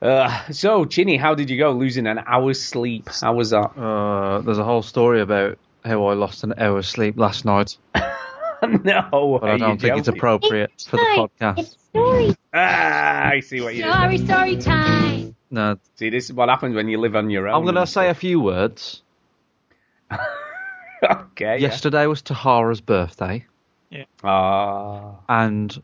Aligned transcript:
Uh, 0.00 0.50
so, 0.52 0.84
Chinny, 0.84 1.16
how 1.16 1.34
did 1.34 1.50
you 1.50 1.58
go? 1.58 1.72
Losing 1.72 2.06
an 2.06 2.20
hour's 2.26 2.62
sleep. 2.62 3.08
How 3.20 3.34
was 3.34 3.50
that? 3.50 3.76
Uh, 3.76 4.40
there's 4.42 4.58
a 4.58 4.64
whole 4.64 4.82
story 4.82 5.20
about 5.20 5.58
how 5.84 6.06
I 6.06 6.14
lost 6.14 6.44
an 6.44 6.54
hour's 6.58 6.86
sleep 6.88 7.16
last 7.18 7.44
night, 7.44 7.76
no, 8.62 9.38
but 9.40 9.50
I 9.50 9.56
don't 9.58 9.80
think 9.80 9.96
it's 9.98 10.08
appropriate 10.08 10.70
for 10.88 10.96
the 10.96 11.02
podcast. 11.40 11.58
It's 11.58 11.76
story, 11.90 12.34
Ah, 12.54 13.28
I 13.28 13.40
see 13.40 13.60
what 13.60 13.74
you 13.74 13.82
did. 13.84 13.92
story, 13.92 14.18
story 14.18 14.56
time. 14.56 15.34
No, 15.50 15.78
See, 15.96 16.10
this 16.10 16.26
is 16.26 16.32
what 16.32 16.48
happens 16.48 16.74
when 16.74 16.88
you 16.88 16.98
live 16.98 17.16
on 17.16 17.30
your 17.30 17.48
own. 17.48 17.54
I'm 17.54 17.62
going 17.62 17.74
to 17.76 17.86
say 17.86 18.08
a 18.10 18.14
few 18.14 18.38
words. 18.40 19.02
okay. 20.12 20.18
yeah. 21.40 21.54
Yesterday 21.56 22.06
was 22.06 22.22
Tahara's 22.22 22.80
birthday, 22.80 23.46
Yeah. 23.90 24.04
Ah. 24.22 25.14
and 25.28 25.80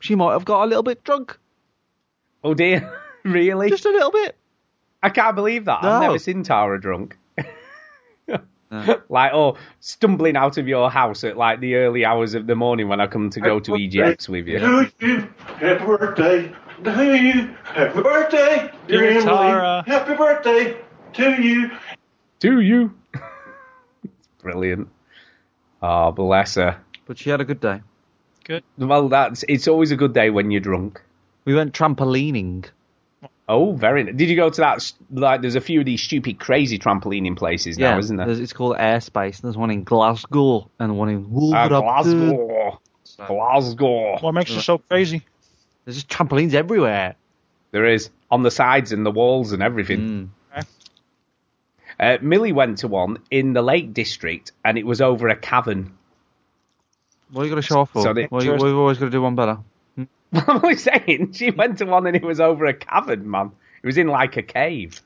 she 0.00 0.14
might 0.14 0.32
have 0.32 0.44
got 0.44 0.64
a 0.64 0.66
little 0.66 0.82
bit 0.82 1.02
drunk. 1.04 1.38
Oh 2.44 2.54
dear. 2.54 2.90
Really? 3.32 3.70
Just 3.70 3.86
a 3.86 3.90
little 3.90 4.10
bit. 4.10 4.36
I 5.02 5.10
can't 5.10 5.36
believe 5.36 5.66
that. 5.66 5.82
No. 5.82 5.90
I've 5.90 6.02
never 6.02 6.18
seen 6.18 6.42
Tara 6.42 6.80
drunk. 6.80 7.16
No. 8.70 9.00
like, 9.08 9.32
oh, 9.32 9.56
stumbling 9.80 10.36
out 10.36 10.58
of 10.58 10.68
your 10.68 10.90
house 10.90 11.24
at 11.24 11.38
like 11.38 11.60
the 11.60 11.76
early 11.76 12.04
hours 12.04 12.34
of 12.34 12.46
the 12.46 12.54
morning 12.54 12.86
when 12.88 13.00
I 13.00 13.06
come 13.06 13.30
to 13.30 13.40
go 13.40 13.58
to 13.60 13.70
EGX 13.72 14.28
with 14.28 14.46
you. 14.46 14.58
To 14.58 15.28
happy 15.56 15.84
birthday. 15.86 16.52
To 16.84 17.16
you, 17.16 17.54
happy 17.64 18.02
birthday, 18.02 18.70
dear 18.86 19.00
Dear 19.00 19.10
Emily. 19.10 19.24
Tara. 19.24 19.84
Happy 19.86 20.14
birthday 20.14 20.76
to 21.14 21.42
you. 21.42 21.70
To 22.40 22.60
you? 22.60 22.94
it's 24.04 24.12
brilliant. 24.42 24.88
Oh, 25.82 26.12
bless 26.12 26.56
her. 26.56 26.78
But 27.06 27.16
she 27.16 27.30
had 27.30 27.40
a 27.40 27.44
good 27.46 27.60
day. 27.60 27.80
Good. 28.44 28.64
Well, 28.76 29.08
that's 29.08 29.44
it's 29.48 29.66
always 29.66 29.92
a 29.92 29.96
good 29.96 30.12
day 30.12 30.28
when 30.28 30.50
you're 30.50 30.60
drunk. 30.60 31.00
We 31.46 31.54
went 31.54 31.72
trampolining. 31.72 32.68
Oh, 33.50 33.72
very. 33.72 34.04
Did 34.12 34.28
you 34.28 34.36
go 34.36 34.50
to 34.50 34.60
that? 34.60 34.92
Like, 35.10 35.40
there's 35.40 35.54
a 35.54 35.60
few 35.60 35.80
of 35.80 35.86
these 35.86 36.02
stupid, 36.02 36.38
crazy 36.38 36.78
trampolining 36.78 37.34
places 37.36 37.78
now, 37.78 37.98
isn't 37.98 38.16
there? 38.16 38.28
It's 38.28 38.52
called 38.52 38.76
Airspace. 38.76 39.40
There's 39.40 39.56
one 39.56 39.70
in 39.70 39.84
Glasgow 39.84 40.70
and 40.78 40.98
one 40.98 41.08
in 41.08 41.24
Uh, 41.24 41.28
Wolverhampton. 41.28 42.28
Glasgow. 42.36 42.80
Glasgow. 43.26 44.18
What 44.20 44.32
makes 44.34 44.50
you 44.50 44.60
so 44.60 44.78
crazy? 44.78 45.22
There's 45.84 45.96
just 45.96 46.08
trampolines 46.08 46.52
everywhere. 46.52 47.14
There 47.70 47.86
is 47.86 48.10
on 48.30 48.42
the 48.42 48.50
sides 48.50 48.92
and 48.92 49.04
the 49.06 49.10
walls 49.10 49.52
and 49.52 49.62
everything. 49.62 50.30
Mm. 50.54 50.66
Uh, 52.00 52.18
Millie 52.22 52.52
went 52.52 52.78
to 52.78 52.88
one 52.88 53.18
in 53.30 53.54
the 53.54 53.62
Lake 53.62 53.92
District, 53.92 54.52
and 54.64 54.78
it 54.78 54.86
was 54.86 55.00
over 55.00 55.26
a 55.28 55.34
cavern. 55.36 55.94
What 57.32 57.42
are 57.42 57.44
you 57.46 57.50
going 57.50 57.60
to 57.62 57.66
show 57.66 57.80
off 57.80 57.90
for? 57.90 58.02
So 58.02 58.12
they- 58.12 58.28
Well, 58.30 58.44
you- 58.44 58.52
we've 58.52 58.76
always 58.76 58.98
got 58.98 59.06
to 59.06 59.10
do 59.10 59.20
one 59.22 59.34
better. 59.34 59.58
What 60.30 60.48
am 60.48 60.64
I 60.64 60.74
saying? 60.74 61.32
She 61.32 61.50
went 61.50 61.78
to 61.78 61.86
one 61.86 62.06
and 62.06 62.14
it 62.16 62.22
was 62.22 62.40
over 62.40 62.66
a 62.66 62.74
cavern, 62.74 63.30
man. 63.30 63.52
It 63.82 63.86
was 63.86 63.96
in 63.98 64.08
like 64.08 64.36
a 64.36 64.42
cave. 64.42 65.00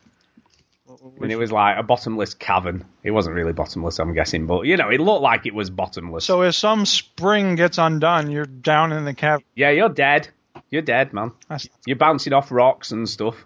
And 1.21 1.33
it 1.33 1.37
was 1.37 1.51
like 1.53 1.79
a 1.79 1.83
bottomless 1.83 2.35
cavern. 2.35 2.85
It 3.03 3.13
wasn't 3.13 3.35
really 3.37 3.53
bottomless, 3.53 3.99
I'm 3.99 4.15
guessing, 4.15 4.47
but 4.47 4.63
you 4.67 4.77
know, 4.77 4.91
it 4.91 5.01
looked 5.01 5.23
like 5.23 5.47
it 5.47 5.55
was 5.55 5.71
bottomless. 5.71 6.25
So 6.25 6.43
if 6.43 6.55
some 6.55 6.85
spring 6.87 7.55
gets 7.55 7.79
undone, 7.79 8.31
you're 8.31 8.45
down 8.47 8.93
in 8.93 9.05
the 9.05 9.15
cavern. 9.15 9.45
yeah, 9.55 9.71
you're 9.71 9.89
dead. 9.89 10.29
You're 10.71 10.83
dead, 10.83 11.13
man. 11.13 11.33
That's- 11.49 11.69
You're 11.87 11.97
bouncing 11.97 12.33
off 12.33 12.51
rocks 12.53 12.91
and 12.93 13.09
stuff. 13.09 13.37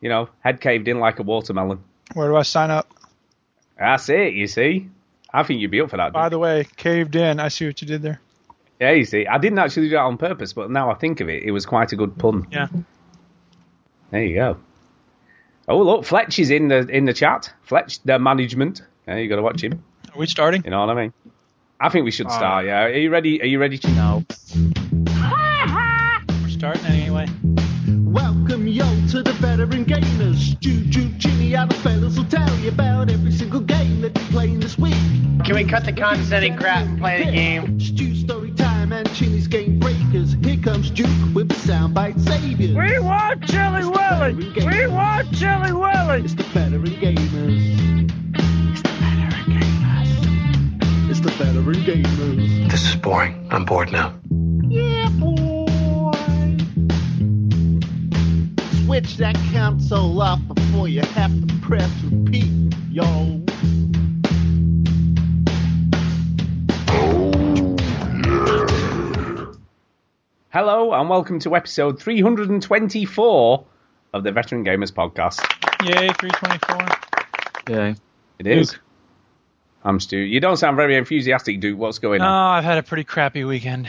You 0.00 0.08
know, 0.08 0.28
head 0.40 0.60
caved 0.60 0.88
in 0.88 0.98
like 0.98 1.18
a 1.18 1.22
watermelon. 1.22 1.82
Where 2.14 2.28
do 2.28 2.36
I 2.36 2.42
sign 2.42 2.70
up? 2.70 2.88
That's 3.78 4.08
it, 4.08 4.34
you 4.34 4.46
see. 4.46 4.88
I 5.32 5.42
think 5.42 5.60
you'd 5.60 5.70
be 5.70 5.80
up 5.80 5.90
for 5.90 5.96
that. 5.96 6.12
By 6.12 6.28
the 6.28 6.38
way, 6.38 6.66
caved 6.76 7.16
in. 7.16 7.40
I 7.40 7.48
see 7.48 7.66
what 7.66 7.80
you 7.80 7.88
did 7.88 8.02
there. 8.02 8.20
Yeah, 8.80 8.90
you 8.92 9.04
see. 9.04 9.26
I 9.26 9.38
didn't 9.38 9.58
actually 9.58 9.86
do 9.88 9.90
that 9.90 10.00
on 10.00 10.18
purpose, 10.18 10.52
but 10.52 10.70
now 10.70 10.90
I 10.90 10.94
think 10.94 11.20
of 11.20 11.28
it, 11.28 11.44
it 11.44 11.52
was 11.52 11.64
quite 11.64 11.92
a 11.92 11.96
good 11.96 12.18
pun. 12.18 12.46
Yeah. 12.50 12.68
There 14.10 14.24
you 14.24 14.34
go. 14.34 14.56
Oh 15.66 15.82
look, 15.82 16.04
Fletch 16.04 16.38
is 16.38 16.50
in 16.50 16.68
the 16.68 16.86
in 16.88 17.04
the 17.04 17.14
chat. 17.14 17.52
Fletch, 17.62 18.02
the 18.02 18.18
management. 18.18 18.82
Yeah, 19.08 19.16
you 19.16 19.28
got 19.28 19.36
to 19.36 19.42
watch 19.42 19.62
him. 19.62 19.82
Are 20.14 20.18
we 20.18 20.26
starting? 20.26 20.62
You 20.64 20.70
know 20.70 20.80
what 20.80 20.90
I 20.90 20.94
mean? 20.94 21.12
I 21.80 21.88
think 21.88 22.04
we 22.04 22.10
should 22.10 22.26
oh. 22.26 22.30
start. 22.30 22.66
Yeah. 22.66 22.84
Are 22.84 22.90
you 22.90 23.10
ready? 23.10 23.40
Are 23.42 23.46
you 23.46 23.58
ready? 23.58 23.78
To... 23.78 23.90
No. 23.92 24.24
We're 26.42 26.48
starting 26.48 26.84
anyway. 26.86 27.26
Welcome 27.86 28.66
yo 28.68 28.84
to 29.08 29.22
the 29.22 29.32
veteran 29.40 29.84
gamers. 29.84 30.58
Juju, 30.60 31.08
Jimmy, 31.18 31.50
the 31.50 31.74
fellas 31.82 32.16
will 32.16 32.24
tell 32.26 32.54
you 32.58 32.68
about 32.68 33.10
every 33.10 33.32
single 33.32 33.60
game 33.60 34.02
that 34.02 34.16
you're 34.16 34.30
playing 34.30 34.60
this 34.60 34.78
week. 34.78 34.94
Can 35.44 35.56
we 35.56 35.64
cut 35.64 35.84
the 35.84 35.92
condescending 35.92 36.56
crap 36.56 36.86
and 36.86 36.98
play 36.98 37.24
the 37.24 37.32
game? 37.32 37.80
Stu 37.80 38.14
story 38.14 38.53
time 38.94 39.06
and 39.06 39.16
Chinny's 39.16 39.48
game 39.48 39.78
breakers. 39.78 40.36
Here 40.42 40.56
comes 40.56 40.90
Duke 40.90 41.08
with 41.34 41.48
the 41.48 41.54
soundbite 41.54 42.20
saviors. 42.20 42.76
We 42.76 42.98
want 42.98 43.44
Chili 43.46 43.84
Willy! 43.84 44.34
We 44.66 44.86
want 44.86 45.34
Chili 45.34 45.72
Willy! 45.72 46.22
It's 46.22 46.34
the 46.34 46.44
veteran 46.44 46.84
gamers. 47.02 48.10
It's 48.72 48.82
the 48.82 48.88
veteran 48.88 49.60
gamers. 49.60 51.10
It's 51.10 51.20
the 51.20 51.30
veteran 51.30 51.82
gamers. 51.82 52.70
This 52.70 52.88
is 52.88 52.96
boring. 52.96 53.46
I'm 53.50 53.64
bored 53.64 53.90
now. 53.90 54.14
Yeah, 54.68 55.08
boy. 55.18 56.56
Switch 58.84 59.16
that 59.16 59.36
console 59.52 60.20
off 60.20 60.40
before 60.54 60.88
you 60.88 61.00
have 61.00 61.32
to 61.48 61.54
press 61.60 61.90
repeat, 62.04 62.74
yo. 62.90 63.43
Hello 70.54 70.92
and 70.92 71.08
welcome 71.08 71.40
to 71.40 71.56
episode 71.56 72.00
324 72.00 73.66
of 74.12 74.22
the 74.22 74.30
Veteran 74.30 74.64
Gamers 74.64 74.92
Podcast. 74.92 75.40
Yay, 75.84 76.10
324. 76.12 77.74
Yeah. 77.74 77.94
It 78.38 78.46
is. 78.46 78.78
I'm 79.82 79.98
Stu. 79.98 80.16
You 80.16 80.38
don't 80.38 80.56
sound 80.56 80.76
very 80.76 80.96
enthusiastic, 80.96 81.58
Duke. 81.58 81.76
What's 81.76 81.98
going 81.98 82.20
No, 82.20 82.26
on? 82.26 82.58
I've 82.58 82.62
had 82.62 82.78
a 82.78 82.84
pretty 82.84 83.02
crappy 83.02 83.42
weekend. 83.42 83.88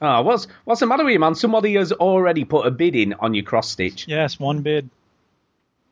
Oh, 0.00 0.22
what's 0.22 0.46
what's 0.62 0.78
the 0.78 0.86
matter 0.86 1.02
with 1.02 1.14
you, 1.14 1.18
man? 1.18 1.34
Somebody 1.34 1.74
has 1.74 1.90
already 1.90 2.44
put 2.44 2.64
a 2.64 2.70
bid 2.70 2.94
in 2.94 3.14
on 3.14 3.34
your 3.34 3.44
cross 3.44 3.68
stitch. 3.68 4.06
Yes, 4.06 4.38
one 4.38 4.62
bid. 4.62 4.88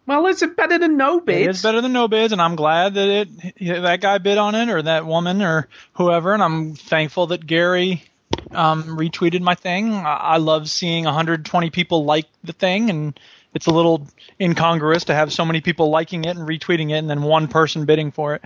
Well, 0.06 0.28
it's 0.28 0.47
better 0.47 0.78
than 0.78 0.97
no 0.97 1.19
It 1.19 1.27
bids. 1.27 1.56
is 1.56 1.62
better 1.65 1.81
than 1.81 1.93
no 1.93 2.06
bids, 2.06 2.33
and 2.33 2.41
I'm 2.41 2.54
glad 2.54 2.94
that 2.94 3.09
it 3.09 3.83
that 3.83 4.00
guy 4.00 4.19
bid 4.19 4.38
on 4.38 4.54
it, 4.54 4.69
or 4.69 4.83
that 4.83 5.06
woman, 5.06 5.43
or 5.43 5.66
whoever. 5.94 6.33
And 6.34 6.43
I'm 6.44 6.77
thankful 6.77 7.27
that 7.28 7.44
Garry 7.44 8.04
um, 8.51 8.85
retweeted 8.97 9.41
my 9.41 9.55
thing. 9.55 9.93
I, 9.95 10.39
love 10.39 10.69
seeing 10.69 11.05
120 11.05 11.71
people 11.71 12.05
like 12.05 12.27
the 12.45 12.53
thing, 12.53 12.91
and 12.91 13.19
it's 13.55 13.67
a 13.67 13.71
little 13.71 14.07
incongruous 14.41 15.05
to 15.05 15.15
have 15.15 15.33
so 15.33 15.45
many 15.45 15.61
people 15.61 15.91
liking 15.91 16.25
it 16.25 16.37
and 16.37 16.49
retweeting 16.49 16.91
it, 16.91 16.99
and 16.99 17.11
then 17.11 17.23
one 17.23 17.49
person 17.49 17.85
bidding 17.85 18.13
for 18.13 18.35
it. 18.35 18.43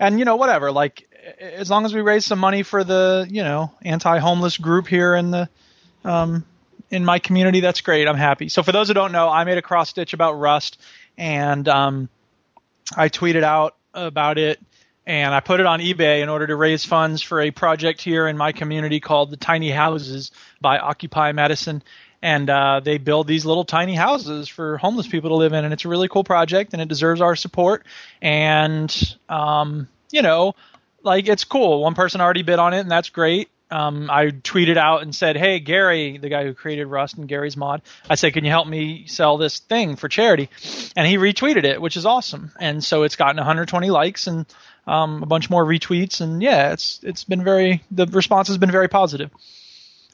And 0.00 0.18
you 0.18 0.24
know, 0.24 0.36
whatever. 0.36 0.70
Like, 0.70 1.08
as 1.40 1.70
long 1.70 1.84
as 1.84 1.94
we 1.94 2.00
raise 2.00 2.24
some 2.24 2.38
money 2.38 2.62
for 2.62 2.84
the 2.84 3.26
you 3.30 3.42
know 3.42 3.72
anti-homeless 3.82 4.58
group 4.58 4.86
here 4.86 5.14
in 5.14 5.30
the 5.30 5.48
um, 6.04 6.44
in 6.90 7.04
my 7.04 7.18
community, 7.18 7.60
that's 7.60 7.80
great. 7.80 8.08
I'm 8.08 8.16
happy. 8.16 8.48
So 8.48 8.62
for 8.62 8.72
those 8.72 8.88
who 8.88 8.94
don't 8.94 9.12
know, 9.12 9.28
I 9.28 9.44
made 9.44 9.58
a 9.58 9.62
cross 9.62 9.90
stitch 9.90 10.14
about 10.14 10.34
Rust, 10.34 10.80
and 11.16 11.68
um, 11.68 12.08
I 12.96 13.08
tweeted 13.08 13.42
out 13.42 13.76
about 13.92 14.38
it, 14.38 14.60
and 15.08 15.34
I 15.34 15.40
put 15.40 15.58
it 15.58 15.64
on 15.64 15.80
eBay 15.80 16.22
in 16.22 16.28
order 16.28 16.46
to 16.46 16.54
raise 16.54 16.84
funds 16.84 17.22
for 17.22 17.40
a 17.40 17.50
project 17.50 18.02
here 18.02 18.28
in 18.28 18.36
my 18.36 18.52
community 18.52 19.00
called 19.00 19.30
the 19.30 19.38
Tiny 19.38 19.70
Houses 19.70 20.30
by 20.60 20.78
Occupy 20.78 21.32
Madison. 21.32 21.82
And 22.20 22.50
uh, 22.50 22.80
they 22.84 22.98
build 22.98 23.26
these 23.26 23.46
little 23.46 23.64
tiny 23.64 23.94
houses 23.94 24.48
for 24.48 24.76
homeless 24.76 25.06
people 25.06 25.30
to 25.30 25.36
live 25.36 25.54
in, 25.54 25.64
and 25.64 25.72
it's 25.72 25.86
a 25.86 25.88
really 25.88 26.08
cool 26.08 26.24
project, 26.24 26.74
and 26.74 26.82
it 26.82 26.88
deserves 26.88 27.22
our 27.22 27.36
support. 27.36 27.86
And 28.20 29.16
um, 29.30 29.88
you 30.10 30.20
know, 30.20 30.54
like 31.02 31.26
it's 31.26 31.44
cool. 31.44 31.80
One 31.80 31.94
person 31.94 32.20
already 32.20 32.42
bid 32.42 32.58
on 32.58 32.74
it, 32.74 32.80
and 32.80 32.90
that's 32.90 33.08
great. 33.08 33.48
Um, 33.70 34.08
I 34.10 34.26
tweeted 34.26 34.76
out 34.76 35.02
and 35.02 35.14
said, 35.14 35.36
"Hey, 35.36 35.60
Garry, 35.60 36.16
the 36.16 36.28
guy 36.28 36.44
who 36.44 36.54
created 36.54 36.86
Rust 36.86 37.18
and 37.18 37.28
Garry's 37.28 37.56
Mod, 37.56 37.82
I 38.08 38.14
said, 38.14 38.32
can 38.32 38.44
you 38.44 38.50
help 38.50 38.66
me 38.66 39.06
sell 39.06 39.36
this 39.36 39.58
thing 39.58 39.96
for 39.96 40.08
charity?" 40.08 40.48
And 40.96 41.06
he 41.06 41.18
retweeted 41.18 41.64
it, 41.64 41.80
which 41.80 41.96
is 41.96 42.06
awesome. 42.06 42.52
And 42.58 42.82
so 42.82 43.02
it's 43.02 43.16
gotten 43.16 43.36
120 43.36 43.90
likes 43.90 44.26
and 44.26 44.46
um, 44.86 45.22
a 45.22 45.26
bunch 45.26 45.50
more 45.50 45.64
retweets, 45.64 46.20
and 46.20 46.42
yeah, 46.42 46.72
it's 46.72 47.00
it's 47.02 47.24
been 47.24 47.44
very 47.44 47.82
the 47.90 48.06
response 48.06 48.48
has 48.48 48.58
been 48.58 48.70
very 48.70 48.88
positive. 48.88 49.30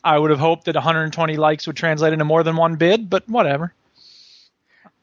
I 0.02 0.19
would 0.19 0.31
have 0.31 0.40
hoped 0.40 0.64
that 0.64 0.75
120 0.75 1.37
likes 1.37 1.67
would 1.67 1.76
translate 1.76 2.12
into 2.12 2.25
more 2.25 2.43
than 2.43 2.56
one 2.56 2.76
bid, 2.76 3.08
but 3.08 3.26
whatever. 3.28 3.73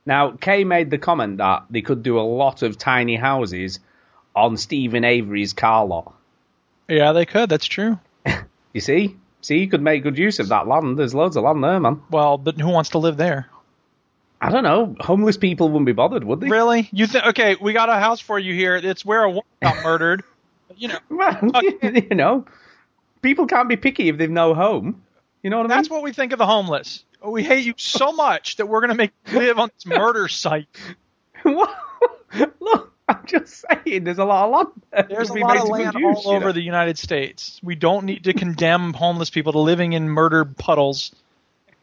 Now, 0.05 0.31
Kay 0.31 0.63
made 0.63 0.91
the 0.91 0.97
comment 0.97 1.37
that 1.37 1.65
they 1.69 1.81
could 1.81 2.03
do 2.03 2.19
a 2.19 2.21
lot 2.21 2.63
of 2.63 2.77
tiny 2.77 3.15
houses 3.15 3.79
on 4.35 4.57
Steven 4.57 5.03
Avery's 5.03 5.53
car 5.53 5.85
lot. 5.85 6.13
Yeah, 6.87 7.13
they 7.13 7.25
could. 7.25 7.49
That's 7.49 7.65
true. 7.65 7.99
You 8.73 8.81
see? 8.81 9.17
See, 9.41 9.57
you 9.57 9.67
could 9.67 9.81
make 9.81 10.03
good 10.03 10.17
use 10.17 10.39
of 10.39 10.49
that 10.49 10.67
land. 10.67 10.97
There's 10.99 11.15
loads 11.15 11.35
of 11.35 11.43
land 11.43 11.63
there, 11.63 11.79
man. 11.79 12.01
Well, 12.11 12.37
but 12.37 12.59
who 12.59 12.69
wants 12.69 12.91
to 12.91 12.99
live 12.99 13.17
there? 13.17 13.49
I 14.39 14.49
don't 14.49 14.63
know. 14.63 14.95
Homeless 14.99 15.37
people 15.37 15.69
wouldn't 15.69 15.85
be 15.85 15.91
bothered, 15.91 16.23
would 16.23 16.39
they? 16.39 16.47
Really? 16.49 16.89
You 16.91 17.07
think? 17.07 17.25
Okay, 17.27 17.55
we 17.59 17.73
got 17.73 17.89
a 17.89 17.95
house 17.99 18.19
for 18.19 18.39
you 18.39 18.53
here. 18.53 18.75
It's 18.75 19.05
where 19.05 19.23
a 19.23 19.29
woman 19.29 19.43
got 19.61 19.83
murdered. 19.83 20.23
You 20.75 20.89
know, 20.89 20.99
Well, 21.09 21.37
you 21.83 22.15
know, 22.15 22.45
people 23.21 23.45
can't 23.47 23.69
be 23.69 23.77
picky 23.77 24.09
if 24.09 24.17
they've 24.17 24.29
no 24.29 24.53
home. 24.53 25.03
You 25.43 25.49
know 25.49 25.57
what 25.57 25.65
I 25.65 25.69
mean? 25.69 25.77
that's 25.77 25.89
what 25.89 26.03
we 26.03 26.13
think 26.13 26.33
of 26.33 26.39
the 26.39 26.45
homeless. 26.45 27.03
We 27.23 27.43
hate 27.43 27.65
you 27.65 27.73
so 27.77 28.11
much 28.11 28.55
that 28.57 28.67
we're 28.67 28.79
going 28.79 28.89
to 28.89 28.95
make 28.95 29.11
you 29.27 29.39
live 29.39 29.59
on 29.59 29.69
this 29.75 29.85
murder 29.85 30.27
site. 30.27 30.67
Look, 31.45 32.90
I'm 33.21 33.25
just 33.27 33.65
saying, 33.85 34.03
there's 34.03 34.19
a 34.19 34.25
lot 34.25 34.45
of 34.45 34.51
land. 34.51 34.81
there. 34.91 35.05
There's 35.09 35.29
a 35.29 35.33
lot 35.33 35.57
of 35.57 35.67
land 35.69 35.93
use, 35.95 36.25
all 36.25 36.31
you 36.31 36.37
over 36.37 36.47
know. 36.47 36.51
the 36.53 36.61
United 36.61 36.97
States. 36.97 37.59
We 37.63 37.75
don't 37.75 38.05
need 38.05 38.23
to 38.25 38.33
condemn 38.33 38.93
homeless 39.03 39.29
people 39.29 39.51
to 39.53 39.59
living 39.59 39.93
in 39.93 40.07
murder 40.09 40.45
puddles. 40.45 41.13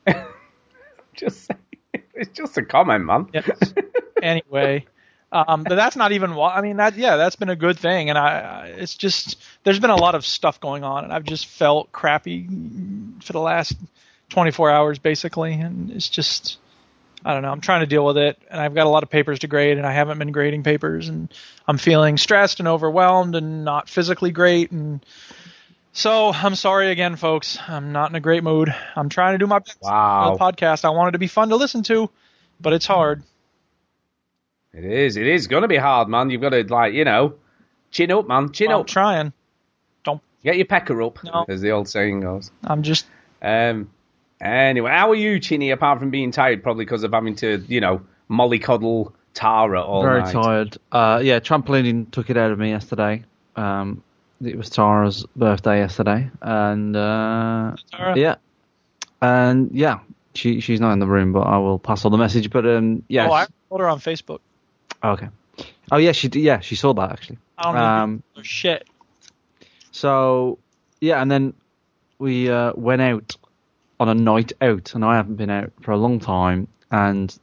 Just 1.14 1.46
saying. 1.46 2.04
It's 2.14 2.30
just 2.32 2.56
a 2.58 2.64
comment, 2.64 3.04
man. 3.04 3.28
Yes. 3.32 3.75
anyway, 4.22 4.86
um, 5.30 5.62
but 5.64 5.75
that's 5.76 5.94
not 5.96 6.12
even. 6.12 6.34
why- 6.34 6.54
I 6.54 6.62
mean, 6.62 6.78
that 6.78 6.96
yeah, 6.96 7.16
that's 7.16 7.36
been 7.36 7.48
a 7.48 7.56
good 7.56 7.78
thing, 7.78 8.08
and 8.08 8.19
I, 8.19 8.40
I 8.40 8.66
it's 8.78 8.96
just 8.96 9.36
there's 9.64 9.78
been 9.78 9.90
a 9.90 9.96
lot 9.96 10.14
of 10.16 10.26
stuff 10.26 10.58
going 10.60 10.82
on, 10.84 11.04
and 11.04 11.12
I've 11.12 11.25
just 11.25 11.46
felt 11.46 11.92
crappy 11.92 12.46
for 13.22 13.32
the 13.32 13.40
last 13.40 13.76
24 14.30 14.70
hours 14.70 14.98
basically, 14.98 15.54
and 15.54 15.90
it's 15.92 16.08
just. 16.08 16.58
I 17.24 17.32
don't 17.34 17.42
know. 17.42 17.50
I'm 17.50 17.60
trying 17.60 17.80
to 17.80 17.86
deal 17.86 18.04
with 18.06 18.16
it, 18.16 18.40
and 18.50 18.60
I've 18.60 18.74
got 18.74 18.86
a 18.86 18.90
lot 18.90 19.02
of 19.02 19.10
papers 19.10 19.40
to 19.40 19.48
grade, 19.48 19.76
and 19.76 19.86
I 19.86 19.92
haven't 19.92 20.18
been 20.18 20.30
grading 20.32 20.62
papers, 20.62 21.08
and 21.08 21.32
I'm 21.66 21.76
feeling 21.78 22.16
stressed 22.16 22.60
and 22.60 22.68
overwhelmed, 22.68 23.34
and 23.34 23.64
not 23.64 23.88
physically 23.88 24.30
great, 24.30 24.70
and 24.70 25.04
so 25.92 26.32
I'm 26.32 26.54
sorry 26.54 26.90
again, 26.92 27.16
folks. 27.16 27.58
I'm 27.66 27.90
not 27.92 28.10
in 28.10 28.14
a 28.16 28.20
great 28.20 28.44
mood. 28.44 28.72
I'm 28.94 29.08
trying 29.08 29.34
to 29.34 29.38
do 29.38 29.46
my 29.48 29.58
best 29.58 29.78
Wow. 29.82 30.36
the 30.36 30.38
podcast. 30.38 30.84
I 30.84 30.90
want 30.90 31.08
it 31.08 31.12
to 31.12 31.18
be 31.18 31.26
fun 31.26 31.48
to 31.48 31.56
listen 31.56 31.82
to, 31.84 32.08
but 32.60 32.72
it's 32.72 32.86
hard. 32.86 33.22
It 34.72 34.84
is. 34.84 35.16
It 35.16 35.26
is 35.26 35.48
going 35.48 35.62
to 35.62 35.68
be 35.68 35.76
hard, 35.76 36.08
man. 36.08 36.30
You've 36.30 36.40
got 36.42 36.50
to, 36.50 36.62
like, 36.62 36.92
you 36.92 37.04
know, 37.04 37.34
chin 37.90 38.12
up, 38.12 38.28
man. 38.28 38.52
Chin 38.52 38.70
up. 38.70 38.80
I'm 38.80 38.86
trying. 38.86 39.32
Get 40.44 40.56
your 40.56 40.66
pecker 40.66 41.02
up, 41.02 41.18
No. 41.24 41.44
as 41.48 41.60
the 41.62 41.72
old 41.72 41.88
saying 41.88 42.20
goes. 42.20 42.52
I'm 42.62 42.84
just 42.84 43.06
Um. 43.42 43.90
Anyway, 44.40 44.90
how 44.90 45.11
are 45.11 45.14
you, 45.17 45.40
Chinny? 45.40 45.70
Apart 45.70 45.99
from 45.99 46.11
being 46.11 46.31
tired, 46.31 46.62
probably 46.62 46.85
because 46.85 47.02
of 47.02 47.12
having 47.12 47.35
to, 47.37 47.58
you 47.67 47.81
know, 47.81 48.00
mollycoddle 48.31 49.12
Tara 49.35 49.82
all 49.82 50.02
Very 50.02 50.23
night. 50.23 50.32
tired. 50.32 50.79
Uh, 50.93 51.20
yeah, 51.23 51.40
trampolining 51.40 52.11
took 52.11 52.31
it 52.31 52.37
out 52.37 52.50
of 52.52 52.58
me 52.58 52.70
yesterday. 52.70 53.25
Um, 53.56 54.02
it 54.44 54.56
was 54.56 54.70
Tara's 54.70 55.26
birthday 55.35 55.79
yesterday, 55.79 56.31
and 56.40 56.94
uh, 56.96 57.75
Tara. 57.90 58.17
yeah, 58.17 58.37
and 59.20 59.70
yeah, 59.73 59.99
she 60.35 60.61
she's 60.61 60.81
not 60.81 60.93
in 60.93 61.00
the 61.00 61.06
room, 61.08 61.32
but 61.32 61.40
I 61.40 61.58
will 61.58 61.79
pass 61.81 62.05
on 62.05 62.12
the 62.12 62.19
message. 62.19 62.50
But 62.50 62.64
um, 62.67 63.02
yeah, 63.08 63.29
Oh, 63.29 63.32
I 63.32 63.46
told 63.69 63.81
her 63.81 63.88
on 63.88 63.99
Facebook. 63.99 64.38
okay. 65.02 65.29
Oh 65.90 65.96
yeah, 65.96 66.12
she 66.12 66.29
yeah 66.35 66.61
she 66.61 66.76
saw 66.76 66.93
that 66.94 67.11
actually. 67.11 67.38
I 67.58 67.62
don't 67.73 67.76
Um, 67.76 68.23
to 68.37 68.44
shit. 68.44 68.87
So 69.90 70.58
yeah, 71.00 71.20
and 71.20 71.31
then 71.31 71.55
we 72.19 72.49
uh, 72.50 72.73
went 72.76 73.02
out 73.02 73.37
on 74.00 74.08
a 74.08 74.14
night 74.14 74.52
out, 74.60 74.94
and 74.94 75.04
I 75.04 75.16
haven't 75.16 75.36
been 75.36 75.50
out 75.50 75.72
for 75.82 75.92
a 75.92 75.96
long 75.96 76.20
time, 76.20 76.68
and 76.90 77.36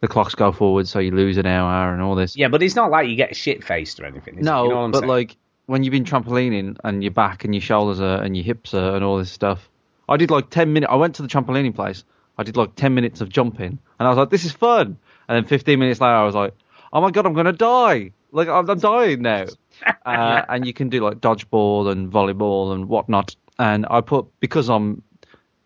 the 0.00 0.08
clocks 0.08 0.34
go 0.34 0.52
forward, 0.52 0.86
so 0.86 0.98
you 0.98 1.10
lose 1.10 1.38
an 1.38 1.46
hour 1.46 1.92
and 1.92 2.02
all 2.02 2.14
this. 2.14 2.36
Yeah, 2.36 2.48
but 2.48 2.62
it's 2.62 2.76
not 2.76 2.90
like 2.90 3.08
you 3.08 3.16
get 3.16 3.34
shit 3.34 3.64
faced 3.64 4.00
or 4.00 4.04
anything. 4.04 4.36
No, 4.40 4.64
You 4.64 4.70
know 4.70 4.88
but 4.90 4.98
saying? 5.00 5.08
like 5.08 5.36
when 5.66 5.82
you've 5.82 5.92
been 5.92 6.04
trampolining 6.04 6.76
and 6.84 7.02
your 7.02 7.12
back 7.12 7.44
and 7.44 7.54
your 7.54 7.62
shoulders 7.62 8.00
are 8.00 8.22
and 8.22 8.36
your 8.36 8.44
hips 8.44 8.74
are 8.74 8.94
and 8.96 9.04
all 9.04 9.16
this 9.16 9.30
stuff. 9.30 9.70
I 10.08 10.18
did 10.18 10.30
like 10.30 10.50
ten 10.50 10.72
minutes. 10.74 10.92
I 10.92 10.96
went 10.96 11.14
to 11.14 11.22
the 11.22 11.28
trampolining 11.28 11.74
place. 11.74 12.04
I 12.36 12.42
did 12.42 12.56
like 12.56 12.74
ten 12.74 12.94
minutes 12.94 13.22
of 13.22 13.30
jumping, 13.30 13.78
and 13.98 14.06
I 14.06 14.10
was 14.10 14.18
like, 14.18 14.28
"This 14.28 14.44
is 14.44 14.52
fun." 14.52 14.98
And 15.28 15.36
then 15.36 15.44
fifteen 15.46 15.78
minutes 15.78 16.00
later, 16.02 16.12
I 16.12 16.24
was 16.24 16.34
like, 16.34 16.52
"Oh 16.92 17.00
my 17.00 17.10
god, 17.10 17.24
I'm 17.24 17.32
gonna 17.32 17.52
die! 17.52 18.10
Like 18.30 18.48
I'm, 18.48 18.68
I'm 18.68 18.78
dying 18.78 19.22
now." 19.22 19.46
uh, 20.04 20.42
and 20.50 20.66
you 20.66 20.74
can 20.74 20.90
do 20.90 21.00
like 21.00 21.20
dodgeball 21.20 21.90
and 21.90 22.12
volleyball 22.12 22.74
and 22.74 22.88
whatnot. 22.88 23.34
And 23.58 23.86
I 23.88 24.02
put 24.02 24.26
because 24.40 24.68
I'm 24.68 25.02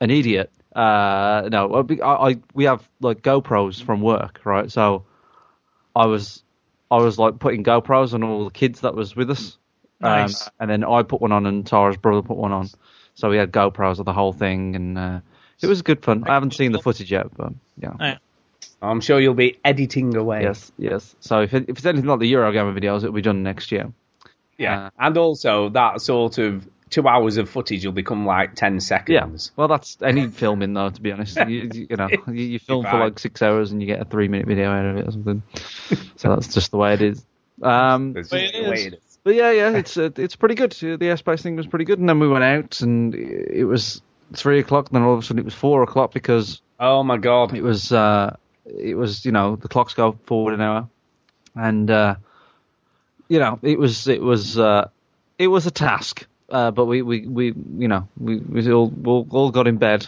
an 0.01 0.11
idiot. 0.11 0.51
Uh, 0.75 1.49
no, 1.51 1.87
I, 2.03 2.31
I 2.31 2.39
we 2.55 2.65
have 2.65 2.89
like 3.01 3.23
GoPros 3.23 3.83
from 3.83 4.01
work, 4.01 4.41
right? 4.45 4.71
So 4.71 5.05
I 5.97 6.07
was 6.07 6.43
I 6.91 6.99
was 6.99 7.19
like 7.19 7.39
putting 7.39 7.65
GoPros 7.65 8.15
on 8.15 8.23
all 8.23 8.45
the 8.45 8.51
kids 8.51 8.81
that 8.81 8.95
was 8.95 9.17
with 9.17 9.31
us. 9.31 9.59
Nice. 10.01 10.43
Um, 10.43 10.53
and 10.61 10.71
then 10.71 10.85
I 10.85 11.03
put 11.03 11.21
one 11.21 11.33
on, 11.33 11.47
and 11.47 11.67
Tara's 11.67 11.97
brother 11.97 12.23
put 12.23 12.37
one 12.37 12.53
on. 12.53 12.69
So 13.15 13.31
we 13.31 13.37
had 13.37 13.51
GoPros 13.51 13.99
of 13.99 14.05
the 14.05 14.13
whole 14.13 14.33
thing, 14.33 14.77
and 14.77 14.97
uh, 14.97 15.21
it 15.61 15.67
was 15.67 15.83
good 15.83 16.05
fun. 16.05 16.25
I 16.29 16.35
haven't 16.35 16.55
seen 16.55 16.71
the 16.71 16.79
footage 16.81 17.11
yet, 17.11 17.27
but 17.37 17.53
yeah. 17.77 17.95
Yeah. 17.99 18.19
I'm 18.81 19.01
sure 19.01 19.19
you'll 19.19 19.35
be 19.35 19.59
editing 19.65 20.17
away. 20.17 20.43
Yes, 20.43 20.71
yes. 20.79 21.17
So 21.19 21.41
if, 21.41 21.53
it, 21.53 21.65
if 21.69 21.79
it's 21.79 21.87
anything 21.87 22.09
like 22.09 22.21
the 22.21 22.33
Eurogamer 22.33 22.79
videos, 22.79 22.99
it'll 22.99 23.13
be 23.13 23.23
done 23.23 23.43
next 23.43 23.73
year. 23.73 23.93
Yeah. 24.57 24.87
Uh, 24.87 24.91
and 25.01 25.19
also, 25.19 25.69
that 25.71 26.01
sort 26.01 26.39
of 26.39 26.69
two 26.91 27.07
hours 27.09 27.37
of 27.37 27.49
footage 27.49 27.85
will 27.85 27.93
become 27.93 28.27
like 28.27 28.55
10 28.55 28.81
seconds. 28.81 29.13
Yeah. 29.13 29.21
seconds. 29.21 29.53
Well, 29.57 29.69
that's 29.69 29.97
any 30.03 30.27
filming 30.29 30.75
though. 30.75 30.91
To 30.91 31.01
be 31.01 31.13
honest, 31.13 31.37
you, 31.37 31.71
you, 31.73 31.87
you 31.91 31.97
know, 31.97 32.09
you, 32.29 32.33
you 32.45 32.59
film 32.59 32.85
for 32.85 32.99
like 32.99 33.19
six 33.19 33.43
hours 33.43 33.73
and 33.73 33.81
you 33.81 33.87
get 33.87 34.01
a 34.01 34.05
three-minute 34.05 34.47
video 34.47 34.71
out 34.71 34.87
of 34.87 34.97
it 34.99 35.09
or 35.09 35.11
something. 35.13 35.43
so 36.17 36.29
that's 36.35 36.53
just 36.53 36.71
the 36.71 36.77
way 36.77 36.95
it 36.95 37.03
is. 37.03 37.25
Um, 37.63 38.13
That's 38.13 38.31
just 38.31 38.53
the 38.53 38.69
way 38.71 38.83
it 38.87 38.95
is. 38.95 39.19
But 39.25 39.35
yeah, 39.35 39.51
yeah, 39.51 39.71
it's 39.77 39.97
uh, 39.97 40.11
it's 40.17 40.37
pretty 40.37 40.55
good. 40.55 40.73
Uh, 40.75 40.97
The 40.97 41.07
airspace 41.07 41.43
thing 41.43 41.57
was 41.57 41.67
pretty 41.67 41.85
good, 41.85 41.99
and 41.99 42.09
then 42.09 42.21
we 42.21 42.29
went 42.29 42.45
out, 42.45 42.81
and 42.83 43.15
it 43.15 43.65
was 43.65 44.01
three 44.35 44.61
o'clock. 44.61 44.89
And 44.89 44.95
Then 44.97 45.03
all 45.03 45.15
of 45.15 45.19
a 45.19 45.23
sudden 45.23 45.41
it 45.41 45.45
was 45.45 45.55
four 45.55 45.83
o'clock 45.83 46.13
because 46.15 46.61
Oh 46.79 47.03
my 47.03 47.17
god. 47.17 47.55
it 47.57 47.63
was 47.63 47.91
uh, 47.91 48.37
it 48.65 48.95
was 48.97 49.25
you 49.25 49.33
know 49.33 49.57
the 49.57 49.67
clocks 49.69 49.95
go 49.95 50.13
forward 50.27 50.55
an 50.55 50.61
hour, 50.61 50.89
and 51.57 51.91
uh, 51.91 52.15
you 53.27 53.41
know 53.41 53.59
it 53.63 53.77
was 53.79 54.07
it 54.07 54.23
was 54.23 54.57
uh, 54.57 54.89
it 55.37 55.49
was 55.49 55.67
a 55.67 55.73
task. 55.73 56.27
Uh, 56.49 56.71
but 56.71 56.87
we, 56.87 57.03
we, 57.03 57.27
we 57.27 57.47
you 57.79 57.89
know 57.89 58.09
we, 58.19 58.39
we 58.39 58.73
all, 58.73 58.93
all 59.05 59.27
all 59.31 59.51
got 59.51 59.67
in 59.67 59.77
bed. 59.77 60.07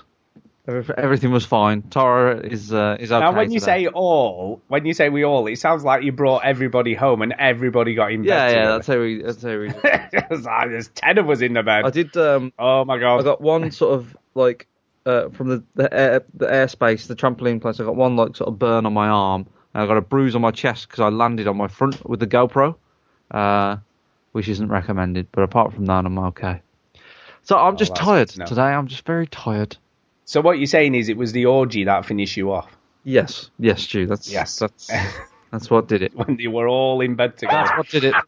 Everything 0.68 1.32
was 1.32 1.44
fine. 1.44 1.82
Tara 1.82 2.38
is 2.38 2.72
uh, 2.72 2.96
is 3.00 3.10
okay. 3.10 3.20
Now, 3.20 3.32
when 3.32 3.50
you 3.50 3.58
today. 3.58 3.84
say 3.84 3.86
all, 3.88 4.60
when 4.68 4.86
you 4.86 4.94
say 4.94 5.08
we 5.08 5.24
all, 5.24 5.46
it 5.46 5.58
sounds 5.58 5.82
like 5.82 6.04
you 6.04 6.12
brought 6.12 6.44
everybody 6.44 6.94
home 6.94 7.22
and 7.22 7.34
everybody 7.38 7.94
got 7.94 8.12
in 8.12 8.24
yeah, 8.24 8.46
bed. 8.46 8.54
yeah, 8.54 8.66
that's 8.66 8.86
how 8.86 9.00
we 9.00 9.22
that's 9.22 9.42
how 9.42 9.58
we. 9.58 9.72
Like, 10.30 10.68
There's 10.68 10.88
ten 10.88 11.18
of 11.18 11.28
us 11.28 11.40
in 11.40 11.54
the 11.54 11.62
bed. 11.62 11.84
I 11.84 11.90
did. 11.90 12.16
Um, 12.16 12.52
oh 12.58 12.84
my 12.84 12.98
god. 12.98 13.20
I 13.20 13.22
got 13.24 13.40
one 13.40 13.70
sort 13.72 13.94
of 13.94 14.16
like 14.34 14.68
uh, 15.06 15.30
from 15.30 15.48
the 15.48 15.64
the, 15.74 15.92
air, 15.92 16.24
the 16.34 16.46
airspace, 16.46 17.06
the 17.06 17.16
trampoline 17.16 17.60
place. 17.60 17.80
I 17.80 17.84
got 17.84 17.96
one 17.96 18.16
like 18.16 18.36
sort 18.36 18.48
of 18.48 18.58
burn 18.58 18.86
on 18.86 18.92
my 18.92 19.08
arm, 19.08 19.46
and 19.74 19.82
I 19.82 19.86
got 19.86 19.96
a 19.96 20.02
bruise 20.02 20.34
on 20.34 20.42
my 20.42 20.52
chest 20.52 20.88
because 20.88 21.00
I 21.00 21.08
landed 21.08 21.48
on 21.48 21.56
my 21.56 21.68
front 21.68 22.08
with 22.08 22.20
the 22.20 22.26
GoPro, 22.26 22.76
uh, 23.30 23.78
which 24.32 24.48
isn't 24.48 24.68
recommended. 24.68 25.28
But 25.32 25.42
apart 25.42 25.72
from 25.72 25.86
that, 25.86 26.04
I'm 26.06 26.18
okay. 26.18 26.60
So 27.42 27.56
I'm 27.58 27.76
just 27.76 27.92
Oh, 27.92 27.94
that's 27.94 28.04
tired 28.04 28.38
know. 28.38 28.46
today. 28.46 28.62
I'm 28.62 28.86
just 28.86 29.04
very 29.06 29.26
tired. 29.26 29.76
So 30.24 30.40
what 30.40 30.58
you're 30.58 30.66
saying 30.66 30.94
is 30.94 31.08
it 31.08 31.16
was 31.16 31.32
the 31.32 31.46
orgy 31.46 31.84
that 31.84 32.04
finished 32.06 32.36
you 32.36 32.52
off 32.52 32.70
Yes, 33.02 33.50
yes, 33.58 33.82
Stu. 33.82 34.06
That's 34.06 34.30
Yes. 34.30 34.58
That's 34.58 34.90
that's 35.50 35.70
what 35.70 35.88
did 35.88 36.02
it. 36.02 36.14
when 36.14 36.38
you 36.38 36.50
were 36.50 36.68
all 36.68 37.00
in 37.00 37.14
bed 37.16 37.36
together. 37.38 37.64
That's 37.66 37.78
what 37.78 37.88
did 37.88 38.04
it. 38.04 38.14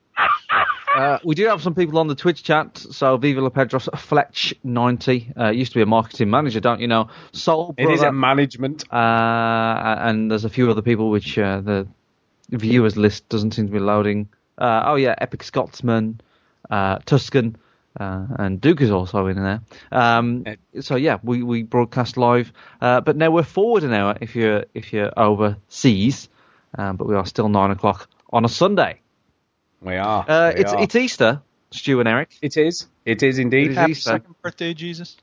Uh, 0.95 1.19
we 1.25 1.35
do 1.35 1.47
have 1.47 1.63
some 1.63 1.75
people 1.75 1.99
on 1.99 2.07
the 2.07 2.15
Twitch 2.15 2.43
chat. 2.43 2.77
So 2.77 3.17
Viva 3.17 3.41
La 3.41 3.49
Pedros 3.49 3.89
Fletch 3.99 4.53
ninety 4.63 5.33
uh, 5.41 5.49
used 5.49 5.73
to 5.73 5.79
be 5.79 5.83
a 5.83 5.87
marketing 5.87 6.29
manager, 6.29 6.61
don't 6.61 6.81
you 6.81 6.87
know? 6.87 7.09
Soul 7.33 7.75
It 7.79 7.85
is 7.89 8.01
Brother- 8.01 8.09
a 8.09 8.13
management. 8.13 8.85
Uh, 8.93 9.97
and 10.01 10.31
there's 10.31 10.45
a 10.45 10.51
few 10.51 10.71
other 10.71 10.83
people 10.83 11.09
which 11.09 11.39
uh, 11.39 11.63
the 11.63 11.89
viewers 12.51 12.99
list 12.99 13.27
doesn't 13.31 13.53
seem 13.55 13.69
to 13.69 13.73
be 13.73 13.79
loading. 13.79 14.29
Uh, 14.63 14.85
oh 14.87 14.95
yeah, 14.95 15.17
Epic 15.19 15.43
Scotsman, 15.43 16.21
uh, 16.71 16.99
Tuscan, 17.05 17.57
uh, 17.99 18.27
and 18.39 18.61
Duke 18.61 18.81
is 18.81 18.93
also 18.93 19.27
in 19.27 19.37
there. 19.43 19.61
Um, 19.91 20.45
so 20.81 20.95
yeah, 20.95 21.19
we, 21.25 21.43
we 21.43 21.65
broadcast 21.65 22.17
live, 22.17 22.53
uh, 22.81 23.01
but 23.01 23.17
now 23.17 23.33
we're 23.33 23.43
forward 23.43 23.83
an 23.83 23.93
hour 23.93 24.17
if 24.21 24.37
you're 24.37 24.67
if 24.73 24.93
you're 24.93 25.13
overseas, 25.19 26.29
um, 26.79 26.97
but 26.97 27.09
we 27.09 27.17
are 27.17 27.27
still 27.27 27.49
nine 27.49 27.73
o'clock 27.73 28.09
on 28.33 28.45
a 28.45 28.49
Sunday. 28.49 29.01
We 29.81 29.97
are. 29.97 30.25
Uh, 30.29 30.53
we 30.55 30.61
it's 30.61 30.73
are. 30.73 30.83
it's 30.85 30.95
Easter, 30.95 31.43
Stu 31.73 31.99
and 31.99 32.09
Eric. 32.09 32.39
It 32.41 32.57
is. 32.57 32.87
It 33.05 33.25
is 33.25 33.41
indeed. 33.41 33.67
It 33.67 33.71
is 33.73 33.77
Happy 33.79 33.91
Easter. 33.91 34.11
second 34.11 34.37
birthday, 34.43 34.75
Jesus. 34.75 35.17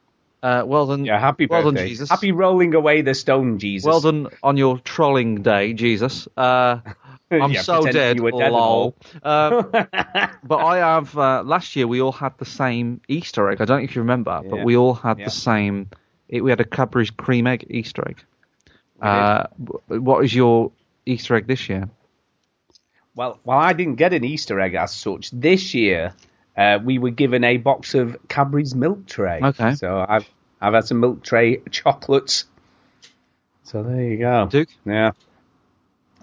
Uh, 0.43 0.63
well 0.65 0.87
done. 0.87 1.05
Yeah, 1.05 1.17
happy 1.17 1.45
well 1.45 1.63
birthday. 1.63 1.79
done, 1.79 1.87
Jesus. 1.87 2.09
Happy 2.09 2.33
rolling 2.33 2.75
away 2.75 3.03
the 3.03 3.13
stone, 3.13 3.57
Jesus. 3.57 3.87
Well 3.87 4.01
done 4.01 4.27
on 4.43 4.57
your 4.57 4.79
trolling 4.79 5.43
day, 5.43 5.71
Jesus. 5.73 6.27
Uh, 6.35 6.79
I'm 7.41 7.51
Yeah, 7.51 7.61
so 7.61 7.83
dead. 7.83 8.17
you 8.17 8.23
were 8.23 8.31
dead 8.31 8.51
lol. 8.51 8.95
Uh, 9.21 9.63
but 10.43 10.57
I 10.57 10.77
have. 10.77 11.17
Uh, 11.17 11.43
last 11.43 11.75
year 11.75 11.87
we 11.87 12.01
all 12.01 12.11
had 12.11 12.37
the 12.37 12.45
same 12.45 13.01
Easter 13.07 13.49
egg. 13.49 13.61
I 13.61 13.65
don't 13.65 13.79
know 13.79 13.83
if 13.83 13.95
you 13.95 14.01
remember, 14.01 14.41
but 14.49 14.63
we 14.63 14.75
all 14.77 14.93
had 14.93 15.19
Yeah. 15.19 15.25
the 15.25 15.31
same. 15.31 15.89
It, 16.27 16.43
we 16.43 16.49
had 16.49 16.59
a 16.61 16.65
Cadbury's 16.65 17.09
cream 17.11 17.47
egg 17.47 17.65
Easter 17.69 18.07
egg. 18.07 18.23
Uh, 19.01 19.45
what 19.87 20.23
is 20.25 20.33
your 20.33 20.71
Easter 21.05 21.35
egg 21.35 21.47
this 21.47 21.69
year? 21.69 21.89
Well, 23.15 23.39
well, 23.43 23.57
I 23.57 23.73
didn't 23.73 23.95
get 23.95 24.13
an 24.13 24.23
Easter 24.23 24.59
egg 24.59 24.75
as 24.75 24.93
such. 24.93 25.31
This 25.31 25.73
year, 25.73 26.13
uh, 26.55 26.79
we 26.83 26.99
were 26.99 27.09
given 27.09 27.43
a 27.43 27.57
box 27.57 27.95
of 27.95 28.17
Cadbury's 28.27 28.75
milk 28.75 29.05
tray. 29.07 29.39
Okay. 29.41 29.75
So 29.75 30.05
I've 30.07 30.27
I've 30.61 30.73
had 30.73 30.85
some 30.85 30.99
milk 30.99 31.23
tray 31.23 31.57
chocolates. 31.71 32.45
So 33.63 33.83
there 33.83 34.01
you 34.03 34.17
go. 34.17 34.47
Duke? 34.49 34.69
Yeah. 34.85 35.11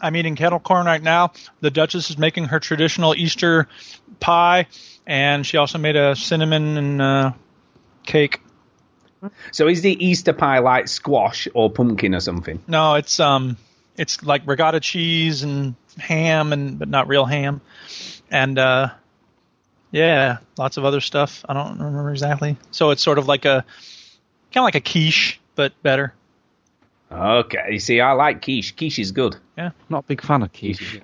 I'm 0.00 0.17
eating 0.17 0.37
kettle 0.37 0.61
corn 0.61 0.87
right 0.87 1.03
now. 1.03 1.33
The 1.61 1.71
Duchess 1.71 2.11
is 2.11 2.19
making 2.19 2.45
her 2.47 2.61
traditional 2.61 3.15
Easter 3.15 3.69
pie, 4.21 4.67
and 5.07 5.47
she 5.47 5.57
also 5.57 5.79
made 5.79 5.97
a 5.97 6.15
cinnamon 6.17 6.76
and 6.76 7.03
uh, 7.03 7.33
cake. 8.05 8.41
So 9.53 9.67
is 9.67 9.83
the 9.83 10.05
Easter 10.05 10.33
pie 10.33 10.59
like 10.59 10.88
squash 10.88 11.49
or 11.55 11.71
pumpkin 11.71 12.15
or 12.15 12.21
something? 12.21 12.62
No, 12.67 12.95
it's 12.95 13.19
um, 13.19 13.57
it's 13.97 14.23
like 14.23 14.43
ricotta 14.47 14.81
cheese 14.81 15.43
and 15.43 15.75
ham, 15.99 16.53
and 16.53 16.79
but 16.79 16.88
not 16.88 17.09
real 17.09 17.25
ham, 17.25 17.61
and 18.31 18.59
uh, 18.59 18.91
yeah, 19.91 20.38
lots 20.59 20.76
of 20.76 20.85
other 20.85 21.00
stuff. 21.00 21.45
I 21.49 21.55
don't 21.55 21.79
remember 21.79 22.11
exactly. 22.11 22.57
So 22.71 22.91
it's 22.91 23.03
sort 23.03 23.19
of 23.19 23.26
like 23.26 23.45
a 23.45 23.65
kind 24.53 24.62
of 24.62 24.65
like 24.65 24.75
a 24.75 24.81
quiche, 24.81 25.41
but 25.55 25.73
better. 25.83 26.15
Okay, 27.11 27.69
you 27.71 27.81
see, 27.81 28.01
I 28.01 28.13
like 28.13 28.43
quiche. 28.43 28.77
Quiche 28.77 28.99
is 28.99 29.13
good. 29.13 29.37
Yeah, 29.57 29.71
not 29.89 30.05
a 30.05 30.07
big 30.07 30.23
fan 30.23 30.43
of 30.43 30.53
quiche. 30.53 31.01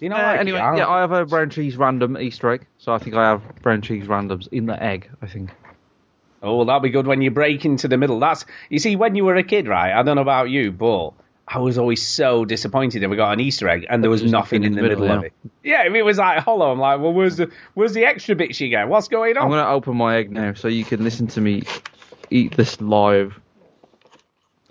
You 0.00 0.08
know, 0.08 0.16
Uh, 0.16 0.22
like 0.22 0.40
anyway, 0.40 0.58
yeah, 0.58 0.88
I 0.88 1.00
have 1.00 1.12
a 1.12 1.24
Rowntree's 1.24 1.76
Random 1.76 2.18
Easter 2.18 2.50
egg, 2.50 2.66
so 2.78 2.92
I 2.92 2.98
think 2.98 3.14
I 3.14 3.28
have 3.28 3.42
Rowntree's 3.62 4.08
Randoms 4.08 4.48
in 4.48 4.66
the 4.66 4.82
egg. 4.82 5.08
I 5.22 5.26
think. 5.26 5.50
Oh, 6.42 6.56
well, 6.56 6.66
that'll 6.66 6.80
be 6.80 6.90
good 6.90 7.06
when 7.06 7.22
you 7.22 7.30
break 7.30 7.64
into 7.64 7.86
the 7.86 7.96
middle. 7.96 8.18
That's 8.18 8.44
you 8.68 8.80
see, 8.80 8.96
when 8.96 9.14
you 9.14 9.24
were 9.24 9.36
a 9.36 9.44
kid, 9.44 9.68
right? 9.68 9.92
I 9.92 10.02
don't 10.02 10.16
know 10.16 10.22
about 10.22 10.50
you, 10.50 10.72
but 10.72 11.12
I 11.46 11.58
was 11.58 11.78
always 11.78 12.06
so 12.06 12.44
disappointed 12.44 13.02
that 13.02 13.10
we 13.10 13.16
got 13.16 13.32
an 13.32 13.40
Easter 13.40 13.68
egg 13.68 13.86
and 13.88 14.02
there 14.02 14.10
was 14.10 14.22
nothing 14.24 14.64
in 14.64 14.74
the 14.74 14.82
middle, 14.82 15.04
of 15.04 15.22
yeah. 15.22 15.26
it. 15.26 15.32
Yeah, 15.62 15.84
it 15.84 16.04
was 16.04 16.18
like 16.18 16.42
hollow, 16.42 16.72
I'm 16.72 16.80
like, 16.80 17.00
well, 17.00 17.12
where's 17.12 17.36
the 17.36 17.50
where's 17.74 17.92
the 17.92 18.04
extra 18.04 18.34
bits 18.34 18.60
you 18.60 18.70
get? 18.70 18.88
What's 18.88 19.08
going 19.08 19.36
on? 19.36 19.44
I'm 19.44 19.50
going 19.50 19.64
to 19.64 19.70
open 19.70 19.96
my 19.96 20.16
egg 20.16 20.32
now, 20.32 20.54
so 20.54 20.66
you 20.66 20.84
can 20.84 21.04
listen 21.04 21.28
to 21.28 21.40
me 21.40 21.62
eat 22.30 22.56
this 22.56 22.80
live. 22.80 23.38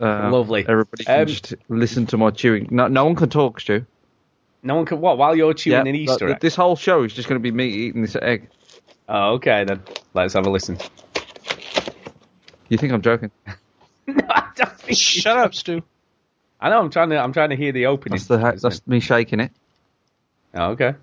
Uh, 0.02 0.30
Lovely. 0.32 0.66
Everybody 0.68 1.04
can 1.04 1.22
Um, 1.22 1.28
just 1.28 1.54
listen 1.70 2.06
to 2.08 2.18
my 2.18 2.32
chewing. 2.32 2.68
No, 2.72 2.88
no 2.88 3.06
one 3.06 3.16
can 3.16 3.30
talk, 3.30 3.60
Stu. 3.60 3.86
No 4.64 4.76
one 4.76 4.86
can 4.86 5.00
what 5.00 5.18
while 5.18 5.36
you're 5.36 5.54
chewing 5.54 5.86
Yeah, 5.86 5.90
an 5.90 5.96
Easter 5.96 6.26
th- 6.28 6.32
egg. 6.36 6.40
This 6.42 6.56
whole 6.56 6.76
show 6.76 7.04
is 7.04 7.14
just 7.14 7.30
going 7.30 7.40
to 7.40 7.44
be 7.44 7.52
me 7.52 7.68
eating 7.68 8.02
this 8.02 8.16
egg. 8.16 8.50
Oh, 9.08 9.34
okay 9.34 9.64
then. 9.64 9.82
Let's 10.14 10.34
have 10.34 10.46
a 10.46 10.50
listen. 10.50 10.78
You 12.70 12.78
think 12.78 12.94
I'm 12.94 13.02
joking? 13.02 13.32
no, 14.08 14.24
I 14.30 14.50
don't 14.56 14.80
think. 14.80 14.98
Shut 14.98 15.38
up, 15.38 15.54
Stu. 15.54 15.84
I 16.60 16.70
know. 16.70 16.80
I'm 16.80 16.90
trying 16.90 17.10
to. 17.10 17.18
I'm 17.18 17.34
trying 17.34 17.50
to 17.50 17.56
hear 17.56 17.72
the 17.72 17.88
opening. 17.88 18.18
That's 18.18 18.28
the 18.28 18.60
that's 18.62 18.88
me 18.88 19.00
shaking 19.00 19.40
it. 19.40 19.52
Oh, 20.54 20.72
okay. 20.72 20.96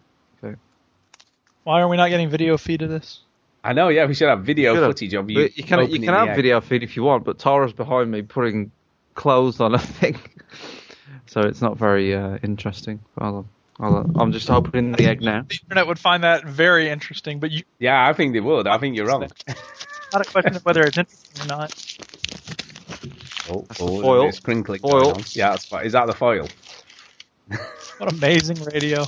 Why 1.64 1.82
are 1.82 1.88
we 1.88 1.98
not 1.98 2.08
getting 2.08 2.30
video 2.30 2.56
feed 2.56 2.80
of 2.80 2.88
this? 2.88 3.20
I 3.62 3.74
know. 3.74 3.88
Yeah, 3.88 4.06
we 4.06 4.14
should 4.14 4.28
have 4.30 4.42
video 4.44 4.72
Should 4.74 4.82
have. 4.84 4.90
footage 4.90 5.12
of 5.12 5.28
you. 5.28 5.42
But 5.42 5.58
you 5.58 5.64
can 5.64 5.90
you 5.90 5.98
can 6.00 6.08
have 6.14 6.28
egg. 6.30 6.36
video 6.36 6.60
feed 6.62 6.82
if 6.82 6.96
you 6.96 7.02
want, 7.02 7.24
but 7.24 7.38
Tara's 7.38 7.74
behind 7.74 8.10
me 8.10 8.22
putting 8.22 8.70
clothes 9.18 9.60
on 9.60 9.74
a 9.74 9.78
thing, 10.00 10.16
so 11.26 11.42
it's 11.42 11.60
not 11.60 11.76
very 11.76 12.14
uh, 12.14 12.38
interesting. 12.42 13.00
I'll, 13.18 13.46
I'll, 13.78 14.10
I'm 14.16 14.32
just 14.32 14.48
opening 14.48 14.92
the 14.92 15.06
egg 15.06 15.20
now. 15.20 15.42
The 15.42 15.58
internet 15.64 15.86
would 15.88 15.98
find 15.98 16.24
that 16.24 16.44
very 16.44 16.88
interesting, 16.88 17.38
but 17.40 17.50
you, 17.50 17.64
Yeah, 17.78 18.08
I 18.08 18.14
think 18.14 18.32
they 18.32 18.40
would. 18.40 18.66
I 18.66 18.78
think 18.78 18.96
you're 18.96 19.06
wrong. 19.06 19.28
not 20.12 20.26
a 20.26 20.30
question 20.30 20.56
of 20.56 20.64
whether 20.64 20.82
it's 20.82 20.96
interesting 20.96 21.44
or 21.44 21.48
not. 21.48 21.70
Oh, 23.50 23.64
That's 23.68 23.78
the 23.78 23.84
oh, 23.84 24.00
foil. 24.00 24.28
It's 24.28 24.40
crinkling. 24.40 24.80
Foil. 24.80 25.12
going. 25.12 25.24
Yeah, 25.32 25.50
that's 25.50 25.66
fi- 25.66 25.82
is 25.82 25.92
that 25.92 26.06
the 26.06 26.14
foil? 26.14 26.48
What 27.98 28.12
amazing 28.12 28.62
radio! 28.62 29.06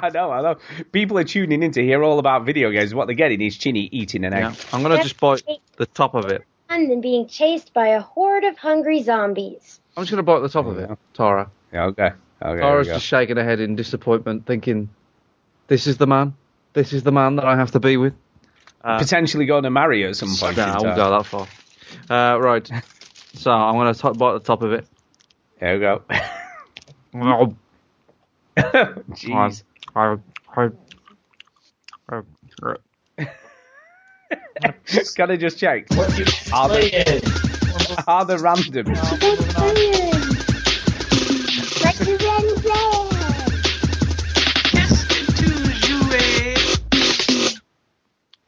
I 0.00 0.08
know, 0.08 0.30
I 0.30 0.40
know. 0.40 0.56
People 0.92 1.18
are 1.18 1.24
tuning 1.24 1.62
in 1.62 1.72
to 1.72 1.82
hear 1.82 2.02
all 2.02 2.18
about 2.18 2.46
video 2.46 2.70
games. 2.70 2.94
What 2.94 3.04
they're 3.06 3.14
getting 3.14 3.42
is 3.42 3.58
Chinny 3.58 3.90
eating 3.92 4.24
an 4.24 4.32
egg. 4.32 4.44
Yeah, 4.44 4.54
I'm 4.72 4.80
gonna 4.82 5.02
just 5.02 5.20
bite 5.20 5.42
the 5.76 5.84
top 5.84 6.14
of 6.14 6.30
it. 6.30 6.42
And 6.70 7.02
being 7.02 7.26
chased 7.26 7.74
by 7.74 7.88
a 7.88 8.00
horde 8.00 8.44
of 8.44 8.56
hungry 8.56 9.02
zombies. 9.02 9.80
I'm 9.96 10.04
just 10.04 10.10
gonna 10.10 10.22
bite 10.22 10.40
the 10.40 10.48
top 10.48 10.66
of 10.66 10.78
it, 10.78 10.90
Tara. 11.14 11.50
Yeah, 11.72 11.86
okay. 11.86 12.10
Okay. 12.42 12.60
Tara's 12.60 12.86
just 12.86 13.04
shaking 13.04 13.36
her 13.36 13.44
head 13.44 13.60
in 13.60 13.76
disappointment, 13.76 14.46
thinking, 14.46 14.88
"This 15.66 15.86
is 15.86 15.98
the 15.98 16.06
man. 16.06 16.34
This 16.72 16.92
is 16.92 17.02
the 17.02 17.12
man 17.12 17.36
that 17.36 17.44
I 17.44 17.56
have 17.56 17.72
to 17.72 17.80
be 17.80 17.96
with." 17.96 18.14
go. 18.82 18.98
Potentially 18.98 19.44
going 19.44 19.64
to 19.64 19.70
marry 19.70 20.06
at 20.06 20.16
some 20.16 20.34
point. 20.34 20.56
Nah, 20.56 20.78
I 20.78 20.80
won't 20.80 20.96
go 20.96 21.10
that 21.10 21.26
far. 21.26 21.48
Uh, 22.08 22.38
right. 22.38 22.70
So 23.32 23.52
I'm 23.52 23.76
gonna 23.76 23.94
top, 23.94 24.18
bite 24.18 24.32
the 24.32 24.40
top 24.40 24.62
of 24.62 24.72
it. 24.72 24.88
There 25.60 25.74
we 25.74 25.80
go. 25.80 26.02
Oh, 27.14 27.54
Jeez. 28.56 29.62
I, 29.94 30.16
I, 30.56 30.70
I, 32.08 32.22
Can 35.16 35.30
I 35.30 35.36
just 35.36 35.58
check? 35.58 35.86
Are 36.52 36.68
they, 36.68 37.20
are 38.06 38.24
they 38.24 38.36
random? 38.36 38.86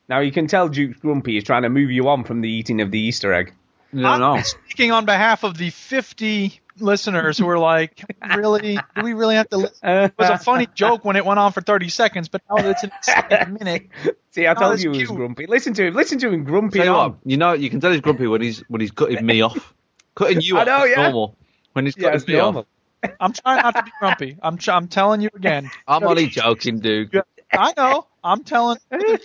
Now 0.09 0.19
you 0.21 0.31
can 0.31 0.47
tell 0.47 0.69
Duke's 0.69 0.99
grumpy 1.01 1.39
is 1.39 1.45
trying 1.45 1.63
to 1.63 1.71
move 1.71 1.91
you 1.91 2.09
on 2.09 2.25
from 2.25 2.43
the 2.43 2.49
eating 2.49 2.83
of 2.83 2.91
the 2.91 2.99
Easter 2.99 3.33
egg. 3.33 3.55
no, 3.93 4.19
no. 4.19 4.33
I'm 4.33 4.45
speaking 4.45 4.93
on 4.93 5.07
behalf 5.07 5.43
of 5.43 5.57
the 5.57 5.71
50 5.71 6.61
listeners 6.79 7.39
who 7.39 7.49
are 7.49 7.59
like, 7.59 8.05
really? 8.37 8.79
Do 8.97 9.03
we 9.03 9.13
really 9.13 9.37
have 9.37 9.49
to 9.51 9.57
listen? 9.59 9.77
It 9.83 10.15
was 10.19 10.31
a 10.31 10.39
funny 10.39 10.69
joke 10.75 11.05
when 11.05 11.17
it 11.17 11.25
went 11.25 11.39
on 11.39 11.53
for 11.53 11.61
30 11.61 11.89
seconds, 11.89 12.29
but 12.29 12.43
now 12.49 12.57
it's 12.59 12.85
a 13.09 13.47
minute. 13.49 13.89
See, 14.31 14.47
I 14.49 14.55
told 14.55 14.73
that's 14.73 14.83
you 14.83 14.93
he 14.93 15.01
was 15.01 15.11
grumpy. 15.11 15.47
Listen 15.47 15.75
to 15.75 15.87
him. 15.87 15.95
Listen 15.95 16.19
to 16.21 16.31
him 16.31 16.45
grumpy 16.45 16.79
Tell 16.79 16.87
you 16.87 16.93
on. 16.93 17.11
what, 17.11 17.19
you 17.25 17.37
know, 17.37 17.53
you 17.53 17.69
can 17.71 17.81
tell 17.81 17.93
he's 17.93 18.01
grumpy 18.01 18.27
when 18.27 18.41
he's 18.41 18.61
when 18.69 18.81
he's 18.81 18.91
cutting 18.91 19.25
me 19.25 19.43
off, 19.43 19.75
cutting 20.15 20.41
you 20.43 20.57
I 20.57 20.63
off. 20.63 20.67
know, 20.67 20.85
yeah. 20.85 21.03
normal. 21.03 21.37
When 21.75 21.85
he's 21.85 21.95
cutting 21.95 22.15
it's 22.15 22.27
me 22.27 22.35
normal. 22.35 22.67
off, 23.05 23.11
I'm 23.21 23.33
trying 23.33 23.63
not 23.63 23.75
to 23.75 23.83
be 23.83 23.91
grumpy. 23.99 24.37
I'm, 24.43 24.57
tr- 24.59 24.71
I'm 24.71 24.89
telling 24.89 25.21
you 25.21 25.29
again. 25.35 25.71
I'm 25.89 26.05
only 26.05 26.29
joking, 26.29 26.79
dude. 26.81 27.21
I 27.53 27.75
know. 27.77 28.07
I'm 28.25 28.45
telling 28.45 28.79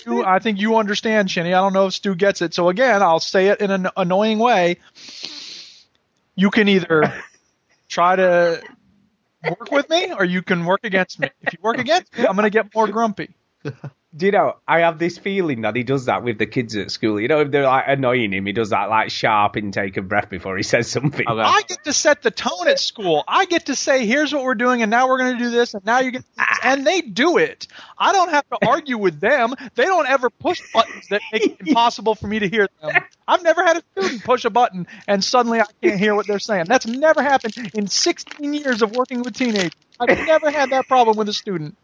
you. 0.05 0.25
I 0.25 0.39
think 0.39 0.59
you 0.59 0.75
understand, 0.77 1.29
Chinny. 1.29 1.53
I 1.53 1.61
don't 1.61 1.73
know 1.73 1.85
if 1.87 1.93
Stu 1.93 2.15
gets 2.15 2.41
it. 2.41 2.53
So 2.53 2.67
again, 2.69 3.01
I'll 3.03 3.19
say 3.19 3.47
it 3.47 3.61
in 3.61 3.71
an 3.71 3.87
annoying 3.95 4.39
way. 4.39 4.77
You 6.35 6.49
can 6.49 6.67
either 6.67 7.13
try 7.87 8.15
to 8.15 8.61
work 9.43 9.71
with 9.71 9.89
me, 9.89 10.13
or 10.13 10.25
you 10.25 10.41
can 10.41 10.65
work 10.65 10.81
against 10.83 11.19
me. 11.19 11.29
If 11.41 11.53
you 11.53 11.59
work 11.61 11.77
against 11.77 12.17
me, 12.17 12.25
I'm 12.25 12.35
going 12.35 12.43
to 12.43 12.49
get 12.49 12.73
more 12.73 12.87
grumpy. 12.87 13.35
Do 14.17 14.25
you 14.25 14.31
know, 14.31 14.57
I 14.67 14.79
have 14.79 14.97
this 14.97 15.17
feeling 15.17 15.61
that 15.61 15.75
he 15.75 15.83
does 15.83 16.05
that 16.05 16.23
with 16.23 16.39
the 16.39 16.47
kids 16.47 16.75
at 16.75 16.89
school. 16.89 17.19
You 17.19 17.27
know, 17.27 17.41
if 17.41 17.51
they're 17.51 17.63
like 17.63 17.85
annoying 17.87 18.33
him, 18.33 18.45
he 18.45 18.51
does 18.51 18.71
that 18.71 18.89
like 18.89 19.11
sharp 19.11 19.57
intake 19.57 19.97
of 19.97 20.07
breath 20.07 20.29
before 20.29 20.57
he 20.57 20.63
says 20.73 20.89
something. 20.89 21.27
Okay. 21.27 21.41
I 21.41 21.61
get 21.67 21.83
to 21.83 21.93
set 21.93 22.23
the 22.23 22.31
tone 22.31 22.67
at 22.67 22.79
school. 22.79 23.23
I 23.27 23.45
get 23.45 23.67
to 23.67 23.75
say, 23.75 24.05
here's 24.05 24.33
what 24.33 24.43
we're 24.43 24.55
doing, 24.55 24.81
and 24.81 24.89
now 24.89 25.07
we're 25.07 25.19
going 25.19 25.37
to 25.37 25.43
do 25.43 25.51
this, 25.51 25.73
and 25.75 25.85
now 25.85 25.99
you're 25.99 26.11
get, 26.11 26.23
and 26.63 26.85
they 26.85 27.01
do 27.01 27.37
it. 27.37 27.67
I 27.97 28.11
don't 28.11 28.29
have 28.29 28.47
to 28.49 28.57
argue 28.67 28.97
with 28.97 29.19
them. 29.19 29.53
They 29.75 29.85
don't 29.85 30.07
ever 30.07 30.29
push 30.29 30.61
buttons 30.73 31.07
that 31.09 31.21
make 31.31 31.45
it 31.45 31.67
impossible 31.67 32.15
for 32.15 32.27
me 32.27 32.39
to 32.39 32.49
hear 32.49 32.67
them. 32.81 33.03
I've 33.27 33.43
never 33.43 33.63
had 33.63 33.77
a 33.77 34.01
student 34.01 34.23
push 34.23 34.45
a 34.45 34.49
button 34.49 34.87
and 35.07 35.23
suddenly 35.23 35.59
I 35.59 35.65
can't 35.81 35.99
hear 35.99 36.15
what 36.15 36.27
they're 36.27 36.39
saying. 36.39 36.65
That's 36.67 36.87
never 36.87 37.21
happened 37.21 37.71
in 37.73 37.87
16 37.87 38.53
years 38.53 38.81
of 38.81 38.95
working 38.95 39.21
with 39.21 39.35
teenagers. 39.35 39.71
I've 39.99 40.09
never 40.09 40.49
had 40.49 40.69
that 40.69 40.87
problem 40.87 41.17
with 41.17 41.27
a 41.27 41.33
student. 41.33 41.75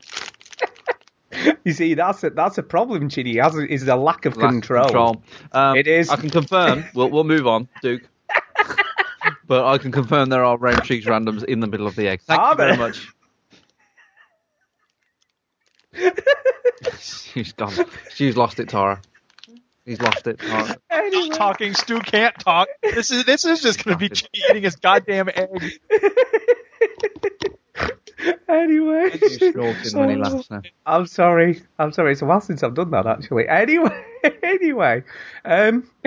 You 1.66 1.72
see, 1.74 1.94
that's 1.94 2.24
a, 2.24 2.30
that's 2.30 2.58
a 2.58 2.64
problem, 2.64 3.08
Chinny. 3.10 3.38
Has 3.38 3.56
is 3.56 3.88
a 3.88 3.96
lack 3.96 4.26
of 4.26 4.36
Lack 4.36 4.46
of 4.46 4.52
control. 4.52 4.84
control. 4.86 5.24
Um, 5.54 5.78
It 5.78 5.88
is. 5.88 6.10
I 6.10 6.18
can 6.18 6.30
confirm. 6.30 6.84
We'll 6.94 7.10
we'll 7.10 7.24
move 7.24 7.48
on, 7.48 7.68
Duke. 7.82 8.04
but 9.48 9.66
I 9.66 9.78
can 9.78 9.92
confirm 9.92 10.30
there 10.30 10.44
are 10.44 10.58
Rowntree's 10.58 11.06
Randoms 11.06 11.44
in 11.46 11.60
the 11.62 11.68
middle 11.68 11.88
of 11.88 11.96
the 11.96 12.08
egg. 12.08 12.22
Thank 12.24 12.40
Are 12.42 12.52
you 12.52 12.58
very 12.58 12.76
there? 12.76 12.88
much. 12.88 13.08
She's 17.00 17.54
gone. 17.54 17.74
She's 18.14 18.36
lost 18.38 18.60
it, 18.60 18.70
Tara. 18.70 19.02
He's 19.86 20.02
lost 20.02 20.28
it. 20.28 20.40
Tara. 20.40 20.78
I'm 20.90 21.30
talking. 21.32 21.74
Stu 21.74 22.00
can't 22.00 22.38
talk. 22.40 22.68
This 22.82 23.12
is 23.12 23.26
this 23.26 23.46
is 23.46 23.62
just 23.62 23.84
going 23.84 23.98
to 23.98 24.00
be 24.00 24.10
Chinny 24.10 24.44
eating 24.50 24.64
his 24.64 24.76
goddamn 24.76 25.30
egg. 25.30 25.80
Anyway, 28.48 29.10
He's 29.18 29.38
snorting 29.38 29.98
when 30.00 30.10
he 30.10 30.16
laughs 30.16 30.50
now. 30.52 30.62
I'm 30.86 31.06
sorry. 31.08 31.62
I'm 31.80 31.92
sorry. 31.92 32.12
It's 32.14 32.22
a 32.22 32.26
while 32.26 32.42
since 32.42 32.64
I've 32.64 32.76
done 32.76 32.92
that, 32.92 33.06
actually. 33.08 33.48
Anyway, 33.48 34.06
anyway, 34.44 35.04
um, 35.44 35.90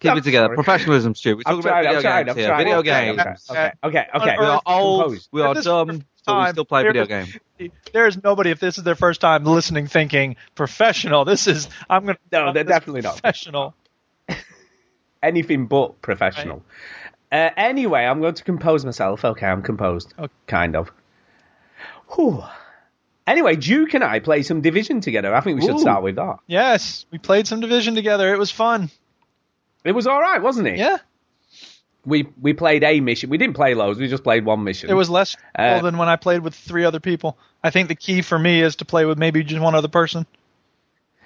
Keep 0.00 0.12
I'm 0.12 0.18
it 0.18 0.24
together. 0.24 0.46
sorry. 0.48 0.56
Professionalism, 0.56 1.14
Stu. 1.14 1.36
We're 1.36 1.42
talking 1.42 1.60
about 1.60 2.02
trying. 2.02 2.28
I'm 2.28 2.34
video 2.34 2.34
games 2.34 2.36
here. 2.36 2.56
Video 2.56 2.78
okay, 2.78 3.16
games. 3.16 3.46
Okay. 3.50 3.72
Okay. 3.82 4.06
Okay. 4.14 4.36
We 4.38 4.44
are 4.44 4.62
old. 4.66 5.02
Composed. 5.04 5.28
We 5.32 5.42
are 5.42 5.54
dumb. 5.54 5.88
the 5.88 6.04
But 6.26 6.44
we 6.46 6.52
still 6.52 6.64
play 6.66 6.82
video 6.82 7.06
games. 7.06 7.36
There 7.94 8.06
is 8.06 8.22
nobody 8.22 8.50
if 8.50 8.60
this 8.60 8.76
is 8.76 8.84
their 8.84 8.94
first 8.94 9.22
time 9.22 9.44
listening 9.44 9.86
thinking 9.86 10.36
professional. 10.54 11.24
This 11.24 11.46
is 11.46 11.70
I'm 11.88 12.04
going 12.04 12.16
to 12.16 12.20
No, 12.30 12.52
they're 12.52 12.64
definitely 12.64 13.00
not. 13.00 13.14
professional. 13.14 13.74
anything 15.22 15.66
but 15.66 16.02
professional. 16.02 16.62
Uh, 17.36 17.50
anyway, 17.56 18.04
I'm 18.04 18.20
going 18.20 18.34
to 18.34 18.44
compose 18.44 18.84
myself. 18.84 19.24
Okay, 19.24 19.46
I'm 19.46 19.62
composed. 19.62 20.14
Okay. 20.18 20.32
Kind 20.46 20.74
of. 20.76 20.90
Whew. 22.14 22.42
Anyway, 23.26 23.56
Duke 23.56 23.92
and 23.94 24.04
I 24.04 24.20
play 24.20 24.42
some 24.42 24.60
Division 24.60 25.00
together. 25.00 25.34
I 25.34 25.40
think 25.40 25.60
we 25.60 25.66
should 25.66 25.76
Ooh. 25.76 25.80
start 25.80 26.02
with 26.02 26.16
that. 26.16 26.36
Yes, 26.46 27.04
we 27.10 27.18
played 27.18 27.46
some 27.46 27.60
division 27.60 27.94
together. 27.94 28.32
It 28.32 28.38
was 28.38 28.50
fun. 28.50 28.90
It 29.84 29.92
was 29.92 30.06
all 30.06 30.20
right, 30.20 30.40
wasn't 30.40 30.68
it? 30.68 30.78
Yeah, 30.78 30.98
We 32.04 32.28
we 32.40 32.52
played 32.52 32.84
a 32.84 33.00
mission. 33.00 33.28
We 33.30 33.36
didn't 33.38 33.54
play 33.56 33.74
loads. 33.74 33.98
We 33.98 34.08
just 34.08 34.22
played 34.24 34.44
one 34.44 34.62
mission. 34.64 34.88
it 34.90 34.94
was 34.94 35.10
less 35.10 35.36
Uh, 35.56 35.80
than 35.82 35.98
when 35.98 36.08
I 36.08 36.16
played 36.16 36.40
with 36.42 36.54
three 36.54 36.84
other 36.84 37.00
people. 37.00 37.36
I 37.62 37.70
think 37.70 37.88
the 37.88 37.94
key 37.96 38.22
for 38.22 38.38
me 38.38 38.62
is 38.62 38.76
to 38.76 38.84
play 38.84 39.04
with 39.04 39.18
maybe 39.18 39.42
just 39.42 39.60
one 39.60 39.74
other 39.74 39.88
person. 39.88 40.24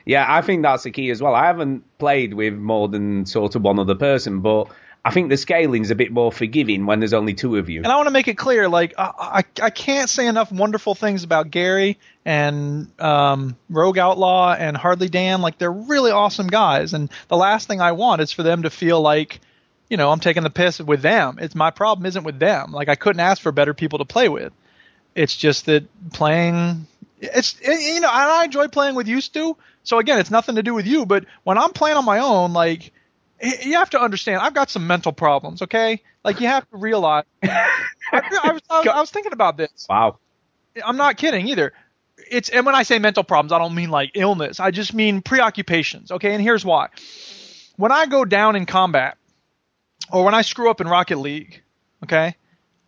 Yeah, 0.07 0.25
I 0.29 0.41
think 0.43 0.63
that's 0.63 0.83
the 0.85 0.91
key 0.91 1.11
as 1.11 1.21
well. 1.23 1.35
I 1.35 1.47
haven't 1.47 1.85
played 1.99 2.33
with 2.35 2.55
more 2.55 2.89
than 2.89 3.27
sort 3.27 3.55
of 3.55 3.63
one 3.63 3.79
other 3.79 3.95
person, 3.95 4.41
but 4.41 4.69
I 5.03 5.11
think 5.13 5.31
the 5.31 5.37
scaling's 5.39 5.91
a 5.91 5.95
bit 5.95 6.13
more 6.13 6.31
forgiving 6.31 6.85
when 6.85 7.01
there's 7.01 7.15
only 7.15 7.33
two 7.33 7.57
of 7.57 7.71
you. 7.71 7.79
And 7.79 7.87
I 7.87 7.97
want 7.97 8.09
to 8.09 8.13
make 8.13 8.29
it 8.29 8.37
clear, 8.37 8.69
like 8.69 8.93
I, 8.99 9.13
I, 9.19 9.45
I 9.63 9.71
can't 9.71 10.11
say 10.11 10.27
enough 10.27 10.53
wonderful 10.53 10.95
things 10.95 11.25
about 11.25 11.51
Gary 11.51 11.99
and 12.27 12.89
um, 13.01 13.57
Rogue 13.71 13.97
Outlaw 13.97 14.53
and 14.53 14.77
Hardly 14.77 15.09
Dan. 15.09 15.41
Like 15.41 15.57
they're 15.57 15.73
really 15.73 16.11
awesome 16.11 16.49
guys, 16.49 16.93
and 16.93 17.11
the 17.29 17.37
last 17.37 17.67
thing 17.67 17.81
I 17.81 17.93
want 17.93 18.21
is 18.21 18.31
for 18.31 18.43
them 18.43 18.65
to 18.65 18.71
feel 18.71 19.01
like, 19.01 19.41
you 19.89 19.97
know, 19.97 20.11
I'm 20.11 20.21
taking 20.21 20.43
the 20.43 20.51
piss 20.51 20.81
with 20.81 21.01
them. 21.01 21.39
It's 21.41 21.55
my 21.55 21.71
problem 21.71 22.05
isn't 22.05 22.25
with 22.25 22.39
them. 22.39 22.73
Like 22.73 22.91
I 22.91 22.95
couldn't 22.95 23.21
ask 23.21 23.41
for 23.41 23.53
better 23.53 23.73
people 23.73 24.01
to 24.01 24.05
play 24.05 24.29
with. 24.29 24.53
It's 25.15 25.35
just 25.35 25.65
that 25.67 25.85
playing, 26.13 26.87
it's 27.21 27.59
you 27.63 28.01
know, 28.01 28.11
I 28.11 28.45
enjoy 28.45 28.69
playing 28.69 28.97
with 28.97 29.09
you, 29.09 29.23
Stu. 29.23 29.57
So 29.83 29.99
again, 29.99 30.19
it's 30.19 30.31
nothing 30.31 30.57
to 30.57 30.63
do 30.63 30.75
with 30.75 30.87
you, 30.87 31.07
but 31.07 31.25
when 31.43 31.57
I'm 31.57 31.73
playing 31.73 31.97
on 31.97 32.05
my 32.05 32.19
own, 32.19 32.53
like 32.53 32.93
you 33.41 33.75
have 33.75 33.91
to 33.91 34.01
understand, 34.01 34.41
I've 34.41 34.55
got 34.55 34.71
some 34.71 34.87
mental 34.87 35.13
problems. 35.13 35.63
Okay, 35.63 36.03
like 36.25 36.41
you 36.41 36.47
have 36.49 36.69
to 36.71 36.77
realize. 36.77 37.25
I, 37.43 37.71
I, 38.13 38.53
was, 38.53 38.63
I, 38.69 38.79
was, 38.79 38.87
I 38.89 39.01
was 39.01 39.11
thinking 39.11 39.33
about 39.33 39.57
this. 39.57 39.87
Wow. 39.89 40.19
I'm 40.85 40.97
not 40.97 41.17
kidding 41.17 41.49
either. 41.49 41.73
It's 42.31 42.49
and 42.49 42.67
when 42.67 42.75
I 42.75 42.83
say 42.83 42.99
mental 42.99 43.25
problems, 43.25 43.53
I 43.53 43.59
don't 43.59 43.75
mean 43.75 43.91
like 43.91 44.13
illness. 44.15 44.61
I 44.61 44.71
just 44.71 44.95
mean 44.95 45.23
preoccupations. 45.23 46.11
Okay, 46.11 46.33
and 46.35 46.43
here's 46.43 46.65
why. 46.65 46.89
When 47.77 47.93
I 47.93 48.07
go 48.07 48.25
down 48.25 48.57
in 48.57 48.67
combat, 48.67 49.17
or 50.13 50.25
when 50.25 50.35
I 50.35 50.43
screw 50.43 50.71
up 50.71 50.81
in 50.81 50.89
Rocket 50.89 51.19
League, 51.19 51.63
okay, 52.05 52.37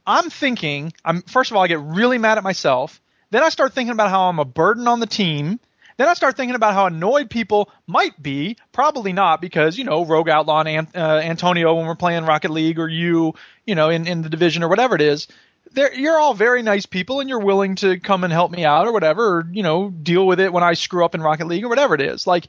I'm 0.06 0.30
thinking. 0.30 0.92
I'm 1.04 1.22
first 1.22 1.50
of 1.50 1.56
all, 1.56 1.62
I 1.62 1.68
get 1.68 1.80
really 1.80 2.18
mad 2.18 2.38
at 2.38 2.44
myself. 2.44 3.00
Then 3.30 3.42
I 3.42 3.48
start 3.48 3.72
thinking 3.72 3.92
about 3.92 4.10
how 4.10 4.28
I'm 4.28 4.38
a 4.38 4.44
burden 4.44 4.86
on 4.86 5.00
the 5.00 5.06
team. 5.06 5.58
Then 5.96 6.08
I 6.08 6.14
start 6.14 6.36
thinking 6.36 6.54
about 6.54 6.74
how 6.74 6.86
annoyed 6.86 7.30
people 7.30 7.70
might 7.86 8.20
be. 8.22 8.56
Probably 8.72 9.12
not, 9.12 9.40
because 9.40 9.78
you 9.78 9.84
know, 9.84 10.04
Rogue 10.04 10.28
Outlaw 10.28 10.60
and 10.60 10.68
An- 10.68 10.88
uh, 10.94 11.20
Antonio 11.22 11.74
when 11.74 11.86
we're 11.86 11.94
playing 11.94 12.24
Rocket 12.24 12.50
League, 12.50 12.78
or 12.78 12.88
you, 12.88 13.34
you 13.66 13.74
know, 13.74 13.88
in 13.90 14.06
in 14.06 14.22
the 14.22 14.28
division 14.28 14.62
or 14.62 14.68
whatever 14.68 14.94
it 14.94 15.02
is. 15.02 15.28
They're, 15.74 15.94
you're 15.94 16.18
all 16.18 16.34
very 16.34 16.62
nice 16.62 16.84
people, 16.84 17.20
and 17.20 17.30
you're 17.30 17.38
willing 17.40 17.76
to 17.76 17.98
come 17.98 18.24
and 18.24 18.32
help 18.32 18.50
me 18.50 18.64
out 18.64 18.86
or 18.86 18.92
whatever, 18.92 19.38
or 19.38 19.48
you 19.52 19.62
know, 19.62 19.88
deal 19.88 20.26
with 20.26 20.38
it 20.38 20.52
when 20.52 20.62
I 20.62 20.74
screw 20.74 21.04
up 21.04 21.14
in 21.14 21.22
Rocket 21.22 21.46
League 21.46 21.64
or 21.64 21.68
whatever 21.68 21.94
it 21.94 22.02
is. 22.02 22.26
Like, 22.26 22.48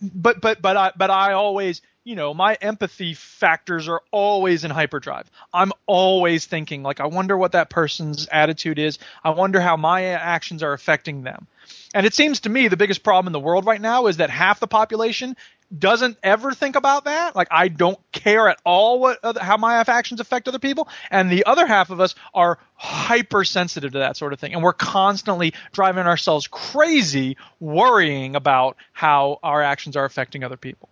but 0.00 0.40
but 0.40 0.62
but 0.62 0.76
I 0.76 0.92
but 0.96 1.10
I 1.10 1.32
always 1.32 1.82
you 2.04 2.16
know, 2.16 2.34
my 2.34 2.54
empathy 2.60 3.14
factors 3.14 3.88
are 3.88 4.02
always 4.10 4.64
in 4.64 4.70
hyperdrive. 4.70 5.30
I'm 5.52 5.72
always 5.86 6.44
thinking, 6.44 6.82
like, 6.82 7.00
I 7.00 7.06
wonder 7.06 7.36
what 7.36 7.52
that 7.52 7.70
person's 7.70 8.28
attitude 8.30 8.78
is. 8.78 8.98
I 9.24 9.30
wonder 9.30 9.58
how 9.58 9.78
my 9.78 10.04
actions 10.04 10.62
are 10.62 10.74
affecting 10.74 11.22
them. 11.22 11.46
And 11.94 12.04
it 12.04 12.12
seems 12.12 12.40
to 12.40 12.50
me 12.50 12.68
the 12.68 12.76
biggest 12.76 13.02
problem 13.02 13.28
in 13.28 13.32
the 13.32 13.40
world 13.40 13.64
right 13.64 13.80
now 13.80 14.06
is 14.06 14.18
that 14.18 14.28
half 14.28 14.60
the 14.60 14.66
population 14.66 15.34
doesn't 15.76 16.18
ever 16.22 16.52
think 16.52 16.76
about 16.76 17.04
that. 17.04 17.34
Like, 17.34 17.48
I 17.50 17.68
don't 17.68 17.98
care 18.12 18.50
at 18.50 18.60
all 18.64 19.00
what 19.00 19.24
other, 19.24 19.42
how 19.42 19.56
my 19.56 19.76
actions 19.76 20.20
affect 20.20 20.46
other 20.46 20.58
people. 20.58 20.88
And 21.10 21.30
the 21.30 21.46
other 21.46 21.66
half 21.66 21.88
of 21.88 22.00
us 22.00 22.14
are 22.34 22.58
hypersensitive 22.74 23.92
to 23.92 24.00
that 24.00 24.18
sort 24.18 24.34
of 24.34 24.40
thing. 24.40 24.52
And 24.52 24.62
we're 24.62 24.74
constantly 24.74 25.54
driving 25.72 26.06
ourselves 26.06 26.46
crazy 26.48 27.38
worrying 27.60 28.36
about 28.36 28.76
how 28.92 29.38
our 29.42 29.62
actions 29.62 29.96
are 29.96 30.04
affecting 30.04 30.44
other 30.44 30.58
people. 30.58 30.90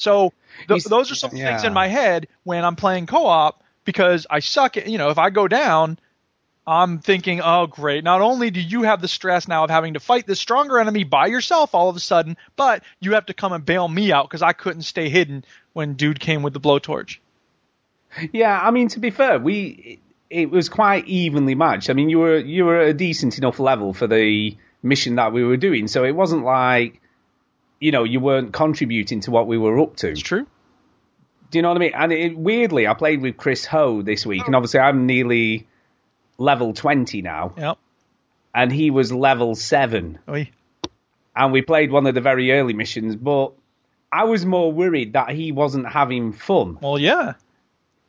So 0.00 0.32
th- 0.66 0.84
those 0.84 1.12
are 1.12 1.14
some 1.14 1.36
yeah. 1.36 1.50
things 1.50 1.64
in 1.64 1.72
my 1.72 1.86
head 1.86 2.26
when 2.44 2.64
I'm 2.64 2.76
playing 2.76 3.06
co-op 3.06 3.62
because 3.84 4.26
I 4.30 4.40
suck 4.40 4.76
at, 4.76 4.88
you 4.88 4.98
know, 4.98 5.10
if 5.10 5.18
I 5.18 5.30
go 5.30 5.46
down, 5.46 5.98
I'm 6.66 7.00
thinking, 7.00 7.40
oh 7.42 7.66
great, 7.66 8.02
not 8.02 8.22
only 8.22 8.50
do 8.50 8.60
you 8.60 8.82
have 8.82 9.02
the 9.02 9.08
stress 9.08 9.46
now 9.46 9.64
of 9.64 9.70
having 9.70 9.94
to 9.94 10.00
fight 10.00 10.26
this 10.26 10.40
stronger 10.40 10.78
enemy 10.78 11.04
by 11.04 11.26
yourself 11.26 11.74
all 11.74 11.90
of 11.90 11.96
a 11.96 12.00
sudden, 12.00 12.36
but 12.56 12.82
you 13.00 13.14
have 13.14 13.26
to 13.26 13.34
come 13.34 13.52
and 13.52 13.64
bail 13.64 13.86
me 13.86 14.10
out 14.10 14.28
because 14.28 14.42
I 14.42 14.52
couldn't 14.52 14.82
stay 14.82 15.10
hidden 15.10 15.44
when 15.72 15.94
dude 15.94 16.18
came 16.18 16.42
with 16.42 16.54
the 16.54 16.60
blowtorch. 16.60 17.18
Yeah, 18.32 18.58
I 18.58 18.70
mean 18.70 18.88
to 18.88 19.00
be 19.00 19.10
fair, 19.10 19.38
we 19.38 20.00
it 20.30 20.50
was 20.50 20.68
quite 20.68 21.06
evenly 21.06 21.54
matched. 21.54 21.90
I 21.90 21.92
mean, 21.92 22.08
you 22.08 22.20
were 22.20 22.38
you 22.38 22.64
were 22.64 22.80
at 22.80 22.88
a 22.88 22.94
decent 22.94 23.36
enough 23.36 23.58
level 23.58 23.92
for 23.92 24.06
the 24.06 24.56
mission 24.82 25.16
that 25.16 25.32
we 25.32 25.44
were 25.44 25.56
doing, 25.58 25.88
so 25.88 26.04
it 26.04 26.12
wasn't 26.12 26.44
like 26.44 27.00
you 27.80 27.90
know, 27.90 28.04
you 28.04 28.20
weren't 28.20 28.52
contributing 28.52 29.20
to 29.20 29.30
what 29.30 29.46
we 29.46 29.58
were 29.58 29.80
up 29.80 29.96
to. 29.96 30.10
It's 30.10 30.20
true. 30.20 30.46
Do 31.50 31.58
you 31.58 31.62
know 31.62 31.68
what 31.68 31.78
I 31.78 31.80
mean? 31.80 31.92
And 31.94 32.12
it, 32.12 32.38
weirdly, 32.38 32.86
I 32.86 32.94
played 32.94 33.22
with 33.22 33.36
Chris 33.36 33.64
Ho 33.66 34.02
this 34.02 34.24
week, 34.24 34.46
and 34.46 34.54
obviously 34.54 34.78
I'm 34.78 35.06
nearly 35.06 35.66
level 36.38 36.72
20 36.72 37.22
now. 37.22 37.54
Yep. 37.56 37.78
And 38.54 38.70
he 38.70 38.90
was 38.90 39.12
level 39.12 39.54
7. 39.54 40.18
Oy. 40.28 40.50
And 41.34 41.52
we 41.52 41.62
played 41.62 41.90
one 41.90 42.06
of 42.06 42.14
the 42.14 42.20
very 42.20 42.52
early 42.52 42.72
missions, 42.72 43.16
but 43.16 43.52
I 44.12 44.24
was 44.24 44.44
more 44.44 44.72
worried 44.72 45.14
that 45.14 45.30
he 45.30 45.52
wasn't 45.52 45.88
having 45.88 46.32
fun. 46.32 46.78
Well, 46.80 46.98
yeah. 46.98 47.34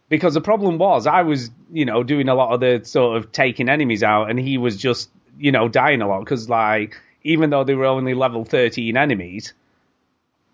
Because 0.09 0.33
the 0.33 0.41
problem 0.41 0.77
was, 0.77 1.07
I 1.07 1.21
was, 1.21 1.49
you 1.71 1.85
know, 1.85 2.03
doing 2.03 2.27
a 2.27 2.35
lot 2.35 2.53
of 2.53 2.59
the 2.59 2.81
sort 2.83 3.17
of 3.17 3.31
taking 3.31 3.69
enemies 3.69 4.03
out, 4.03 4.29
and 4.29 4.39
he 4.39 4.57
was 4.57 4.75
just, 4.75 5.09
you 5.39 5.51
know, 5.51 5.69
dying 5.69 6.01
a 6.01 6.07
lot. 6.07 6.19
Because, 6.19 6.49
like, 6.49 6.99
even 7.23 7.49
though 7.49 7.63
they 7.63 7.75
were 7.75 7.85
only 7.85 8.13
level 8.13 8.43
13 8.43 8.97
enemies, 8.97 9.53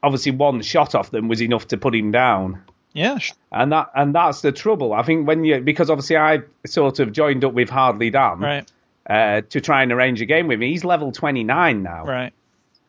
obviously 0.04 0.32
one 0.32 0.62
shot 0.62 0.96
off 0.96 1.12
them 1.12 1.28
was 1.28 1.42
enough 1.42 1.68
to 1.70 1.78
put 1.78 1.96
him 1.96 2.12
down. 2.12 2.62
Yeah. 2.94 3.20
And 3.52 3.72
that 3.72 3.92
and 3.96 4.14
that's 4.16 4.42
the 4.42 4.52
trouble. 4.52 4.94
I 4.94 5.04
think 5.04 5.28
when 5.28 5.44
you 5.44 5.60
because 5.62 5.90
obviously 5.90 6.18
I 6.18 6.40
sort 6.66 7.00
of 7.00 7.12
joined 7.12 7.46
up 7.46 7.54
with 7.54 7.70
Hardly 7.70 8.10
Dan 8.10 8.40
Right. 8.40 8.72
uh, 9.10 9.42
to 9.50 9.62
try 9.62 9.84
and 9.84 9.92
arrange 9.92 10.22
a 10.22 10.26
game 10.26 10.48
with 10.48 10.60
me. 10.60 10.72
He's 10.72 10.84
level 10.84 11.12
29 11.12 11.84
now. 11.84 12.06
Right. 12.06 12.34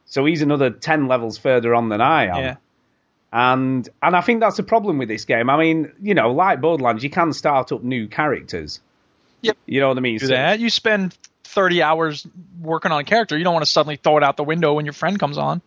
So 0.07 0.25
he's 0.25 0.41
another 0.41 0.71
10 0.71 1.09
levels 1.09 1.37
further 1.37 1.75
on 1.75 1.91
than 1.91 2.01
I 2.01 2.25
am. 2.27 2.37
Yeah. 2.37 2.57
And 3.33 3.87
and 4.03 4.17
I 4.17 4.23
think 4.23 4.41
that's 4.41 4.59
a 4.59 4.63
problem 4.63 4.97
with 4.99 5.09
this 5.09 5.27
game. 5.27 5.51
I 5.51 5.59
mean, 5.59 5.93
you 6.01 6.15
know, 6.15 6.33
like 6.33 6.61
Borderlands, 6.63 7.05
you 7.05 7.11
can 7.11 7.33
start 7.35 7.73
up 7.73 7.83
new 7.83 8.09
characters. 8.09 8.81
Yep. 9.43 9.57
You 9.67 9.81
know 9.81 9.89
what 9.89 9.99
I 9.99 10.01
mean? 10.01 10.19
Do 10.19 10.27
So- 10.27 10.33
that. 10.33 10.59
You 10.61 10.71
spend 10.71 11.17
30 11.45 11.83
hours 11.83 12.27
working 12.61 12.91
on 12.93 13.01
a 13.01 13.05
character. 13.05 13.37
You 13.37 13.45
don't 13.45 13.53
want 13.53 13.65
to 13.67 13.71
suddenly 13.71 13.97
throw 13.97 14.17
it 14.17 14.23
out 14.25 14.37
the 14.39 14.45
window 14.45 14.73
when 14.75 14.87
your 14.87 14.95
friend 14.95 15.19
comes 15.21 15.37
on. 15.39 15.61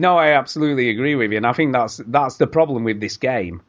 No, 0.00 0.16
I 0.16 0.28
absolutely 0.28 0.90
agree 0.90 1.16
with 1.16 1.32
you, 1.32 1.36
and 1.36 1.46
I 1.46 1.52
think 1.52 1.72
that's 1.72 2.00
that's 2.06 2.36
the 2.36 2.46
problem 2.46 2.84
with 2.84 3.00
this 3.00 3.16
game, 3.16 3.60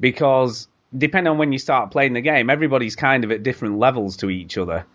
because 0.00 0.66
depending 0.96 1.30
on 1.30 1.38
when 1.38 1.52
you 1.52 1.58
start 1.58 1.90
playing 1.90 2.14
the 2.14 2.22
game, 2.22 2.48
everybody's 2.48 2.96
kind 2.96 3.22
of 3.22 3.30
at 3.30 3.42
different 3.42 3.78
levels 3.78 4.16
to 4.16 4.30
each 4.30 4.56
other, 4.56 4.86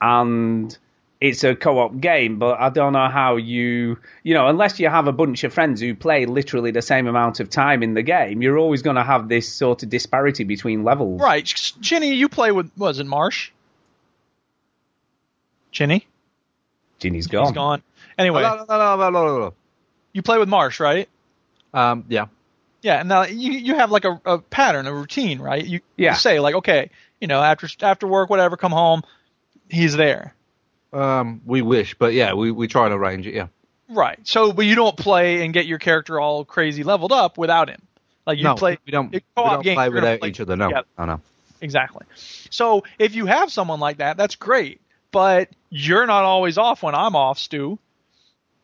and 0.00 0.76
it's 1.20 1.44
a 1.44 1.54
co-op 1.54 2.00
game. 2.00 2.38
But 2.38 2.58
I 2.60 2.70
don't 2.70 2.94
know 2.94 3.08
how 3.08 3.36
you, 3.36 3.98
you 4.22 4.32
know, 4.32 4.48
unless 4.48 4.80
you 4.80 4.88
have 4.88 5.06
a 5.06 5.12
bunch 5.12 5.44
of 5.44 5.52
friends 5.52 5.82
who 5.82 5.94
play 5.94 6.24
literally 6.24 6.70
the 6.70 6.82
same 6.82 7.06
amount 7.06 7.40
of 7.40 7.50
time 7.50 7.82
in 7.82 7.92
the 7.92 8.02
game, 8.02 8.40
you're 8.40 8.58
always 8.58 8.82
going 8.82 8.96
to 8.96 9.04
have 9.04 9.28
this 9.28 9.52
sort 9.52 9.82
of 9.82 9.90
disparity 9.90 10.44
between 10.44 10.82
levels. 10.82 11.20
Right. 11.20 11.44
Chinny, 11.44 12.14
you 12.14 12.28
play 12.28 12.52
with, 12.52 12.70
what 12.76 12.88
was 12.88 13.00
it 13.00 13.06
Marsh? 13.06 13.50
Chinny? 15.72 16.06
Chinny's 17.00 17.26
gone. 17.26 17.46
He's 17.46 17.54
gone. 17.54 17.82
Anyway, 18.18 18.40
No, 18.42 18.56
no, 18.56 18.64
no, 18.66 18.96
no, 18.96 19.10
no, 19.10 19.38
no, 19.38 19.54
you 20.16 20.22
play 20.22 20.38
with 20.38 20.48
Marsh, 20.48 20.80
right? 20.80 21.10
Um, 21.74 22.06
yeah. 22.08 22.26
Yeah, 22.80 23.00
and 23.00 23.08
now 23.08 23.24
you 23.24 23.52
you 23.52 23.74
have 23.74 23.90
like 23.90 24.06
a, 24.06 24.18
a 24.24 24.38
pattern, 24.38 24.86
a 24.86 24.94
routine, 24.94 25.40
right? 25.40 25.62
You, 25.64 25.80
Yeah. 25.96 26.12
you 26.12 26.16
say 26.16 26.40
like, 26.40 26.54
okay, 26.54 26.90
you 27.20 27.28
know, 27.28 27.42
after 27.42 27.68
after 27.82 28.06
work, 28.06 28.30
whatever, 28.30 28.56
come 28.56 28.72
home, 28.72 29.02
he's 29.68 29.94
there. 29.94 30.34
Um, 30.92 31.42
we 31.44 31.60
wish, 31.60 31.94
but 31.98 32.14
yeah, 32.14 32.32
we, 32.32 32.50
we 32.50 32.66
try 32.66 32.86
and 32.86 32.94
arrange 32.94 33.26
it. 33.26 33.34
Yeah. 33.34 33.48
Right. 33.90 34.18
So, 34.24 34.52
but 34.52 34.64
you 34.64 34.74
don't 34.74 34.96
play 34.96 35.44
and 35.44 35.52
get 35.52 35.66
your 35.66 35.78
character 35.78 36.18
all 36.18 36.46
crazy 36.46 36.82
leveled 36.82 37.12
up 37.12 37.36
without 37.36 37.68
him. 37.68 37.82
Like 38.26 38.38
you 38.38 38.44
no, 38.44 38.54
play. 38.54 38.78
we 38.86 38.92
don't. 38.92 39.12
We 39.12 39.22
don't 39.36 39.62
game, 39.62 39.74
play 39.76 39.90
without 39.90 40.20
play 40.20 40.30
each 40.30 40.40
other. 40.40 40.56
No. 40.56 40.68
together. 40.68 40.86
I 40.96 41.04
know. 41.04 41.20
Exactly. 41.60 42.06
So 42.48 42.84
if 42.98 43.14
you 43.14 43.26
have 43.26 43.52
someone 43.52 43.80
like 43.80 43.98
that, 43.98 44.16
that's 44.16 44.36
great. 44.36 44.80
But 45.10 45.50
you're 45.68 46.06
not 46.06 46.24
always 46.24 46.56
off 46.56 46.82
when 46.82 46.94
I'm 46.94 47.14
off, 47.16 47.38
Stu. 47.38 47.78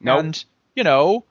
Nope. 0.00 0.20
And 0.20 0.44
you 0.74 0.84
know, 0.84 1.24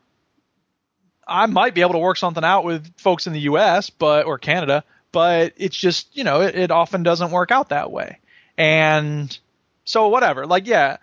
I 1.31 1.45
might 1.45 1.73
be 1.73 1.81
able 1.81 1.93
to 1.93 1.99
work 1.99 2.17
something 2.17 2.43
out 2.43 2.63
with 2.63 2.91
folks 2.97 3.27
in 3.27 3.33
the 3.33 3.41
U.S. 3.41 3.89
but 3.89 4.25
or 4.25 4.37
Canada, 4.37 4.83
but 5.11 5.53
it's 5.57 5.75
just 5.75 6.15
you 6.15 6.23
know 6.23 6.41
it, 6.41 6.55
it 6.55 6.71
often 6.71 7.03
doesn't 7.03 7.31
work 7.31 7.51
out 7.51 7.69
that 7.69 7.91
way. 7.91 8.19
And 8.57 9.37
so 9.85 10.09
whatever. 10.09 10.45
Like 10.45 10.67
yeah, 10.67 10.97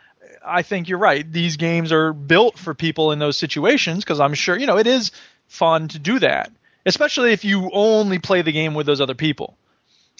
I 0.45 0.62
think 0.62 0.88
you're 0.88 0.99
right. 0.99 1.31
These 1.31 1.57
games 1.57 1.93
are 1.93 2.12
built 2.12 2.59
for 2.59 2.75
people 2.75 3.12
in 3.12 3.19
those 3.19 3.37
situations 3.37 4.05
because 4.05 4.21
I'm 4.21 4.35
sure 4.35 4.57
you 4.59 4.67
know 4.67 4.79
it 4.79 4.87
is 4.87 5.11
fun 5.47 5.88
to 5.88 5.99
do 5.99 6.19
that, 6.19 6.53
especially 6.85 7.33
if 7.33 7.45
you 7.45 7.71
only 7.73 8.19
play 8.19 8.43
the 8.43 8.53
game 8.53 8.75
with 8.75 8.87
those 8.87 9.01
other 9.01 9.14
people 9.14 9.57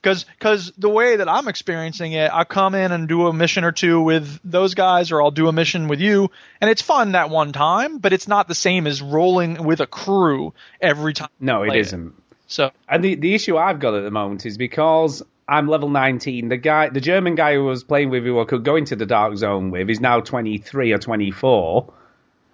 because 0.03 0.25
because 0.25 0.73
the 0.79 0.89
way 0.89 1.17
that 1.17 1.29
I'm 1.29 1.49
experiencing 1.49 2.13
it, 2.13 2.31
I 2.33 2.45
come 2.45 2.75
in 2.75 2.93
and 2.93 3.09
do 3.09 3.27
a 3.27 3.33
mission 3.33 3.65
or 3.65 3.73
two 3.73 4.01
with 4.01 4.41
those 4.45 4.75
guys, 4.75 5.11
or 5.11 5.21
I'll 5.21 5.31
do 5.31 5.49
a 5.49 5.53
mission 5.53 5.89
with 5.89 6.01
you, 6.01 6.31
and 6.61 6.71
it's 6.71 6.83
fun 6.83 7.13
that 7.13 7.31
one 7.31 7.53
time, 7.53 7.99
but 7.99 8.13
it's 8.13 8.29
not 8.29 8.49
the 8.49 8.55
same 8.55 8.87
as 8.87 9.03
rolling 9.03 9.65
with 9.65 9.81
a 9.81 9.87
crew 9.87 10.55
every 10.81 11.15
time. 11.15 11.31
No, 11.41 11.63
it 11.63 11.75
isn't. 11.75 12.15
So 12.47 12.71
And 12.89 13.05
the, 13.05 13.15
the 13.15 13.35
issue 13.35 13.59
I've 13.59 13.79
got 13.79 13.95
at 13.95 14.03
the 14.03 14.11
moment 14.11 14.47
is 14.47 14.57
because 14.57 15.23
I'm 15.47 15.69
level 15.69 15.91
19, 15.91 16.49
the 16.49 16.57
guy, 16.57 16.89
the 16.89 17.01
German 17.01 17.35
guy 17.35 17.55
who 17.55 17.65
was 17.65 17.85
playing 17.85 18.11
with, 18.11 18.25
who 18.25 18.41
I 18.41 18.45
could 18.45 18.65
go 18.65 18.77
into 18.77 18.97
the 18.97 19.07
dark 19.07 19.37
zone 19.37 19.71
with, 19.71 19.91
is 19.91 20.01
now 20.01 20.21
23 20.21 20.93
or 20.93 20.99
24. 20.99 21.93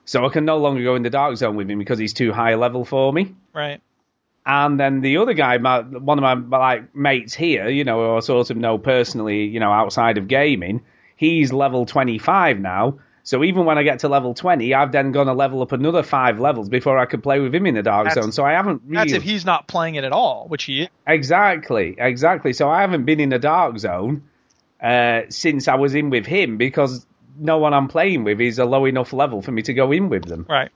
So 0.04 0.26
I 0.26 0.28
can 0.28 0.44
no 0.44 0.58
longer 0.58 0.82
go 0.82 0.96
in 0.96 1.02
the 1.02 1.10
dark 1.10 1.36
zone 1.36 1.56
with 1.56 1.70
him 1.70 1.78
because 1.78 1.98
he's 1.98 2.12
too 2.12 2.32
high 2.32 2.56
level 2.56 2.84
for 2.84 3.12
me. 3.12 3.34
Right. 3.52 3.80
And 4.46 4.78
then 4.78 5.00
the 5.00 5.16
other 5.16 5.32
guy, 5.32 5.58
my, 5.58 5.80
one 5.80 6.18
of 6.18 6.22
my, 6.22 6.34
my 6.34 6.58
like 6.58 6.94
mates 6.94 7.34
here, 7.34 7.68
you 7.68 7.84
know, 7.84 8.04
who 8.04 8.16
I 8.16 8.20
sort 8.20 8.50
of 8.50 8.56
know 8.56 8.76
personally, 8.76 9.44
you 9.44 9.58
know, 9.58 9.72
outside 9.72 10.18
of 10.18 10.28
gaming, 10.28 10.82
he's 11.16 11.52
level 11.52 11.86
25 11.86 12.60
now. 12.60 12.98
So 13.22 13.42
even 13.42 13.64
when 13.64 13.78
I 13.78 13.84
get 13.84 14.00
to 14.00 14.08
level 14.08 14.34
20, 14.34 14.74
I've 14.74 14.92
then 14.92 15.10
gone 15.12 15.26
to 15.26 15.32
level 15.32 15.62
up 15.62 15.72
another 15.72 16.02
five 16.02 16.38
levels 16.38 16.68
before 16.68 16.98
I 16.98 17.06
could 17.06 17.22
play 17.22 17.40
with 17.40 17.54
him 17.54 17.64
in 17.64 17.74
the 17.74 17.82
dark 17.82 18.06
That's- 18.06 18.22
zone. 18.22 18.32
So 18.32 18.44
I 18.44 18.52
haven't 18.52 18.82
really. 18.84 18.96
That's 18.96 19.12
if 19.14 19.22
he's 19.22 19.46
not 19.46 19.66
playing 19.66 19.94
it 19.94 20.04
at 20.04 20.12
all, 20.12 20.46
which 20.48 20.64
he 20.64 20.82
is. 20.82 20.88
Exactly, 21.06 21.94
exactly. 21.96 22.52
So 22.52 22.68
I 22.68 22.82
haven't 22.82 23.06
been 23.06 23.20
in 23.20 23.30
the 23.30 23.38
dark 23.38 23.78
zone 23.78 24.24
uh, 24.82 25.22
since 25.30 25.68
I 25.68 25.76
was 25.76 25.94
in 25.94 26.10
with 26.10 26.26
him 26.26 26.58
because 26.58 27.06
no 27.38 27.56
one 27.56 27.72
I'm 27.72 27.88
playing 27.88 28.24
with 28.24 28.42
is 28.42 28.58
a 28.58 28.66
low 28.66 28.84
enough 28.84 29.14
level 29.14 29.40
for 29.40 29.52
me 29.52 29.62
to 29.62 29.72
go 29.72 29.90
in 29.90 30.10
with 30.10 30.26
them. 30.26 30.44
right. 30.48 30.70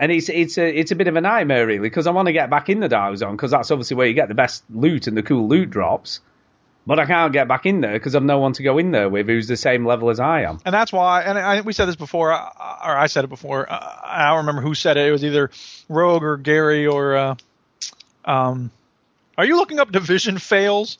And 0.00 0.12
it's 0.12 0.28
it's 0.28 0.58
a 0.58 0.78
it's 0.78 0.92
a 0.92 0.94
bit 0.96 1.08
of 1.08 1.16
a 1.16 1.20
nightmare 1.20 1.66
really 1.66 1.80
because 1.80 2.06
I 2.06 2.12
want 2.12 2.26
to 2.26 2.32
get 2.32 2.50
back 2.50 2.68
in 2.68 2.78
the 2.80 2.88
dark 2.88 3.16
zone 3.16 3.32
because 3.36 3.50
that's 3.50 3.70
obviously 3.70 3.96
where 3.96 4.06
you 4.06 4.14
get 4.14 4.28
the 4.28 4.34
best 4.34 4.62
loot 4.70 5.06
and 5.08 5.16
the 5.16 5.22
cool 5.24 5.48
loot 5.48 5.70
drops. 5.70 6.20
But 6.86 6.98
I 6.98 7.04
can't 7.04 7.32
get 7.34 7.48
back 7.48 7.66
in 7.66 7.82
there 7.82 7.92
because 7.92 8.14
I've 8.14 8.22
no 8.22 8.38
one 8.38 8.54
to 8.54 8.62
go 8.62 8.78
in 8.78 8.92
there 8.92 9.10
with 9.10 9.26
who's 9.26 9.46
the 9.46 9.58
same 9.58 9.84
level 9.84 10.08
as 10.08 10.20
I 10.20 10.42
am. 10.42 10.58
and 10.64 10.72
that's 10.72 10.90
why. 10.92 11.22
And 11.22 11.36
I, 11.38 11.60
we 11.60 11.74
said 11.74 11.84
this 11.86 11.96
before, 11.96 12.32
uh, 12.32 12.38
or 12.38 12.96
I 12.96 13.08
said 13.08 13.24
it 13.24 13.28
before. 13.28 13.70
Uh, 13.70 13.78
I 14.04 14.28
don't 14.28 14.38
remember 14.38 14.62
who 14.62 14.74
said 14.74 14.96
it. 14.96 15.06
It 15.06 15.10
was 15.10 15.22
either 15.22 15.50
Rogue 15.90 16.22
or 16.22 16.36
Gary 16.38 16.86
or. 16.86 17.14
Uh, 17.16 17.34
um, 18.24 18.70
are 19.36 19.44
you 19.44 19.56
looking 19.56 19.80
up 19.80 19.92
division 19.92 20.38
fails, 20.38 20.96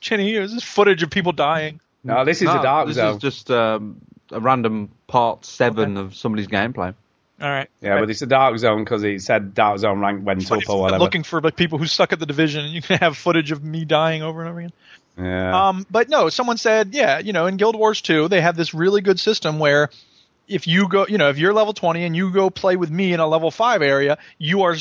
Chinny? 0.00 0.34
Is 0.34 0.52
this 0.54 0.64
footage 0.64 1.02
of 1.02 1.10
people 1.10 1.32
dying? 1.32 1.80
No, 2.04 2.24
this 2.24 2.38
is 2.40 2.46
No, 2.46 2.60
a 2.60 2.62
dark 2.62 2.86
this 2.88 2.96
zone. 2.96 3.16
is 3.16 3.20
just 3.20 3.50
um, 3.50 4.00
a 4.30 4.40
random 4.40 4.90
part 5.08 5.44
seven 5.44 5.96
of 5.96 6.14
somebody's 6.16 6.48
gameplay. 6.48 6.94
All 7.40 7.48
right. 7.48 7.68
Yeah, 7.80 8.00
but 8.00 8.10
it's 8.10 8.22
a 8.22 8.26
dark 8.26 8.58
zone 8.58 8.82
because 8.82 9.04
it 9.04 9.22
said 9.22 9.54
dark 9.54 9.78
zone 9.78 10.00
rank 10.00 10.26
went 10.26 10.50
up 10.50 10.68
or 10.68 10.80
whatever. 10.80 10.98
looking 10.98 11.22
for 11.22 11.40
like 11.40 11.54
people 11.54 11.78
who 11.78 11.86
suck 11.86 12.12
at 12.12 12.18
the 12.18 12.26
division, 12.26 12.64
and 12.64 12.74
you 12.74 12.82
can 12.82 12.98
have 12.98 13.16
footage 13.16 13.52
of 13.52 13.62
me 13.62 13.84
dying 13.84 14.22
over 14.22 14.40
and 14.40 14.50
over 14.50 14.58
again. 14.58 14.72
yeah. 15.16 15.68
Um, 15.68 15.86
but 15.88 16.08
no, 16.08 16.30
someone 16.30 16.56
said, 16.56 16.94
yeah, 16.94 17.20
you 17.20 17.32
know, 17.32 17.46
in 17.46 17.56
Guild 17.56 17.76
Wars 17.76 18.00
2, 18.00 18.28
they 18.28 18.40
have 18.40 18.56
this 18.56 18.74
really 18.74 19.02
good 19.02 19.20
system 19.20 19.60
where 19.60 19.90
if 20.48 20.66
you 20.66 20.88
go, 20.88 21.06
you 21.06 21.18
know, 21.18 21.28
if 21.28 21.38
you're 21.38 21.52
level 21.52 21.72
20 21.72 22.04
and 22.04 22.16
you 22.16 22.32
go 22.32 22.50
play 22.50 22.74
with 22.74 22.90
me 22.90 23.12
in 23.12 23.20
a 23.20 23.26
level 23.26 23.50
5 23.50 23.82
area, 23.82 24.18
you 24.38 24.62
are, 24.62 24.76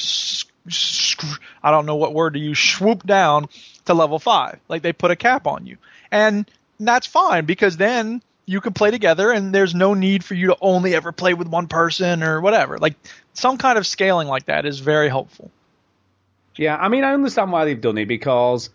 I 1.62 1.72
don't 1.72 1.86
know 1.86 1.98
what 1.98 2.14
word 2.14 2.34
to 2.34 2.40
use, 2.40 2.60
swoop 2.60 3.06
down 3.06 3.50
to 3.86 3.94
level 3.94 4.18
5. 4.18 4.60
Like 4.68 4.82
they 4.82 4.94
put 4.94 5.12
a 5.12 5.16
cap 5.16 5.46
on 5.46 5.68
you. 5.68 5.78
And 6.12 6.50
that's 6.80 7.06
fine 7.06 7.46
because 7.46 7.78
then 7.78 8.22
you 8.50 8.62
can 8.62 8.74
play 8.74 8.90
together 8.90 9.32
and 9.32 9.54
there's 9.54 9.76
no 9.76 9.94
need 9.94 10.24
for 10.24 10.34
you 10.34 10.48
to 10.48 10.58
only 10.62 10.96
ever 10.96 11.12
play 11.12 11.34
with 11.36 11.48
one 11.50 11.68
person 11.68 12.24
or 12.24 12.40
whatever. 12.42 12.78
Like 12.78 12.96
some 13.34 13.58
kind 13.58 13.78
of 13.78 13.86
scaling 13.86 14.28
like 14.30 14.46
that 14.46 14.66
is 14.66 14.80
very 14.80 15.10
helpful. 15.10 15.52
Yeah, 16.56 16.76
I 16.78 16.88
mean, 16.88 17.04
I 17.04 17.14
understand 17.14 17.52
why 17.52 17.66
they've 17.66 17.80
done 17.80 17.98
it 17.98 18.08
because 18.08 18.70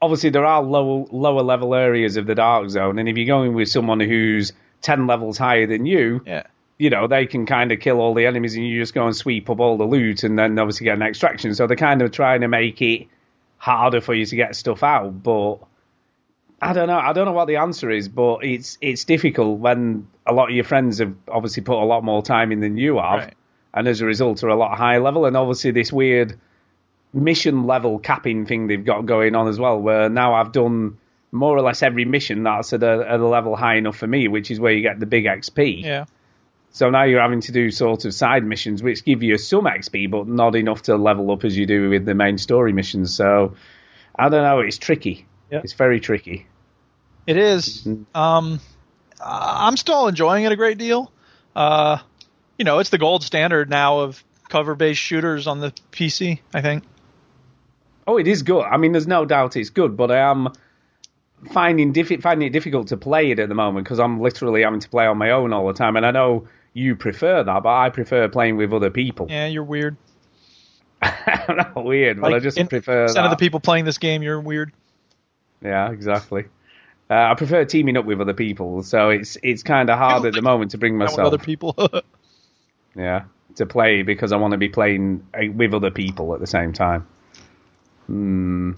obviously 0.00 0.30
there 0.30 0.46
are 0.46 0.62
low, 0.62 1.08
lower 1.10 1.42
level 1.42 1.74
areas 1.74 2.16
of 2.16 2.26
the 2.26 2.34
dark 2.36 2.70
zone, 2.70 2.98
and 2.98 3.08
if 3.08 3.16
you're 3.18 3.26
going 3.26 3.52
with 3.54 3.68
someone 3.68 4.00
who's 4.00 4.52
ten 4.80 5.06
levels 5.06 5.36
higher 5.36 5.66
than 5.66 5.84
you, 5.84 6.22
Yeah. 6.24 6.44
you 6.78 6.88
know 6.88 7.06
they 7.08 7.26
can 7.26 7.44
kind 7.44 7.72
of 7.72 7.80
kill 7.80 8.00
all 8.00 8.14
the 8.14 8.24
enemies, 8.24 8.54
and 8.54 8.66
you 8.66 8.80
just 8.80 8.94
go 8.94 9.04
and 9.04 9.14
sweep 9.14 9.50
up 9.50 9.58
all 9.60 9.76
the 9.76 9.84
loot, 9.84 10.22
and 10.22 10.38
then 10.38 10.58
obviously 10.58 10.84
get 10.84 10.94
an 10.96 11.02
extraction. 11.02 11.54
So 11.54 11.66
they're 11.66 11.76
kind 11.76 12.00
of 12.00 12.12
trying 12.12 12.40
to 12.42 12.48
make 12.48 12.80
it 12.80 13.08
harder 13.58 14.00
for 14.00 14.14
you 14.14 14.24
to 14.24 14.36
get 14.36 14.54
stuff 14.56 14.82
out, 14.82 15.22
but. 15.22 15.58
I 16.60 16.72
don't 16.72 16.88
know. 16.88 16.98
I 16.98 17.12
don't 17.12 17.24
know 17.26 17.32
what 17.32 17.46
the 17.46 17.56
answer 17.56 17.90
is, 17.90 18.08
but 18.08 18.44
it's 18.44 18.78
it's 18.80 19.04
difficult 19.04 19.58
when 19.60 20.08
a 20.26 20.32
lot 20.32 20.50
of 20.50 20.54
your 20.56 20.64
friends 20.64 20.98
have 20.98 21.14
obviously 21.28 21.62
put 21.62 21.76
a 21.80 21.84
lot 21.84 22.02
more 22.04 22.22
time 22.22 22.50
in 22.52 22.60
than 22.60 22.76
you 22.76 22.96
have, 22.98 23.18
Right. 23.20 23.34
and 23.74 23.86
as 23.86 24.00
a 24.00 24.06
result 24.06 24.42
are 24.42 24.48
a 24.48 24.56
lot 24.56 24.76
higher 24.76 25.00
level. 25.00 25.24
And 25.26 25.36
obviously 25.36 25.70
this 25.70 25.92
weird 25.92 26.36
mission 27.12 27.64
level 27.66 27.98
capping 27.98 28.44
thing 28.44 28.66
they've 28.66 28.84
got 28.84 29.06
going 29.06 29.34
on 29.34 29.48
as 29.48 29.58
well, 29.58 29.80
where 29.80 30.08
now 30.08 30.34
I've 30.34 30.52
done 30.52 30.98
more 31.30 31.56
or 31.56 31.60
less 31.62 31.82
every 31.82 32.04
mission 32.04 32.42
that's 32.42 32.72
at 32.72 32.82
a, 32.82 33.06
at 33.08 33.20
a 33.20 33.26
level 33.26 33.54
high 33.54 33.76
enough 33.76 33.96
for 33.96 34.06
me, 34.06 34.28
which 34.28 34.50
is 34.50 34.58
where 34.58 34.72
you 34.72 34.82
get 34.82 34.98
the 34.98 35.06
big 35.06 35.24
XP. 35.24 35.82
Yeah. 35.84 36.06
So 36.70 36.90
now 36.90 37.04
you're 37.04 37.20
having 37.20 37.40
to 37.42 37.52
do 37.52 37.70
sort 37.70 38.04
of 38.04 38.12
side 38.14 38.44
missions, 38.44 38.82
which 38.82 39.04
give 39.04 39.22
you 39.22 39.38
some 39.38 39.64
XP, 39.64 40.10
but 40.10 40.26
not 40.28 40.54
enough 40.56 40.82
to 40.82 40.96
level 40.96 41.30
up 41.30 41.44
as 41.44 41.56
you 41.56 41.66
do 41.66 41.88
with 41.90 42.04
the 42.04 42.14
main 42.14 42.36
story 42.36 42.72
missions. 42.72 43.14
So 43.14 43.54
I 44.16 44.28
don't 44.28 44.42
know. 44.42 44.60
It's 44.60 44.76
tricky. 44.78 45.26
Yeah. 45.50 45.60
It's 45.64 45.72
very 45.72 45.98
tricky. 46.00 46.46
It 47.28 47.36
is. 47.36 47.86
Um, 48.14 48.58
I'm 49.20 49.76
still 49.76 50.08
enjoying 50.08 50.44
it 50.44 50.52
a 50.52 50.56
great 50.56 50.78
deal. 50.78 51.12
Uh, 51.54 51.98
you 52.56 52.64
know, 52.64 52.78
it's 52.78 52.88
the 52.88 52.96
gold 52.96 53.22
standard 53.22 53.68
now 53.68 53.98
of 53.98 54.24
cover-based 54.48 54.98
shooters 54.98 55.46
on 55.46 55.60
the 55.60 55.72
PC. 55.92 56.40
I 56.54 56.62
think. 56.62 56.84
Oh, 58.06 58.16
it 58.16 58.26
is 58.26 58.42
good. 58.42 58.62
I 58.62 58.78
mean, 58.78 58.92
there's 58.92 59.06
no 59.06 59.26
doubt 59.26 59.58
it's 59.58 59.68
good, 59.68 59.94
but 59.94 60.10
I 60.10 60.30
am 60.30 60.48
finding 61.52 61.92
diffi- 61.92 62.22
finding 62.22 62.48
it 62.48 62.52
difficult 62.52 62.88
to 62.88 62.96
play 62.96 63.30
it 63.30 63.38
at 63.38 63.50
the 63.50 63.54
moment 63.54 63.84
because 63.84 64.00
I'm 64.00 64.20
literally 64.20 64.62
having 64.62 64.80
to 64.80 64.88
play 64.88 65.04
on 65.04 65.18
my 65.18 65.32
own 65.32 65.52
all 65.52 65.66
the 65.66 65.74
time. 65.74 65.96
And 65.96 66.06
I 66.06 66.12
know 66.12 66.48
you 66.72 66.96
prefer 66.96 67.44
that, 67.44 67.62
but 67.62 67.68
I 67.68 67.90
prefer 67.90 68.26
playing 68.28 68.56
with 68.56 68.72
other 68.72 68.88
people. 68.88 69.26
Yeah, 69.28 69.48
you're 69.48 69.64
weird. 69.64 69.98
I'm 71.02 71.56
not 71.58 71.84
weird, 71.84 72.22
but 72.22 72.32
I 72.32 72.38
just 72.38 72.56
prefer 72.70 73.08
Percent 73.08 73.26
of 73.26 73.30
the 73.30 73.36
people 73.36 73.60
playing 73.60 73.84
this 73.84 73.98
game, 73.98 74.22
you're 74.22 74.40
weird. 74.40 74.72
Yeah, 75.60 75.90
exactly. 75.90 76.46
Uh, 77.10 77.14
I 77.14 77.34
prefer 77.34 77.64
teaming 77.64 77.96
up 77.96 78.04
with 78.04 78.20
other 78.20 78.34
people, 78.34 78.82
so 78.82 79.08
it's 79.10 79.38
it's 79.42 79.62
kind 79.62 79.88
of 79.88 79.98
hard 79.98 80.26
at 80.26 80.34
the 80.34 80.42
moment 80.42 80.72
to 80.72 80.78
bring 80.78 80.98
Not 80.98 81.04
with 81.04 81.10
myself. 81.12 81.26
other 81.26 81.38
people. 81.38 81.74
Yeah, 82.96 83.24
to 83.56 83.66
play 83.66 84.02
because 84.02 84.32
I 84.32 84.38
want 84.38 84.52
to 84.52 84.58
be 84.58 84.68
playing 84.70 85.24
uh, 85.32 85.52
with 85.54 85.72
other 85.72 85.92
people 85.92 86.34
at 86.34 86.40
the 86.40 86.48
same 86.48 86.72
time. 86.72 87.06
Hmm. 88.06 88.72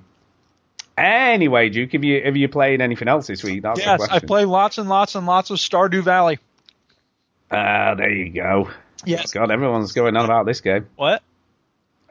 Anyway, 0.98 1.70
Duke, 1.70 1.92
have 1.92 2.04
you 2.04 2.22
have 2.22 2.36
you 2.36 2.46
played 2.48 2.82
anything 2.82 3.08
else 3.08 3.28
this 3.28 3.42
week? 3.42 3.62
That's 3.62 3.78
the 3.80 3.86
yes, 3.86 3.96
question. 3.96 4.16
I 4.16 4.26
play 4.26 4.44
lots 4.44 4.76
and 4.76 4.90
lots 4.90 5.14
and 5.14 5.26
lots 5.26 5.48
of 5.48 5.56
Stardew 5.56 6.02
Valley. 6.02 6.38
Ah, 7.50 7.94
there 7.94 8.10
you 8.10 8.30
go. 8.30 8.70
Yes. 9.06 9.32
God, 9.32 9.50
everyone's 9.50 9.92
going 9.92 10.16
on 10.16 10.26
about 10.26 10.44
this 10.44 10.60
game. 10.60 10.86
What? 10.96 11.22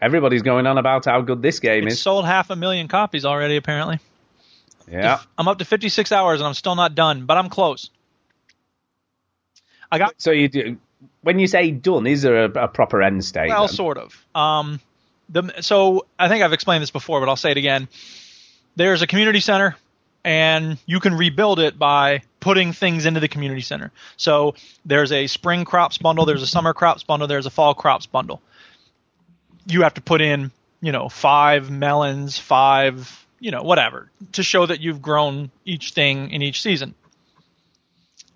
Everybody's 0.02 0.42
going 0.42 0.66
on 0.66 0.80
about 0.80 1.06
how 1.06 1.22
good 1.22 1.44
this 1.44 1.60
game 1.60 1.86
It's 1.86 1.96
is. 1.98 2.02
sold 2.02 2.26
half 2.26 2.50
a 2.50 2.56
million 2.56 2.88
copies 2.88 3.26
already, 3.26 3.58
apparently. 3.58 4.00
Yeah. 4.89 5.19
I'm 5.38 5.47
up 5.47 5.60
to 5.60 5.65
56 5.65 6.12
hours 6.12 6.39
and 6.39 6.47
I'm 6.47 6.54
still 6.54 6.75
not 6.75 6.95
done, 6.95 7.25
but 7.25 7.38
I'm 7.38 7.49
close. 7.49 7.89
I 9.91 9.97
got 9.97 10.15
So 10.17 10.32
you 10.32 10.47
do. 10.47 10.78
When 11.21 11.39
you 11.39 11.47
say 11.47 11.71
done, 11.71 12.08
is 12.08 12.21
there 12.21 12.45
a, 12.45 12.63
a 12.63 12.67
proper 12.67 13.02
end 13.02 13.23
state? 13.23 13.49
Well, 13.49 13.67
then? 13.67 13.75
sort 13.75 13.97
of. 13.97 14.25
Um, 14.36 14.80
the 15.30 15.62
so 15.62 16.06
I 16.17 16.28
think 16.28 16.43
I've 16.43 16.54
explained 16.54 16.82
this 16.82 16.91
before, 16.91 17.19
but 17.19 17.30
I'll 17.30 17.36
say 17.36 17.52
it 17.52 17.58
again. 17.58 17.88
There's 18.75 19.02
a 19.02 19.08
community 19.08 19.39
center, 19.39 19.75
and 20.23 20.78
you 20.86 20.99
can 20.99 21.15
rebuild 21.15 21.60
it 21.60 21.78
by 21.78 22.21
putting 22.39 22.73
things 22.73 23.06
into 23.06 23.19
the 23.19 23.28
community 23.28 23.62
center. 23.62 23.91
So 24.17 24.56
there's 24.86 25.12
a 25.12 25.28
spring 25.28 25.65
crops 25.65 25.97
bundle, 25.97 26.25
there's 26.25 26.43
a 26.43 26.47
summer 26.47 26.73
crops 26.73 27.04
bundle, 27.04 27.28
there's 27.28 27.45
a 27.45 27.49
fall 27.49 27.73
crops 27.73 28.06
bundle. 28.06 28.41
You 29.67 29.82
have 29.84 29.95
to 29.95 30.02
put 30.02 30.21
in, 30.21 30.52
you 30.82 30.91
know, 30.91 31.10
five 31.10 31.69
melons, 31.69 32.38
five, 32.38 33.25
you 33.39 33.52
know, 33.52 33.63
whatever, 33.63 34.12
to 34.34 34.43
show 34.43 34.65
that 34.65 34.80
you've 34.80 35.02
grown 35.02 35.52
each 35.65 35.91
thing 35.91 36.32
in 36.32 36.41
each 36.41 36.62
season. 36.62 36.95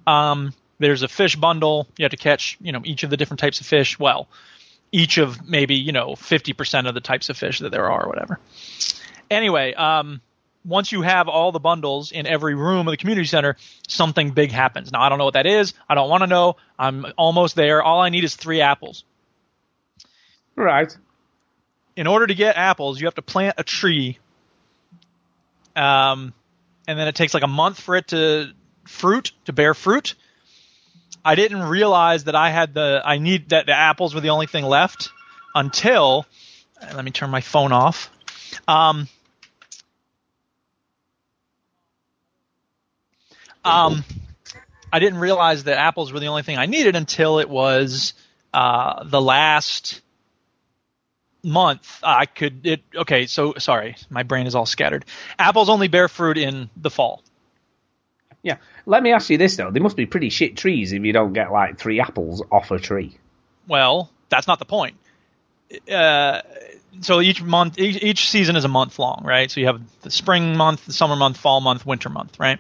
Um, 0.05 0.53
there's 0.79 1.03
a 1.03 1.07
fish 1.07 1.35
bundle. 1.35 1.87
You 1.97 2.03
have 2.03 2.11
to 2.11 2.17
catch, 2.17 2.57
you 2.61 2.71
know, 2.71 2.81
each 2.83 3.03
of 3.03 3.09
the 3.09 3.17
different 3.17 3.39
types 3.39 3.61
of 3.61 3.67
fish. 3.67 3.97
Well, 3.97 4.27
each 4.93 5.17
of 5.17 5.49
maybe 5.49 5.75
you 5.75 5.91
know 5.91 6.11
50% 6.11 6.87
of 6.87 6.93
the 6.93 7.01
types 7.01 7.27
of 7.29 7.35
fish 7.35 7.59
that 7.59 7.71
there 7.71 7.91
are 7.91 8.05
or 8.05 8.07
whatever 8.07 8.39
anyway 9.29 9.73
um, 9.73 10.21
once 10.63 10.91
you 10.93 11.01
have 11.01 11.27
all 11.27 11.51
the 11.51 11.59
bundles 11.59 12.11
in 12.13 12.25
every 12.25 12.55
room 12.55 12.87
of 12.87 12.91
the 12.91 12.97
community 12.97 13.25
center 13.27 13.57
something 13.87 14.29
big 14.31 14.51
happens 14.51 14.91
now 14.91 15.01
i 15.01 15.09
don't 15.09 15.17
know 15.17 15.25
what 15.25 15.33
that 15.33 15.47
is 15.47 15.73
i 15.89 15.95
don't 15.95 16.09
want 16.09 16.21
to 16.21 16.27
know 16.27 16.55
i'm 16.79 17.05
almost 17.17 17.55
there 17.55 17.81
all 17.83 17.99
i 17.99 18.09
need 18.09 18.23
is 18.23 18.35
three 18.35 18.61
apples 18.61 19.03
Right. 20.55 20.95
in 21.95 22.05
order 22.05 22.27
to 22.27 22.35
get 22.35 22.55
apples 22.55 23.01
you 23.01 23.07
have 23.07 23.15
to 23.15 23.23
plant 23.23 23.55
a 23.57 23.63
tree 23.63 24.19
um, 25.75 26.33
and 26.87 26.99
then 26.99 27.07
it 27.07 27.15
takes 27.15 27.33
like 27.33 27.43
a 27.43 27.47
month 27.47 27.79
for 27.79 27.95
it 27.95 28.07
to 28.09 28.51
fruit 28.85 29.31
to 29.45 29.53
bear 29.53 29.73
fruit. 29.73 30.15
I 31.25 31.35
didn't 31.35 31.63
realize 31.63 32.25
that 32.25 32.35
i 32.35 32.49
had 32.49 32.73
the 32.73 33.01
i 33.05 33.17
need 33.17 33.49
that 33.49 33.65
the 33.65 33.73
apples 33.73 34.13
were 34.13 34.21
the 34.21 34.29
only 34.29 34.47
thing 34.47 34.65
left 34.65 35.09
until 35.55 36.25
let 36.93 37.05
me 37.05 37.11
turn 37.11 37.29
my 37.29 37.39
phone 37.39 37.71
off. 37.71 38.09
Um, 38.67 39.07
um, 43.63 44.03
i 44.91 44.99
didn't 44.99 45.19
realize 45.19 45.63
that 45.63 45.77
apples 45.77 46.11
were 46.11 46.19
the 46.19 46.27
only 46.27 46.43
thing 46.43 46.57
i 46.57 46.65
needed 46.65 46.95
until 46.95 47.39
it 47.39 47.49
was 47.49 48.13
uh, 48.53 49.03
the 49.05 49.21
last 49.21 50.01
month 51.43 51.99
I 52.03 52.25
could 52.25 52.65
it 52.65 52.81
okay 52.95 53.25
so 53.25 53.53
sorry 53.57 53.97
my 54.09 54.23
brain 54.23 54.47
is 54.47 54.55
all 54.55 54.65
scattered 54.65 55.05
apples 55.37 55.69
only 55.69 55.89
bear 55.89 56.07
fruit 56.07 56.37
in 56.37 56.69
the 56.77 56.89
fall 56.89 57.21
Yeah. 58.43 58.57
Let 58.85 59.01
me 59.01 59.13
ask 59.13 59.29
you 59.29 59.37
this 59.37 59.55
though: 59.55 59.71
they 59.71 59.79
must 59.79 59.95
be 59.95 60.05
pretty 60.05 60.29
shit 60.29 60.57
trees 60.57 60.91
if 60.91 61.01
you 61.03 61.13
don't 61.13 61.33
get 61.33 61.51
like 61.51 61.79
three 61.79 62.01
apples 62.01 62.43
off 62.51 62.69
a 62.71 62.77
tree. 62.77 63.17
Well, 63.67 64.11
that's 64.29 64.47
not 64.47 64.59
the 64.59 64.65
point. 64.65 64.97
Uh, 65.89 66.41
so 66.99 67.21
each 67.21 67.41
month, 67.41 67.79
each, 67.79 68.03
each 68.03 68.29
season 68.29 68.57
is 68.57 68.65
a 68.65 68.67
month 68.67 68.99
long, 68.99 69.23
right? 69.23 69.49
So 69.49 69.61
you 69.61 69.67
have 69.67 69.81
the 70.01 70.11
spring 70.11 70.57
month, 70.57 70.85
the 70.85 70.93
summer 70.93 71.15
month, 71.15 71.37
fall 71.37 71.61
month, 71.61 71.85
winter 71.85 72.09
month, 72.09 72.37
right? 72.37 72.59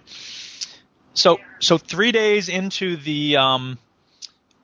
So 1.13 1.39
so 1.59 1.77
three 1.77 2.13
days 2.13 2.47
into 2.47 2.95
the 2.95 3.37
um, 3.37 3.77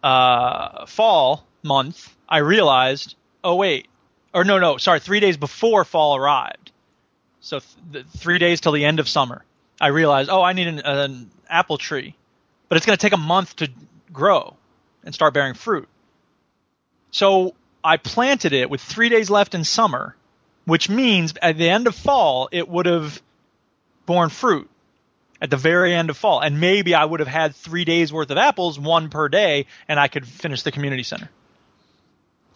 uh, 0.01 0.85
fall 0.85 1.45
month, 1.63 2.15
I 2.29 2.37
realized, 2.37 3.15
oh 3.43 3.55
wait, 3.55 3.88
or 4.33 4.43
no 4.43 4.59
no, 4.59 4.77
sorry, 4.77 4.99
three 4.99 5.19
days 5.19 5.37
before 5.37 5.85
fall 5.85 6.15
arrived. 6.15 6.71
So 7.41 7.61
th- 7.91 8.05
three 8.17 8.37
days 8.37 8.61
till 8.61 8.71
the 8.71 8.85
end 8.85 8.99
of 8.99 9.07
summer, 9.07 9.43
I 9.79 9.87
realized, 9.87 10.29
oh, 10.29 10.41
I 10.41 10.53
need 10.53 10.67
an, 10.67 10.79
an 10.79 11.31
apple 11.49 11.77
tree, 11.77 12.15
but 12.67 12.77
it's 12.77 12.85
going 12.85 12.97
to 12.97 13.01
take 13.01 13.13
a 13.13 13.17
month 13.17 13.55
to 13.57 13.69
grow 14.11 14.55
and 15.03 15.13
start 15.15 15.33
bearing 15.33 15.53
fruit. 15.53 15.87
So 17.11 17.55
I 17.83 17.97
planted 17.97 18.53
it 18.53 18.69
with 18.69 18.81
three 18.81 19.09
days 19.09 19.29
left 19.29 19.55
in 19.55 19.63
summer, 19.63 20.15
which 20.65 20.89
means 20.89 21.33
at 21.41 21.57
the 21.57 21.69
end 21.69 21.87
of 21.87 21.95
fall 21.95 22.49
it 22.51 22.67
would 22.67 22.85
have 22.85 23.21
borne 24.05 24.29
fruit 24.29 24.69
at 25.41 25.49
the 25.49 25.57
very 25.57 25.95
end 25.95 26.09
of 26.09 26.17
fall, 26.17 26.41
and 26.41 26.59
maybe 26.59 26.93
I 26.93 27.05
would 27.05 27.21
have 27.21 27.29
had 27.29 27.55
three 27.55 27.85
days 27.85 28.11
worth 28.11 28.29
of 28.29 28.37
apples, 28.37 28.77
one 28.77 29.09
per 29.09 29.29
day, 29.29 29.67
and 29.87 29.99
I 29.99 30.09
could 30.09 30.27
finish 30.27 30.63
the 30.63 30.71
community 30.71 31.03
center. 31.03 31.29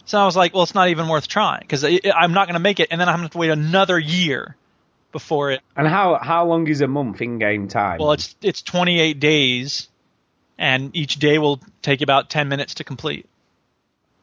So 0.06 0.18
I 0.18 0.26
was 0.26 0.36
like, 0.36 0.52
well, 0.52 0.62
it's 0.62 0.74
not 0.74 0.88
even 0.88 1.08
worth 1.08 1.28
trying 1.28 1.60
because 1.60 1.84
I'm 1.84 2.32
not 2.32 2.46
going 2.46 2.54
to 2.54 2.60
make 2.60 2.80
it, 2.80 2.88
and 2.90 3.00
then 3.00 3.08
I'm 3.08 3.16
going 3.16 3.22
to 3.22 3.24
have 3.24 3.32
to 3.32 3.38
wait 3.38 3.50
another 3.50 3.98
year 3.98 4.56
before 5.12 5.52
it. 5.52 5.62
And 5.76 5.86
how 5.86 6.18
how 6.20 6.44
long 6.44 6.66
is 6.66 6.80
a 6.82 6.86
month 6.86 7.22
in 7.22 7.38
game 7.38 7.68
time? 7.68 7.98
Well, 7.98 8.12
it's 8.12 8.34
it's 8.42 8.60
28 8.62 9.18
days, 9.18 9.88
and 10.58 10.94
each 10.94 11.16
day 11.16 11.38
will 11.38 11.60
take 11.80 12.02
about 12.02 12.28
10 12.28 12.48
minutes 12.48 12.74
to 12.74 12.84
complete. 12.84 13.26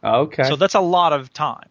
okay. 0.03 0.43
So 0.43 0.55
that's 0.55 0.75
a 0.75 0.81
lot 0.81 1.13
of 1.13 1.33
time. 1.33 1.67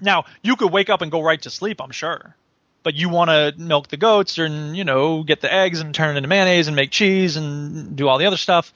Now, 0.00 0.24
you 0.42 0.56
could 0.56 0.72
wake 0.72 0.90
up 0.90 1.00
and 1.00 1.10
go 1.12 1.22
right 1.22 1.40
to 1.42 1.50
sleep, 1.50 1.80
I'm 1.80 1.92
sure. 1.92 2.34
But 2.82 2.94
you 2.94 3.08
want 3.08 3.30
to 3.30 3.54
milk 3.56 3.86
the 3.86 3.96
goats 3.96 4.38
and, 4.38 4.76
you 4.76 4.82
know, 4.82 5.22
get 5.22 5.40
the 5.40 5.52
eggs 5.52 5.80
and 5.80 5.94
turn 5.94 6.16
it 6.16 6.18
into 6.18 6.28
mayonnaise 6.28 6.66
and 6.66 6.74
make 6.74 6.90
cheese 6.90 7.36
and 7.36 7.94
do 7.94 8.08
all 8.08 8.18
the 8.18 8.26
other 8.26 8.36
stuff. 8.36 8.72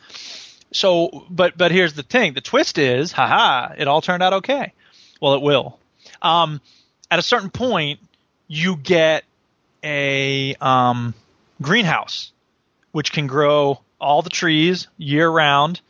So, 0.72 1.26
but, 1.31 1.57
but 1.57 1.70
here's 1.70 1.94
the 1.94 2.02
thing. 2.02 2.35
The 2.35 2.40
twist 2.40 2.79
is, 2.79 3.12
haha, 3.12 3.74
it 3.76 3.88
all 3.88 4.00
turned 4.00 4.22
out 4.22 4.33
okay. 4.35 4.72
Well, 5.20 5.35
it 5.35 5.42
will. 5.42 5.79
Um, 6.20 6.61
at 7.11 7.18
a 7.18 7.22
certain 7.22 7.50
point, 7.50 8.00
you 8.48 8.76
get 8.76 9.24
a, 9.83 10.55
um, 10.61 11.14
greenhouse, 11.62 12.33
which 12.92 13.12
can 13.12 13.26
grow 13.26 13.81
all 14.00 14.22
the 14.22 14.31
trees 14.31 14.88
year 14.98 15.29
round 15.29 15.81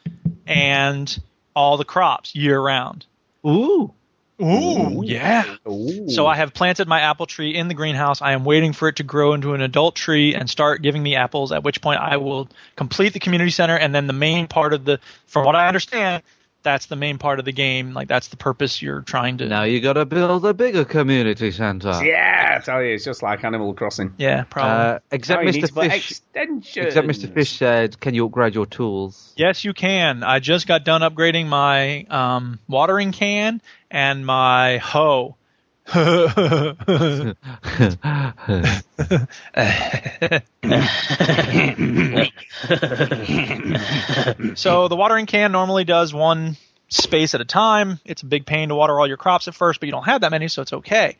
and 0.46 1.20
all 1.54 1.76
the 1.76 1.84
crops 1.84 2.34
year 2.34 2.60
round. 2.60 3.06
Ooh. 3.46 3.92
Ooh, 4.40 5.02
yeah. 5.02 5.56
Ooh. 5.66 6.08
So 6.10 6.26
I 6.26 6.36
have 6.36 6.52
planted 6.52 6.86
my 6.86 7.00
apple 7.00 7.26
tree 7.26 7.54
in 7.54 7.68
the 7.68 7.74
greenhouse. 7.74 8.20
I 8.20 8.32
am 8.32 8.44
waiting 8.44 8.74
for 8.74 8.88
it 8.88 8.96
to 8.96 9.02
grow 9.02 9.32
into 9.32 9.54
an 9.54 9.62
adult 9.62 9.94
tree 9.94 10.34
and 10.34 10.48
start 10.50 10.82
giving 10.82 11.02
me 11.02 11.16
apples, 11.16 11.52
at 11.52 11.64
which 11.64 11.80
point 11.80 12.00
I 12.00 12.18
will 12.18 12.48
complete 12.76 13.14
the 13.14 13.20
community 13.20 13.50
center 13.50 13.76
and 13.76 13.94
then 13.94 14.06
the 14.06 14.12
main 14.12 14.46
part 14.46 14.74
of 14.74 14.84
the 14.84 15.00
from 15.26 15.46
what 15.46 15.56
I 15.56 15.68
understand, 15.68 16.22
that's 16.66 16.86
the 16.86 16.96
main 16.96 17.16
part 17.18 17.38
of 17.38 17.44
the 17.44 17.52
game. 17.52 17.94
Like 17.94 18.08
that's 18.08 18.26
the 18.28 18.36
purpose 18.36 18.82
you're 18.82 19.02
trying 19.02 19.38
to 19.38 19.46
Now 19.46 19.62
you 19.62 19.80
got 19.80 19.92
to 19.92 20.04
build 20.04 20.44
a 20.44 20.52
bigger 20.52 20.84
community 20.84 21.52
centre. 21.52 22.04
yeah, 22.04 22.56
I 22.58 22.64
tell 22.64 22.82
you, 22.82 22.94
it's 22.94 23.04
just 23.04 23.22
like 23.22 23.44
Animal 23.44 23.72
Crossing. 23.72 24.14
Yeah, 24.18 24.42
probably. 24.50 24.96
Uh, 24.96 24.98
except 25.12 25.44
Now 25.44 25.50
Mr. 25.50 25.90
Fish. 25.90 26.10
extensions. 26.10 26.86
Except 26.86 27.06
Mr. 27.06 27.32
Fish 27.32 27.52
said, 27.52 28.00
"Can 28.00 28.14
you 28.14 28.26
upgrade 28.26 28.54
your 28.56 28.66
tools?" 28.66 29.32
yes, 29.36 29.64
you 29.64 29.72
can. 29.72 30.24
I 30.24 30.40
just 30.40 30.66
got 30.66 30.84
done 30.84 31.02
upgrading 31.02 31.46
my 31.46 32.02
um, 32.10 32.58
watering 32.68 33.12
can 33.12 33.62
and 33.88 34.26
my 34.26 34.78
hoe. 34.78 35.36
So 44.56 44.88
the 44.88 44.96
watering 44.96 45.26
can 45.26 45.52
normally 45.52 45.84
does 45.84 46.12
one 46.12 46.56
space 46.88 47.34
at 47.34 47.40
a 47.40 47.44
time. 47.44 48.00
It's 48.04 48.22
a 48.22 48.26
big 48.26 48.46
pain 48.46 48.70
to 48.70 48.74
water 48.74 48.98
all 48.98 49.06
your 49.06 49.16
crops 49.16 49.48
at 49.48 49.54
first, 49.54 49.80
but 49.80 49.86
you 49.86 49.92
don't 49.92 50.04
have 50.04 50.22
that 50.22 50.30
many, 50.30 50.48
so 50.48 50.62
it's 50.62 50.72
okay. 50.72 51.16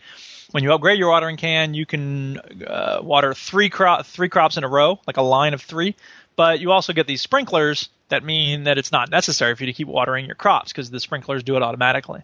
When 0.50 0.62
you 0.62 0.72
upgrade 0.72 0.98
your 0.98 1.10
watering 1.10 1.36
can, 1.36 1.74
you 1.74 1.86
can 1.86 2.38
uh, 2.66 3.00
water 3.02 3.34
three 3.34 3.68
cro- 3.68 4.02
three 4.02 4.28
crops 4.28 4.56
in 4.56 4.64
a 4.64 4.68
row, 4.68 5.00
like 5.06 5.16
a 5.16 5.22
line 5.22 5.54
of 5.54 5.62
three. 5.62 5.94
But 6.36 6.60
you 6.60 6.72
also 6.72 6.92
get 6.92 7.06
these 7.06 7.22
sprinklers 7.22 7.88
that 8.08 8.24
mean 8.24 8.64
that 8.64 8.78
it's 8.78 8.92
not 8.92 9.10
necessary 9.10 9.54
for 9.54 9.64
you 9.64 9.66
to 9.66 9.72
keep 9.72 9.88
watering 9.88 10.26
your 10.26 10.34
crops 10.34 10.72
because 10.72 10.90
the 10.90 11.00
sprinklers 11.00 11.42
do 11.42 11.56
it 11.56 11.62
automatically. 11.62 12.22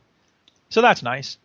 So 0.70 0.80
that's 0.80 1.02
nice. 1.02 1.38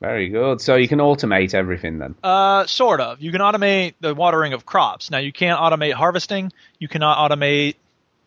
Very 0.00 0.28
good. 0.28 0.60
So 0.60 0.76
you 0.76 0.88
can 0.88 0.98
automate 0.98 1.54
everything 1.54 1.98
then. 1.98 2.14
Uh, 2.22 2.66
sort 2.66 3.00
of. 3.00 3.20
You 3.20 3.32
can 3.32 3.40
automate 3.40 3.94
the 4.00 4.14
watering 4.14 4.52
of 4.52 4.66
crops. 4.66 5.10
Now 5.10 5.18
you 5.18 5.32
can't 5.32 5.58
automate 5.58 5.94
harvesting. 5.94 6.52
You 6.78 6.88
cannot 6.88 7.16
automate 7.18 7.76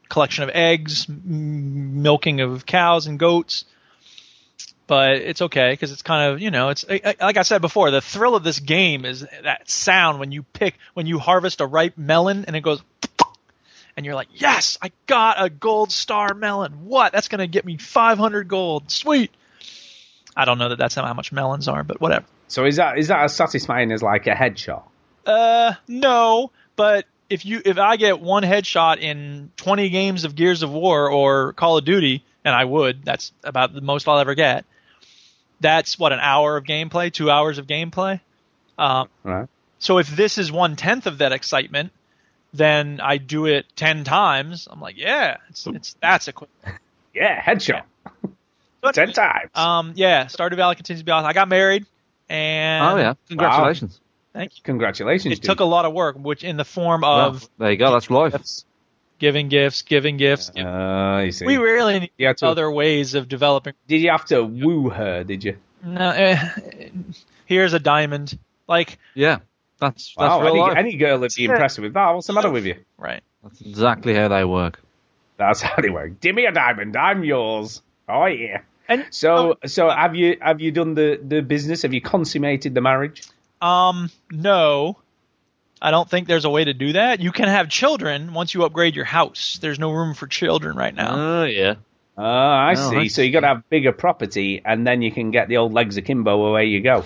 collection 0.09 0.43
of 0.43 0.49
eggs, 0.49 1.07
m- 1.07 2.01
milking 2.01 2.41
of 2.41 2.65
cows 2.65 3.05
and 3.05 3.19
goats. 3.19 3.65
But 4.87 5.17
it's 5.17 5.43
okay 5.43 5.71
because 5.71 5.91
it's 5.91 6.01
kind 6.01 6.31
of 6.31 6.41
you 6.41 6.49
know 6.49 6.69
it's 6.69 6.83
like 6.89 7.37
I 7.37 7.43
said 7.43 7.61
before. 7.61 7.91
The 7.91 8.01
thrill 8.01 8.35
of 8.35 8.43
this 8.43 8.59
game 8.59 9.05
is 9.05 9.23
that 9.43 9.69
sound 9.69 10.19
when 10.19 10.31
you 10.31 10.41
pick 10.41 10.75
when 10.95 11.05
you 11.05 11.19
harvest 11.19 11.61
a 11.61 11.67
ripe 11.67 11.95
melon 11.97 12.45
and 12.45 12.55
it 12.55 12.61
goes. 12.61 12.81
And 13.95 14.05
you're 14.05 14.15
like, 14.15 14.29
yes, 14.33 14.77
I 14.81 14.91
got 15.07 15.43
a 15.43 15.49
gold 15.49 15.91
star 15.91 16.33
melon. 16.33 16.85
What? 16.85 17.11
That's 17.11 17.27
going 17.27 17.39
to 17.39 17.47
get 17.47 17.65
me 17.65 17.75
500 17.75 18.47
gold. 18.47 18.89
Sweet. 18.89 19.29
I 20.39 20.45
don't 20.45 20.57
know 20.57 20.69
that 20.69 20.77
that's 20.77 20.95
how 20.95 21.13
much 21.13 21.33
melons 21.33 21.67
are, 21.67 21.83
but 21.83 21.99
whatever. 21.99 22.25
So 22.47 22.65
is 22.65 22.77
that 22.77 22.97
is 22.97 23.09
that 23.09 23.23
as 23.25 23.35
satisfying 23.35 23.91
as 23.91 24.01
like 24.01 24.25
a 24.25 24.31
headshot? 24.33 24.83
Uh, 25.25 25.73
no, 25.87 26.51
but 26.77 27.05
if 27.29 27.45
you 27.45 27.61
if 27.65 27.77
I 27.77 27.97
get 27.97 28.21
one 28.21 28.43
headshot 28.43 28.99
in 28.99 29.51
20 29.57 29.89
games 29.89 30.23
of 30.23 30.35
Gears 30.35 30.63
of 30.63 30.71
War 30.71 31.11
or 31.11 31.51
Call 31.53 31.77
of 31.77 31.83
Duty, 31.83 32.23
and 32.45 32.55
I 32.55 32.63
would, 32.63 33.03
that's 33.03 33.33
about 33.43 33.73
the 33.73 33.81
most 33.81 34.07
I'll 34.07 34.17
ever 34.17 34.33
get. 34.33 34.63
That's 35.59 35.99
what 35.99 36.13
an 36.13 36.19
hour 36.21 36.55
of 36.55 36.63
gameplay, 36.63 37.11
two 37.11 37.29
hours 37.29 37.57
of 37.57 37.67
gameplay. 37.67 38.21
Um, 38.77 39.09
Right. 39.23 39.47
so 39.79 39.97
if 39.97 40.07
this 40.07 40.37
is 40.37 40.51
one 40.53 40.77
tenth 40.77 41.05
of 41.05 41.17
that 41.17 41.33
excitement, 41.33 41.91
then 42.53 43.01
I 43.03 43.17
do 43.17 43.45
it 43.45 43.65
ten 43.75 44.05
times. 44.05 44.69
I'm 44.71 44.79
like, 44.79 44.97
yeah, 44.97 45.35
it's, 45.49 45.67
it's 45.67 45.95
that's 46.01 46.29
a 46.29 46.31
quick. 46.33 46.49
Yeah, 47.13 47.41
headshot. 47.41 47.81
But, 47.81 47.85
Ten 48.93 49.11
times. 49.11 49.51
Um, 49.55 49.93
yeah, 49.95 50.25
Stardew 50.25 50.55
Valley 50.55 50.75
continues 50.75 51.01
to 51.01 51.05
be 51.05 51.11
awesome. 51.11 51.27
I 51.27 51.33
got 51.33 51.47
married, 51.49 51.85
and 52.29 52.83
oh 52.85 52.97
yeah, 52.97 53.13
congratulations. 53.27 53.99
thank 54.33 54.57
you. 54.57 54.63
Congratulations. 54.63 55.33
It 55.37 55.43
took 55.43 55.59
a 55.59 55.65
lot 55.65 55.85
of 55.85 55.93
work, 55.93 56.15
which 56.17 56.43
in 56.43 56.57
the 56.57 56.65
form 56.65 57.01
Well, 57.01 57.19
of 57.27 57.49
there 57.57 57.71
you 57.71 57.77
go. 57.77 57.91
That's 57.91 58.09
life. 58.09 58.31
gifts, 58.31 58.65
giving 59.19 59.49
gifts, 59.49 59.81
giving 59.81 60.17
gifts. 60.17 60.49
dude. 60.49 60.65
Uh, 60.65 61.21
you 61.25 61.31
see. 61.31 61.45
we 61.45 61.57
really 61.57 61.99
need 62.01 62.11
You 62.17 62.27
had 62.27 62.37
to- 62.37 62.47
other 62.47 62.71
ways 62.71 63.15
of 63.15 63.27
developing. 63.27 63.73
Did 63.87 63.97
you 64.01 64.11
have 64.11 64.25
to 64.25 64.43
woo 64.43 64.89
her? 64.89 65.23
Did 65.23 65.43
you? 65.43 65.57
No, 65.83 66.09
eh, 66.11 66.49
here's 67.45 67.73
a 67.73 67.79
diamond. 67.79 68.37
Like, 68.67 68.97
Yeah, 69.15 69.37
that's 69.79 70.13
that's 70.15 70.17
Wow, 70.17 70.41
real 70.41 70.51
any, 70.51 70.59
life. 70.61 70.77
any 70.77 70.97
girl 70.97 71.19
would 71.19 71.31
be 71.35 71.45
impressed 71.45 71.79
with 71.79 71.93
that. 71.93 72.11
What's 72.11 72.27
the 72.27 72.33
matter 72.33 72.49
with 72.51 72.65
you? 72.65 72.75
right. 72.97 73.21
That's 73.43 73.61
exactly 73.61 74.13
how 74.13 74.27
they 74.27 74.43
work. 74.43 74.79
That's 75.37 75.61
how 75.61 75.81
they 75.81 75.89
work. 75.89 76.19
Give 76.19 76.35
me 76.35 76.45
a 76.45 76.51
diamond, 76.51 76.97
I'm 76.97 77.23
yours. 77.23 77.81
Oh 78.09 78.25
yeah. 78.25 78.61
And 78.89 79.05
So, 79.11 79.57
so 79.65 79.89
have 79.89 80.15
you 80.15 80.37
have 80.41 80.59
you 80.59 80.71
done 80.71 80.95
the 80.95 81.19
the 81.21 81.41
business? 81.41 81.83
Have 81.83 81.93
you 81.93 82.01
consummated 82.01 82.73
the 82.73 82.81
marriage? 82.81 83.23
um, 83.61 84.09
no, 84.31 84.97
I 85.81 85.91
don't 85.91 86.09
think 86.09 86.27
there's 86.27 86.45
a 86.45 86.49
way 86.49 86.65
to 86.65 86.73
do 86.73 86.93
that. 86.93 87.19
You 87.19 87.31
can 87.31 87.47
have 87.47 87.69
children 87.69 88.33
once 88.33 88.53
you 88.53 88.63
upgrade 88.63 88.95
your 88.95 89.05
house. 89.05 89.59
There's 89.61 89.79
no 89.79 89.91
room 89.91 90.13
for 90.15 90.27
children 90.27 90.75
right 90.75 90.93
now. 90.93 91.15
Oh 91.15 91.43
yeah. 91.43 91.75
Oh, 92.17 92.23
I 92.23 92.73
Oh, 92.73 92.89
see. 92.89 92.97
I 92.97 93.07
so 93.07 93.21
you 93.21 93.31
got 93.31 93.41
to 93.41 93.47
have 93.47 93.69
bigger 93.69 93.93
property, 93.93 94.61
and 94.65 94.85
then 94.85 95.01
you 95.01 95.11
can 95.11 95.31
get 95.31 95.47
the 95.47 95.57
old 95.57 95.73
legs 95.73 95.95
akimbo. 95.95 96.45
Away 96.45 96.65
you 96.65 96.81
go. 96.81 97.05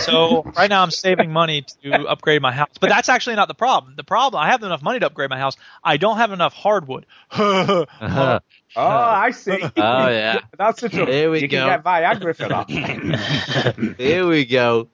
So 0.00 0.42
right 0.56 0.68
now 0.68 0.82
I'm 0.82 0.90
saving 0.90 1.32
money 1.32 1.64
to 1.82 2.06
upgrade 2.06 2.42
my 2.42 2.52
house. 2.52 2.68
But 2.78 2.90
that's 2.90 3.08
actually 3.08 3.36
not 3.36 3.48
the 3.48 3.54
problem. 3.54 3.94
The 3.96 4.04
problem 4.04 4.42
I 4.42 4.50
have 4.50 4.62
enough 4.62 4.82
money 4.82 5.00
to 5.00 5.06
upgrade 5.06 5.30
my 5.30 5.38
house. 5.38 5.56
I 5.82 5.96
don't 5.96 6.18
have 6.18 6.32
enough 6.32 6.52
hardwood. 6.54 7.06
Uh-huh. 8.00 8.40
Oh, 8.76 8.86
I 8.86 9.30
see. 9.32 9.58
Oh 9.76 10.08
yeah. 10.08 10.40
That's 10.56 10.80
the 10.80 10.88
trouble. 10.88 11.12
Here 11.12 11.30
we 11.30 11.40
you 11.40 11.48
go. 11.48 11.66
can 11.66 11.82
get 11.82 11.84
Viagra 11.84 12.36
for 12.36 12.48
that. 12.48 13.94
Here 13.98 14.26
we 14.26 14.44
go. 14.44 14.88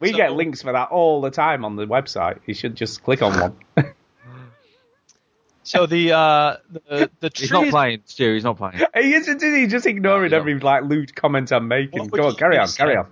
We 0.00 0.10
So- 0.10 0.16
get 0.18 0.32
links 0.32 0.62
for 0.62 0.72
that 0.72 0.90
all 0.90 1.20
the 1.22 1.30
time 1.30 1.64
on 1.64 1.76
the 1.76 1.86
website. 1.86 2.40
You 2.46 2.54
should 2.54 2.74
just 2.74 3.02
click 3.02 3.22
on 3.22 3.38
one. 3.40 3.56
So 5.62 5.86
the 5.86 6.12
uh 6.12 6.56
the 6.72 7.10
the 7.20 7.30
He's 7.34 7.50
not 7.50 7.60
trees 7.60 7.70
playing, 7.72 8.02
Stu. 8.04 8.34
He's 8.34 8.44
not 8.44 8.58
playing. 8.58 8.82
he 8.94 9.14
isn't. 9.14 9.42
Is 9.42 9.54
he? 9.56 9.66
Just 9.66 9.86
ignoring 9.86 10.30
No, 10.32 10.36
every 10.36 10.58
like 10.60 10.84
lewd 10.84 11.14
comment 11.14 11.50
I'm 11.52 11.68
making. 11.68 12.00
What 12.02 12.10
Go 12.12 12.26
on, 12.28 12.34
carry 12.36 12.58
on, 12.58 12.68
say? 12.68 12.76
carry 12.84 12.96
on. 12.98 13.06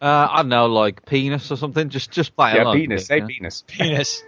Uh, 0.00 0.28
I 0.30 0.36
don't 0.38 0.48
know, 0.50 0.66
like 0.66 1.04
penis 1.04 1.50
or 1.50 1.56
something. 1.56 1.88
Just 1.88 2.12
just 2.12 2.36
play 2.36 2.54
Yeah, 2.54 2.62
along. 2.62 2.76
penis. 2.76 3.06
Say 3.06 3.18
yeah. 3.18 3.26
penis. 3.26 3.64
Penis. 3.66 4.22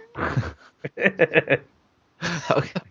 Okay. 2.51 2.81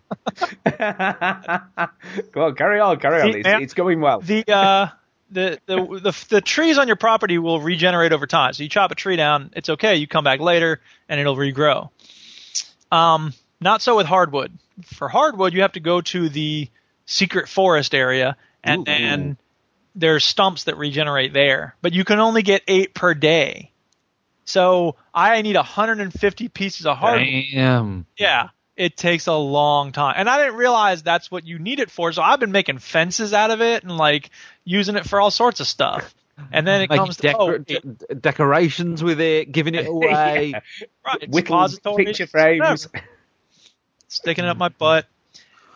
Go 2.31 2.45
on, 2.45 2.55
carry 2.55 2.79
on, 2.79 2.99
carry 2.99 3.21
on. 3.21 3.31
See, 3.33 3.39
It's, 3.39 3.43
man, 3.45 3.61
it's 3.61 3.73
going 3.73 4.01
well. 4.01 4.19
the 4.21 4.43
uh 4.51 4.87
the, 5.31 5.59
the 5.65 5.75
the 5.75 6.25
the 6.29 6.41
trees 6.41 6.77
on 6.77 6.87
your 6.87 6.95
property 6.95 7.37
will 7.37 7.59
regenerate 7.59 8.13
over 8.13 8.27
time. 8.27 8.53
So 8.53 8.63
you 8.63 8.69
chop 8.69 8.91
a 8.91 8.95
tree 8.95 9.15
down, 9.15 9.51
it's 9.55 9.69
okay. 9.69 9.95
You 9.95 10.07
come 10.07 10.23
back 10.23 10.39
later 10.39 10.81
and 11.09 11.19
it'll 11.19 11.35
regrow. 11.35 11.89
Um, 12.91 13.33
not 13.59 13.81
so 13.81 13.97
with 13.97 14.05
hardwood. 14.05 14.57
For 14.85 15.07
hardwood, 15.07 15.53
you 15.53 15.61
have 15.61 15.73
to 15.73 15.79
go 15.79 16.01
to 16.01 16.29
the 16.29 16.69
secret 17.05 17.49
forest 17.49 17.93
area, 17.95 18.37
and 18.63 18.81
Ooh. 18.81 18.85
then 18.85 19.37
there's 19.95 20.23
stumps 20.23 20.65
that 20.65 20.77
regenerate 20.77 21.33
there. 21.33 21.75
But 21.81 21.93
you 21.93 22.03
can 22.03 22.19
only 22.19 22.41
get 22.41 22.63
eight 22.67 22.93
per 22.93 23.13
day. 23.13 23.71
So 24.45 24.95
I 25.13 25.41
need 25.41 25.55
150 25.55 26.49
pieces 26.49 26.85
of 26.85 26.97
hardwood. 26.97 27.27
Damn. 27.53 28.05
Yeah, 28.17 28.49
it 28.75 28.97
takes 28.97 29.27
a 29.27 29.33
long 29.33 29.91
time. 29.91 30.15
And 30.17 30.29
I 30.29 30.37
didn't 30.39 30.55
realize 30.55 31.03
that's 31.03 31.29
what 31.29 31.45
you 31.45 31.59
need 31.59 31.79
it 31.79 31.91
for. 31.91 32.11
So 32.11 32.21
I've 32.21 32.39
been 32.39 32.51
making 32.51 32.79
fences 32.79 33.33
out 33.33 33.51
of 33.51 33.61
it 33.61 33.83
and 33.83 33.97
like 33.97 34.29
using 34.63 34.95
it 34.95 35.05
for 35.05 35.21
all 35.21 35.31
sorts 35.31 35.59
of 35.59 35.67
stuff. 35.67 36.13
And 36.51 36.65
then 36.65 36.81
it 36.81 36.89
Like 36.89 36.99
comes 36.99 37.17
to 37.17 37.37
oh, 37.37 37.49
it- 37.51 37.65
de- 37.67 38.15
decorations 38.15 39.03
with 39.03 39.21
it, 39.21 39.51
giving 39.51 39.75
it 39.75 39.85
away. 39.87 40.53
Yeah. 40.55 40.59
right, 41.05 41.23
Whittles, 41.29 41.79
picture 41.95 42.25
frames. 42.27 42.87
sticking 44.07 44.43
it 44.45 44.47
up 44.49 44.57
my 44.57 44.69
butt. 44.69 45.05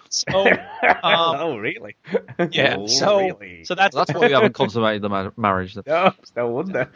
So 0.10 0.26
um, 0.48 0.58
oh, 1.04 1.58
really? 1.58 1.96
yeah, 2.52 2.78
Oh, 2.80 2.88
so 2.88 3.20
really? 3.20 3.66
so 3.66 3.76
that's 3.76 3.96
That's 3.96 4.14
why 4.14 4.28
we 4.28 4.32
haven't 4.34 4.54
consummated 4.54 5.02
the 5.02 5.10
ma- 5.10 5.32
marriage. 5.38 5.76
then. 5.76 5.84
No, 5.86 6.14
no 6.36 6.48
wonder. 6.48 6.90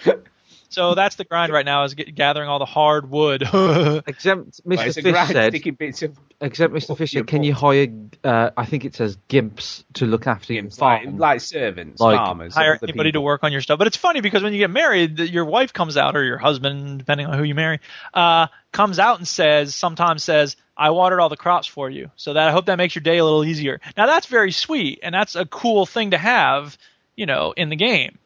So 0.72 0.96
that's 0.96 1.16
the 1.16 1.26
grind 1.26 1.52
right 1.52 1.66
now 1.66 1.84
is 1.84 1.94
get, 1.94 2.16
gathering 2.16 2.50
all 2.50 2.60
the 2.60 2.66
hard 2.66 3.10
wood. 3.10 3.42
Except 3.44 4.66
Mr. 4.66 4.88
it's 4.88 4.96
Fish 4.96 5.04
grind 5.04 5.32
said, 5.32 5.78
bits 5.78 6.02
of 6.02 6.18
except 6.40 6.74
Mr. 6.74 6.92
Up 6.92 6.98
Fisher, 6.98 7.24
can 7.24 7.44
you 7.44 7.54
hire, 7.54 7.88
uh, 8.24 8.50
I 8.58 8.66
think 8.66 8.86
it 8.86 8.96
says 8.96 9.18
gimps 9.30 9.84
to 9.94 10.06
look 10.06 10.28
after 10.28 10.54
your 10.54 10.64
gimps, 10.64 10.82
like, 10.82 11.04
farm. 11.04 11.18
like 11.18 11.42
servants, 11.42 12.02
Like, 12.02 12.18
farmers, 12.18 12.56
hire 12.56 12.76
other 12.76 12.88
anybody 12.88 13.12
to 13.12 13.22
work 13.22 13.44
on 13.44 13.52
your 13.52 13.62
stuff. 13.62 13.78
But 13.78 13.88
it's 13.88 13.98
funny 13.98 14.22
because 14.22 14.42
when 14.42 14.54
you 14.54 14.60
get 14.60 14.72
married, 14.72 15.20
your 15.20 15.46
wife 15.46 15.74
comes 15.74 15.98
out 15.98 16.16
or 16.16 16.24
your 16.24 16.38
husband, 16.38 17.00
depending 17.00 17.28
on 17.28 17.38
who 17.38 17.44
you 17.44 17.54
marry, 17.54 17.80
uh, 18.14 18.48
comes 18.72 18.98
out 18.98 19.20
and 19.20 19.28
says, 19.28 19.76
sometimes 19.76 20.24
says, 20.24 20.56
I 20.76 20.90
watered 20.90 21.20
all 21.20 21.30
the 21.30 21.38
crops 21.38 21.68
for 21.68 21.90
you. 21.90 22.10
So 22.16 22.34
that 22.34 22.48
I 22.48 22.52
hope 22.52 22.66
that 22.66 22.78
makes 22.78 22.96
your 22.96 23.04
day 23.04 23.18
a 23.18 23.24
little 23.24 23.46
easier. 23.46 23.80
Now 23.96 24.08
that's 24.08 24.26
very 24.26 24.52
sweet 24.52 25.00
and 25.04 25.14
that's 25.14 25.36
a 25.36 25.46
cool 25.46 25.86
thing 25.86 26.12
to 26.12 26.18
have, 26.18 26.78
you 27.16 27.26
know, 27.28 27.54
in 27.56 27.70
the 27.70 27.76
game. 27.76 28.18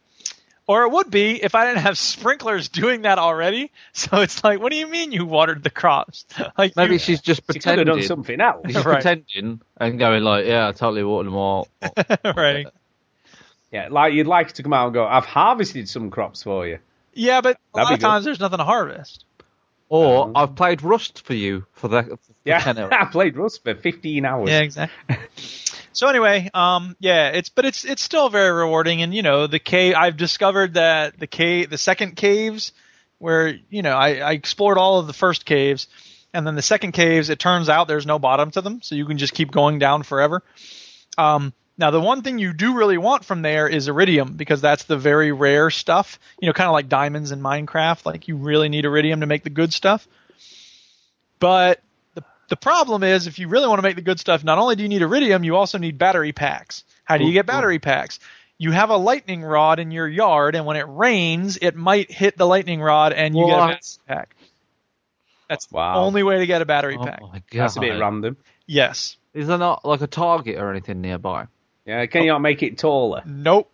Or 0.67 0.83
it 0.83 0.91
would 0.91 1.11
be 1.11 1.43
if 1.43 1.53
I 1.53 1.67
didn't 1.67 1.83
have 1.83 1.95
sprinklers 1.97 2.69
doing 2.69 3.03
that 3.03 3.19
already. 3.19 3.71
So 3.93 4.21
it's 4.21 4.43
like, 4.43 4.59
what 4.59 4.71
do 4.71 4.77
you 4.77 4.87
mean 4.87 5.11
you 5.11 5.25
watered 5.25 5.63
the 5.63 5.69
crops? 5.69 6.25
Like 6.57 6.75
Maybe 6.75 6.93
you- 6.93 6.99
she's 6.99 7.21
just 7.21 7.41
She 7.41 7.45
pretending. 7.45 7.85
done 7.85 8.01
something 8.01 8.41
else. 8.41 8.65
She's 8.65 8.75
Right. 8.83 8.95
pretending 9.03 9.61
and 9.77 9.99
going 9.99 10.23
like, 10.23 10.45
yeah, 10.47 10.67
I 10.67 10.71
totally 10.71 11.03
watered 11.03 11.27
them 11.27 11.35
all. 11.35 11.67
right. 12.25 12.65
Yeah, 13.71 13.89
like 13.91 14.13
you'd 14.13 14.27
like 14.27 14.53
to 14.53 14.63
come 14.63 14.73
out 14.73 14.85
and 14.87 14.93
go, 14.93 15.05
I've 15.05 15.25
harvested 15.25 15.87
some 15.89 16.09
crops 16.09 16.41
for 16.43 16.65
you. 16.67 16.79
Yeah, 17.13 17.41
but 17.41 17.55
a 17.55 17.59
That'd 17.75 17.85
lot 17.85 17.93
of 17.93 17.99
good. 17.99 18.05
times 18.05 18.25
there's 18.25 18.39
nothing 18.39 18.57
to 18.59 18.63
harvest. 18.63 19.23
Or 19.89 20.25
Um, 20.25 20.31
I've 20.35 20.55
played 20.55 20.81
Rust 20.81 21.23
for 21.25 21.33
you 21.35 21.65
for 21.73 21.87
the 21.89 22.03
for 22.03 22.17
Yeah, 22.43 22.89
I 22.91 23.05
played 23.05 23.37
Rust 23.37 23.63
for 23.63 23.75
15 23.75 24.25
hours. 24.25 24.49
Yeah, 24.49 24.61
exactly. 24.61 25.17
So 25.95 26.09
anyway, 26.09 26.49
um, 26.53 26.97
yeah, 26.99 27.29
it's 27.29 27.47
but 27.47 27.63
it's 27.63 27.85
it's 27.85 28.01
still 28.01 28.29
very 28.29 28.51
rewarding, 28.51 29.01
and 29.01 29.13
you 29.13 29.21
know 29.21 29.47
the 29.47 29.59
cave. 29.59 29.95
I've 29.95 30.17
discovered 30.17 30.73
that 30.73 31.17
the 31.17 31.25
cave, 31.25 31.69
the 31.69 31.77
second 31.77 32.17
caves, 32.17 32.73
where 33.17 33.57
you 33.69 33.81
know 33.81 33.95
I, 33.95 34.15
I 34.17 34.31
explored 34.33 34.77
all 34.77 34.99
of 34.99 35.07
the 35.07 35.13
first 35.13 35.45
caves, 35.45 35.87
and 36.33 36.45
then 36.45 36.55
the 36.55 36.61
second 36.61 36.91
caves. 36.91 37.29
It 37.29 37.39
turns 37.39 37.69
out 37.69 37.87
there's 37.87 38.05
no 38.05 38.19
bottom 38.19 38.51
to 38.51 38.61
them, 38.61 38.81
so 38.81 38.95
you 38.95 39.05
can 39.05 39.17
just 39.17 39.33
keep 39.33 39.51
going 39.51 39.79
down 39.79 40.03
forever. 40.03 40.43
Um, 41.17 41.53
now 41.77 41.91
the 41.91 42.01
one 42.01 42.23
thing 42.23 42.39
you 42.39 42.51
do 42.51 42.75
really 42.75 42.97
want 42.97 43.23
from 43.23 43.41
there 43.41 43.67
is 43.69 43.87
iridium 43.87 44.33
because 44.33 44.59
that's 44.59 44.83
the 44.83 44.97
very 44.97 45.31
rare 45.31 45.69
stuff. 45.69 46.19
You 46.41 46.47
know, 46.47 46.53
kind 46.53 46.67
of 46.67 46.73
like 46.73 46.89
diamonds 46.89 47.31
in 47.31 47.39
Minecraft. 47.39 48.05
Like 48.05 48.27
you 48.27 48.35
really 48.35 48.67
need 48.67 48.83
iridium 48.83 49.21
to 49.21 49.27
make 49.27 49.43
the 49.43 49.49
good 49.49 49.71
stuff. 49.73 50.05
But 51.39 51.81
the 52.49 52.55
the 52.55 52.59
problem 52.59 53.03
is 53.03 53.27
if 53.27 53.39
you 53.39 53.47
really 53.47 53.67
want 53.67 53.79
to 53.79 53.83
make 53.83 53.95
the 53.95 54.01
good 54.01 54.19
stuff, 54.19 54.43
not 54.43 54.57
only 54.57 54.75
do 54.75 54.83
you 54.83 54.89
need 54.89 55.01
iridium, 55.01 55.43
you 55.43 55.55
also 55.55 55.77
need 55.77 55.97
battery 55.97 56.31
packs. 56.33 56.83
How 57.03 57.17
do 57.17 57.25
you 57.25 57.33
get 57.33 57.45
battery 57.45 57.79
packs? 57.79 58.19
You 58.57 58.71
have 58.71 58.89
a 58.89 58.97
lightning 58.97 59.43
rod 59.43 59.79
in 59.79 59.91
your 59.91 60.07
yard, 60.07 60.55
and 60.55 60.65
when 60.65 60.77
it 60.77 60.85
rains, 60.87 61.57
it 61.61 61.75
might 61.75 62.09
hit 62.09 62.37
the 62.37 62.45
lightning 62.47 62.81
rod, 62.81 63.11
and 63.13 63.35
you 63.35 63.45
get 63.45 63.53
a 63.55 63.57
What? 63.59 63.67
battery 63.67 63.79
pack. 64.07 64.35
That's 65.49 65.71
Wow. 65.71 65.95
the 65.95 65.99
only 66.01 66.23
way 66.23 66.39
to 66.39 66.45
get 66.45 66.61
a 66.61 66.65
battery 66.65 66.97
Oh 66.99 67.03
pack. 67.05 67.21
my 67.21 67.27
god. 67.27 67.43
That's 67.51 67.75
a 67.75 67.81
bit 67.81 67.99
random. 67.99 68.37
Yes. 68.65 69.17
Is 69.33 69.47
there 69.47 69.57
not 69.57 69.83
like 69.85 70.01
a 70.01 70.07
target 70.07 70.57
or 70.57 70.71
anything 70.71 71.01
nearby? 71.01 71.47
Yeah, 71.85 72.05
can 72.07 72.23
you 72.23 72.29
not 72.31 72.39
make 72.39 72.63
it 72.63 72.77
taller? 72.77 73.21
Nope. 73.25 73.69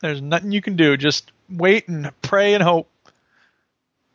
There's 0.00 0.22
nothing 0.22 0.52
you 0.52 0.62
can 0.62 0.76
do. 0.76 0.96
Just 0.96 1.30
wait 1.50 1.88
and 1.88 2.10
pray 2.22 2.54
and 2.54 2.62
hope. 2.62 2.88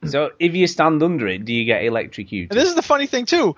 So 0.06 0.32
if 0.40 0.56
you 0.56 0.66
stand 0.68 1.02
under 1.04 1.28
it, 1.28 1.46
do 1.46 1.54
you 1.54 1.66
get 1.66 1.84
electrocuted? 1.84 2.52
And 2.52 2.60
this 2.60 2.70
is 2.70 2.76
the 2.76 2.82
funny 2.82 3.06
thing 3.08 3.26
too. 3.26 3.56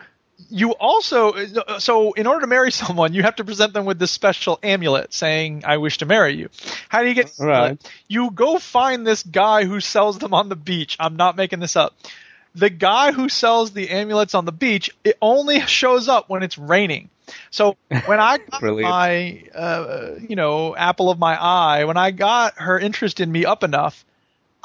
You 0.49 0.71
also 0.71 1.33
so 1.79 2.13
in 2.13 2.27
order 2.27 2.41
to 2.41 2.47
marry 2.47 2.71
someone, 2.83 3.13
you 3.13 3.23
have 3.23 3.35
to 3.37 3.43
present 3.43 3.73
them 3.73 3.85
with 3.85 3.99
this 3.99 4.11
special 4.11 4.59
amulet 4.63 5.13
saying, 5.13 5.63
"I 5.65 5.77
wish 5.77 5.99
to 5.99 6.05
marry 6.05 6.35
you." 6.35 6.49
How 6.89 7.01
do 7.01 7.07
you 7.07 7.15
get? 7.15 7.31
Right. 7.39 7.79
You 8.07 8.31
go 8.31 8.59
find 8.59 9.05
this 9.05 9.23
guy 9.23 9.65
who 9.65 9.79
sells 9.79 10.19
them 10.19 10.33
on 10.33 10.49
the 10.49 10.55
beach. 10.55 10.97
I'm 10.99 11.15
not 11.15 11.35
making 11.35 11.59
this 11.59 11.75
up. 11.75 11.95
The 12.55 12.69
guy 12.69 13.11
who 13.11 13.29
sells 13.29 13.71
the 13.71 13.89
amulets 13.89 14.33
on 14.33 14.45
the 14.45 14.51
beach, 14.51 14.89
it 15.03 15.17
only 15.21 15.61
shows 15.61 16.07
up 16.07 16.29
when 16.29 16.43
it's 16.43 16.57
raining. 16.57 17.09
So 17.51 17.77
when 18.05 18.19
I 18.19 18.37
got 18.37 18.61
my, 18.61 19.43
uh, 19.53 20.15
you 20.27 20.35
know, 20.35 20.75
apple 20.75 21.09
of 21.09 21.19
my 21.19 21.35
eye, 21.39 21.85
when 21.85 21.97
I 21.97 22.11
got 22.11 22.55
her 22.57 22.79
interest 22.79 23.19
in 23.19 23.31
me 23.31 23.45
up 23.45 23.63
enough, 23.63 24.05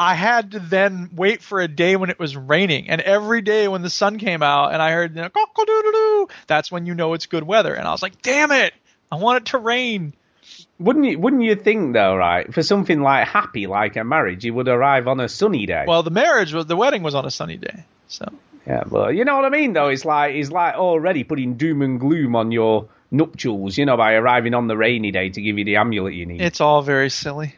I 0.02 0.14
had 0.14 0.52
to 0.52 0.58
then 0.58 1.10
wait 1.14 1.42
for 1.42 1.60
a 1.60 1.68
day 1.68 1.94
when 1.94 2.10
it 2.10 2.18
was 2.18 2.36
raining. 2.36 2.90
And 2.90 3.00
every 3.00 3.40
day 3.40 3.68
when 3.68 3.82
the 3.82 3.90
sun 3.90 4.18
came 4.18 4.42
out 4.42 4.72
and 4.72 4.82
I 4.82 4.90
heard, 4.90 5.14
you 5.14 5.22
know, 5.22 6.28
that's 6.48 6.72
when 6.72 6.86
you 6.86 6.94
know 6.94 7.14
it's 7.14 7.26
good 7.26 7.44
weather. 7.44 7.72
And 7.74 7.86
I 7.86 7.92
was 7.92 8.02
like, 8.02 8.20
damn 8.20 8.50
it, 8.50 8.74
I 9.12 9.16
want 9.16 9.42
it 9.42 9.50
to 9.52 9.58
rain. 9.58 10.12
Wouldn't 10.80 11.04
you? 11.04 11.18
Wouldn't 11.20 11.42
you 11.42 11.54
think 11.54 11.92
though, 11.92 12.16
right? 12.16 12.52
For 12.52 12.64
something 12.64 13.00
like 13.00 13.28
happy, 13.28 13.68
like 13.68 13.94
a 13.96 14.02
marriage, 14.02 14.44
you 14.44 14.52
would 14.54 14.66
arrive 14.66 15.06
on 15.06 15.20
a 15.20 15.28
sunny 15.28 15.66
day. 15.66 15.84
Well, 15.86 16.02
the 16.02 16.10
marriage 16.10 16.52
was, 16.52 16.66
the 16.66 16.74
wedding 16.74 17.04
was 17.04 17.14
on 17.14 17.24
a 17.24 17.30
sunny 17.30 17.56
day. 17.56 17.84
So, 18.08 18.26
yeah, 18.66 18.82
well, 18.88 19.12
you 19.12 19.24
know 19.24 19.36
what 19.36 19.44
I 19.44 19.50
mean, 19.50 19.72
though. 19.72 19.88
It's 19.88 20.04
like 20.04 20.34
it's 20.34 20.50
like 20.50 20.74
already 20.74 21.22
putting 21.22 21.54
doom 21.54 21.82
and 21.82 22.00
gloom 22.00 22.34
on 22.34 22.50
your 22.50 22.88
nuptials, 23.12 23.78
you 23.78 23.86
know, 23.86 23.96
by 23.96 24.14
arriving 24.14 24.54
on 24.54 24.66
the 24.66 24.76
rainy 24.76 25.12
day 25.12 25.28
to 25.28 25.40
give 25.40 25.58
you 25.58 25.64
the 25.64 25.76
amulet 25.76 26.14
you 26.14 26.26
need. 26.26 26.40
it's 26.40 26.60
all 26.60 26.82
very 26.82 27.10
silly. 27.10 27.54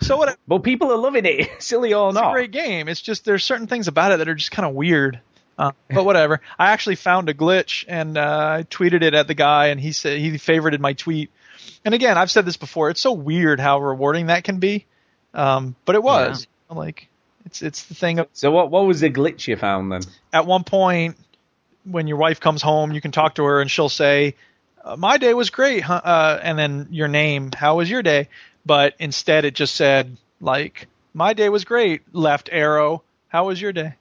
So 0.00 0.16
what? 0.18 0.36
but 0.46 0.58
people 0.58 0.92
are 0.92 0.98
loving 0.98 1.24
it, 1.24 1.50
silly 1.62 1.92
all. 1.92 2.10
It's 2.10 2.18
a 2.18 2.32
great 2.32 2.50
game. 2.50 2.88
It's 2.88 3.00
just 3.00 3.24
there's 3.24 3.44
certain 3.44 3.66
things 3.66 3.88
about 3.88 4.12
it 4.12 4.18
that 4.18 4.28
are 4.28 4.34
just 4.34 4.50
kind 4.50 4.66
of 4.68 4.74
weird. 4.74 5.20
Uh, 5.58 5.72
but 5.90 6.04
whatever. 6.04 6.40
I 6.58 6.72
actually 6.72 6.96
found 6.96 7.28
a 7.28 7.34
glitch 7.34 7.84
and 7.88 8.18
uh, 8.18 8.56
I 8.58 8.62
tweeted 8.64 9.02
it 9.02 9.14
at 9.14 9.26
the 9.26 9.34
guy, 9.34 9.68
and 9.68 9.80
he 9.80 9.92
said 9.92 10.18
he 10.18 10.32
favorited 10.32 10.80
my 10.80 10.92
tweet. 10.92 11.30
And 11.84 11.94
again, 11.94 12.18
I've 12.18 12.30
said 12.30 12.44
this 12.44 12.56
before. 12.56 12.90
It's 12.90 13.00
so 13.00 13.12
weird 13.12 13.58
how 13.60 13.80
rewarding 13.80 14.26
that 14.26 14.44
can 14.44 14.58
be. 14.58 14.86
Um, 15.34 15.76
but 15.84 15.94
it 15.94 16.02
was 16.02 16.46
like 16.70 17.08
it's 17.44 17.62
it's 17.62 17.84
the 17.84 17.94
thing 17.94 18.18
of 18.18 18.28
So 18.32 18.50
what? 18.50 18.70
What 18.70 18.86
was 18.86 19.00
the 19.00 19.10
glitch 19.10 19.46
you 19.46 19.56
found 19.56 19.92
then? 19.92 20.02
at 20.32 20.46
one 20.46 20.64
point 20.64 21.16
when 21.84 22.08
your 22.08 22.16
wife 22.16 22.40
comes 22.40 22.62
home, 22.62 22.92
you 22.92 23.00
can 23.00 23.12
talk 23.12 23.36
to 23.36 23.44
her 23.44 23.60
and 23.60 23.70
she'll 23.70 23.88
say, 23.88 24.34
uh, 24.84 24.96
"My 24.96 25.18
day 25.18 25.32
was 25.34 25.50
great," 25.50 25.82
huh? 25.82 26.00
uh, 26.02 26.40
and 26.42 26.58
then 26.58 26.88
your 26.90 27.08
name, 27.08 27.50
"How 27.56 27.76
was 27.76 27.88
your 27.88 28.02
day?" 28.02 28.28
But 28.66 28.94
instead, 28.98 29.44
it 29.44 29.54
just 29.54 29.76
said 29.76 30.16
like, 30.40 30.88
"My 31.14 31.32
day 31.32 31.48
was 31.48 31.64
great." 31.64 32.02
Left 32.12 32.48
arrow, 32.52 33.02
"How 33.28 33.46
was 33.46 33.60
your 33.60 33.72
day?" 33.72 33.94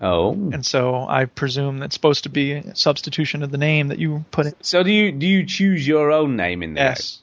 Oh, 0.00 0.32
And 0.32 0.66
so 0.66 1.06
I 1.08 1.24
presume 1.24 1.78
that's 1.78 1.94
supposed 1.94 2.24
to 2.24 2.28
be 2.28 2.52
a 2.52 2.76
substitution 2.76 3.42
of 3.42 3.50
the 3.50 3.56
name 3.56 3.88
that 3.88 3.98
you 3.98 4.26
put 4.30 4.44
in. 4.46 4.54
so 4.60 4.82
do 4.82 4.90
you 4.92 5.10
do 5.12 5.26
you 5.26 5.46
choose 5.46 5.86
your 5.88 6.12
own 6.12 6.36
name 6.36 6.62
in 6.62 6.74
there? 6.74 6.88
Yes. 6.90 7.20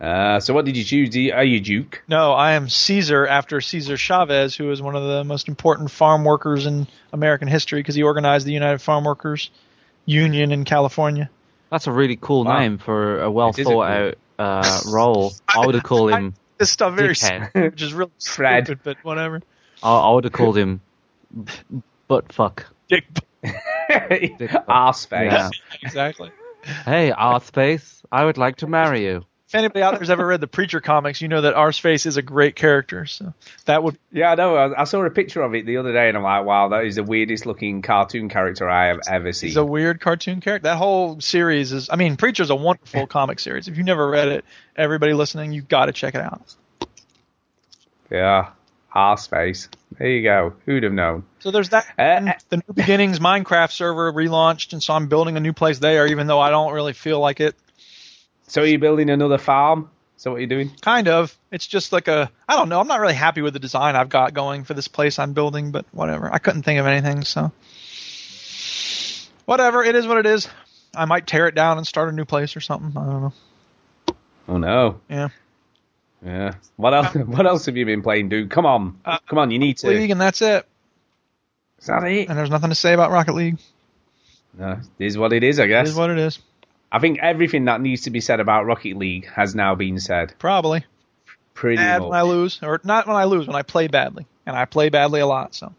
Uh, 0.00 0.40
so 0.40 0.52
what 0.52 0.64
did 0.64 0.76
you 0.76 0.82
choose? 0.82 1.10
Do 1.10 1.20
you, 1.20 1.32
are 1.32 1.44
you 1.44 1.60
Duke? 1.60 2.02
No, 2.08 2.32
I 2.32 2.52
am 2.54 2.68
Caesar 2.68 3.26
after 3.28 3.60
Cesar 3.60 3.96
Chavez, 3.96 4.56
who 4.56 4.72
is 4.72 4.82
one 4.82 4.96
of 4.96 5.04
the 5.04 5.22
most 5.22 5.46
important 5.48 5.90
farm 5.90 6.24
workers 6.24 6.66
in 6.66 6.88
American 7.12 7.46
history 7.46 7.78
because 7.78 7.94
he 7.94 8.02
organized 8.02 8.44
the 8.44 8.52
United 8.52 8.82
Farm 8.82 9.04
Workers 9.04 9.50
Union 10.04 10.50
in 10.50 10.64
California. 10.64 11.30
That's 11.70 11.86
a 11.86 11.92
really 11.92 12.16
cool 12.20 12.44
Wow. 12.44 12.58
name 12.58 12.78
for 12.78 13.22
a 13.22 13.30
well 13.30 13.50
It 13.50 13.60
is 13.60 13.66
thought 13.68 13.82
out 13.88 14.14
uh, 14.38 14.80
role. 14.86 15.32
I 15.48 15.64
would 15.66 15.74
have 15.74 15.84
called 15.84 16.12
him. 16.12 16.34
This 16.56 16.70
stuff 16.70 16.94
very 16.94 17.14
Dickhead. 17.14 17.48
stupid, 17.50 17.62
which 17.72 17.82
is 17.82 17.92
really 17.92 18.12
Fred. 18.24 18.66
stupid, 18.66 18.84
but 18.84 18.96
whatever. 19.04 19.42
I, 19.82 19.92
I 19.98 20.12
would 20.12 20.22
have 20.22 20.32
called 20.32 20.56
him. 20.56 20.80
Butt 22.06 22.32
fuck. 22.32 22.66
Dick, 22.88 23.04
Arse 24.68 25.04
face. 25.06 25.32
Yeah. 25.32 25.50
exactly. 25.82 26.30
Hey, 26.84 27.10
Arseface, 27.10 28.02
I 28.12 28.24
would 28.24 28.38
like 28.38 28.56
to 28.58 28.68
marry 28.68 29.04
you. 29.04 29.24
If 29.48 29.54
anybody 29.54 29.82
out 29.82 29.94
there's 29.94 30.10
ever 30.10 30.26
read 30.26 30.40
the 30.40 30.46
Preacher 30.46 30.80
comics, 30.80 31.20
you 31.20 31.28
know 31.28 31.42
that 31.42 31.54
Arseface 31.54 32.06
is 32.06 32.16
a 32.16 32.22
great 32.22 32.56
character. 32.56 33.04
So 33.04 33.34
that 33.66 33.82
would 33.82 33.98
Yeah, 34.10 34.32
I 34.32 34.34
know. 34.36 34.56
I, 34.56 34.82
I 34.82 34.84
saw 34.84 35.04
a 35.04 35.10
picture 35.10 35.42
of 35.42 35.54
it 35.54 35.66
the 35.66 35.76
other 35.76 35.92
day, 35.92 36.08
and 36.08 36.16
I'm 36.16 36.22
like, 36.22 36.44
wow, 36.46 36.68
that 36.68 36.84
is 36.84 36.96
the 36.96 37.02
weirdest 37.02 37.44
looking 37.44 37.82
cartoon 37.82 38.28
character 38.28 38.68
I 38.68 38.86
have 38.86 39.00
ever 39.06 39.32
seen. 39.32 39.48
He's 39.48 39.56
a 39.56 39.64
weird 39.64 40.00
cartoon 40.00 40.40
character. 40.40 40.68
That 40.68 40.78
whole 40.78 41.20
series 41.20 41.72
is. 41.72 41.90
I 41.90 41.96
mean, 41.96 42.16
Preacher's 42.16 42.50
a 42.50 42.56
wonderful 42.56 43.06
comic 43.08 43.38
series. 43.38 43.68
If 43.68 43.76
you've 43.76 43.86
never 43.86 44.08
read 44.08 44.28
it, 44.28 44.44
everybody 44.76 45.12
listening, 45.12 45.52
you've 45.52 45.68
got 45.68 45.86
to 45.86 45.92
check 45.92 46.14
it 46.14 46.22
out. 46.22 46.54
yeah, 48.10 48.50
arse 48.92 49.26
face. 49.26 49.68
There 49.98 50.08
you 50.08 50.22
go. 50.22 50.54
Who'd 50.64 50.82
have 50.82 50.92
known? 50.92 51.24
So 51.40 51.50
there's 51.50 51.68
that. 51.68 51.86
Uh, 51.98 52.02
and 52.02 52.34
the 52.48 52.56
New 52.56 52.74
Beginnings 52.74 53.20
Minecraft 53.20 53.70
server 53.70 54.12
relaunched, 54.12 54.72
and 54.72 54.82
so 54.82 54.94
I'm 54.94 55.08
building 55.08 55.36
a 55.36 55.40
new 55.40 55.52
place 55.52 55.78
there, 55.78 56.06
even 56.06 56.26
though 56.26 56.40
I 56.40 56.50
don't 56.50 56.72
really 56.72 56.94
feel 56.94 57.20
like 57.20 57.40
it. 57.40 57.54
So 58.46 58.62
are 58.62 58.66
you 58.66 58.78
building 58.78 59.10
another 59.10 59.38
farm? 59.38 59.90
So 60.16 60.30
what 60.30 60.36
are 60.38 60.40
you 60.40 60.46
doing? 60.46 60.70
Kind 60.80 61.08
of. 61.08 61.36
It's 61.50 61.66
just 61.66 61.92
like 61.92 62.08
a. 62.08 62.30
I 62.48 62.56
don't 62.56 62.68
know. 62.68 62.80
I'm 62.80 62.86
not 62.86 63.00
really 63.00 63.14
happy 63.14 63.42
with 63.42 63.52
the 63.52 63.58
design 63.58 63.96
I've 63.96 64.08
got 64.08 64.32
going 64.34 64.64
for 64.64 64.74
this 64.74 64.88
place 64.88 65.18
I'm 65.18 65.32
building, 65.32 65.70
but 65.72 65.86
whatever. 65.92 66.32
I 66.32 66.38
couldn't 66.38 66.62
think 66.62 66.78
of 66.78 66.86
anything, 66.86 67.24
so. 67.24 67.50
Whatever. 69.44 69.82
It 69.84 69.94
is 69.94 70.06
what 70.06 70.18
it 70.18 70.26
is. 70.26 70.48
I 70.94 71.04
might 71.06 71.26
tear 71.26 71.48
it 71.48 71.54
down 71.54 71.76
and 71.78 71.86
start 71.86 72.08
a 72.08 72.12
new 72.12 72.24
place 72.24 72.56
or 72.56 72.60
something. 72.60 72.92
I 72.96 73.04
don't 73.06 73.22
know. 73.22 73.32
Oh 74.48 74.58
no. 74.58 75.00
Yeah. 75.08 75.28
Yeah. 76.24 76.54
What 76.76 76.94
else? 76.94 77.14
What 77.26 77.46
else 77.46 77.66
have 77.66 77.76
you 77.76 77.84
been 77.84 78.02
playing, 78.02 78.28
dude? 78.28 78.50
Come 78.50 78.66
on, 78.66 78.98
Uh, 79.04 79.18
come 79.26 79.38
on. 79.38 79.50
You 79.50 79.58
need 79.58 79.78
to. 79.78 79.88
League, 79.88 80.10
and 80.10 80.20
that's 80.20 80.40
it. 80.42 80.66
Is 81.80 81.86
that 81.86 82.04
it? 82.04 82.28
And 82.28 82.38
there's 82.38 82.50
nothing 82.50 82.70
to 82.70 82.74
say 82.74 82.94
about 82.94 83.10
Rocket 83.10 83.34
League. 83.34 83.58
No, 84.56 84.78
it 84.98 85.04
is 85.04 85.18
what 85.18 85.32
it 85.32 85.42
is, 85.42 85.58
I 85.58 85.64
It 85.64 85.68
guess. 85.68 85.88
is 85.88 85.94
what 85.96 86.10
it 86.10 86.18
is. 86.18 86.38
I 86.94 87.00
think 87.00 87.18
everything 87.18 87.64
that 87.64 87.80
needs 87.80 88.02
to 88.02 88.10
be 88.10 88.20
said 88.20 88.38
about 88.38 88.66
Rocket 88.66 88.96
League 88.96 89.26
has 89.26 89.52
now 89.52 89.74
been 89.74 89.98
said. 89.98 90.32
Probably. 90.38 90.84
Pretty 91.52 91.76
Bad 91.76 92.02
much. 92.02 92.10
when 92.10 92.18
I 92.18 92.22
lose, 92.22 92.60
or 92.62 92.80
not 92.84 93.08
when 93.08 93.16
I 93.16 93.24
lose, 93.24 93.48
when 93.48 93.56
I 93.56 93.62
play 93.62 93.88
badly, 93.88 94.26
and 94.46 94.56
I 94.56 94.64
play 94.64 94.90
badly 94.90 95.18
a 95.18 95.26
lot. 95.26 95.56
So 95.56 95.74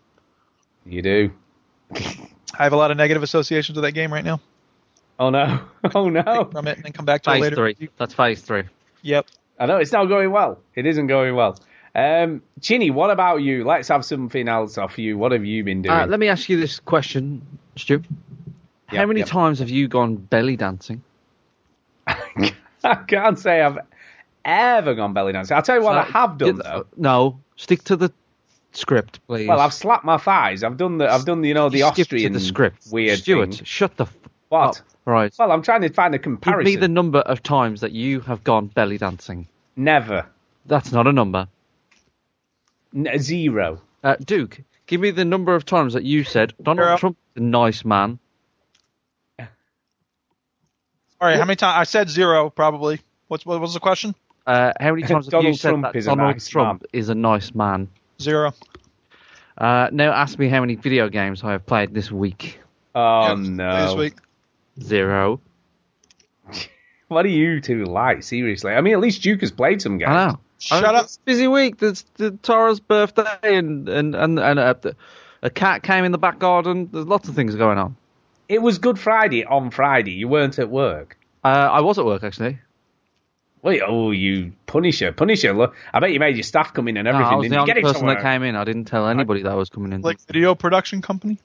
You 0.86 1.02
do. 1.02 1.32
I 1.96 2.64
have 2.64 2.74
a 2.74 2.76
lot 2.76 2.92
of 2.92 2.98
negative 2.98 3.24
associations 3.24 3.78
with 3.78 3.84
that 3.84 3.94
game 3.94 4.12
right 4.12 4.26
now. 4.26 4.42
Oh 5.18 5.30
no. 5.30 5.62
Oh 5.96 6.10
no. 6.10 6.50
From 6.52 6.68
it 6.68 6.76
and 6.76 6.86
then 6.86 6.92
come 6.92 7.06
back 7.06 7.24
to 7.24 7.30
it 7.30 7.34
Phase 7.36 7.42
later. 7.44 7.56
three. 7.56 7.90
That's 7.98 8.14
phase 8.14 8.42
three. 8.42 8.64
Yep. 9.04 9.28
I 9.58 9.68
know 9.68 9.78
it's 9.78 9.94
not 9.94 10.06
going 10.08 10.32
well. 10.32 10.60
It 10.76 10.86
isn't 10.86 11.08
going 11.08 11.34
well. 11.34 11.58
Um, 11.96 12.42
Chinny, 12.60 12.92
what 12.92 13.10
about 13.10 13.38
you? 13.38 13.64
Let's 13.64 13.88
have 13.88 14.04
something 14.04 14.50
else 14.50 14.78
off 14.78 14.98
you. 15.00 15.18
What 15.18 15.32
have 15.32 15.46
you 15.46 15.64
been 15.64 15.82
doing? 15.82 15.96
Uh, 15.96 16.08
let 16.08 16.20
me 16.20 16.28
ask 16.28 16.50
you 16.50 16.60
this 16.60 16.82
question, 16.82 17.42
Stu. 17.78 18.04
How 18.88 18.98
Yep, 18.98 19.08
many 19.08 19.20
yep. 19.22 19.30
times 19.30 19.60
have 19.60 19.70
you 19.70 19.88
gone 19.88 20.16
belly 20.16 20.56
dancing? 20.56 21.02
I 22.08 22.96
can't 23.08 23.40
say 23.40 23.62
I've 23.62 23.80
ever 24.44 24.94
gone 24.94 25.14
belly 25.14 25.34
dancing. 25.34 25.56
I'll 25.58 25.64
tell 25.64 25.78
you 25.78 25.84
what 25.84 25.98
I 25.98 26.04
have 26.04 26.38
done 26.38 26.56
Did- 26.58 26.64
though. 26.66 26.86
No, 26.96 27.40
stick 27.56 27.84
to 27.86 27.96
the 27.96 28.12
script, 28.74 29.20
please. 29.28 29.48
Well, 29.48 29.60
I've 29.60 29.74
slapped 29.74 30.06
my 30.06 30.18
thighs. 30.18 30.64
I've 30.64 30.78
done 30.78 30.98
the. 31.00 31.12
I've 31.12 31.26
done 31.26 31.42
the. 31.42 31.48
You 31.48 31.54
know 31.56 31.70
the 31.70 31.80
You 31.80 31.86
Austrian 31.86 32.34
to 32.34 32.40
the 32.40 32.46
script. 32.46 32.88
weird 32.92 33.20
Stuart, 33.20 33.56
thing. 33.56 33.66
shut 33.66 33.96
the 33.98 34.06
f- 34.06 34.16
What? 34.50 34.78
up. 34.80 34.86
Right. 35.06 35.34
Well, 35.38 35.52
I'm 35.52 35.62
trying 35.62 35.82
to 35.82 35.90
find 35.90 36.14
a 36.16 36.18
Give 36.18 36.24
comparison. 36.24 36.66
me 36.66 36.76
the 36.76 36.88
number 36.88 37.20
of 37.20 37.42
times 37.44 37.82
that 37.82 37.92
you 37.92 38.22
have 38.22 38.44
gone 38.44 38.68
belly 38.68 38.98
dancing. 38.98 39.48
Never. 39.76 40.26
That's 40.68 40.92
not 40.92 41.06
a 41.08 41.12
number. 41.14 41.48
N- 42.96 43.10
zero. 43.20 43.82
Uh, 44.04 44.16
Duke, 44.24 44.62
give 44.88 45.02
me 45.02 45.12
the 45.12 45.26
number 45.26 45.54
of 45.56 45.66
times 45.66 45.94
that 45.94 46.04
you 46.04 46.24
said 46.24 46.54
Donald 46.62 46.86
Zero. 46.88 46.98
Trump 46.98 47.18
is 47.36 47.42
a 47.42 47.44
nice 47.46 47.84
man. 47.86 48.20
All 51.22 51.28
right. 51.28 51.38
How 51.38 51.46
many 51.46 51.56
times? 51.56 51.76
I 51.80 51.84
said 51.84 52.10
zero, 52.10 52.50
probably. 52.50 53.00
What's 53.28 53.46
what 53.46 53.60
was 53.62 53.74
the 53.74 53.80
question? 53.80 54.16
Uh, 54.46 54.74
how 54.80 54.92
many 54.94 55.02
times 55.08 55.26
have 55.26 55.34
you 55.34 55.40
Donald 55.40 55.60
said 55.60 55.70
Trump 55.70 55.84
that 55.84 55.96
is 55.96 56.06
a 56.06 56.10
Donald 56.12 56.36
nice 56.36 56.48
Trump 56.48 56.82
man. 56.82 56.88
is 56.94 57.10
a 57.10 57.16
nice 57.16 57.56
man? 57.56 57.90
Zero. 58.22 58.54
Uh, 59.58 59.90
now 59.92 60.12
ask 60.12 60.38
me 60.38 60.50
how 60.50 60.60
many 60.60 60.76
video 60.76 61.10
games 61.10 61.44
I 61.44 61.54
have 61.54 61.66
played 61.66 61.94
this 61.94 62.12
week. 62.12 62.60
Oh 62.94 63.30
Yep, 63.30 63.38
no. 63.40 63.86
This 63.88 63.96
week. 63.96 64.14
Zero. 64.82 65.40
What 67.08 67.24
are 67.24 67.30
you 67.30 67.62
two 67.62 67.86
like? 67.86 68.24
Seriously. 68.24 68.74
I 68.74 68.82
mean, 68.82 68.94
at 68.94 69.00
least 69.00 69.22
Duke 69.22 69.42
has 69.42 69.52
played 69.52 69.80
some 69.80 70.00
games. 70.00 70.10
I 70.10 70.28
know. 70.28 70.40
Shut 70.58 70.84
I- 70.84 70.98
up. 70.98 71.04
It's 71.06 71.18
a 71.18 71.20
busy 71.22 71.48
week. 71.48 71.78
There's 71.78 72.04
the 72.16 72.32
Tara's 72.32 72.80
birthday 72.80 73.38
and 73.44 73.88
and 73.88 74.16
and, 74.16 74.40
and 74.40 74.60
uh, 74.60 74.74
the- 74.74 74.96
a 75.44 75.52
cat 75.52 75.84
came 75.84 76.04
in 76.04 76.12
the 76.12 76.18
back 76.18 76.40
garden. 76.40 76.90
There's 76.92 77.06
lots 77.06 77.30
of 77.30 77.36
things 77.36 77.56
going 77.56 77.78
on. 77.78 77.96
It 78.48 78.62
was 78.62 78.78
Good 78.78 79.00
Friday 79.00 79.44
on 79.46 79.72
Friday. 79.72 80.12
You 80.12 80.28
weren't 80.28 80.60
at 80.60 80.70
work. 80.70 81.18
Uh, 81.44 81.48
I 81.48 81.82
was 81.82 81.98
at 82.00 82.06
work 82.06 82.24
actually. 82.24 82.60
Wait, 83.62 83.82
oh, 83.86 84.12
you 84.12 84.54
Punisher, 84.68 85.12
Punisher! 85.12 85.52
Look, 85.52 85.76
I 85.92 86.00
bet 86.00 86.12
you 86.12 86.20
made 86.20 86.36
your 86.36 86.44
staff 86.44 86.72
come 86.74 86.88
in 86.88 86.98
and 86.98 87.08
everything. 87.08 87.32
No, 87.32 87.38
everything. 87.38 87.58
I 87.58 87.62
was 87.62 87.66
didn't 87.66 87.74
the 87.74 87.80
only 87.80 87.94
person 87.94 88.08
that 88.08 88.22
came 88.22 88.44
in. 88.44 88.56
I 88.56 88.64
didn't 88.64 88.86
tell 88.86 89.08
anybody 89.08 89.42
that 89.42 89.52
I 89.52 89.56
was 89.56 89.70
coming 89.70 89.92
in. 89.92 90.02
Like 90.02 90.20
video 90.28 90.54
production 90.54 91.02
company. 91.02 91.40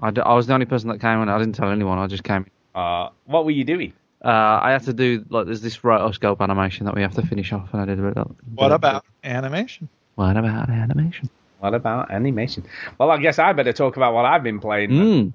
I, 0.00 0.12
d- 0.12 0.20
I 0.20 0.34
was 0.34 0.46
the 0.46 0.54
only 0.54 0.66
person 0.66 0.88
that 0.90 1.00
came 1.00 1.20
in. 1.20 1.28
I 1.28 1.36
didn't 1.38 1.56
tell 1.56 1.70
anyone. 1.72 1.98
I 1.98 2.06
just 2.06 2.22
came. 2.22 2.42
in. 2.42 2.80
Uh, 2.80 3.08
what 3.26 3.44
were 3.44 3.50
you 3.50 3.64
doing? 3.64 3.92
Uh, 4.24 4.28
I 4.62 4.70
had 4.70 4.84
to 4.84 4.92
do 4.92 5.24
like 5.30 5.46
there's 5.46 5.60
this 5.60 5.78
rotoscope 5.78 6.40
animation 6.40 6.86
that 6.86 6.94
we 6.94 7.02
have 7.02 7.14
to 7.14 7.26
finish 7.26 7.52
off, 7.52 7.70
and 7.72 7.82
I 7.82 7.84
did 7.86 7.98
a 7.98 8.02
bit. 8.02 8.16
Of, 8.16 8.36
What 8.54 8.70
about 8.70 9.04
animation? 9.24 9.88
What 10.14 10.36
about 10.36 10.68
animation? 10.68 11.28
What 11.58 11.74
about 11.74 12.12
animation? 12.12 12.64
Well, 12.98 13.10
I 13.10 13.18
guess 13.18 13.40
I 13.40 13.52
better 13.52 13.72
talk 13.72 13.96
about 13.96 14.14
what 14.14 14.24
I've 14.24 14.44
been 14.44 14.60
playing. 14.60 14.90
Mm, 14.90 15.32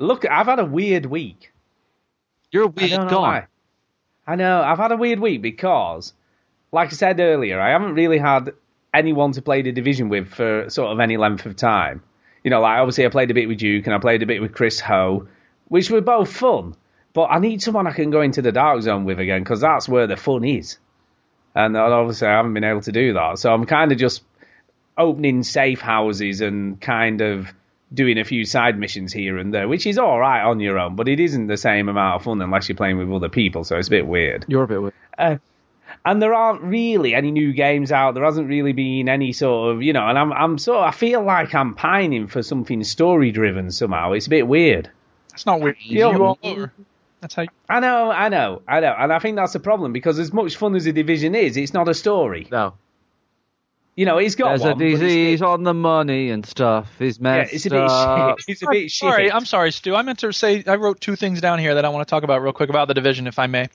Look, 0.00 0.24
I've 0.28 0.46
had 0.46 0.58
a 0.58 0.64
weird 0.64 1.04
week. 1.04 1.52
you're 2.50 2.64
a 2.64 2.68
weird 2.68 3.10
guy. 3.10 3.46
I 4.26 4.34
know. 4.34 4.62
I've 4.62 4.78
had 4.78 4.92
a 4.92 4.96
weird 4.96 5.20
week 5.20 5.42
because, 5.42 6.14
like 6.72 6.88
I 6.88 6.92
said 6.92 7.20
earlier, 7.20 7.60
I 7.60 7.72
haven't 7.72 7.94
really 7.94 8.16
had 8.16 8.54
anyone 8.94 9.32
to 9.32 9.42
play 9.42 9.60
the 9.60 9.72
division 9.72 10.08
with 10.08 10.28
for 10.28 10.70
sort 10.70 10.90
of 10.90 11.00
any 11.00 11.18
length 11.18 11.44
of 11.44 11.54
time. 11.54 12.02
You 12.42 12.50
know, 12.50 12.62
like 12.62 12.78
obviously 12.78 13.04
I 13.04 13.10
played 13.10 13.30
a 13.30 13.34
bit 13.34 13.46
with 13.46 13.58
Duke 13.58 13.86
and 13.86 13.94
I 13.94 13.98
played 13.98 14.22
a 14.22 14.26
bit 14.26 14.40
with 14.40 14.54
Chris 14.54 14.80
Ho, 14.80 15.28
which 15.68 15.90
were 15.90 16.00
both 16.00 16.32
fun. 16.32 16.74
But 17.12 17.24
I 17.24 17.38
need 17.38 17.60
someone 17.60 17.86
I 17.86 17.92
can 17.92 18.10
go 18.10 18.22
into 18.22 18.40
the 18.40 18.52
dark 18.52 18.80
zone 18.80 19.04
with 19.04 19.18
again 19.18 19.42
because 19.42 19.60
that's 19.60 19.86
where 19.86 20.06
the 20.06 20.16
fun 20.16 20.44
is. 20.44 20.78
And 21.54 21.76
obviously 21.76 22.28
I 22.28 22.36
haven't 22.36 22.54
been 22.54 22.64
able 22.64 22.80
to 22.82 22.92
do 22.92 23.12
that, 23.14 23.38
so 23.38 23.52
I'm 23.52 23.66
kind 23.66 23.92
of 23.92 23.98
just 23.98 24.22
opening 24.96 25.42
safe 25.42 25.80
houses 25.80 26.40
and 26.40 26.80
kind 26.80 27.20
of 27.20 27.52
doing 27.92 28.18
a 28.18 28.24
few 28.24 28.44
side 28.44 28.78
missions 28.78 29.12
here 29.12 29.38
and 29.38 29.52
there, 29.52 29.68
which 29.68 29.86
is 29.86 29.98
all 29.98 30.18
right 30.18 30.42
on 30.42 30.60
your 30.60 30.78
own, 30.78 30.96
but 30.96 31.08
it 31.08 31.20
isn't 31.20 31.48
the 31.48 31.56
same 31.56 31.88
amount 31.88 32.16
of 32.16 32.24
fun 32.24 32.40
unless 32.40 32.68
you're 32.68 32.76
playing 32.76 32.98
with 32.98 33.10
other 33.10 33.28
people, 33.28 33.64
so 33.64 33.76
it's 33.76 33.88
a 33.88 33.90
bit 33.90 34.06
weird. 34.06 34.44
You're 34.48 34.62
a 34.62 34.68
bit 34.68 34.80
weird. 34.80 34.94
Uh, 35.18 35.36
and 36.04 36.22
there 36.22 36.32
aren't 36.32 36.62
really 36.62 37.14
any 37.14 37.30
new 37.30 37.52
games 37.52 37.92
out. 37.92 38.14
There 38.14 38.24
hasn't 38.24 38.48
really 38.48 38.72
been 38.72 39.08
any 39.08 39.32
sort 39.32 39.74
of, 39.74 39.82
you 39.82 39.92
know, 39.92 40.06
and 40.06 40.18
I'm, 40.18 40.32
I'm 40.32 40.58
sort 40.58 40.78
of, 40.78 40.84
I 40.84 40.92
feel 40.92 41.22
like 41.22 41.54
I'm 41.54 41.74
pining 41.74 42.26
for 42.28 42.42
something 42.42 42.82
story 42.84 43.32
driven 43.32 43.70
somehow. 43.70 44.12
It's 44.12 44.26
a 44.26 44.30
bit 44.30 44.46
weird. 44.46 44.90
That's 45.30 45.46
not 45.46 45.60
weird. 45.60 45.76
You 45.80 46.04
all 46.04 46.38
over. 46.42 46.72
That's 47.20 47.34
how. 47.34 47.42
You, 47.42 47.48
I 47.68 47.80
know, 47.80 48.10
I 48.10 48.28
know, 48.28 48.62
I 48.66 48.80
know, 48.80 48.94
and 48.96 49.12
I 49.12 49.18
think 49.18 49.36
that's 49.36 49.52
the 49.52 49.60
problem 49.60 49.92
because 49.92 50.18
as 50.18 50.32
much 50.32 50.56
fun 50.56 50.74
as 50.74 50.86
a 50.86 50.92
division 50.92 51.34
is, 51.34 51.56
it's 51.56 51.74
not 51.74 51.88
a 51.88 51.94
story. 51.94 52.48
No, 52.50 52.74
You 54.00 54.06
know, 54.06 54.16
it's 54.16 54.34
got 54.34 54.48
there's 54.48 54.60
one, 54.62 54.70
a 54.70 54.74
but 54.76 54.82
it's- 54.86 55.00
disease 55.00 55.42
on 55.42 55.62
the 55.62 55.74
money 55.74 56.30
and 56.30 56.46
stuff. 56.46 56.88
Is 57.02 57.18
Yeah, 57.18 57.22
messed 57.22 57.52
it's 57.52 57.66
a 57.66 57.70
bit 57.70 57.82
up. 57.82 58.38
shit. 58.38 58.44
It's 58.48 58.62
a 58.62 58.66
bit 58.70 58.90
shit. 58.90 58.92
sorry, 58.92 59.30
I'm 59.30 59.44
sorry, 59.44 59.72
Stu. 59.72 59.94
I 59.94 60.00
meant 60.00 60.20
to 60.20 60.32
say 60.32 60.64
I 60.66 60.76
wrote 60.76 61.02
two 61.02 61.16
things 61.16 61.42
down 61.42 61.58
here 61.58 61.74
that 61.74 61.84
I 61.84 61.90
want 61.90 62.06
to 62.08 62.10
talk 62.10 62.22
about 62.22 62.40
real 62.40 62.54
quick 62.54 62.70
about 62.70 62.88
the 62.88 62.94
division, 62.94 63.26
if 63.26 63.38
I 63.38 63.46
may. 63.46 63.68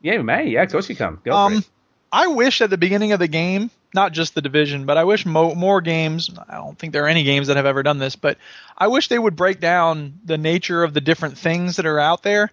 Yeah, 0.00 0.12
you 0.12 0.22
may. 0.22 0.46
Yeah, 0.48 0.62
of 0.62 0.70
course 0.70 0.88
you 0.88 0.94
can. 0.94 1.18
Go 1.24 1.32
Um. 1.32 1.64
I 2.12 2.28
wish 2.28 2.60
at 2.62 2.70
the 2.70 2.78
beginning 2.78 3.10
of 3.12 3.18
the 3.18 3.26
game, 3.26 3.70
not 3.92 4.12
just 4.12 4.36
the 4.36 4.40
division, 4.42 4.86
but 4.86 4.96
I 4.96 5.02
wish 5.04 5.26
mo- 5.26 5.54
more 5.56 5.80
games. 5.80 6.30
I 6.48 6.54
don't 6.54 6.78
think 6.78 6.92
there 6.92 7.04
are 7.04 7.08
any 7.08 7.24
games 7.24 7.48
that 7.48 7.56
have 7.56 7.66
ever 7.66 7.82
done 7.82 7.98
this, 7.98 8.14
but 8.16 8.38
I 8.78 8.86
wish 8.86 9.08
they 9.08 9.18
would 9.18 9.34
break 9.34 9.58
down 9.60 10.20
the 10.24 10.38
nature 10.38 10.84
of 10.84 10.94
the 10.94 11.00
different 11.02 11.36
things 11.36 11.76
that 11.76 11.84
are 11.86 11.98
out 11.98 12.22
there. 12.22 12.50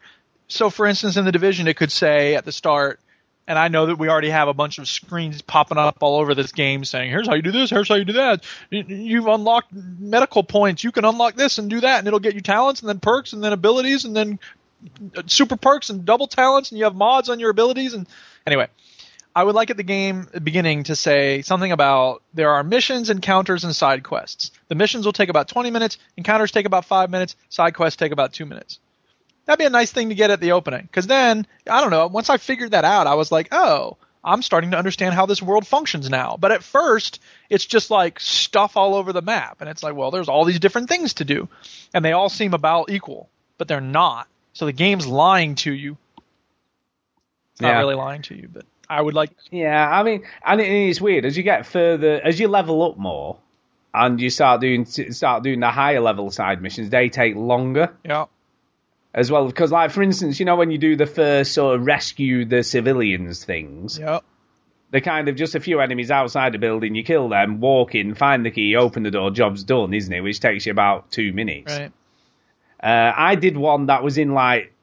So, 0.48 0.70
for 0.72 0.88
instance, 0.88 1.18
in 1.18 1.24
the 1.24 1.32
division, 1.32 1.68
it 1.68 1.78
could 1.78 1.92
say 1.92 2.36
at 2.36 2.46
the 2.46 2.52
start, 2.52 3.00
and 3.48 3.58
I 3.60 3.68
know 3.68 3.86
that 3.88 3.98
we 3.98 4.10
already 4.10 4.30
have 4.30 4.48
a 4.48 4.54
bunch 4.54 4.80
of 4.80 4.88
screens 4.88 5.42
popping 5.42 5.78
up 5.78 5.98
all 6.02 6.20
over 6.20 6.34
this 6.36 6.52
game 6.52 6.84
saying, 6.86 7.10
"Here's 7.12 7.28
how 7.28 7.36
you 7.36 7.42
do 7.42 7.52
this. 7.52 7.70
Here's 7.70 7.88
how 7.90 7.96
you 7.96 8.06
do 8.06 8.14
that. 8.14 8.44
You- 8.70 8.86
You've 8.88 9.28
unlocked 9.28 9.72
medical 9.74 10.44
points. 10.44 10.84
You 10.84 10.92
can 10.92 11.06
unlock 11.06 11.36
this 11.36 11.58
and 11.58 11.70
do 11.70 11.82
that, 11.82 12.00
and 12.00 12.08
it'll 12.08 12.20
get 12.20 12.34
you 12.36 12.42
talents 12.42 12.82
and 12.82 12.90
then 12.90 13.00
perks 13.00 13.34
and 13.34 13.44
then 13.44 13.54
abilities 13.54 14.06
and 14.06 14.16
then 14.16 14.40
uh, 15.18 15.24
super 15.28 15.58
perks 15.58 15.90
and 15.90 16.06
double 16.06 16.28
talents, 16.28 16.72
and 16.72 16.78
you 16.80 16.84
have 16.86 16.96
mods 16.96 17.30
on 17.30 17.40
your 17.40 17.50
abilities. 17.50 17.94
And 17.94 18.08
anyway, 18.46 18.68
I 19.36 19.44
would 19.44 19.56
like 19.56 19.70
at 19.70 19.78
the 19.78 19.84
game 19.84 20.28
beginning 20.44 20.84
to 20.86 20.96
say 20.96 21.42
something 21.42 21.72
about 21.72 22.22
there 22.34 22.52
are 22.52 22.64
missions, 22.64 23.10
encounters, 23.10 23.64
and 23.64 23.76
side 23.76 24.04
quests. 24.04 24.52
The 24.70 24.76
missions 24.76 25.06
will 25.06 25.14
take 25.14 25.30
about 25.30 25.48
20 25.48 25.72
minutes, 25.72 25.98
encounters 26.18 26.52
take 26.52 26.66
about 26.66 26.86
5 26.86 27.10
minutes, 27.10 27.36
side 27.50 27.74
quests 27.74 27.98
take 27.98 28.12
about 28.12 28.32
2 28.34 28.46
minutes. 28.46 28.80
That'd 29.46 29.60
be 29.60 29.66
a 29.66 29.70
nice 29.70 29.92
thing 29.92 30.10
to 30.10 30.16
get 30.16 30.32
at 30.32 30.40
the 30.40 30.54
opening. 30.54 30.82
Because 30.84 31.08
then, 31.08 31.46
I 31.70 31.82
don't 31.82 31.92
know, 31.92 32.08
once 32.08 32.30
I 32.30 32.38
figured 32.38 32.72
that 32.72 32.86
out, 32.86 33.08
I 33.08 33.14
was 33.16 33.32
like, 33.32 33.50
oh, 33.52 33.98
I'm 34.24 34.42
starting 34.42 34.72
to 34.72 34.78
understand 34.78 35.14
how 35.14 35.28
this 35.28 35.42
world 35.42 35.68
functions 35.68 36.10
now. 36.10 36.36
But 36.40 36.52
at 36.52 36.64
first, 36.64 37.22
it's 37.50 37.66
just 37.66 37.92
like 37.92 38.20
stuff 38.20 38.76
all 38.76 38.96
over 38.96 39.14
the 39.14 39.22
map. 39.22 39.58
And 39.60 39.70
it's 39.70 39.84
like, 39.84 39.96
well, 39.96 40.10
there's 40.10 40.30
all 40.30 40.46
these 40.46 40.60
different 40.60 40.90
things 40.90 41.14
to 41.16 41.26
do. 41.26 41.48
And 41.94 42.04
they 42.04 42.12
all 42.12 42.30
seem 42.30 42.54
about 42.56 42.90
equal, 42.90 43.30
but 43.60 43.68
they're 43.68 43.82
not. 43.82 44.28
So 44.54 44.66
the 44.66 44.74
game's 44.74 45.06
lying 45.06 45.56
to 45.56 45.72
you. 45.72 45.98
Not 47.60 47.70
Yeah. 47.70 47.78
really 47.80 47.96
lying 47.96 48.24
to 48.24 48.36
you, 48.36 48.50
but 48.52 48.66
I 48.90 49.02
would 49.02 49.14
like. 49.14 49.32
Yeah, 49.52 49.88
I 49.90 50.04
mean, 50.04 50.24
and 50.46 50.60
it 50.60 50.68
is 50.70 51.00
weird 51.00 51.26
as 51.26 51.38
you 51.38 51.44
get 51.44 51.66
further, 51.66 52.20
as 52.24 52.40
you 52.40 52.48
level 52.48 52.84
up 52.84 52.98
more, 52.98 53.38
and 53.94 54.20
you 54.20 54.30
start 54.30 54.60
doing 54.60 54.86
start 54.86 55.44
doing 55.44 55.60
the 55.62 55.72
higher 55.72 56.02
level 56.02 56.32
side 56.32 56.62
missions. 56.62 56.90
They 56.90 57.10
take 57.10 57.36
longer 57.36 57.94
Yeah. 58.04 58.26
As 59.16 59.32
well 59.32 59.48
because, 59.48 59.72
like 59.72 59.90
for 59.92 60.04
instance, 60.04 60.40
you 60.40 60.46
know 60.46 60.58
when 60.58 60.70
you 60.70 60.78
do 60.78 60.96
the 60.96 61.06
first 61.08 61.54
sort 61.54 61.76
of 61.76 61.86
rescue 61.86 62.46
the 62.46 62.62
civilians 62.62 63.44
things, 63.46 63.98
Yeah. 63.98 64.20
they're 64.92 65.02
kind 65.02 65.28
of 65.30 65.36
just 65.38 65.56
a 65.56 65.60
few 65.60 65.80
enemies 65.80 66.12
outside 66.12 66.54
the 66.54 66.58
building. 66.60 66.94
You 66.96 67.04
kill 67.04 67.30
them, 67.30 67.60
walk 67.62 67.96
in, 67.96 68.14
find 68.14 68.46
the 68.46 68.52
key, 68.52 68.76
open 68.76 69.04
the 69.04 69.12
door, 69.12 69.32
job's 69.32 69.64
done, 69.64 69.94
isn't 69.94 70.14
it? 70.14 70.20
Which 70.22 70.40
takes 70.42 70.66
you 70.66 70.72
about 70.74 71.12
two 71.12 71.32
minutes. 71.34 71.72
Right. 71.74 71.92
Uh, 72.84 73.14
I 73.16 73.36
did 73.36 73.58
one 73.58 73.86
that 73.88 74.04
was 74.04 74.18
in 74.18 74.34
like 74.34 74.74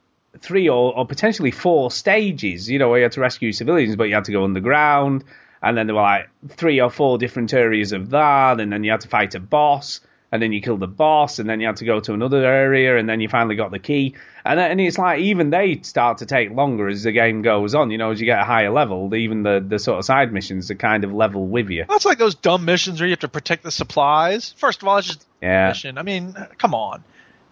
three 0.40 0.68
or, 0.68 0.96
or 0.96 1.06
potentially 1.06 1.50
four 1.50 1.90
stages, 1.90 2.68
you 2.70 2.78
know, 2.78 2.88
where 2.88 2.98
you 3.00 3.02
had 3.04 3.12
to 3.12 3.20
rescue 3.20 3.52
civilians, 3.52 3.96
but 3.96 4.04
you 4.04 4.14
had 4.14 4.24
to 4.24 4.32
go 4.32 4.44
underground. 4.44 5.24
And 5.62 5.76
then 5.76 5.86
there 5.86 5.94
were 5.94 6.02
like 6.02 6.28
three 6.48 6.80
or 6.80 6.90
four 6.90 7.18
different 7.18 7.52
areas 7.52 7.92
of 7.92 8.10
that. 8.10 8.58
And 8.60 8.72
then 8.72 8.82
you 8.82 8.90
had 8.90 9.02
to 9.02 9.08
fight 9.08 9.34
a 9.34 9.40
boss. 9.40 10.00
And 10.32 10.42
then 10.42 10.50
you 10.50 10.62
killed 10.62 10.80
the 10.80 10.88
boss. 10.88 11.38
And 11.38 11.48
then 11.48 11.60
you 11.60 11.66
had 11.66 11.76
to 11.76 11.84
go 11.84 12.00
to 12.00 12.14
another 12.14 12.44
area. 12.44 12.96
And 12.96 13.08
then 13.08 13.20
you 13.20 13.28
finally 13.28 13.54
got 13.54 13.70
the 13.70 13.78
key. 13.78 14.14
And, 14.44 14.58
and 14.58 14.80
it's 14.80 14.98
like 14.98 15.20
even 15.20 15.50
they 15.50 15.82
start 15.82 16.18
to 16.18 16.26
take 16.26 16.50
longer 16.50 16.88
as 16.88 17.02
the 17.02 17.12
game 17.12 17.42
goes 17.42 17.74
on. 17.74 17.90
You 17.90 17.98
know, 17.98 18.10
as 18.10 18.18
you 18.20 18.24
get 18.26 18.40
a 18.40 18.44
higher 18.44 18.70
level, 18.70 19.14
even 19.14 19.42
the, 19.42 19.64
the 19.64 19.78
sort 19.78 19.98
of 19.98 20.04
side 20.06 20.32
missions 20.32 20.70
are 20.70 20.74
kind 20.74 21.04
of 21.04 21.12
level 21.12 21.46
with 21.46 21.68
you. 21.68 21.84
That's 21.88 22.06
like 22.06 22.18
those 22.18 22.34
dumb 22.34 22.64
missions 22.64 22.98
where 22.98 23.06
you 23.06 23.12
have 23.12 23.20
to 23.20 23.28
protect 23.28 23.62
the 23.62 23.70
supplies. 23.70 24.54
First 24.56 24.82
of 24.82 24.88
all, 24.88 24.96
it's 24.96 25.06
just 25.08 25.22
a 25.42 25.46
Yeah. 25.46 25.68
mission. 25.68 25.98
I 25.98 26.02
mean, 26.02 26.34
come 26.58 26.74
on. 26.74 27.04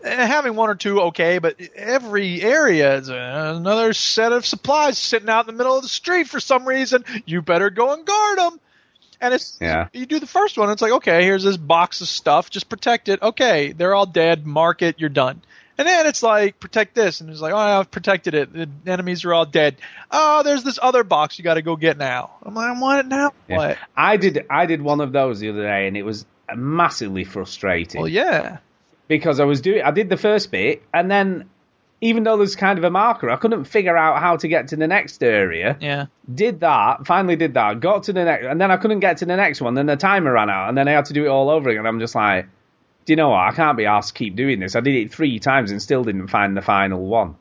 Eh, 0.03 0.27
Having 0.27 0.57
one 0.57 0.71
or 0.71 0.75
two, 0.77 1.01
okay, 1.03 1.39
but 1.39 1.61
every 1.77 2.41
area 2.41 2.97
is 2.97 3.11
another 3.11 3.93
set 3.93 4.33
of 4.33 4.47
supplies 4.47 4.97
sitting 4.97 5.29
out 5.29 5.41
in 5.47 5.55
the 5.55 5.59
middle 5.59 5.77
of 5.77 5.83
the 5.83 5.89
street 5.91 6.27
for 6.27 6.41
some 6.41 6.67
reason. 6.67 7.05
You 7.27 7.43
better 7.43 7.69
go 7.69 7.93
and 7.93 8.07
guard 8.07 8.39
them. 8.39 8.61
And 9.21 9.35
it's 9.35 9.59
Yeah. 9.61 9.89
you 9.93 10.07
do 10.07 10.19
the 10.19 10.27
first 10.27 10.57
one. 10.57 10.71
It's 10.71 10.83
like 10.83 10.93
okay, 10.93 11.25
here's 11.25 11.45
this 11.45 11.57
box 11.57 12.01
of 12.01 12.09
stuff. 12.09 12.51
Just 12.51 12.69
protect 12.69 13.09
it. 13.09 13.23
Okay, 13.23 13.73
they're 13.73 13.95
all 13.95 14.07
dead. 14.07 14.47
Mark 14.47 14.83
it. 14.83 14.99
You're 14.99 15.11
done. 15.11 15.43
And 15.77 15.89
then 15.89 16.07
it's 16.07 16.23
like 16.23 16.61
protect 16.61 16.95
this, 16.95 17.21
and 17.21 17.31
it's 17.31 17.41
like 17.41 17.53
oh, 17.53 17.57
I've 17.57 17.91
protected 17.91 18.35
it. 18.35 18.53
The 18.53 18.69
enemies 18.87 19.25
are 19.25 19.33
all 19.33 19.47
dead. 19.47 19.77
Oh, 20.11 20.43
there's 20.43 20.63
this 20.63 20.79
other 20.81 21.05
box 21.05 21.39
you 21.39 21.45
got 21.45 21.55
to 21.55 21.63
go 21.63 21.77
get 21.77 21.97
now. 21.97 22.33
I'm 22.43 22.55
like, 22.55 22.77
I 22.77 22.79
want 22.81 23.01
it 23.01 23.07
now. 23.07 23.33
Yeah. 23.49 23.57
What? 23.57 23.79
I 23.97 24.17
did 24.17 24.47
I 24.51 24.67
did 24.67 24.83
one 24.83 25.01
of 25.01 25.13
those 25.13 25.41
the 25.41 25.49
other 25.51 25.63
day, 25.63 25.87
and 25.87 25.97
it 25.97 26.03
was 26.03 26.27
massively 26.55 27.25
frustrating. 27.25 28.01
Well, 28.01 28.11
yeah. 28.11 28.59
because 29.09 29.41
I 29.41 29.45
was 29.45 29.61
doing 29.61 29.83
I 29.83 29.91
did 29.91 30.09
the 30.09 30.17
first 30.17 30.51
bit 30.51 30.83
and 30.93 31.11
then 31.11 31.49
even 32.01 32.23
though 32.23 32.37
there's 32.37 32.57
kind 32.57 32.79
of 32.79 32.85
a 32.85 32.91
marker, 32.91 33.31
I 33.31 33.37
couldn't 33.37 33.65
figure 33.65 33.97
out 33.97 34.21
how 34.21 34.37
to 34.37 34.49
get 34.49 34.69
to 34.69 34.77
the 34.77 34.87
next 34.87 35.23
area. 35.23 35.77
Yeah. 35.81 36.07
Did 36.33 36.61
that, 36.61 37.07
finally 37.07 37.37
did 37.37 37.55
that, 37.55 37.81
got 37.81 38.05
to 38.05 38.13
the 38.13 38.25
next, 38.25 38.47
and 38.47 38.61
then 38.61 38.71
I 38.71 38.77
couldn't 38.77 39.01
get 39.01 39.19
to 39.19 39.27
the 39.27 39.37
next 39.37 39.61
one. 39.61 39.75
Then 39.75 39.87
the 39.87 39.97
timer 39.97 40.33
ran 40.33 40.49
out, 40.49 40.69
and 40.69 40.79
then 40.79 40.89
I 40.89 40.93
had 40.93 41.07
to 41.07 41.13
do 41.13 41.27
it 41.27 41.29
all 41.29 41.51
over 41.51 41.69
again. 41.69 41.87
I'm 41.87 42.01
just 42.01 42.15
like, 42.15 42.47
do 43.05 43.13
you 43.13 43.17
know 43.17 43.31
what? 43.31 43.41
I 43.41 43.53
can't 43.53 43.77
be 43.77 43.87
asked 43.87 44.09
to 44.09 44.15
keep 44.15 44.37
doing 44.37 44.61
this. 44.61 44.77
I 44.77 44.81
did 44.81 44.95
it 44.95 45.13
three 45.13 45.39
times 45.39 45.71
and 45.71 45.81
still 45.81 46.05
didn't 46.05 46.29
find 46.29 46.57
the 46.57 46.63
final 46.63 47.05
one. 47.05 47.37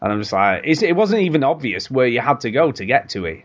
And 0.00 0.12
I'm 0.12 0.20
just 0.20 0.32
like, 0.32 0.62
it's, 0.64 0.82
it 0.82 0.94
wasn't 0.94 1.22
even 1.22 1.42
obvious 1.42 1.90
where 1.90 2.06
you 2.06 2.20
had 2.20 2.40
to 2.40 2.50
go 2.50 2.70
to 2.72 2.84
get 2.84 3.10
to 3.10 3.24
it. 3.24 3.44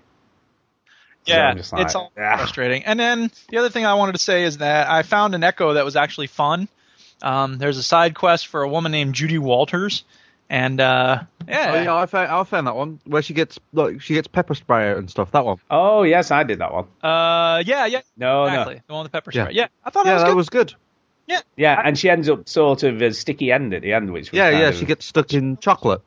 Yeah, 1.26 1.50
I'm 1.50 1.58
like, 1.58 1.86
it's 1.86 1.96
all 1.96 2.12
ah. 2.18 2.38
frustrating. 2.38 2.84
And 2.84 3.00
then 3.00 3.32
the 3.50 3.58
other 3.58 3.70
thing 3.70 3.86
I 3.86 3.94
wanted 3.94 4.14
to 4.14 4.20
say 4.20 4.44
is 4.44 4.58
that 4.58 4.90
I 4.90 5.04
found 5.04 5.36
an 5.36 5.44
echo 5.44 5.74
that 5.74 5.86
was 5.86 5.96
actually 5.96 6.28
fun. 6.28 6.68
Um, 7.22 7.58
there's 7.58 7.78
a 7.78 7.84
side 7.84 8.16
quest 8.16 8.48
for 8.48 8.62
a 8.64 8.70
woman 8.70 8.92
named 8.92 9.14
Judy 9.14 9.38
Walters, 9.38 10.04
and 10.50 10.80
uh, 10.82 11.22
yeah, 11.48 11.72
Oh 11.72 11.82
yeah, 11.84 11.96
I 11.96 12.06
found 12.06 12.32
I 12.32 12.44
found 12.44 12.68
that 12.68 12.76
one 12.76 13.00
where 13.06 13.22
she 13.22 13.34
gets 13.34 13.60
like 13.74 14.02
she 14.02 14.14
gets 14.16 14.28
pepper 14.28 14.56
spray 14.56 14.92
out 14.92 14.98
and 14.98 15.10
stuff. 15.10 15.32
That 15.32 15.46
one. 15.46 15.58
Oh 15.70 16.04
yes, 16.04 16.32
I 16.32 16.44
did 16.44 16.60
that 16.60 16.74
one. 16.74 16.86
uh, 17.04 17.62
yeah, 17.66 17.86
yeah, 17.86 18.02
No, 18.18 18.46
exactly, 18.46 18.76
no, 18.76 18.82
the 18.88 18.94
one 18.94 19.04
with 19.04 19.12
the 19.12 19.16
pepper 19.18 19.32
spray. 19.32 19.52
Yeah, 19.52 19.68
I 19.86 19.90
thought 19.90 20.06
that 20.06 20.14
was 20.14 20.24
that 20.24 20.28
good. 20.30 20.36
was 20.36 20.50
good. 20.50 20.74
yeah, 21.56 21.82
and 21.86 21.98
she 21.98 22.10
ends 22.10 22.28
up 22.30 22.50
sort 22.50 22.84
of 22.84 23.02
a 23.02 23.14
sticky 23.14 23.52
end 23.52 23.74
at 23.74 23.82
the 23.84 23.94
end, 23.94 24.12
which 24.12 24.32
was 24.32 24.38
Yeah, 24.38 24.50
yeah, 24.50 24.70
of- 24.70 24.76
she 24.76 24.86
gets 24.86 25.06
stuck 25.06 25.34
in 25.34 25.58
chocolate. 25.58 26.02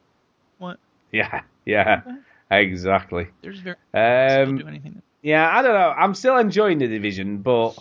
What? 0.58 0.78
Yeah, 1.12 1.42
yeah, 1.64 2.02
exactly. 2.50 3.28
There's 3.42 3.58
very 3.60 3.76
still 3.90 4.42
Um, 4.50 4.58
do 4.58 4.66
anything. 4.66 5.02
yeah, 5.22 5.48
I 5.56 5.62
don't 5.62 5.74
know. 5.74 5.90
I'm 5.96 6.14
still 6.14 6.36
enjoying 6.36 6.78
the 6.78 6.88
division, 6.88 7.38
but 7.38 7.76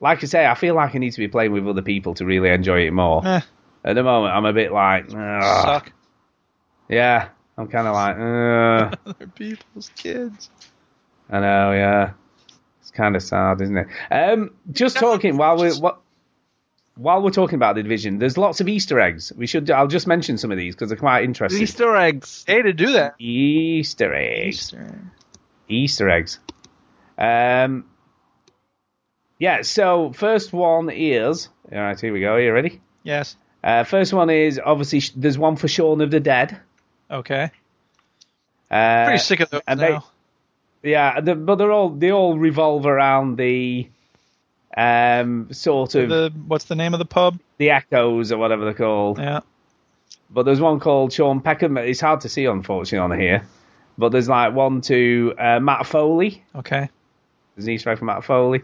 like 0.00 0.22
I 0.22 0.26
say, 0.26 0.46
I 0.46 0.54
feel 0.54 0.74
like 0.74 0.94
I 0.94 0.98
need 0.98 1.12
to 1.12 1.18
be 1.20 1.28
playing 1.28 1.52
with 1.52 1.66
other 1.66 1.82
people 1.82 2.14
to 2.14 2.24
really 2.24 2.50
enjoy 2.50 2.86
it 2.86 2.92
more. 2.92 3.26
Eh, 3.26 3.40
At 3.84 3.94
the 3.94 4.02
moment, 4.02 4.34
I'm 4.34 4.44
a 4.44 4.52
bit 4.52 4.70
like, 4.72 5.06
"Ugh." 5.14 5.64
suck. 5.64 5.92
Yeah, 6.88 7.28
I'm 7.56 7.68
kind 7.68 7.86
of 7.86 7.94
like. 7.94 8.16
Other 9.06 9.26
people's 9.28 9.90
kids. 9.96 10.50
I 11.30 11.40
know, 11.40 11.72
yeah. 11.72 12.12
It's 12.80 12.90
kind 12.90 13.16
of 13.16 13.22
sad, 13.22 13.60
isn't 13.60 13.76
it? 13.76 13.86
Um, 14.10 14.50
just 14.72 14.96
talking 14.96 15.36
while 15.36 15.56
we're 15.56 15.74
what. 15.76 16.00
While 16.96 17.22
we're 17.22 17.30
talking 17.30 17.56
about 17.56 17.74
the 17.74 17.82
division, 17.82 18.20
there's 18.20 18.38
lots 18.38 18.60
of 18.60 18.68
Easter 18.68 19.00
eggs. 19.00 19.32
We 19.36 19.48
should. 19.48 19.68
I'll 19.68 19.88
just 19.88 20.06
mention 20.06 20.38
some 20.38 20.52
of 20.52 20.58
these 20.58 20.76
because 20.76 20.90
they're 20.90 20.98
quite 20.98 21.24
interesting. 21.24 21.60
Easter 21.60 21.96
eggs. 21.96 22.44
Hey, 22.46 22.62
to 22.62 22.72
do 22.72 22.92
that. 22.92 23.16
Easter 23.18 24.14
eggs. 24.14 24.56
Easter. 24.56 25.00
Easter 25.68 26.08
eggs. 26.08 26.38
Um, 27.18 27.86
yeah, 29.38 29.62
so 29.62 30.12
first 30.12 30.52
one 30.52 30.88
is. 30.90 31.48
All 31.72 31.78
right, 31.78 32.00
here 32.00 32.12
we 32.12 32.20
go. 32.20 32.34
Are 32.34 32.40
you 32.40 32.52
ready? 32.52 32.80
Yes. 33.02 33.36
Uh, 33.62 33.84
first 33.84 34.12
one 34.12 34.30
is 34.30 34.60
obviously 34.64 35.00
there's 35.20 35.38
one 35.38 35.56
for 35.56 35.68
Shaun 35.68 36.00
of 36.00 36.10
the 36.10 36.20
Dead. 36.20 36.60
Okay. 37.10 37.50
Uh, 38.70 39.04
Pretty 39.04 39.18
sick 39.18 39.40
of 39.40 39.50
those 39.50 39.62
and 39.66 39.80
they- 39.80 39.90
now. 39.90 40.04
Yeah, 40.82 41.20
the, 41.20 41.34
but 41.34 41.54
they're 41.56 41.72
all 41.72 41.88
they 41.88 42.12
all 42.12 42.36
revolve 42.38 42.84
around 42.84 43.36
the 43.38 43.88
um 44.76 45.50
sort 45.52 45.94
of 45.94 46.08
the, 46.10 46.28
the 46.28 46.34
what's 46.46 46.64
the 46.66 46.74
name 46.74 46.92
of 46.92 46.98
the 46.98 47.06
pub? 47.06 47.38
The 47.58 47.70
Echoes 47.70 48.32
or 48.32 48.36
whatever 48.38 48.64
they're 48.64 48.74
called. 48.74 49.18
Yeah. 49.18 49.40
But 50.30 50.42
there's 50.42 50.60
one 50.60 50.80
called 50.80 51.12
Sean 51.12 51.40
Peckham. 51.40 51.78
It's 51.78 52.00
hard 52.00 52.20
to 52.22 52.28
see 52.28 52.44
unfortunately 52.44 52.98
on 53.14 53.18
here. 53.18 53.46
But 53.96 54.10
there's 54.10 54.28
like 54.28 54.52
one 54.52 54.80
to 54.82 55.32
uh, 55.38 55.60
Matt 55.60 55.86
Foley. 55.86 56.42
Okay. 56.54 56.88
There's 57.56 57.66
an 57.66 57.72
Easter 57.72 57.90
egg 57.90 57.98
for 57.98 58.04
Matt 58.04 58.24
Foley. 58.24 58.60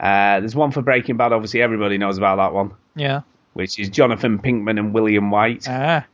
Uh, 0.00 0.40
there's 0.40 0.56
one 0.56 0.72
for 0.72 0.82
Breaking 0.82 1.16
Bad. 1.16 1.32
Obviously, 1.32 1.62
everybody 1.62 1.96
knows 1.98 2.18
about 2.18 2.36
that 2.36 2.52
one, 2.52 2.72
Yeah. 2.96 3.20
which 3.52 3.78
is 3.78 3.88
Jonathan 3.88 4.40
Pinkman 4.40 4.78
and 4.78 4.92
William 4.92 5.30
White. 5.30 5.66
Ah. 5.68 6.04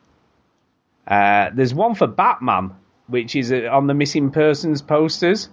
Uh, 1.11 1.51
there's 1.53 1.75
one 1.75 1.95
for 1.97 2.07
Batman, 2.07 2.71
which 3.09 3.35
is 3.35 3.51
uh, 3.53 3.69
on 3.71 3.89
the 3.89 3.95
missing 3.95 4.31
persons 4.31 4.81
posters, 4.81 5.49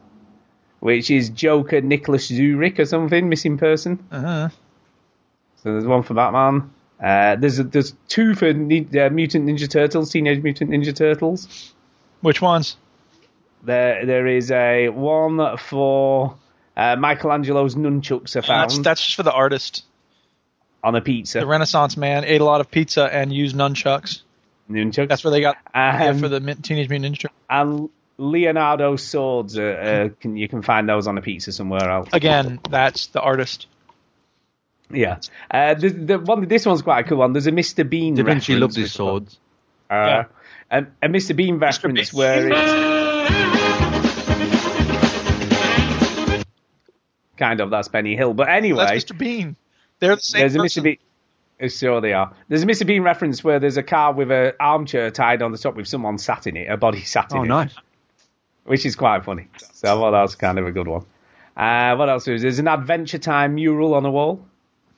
which 0.79 1.09
is 1.09 1.29
Joker 1.29 1.81
Nicholas 1.81 2.27
Zurich 2.27 2.79
or 2.79 2.85
something, 2.85 3.27
missing 3.27 3.57
person. 3.57 4.05
Uh-huh. 4.11 4.49
So 5.63 5.71
there's 5.71 5.85
one 5.85 6.03
for 6.03 6.13
Batman. 6.13 6.71
Uh, 7.03 7.35
there's 7.35 7.59
a, 7.59 7.63
there's 7.63 7.93
two 8.07 8.35
for 8.35 8.53
Ni- 8.53 8.87
uh, 8.99 9.09
Mutant 9.09 9.47
Ninja 9.47 9.69
Turtles, 9.69 10.11
Teenage 10.11 10.41
Mutant 10.43 10.69
Ninja 10.69 10.95
Turtles. 10.95 11.73
Which 12.21 12.41
ones? 12.41 12.77
There 13.63 14.05
there 14.05 14.27
is 14.27 14.51
a 14.51 14.89
one 14.89 15.57
for 15.57 16.35
uh, 16.75 16.95
Michelangelo's 16.95 17.75
nunchucks 17.75 18.35
are 18.35 18.43
found 18.43 18.69
That's 18.69 18.79
that's 18.79 19.01
just 19.03 19.15
for 19.15 19.23
the 19.23 19.31
artist. 19.31 19.83
on 20.83 20.95
a 20.95 21.01
pizza. 21.01 21.39
The 21.39 21.47
Renaissance 21.47 21.97
man 21.97 22.23
ate 22.23 22.41
a 22.41 22.45
lot 22.45 22.61
of 22.61 22.69
pizza 22.69 23.03
and 23.11 23.33
used 23.33 23.55
nunchucks. 23.55 24.21
Nunchucks. 24.69 25.07
That's 25.09 25.23
where 25.23 25.31
they 25.31 25.41
got 25.41 25.57
yeah, 25.73 26.09
Um, 26.09 26.19
for 26.19 26.27
the 26.29 26.39
Teenage 26.39 26.89
Mutant 26.89 27.15
Ninja 27.15 27.21
Turtles. 27.21 27.37
and 27.49 27.89
Leonardo's 28.17 29.03
swords. 29.03 29.57
Are, 29.57 29.71
uh, 29.79 30.09
can 30.19 30.35
you 30.37 30.47
can 30.47 30.61
find 30.61 30.87
those 30.89 31.07
on 31.07 31.17
a 31.17 31.21
pizza 31.21 31.51
somewhere 31.51 31.89
else? 31.89 32.09
Again, 32.13 32.59
that's 32.69 33.07
the 33.07 33.21
artist. 33.21 33.67
Yeah. 34.89 35.17
Uh, 35.51 35.73
the, 35.73 35.89
the 35.89 36.19
one, 36.19 36.47
this 36.47 36.65
one's 36.65 36.81
quite 36.81 37.05
a 37.05 37.09
cool 37.09 37.17
one. 37.17 37.33
There's 37.33 37.47
a 37.47 37.51
Mr. 37.51 37.87
Bean. 37.87 38.15
Da 38.15 38.23
Vinci 38.23 38.53
reference 38.53 38.61
loved 38.61 38.75
his 38.77 38.91
swords. 38.93 39.37
Uh, 39.89 39.93
Yeah. 39.93 40.23
a, 40.71 40.85
a 41.03 41.09
Mr. 41.09 41.35
Bean 41.35 41.57
reference 41.59 42.11
Bean. 42.11 42.17
where 42.17 42.47
it's 42.49 42.67
kind 47.37 47.59
of 47.61 47.69
that's 47.69 47.87
Benny 47.87 48.15
Hill. 48.15 48.33
But 48.33 48.49
anyway, 48.49 48.85
That's 48.85 49.05
Mr. 49.05 49.17
Bean. 49.17 49.55
They're 49.99 50.15
the 50.15 50.21
same 50.21 50.41
there's 50.41 50.55
a 50.55 50.59
person. 50.59 50.81
Mr. 50.81 50.83
Bean. 50.85 50.97
Sure 51.69 52.01
they 52.01 52.13
are. 52.13 52.33
There's 52.49 52.61
a 52.63 52.67
Mr. 52.67 52.85
Bean 52.85 53.01
reference 53.01 53.43
where 53.43 53.59
there's 53.59 53.77
a 53.77 53.83
car 53.83 54.13
with 54.13 54.29
an 54.31 54.53
armchair 54.59 55.09
tied 55.09 55.41
on 55.41 55.51
the 55.51 55.57
top 55.57 55.75
with 55.75 55.87
someone 55.87 56.17
sat 56.19 56.45
in 56.45 56.55
it, 56.57 56.69
a 56.69 56.77
body 56.77 57.01
sat 57.03 57.31
in 57.31 57.37
Oh, 57.39 57.43
it, 57.43 57.47
nice. 57.47 57.75
which 58.65 58.85
is 58.85 58.95
quite 58.95 59.25
funny. 59.25 59.47
So 59.73 59.87
I 59.87 59.95
thought 59.99 60.11
that 60.11 60.21
was 60.21 60.35
kind 60.35 60.59
of 60.59 60.67
a 60.67 60.71
good 60.71 60.87
one. 60.87 61.05
Uh, 61.55 61.95
what 61.95 62.09
else 62.09 62.27
is 62.27 62.43
there's 62.43 62.59
an 62.59 62.67
Adventure 62.67 63.17
Time 63.17 63.55
mural 63.55 63.95
on 63.95 64.03
the 64.03 64.11
wall. 64.11 64.45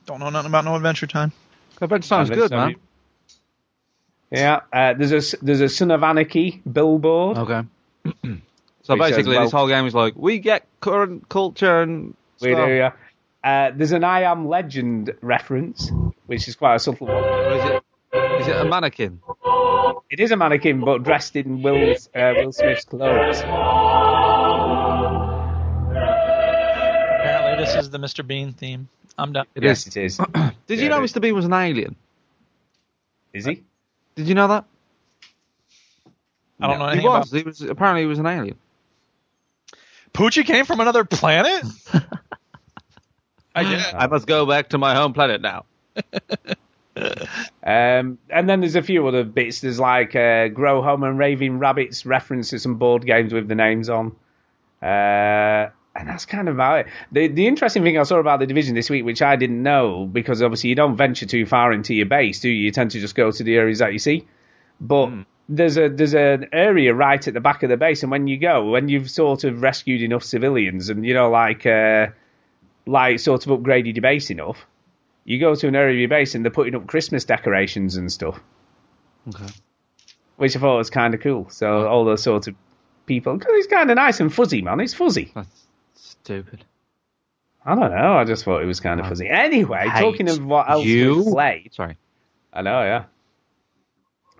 Don't 0.04 0.20
know 0.20 0.28
nothing 0.28 0.50
about 0.50 0.64
No 0.66 0.76
Adventure 0.76 1.06
Time. 1.06 1.32
Adventure 1.80 2.08
Time's 2.08 2.28
Adventure 2.30 2.48
good, 2.50 2.56
man. 2.56 2.76
Yeah, 4.30 4.60
uh, 4.72 4.94
there's 4.94 5.32
a 5.34 5.36
there's 5.42 5.60
a 5.60 5.68
Son 5.68 5.90
of 5.90 6.02
Anarchy 6.02 6.62
billboard. 6.70 7.38
Okay. 7.38 7.62
so 8.04 8.12
Which 8.22 8.40
says, 8.86 8.98
basically, 8.98 9.34
well- 9.36 9.44
this 9.44 9.52
whole 9.52 9.66
game 9.68 9.86
is 9.86 9.94
like 9.94 10.14
we 10.16 10.38
get 10.38 10.66
current 10.80 11.28
culture 11.28 11.80
and 11.82 12.14
We 12.40 12.52
stuff. 12.52 12.68
do, 12.68 12.74
yeah. 12.74 12.92
Uh, 13.42 13.70
there's 13.74 13.92
an 13.92 14.04
I 14.04 14.22
Am 14.22 14.48
Legend 14.48 15.14
reference, 15.22 15.90
which 16.26 16.46
is 16.48 16.56
quite 16.56 16.74
a 16.76 16.78
subtle 16.78 17.06
one. 17.06 17.16
Or 17.16 17.52
is 17.54 17.64
it? 17.70 17.82
Is 18.42 18.48
it 18.48 18.56
a 18.56 18.64
mannequin? 18.64 19.20
It 20.10 20.20
is 20.20 20.30
a 20.30 20.36
mannequin, 20.36 20.80
but 20.80 21.02
dressed 21.04 21.36
in 21.36 21.62
Will 21.62 21.92
uh, 22.14 22.32
Will 22.36 22.52
Smith's 22.52 22.84
clothes. 22.84 23.40
Apparently, 27.20 27.64
this 27.64 27.74
is 27.76 27.90
the 27.90 27.98
Mr. 27.98 28.26
Bean 28.26 28.52
theme. 28.52 28.88
I'm 29.18 29.32
done. 29.32 29.46
It 29.54 29.62
yes, 29.62 29.86
is. 29.86 29.96
it 29.96 30.04
is. 30.04 30.16
Did 30.66 30.78
Yeah, 30.78 30.84
you 30.84 30.88
know. 30.88 31.00
Mr. 31.00 31.20
Bean 31.20 31.34
was 31.34 31.44
an 31.44 31.52
alien? 31.52 31.96
Is 33.32 33.44
he? 33.44 33.62
Did 34.16 34.28
you 34.28 34.34
know 34.34 34.48
that? 34.48 34.64
I 36.60 36.66
don't 36.66 36.78
know 36.78 36.86
He 36.86 36.92
anything 36.92 37.06
about. 37.06 37.20
was. 37.20 37.30
He 37.30 37.42
was 37.42 37.60
apparently 37.62 38.02
he 38.02 38.06
was 38.06 38.18
an 38.18 38.26
alien. 38.26 38.56
Poochie 40.12 40.44
came 40.44 40.64
from 40.66 40.80
another 40.80 41.04
planet. 41.04 41.64
I 43.62 44.06
must 44.06 44.26
go 44.26 44.46
back 44.46 44.70
to 44.70 44.78
my 44.78 44.94
home 44.94 45.12
planet 45.12 45.40
now. 45.40 45.64
Um, 47.62 48.18
and 48.28 48.48
then 48.48 48.60
there's 48.60 48.74
a 48.74 48.82
few 48.82 49.06
other 49.06 49.22
bits. 49.22 49.60
There's 49.60 49.78
like 49.78 50.16
uh, 50.16 50.48
Grow 50.48 50.82
Home 50.82 51.02
and 51.04 51.18
Raving 51.18 51.58
Rabbids 51.58 52.04
reference 52.04 52.50
to 52.50 52.58
some 52.58 52.76
board 52.76 53.06
games 53.06 53.32
with 53.32 53.48
the 53.48 53.54
names 53.54 53.88
on. 53.88 54.16
Uh, 54.82 55.70
and 55.94 56.08
that's 56.08 56.24
kind 56.24 56.48
of 56.48 56.54
about 56.54 56.80
it. 56.80 56.86
The, 57.12 57.28
the 57.28 57.46
interesting 57.46 57.82
thing 57.82 57.98
I 57.98 58.02
saw 58.04 58.18
about 58.18 58.40
the 58.40 58.46
division 58.46 58.74
this 58.74 58.88
week, 58.90 59.04
which 59.04 59.22
I 59.22 59.36
didn't 59.36 59.62
know, 59.62 60.08
because 60.10 60.42
obviously 60.42 60.70
you 60.70 60.76
don't 60.76 60.96
venture 60.96 61.26
too 61.26 61.46
far 61.46 61.72
into 61.72 61.94
your 61.94 62.06
base, 62.06 62.40
do 62.40 62.48
you? 62.48 62.64
You 62.64 62.70
tend 62.70 62.92
to 62.92 63.00
just 63.00 63.14
go 63.14 63.30
to 63.30 63.44
the 63.44 63.56
areas 63.56 63.80
that 63.80 63.92
you 63.92 63.98
see. 63.98 64.26
But 64.80 65.10
there's 65.48 65.76
a 65.76 65.88
there's 65.88 66.14
an 66.14 66.48
area 66.52 66.94
right 66.94 67.26
at 67.26 67.34
the 67.34 67.40
back 67.40 67.62
of 67.62 67.68
the 67.68 67.76
base, 67.76 68.02
and 68.02 68.10
when 68.10 68.28
you 68.28 68.38
go, 68.38 68.70
when 68.70 68.88
you've 68.88 69.10
sort 69.10 69.44
of 69.44 69.62
rescued 69.62 70.00
enough 70.00 70.22
civilians, 70.22 70.88
and 70.88 71.04
you 71.04 71.12
know, 71.12 71.28
like 71.28 71.66
uh, 71.66 72.06
like 72.90 73.20
sort 73.20 73.46
of 73.46 73.58
upgraded 73.58 73.94
your 73.94 74.02
base 74.02 74.30
enough, 74.30 74.66
you 75.24 75.38
go 75.38 75.54
to 75.54 75.68
an 75.68 75.76
area 75.76 75.94
of 75.94 76.00
your 76.00 76.08
base 76.08 76.34
and 76.34 76.44
they're 76.44 76.52
putting 76.52 76.74
up 76.74 76.86
Christmas 76.86 77.24
decorations 77.24 77.96
and 77.96 78.10
stuff. 78.12 78.40
Okay. 79.28 79.46
Which 80.36 80.56
I 80.56 80.60
thought 80.60 80.78
was 80.78 80.90
kind 80.90 81.14
of 81.14 81.20
cool. 81.20 81.48
So 81.50 81.86
all 81.86 82.04
those 82.04 82.22
sorts 82.22 82.46
of 82.46 82.54
people, 83.06 83.36
because 83.36 83.52
it's 83.54 83.68
kind 83.68 83.90
of 83.90 83.96
nice 83.96 84.20
and 84.20 84.32
fuzzy, 84.32 84.62
man. 84.62 84.80
It's 84.80 84.94
fuzzy. 84.94 85.32
That's 85.34 85.66
stupid. 85.94 86.64
I 87.64 87.74
don't 87.74 87.90
know. 87.90 88.14
I 88.14 88.24
just 88.24 88.44
thought 88.44 88.62
it 88.62 88.66
was 88.66 88.80
kind 88.80 89.00
of 89.00 89.06
fuzzy. 89.06 89.28
Anyway, 89.28 89.86
talking 89.98 90.28
of 90.28 90.44
what 90.44 90.68
else 90.68 90.84
you. 90.84 91.16
we've 91.16 91.32
played. 91.32 91.74
Sorry. 91.74 91.96
I 92.52 92.62
know, 92.62 92.82
yeah. 92.82 93.04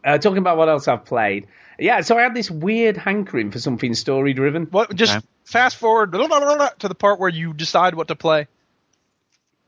Uh, 0.05 0.19
talking 0.19 0.39
about 0.39 0.57
what 0.57 0.69
else 0.69 0.89
I've 0.89 1.05
played. 1.05 1.47
Yeah, 1.79 2.01
so 2.03 2.19
I 2.19 2.23
had 2.23 2.35
this 2.35 2.51
weird 2.51 2.97
hankering 2.97 3.51
for 3.51 3.59
something 3.59 3.95
story 3.95 4.33
driven. 4.35 4.65
What? 4.67 4.95
Just 4.95 5.17
Okay. 5.17 5.27
fast 5.45 5.77
forward 5.77 6.13
to 6.13 6.89
the 6.89 6.95
part 6.95 7.19
where 7.21 7.29
you 7.31 7.53
decide 7.55 7.95
what 7.95 8.09
to 8.09 8.17
play. 8.17 8.49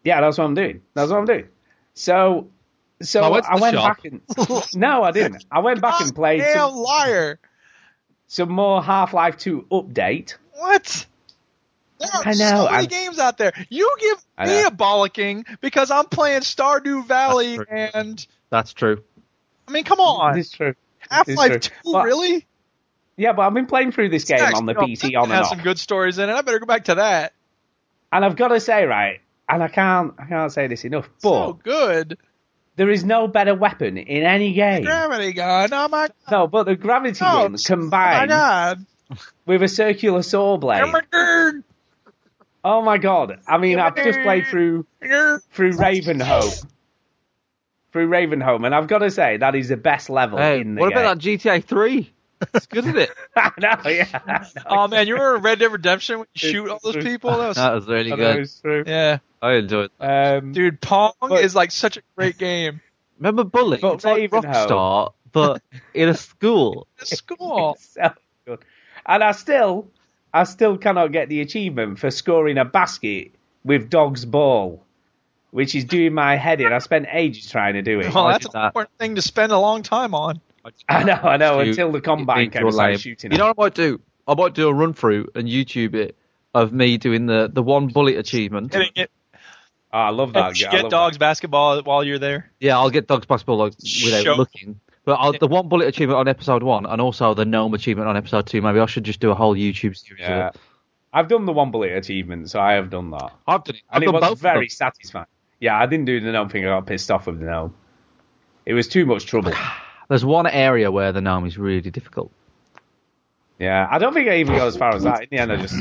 Yeah, 0.05 0.20
that's 0.20 0.39
what 0.39 0.45
I'm 0.45 0.55
doing. 0.55 0.83
That's 0.95 1.11
what 1.11 1.18
I'm 1.18 1.24
doing. 1.24 1.49
So, 1.95 2.49
so 3.01 3.22
I 3.22 3.28
went 3.28 3.47
I 3.47 3.57
went 3.57 3.76
shop. 3.76 4.03
back 4.03 4.05
and 4.05 4.20
no, 4.74 5.03
I 5.03 5.11
didn't. 5.12 5.45
I 5.51 5.61
went 5.61 5.80
back 5.80 6.01
and 6.01 6.14
played 6.14 6.41
Damn 6.41 6.57
some, 6.57 6.74
liar! 6.74 7.39
some 8.26 8.51
more 8.51 8.83
Half 8.83 9.12
Life 9.14 9.37
2 9.39 9.66
update. 9.70 10.37
What? 10.55 11.07
There 11.99 12.09
are 12.14 12.22
I 12.26 12.30
know, 12.30 12.35
so 12.35 12.64
many 12.64 12.76
I'm- 12.76 12.85
games 12.87 13.18
out 13.18 13.39
there. 13.39 13.53
You 13.68 13.95
give 14.01 14.18
me 14.49 14.62
a 14.64 14.70
bollocking 14.70 15.47
because 15.61 15.91
I'm 15.91 16.07
playing 16.07 16.41
Stardew 16.41 17.07
Valley, 17.07 17.59
That's 17.59 17.95
and 17.95 18.26
That's 18.51 18.72
true. 18.72 19.03
I 19.68 19.72
mean, 19.72 19.84
come 19.84 20.00
on, 20.00 20.38
It's 20.38 20.50
true. 20.50 20.74
Half 21.10 21.28
Life. 21.28 21.60
Two, 21.60 21.70
Well, 21.84 22.04
really? 22.04 22.46
Yeah, 23.16 23.32
but 23.32 23.42
I've 23.42 23.54
been 23.54 23.66
playing 23.66 23.92
through 23.92 24.08
this 24.08 24.24
game 24.24 24.38
Next, 24.38 24.58
on 24.58 24.66
the 24.66 24.74
PC 24.74 25.16
on 25.16 25.24
and 25.24 25.32
has 25.32 25.48
some 25.50 25.60
good 25.60 25.78
stories 25.78 26.18
in 26.18 26.28
it. 26.30 26.32
I 26.32 26.40
better 26.42 26.58
go 26.58 26.66
back 26.66 26.84
to 26.84 26.94
that. 26.96 27.32
and 28.12 28.24
I've 28.24 28.36
got 28.36 28.48
to 28.48 28.60
say, 28.60 28.84
right, 28.86 29.20
and 29.48 29.62
I 29.62 29.68
can't, 29.68 30.14
I 30.18 30.24
can't 30.26 30.50
say 30.52 30.66
this 30.66 30.84
enough, 30.84 31.08
but 31.22 31.46
so 31.46 31.52
good. 31.62 32.18
there 32.76 32.88
is 32.90 33.04
no 33.04 33.28
better 33.28 33.54
weapon 33.54 33.98
in 33.98 34.22
any 34.24 34.52
game. 34.54 34.84
Gravity 34.84 35.32
gun. 35.34 35.70
Oh 35.72 35.88
my 35.88 36.06
god. 36.08 36.12
No, 36.30 36.46
but 36.46 36.64
the 36.64 36.74
gravity 36.76 37.18
Oh, 37.22 37.24
gun 37.24 37.46
Oh 37.46 37.48
my 37.50 37.58
combined 37.66 38.30
god. 38.30 38.86
with 39.46 39.62
a 39.62 39.68
circular 39.68 40.22
saw 40.22 40.56
blade. 40.56 40.82
Oh 40.82 40.90
my 40.90 41.02
god. 41.10 41.54
Oh 42.64 42.80
my 42.80 42.96
god! 42.96 43.40
I 43.46 43.58
mean, 43.58 43.80
I've 43.80 43.96
just 43.96 44.20
played 44.20 44.46
through 44.46 44.86
through 45.00 45.72
Ravenholm, 45.72 46.64
through 47.93 48.09
Ravenholm, 48.09 48.64
and 48.66 48.74
I've 48.74 48.86
got 48.88 48.99
to 48.99 49.11
say 49.11 49.36
that 49.38 49.55
is 49.55 49.68
the 49.68 49.76
best 49.76 50.09
level 50.11 50.38
Hey, 50.38 50.61
in 50.61 50.74
the 50.74 50.80
what 50.80 50.90
game. 50.90 50.99
about 50.99 51.18
that 51.20 51.22
GTA 51.22 51.64
3? 51.64 52.11
It's 52.55 52.66
good, 52.66 52.84
isn't 52.86 52.99
it? 52.99 53.11
I 53.36 53.51
know, 53.59 53.88
yeah. 53.90 54.18
I. 54.26 54.47
Oh 54.66 54.88
man, 54.88 55.07
you 55.07 55.14
remember 55.14 55.38
Red 55.38 55.59
Dead 55.61 55.70
Redemption 55.70 56.18
when 56.18 56.26
you 56.34 56.40
It's 56.40 56.45
shoot 56.51 56.68
all 56.70 56.80
those 56.82 56.97
people? 56.97 57.30
That 57.30 57.49
was, 57.49 57.57
That 57.59 57.72
was 57.74 57.86
really 57.86 58.12
I 58.12 58.16
know 58.16 58.32
good. 58.34 58.43
it's 58.43 58.61
true. 58.61 58.84
yeah, 58.86 59.18
I 59.40 59.53
enjoyed 59.55 59.90
it. 60.01 60.05
Um, 60.05 60.53
dude, 60.53 60.80
Pong 60.80 61.12
But- 61.20 61.45
is 61.45 61.55
like 61.55 61.70
such 61.70 61.97
a 61.99 62.03
great 62.16 62.38
game. 62.38 62.80
Remember 63.18 63.45
Bully? 63.45 63.78
But 63.80 63.95
It's 63.95 64.05
like 64.05 64.30
Rockstar, 64.32 65.12
but 65.30 65.62
in 65.95 66.09
a 66.09 66.14
school. 66.14 66.88
It's 67.01 67.20
cool. 67.20 67.76
so 67.78 68.11
good. 68.45 68.59
And 69.07 69.22
I 69.22 69.30
still, 69.32 69.86
I 70.34 70.43
still 70.45 70.76
cannot 70.78 71.12
get 71.12 71.28
the 71.28 71.40
achievement 71.43 72.01
for 72.01 72.11
scoring 72.11 72.59
a 72.59 72.64
basket 72.64 73.30
with 73.64 73.88
dog's 73.90 74.24
ball, 74.24 74.82
which 75.53 75.74
is 75.76 75.84
doing 75.84 76.12
my 76.12 76.34
head 76.36 76.61
in. 76.61 76.72
I 76.72 76.78
spent 76.78 77.07
ages 77.12 77.48
trying 77.50 77.74
to 77.74 77.82
do 77.82 78.00
it. 78.00 78.07
Well, 78.14 78.26
that's 78.26 78.46
an 78.46 78.50
that. 78.55 78.66
important 78.66 78.98
thing 78.98 79.14
to 79.14 79.22
spend 79.22 79.53
a 79.53 79.59
long 79.59 79.82
time 79.84 80.14
on. 80.14 80.40
I 80.88 81.05
know, 81.05 81.12
I 81.14 81.36
know. 81.36 81.61
You- 81.61 81.70
until 81.70 81.92
the 81.92 81.98
you 81.98 82.03
combine 82.03 82.36
think 82.38 82.53
came 82.55 82.61
you're 82.61 82.68
and 82.68 82.74
started 82.74 82.92
lame. 82.92 82.98
shooting. 82.98 83.32
You 83.32 83.38
know 83.38 83.46
what 83.46 83.59
I 83.59 83.62
might 83.66 83.74
do? 83.74 84.00
I 84.26 84.34
might 84.34 84.55
do 84.55 84.68
a 84.68 84.74
run 84.74 84.92
through 84.94 85.28
and 85.34 85.46
YouTube 85.48 85.94
it 85.94 86.16
of 86.55 86.72
me 86.72 86.98
doing 86.98 87.26
the, 87.26 87.48
the 87.53 87.62
one 87.62 87.86
bullet 87.88 88.16
achievement. 88.16 88.74
It. 88.74 89.11
Oh, 89.94 89.98
I 89.98 90.09
love 90.11 90.32
that. 90.34 90.59
You 90.59 90.70
get 90.70 90.82
love 90.84 90.90
dogs 90.90 91.18
basketball 91.18 91.82
while 91.82 92.03
you're 92.05 92.18
there. 92.18 92.50
Yeah, 92.61 92.78
I'll 92.78 92.90
get 92.90 93.07
Dogs 93.09 93.26
Basketball 93.26 93.59
like, 93.59 93.74
without 94.05 94.22
Show- 94.24 94.34
looking. 94.36 94.80
But 95.05 95.14
I'll, 95.14 95.32
the 95.32 95.48
one 95.48 95.68
bullet 95.68 95.88
achievement 95.88 96.18
on 96.20 96.28
episode 96.28 96.62
one, 96.62 96.86
and 96.86 97.00
also 97.00 97.34
the 97.34 97.44
gnome 97.44 97.74
achievement 97.74 98.09
on 98.09 98.16
episode 98.16 98.46
two. 98.46 98.62
Maybe 98.62 98.78
I 98.78 98.86
should 98.86 99.03
just 99.03 99.18
do 99.18 99.32
a 99.32 99.34
whole 99.34 99.57
YouTube 99.57 99.96
series. 99.96 100.20
Yeah. 100.20 100.53
I've 101.12 101.26
done 101.28 101.44
the 101.44 101.53
one 101.53 101.72
bullet 101.72 101.90
achievement, 101.96 102.48
so 102.50 102.61
I 102.61 102.74
have 102.74 102.88
done 102.88 103.11
that. 103.11 103.32
I've 103.46 103.64
done 103.64 103.74
it. 103.74 103.82
I've 103.90 103.96
And 103.96 104.05
it 104.05 104.12
was 104.12 104.20
both 104.20 104.38
very 104.38 104.68
satisfying. 104.68 105.26
Yeah, 105.62 105.78
I 105.78 105.86
didn't 105.86 106.06
do 106.06 106.18
the 106.18 106.32
gnome 106.32 106.48
thing. 106.48 106.64
I 106.64 106.70
got 106.70 106.86
pissed 106.86 107.08
off 107.08 107.28
with 107.28 107.38
the 107.38 107.44
gnome. 107.46 107.72
It 108.66 108.74
was 108.74 108.88
too 108.88 109.06
much 109.06 109.26
trouble. 109.26 109.52
There's 110.08 110.24
one 110.24 110.48
area 110.48 110.90
where 110.90 111.12
the 111.12 111.20
gnome 111.20 111.46
is 111.46 111.56
really 111.56 111.88
difficult. 111.88 112.32
Yeah, 113.60 113.86
I 113.88 114.00
don't 114.00 114.12
think 114.12 114.28
I 114.28 114.38
even 114.38 114.56
got 114.56 114.66
as 114.66 114.76
far 114.76 114.92
as 114.92 115.04
that. 115.04 115.22
In 115.22 115.28
the 115.30 115.38
end, 115.38 115.52
I 115.52 115.56
just. 115.58 115.74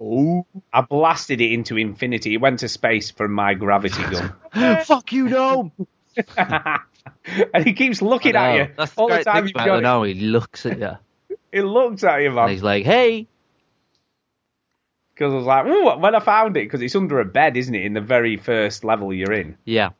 Oh. 0.00 0.46
I 0.72 0.80
blasted 0.80 1.42
it 1.42 1.52
into 1.52 1.76
infinity. 1.76 2.32
It 2.32 2.40
went 2.40 2.60
to 2.60 2.68
space 2.70 3.10
from 3.10 3.32
my 3.32 3.52
gravity 3.52 4.02
gun. 4.04 4.32
Fuck 4.84 5.12
you, 5.12 5.28
gnome! 5.28 5.72
and 6.38 7.62
he 7.62 7.74
keeps 7.74 8.00
looking 8.00 8.36
at 8.36 8.54
you 8.54 8.74
That's 8.74 8.96
all 8.96 9.08
the 9.08 9.18
the 9.18 9.24
time 9.24 9.34
thing 9.34 9.44
you've 9.48 9.66
got 9.66 9.76
the 9.76 9.80
gnome. 9.82 10.06
He 10.06 10.14
looks 10.14 10.64
at 10.64 10.78
you 10.78 10.92
It 11.52 11.62
looks 11.64 12.02
at 12.04 12.20
you, 12.20 12.28
and 12.28 12.36
man. 12.36 12.48
he's 12.48 12.62
like, 12.62 12.86
"Hey." 12.86 13.28
Because 15.20 15.34
I 15.34 15.36
was 15.36 15.44
like, 15.44 15.66
ooh, 15.66 16.00
when 16.00 16.14
I 16.14 16.20
found 16.20 16.56
it, 16.56 16.64
because 16.64 16.80
it's 16.80 16.96
under 16.96 17.20
a 17.20 17.26
bed, 17.26 17.58
isn't 17.58 17.74
it, 17.74 17.84
in 17.84 17.92
the 17.92 18.00
very 18.00 18.38
first 18.38 18.84
level 18.84 19.12
you're 19.12 19.34
in. 19.34 19.58
Yeah. 19.66 19.90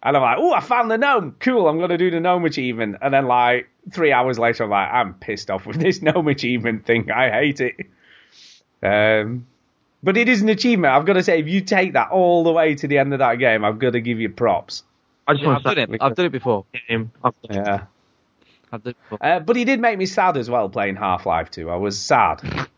And 0.00 0.16
I'm 0.16 0.22
like, 0.22 0.36
oh, 0.38 0.52
I 0.52 0.60
found 0.60 0.92
the 0.92 0.96
gnome. 0.96 1.34
Cool, 1.40 1.66
I'm 1.66 1.78
going 1.78 1.88
to 1.88 1.98
do 1.98 2.08
the 2.08 2.20
gnome 2.20 2.44
achievement. 2.44 2.98
And 3.02 3.12
then, 3.12 3.26
like, 3.26 3.68
three 3.90 4.12
hours 4.12 4.38
later, 4.38 4.62
I'm 4.62 4.70
like, 4.70 4.92
I'm 4.92 5.14
pissed 5.14 5.50
off 5.50 5.66
with 5.66 5.80
this 5.80 6.00
gnome 6.02 6.28
achievement 6.28 6.86
thing. 6.86 7.10
I 7.10 7.30
hate 7.30 7.60
it. 7.60 7.74
Um, 8.80 9.48
but 10.04 10.16
it 10.16 10.28
is 10.28 10.40
an 10.40 10.50
achievement. 10.50 10.94
I've 10.94 11.04
got 11.04 11.14
to 11.14 11.24
say, 11.24 11.40
if 11.40 11.48
you 11.48 11.60
take 11.60 11.94
that 11.94 12.12
all 12.12 12.44
the 12.44 12.52
way 12.52 12.76
to 12.76 12.86
the 12.86 12.98
end 12.98 13.12
of 13.12 13.18
that 13.18 13.40
game, 13.40 13.64
I've 13.64 13.80
got 13.80 13.94
to 13.94 14.00
give 14.00 14.20
you 14.20 14.28
props. 14.28 14.84
I 15.26 15.32
just 15.32 15.42
Yeah, 15.42 15.48
want 15.48 15.64
to 15.64 15.68
I've 15.70 15.74
done 15.74 15.94
it. 15.94 16.00
I've 16.00 16.14
done 16.14 16.26
it 16.26 16.32
before. 16.32 16.64
I've 16.72 16.86
done 16.86 17.10
it. 17.24 17.54
Yeah. 17.56 17.86
I've 18.70 18.84
done 18.84 18.90
it 18.92 18.96
before. 19.02 19.18
Uh, 19.20 19.40
but 19.40 19.56
he 19.56 19.64
did 19.64 19.80
make 19.80 19.98
me 19.98 20.06
sad 20.06 20.36
as 20.36 20.48
well 20.48 20.68
playing 20.68 20.94
Half 20.94 21.26
Life 21.26 21.50
2. 21.50 21.68
I 21.68 21.76
was 21.76 21.98
sad. 21.98 22.68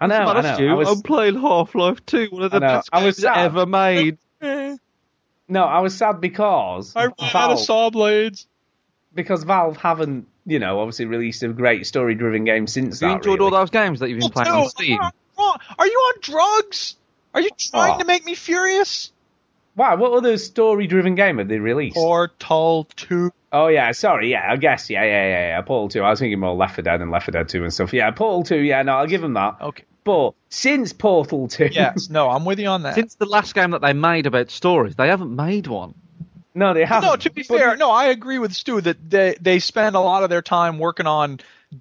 I 0.00 0.06
know, 0.06 0.14
I 0.16 0.40
know. 0.42 0.70
I 0.70 0.74
was, 0.74 0.88
I'm 0.88 1.02
playing 1.02 1.40
Half 1.40 1.74
Life 1.74 2.04
2, 2.06 2.28
one 2.30 2.42
of 2.42 2.50
the 2.50 2.60
best 2.60 2.88
I 2.92 3.04
was 3.04 3.16
games 3.18 3.22
sad. 3.34 3.46
ever 3.46 3.66
made. 3.66 4.18
no, 5.48 5.64
I 5.64 5.80
was 5.80 5.96
sad 5.96 6.20
because 6.20 6.94
I 6.94 7.04
ran 7.04 7.12
out 7.12 7.22
of 7.22 7.32
Valve, 7.32 7.60
saw 7.60 7.90
blades. 7.90 8.46
because 9.14 9.42
Valve 9.44 9.76
haven't, 9.78 10.26
you 10.46 10.58
know, 10.58 10.80
obviously 10.80 11.06
released 11.06 11.42
a 11.42 11.48
great 11.48 11.86
story-driven 11.86 12.44
game 12.44 12.66
since 12.66 13.00
You 13.00 13.08
that. 13.08 13.14
enjoyed 13.16 13.38
really. 13.40 13.52
all 13.54 13.58
those 13.60 13.70
games 13.70 14.00
that 14.00 14.08
you've 14.10 14.18
been 14.20 14.30
Well, 14.34 14.44
playing 14.44 14.56
on 14.56 14.62
dude, 14.64 14.70
Steam? 14.70 14.98
wrong- 14.98 15.10
wrong. 15.38 15.56
Are 15.78 15.86
you 15.86 15.92
on 15.98 16.14
drugs? 16.20 16.96
Are 17.34 17.40
you 17.40 17.50
trying 17.58 17.94
Oh. 17.94 17.98
to 17.98 18.04
make 18.04 18.24
me 18.24 18.34
furious? 18.34 19.12
Why? 19.74 19.94
What 19.94 20.12
other 20.12 20.36
story-driven 20.36 21.14
game 21.14 21.38
have 21.38 21.48
they 21.48 21.58
released? 21.58 21.94
Portal 21.96 22.86
2. 22.96 23.30
Oh 23.52 23.66
yeah, 23.66 23.90
sorry, 23.92 24.30
yeah, 24.30 24.46
I 24.50 24.56
guess, 24.56 24.88
yeah, 24.90 25.02
yeah, 25.04 25.26
yeah, 25.28 25.46
yeah. 25.48 25.60
Portal 25.62 25.88
Two. 25.88 26.02
I 26.02 26.10
was 26.10 26.20
thinking 26.20 26.38
more 26.38 26.54
Left 26.54 26.76
4 26.76 26.82
Dead 26.82 27.00
and 27.00 27.10
Left 27.10 27.26
4 27.26 27.32
Dead 27.32 27.48
Two 27.48 27.64
and 27.64 27.72
stuff. 27.72 27.92
Yeah, 27.92 28.10
Portal 28.12 28.44
Two. 28.44 28.58
Yeah, 28.60 28.82
no, 28.82 28.96
I'll 28.96 29.06
give 29.06 29.20
them 29.22 29.34
that. 29.34 29.56
Okay. 29.60 29.84
But 30.04 30.34
since 30.50 30.92
Portal 30.92 31.48
Two, 31.48 31.68
Yes. 31.72 32.08
No, 32.10 32.30
I'm 32.30 32.44
with 32.44 32.58
you 32.60 32.68
on 32.68 32.82
that. 32.84 32.94
Since 32.94 33.16
the 33.16 33.26
last 33.26 33.54
game 33.54 33.72
that 33.72 33.80
they 33.82 33.92
made 33.92 34.26
about 34.26 34.50
stories, 34.50 34.94
they 34.94 35.08
haven't 35.08 35.34
made 35.34 35.66
one. 35.66 35.94
no, 36.54 36.74
they 36.74 36.84
haven't. 36.84 37.08
no, 37.10 37.16
to 37.16 37.30
be 37.30 37.42
But- 37.48 37.58
fair, 37.58 37.76
no, 37.76 37.90
I 37.90 38.06
agree 38.06 38.38
with 38.38 38.52
Stu 38.54 38.80
that 38.82 39.10
they 39.10 39.34
they 39.40 39.58
spend 39.58 39.96
a 39.96 40.00
lot 40.00 40.22
of 40.22 40.30
their 40.30 40.42
time 40.42 40.78
working 40.78 41.06
on 41.06 41.40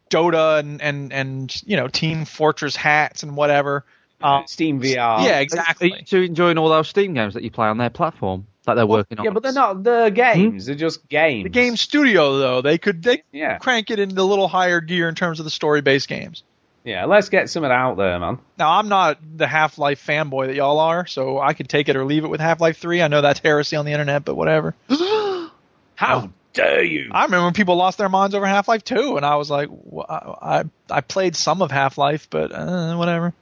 Dota 0.09 0.59
and 0.59 0.81
and 0.81 1.13
and 1.13 1.61
you 1.67 1.77
know 1.77 1.87
Team 1.87 2.25
Fortress 2.25 2.75
hats 2.75 3.21
and 3.23 3.35
whatever. 3.35 3.85
Um, 4.21 4.43
Steam 4.47 4.81
VR. 4.81 5.23
yeah, 5.23 5.37
Are 5.37 5.41
exactly. 5.41 5.93
you 6.07 6.21
enjoying 6.23 6.57
all 6.57 6.67
those 6.67 6.89
Steam 6.89 7.13
games 7.13 7.35
that 7.35 7.43
you 7.43 7.51
play 7.51 7.67
on 7.67 7.77
their 7.77 7.89
platform? 7.89 8.47
That 8.65 8.73
they're 8.75 8.85
working 8.85 9.17
on. 9.19 9.25
Yeah, 9.25 9.31
but 9.31 9.43
they're 9.43 9.51
not 9.53 9.83
the 9.83 10.09
games. 10.13 10.65
They're 10.65 10.75
just 10.75 11.07
games. 11.09 11.43
The 11.43 11.49
game 11.49 11.75
studio 11.77 12.37
though, 12.37 12.61
they 12.61 12.77
could 12.77 13.01
they 13.03 13.23
Yeah. 13.31 13.57
crank 13.57 13.89
it 13.91 13.99
into 13.99 14.21
a 14.21 14.23
little 14.23 14.47
higher 14.47 14.81
gear 14.81 15.07
in 15.09 15.15
terms 15.15 15.39
of 15.39 15.45
the 15.45 15.49
story 15.49 15.81
based 15.81 16.07
games. 16.07 16.43
Yeah, 16.83 17.05
let's 17.05 17.29
get 17.29 17.49
some 17.49 17.61
something 17.63 17.71
out 17.71 17.97
there, 17.97 18.17
man. 18.19 18.39
Now 18.57 18.71
I'm 18.71 18.87
not 18.89 19.19
the 19.37 19.47
Half 19.47 19.77
Life 19.77 20.05
fanboy 20.05 20.47
that 20.47 20.55
y'all 20.55 20.79
are, 20.79 21.05
so 21.05 21.39
I 21.39 21.53
could 21.53 21.67
take 21.69 21.89
it 21.89 21.95
or 21.95 22.05
leave 22.05 22.23
it 22.23 22.29
with 22.29 22.39
Half 22.41 22.61
Life 22.61 22.77
Three. 22.77 23.01
I 23.01 23.07
know 23.09 23.21
that's 23.21 23.39
heresy 23.39 23.75
on 23.75 23.85
the 23.85 23.91
internet, 23.91 24.23
but 24.25 24.35
whatever. 24.35 24.73
How 25.95 26.29
dare 26.53 26.83
you? 26.83 27.09
I 27.11 27.25
remember 27.25 27.45
when 27.45 27.53
people 27.53 27.75
lost 27.75 27.97
their 27.97 28.07
minds 28.09 28.33
over 28.33 28.45
Half 28.45 28.67
Life 28.69 28.83
Two, 28.85 29.17
and 29.17 29.25
I 29.25 29.35
was 29.35 29.49
like, 29.49 29.69
wh- 29.69 30.09
I 30.09 30.63
I 30.89 31.01
played 31.01 31.35
some 31.35 31.61
of 31.61 31.69
Half 31.69 31.97
Life, 31.97 32.29
but 32.29 32.51
uh, 32.53 32.95
whatever. 32.95 33.33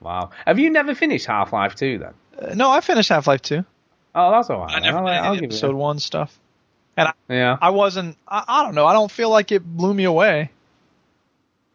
Wow. 0.00 0.30
Have 0.46 0.58
you 0.58 0.70
never 0.70 0.94
finished 0.94 1.26
Half 1.26 1.52
Life 1.52 1.74
2 1.76 1.98
then? 1.98 2.12
Uh, 2.38 2.54
no, 2.54 2.70
I 2.70 2.80
finished 2.80 3.08
Half 3.08 3.26
Life 3.26 3.42
Two. 3.42 3.64
Oh, 4.14 4.30
that's 4.30 4.48
all 4.50 4.60
right. 4.60 4.76
I 4.76 4.80
never 4.80 4.98
I'll, 4.98 5.04
played 5.04 5.16
I'll 5.16 5.34
the 5.34 5.40
give 5.40 5.42
you 5.42 5.48
episode 5.48 5.68
that. 5.72 5.76
one 5.76 5.98
stuff, 5.98 6.38
and 6.96 7.08
I, 7.08 7.12
Yeah. 7.28 7.58
I 7.60 7.70
wasn't. 7.70 8.16
I, 8.28 8.44
I 8.46 8.62
don't 8.64 8.74
know. 8.74 8.86
I 8.86 8.92
don't 8.92 9.10
feel 9.10 9.30
like 9.30 9.52
it 9.52 9.64
blew 9.64 9.92
me 9.94 10.04
away. 10.04 10.50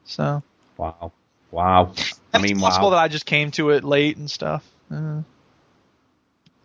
So 0.05 0.41
Wow. 0.78 1.12
Wow. 1.51 1.93
I 2.34 2.38
mean, 2.39 2.51
it's 2.53 2.62
possible 2.62 2.89
wow. 2.91 2.97
that 2.97 3.03
I 3.03 3.07
just 3.07 3.26
came 3.26 3.51
to 3.51 3.72
it 3.72 3.84
late 3.84 4.18
and 4.18 4.30
stuff. 4.30 4.64
Uh, 4.91 5.22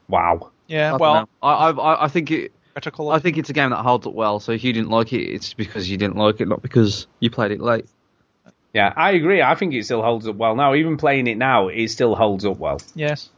Wow. 0.08 0.50
yeah, 0.66 0.94
I 0.94 0.96
well. 0.96 1.28
I, 1.42 1.52
I 1.70 2.04
I 2.04 2.08
think 2.08 2.30
it. 2.30 2.52
critical. 2.72 3.10
I 3.10 3.18
think 3.18 3.38
it's 3.38 3.50
a 3.50 3.52
game 3.54 3.70
that 3.70 3.82
holds 3.82 4.06
up 4.06 4.12
well. 4.14 4.38
So 4.40 4.52
if 4.52 4.62
you 4.64 4.72
didn't 4.72 4.90
like 4.90 5.12
it, 5.12 5.22
it's 5.22 5.54
because 5.54 5.88
you 5.90 5.96
didn't 5.96 6.16
like 6.16 6.40
it, 6.40 6.48
not 6.48 6.62
because 6.62 7.06
you 7.20 7.30
played 7.30 7.52
it 7.52 7.60
late. 7.60 7.86
Yeah, 8.74 8.92
I 8.94 9.12
agree. 9.12 9.40
I 9.40 9.54
think 9.54 9.72
it 9.72 9.84
still 9.84 10.02
holds 10.02 10.26
up 10.28 10.36
well 10.36 10.56
now. 10.56 10.74
Even 10.74 10.96
playing 10.96 11.26
it 11.26 11.38
now, 11.38 11.68
it 11.68 11.88
still 11.88 12.14
holds 12.14 12.44
up 12.44 12.58
well. 12.58 12.80
yes. 12.94 13.30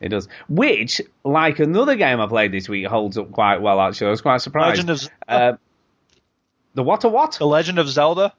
It 0.00 0.08
does. 0.10 0.28
Which, 0.48 1.00
like 1.24 1.58
another 1.58 1.96
game 1.96 2.20
I 2.20 2.26
played 2.26 2.52
this 2.52 2.68
week, 2.68 2.86
holds 2.86 3.18
up 3.18 3.32
quite 3.32 3.60
well, 3.60 3.80
actually. 3.80 4.08
I 4.08 4.10
was 4.10 4.20
quite 4.20 4.40
surprised. 4.40 4.78
Legend 4.86 4.90
of 4.90 5.08
Uh, 5.28 5.52
the 6.74 6.82
what 6.82 7.02
a 7.04 7.08
what? 7.08 7.32
The 7.38 7.46
Legend 7.46 7.78
of 7.78 7.88
Zelda. 7.88 8.32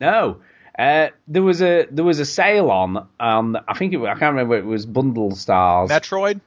No. 0.00 0.38
Uh, 0.78 1.08
there 1.28 1.42
was 1.42 1.60
a 1.62 1.86
there 1.90 2.04
was 2.04 2.18
a 2.18 2.24
sale 2.24 2.70
on 2.70 3.06
on 3.20 3.56
I 3.68 3.74
think 3.74 3.92
it, 3.92 4.00
I 4.00 4.14
can't 4.14 4.34
remember 4.34 4.56
it 4.56 4.64
was 4.64 4.86
Bundle 4.86 5.36
Stars, 5.36 5.90
Metroid. 5.90 6.40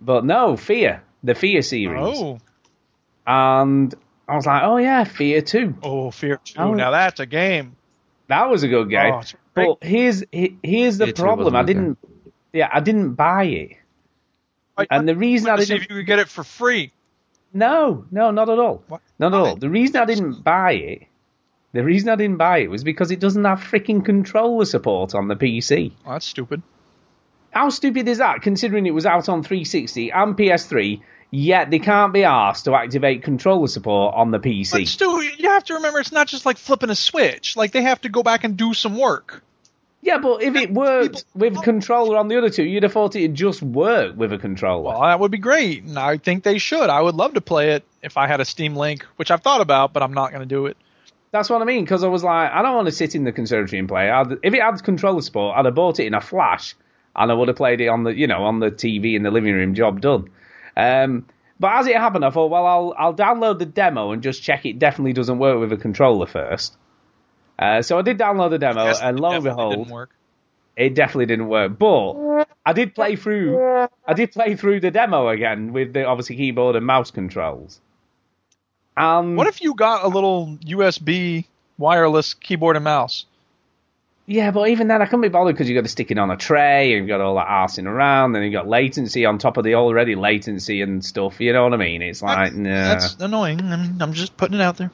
but 0.00 0.24
no 0.24 0.56
Fear 0.56 1.02
the 1.24 1.34
Fear 1.34 1.62
series, 1.62 2.18
Oh, 2.20 2.38
and 3.26 3.94
I 4.28 4.36
was 4.36 4.46
like, 4.46 4.62
oh 4.64 4.76
yeah, 4.76 5.04
Fear 5.04 5.42
two. 5.42 5.74
oh, 5.82 6.10
Fear 6.12 6.40
Two. 6.44 6.54
Oh. 6.58 6.74
Now 6.74 6.92
that's 6.92 7.18
a 7.20 7.26
game. 7.26 7.76
That 8.28 8.48
was 8.48 8.62
a 8.62 8.68
good 8.68 8.88
game. 8.88 9.12
Oh, 9.14 9.22
but 9.54 9.78
here's 9.82 10.22
here's 10.30 10.98
the 10.98 11.06
Fear 11.06 11.14
problem. 11.14 11.56
I 11.56 11.64
didn't. 11.64 11.98
Yeah, 12.52 12.68
I 12.72 12.80
didn't 12.80 13.14
buy 13.14 13.44
it, 13.44 13.76
and 14.90 15.08
the 15.08 15.16
reason 15.16 15.48
I 15.48 15.56
to 15.56 15.62
see 15.62 15.68
didn't. 15.74 15.84
if 15.84 15.90
you 15.90 15.96
could 15.96 16.06
get 16.06 16.18
it 16.18 16.28
for 16.28 16.44
free. 16.44 16.92
No, 17.54 18.06
no, 18.10 18.30
not 18.30 18.48
at 18.48 18.58
all. 18.58 18.82
What? 18.88 19.00
Not 19.18 19.34
at 19.34 19.38
all. 19.38 19.56
The 19.56 19.70
reason 19.70 19.96
I 19.96 20.04
didn't 20.04 20.42
buy 20.42 20.72
it, 20.72 21.02
the 21.72 21.84
reason 21.84 22.08
I 22.08 22.16
didn't 22.16 22.38
buy 22.38 22.58
it 22.58 22.70
was 22.70 22.84
because 22.84 23.10
it 23.10 23.20
doesn't 23.20 23.44
have 23.44 23.60
freaking 23.60 24.04
controller 24.04 24.64
support 24.64 25.14
on 25.14 25.28
the 25.28 25.36
PC. 25.36 25.92
Oh, 26.06 26.12
that's 26.12 26.26
stupid. 26.26 26.62
How 27.50 27.68
stupid 27.68 28.08
is 28.08 28.18
that, 28.18 28.40
considering 28.40 28.86
it 28.86 28.94
was 28.94 29.04
out 29.04 29.28
on 29.28 29.42
360 29.42 30.10
and 30.10 30.36
PS3, 30.36 31.02
yet 31.30 31.70
they 31.70 31.78
can't 31.78 32.12
be 32.12 32.24
asked 32.24 32.64
to 32.64 32.74
activate 32.74 33.22
controller 33.22 33.66
support 33.66 34.14
on 34.14 34.30
the 34.30 34.38
PC. 34.38 34.72
But? 34.72 34.86
Stu, 34.88 35.22
you 35.38 35.50
have 35.50 35.64
to 35.64 35.74
remember 35.74 36.00
it's 36.00 36.12
not 36.12 36.28
just 36.28 36.46
like 36.46 36.56
flipping 36.56 36.88
a 36.90 36.94
switch. 36.94 37.56
Like 37.56 37.72
they 37.72 37.82
have 37.82 38.00
to 38.02 38.08
go 38.08 38.22
back 38.22 38.44
and 38.44 38.56
do 38.56 38.72
some 38.72 38.96
work. 38.96 39.42
Yeah, 40.04 40.18
but 40.18 40.42
if 40.42 40.56
it 40.56 40.72
worked 40.72 41.24
with 41.32 41.62
controller 41.62 42.16
on 42.16 42.26
the 42.26 42.36
other 42.36 42.50
two, 42.50 42.64
you'd 42.64 42.82
have 42.82 42.92
thought 42.92 43.14
it'd 43.14 43.36
just 43.36 43.62
work 43.62 44.16
with 44.16 44.32
a 44.32 44.38
controller. 44.38 44.90
Well, 44.90 45.00
that 45.02 45.20
would 45.20 45.30
be 45.30 45.38
great, 45.38 45.84
and 45.84 45.96
I 45.96 46.16
think 46.16 46.42
they 46.42 46.58
should. 46.58 46.90
I 46.90 47.00
would 47.00 47.14
love 47.14 47.34
to 47.34 47.40
play 47.40 47.70
it 47.70 47.84
if 48.02 48.16
I 48.16 48.26
had 48.26 48.40
a 48.40 48.44
Steam 48.44 48.74
Link, 48.74 49.04
which 49.14 49.30
I've 49.30 49.42
thought 49.42 49.60
about, 49.60 49.92
but 49.92 50.02
I'm 50.02 50.12
not 50.12 50.30
going 50.30 50.40
to 50.42 50.46
do 50.46 50.66
it. 50.66 50.76
That's 51.30 51.48
what 51.48 51.62
I 51.62 51.64
mean, 51.64 51.84
because 51.84 52.02
I 52.02 52.08
was 52.08 52.24
like, 52.24 52.50
I 52.50 52.62
don't 52.62 52.74
want 52.74 52.86
to 52.86 52.92
sit 52.92 53.14
in 53.14 53.22
the 53.22 53.30
conservatory 53.30 53.78
and 53.78 53.88
play. 53.88 54.10
I'd, 54.10 54.32
if 54.42 54.52
it 54.52 54.60
had 54.60 54.82
controller 54.82 55.22
support, 55.22 55.56
I'd 55.56 55.66
have 55.66 55.74
bought 55.76 56.00
it 56.00 56.06
in 56.06 56.14
a 56.14 56.20
flash, 56.20 56.74
and 57.14 57.30
I 57.30 57.34
would 57.34 57.46
have 57.46 57.56
played 57.56 57.80
it 57.80 57.86
on 57.86 58.02
the, 58.02 58.12
you 58.12 58.26
know, 58.26 58.42
on 58.42 58.58
the 58.58 58.72
TV 58.72 59.14
in 59.14 59.22
the 59.22 59.30
living 59.30 59.54
room. 59.54 59.74
Job 59.74 60.00
done. 60.00 60.30
Um, 60.76 61.26
but 61.60 61.78
as 61.78 61.86
it 61.86 61.94
happened, 61.94 62.24
I 62.24 62.30
thought, 62.30 62.50
well, 62.50 62.66
I'll 62.66 62.94
I'll 62.98 63.14
download 63.14 63.60
the 63.60 63.66
demo 63.66 64.10
and 64.10 64.20
just 64.20 64.42
check 64.42 64.66
it 64.66 64.80
definitely 64.80 65.12
doesn't 65.12 65.38
work 65.38 65.60
with 65.60 65.72
a 65.72 65.76
controller 65.76 66.26
first. 66.26 66.76
Uh, 67.62 67.82
so 67.82 67.98
I 67.98 68.02
did 68.02 68.18
download 68.18 68.50
the 68.50 68.58
demo, 68.58 68.84
Yes, 68.84 69.00
and 69.00 69.18
lo 69.20 69.30
and 69.30 69.44
behold, 69.44 69.74
didn't 69.76 69.88
work. 69.92 70.10
it 70.76 70.94
definitely 70.94 71.26
didn't 71.26 71.48
work. 71.48 71.78
But 71.78 72.46
I 72.66 72.72
did 72.72 72.94
play 72.94 73.16
through. 73.16 73.86
I 74.06 74.14
did 74.14 74.32
play 74.32 74.56
through 74.56 74.80
the 74.80 74.90
demo 74.90 75.28
again 75.28 75.72
with 75.72 75.92
the 75.92 76.04
obviously 76.04 76.36
keyboard 76.36 76.76
and 76.76 76.84
mouse 76.86 77.10
controls. 77.10 77.80
Um, 78.96 79.36
What 79.36 79.46
if 79.46 79.62
you 79.62 79.74
got 79.74 80.04
a 80.04 80.08
little 80.08 80.58
USB 80.66 81.46
wireless 81.78 82.34
keyboard 82.34 82.76
and 82.76 82.84
mouse? 82.84 83.24
Yeah, 84.26 84.52
but 84.52 84.68
even 84.68 84.86
then, 84.86 85.02
I 85.02 85.06
couldn't 85.06 85.22
be 85.22 85.28
bothered 85.28 85.54
because 85.54 85.68
you've 85.68 85.76
got 85.76 85.82
to 85.82 85.88
stick 85.90 86.10
it 86.12 86.18
on 86.18 86.30
a 86.30 86.36
tray 86.36 86.92
and 86.92 87.00
you've 87.00 87.08
got 87.08 87.20
all 87.20 87.34
that 87.34 87.48
arsing 87.48 87.86
around, 87.86 88.36
and 88.36 88.44
you've 88.44 88.52
got 88.52 88.68
latency 88.68 89.24
on 89.26 89.38
top 89.38 89.56
of 89.56 89.64
the 89.64 89.74
already 89.74 90.14
latency 90.14 90.80
and 90.80 91.04
stuff. 91.04 91.40
You 91.40 91.52
know 91.52 91.64
what 91.64 91.74
I 91.74 91.76
mean? 91.76 92.02
It's 92.02 92.22
like, 92.22 92.54
nah. 92.54 92.70
That's 92.70 93.14
annoying. 93.14 93.60
I'm, 93.60 94.00
I'm 94.00 94.12
just 94.12 94.36
putting 94.36 94.54
it 94.58 94.62
out 94.62 94.76
there. 94.76 94.92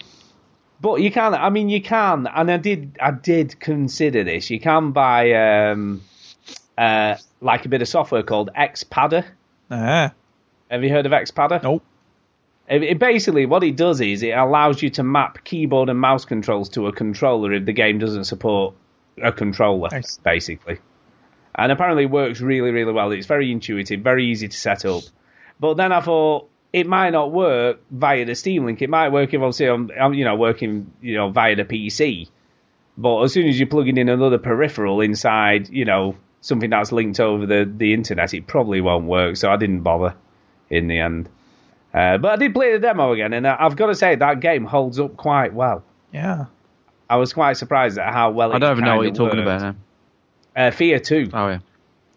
But 0.80 1.00
you 1.02 1.10
can. 1.10 1.34
I 1.34 1.50
mean, 1.50 1.68
you 1.68 1.82
can, 1.82 2.26
and 2.26 2.50
I 2.50 2.56
did. 2.56 2.96
I 3.00 3.10
did 3.10 3.58
consider 3.58 4.22
this. 4.24 4.48
You 4.50 4.60
can 4.60 4.92
buy 4.92 5.32
um, 5.70 6.02
uh, 6.76 7.16
like 7.40 7.66
a 7.66 7.68
bit 7.68 7.82
of 7.82 7.88
software 7.88 8.22
called 8.22 8.50
Xpadder. 8.56 9.24
Ah, 9.70 10.12
Have 10.70 10.84
you 10.84 10.90
heard 10.90 11.06
of 11.06 11.12
Xpadder? 11.12 11.62
nope. 11.62 11.82
It, 12.68 12.82
it 12.82 12.98
basically, 12.98 13.46
what 13.46 13.64
it 13.64 13.76
does 13.76 14.00
is 14.00 14.22
it 14.22 14.30
allows 14.36 14.82
you 14.82 14.90
to 14.90 15.02
map 15.02 15.42
keyboard 15.44 15.88
and 15.88 15.98
mouse 15.98 16.24
controls 16.26 16.68
to 16.70 16.86
a 16.86 16.92
controller 16.92 17.52
if 17.54 17.64
the 17.64 17.72
game 17.72 17.98
doesn't 17.98 18.24
support 18.24 18.74
a 19.22 19.32
controller, 19.32 19.88
Nice. 19.90 20.18
basically. 20.18 20.78
And 21.54 21.72
apparently 21.72 22.04
it 22.04 22.10
works 22.10 22.40
really, 22.42 22.70
really 22.70 22.92
well. 22.92 23.10
It's 23.12 23.26
very 23.26 23.50
intuitive, 23.50 24.00
very 24.00 24.26
easy 24.26 24.48
to 24.48 24.56
set 24.56 24.84
up. 24.84 25.02
But 25.58 25.74
then 25.78 25.92
I 25.92 26.00
thought 26.02 26.50
it 26.72 26.86
might 26.86 27.10
not 27.10 27.32
work 27.32 27.80
via 27.90 28.24
the 28.24 28.34
Steam 28.34 28.66
Link. 28.66 28.82
It 28.82 28.90
might 28.90 29.08
work 29.10 29.32
if 29.32 29.40
obviously 29.40 29.66
I'm, 29.66 29.90
I'm 29.98 30.14
you 30.14 30.24
know, 30.24 30.36
working, 30.36 30.92
you 31.00 31.14
know, 31.16 31.30
via 31.30 31.56
the 31.56 31.64
PC. 31.64 32.28
But 32.96 33.22
as 33.22 33.32
soon 33.32 33.46
as 33.48 33.58
you're 33.58 33.68
plugging 33.68 33.96
in 33.96 34.08
another 34.08 34.38
peripheral 34.38 35.00
inside, 35.00 35.68
you 35.70 35.84
know, 35.84 36.16
something 36.40 36.70
that's 36.70 36.92
linked 36.92 37.20
over 37.20 37.46
the, 37.46 37.70
the 37.76 37.94
internet, 37.94 38.34
it 38.34 38.46
probably 38.46 38.80
won't 38.80 39.06
work. 39.06 39.36
So 39.36 39.50
I 39.50 39.56
didn't 39.56 39.80
bother 39.82 40.14
in 40.68 40.88
the 40.88 40.98
end. 40.98 41.28
Uh, 41.94 42.18
but 42.18 42.32
I 42.32 42.36
did 42.36 42.52
play 42.54 42.72
the 42.72 42.78
demo 42.80 43.12
again, 43.12 43.32
and 43.32 43.46
I- 43.46 43.56
I've 43.60 43.76
got 43.76 43.86
to 43.86 43.94
say 43.94 44.14
that 44.16 44.40
game 44.40 44.64
holds 44.64 45.00
up 45.00 45.16
quite 45.16 45.54
well. 45.54 45.82
Yeah. 46.12 46.46
I 47.08 47.16
was 47.16 47.32
quite 47.32 47.56
surprised 47.56 47.96
at 47.98 48.12
how 48.12 48.30
well. 48.32 48.50
It 48.50 48.54
was. 48.54 48.56
I 48.62 48.66
don't 48.66 48.72
even 48.78 48.84
know 48.84 48.96
what 48.96 49.02
you're 49.06 49.14
talking 49.14 49.40
about 49.40 49.62
now. 49.62 50.66
Uh, 50.66 50.70
Fear 50.70 50.98
Two. 50.98 51.30
Oh 51.32 51.48
yeah. 51.48 51.58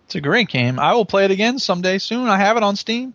It's 0.05 0.15
a 0.15 0.21
great 0.21 0.49
game. 0.49 0.77
I 0.79 0.93
will 0.93 1.05
play 1.05 1.23
it 1.23 1.31
again 1.31 1.59
someday 1.59 1.97
soon. 1.99 2.27
I 2.27 2.37
have 2.37 2.57
it 2.57 2.63
on 2.63 2.75
Steam. 2.75 3.13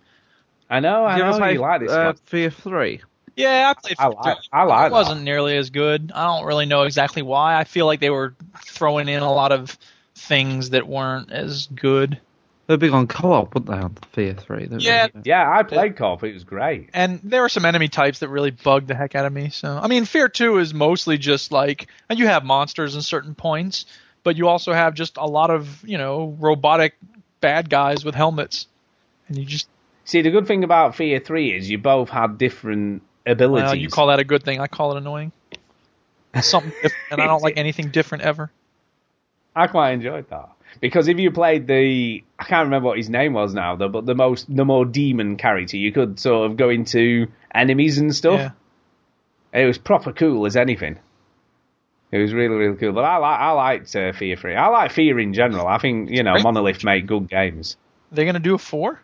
I 0.68 0.80
know, 0.80 1.04
I 1.04 1.12
Did 1.12 1.18
you 1.18 1.22
ever 1.24 1.32
know 1.32 1.38
play 1.38 1.52
you 1.52 1.60
like 1.60 1.80
this 1.80 1.92
uh. 1.92 2.12
Fear 2.24 2.50
Three? 2.50 3.00
Yeah, 3.36 3.72
I 3.76 3.80
played. 3.80 3.96
I 3.98 4.06
like, 4.08 4.38
I 4.52 4.62
like 4.64 4.90
It 4.90 4.92
wasn't 4.92 5.22
nearly 5.22 5.56
as 5.56 5.70
good. 5.70 6.10
I 6.14 6.24
don't 6.24 6.46
really 6.46 6.66
know 6.66 6.82
exactly 6.82 7.22
why. 7.22 7.58
I 7.58 7.64
feel 7.64 7.86
like 7.86 8.00
they 8.00 8.10
were 8.10 8.34
throwing 8.64 9.08
in 9.08 9.22
a 9.22 9.32
lot 9.32 9.52
of 9.52 9.76
things 10.14 10.70
that 10.70 10.88
weren't 10.88 11.30
as 11.30 11.66
good. 11.66 12.18
They're 12.66 12.78
big 12.78 12.92
on 12.92 13.06
co-op, 13.06 13.54
weren't 13.54 13.66
they? 13.66 13.74
On 13.74 13.94
Fear 14.12 14.34
Three. 14.34 14.66
They- 14.66 14.78
Yeah. 14.78 15.08
that. 15.08 15.26
Yeah, 15.26 15.48
I 15.48 15.62
played 15.62 15.96
co-op. 15.96 16.24
It 16.24 16.32
was 16.34 16.42
great. 16.44 16.90
And 16.94 17.20
there 17.22 17.42
were 17.42 17.48
some 17.48 17.64
enemy 17.64 17.88
types 17.88 18.18
that 18.20 18.28
really 18.28 18.50
bugged 18.50 18.88
the 18.88 18.94
heck 18.94 19.14
out 19.14 19.24
of 19.26 19.32
me. 19.32 19.50
So, 19.50 19.78
I 19.80 19.86
mean, 19.86 20.04
Fear 20.04 20.28
2 20.30 20.58
is 20.58 20.74
mostly 20.74 21.16
just 21.18 21.52
like, 21.52 21.86
and 22.08 22.18
you 22.18 22.26
have 22.26 22.42
monsters 22.44 22.96
in 22.96 23.02
certain 23.02 23.34
points, 23.36 23.86
but 24.24 24.36
you 24.36 24.48
also 24.48 24.72
have 24.72 24.94
just 24.94 25.16
a 25.16 25.26
lot 25.26 25.50
of, 25.50 25.84
you 25.84 25.98
know, 25.98 26.36
robotic 26.40 26.96
bad 27.40 27.70
guys 27.70 28.04
with 28.04 28.16
helmets. 28.16 28.66
And 29.28 29.38
you 29.38 29.44
just, 29.44 29.68
See, 30.06 30.22
the 30.22 30.30
good 30.30 30.46
thing 30.46 30.62
about 30.62 30.94
Fear 30.94 31.20
Three 31.20 31.54
is 31.54 31.68
you 31.68 31.78
both 31.78 32.08
had 32.08 32.38
different 32.38 33.02
abilities. 33.26 33.82
you 33.82 33.88
call 33.88 34.06
that 34.06 34.20
a 34.20 34.24
good 34.24 34.44
thing. 34.44 34.60
I 34.60 34.68
call 34.68 34.94
it 34.94 34.98
annoying. 34.98 35.32
Something 36.40 36.70
different, 36.70 36.94
and 37.10 37.20
I 37.20 37.26
don't 37.26 37.42
like 37.42 37.56
anything 37.56 37.90
different 37.90 38.22
ever. 38.24 38.50
I 39.54 39.66
quite 39.66 39.92
enjoyed 39.92 40.30
that 40.30 40.50
because 40.80 41.08
if 41.08 41.18
you 41.18 41.32
played 41.32 41.66
the, 41.66 42.22
I 42.38 42.44
can't 42.44 42.66
remember 42.66 42.86
what 42.86 42.98
his 42.98 43.10
name 43.10 43.32
was 43.32 43.52
now 43.52 43.74
though, 43.74 43.88
but 43.88 44.06
the 44.06 44.14
most, 44.14 44.54
the 44.54 44.64
more 44.64 44.84
demon 44.84 45.36
character, 45.36 45.76
you 45.76 45.90
could 45.90 46.20
sort 46.20 46.48
of 46.48 46.56
go 46.56 46.68
into 46.68 47.26
enemies 47.52 47.98
and 47.98 48.14
stuff. 48.14 48.52
Yeah. 49.52 49.60
It 49.60 49.66
was 49.66 49.78
proper 49.78 50.12
cool 50.12 50.46
as 50.46 50.56
anything. 50.56 50.98
It 52.12 52.18
was 52.18 52.32
really, 52.32 52.54
really 52.54 52.76
cool. 52.76 52.92
But 52.92 53.04
I 53.04 53.16
like, 53.16 53.40
I 53.40 53.50
liked 53.52 53.96
uh, 53.96 54.12
Fear 54.12 54.36
Three. 54.36 54.54
I 54.54 54.68
like 54.68 54.92
Fear 54.92 55.18
in 55.18 55.34
general. 55.34 55.66
I 55.66 55.78
think 55.78 56.10
you 56.10 56.22
know 56.22 56.34
Monolith 56.40 56.84
make 56.84 57.06
good 57.06 57.28
games. 57.28 57.76
They're 58.12 58.24
going 58.24 58.34
to 58.34 58.40
do 58.40 58.54
a 58.54 58.58
4? 58.58 59.00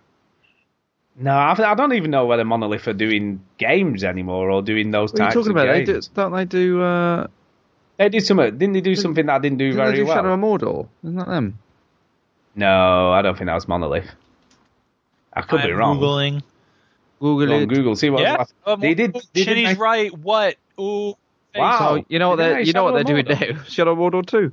No, 1.16 1.30
I, 1.32 1.72
I 1.72 1.74
don't 1.74 1.92
even 1.92 2.10
know 2.10 2.26
whether 2.26 2.44
Monolith 2.44 2.88
are 2.88 2.92
doing 2.94 3.42
games 3.58 4.02
anymore 4.02 4.50
or 4.50 4.62
doing 4.62 4.90
those 4.90 5.12
What 5.12 5.18
types 5.18 5.36
of 5.36 5.44
games. 5.44 5.54
What 5.54 5.68
are 5.68 5.76
you 5.76 5.84
talking 5.86 5.94
of 5.94 6.02
about? 6.06 6.08
They 6.08 6.08
do, 6.08 6.14
don't 6.14 6.32
they 6.32 6.44
do? 6.46 6.82
Uh, 6.82 7.26
They 7.98 8.08
did 8.08 8.24
something. 8.26 8.58
Didn't 8.58 8.72
they 8.72 8.80
do 8.80 8.96
something 8.96 9.26
that 9.26 9.34
I 9.34 9.38
didn't 9.38 9.58
do 9.58 9.64
didn't 9.66 9.76
very 9.76 9.90
they 9.90 9.96
do 9.98 10.06
well? 10.06 10.16
Shadow 10.16 10.32
of 10.32 10.40
Mordor? 10.40 10.88
Isn't 11.04 11.16
that 11.16 11.28
them? 11.28 11.58
No, 12.54 13.12
I 13.12 13.22
don't 13.22 13.36
think 13.36 13.46
that 13.48 13.54
was 13.54 13.68
Monolith. 13.68 14.08
I 15.32 15.42
could 15.42 15.62
be 15.62 15.70
I'm 15.70 15.76
wrong. 15.78 15.98
Googling. 15.98 16.42
Google 17.20 17.46
Go 17.46 17.54
on 17.56 17.62
it. 17.62 17.68
Google, 17.68 17.96
see 17.96 18.10
what 18.10 18.22
yeah, 18.22 18.44
uh, 18.66 18.76
they 18.76 18.94
did. 18.94 19.14
They 19.14 19.20
did 19.32 19.44
Chinny's 19.46 19.64
make- 19.68 19.78
right. 19.78 20.18
What? 20.18 20.56
Ooh. 20.80 21.14
Wow. 21.54 21.78
So 21.96 22.04
you 22.08 22.18
know 22.18 22.30
what 22.30 22.36
they 22.36 22.48
they 22.48 22.54
make 22.56 22.66
you 22.66 22.72
know 22.72 22.84
what 22.84 22.94
they're 22.94 23.04
doing 23.04 23.26
Mordor? 23.26 23.56
now? 23.56 23.62
Shadow 23.64 23.92
of 23.92 23.98
Mordor 23.98 24.26
two. 24.26 24.52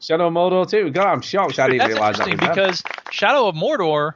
Shadow 0.00 0.28
of 0.28 0.32
Mordor 0.32 0.68
too. 0.70 0.90
God, 0.90 1.06
I'm 1.08 1.20
shocked. 1.20 1.58
I 1.58 1.66
didn't 1.66 1.78
That's 1.80 1.92
realize 1.92 2.16
that. 2.18 2.28
interesting 2.28 2.48
was 2.48 2.80
because 2.80 2.82
Shadow 3.12 3.48
of 3.48 3.54
Mordor, 3.56 4.14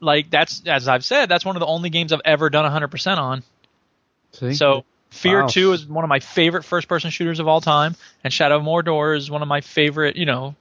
like 0.00 0.30
that's 0.30 0.62
as 0.66 0.88
I've 0.88 1.04
said, 1.04 1.26
that's 1.28 1.44
one 1.44 1.56
of 1.56 1.60
the 1.60 1.66
only 1.66 1.90
games 1.90 2.12
I've 2.12 2.20
ever 2.24 2.50
done 2.50 2.64
100% 2.64 3.18
on. 3.18 3.42
See? 4.32 4.54
So 4.54 4.84
Fear 5.10 5.42
Wow. 5.42 5.46
2 5.48 5.72
is 5.72 5.86
one 5.86 6.04
of 6.04 6.08
my 6.08 6.20
favorite 6.20 6.64
first-person 6.64 7.10
shooters 7.10 7.40
of 7.40 7.48
all 7.48 7.60
time, 7.60 7.96
and 8.22 8.32
Shadow 8.32 8.58
of 8.58 8.62
Mordor 8.62 9.16
is 9.16 9.28
one 9.30 9.42
of 9.42 9.48
my 9.48 9.60
favorite. 9.60 10.16
You 10.16 10.24
know, 10.26 10.54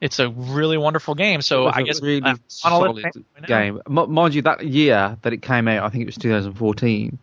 it's 0.00 0.18
a 0.18 0.28
really 0.30 0.78
wonderful 0.78 1.14
game. 1.14 1.42
So 1.42 1.66
I 1.66 1.82
a 1.82 1.84
guess 1.84 2.00
really 2.00 2.20
I'm 2.22 2.40
solid 2.48 2.96
now. 3.42 3.46
game. 3.46 3.80
M- 3.86 4.10
mind 4.12 4.34
you, 4.34 4.42
that 4.42 4.64
year 4.66 5.18
that 5.22 5.32
it 5.34 5.42
came 5.42 5.68
out, 5.68 5.84
I 5.84 5.88
think 5.90 6.02
it 6.02 6.06
was 6.06 6.16
2014, 6.16 7.18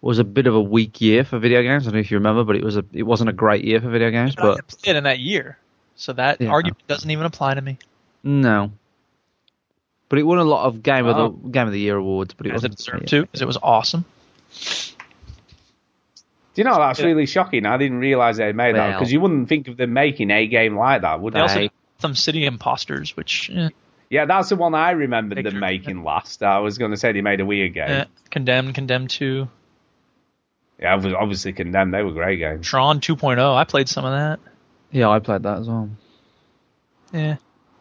was 0.00 0.18
a 0.18 0.24
bit 0.24 0.46
of 0.48 0.54
a 0.56 0.60
weak 0.60 1.00
year 1.00 1.24
for 1.24 1.38
video 1.38 1.62
games. 1.62 1.84
I 1.84 1.90
don't 1.90 1.94
know 1.94 2.00
if 2.00 2.10
you 2.10 2.16
remember, 2.16 2.42
but 2.44 2.56
it 2.56 2.64
was 2.64 2.76
a 2.76 2.84
it 2.92 3.04
wasn't 3.04 3.30
a 3.30 3.32
great 3.32 3.64
year 3.64 3.80
for 3.80 3.88
video 3.88 4.10
games. 4.10 4.34
But 4.34 4.42
But 4.42 4.54
didn't 4.56 4.68
play 4.68 4.90
it 4.90 4.96
in 4.96 5.04
that 5.04 5.20
year, 5.20 5.58
so 5.94 6.12
that 6.14 6.40
Yeah. 6.40 6.50
argument 6.50 6.78
doesn't 6.88 7.10
even 7.10 7.24
apply 7.24 7.54
to 7.54 7.62
me. 7.62 7.78
no, 8.24 8.72
but 10.08 10.18
it 10.18 10.22
won 10.22 10.38
a 10.38 10.44
lot 10.44 10.66
of 10.66 10.82
game 10.82 11.06
of 11.06 11.16
Oh. 11.16 11.28
the 11.42 11.48
game 11.50 11.66
of 11.66 11.72
the 11.72 11.80
year 11.80 11.96
awards. 11.96 12.34
But 12.34 12.46
it 12.46 12.52
wasn't 12.52 12.76
deserved 12.76 13.08
to, 13.08 13.22
because 13.22 13.40
it 13.42 13.46
was 13.46 13.58
awesome. 13.62 14.04
Do 16.54 16.60
you 16.60 16.64
know 16.64 16.76
that's 16.78 17.00
really 17.00 17.26
shocking? 17.26 17.66
I 17.66 17.76
didn't 17.78 17.98
realize 17.98 18.36
they 18.36 18.52
made 18.52 18.76
that 18.76 18.92
because 18.92 19.12
you 19.12 19.20
wouldn't 19.20 19.48
think 19.48 19.66
of 19.68 19.76
them 19.76 19.92
making 19.92 20.30
a 20.30 20.46
game 20.46 20.76
like 20.76 21.02
that, 21.02 21.20
would 21.20 21.32
They 21.34 21.38
you? 21.38 21.42
also 21.42 21.54
Right. 21.56 21.62
did 21.62 21.72
Gotham 22.00 22.14
City 22.14 22.46
Imposters, 22.46 23.16
which 23.16 23.50
eh, 23.52 23.70
Yeah, 24.08 24.26
that's 24.26 24.50
the 24.50 24.56
one 24.56 24.72
I 24.74 24.92
remembered 24.92 25.36
Picture. 25.36 25.50
them 25.50 25.58
making 25.60 26.04
last. 26.04 26.44
I 26.44 26.58
was 26.60 26.78
going 26.78 26.92
to 26.92 26.96
say 26.96 27.10
they 27.10 27.22
made 27.22 27.40
a 27.40 27.44
weird 27.46 27.74
game. 27.74 27.88
eh, 27.90 28.04
Condemned, 28.30 28.74
Condemned 28.76 29.10
2, 29.10 29.48
Yeah, 30.80 30.92
I 30.92 30.94
was 30.96 31.06
obviously 31.12 31.52
condemned. 31.54 31.92
They 31.92 32.02
were 32.02 32.12
great 32.12 32.38
games. 32.38 32.66
Tron 32.68 33.00
2.0. 33.00 33.56
I 33.56 33.64
played 33.64 33.88
some 33.88 34.04
of 34.04 34.12
that. 34.12 34.38
Yeah, 34.92 35.08
I 35.08 35.18
played 35.18 35.42
that 35.42 35.58
as 35.58 35.68
well. 35.68 35.88
Yeah. 37.12 37.36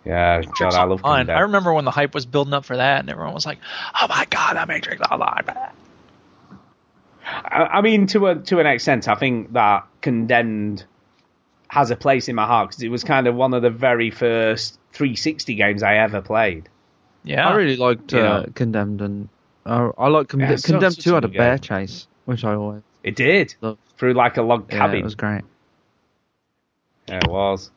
Yeah, 0.05 0.41
God, 0.59 0.73
I 0.73 0.83
love 0.83 1.01
Fine. 1.01 1.21
condemned. 1.21 1.37
I 1.37 1.41
remember 1.41 1.73
when 1.73 1.85
the 1.85 1.91
hype 1.91 2.13
was 2.13 2.25
building 2.25 2.53
up 2.53 2.65
for 2.65 2.75
that, 2.75 2.99
and 2.99 3.09
everyone 3.09 3.33
was 3.33 3.45
like, 3.45 3.59
"Oh 4.01 4.07
my 4.09 4.25
god, 4.29 4.55
that 4.57 4.67
Matrix 4.67 5.01
Online!" 5.09 5.45
I, 7.25 7.77
I 7.77 7.81
mean, 7.81 8.07
to 8.07 8.27
a 8.27 8.35
to 8.35 8.59
an 8.59 8.65
extent, 8.67 9.07
I 9.07 9.15
think 9.15 9.53
that 9.53 9.87
condemned 10.01 10.83
has 11.69 11.89
a 11.89 11.95
place 11.95 12.27
in 12.27 12.35
my 12.35 12.45
heart 12.45 12.69
because 12.69 12.83
it 12.83 12.89
was 12.89 13.03
kind 13.03 13.27
of 13.27 13.35
one 13.35 13.53
of 13.53 13.61
the 13.61 13.69
very 13.69 14.11
first 14.11 14.77
360 14.91 15.55
games 15.55 15.81
I 15.81 15.95
ever 15.97 16.21
played. 16.21 16.69
Yeah, 17.23 17.47
I 17.47 17.55
really 17.55 17.77
liked 17.77 18.13
uh, 18.13 18.17
know. 18.41 18.45
Condemned, 18.53 19.01
and 19.01 19.29
uh, 19.65 19.91
I 19.97 20.09
like 20.09 20.27
Conde- 20.27 20.41
Yeah, 20.41 20.57
Condemned 20.61 20.95
such 20.95 21.03
Two 21.05 21.13
had 21.13 21.23
a 21.23 21.29
bear 21.29 21.57
game. 21.57 21.61
chase, 21.87 22.07
which 22.25 22.43
I 22.43 22.55
always 22.55 22.81
It 23.03 23.15
did 23.15 23.55
loved. 23.61 23.79
through 23.97 24.13
like 24.13 24.35
a 24.37 24.41
log 24.41 24.67
cabin. 24.67 24.75
Yeah, 24.75 24.79
cabin. 24.87 24.99
it 24.99 25.03
was 25.05 25.15
great. 25.15 25.41
Yeah, 27.07 27.19
it 27.23 27.29
was. 27.29 27.71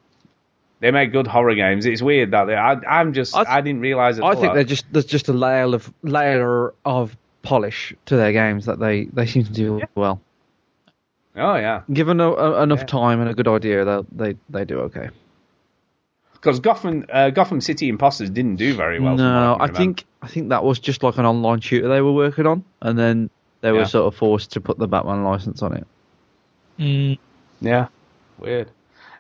They 0.81 0.91
make 0.91 1.11
good 1.13 1.27
horror 1.27 1.55
games. 1.55 1.87
It's 1.87 2.03
weird 2.03 2.33
that 2.33 2.45
they. 2.45 2.55
I, 2.55 2.73
I'm 2.73 3.13
just. 3.15 3.35
I 3.35 3.45
I, 3.57 3.61
didn't 3.63 3.81
realize 3.81 4.19
it. 4.19 4.25
I 4.25 4.35
think 4.35 4.53
they're 4.55 4.65
just 4.65 4.85
there's 4.93 5.07
just 5.07 5.29
a 5.29 5.33
layer 5.33 5.65
of 5.75 5.93
layer 6.03 6.75
of 6.85 7.17
polish 7.43 7.95
to 8.07 8.17
their 8.17 8.33
games 8.33 8.67
that 8.67 8.79
they, 8.79 9.05
they 9.07 9.25
seem 9.27 9.45
to 9.45 9.53
do 9.53 9.81
well. 9.95 10.21
Oh 11.37 11.57
yeah, 11.57 11.83
Given 11.93 12.21
a, 12.21 12.31
a, 12.31 12.63
enough 12.63 12.81
Yeah. 12.81 12.87
time 12.87 13.21
and 13.21 13.31
a 13.31 13.35
good 13.35 13.49
idea, 13.49 13.85
they 13.85 14.01
they 14.13 14.37
they 14.51 14.65
do 14.65 14.81
okay. 14.81 15.09
because 16.35 16.61
Gotham 16.61 17.05
uh, 17.11 17.31
Gotham 17.31 17.61
City 17.61 17.89
Imposters 17.89 18.31
didn't 18.31 18.57
do 18.57 18.75
very 18.75 19.01
well. 19.01 19.17
no, 19.17 19.23
can 19.23 19.27
I 19.27 19.53
remember. 19.53 19.77
think 19.79 20.05
I 20.23 20.29
think 20.29 20.49
that 20.51 20.63
was 20.65 20.79
just 20.79 21.03
like 21.03 21.19
an 21.19 21.25
online 21.27 21.61
shooter 21.61 21.89
they 21.89 22.01
were 22.03 22.13
working 22.13 22.47
on, 22.47 22.65
and 22.83 22.99
then 22.99 23.31
they 23.63 23.73
were 23.73 23.85
sort 23.87 24.13
of 24.13 24.19
forced 24.19 24.53
to 24.53 24.61
put 24.61 24.79
the 24.79 24.87
Batman 24.89 25.25
license 25.25 25.63
on 25.63 25.73
it. 25.75 25.87
Mm, 26.79 27.19
Yeah, 27.61 27.89
weird. 28.39 28.71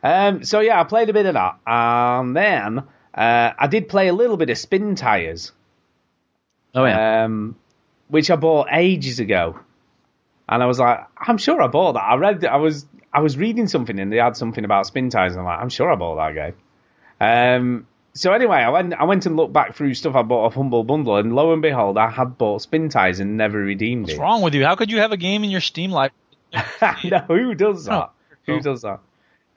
Um, 0.07 0.45
so 0.45 0.61
yeah, 0.61 0.81
I 0.81 0.85
played 0.85 1.11
a 1.11 1.13
bit 1.13 1.27
of 1.27 1.35
that, 1.35 1.59
and 1.67 2.37
then 2.37 2.79
uh, 3.13 3.51
I 3.59 3.67
did 3.67 3.89
play 3.89 4.07
a 4.07 4.13
little 4.13 4.37
bit 4.37 4.51
of 4.51 4.57
Spintires, 4.57 5.51
Oh 6.77 6.85
yeah, 6.85 7.25
um, 7.25 7.57
which 8.07 8.31
I 8.31 8.37
bought 8.37 8.69
ages 8.71 9.19
ago, 9.19 9.59
and 10.49 10.63
I 10.63 10.67
was 10.67 10.79
like, 10.79 11.01
I'm 11.19 11.39
sure 11.39 11.61
I 11.61 11.67
bought 11.67 11.95
that. 11.95 12.05
I 12.05 12.15
read, 12.15 12.45
I 12.45 12.57
was, 12.57 12.87
I 13.13 13.21
was 13.21 13.37
reading 13.37 13.67
something, 13.67 13.99
and 13.99 14.13
they 14.13 14.19
had 14.19 14.37
something 14.37 14.65
about 14.65 14.87
Spintires, 14.87 15.33
and 15.33 15.41
I'm 15.41 15.45
like, 15.45 15.59
I'm 15.59 15.71
sure 15.71 15.91
I 15.91 15.97
bought 15.97 16.17
that 16.17 16.35
game. 16.35 16.55
Um, 17.19 17.87
so 18.15 18.33
anyway, 18.33 18.59
I 18.59 18.69
went, 18.69 18.95
I 18.95 19.05
went 19.05 19.27
and 19.27 19.37
looked 19.37 19.55
back 19.55 19.75
through 19.75 19.95
stuff 19.95 20.15
I 20.15 20.23
bought 20.23 20.45
off 20.45 20.55
Humble 20.55 20.85
Bundle, 20.85 21.17
and 21.17 21.35
lo 21.35 21.53
and 21.53 21.63
behold, 21.63 21.99
I 21.99 22.11
had 22.11 22.39
bought 22.39 22.63
Spintires 22.63 23.19
and 23.19 23.37
never 23.37 23.59
redeemed 23.59 24.05
what's 24.05 24.15
it. 24.15 24.21
wrong 24.21 24.43
with 24.43 24.55
you? 24.55 24.65
How 24.65 24.77
could 24.77 24.93
you 24.93 24.99
have 24.99 25.11
a 25.11 25.17
game 25.17 25.43
in 25.43 25.51
your 25.51 25.61
Steam 25.61 25.91
library? 25.91 26.15
no, 27.11 27.19
who 27.27 27.55
does 27.57 27.87
that? 27.87 27.93
Oh. 27.93 28.11
Who 28.47 28.61
does 28.61 28.83
that? 28.83 29.01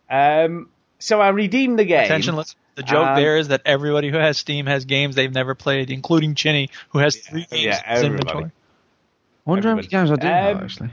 Um, 0.10 0.70
so 1.00 1.22
I 1.22 1.30
redeemed 1.30 1.80
the 1.80 1.86
game. 1.86 2.04
Attention, 2.06 2.36
let's. 2.36 2.56
The 2.76 2.84
joke 2.84 3.08
Um, 3.08 3.16
there 3.16 3.38
is 3.38 3.50
that 3.50 3.62
everybody 3.66 4.10
who 4.10 4.18
has 4.18 4.38
Steam 4.38 4.66
has 4.66 4.86
games 4.86 5.16
they've 5.16 5.34
never 5.34 5.54
played, 5.54 5.92
including 5.92 6.36
Chinny, 6.36 6.70
who 6.90 7.00
has 7.00 7.18
three 7.18 7.46
games 7.50 7.64
yeah, 7.64 7.90
in 7.90 7.96
his 7.96 8.04
inventory. 8.04 8.46
I 8.46 9.50
wonder 9.50 9.68
how 9.70 9.76
many 9.76 9.88
games 9.88 10.12
I 10.12 10.16
do 10.16 10.28
have 10.28 10.58
Um, 10.58 10.64
actually. 10.64 10.90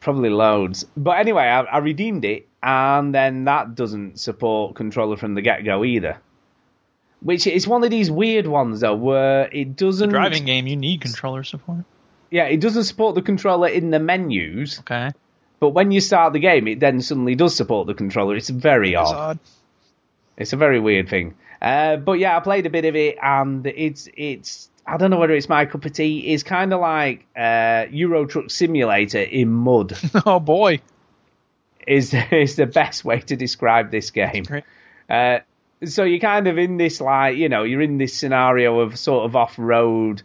Probably 0.00 0.30
loads. 0.30 0.84
But 0.96 1.18
anyway, 1.18 1.44
I, 1.44 1.62
I 1.62 1.78
redeemed 1.78 2.24
it, 2.24 2.48
and 2.62 3.14
then 3.14 3.44
that 3.44 3.74
doesn't 3.74 4.20
support 4.20 4.76
controller 4.76 5.16
from 5.16 5.34
the 5.34 5.42
get 5.42 5.64
go 5.64 5.84
either. 5.84 6.18
Which 7.20 7.46
is 7.46 7.66
one 7.68 7.84
of 7.84 7.90
these 7.90 8.10
weird 8.10 8.46
ones 8.46 8.80
though, 8.80 8.96
where 8.96 9.48
it 9.52 9.76
doesn't. 9.76 10.10
driving 10.10 10.44
game, 10.44 10.66
you 10.66 10.76
need 10.76 11.00
controller 11.00 11.44
support. 11.44 11.84
Yeah, 12.30 12.44
it 12.44 12.60
doesn't 12.60 12.84
support 12.84 13.14
the 13.14 13.22
controller 13.22 13.68
in 13.68 13.90
the 13.90 13.98
menus, 13.98 14.80
Okay, 14.80 15.10
but 15.62 15.68
when 15.68 15.92
you 15.92 16.00
start 16.00 16.32
the 16.32 16.40
game, 16.40 16.66
it 16.66 16.80
then 16.80 17.00
suddenly 17.00 17.36
does 17.36 17.54
support 17.54 17.86
the 17.86 17.94
controller. 17.94 18.34
It's 18.34 18.48
very 18.48 18.96
odd. 18.96 19.14
odd. 19.14 19.38
It's 20.36 20.52
a 20.52 20.56
very 20.56 20.80
weird 20.80 21.08
thing. 21.08 21.36
Uh, 21.60 21.98
but 21.98 22.14
yeah, 22.14 22.36
I 22.36 22.40
played 22.40 22.66
a 22.66 22.70
bit 22.70 22.84
of 22.84 22.96
it, 22.96 23.16
and 23.22 23.64
it's 23.68 24.08
it's. 24.16 24.68
I 24.84 24.96
don't 24.96 25.12
know 25.12 25.20
whether 25.20 25.34
it's 25.34 25.48
my 25.48 25.66
cup 25.66 25.84
of 25.84 25.92
tea. 25.92 26.32
It's 26.32 26.42
kind 26.42 26.72
of 26.72 26.80
like 26.80 27.26
uh, 27.36 27.84
Euro 27.92 28.26
Truck 28.26 28.50
Simulator 28.50 29.20
in 29.20 29.50
mud. 29.50 29.96
Oh 30.26 30.40
boy, 30.40 30.80
is 31.86 32.12
is 32.32 32.56
the 32.56 32.66
best 32.66 33.04
way 33.04 33.20
to 33.20 33.36
describe 33.36 33.92
this 33.92 34.10
game. 34.10 34.46
Uh, 35.08 35.38
so 35.84 36.02
you're 36.02 36.18
kind 36.18 36.48
of 36.48 36.58
in 36.58 36.76
this 36.76 37.00
like 37.00 37.36
you 37.36 37.48
know 37.48 37.62
you're 37.62 37.82
in 37.82 37.98
this 37.98 38.16
scenario 38.16 38.80
of 38.80 38.98
sort 38.98 39.26
of 39.26 39.36
off 39.36 39.54
road 39.60 40.22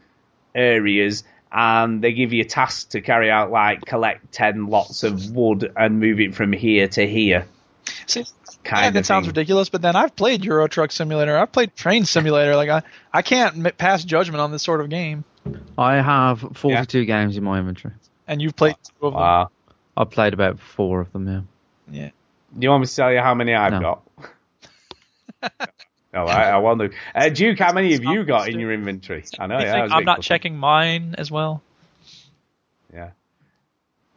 areas, 0.55 1.23
and 1.57 2.01
they 2.03 2.13
give 2.13 2.31
you 2.33 2.43
tasks 2.43 2.85
to 2.91 3.01
carry 3.01 3.31
out 3.31 3.49
like 3.51 3.83
collect 3.83 4.31
ten 4.31 4.67
lots 4.67 5.03
of 5.03 5.31
wood 5.31 5.73
and 5.75 5.99
move 5.99 6.19
it 6.19 6.35
from 6.35 6.53
here 6.53 6.87
to 6.89 7.05
here. 7.07 7.47
See, 8.05 8.25
Kind 8.63 8.81
yeah, 8.81 8.87
of 8.89 8.93
that 8.95 9.05
sounds 9.05 9.27
ridiculous, 9.27 9.69
but 9.69 9.81
then 9.81 9.95
I've 9.95 10.15
played 10.15 10.43
Euro 10.45 10.67
Truck 10.67 10.91
Simulator. 10.91 11.37
I've 11.37 11.51
played 11.51 11.73
Train 11.75 12.03
Simulator. 12.05 12.55
Like 12.55 12.69
I, 12.69 12.81
I 13.13 13.21
can't 13.21 13.65
m- 13.65 13.73
pass 13.77 14.03
judgment 14.03 14.41
on 14.41 14.51
this 14.51 14.61
sort 14.61 14.81
of 14.81 14.89
game. 14.89 15.23
I 15.77 15.95
have 15.95 16.41
42 16.53 17.05
games 17.05 17.37
in 17.37 17.43
my 17.45 17.59
inventory. 17.59 17.93
And 18.27 18.41
you've 18.41 18.55
played 18.57 18.75
two 18.83 19.07
of 19.07 19.13
them. 19.13 19.21
Wow. 19.21 19.49
I've 19.95 20.09
played 20.09 20.33
about 20.33 20.59
four 20.59 20.99
of 20.99 21.11
them. 21.13 21.27
Yeah. 21.89 22.01
Yeah. 22.01 22.09
Do 22.57 22.63
you 22.65 22.69
want 22.69 22.81
me 22.81 22.87
to 22.87 22.95
tell 22.95 23.11
you 23.13 23.19
how 23.19 23.33
many 23.33 23.53
I've 23.55 23.71
No. 23.81 24.01
got? 25.41 25.61
no, 26.25 26.31
I, 26.31 26.49
I 26.49 26.57
to. 26.89 26.91
Uh, 27.13 27.29
Duke, 27.29 27.59
how 27.59 27.73
many 27.73 27.93
have 27.93 28.03
you 28.03 28.23
got 28.23 28.49
in 28.49 28.59
your 28.59 28.71
inventory? 28.71 29.23
I 29.39 29.47
know, 29.47 29.59
yeah. 29.59 29.61
think 29.61 29.71
that 29.73 29.83
was 29.83 29.91
a 29.91 29.95
I'm 29.95 30.05
not 30.05 30.21
checking 30.21 30.57
mine 30.57 31.15
as 31.17 31.29
well. 31.29 31.61
Yeah. 32.93 33.11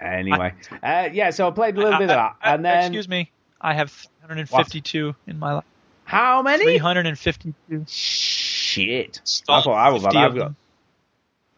Anyway, 0.00 0.54
uh, 0.82 1.10
yeah. 1.12 1.30
So 1.30 1.46
I 1.46 1.50
played 1.50 1.76
a 1.76 1.80
little 1.80 1.98
bit 1.98 2.04
of 2.04 2.08
that, 2.08 2.18
I- 2.18 2.50
I- 2.50 2.54
and 2.54 2.64
then 2.64 2.84
excuse 2.84 3.08
me, 3.08 3.30
I 3.60 3.74
have 3.74 3.90
352 3.90 5.14
in 5.26 5.38
my 5.38 5.54
life. 5.54 5.64
how 6.04 6.42
many? 6.42 6.64
352. 6.78 7.84
Shit. 7.86 9.18
I 9.18 9.20
Stop 9.24 9.64
thought 9.64 9.74
I 9.74 9.90
was 9.90 10.02
50 10.02 10.16
I've 10.16 10.34
got 10.34 10.44
them. 10.44 10.56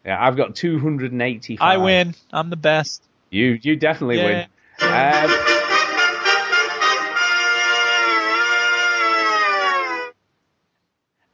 yeah, 0.05 0.25
I've 0.25 0.35
got 0.35 0.55
285. 0.55 1.65
I 1.65 1.77
win. 1.77 2.15
I'm 2.33 2.49
the 2.49 2.57
best. 2.57 3.01
You 3.29 3.57
you 3.61 3.77
definitely 3.77 4.17
Yeah. 4.17 4.25
win. 4.25 5.29
Um, 5.31 5.52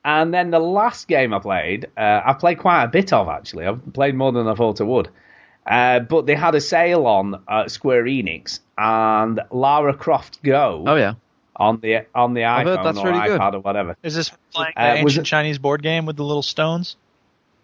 and 0.06 0.34
then 0.34 0.52
the 0.52 0.60
last 0.60 1.08
game 1.08 1.34
I 1.34 1.40
played, 1.40 1.88
uh, 1.98 2.22
I 2.26 2.34
played 2.34 2.60
quite 2.60 2.84
a 2.84 2.88
bit 2.88 3.12
of 3.14 3.28
actually. 3.28 3.66
I've 3.66 3.94
played 3.94 4.16
more 4.16 4.32
than 4.32 4.48
I 4.48 4.56
thought 4.56 4.80
I 4.82 4.86
would. 4.86 5.10
Uh, 5.68 6.00
but 6.00 6.26
they 6.26 6.36
had 6.36 6.56
a 6.56 6.62
sale 6.62 7.06
on 7.06 7.44
at 7.48 7.70
Square 7.70 8.06
Enix 8.06 8.60
and 8.78 9.40
Lara 9.52 9.94
Croft 9.94 10.42
Go 10.42 10.84
Oh 10.88 10.96
yeah. 10.96 11.14
on 11.56 11.80
the 11.82 12.06
on 12.16 12.34
the 12.34 12.46
I've 12.46 12.66
iPhone 12.66 12.84
that's 12.84 12.98
or 12.98 13.08
really 13.08 13.28
good. 13.28 13.40
iPad 13.40 13.54
or 13.54 13.60
whatever. 13.60 13.96
Is 14.02 14.16
this 14.16 14.32
playing 14.54 14.74
Uh, 14.76 14.96
the 14.96 15.04
was 15.04 15.14
ancient 15.14 15.28
it- 15.28 15.30
Chinese 15.30 15.58
board 15.60 15.84
game 15.84 16.06
with 16.06 16.16
the 16.16 16.24
little 16.24 16.42
stones? 16.42 16.96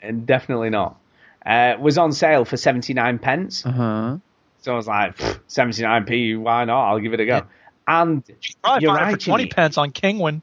And 0.02 0.28
definitely 0.28 0.70
not. 0.70 0.98
Uh, 1.44 1.76
was 1.80 1.98
on 1.98 2.12
sale 2.12 2.46
for 2.46 2.58
79 2.58 3.18
pence. 3.20 3.66
Uh 3.66 3.72
huh. 3.72 4.18
So 4.62 4.74
I 4.74 4.76
was 4.76 4.88
like, 4.88 5.18
79p, 5.48 6.38
why 6.40 6.66
not? 6.66 6.90
I'll 6.90 7.00
give 7.00 7.14
it 7.14 7.20
a 7.20 7.26
go. 7.26 7.42
And 7.88 8.24
Probably 8.64 8.84
you're 8.84 8.96
find 8.96 9.02
it 9.02 9.12
right, 9.14 9.22
for 9.22 9.26
20 9.30 9.46
pence 9.48 9.78
on 9.78 9.92
Kinguin. 9.92 10.42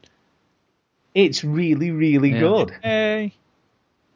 It's 1.13 1.43
really, 1.43 1.91
really 1.91 2.31
Yeah. 2.31 2.39
good. 2.39 2.71
Hey. 2.81 3.33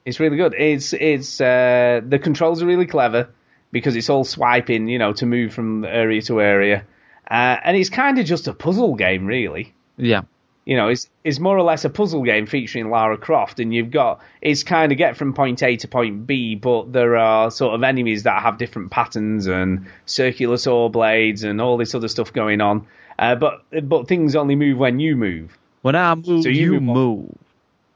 It's 0.05 0.19
really 0.19 0.37
good. 0.37 0.53
It's 0.57 0.93
it's 0.93 1.41
uh, 1.41 2.01
the 2.07 2.17
controls 2.19 2.63
are 2.63 2.65
really 2.65 2.85
clever 2.85 3.29
because 3.71 3.95
it's 3.95 4.09
all 4.09 4.23
swiping, 4.23 4.87
you 4.87 4.97
know, 4.99 5.11
to 5.13 5.25
move 5.25 5.53
from 5.53 5.83
area 5.83 6.21
to 6.23 6.41
area, 6.41 6.85
uh, 7.29 7.57
and 7.63 7.75
it's 7.75 7.89
kind 7.89 8.17
of 8.17 8.25
just 8.25 8.47
a 8.47 8.53
puzzle 8.53 8.95
game, 8.95 9.25
really. 9.25 9.73
Yeah. 9.97 10.21
You 10.65 10.77
know, 10.77 10.87
it's 10.87 11.09
it's 11.25 11.39
more 11.39 11.57
or 11.57 11.63
less 11.63 11.83
a 11.83 11.89
puzzle 11.89 12.23
game 12.23 12.45
featuring 12.45 12.89
Lara 12.89 13.17
Croft, 13.17 13.59
and 13.59 13.73
you've 13.73 13.91
got 13.91 14.21
it's 14.41 14.63
kind 14.63 14.93
of 14.93 14.97
get 14.97 15.17
from 15.17 15.33
point 15.33 15.61
A 15.61 15.75
to 15.77 15.87
point 15.89 16.25
B, 16.25 16.55
but 16.55 16.93
there 16.93 17.17
are 17.17 17.51
sort 17.51 17.75
of 17.75 17.83
enemies 17.83 18.23
that 18.23 18.41
have 18.43 18.57
different 18.57 18.91
patterns 18.91 19.45
and 19.47 19.87
circular 20.05 20.55
saw 20.57 20.87
blades 20.87 21.43
and 21.43 21.59
all 21.59 21.75
this 21.77 21.93
other 21.95 22.07
stuff 22.07 22.31
going 22.31 22.61
on. 22.61 22.87
Uh, 23.19 23.35
but 23.35 23.63
but 23.83 24.07
things 24.07 24.35
only 24.37 24.55
move 24.55 24.77
when 24.77 24.99
you 25.01 25.17
move. 25.17 25.57
When 25.87 25.95
I 25.95 26.13
move, 26.15 26.43
So 26.43 26.49
you 26.49 26.73
you, 26.73 26.81
move 26.81 26.95
move. 26.95 27.35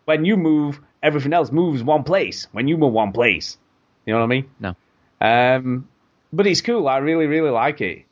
When 0.06 0.24
you 0.24 0.38
move, 0.38 0.80
everything 1.04 1.34
else 1.34 1.52
moves 1.52 1.84
one 1.84 2.04
place. 2.04 2.48
When 2.54 2.70
you 2.70 2.78
move 2.78 2.94
one 2.94 3.12
place, 3.12 3.58
you 4.06 4.14
know 4.14 4.20
what 4.20 4.24
I 4.24 4.28
mean? 4.28 4.50
No. 4.62 4.76
Um, 5.20 5.90
but 6.32 6.48
it's 6.48 6.62
cool. 6.62 6.88
I 6.88 7.00
really, 7.00 7.26
really 7.28 7.50
like 7.50 7.82
it. 7.82 8.06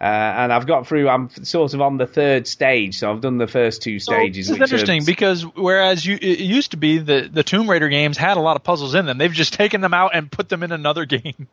Uh, 0.00 0.04
and 0.04 0.52
I've 0.52 0.68
got 0.68 0.86
through. 0.86 1.08
I'm 1.08 1.28
sort 1.42 1.74
of 1.74 1.80
on 1.80 1.96
the 1.96 2.06
third 2.06 2.46
stage, 2.46 2.98
so 2.98 3.10
I've 3.10 3.20
done 3.20 3.38
the 3.38 3.48
first 3.48 3.82
two 3.82 3.98
stages. 3.98 4.46
This 4.46 4.54
is 4.54 4.60
which 4.60 4.60
are- 4.60 4.74
interesting 4.76 5.04
because 5.04 5.42
whereas 5.42 6.06
you, 6.06 6.18
it 6.22 6.38
used 6.38 6.70
to 6.70 6.76
be 6.76 6.98
the 6.98 7.28
the 7.32 7.42
Tomb 7.42 7.68
Raider 7.68 7.88
games 7.88 8.16
had 8.16 8.36
a 8.36 8.40
lot 8.40 8.54
of 8.56 8.62
puzzles 8.62 8.94
in 8.94 9.06
them, 9.06 9.18
they've 9.18 9.32
just 9.32 9.54
taken 9.54 9.80
them 9.80 9.92
out 9.92 10.12
and 10.14 10.30
put 10.30 10.48
them 10.48 10.62
in 10.62 10.70
another 10.70 11.04
game. 11.16 11.48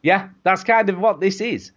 Yeah, 0.00 0.28
that's 0.44 0.62
kind 0.62 0.88
of 0.90 0.98
what 0.98 1.18
this 1.18 1.40
is. 1.40 1.72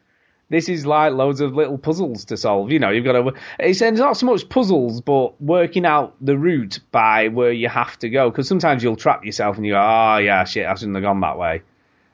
This 0.49 0.69
is 0.69 0.85
like 0.85 1.11
loads 1.11 1.41
of 1.41 1.53
little 1.53 1.77
puzzles 1.77 2.25
to 2.25 2.37
solve. 2.37 2.71
You 2.71 2.79
know, 2.79 2.89
you've 2.89 3.03
got 3.03 3.13
to. 3.13 3.33
It's, 3.59 3.81
it's 3.81 3.99
not 3.99 4.15
so 4.15 4.25
much 4.27 4.47
puzzles, 4.47 5.01
but 5.01 5.39
working 5.41 5.85
out 5.85 6.15
the 6.21 6.37
route 6.37 6.79
by 6.91 7.27
where 7.27 7.51
you 7.51 7.67
have 7.67 7.99
to 7.99 8.09
go. 8.09 8.29
Because 8.29 8.47
sometimes 8.47 8.81
you'll 8.81 8.95
trap 8.95 9.25
yourself 9.25 9.57
and 9.57 9.65
you 9.65 9.73
go, 9.73 9.79
oh, 9.79 10.17
yeah, 10.17 10.45
shit, 10.45 10.65
I 10.65 10.73
shouldn't 10.75 10.95
have 10.95 11.03
gone 11.03 11.19
that 11.19 11.37
way. 11.37 11.63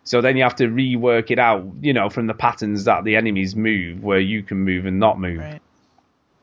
So 0.04 0.22
then 0.22 0.36
you 0.36 0.44
have 0.44 0.56
to 0.56 0.68
rework 0.68 1.30
it 1.30 1.40
out, 1.40 1.66
you 1.82 1.94
know, 1.94 2.10
from 2.10 2.28
the 2.28 2.34
patterns 2.34 2.86
that 2.86 3.04
the 3.04 3.16
enemies 3.16 3.56
move, 3.56 4.04
where 4.04 4.20
you 4.20 4.42
can 4.42 4.58
move 4.58 4.86
and 4.86 5.00
not 5.00 5.20
move. 5.20 5.40
Right. 5.40 5.62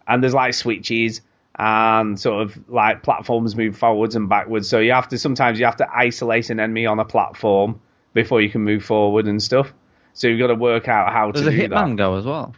And 0.07 0.23
there's 0.23 0.35
like 0.35 0.55
switches 0.55 1.21
and 1.59 2.19
sort 2.19 2.43
of 2.43 2.71
like 2.71 3.03
platforms 3.03 3.57
move 3.57 3.77
forwards 3.77 4.15
and 4.15 4.29
backwards. 4.29 4.69
So 4.69 4.79
you 4.79 4.93
have 4.93 5.09
to 5.09 5.19
sometimes 5.19 5.59
you 5.59 5.67
have 5.67 5.77
to 5.77 5.89
isolate 5.93 6.51
an 6.51 6.61
enemy 6.61 6.87
on 6.87 7.01
a 7.01 7.05
platform 7.05 7.81
before 8.15 8.41
you 8.41 8.49
can 8.49 8.63
move 8.63 8.85
forward 8.85 9.27
and 9.27 9.43
stuff. 9.43 9.73
So 10.21 10.29
you've 10.29 10.39
got 10.39 10.49
to 10.49 10.55
work 10.55 10.87
out 10.87 11.15
how 11.15 11.33
There's 11.33 11.47
to 11.47 11.49
a 11.49 11.53
do 11.53 11.69
that. 11.69 11.71
Hitman 11.71 11.97
go 11.97 12.17
as 12.17 12.27
well. 12.27 12.55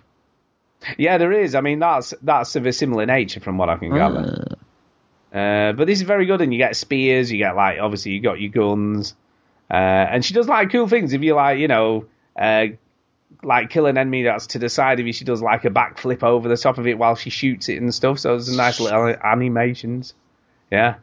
Yeah, 0.98 1.18
there 1.18 1.30
is. 1.30 1.54
I 1.54 1.60
mean, 1.60 1.78
that's 1.78 2.12
that's 2.20 2.56
of 2.56 2.66
a 2.66 2.72
similar 2.72 3.06
nature 3.06 3.38
from 3.38 3.56
what 3.56 3.68
I 3.68 3.76
can 3.76 3.94
gather. 3.94 4.56
Uh, 5.32 5.72
but 5.72 5.86
this 5.86 6.00
is 6.00 6.02
very 6.02 6.26
good, 6.26 6.40
and 6.40 6.52
you 6.52 6.58
get 6.58 6.74
spears. 6.74 7.30
You 7.30 7.38
get 7.38 7.54
like 7.54 7.78
obviously 7.80 8.12
you 8.12 8.20
got 8.20 8.40
your 8.40 8.50
guns, 8.50 9.14
uh, 9.70 9.74
and 9.74 10.24
she 10.24 10.34
does 10.34 10.48
like 10.48 10.72
cool 10.72 10.88
things. 10.88 11.12
If 11.12 11.22
you 11.22 11.36
like, 11.36 11.60
you 11.60 11.68
know, 11.68 12.06
uh, 12.36 12.66
like 13.44 13.70
kill 13.70 13.86
an 13.86 13.96
enemy 13.96 14.24
that's 14.24 14.48
to 14.48 14.58
the 14.58 14.68
side 14.68 14.98
of 14.98 15.06
you, 15.06 15.12
she 15.12 15.24
does 15.24 15.40
like 15.40 15.64
a 15.64 15.70
backflip 15.70 16.24
over 16.24 16.48
the 16.48 16.56
top 16.56 16.78
of 16.78 16.88
it 16.88 16.98
while 16.98 17.14
she 17.14 17.30
shoots 17.30 17.68
it 17.68 17.80
and 17.80 17.94
stuff. 17.94 18.18
So 18.18 18.30
there's 18.30 18.54
nice 18.56 18.80
little 18.80 19.06
animations. 19.06 20.14
Yeah. 20.68 20.96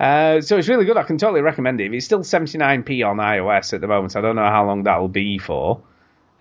Uh, 0.00 0.40
so 0.40 0.58
it's 0.58 0.66
really 0.66 0.84
good. 0.84 0.96
I 0.96 1.04
can 1.04 1.16
totally 1.16 1.42
recommend 1.42 1.80
it. 1.80 1.94
It's 1.94 2.04
still 2.04 2.20
79p 2.20 3.06
on 3.06 3.18
iOS 3.18 3.72
at 3.72 3.80
the 3.80 3.86
moment. 3.86 4.10
So 4.10 4.18
I 4.18 4.22
don't 4.22 4.34
know 4.34 4.42
how 4.42 4.66
long 4.66 4.82
that'll 4.82 5.06
be 5.06 5.38
for. 5.38 5.80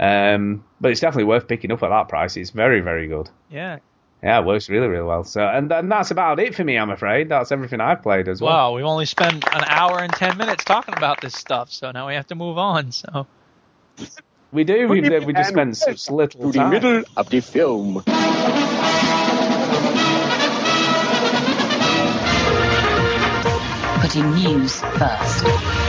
Um, 0.02 0.64
but 0.82 0.92
it's 0.92 1.00
definitely 1.00 1.26
worth 1.26 1.48
picking 1.48 1.72
up 1.72 1.84
at 1.84 1.90
that 1.90 2.10
price. 2.10 2.36
It's 2.36 2.50
very, 2.50 2.82
very 2.82 3.08
good. 3.08 3.30
Yeah. 3.52 3.78
Yeah, 4.24 4.40
it 4.40 4.46
works 4.46 4.68
really, 4.68 4.88
really 4.88 5.06
well. 5.06 5.24
So, 5.24 5.42
and, 5.42 5.72
and 5.72 5.92
that's 5.92 6.12
about 6.12 6.40
it 6.40 6.54
for 6.56 6.64
me. 6.64 6.78
I'm 6.78 6.90
afraid 6.90 7.30
that's 7.30 7.52
everything 7.52 7.82
I've 7.82 8.04
played 8.04 8.28
as 8.28 8.42
well. 8.42 8.52
Wow, 8.52 8.76
we've 8.76 8.86
only 8.86 9.06
spent 9.06 9.46
an 9.54 9.64
hour 9.68 10.00
and 10.00 10.12
ten 10.14 10.38
minutes 10.38 10.64
talking 10.64 10.96
about 10.96 11.22
this 11.22 11.36
stuff, 11.36 11.72
so 11.72 11.92
now 11.92 12.08
we 12.08 12.16
have 12.16 12.28
to 12.28 12.36
move 12.36 12.58
on. 12.58 12.92
So 12.92 13.26
We 14.52 14.64
do. 14.64 14.88
We, 14.88 15.02
we 15.02 15.34
just 15.34 15.50
spent 15.50 15.78
such 15.78 16.10
little 16.10 16.52
to 16.52 16.58
the 16.60 16.68
middle 16.68 17.04
of 17.16 17.30
the 17.30 17.40
film. 17.40 18.04
Putting 24.02 24.34
news 24.34 24.82
first. 24.82 25.81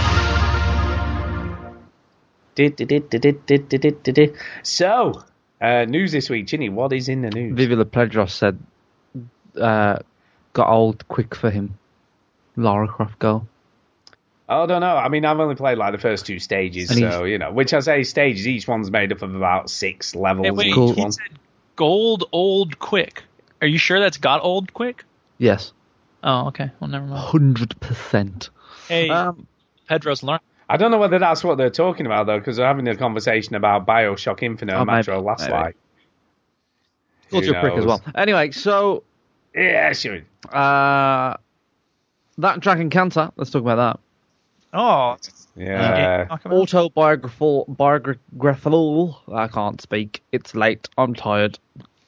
So, 4.63 5.23
uh, 5.61 5.85
news 5.85 6.13
this 6.13 6.29
week, 6.31 6.47
Chinny. 6.47 6.69
What 6.69 6.93
is 6.93 7.09
in 7.09 7.23
the 7.23 7.31
news? 7.31 7.57
Viva 7.57 7.77
La 7.77 7.85
Pedros 7.85 8.31
said, 8.31 8.59
uh, 9.61 9.99
got 10.53 10.69
old 10.69 11.07
quick 11.09 11.35
for 11.35 11.51
him. 11.51 11.79
Lara 12.57 12.87
Croft 12.89 13.19
Go. 13.19 13.47
I 14.49 14.67
don't 14.67 14.81
know. 14.81 14.97
I 14.97 15.09
mean, 15.09 15.25
I've 15.25 15.41
only 15.41 15.55
played 15.55 15.79
like 15.79 15.93
the 15.93 15.99
first 15.99 16.27
two 16.27 16.39
stages, 16.39 16.91
And 16.91 16.99
so 16.99 17.25
you 17.25 17.39
know. 17.39 17.51
Which 17.53 17.73
I 17.73 17.81
say 17.81 18.03
stages. 18.03 18.47
Each 18.47 18.69
one's 18.69 18.91
made 18.91 19.11
up 19.13 19.23
of 19.23 19.35
about 19.35 19.71
six 19.71 20.15
levels. 20.15 20.47
Hey, 20.47 20.51
wait, 20.51 20.67
each 20.69 20.75
Cool. 20.75 20.95
he 20.95 21.11
said 21.11 21.39
gold 21.77 22.25
old 22.33 22.79
quick. 22.79 23.23
Are 23.63 23.67
you 23.67 23.79
sure 23.79 24.01
that's 24.01 24.19
got 24.19 24.43
old 24.43 24.75
quick? 24.75 25.05
Yes. 25.39 25.73
Oh, 26.23 26.49
okay. 26.49 26.71
Well, 26.81 26.91
never 26.91 27.07
mind. 27.07 27.55
100%. 27.55 28.51
Hey, 28.89 29.09
Um, 29.09 29.47
Pedro's 29.89 30.23
learn. 30.23 30.41
I 30.73 30.79
don't 30.79 30.91
know 30.91 30.97
whether 30.99 31.19
that's 31.19 31.45
what 31.45 31.59
they're 31.59 31.69
talking 31.69 32.07
about 32.07 32.27
though, 32.27 32.39
because 32.39 32.57
they're 32.57 32.67
having 32.67 32.89
a 32.89 32.97
conversation 32.97 33.55
about 33.57 33.87
Bioshock 33.87 34.43
Infinite 34.43 34.75
Oh, 34.75 34.81
and 34.83 34.87
maybe, 34.91 35.13
Last 35.21 35.41
maybe. 35.43 35.53
Light. 35.53 35.77
Culture 37.31 37.55
Who 37.55 37.61
prick 37.61 37.75
as 37.79 37.85
well. 37.85 38.03
Anyway, 38.15 38.53
so 38.53 39.03
Yeah, 39.55 39.93
sure. 39.93 40.21
uh, 40.51 41.37
that 42.39 42.61
Dragon 42.61 42.89
Cancer, 42.89 43.31
let's 43.37 43.51
talk 43.51 43.61
about 43.61 43.77
that. 43.77 44.01
Oh, 44.75 45.17
Yeah. 45.57 46.25
talk 46.29 46.47
Autobiographical, 46.47 47.67
biographical, 47.69 49.21
I 49.31 49.49
can't 49.49 49.79
speak. 49.83 50.23
It's 50.33 50.55
late. 50.55 50.89
I'm 50.97 51.15
tired. 51.15 51.59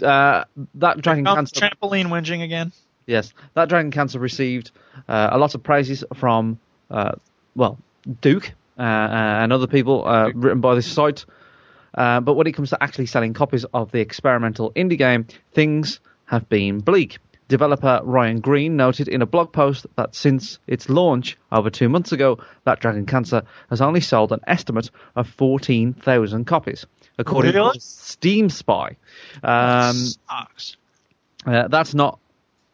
Uh, 0.02 0.44
that 0.76 1.02
Dragon 1.02 1.26
Oh, 1.28 1.34
Cancer. 1.34 1.60
trampoline 1.60 2.06
whinging 2.06 2.42
again. 2.42 2.72
Yes, 3.06 3.34
that 3.52 3.68
Dragon 3.68 3.90
Cancer 3.90 4.18
received 4.18 4.70
uh, 5.06 5.28
a 5.32 5.36
lot 5.38 5.54
of 5.54 5.62
praises 5.62 6.02
from, 6.14 6.58
uh, 6.90 7.12
well, 7.54 7.78
Duke 8.20 8.52
uh, 8.78 8.82
uh, 8.82 8.84
and 9.42 9.52
other 9.52 9.66
people 9.66 10.06
uh, 10.06 10.30
written 10.34 10.60
by 10.60 10.74
this 10.74 10.86
site. 10.90 11.24
Uh, 11.94 12.20
but 12.20 12.34
when 12.34 12.46
it 12.46 12.52
comes 12.52 12.70
to 12.70 12.82
actually 12.82 13.06
selling 13.06 13.34
copies 13.34 13.64
of 13.72 13.92
the 13.92 14.00
experimental 14.00 14.72
indie 14.72 14.98
game, 14.98 15.26
things 15.52 16.00
have 16.26 16.48
been 16.48 16.80
bleak. 16.80 17.18
Developer 17.46 18.00
Ryan 18.02 18.40
Green 18.40 18.76
noted 18.76 19.06
in 19.06 19.20
a 19.22 19.26
blog 19.26 19.52
post 19.52 19.86
that 19.96 20.14
since 20.14 20.58
its 20.66 20.88
launch 20.88 21.36
over 21.52 21.68
two 21.70 21.88
months 21.88 22.10
ago, 22.10 22.38
that 22.64 22.80
Dragon 22.80 23.04
Cancer 23.06 23.42
has 23.68 23.80
only 23.82 24.00
sold 24.00 24.32
an 24.32 24.40
estimate 24.46 24.90
of 25.14 25.28
14,000 25.28 26.46
copies, 26.46 26.86
according 27.18 27.52
Really? 27.52 27.74
to 27.74 27.80
Steam 27.80 28.48
Spy. 28.48 28.96
Um, 29.42 29.94
Sucks. 29.94 30.76
uh, 31.46 31.68
that's 31.68 31.94
not 31.94 32.18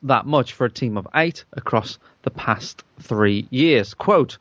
that 0.05 0.25
much 0.25 0.53
for 0.53 0.65
a 0.65 0.71
team 0.71 0.97
of 0.97 1.07
eight 1.15 1.45
across 1.53 1.99
the 2.23 2.31
past 2.31 2.85
three 3.01 3.49
years. 3.51 3.93
Quote, 3.95 4.39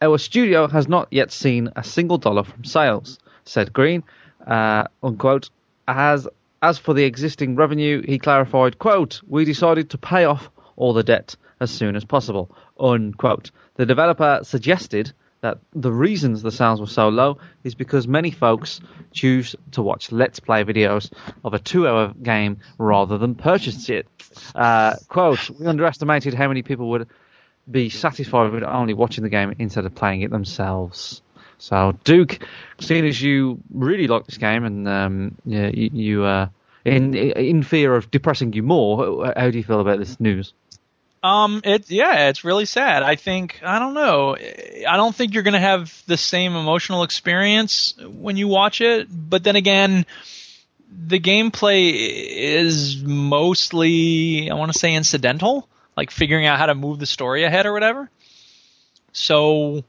our 0.00 0.18
studio 0.18 0.66
has 0.68 0.88
not 0.88 1.08
yet 1.10 1.30
seen 1.30 1.70
a 1.76 1.84
single 1.84 2.18
dollar 2.18 2.44
from 2.44 2.64
sales, 2.64 3.18
said 3.44 3.72
Green, 3.72 4.02
uh, 4.46 4.84
unquote. 5.02 5.50
As, 5.86 6.28
as 6.62 6.78
for 6.78 6.94
the 6.94 7.04
existing 7.04 7.56
revenue, 7.56 8.02
he 8.06 8.18
clarified, 8.18 8.78
quote, 8.78 9.20
we 9.26 9.44
decided 9.44 9.90
to 9.90 9.98
pay 9.98 10.24
off 10.24 10.50
all 10.76 10.92
the 10.92 11.02
debt 11.02 11.36
as 11.60 11.70
soon 11.70 11.96
as 11.96 12.04
possible, 12.04 12.50
unquote. 12.78 13.50
The 13.74 13.86
developer 13.86 14.40
suggested 14.42 15.12
that 15.42 15.58
the 15.72 15.92
reasons 15.92 16.42
the 16.42 16.50
sales 16.50 16.80
were 16.80 16.86
so 16.86 17.08
low 17.08 17.38
is 17.64 17.74
because 17.74 18.06
many 18.06 18.30
folks 18.30 18.80
choose 19.12 19.56
to 19.72 19.82
watch 19.82 20.12
Let's 20.12 20.38
Play 20.38 20.64
videos 20.64 21.10
of 21.44 21.54
a 21.54 21.58
two 21.58 21.88
hour 21.88 22.12
game 22.22 22.58
rather 22.78 23.18
than 23.18 23.34
purchase 23.34 23.88
it. 23.88 24.06
Uh, 24.54 24.96
quote, 25.08 25.50
we 25.58 25.66
underestimated 25.66 26.34
how 26.34 26.48
many 26.48 26.62
people 26.62 26.90
would 26.90 27.08
be 27.68 27.88
satisfied 27.88 28.52
with 28.52 28.62
only 28.62 28.94
watching 28.94 29.24
the 29.24 29.30
game 29.30 29.54
instead 29.58 29.86
of 29.86 29.94
playing 29.94 30.22
it 30.22 30.30
themselves. 30.30 31.22
So, 31.58 31.98
Duke, 32.04 32.38
seeing 32.80 33.06
as 33.06 33.20
you 33.20 33.60
really 33.72 34.06
like 34.06 34.26
this 34.26 34.38
game 34.38 34.64
and 34.64 34.88
um, 34.88 35.34
yeah, 35.44 35.70
you, 35.72 35.90
you 35.92 36.24
uh, 36.24 36.48
in 36.84 37.14
in 37.14 37.62
fear 37.62 37.94
of 37.94 38.10
depressing 38.10 38.52
you 38.54 38.62
more, 38.62 39.32
how 39.36 39.50
do 39.50 39.58
you 39.58 39.64
feel 39.64 39.80
about 39.80 39.98
this 39.98 40.18
news? 40.18 40.54
Um, 41.22 41.60
it 41.64 41.90
yeah, 41.90 42.28
it's 42.28 42.44
really 42.44 42.64
sad. 42.64 43.02
I 43.02 43.16
think 43.16 43.60
I 43.62 43.78
don't 43.78 43.92
know. 43.92 44.36
I 44.36 44.96
don't 44.96 45.14
think 45.14 45.34
you're 45.34 45.42
gonna 45.42 45.60
have 45.60 46.02
the 46.06 46.16
same 46.16 46.56
emotional 46.56 47.02
experience 47.02 47.94
when 47.98 48.38
you 48.38 48.48
watch 48.48 48.80
it. 48.80 49.08
But 49.10 49.44
then 49.44 49.56
again, 49.56 50.06
the 50.90 51.20
gameplay 51.20 51.92
is 51.94 53.02
mostly 53.02 54.50
I 54.50 54.54
want 54.54 54.72
to 54.72 54.78
say 54.78 54.94
incidental, 54.94 55.68
like 56.00 56.10
figuring 56.10 56.46
out 56.46 56.58
how 56.58 56.64
to 56.64 56.74
move 56.74 56.98
the 56.98 57.04
story 57.04 57.44
ahead 57.44 57.66
or 57.66 57.74
whatever. 57.74 58.08
So 59.12 59.84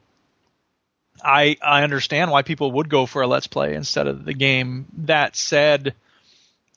I 1.23 1.55
I 1.63 1.83
understand 1.83 2.31
why 2.31 2.41
people 2.41 2.73
would 2.73 2.89
go 2.89 3.05
for 3.05 3.21
a 3.21 3.27
let's 3.27 3.47
play 3.47 3.75
instead 3.75 4.07
of 4.07 4.25
the 4.25 4.33
game. 4.33 4.87
That 5.05 5.37
said, 5.37 5.93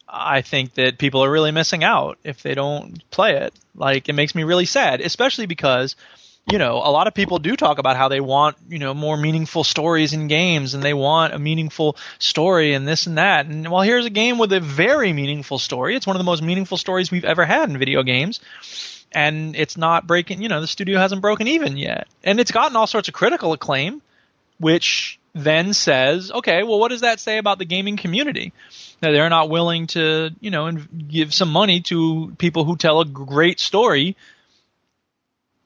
I 0.09 0.43
think 0.43 0.75
that 0.75 0.99
people 0.99 1.25
are 1.25 1.31
really 1.31 1.51
missing 1.51 1.83
out 1.83 2.17
if 2.23 2.45
they 2.45 2.55
don't 2.55 3.03
play 3.11 3.39
it. 3.39 3.53
Like 3.75 4.09
it 4.09 4.13
makes 4.13 4.37
me 4.37 4.45
really 4.45 4.67
sad, 4.67 5.01
especially 5.01 5.47
because 5.47 5.97
you 6.47 6.59
know, 6.59 6.77
a 6.77 6.93
lot 6.93 7.07
of 7.07 7.15
people 7.15 7.39
do 7.39 7.57
talk 7.57 7.79
about 7.79 7.97
how 7.97 8.09
they 8.09 8.21
want, 8.21 8.57
you 8.69 8.79
know, 8.79 8.93
more 8.93 9.17
meaningful 9.17 9.65
stories 9.65 10.13
in 10.13 10.29
games 10.29 10.75
and 10.75 10.83
they 10.83 10.93
want 10.93 11.33
a 11.33 11.39
meaningful 11.39 11.97
story 12.19 12.75
and 12.75 12.87
this 12.87 13.07
and 13.07 13.17
that. 13.17 13.47
And 13.47 13.71
well, 13.71 13.81
here's 13.81 14.05
a 14.05 14.11
game 14.11 14.39
with 14.39 14.53
a 14.53 14.61
very 14.61 15.13
meaningful 15.13 15.59
story. 15.59 15.97
It's 15.97 16.07
one 16.07 16.17
of 16.17 16.21
the 16.21 16.25
most 16.25 16.43
meaningful 16.43 16.77
stories 16.77 17.11
we've 17.11 17.25
ever 17.25 17.47
had 17.47 17.71
in 17.71 17.79
video 17.79 18.03
games. 18.03 18.41
And 19.15 19.55
it's 19.55 19.77
not 19.77 20.07
breaking, 20.07 20.43
you 20.43 20.49
know, 20.49 20.61
the 20.61 20.67
studio 20.67 20.99
hasn't 20.99 21.23
broken 21.23 21.47
even 21.47 21.77
yet. 21.77 22.09
And 22.25 22.41
it's 22.41 22.51
gotten 22.51 22.77
all 22.77 22.87
sorts 22.89 23.09
of 23.09 23.15
critical 23.15 23.53
acclaim, 23.53 24.03
which 24.59 25.21
then 25.35 25.73
says, 25.73 26.33
okay, 26.33 26.63
well, 26.65 26.79
what 26.81 26.89
does 26.89 27.03
that 27.03 27.21
say 27.21 27.39
about 27.39 27.59
the 27.59 27.65
gaming 27.65 27.97
community? 27.97 28.53
That 29.01 29.13
they're 29.13 29.31
not 29.31 29.51
willing 29.51 29.87
to, 29.89 30.31
you 30.41 30.51
know, 30.51 30.67
and 30.67 31.09
give 31.09 31.33
some 31.33 31.51
money 31.51 31.81
to 31.83 32.35
people 32.39 32.65
who 32.65 32.77
tell 32.77 33.01
a 33.01 33.05
great 33.05 33.61
story 33.61 34.17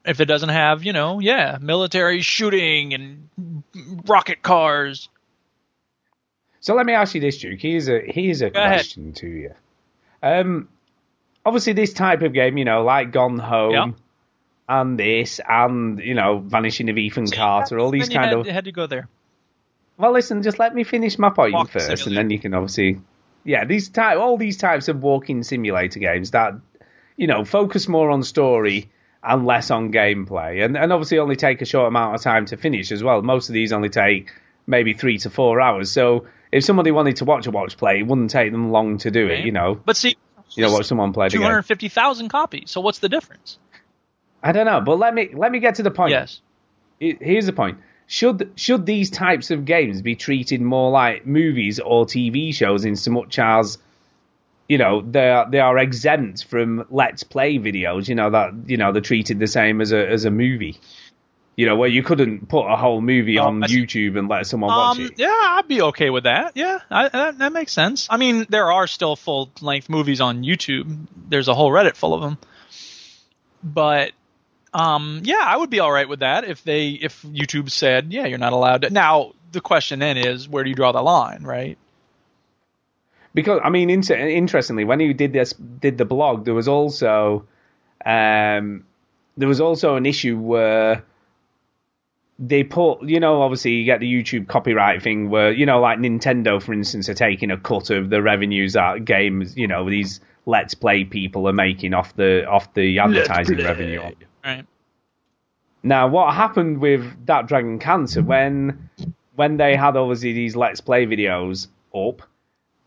if 0.05 0.19
it 0.19 0.25
doesn't 0.25 0.49
have, 0.49 0.83
you 0.83 0.93
know, 0.93 1.19
yeah, 1.19 1.57
military 1.61 2.21
shooting 2.21 2.93
and 2.93 3.63
rocket 4.05 4.41
cars. 4.41 5.09
So 6.61 6.75
let 6.75 6.85
me 6.85 6.93
ask 6.93 7.15
you 7.15 7.21
this, 7.21 7.37
Duke. 7.37 7.59
Here's 7.59 7.87
a 7.87 7.99
here's 8.05 8.41
a 8.41 8.49
Go 8.49 8.59
ahead. 8.59 8.79
question 8.79 9.13
to 9.13 9.27
you. 9.27 9.53
Um, 10.21 10.67
obviously, 11.49 11.73
this 11.73 11.93
type 11.93 12.21
of 12.21 12.31
game, 12.31 12.57
you 12.57 12.65
know, 12.65 12.83
like 12.83 13.11
Gone 13.11 13.39
Home, 13.39 13.73
Yeah. 13.73 13.91
and 14.69 14.99
this, 14.99 15.41
and 15.47 15.99
you 15.99 16.13
know, 16.13 16.37
Vanishing 16.39 16.89
of 16.89 16.97
Ethan 16.97 17.27
Carter, 17.27 17.79
all 17.79 17.89
these 17.91 18.07
kind 18.07 18.29
had, 18.29 18.33
of. 18.33 18.45
had 18.45 18.65
to 18.65 18.71
go 18.71 18.85
there. 18.87 19.07
Well, 19.97 20.13
listen, 20.13 20.43
just 20.43 20.59
let 20.59 20.73
me 20.73 20.83
finish 20.83 21.17
my 21.19 21.29
point 21.29 21.53
Walk 21.53 21.71
first, 21.71 22.07
and 22.07 22.15
then 22.15 22.29
you 22.29 22.39
can 22.39 22.53
obviously, 22.53 23.01
yeah, 23.43 23.65
these 23.65 23.89
type, 23.89 24.17
all 24.17 24.37
these 24.37 24.57
types 24.57 24.87
of 24.87 25.01
walking 25.01 25.43
simulator 25.43 25.99
games 25.99 26.31
that, 26.31 26.53
you 27.17 27.27
know, 27.27 27.43
focus 27.43 27.87
more 27.87 28.09
on 28.11 28.23
story 28.23 28.89
and 29.21 29.45
less 29.45 29.71
on 29.71 29.91
gameplay, 29.91 30.63
and 30.63 30.77
and 30.77 30.93
obviously 30.93 31.17
only 31.17 31.35
take 31.35 31.61
a 31.61 31.65
short 31.65 31.87
amount 31.87 32.15
of 32.15 32.21
time 32.21 32.45
to 32.45 32.55
finish 32.57 32.91
as 32.91 33.03
well. 33.03 33.21
Most 33.21 33.49
of 33.49 33.53
these 33.53 33.73
only 33.73 33.89
take 33.89 34.31
maybe 34.67 34.93
three 34.93 35.17
to 35.17 35.29
four 35.29 35.59
hours. 35.59 35.91
So 35.91 36.27
if 36.51 36.63
somebody 36.63 36.91
wanted 36.91 37.17
to 37.17 37.25
watch 37.25 37.47
a 37.47 37.51
watch 37.51 37.75
play, 37.75 37.99
it 37.99 38.07
wouldn't 38.07 38.29
take 38.29 38.51
them 38.51 38.71
long 38.71 38.99
to 38.99 39.11
do 39.11 39.27
it. 39.27 39.43
You 39.43 39.51
know, 39.51 39.75
But 39.75 39.97
see, 39.97 40.15
you 40.55 40.65
know, 40.65 40.71
what 40.71 40.85
someone 40.85 41.13
played 41.13 41.31
the 41.31 41.37
two 41.37 41.43
hundred 41.43 41.63
fifty 41.63 41.89
thousand 41.89 42.29
copies. 42.29 42.71
So 42.71 42.81
what's 42.81 42.99
the 42.99 43.09
difference? 43.09 43.57
I 44.41 44.51
don't 44.51 44.65
know, 44.65 44.81
but 44.81 44.97
let 44.97 45.13
me 45.13 45.29
let 45.33 45.51
me 45.51 45.59
get 45.59 45.75
to 45.75 45.83
the 45.83 45.91
point. 45.91 46.11
Yes. 46.11 46.41
Here's 46.99 47.45
the 47.45 47.53
point. 47.53 47.77
Should 48.07 48.51
should 48.55 48.85
these 48.85 49.09
types 49.09 49.51
of 49.51 49.65
games 49.65 50.01
be 50.01 50.15
treated 50.15 50.61
more 50.61 50.91
like 50.91 51.25
movies 51.25 51.79
or 51.79 52.05
TV 52.05 52.53
shows 52.53 52.83
in 52.85 52.95
so 52.95 53.11
much 53.11 53.37
as 53.37 53.77
you 54.67 54.77
know 54.77 55.01
they 55.01 55.29
are 55.29 55.49
they 55.49 55.59
are 55.59 55.77
exempt 55.77 56.45
from 56.45 56.85
let's 56.89 57.23
play 57.23 57.57
videos? 57.57 58.07
You 58.07 58.15
know 58.15 58.31
that 58.31 58.53
you 58.67 58.77
know 58.77 58.91
they're 58.91 59.01
treated 59.01 59.39
the 59.39 59.47
same 59.47 59.81
as 59.81 59.91
a 59.91 60.07
as 60.09 60.25
a 60.25 60.31
movie. 60.31 60.79
You 61.59 61.65
know 61.65 61.75
where 61.75 61.89
you 61.89 62.03
couldn't 62.03 62.47
put 62.47 62.67
a 62.67 62.77
whole 62.77 63.01
movie 63.01 63.37
Oh, 63.37 63.47
on 63.47 63.59
YouTube 63.63 64.17
and 64.17 64.29
let 64.29 64.47
someone 64.47 64.69
watch 64.69 64.97
Um, 64.97 65.05
it. 65.07 65.19
yeah, 65.19 65.27
I'd 65.27 65.67
be 65.67 65.81
okay 65.81 66.09
with 66.09 66.23
that. 66.23 66.53
Yeah, 66.55 66.79
I, 66.89 67.09
that, 67.09 67.37
that 67.39 67.51
makes 67.51 67.73
sense. 67.73 68.07
I 68.09 68.15
mean, 68.15 68.45
there 68.47 68.71
are 68.71 68.87
still 68.87 69.17
full 69.17 69.51
length 69.59 69.89
movies 69.89 70.21
on 70.21 70.43
YouTube. 70.43 71.07
There's 71.27 71.49
a 71.49 71.53
whole 71.53 71.69
Reddit 71.69 71.97
full 71.97 72.13
of 72.13 72.21
them. 72.21 72.37
But 73.61 74.13
um, 74.73 75.19
yeah, 75.25 75.41
I 75.43 75.57
would 75.57 75.69
be 75.69 75.81
all 75.81 75.91
right 75.91 76.07
with 76.07 76.21
that 76.21 76.45
if 76.45 76.63
they 76.63 76.91
if 76.91 77.21
YouTube 77.23 77.69
said, 77.69 78.13
yeah, 78.13 78.25
you're 78.25 78.37
not 78.37 78.53
allowed 78.53 78.83
to. 78.83 78.89
Now 78.89 79.33
the 79.51 79.59
question 79.59 79.99
then 79.99 80.15
is, 80.15 80.47
where 80.47 80.63
do 80.63 80.69
you 80.69 80.77
draw 80.77 80.93
the 80.93 81.01
line, 81.01 81.43
right? 81.43 81.77
because 83.33 83.59
I 83.61 83.69
mean, 83.69 83.89
inter- 83.89 84.15
interestingly, 84.15 84.85
when 84.85 85.01
he 85.01 85.11
did 85.11 85.33
this, 85.33 85.51
did 85.53 85.97
the 85.97 86.05
blog, 86.05 86.45
there 86.45 86.53
was 86.53 86.69
also, 86.69 87.45
um, 88.05 88.85
there 89.35 89.49
was 89.49 89.59
also 89.59 89.97
an 89.97 90.05
issue 90.05 90.37
where 90.39 91.03
they 92.39 92.63
put, 92.63 93.03
you 93.03 93.19
know, 93.19 93.41
obviously 93.41 93.71
you 93.71 93.85
get 93.85 93.99
the 93.99 94.11
YouTube 94.11 94.47
copyright 94.47 95.03
thing 95.03 95.29
where, 95.29 95.51
you 95.51 95.65
know, 95.65 95.81
like 95.81 95.99
Nintendo, 95.99 96.61
for 96.61 96.73
instance, 96.73 97.09
are 97.09 97.13
taking 97.13 97.51
a 97.51 97.57
cut 97.57 97.89
of 97.89 98.09
the 98.09 98.21
revenues 98.21 98.73
that 98.73 99.03
games, 99.03 99.57
you 99.57 99.67
know, 99.67 99.89
these 99.89 100.21
Let's 100.45 100.73
Play 100.73 101.03
people 101.03 101.47
are 101.49 101.53
making 101.53 101.93
off 101.93 102.15
the 102.15 102.45
off 102.47 102.73
the 102.73 102.99
advertising 102.99 103.57
revenue. 103.57 104.01
Right. 104.43 104.65
Now, 105.83 106.07
what 106.07 106.33
happened 106.33 106.79
with 106.79 107.25
that 107.25 107.47
Dragon 107.47 107.77
Cancer 107.77 108.23
when 108.23 108.89
when 109.35 109.57
they 109.57 109.75
had 109.75 109.97
obviously 109.97 110.33
these 110.33 110.55
Let's 110.55 110.81
Play 110.81 111.05
videos 111.05 111.67
up, 111.93 112.21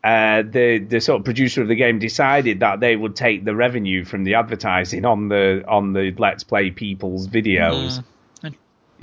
uh, 0.03 0.41
the 0.41 0.79
the 0.79 0.99
sort 0.99 1.19
of 1.19 1.25
producer 1.25 1.61
of 1.61 1.67
the 1.67 1.75
game 1.75 1.99
decided 1.99 2.59
that 2.61 2.79
they 2.79 2.95
would 2.95 3.15
take 3.15 3.45
the 3.45 3.55
revenue 3.55 4.03
from 4.03 4.23
the 4.23 4.33
advertising 4.33 5.05
on 5.05 5.29
the 5.29 5.63
on 5.67 5.93
the 5.93 6.13
Let's 6.17 6.43
Play 6.43 6.71
people's 6.71 7.27
videos, 7.27 8.03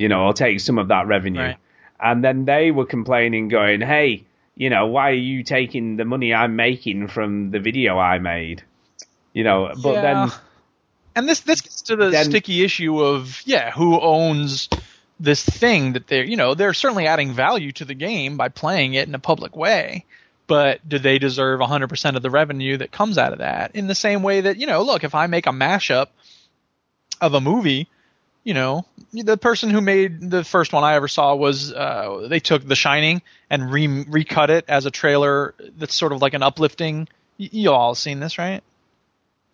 you 0.00 0.08
know, 0.08 0.24
or 0.26 0.32
take 0.32 0.58
some 0.60 0.78
of 0.78 0.88
that 0.88 1.06
revenue, 1.06 1.40
Right. 1.40 1.56
and 2.00 2.24
then 2.24 2.44
they 2.46 2.70
were 2.70 2.86
complaining, 2.86 3.48
going, 3.48 3.80
"Hey, 3.82 4.24
you 4.56 4.70
know, 4.70 4.86
why 4.86 5.10
are 5.10 5.24
you 5.32 5.42
taking 5.44 5.96
the 5.96 6.04
money 6.04 6.32
I'm 6.34 6.56
making 6.56 7.08
from 7.08 7.50
the 7.50 7.60
video 7.60 7.98
I 7.98 8.18
made?" 8.18 8.62
You 9.34 9.44
know, 9.44 9.72
but 9.82 9.94
Yeah. 9.94 10.00
then 10.02 10.32
And 11.16 11.28
this 11.28 11.40
this 11.40 11.60
gets 11.60 11.82
to 11.82 11.96
the 11.96 12.08
Then- 12.10 12.24
sticky 12.24 12.62
issue 12.64 12.98
of 13.00 13.42
yeah, 13.44 13.72
who 13.72 14.00
owns 14.00 14.68
this 15.18 15.44
thing 15.44 15.92
that 15.92 16.06
they're 16.06 16.24
you 16.24 16.36
know 16.36 16.54
they're 16.54 16.72
certainly 16.72 17.06
adding 17.06 17.32
value 17.32 17.72
to 17.72 17.84
the 17.84 17.94
game 17.94 18.36
by 18.38 18.48
playing 18.48 18.94
it 18.94 19.06
in 19.08 19.14
a 19.14 19.18
public 19.18 19.54
way, 19.56 20.04
but 20.46 20.80
do 20.88 20.98
they 20.98 21.18
deserve 21.18 21.60
100% 21.60 22.16
of 22.16 22.22
the 22.22 22.30
revenue 22.30 22.76
that 22.78 22.90
comes 22.92 23.18
out 23.18 23.32
of 23.32 23.40
that? 23.40 23.72
In 23.74 23.86
the 23.88 23.94
same 23.94 24.22
way 24.22 24.40
that 24.40 24.56
you 24.56 24.66
know, 24.66 24.82
look, 24.82 25.04
if 25.04 25.14
I 25.14 25.26
make 25.26 25.46
a 25.46 25.50
mashup 25.52 26.06
of 27.20 27.34
a 27.34 27.40
movie, 27.40 27.86
you 28.44 28.54
know, 28.54 28.86
the 29.12 29.36
person 29.36 29.70
who 29.70 29.80
made 29.80 30.30
the 30.30 30.44
first 30.44 30.72
one 30.72 30.84
I 30.84 30.94
ever 30.94 31.08
saw 31.08 31.34
was 31.34 31.72
uh, 31.72 32.26
they 32.28 32.40
took 32.40 32.66
The 32.66 32.76
Shining 32.76 33.22
and 33.48 33.72
re- 33.72 34.04
recut 34.08 34.50
it 34.50 34.64
as 34.68 34.86
a 34.86 34.90
trailer 34.90 35.54
that's 35.76 35.94
sort 35.94 36.12
of 36.12 36.22
like 36.22 36.34
an 36.34 36.42
uplifting. 36.42 37.08
Y- 37.38 37.50
you 37.52 37.72
all 37.72 37.94
seen 37.94 38.20
this, 38.20 38.38
right? 38.38 38.62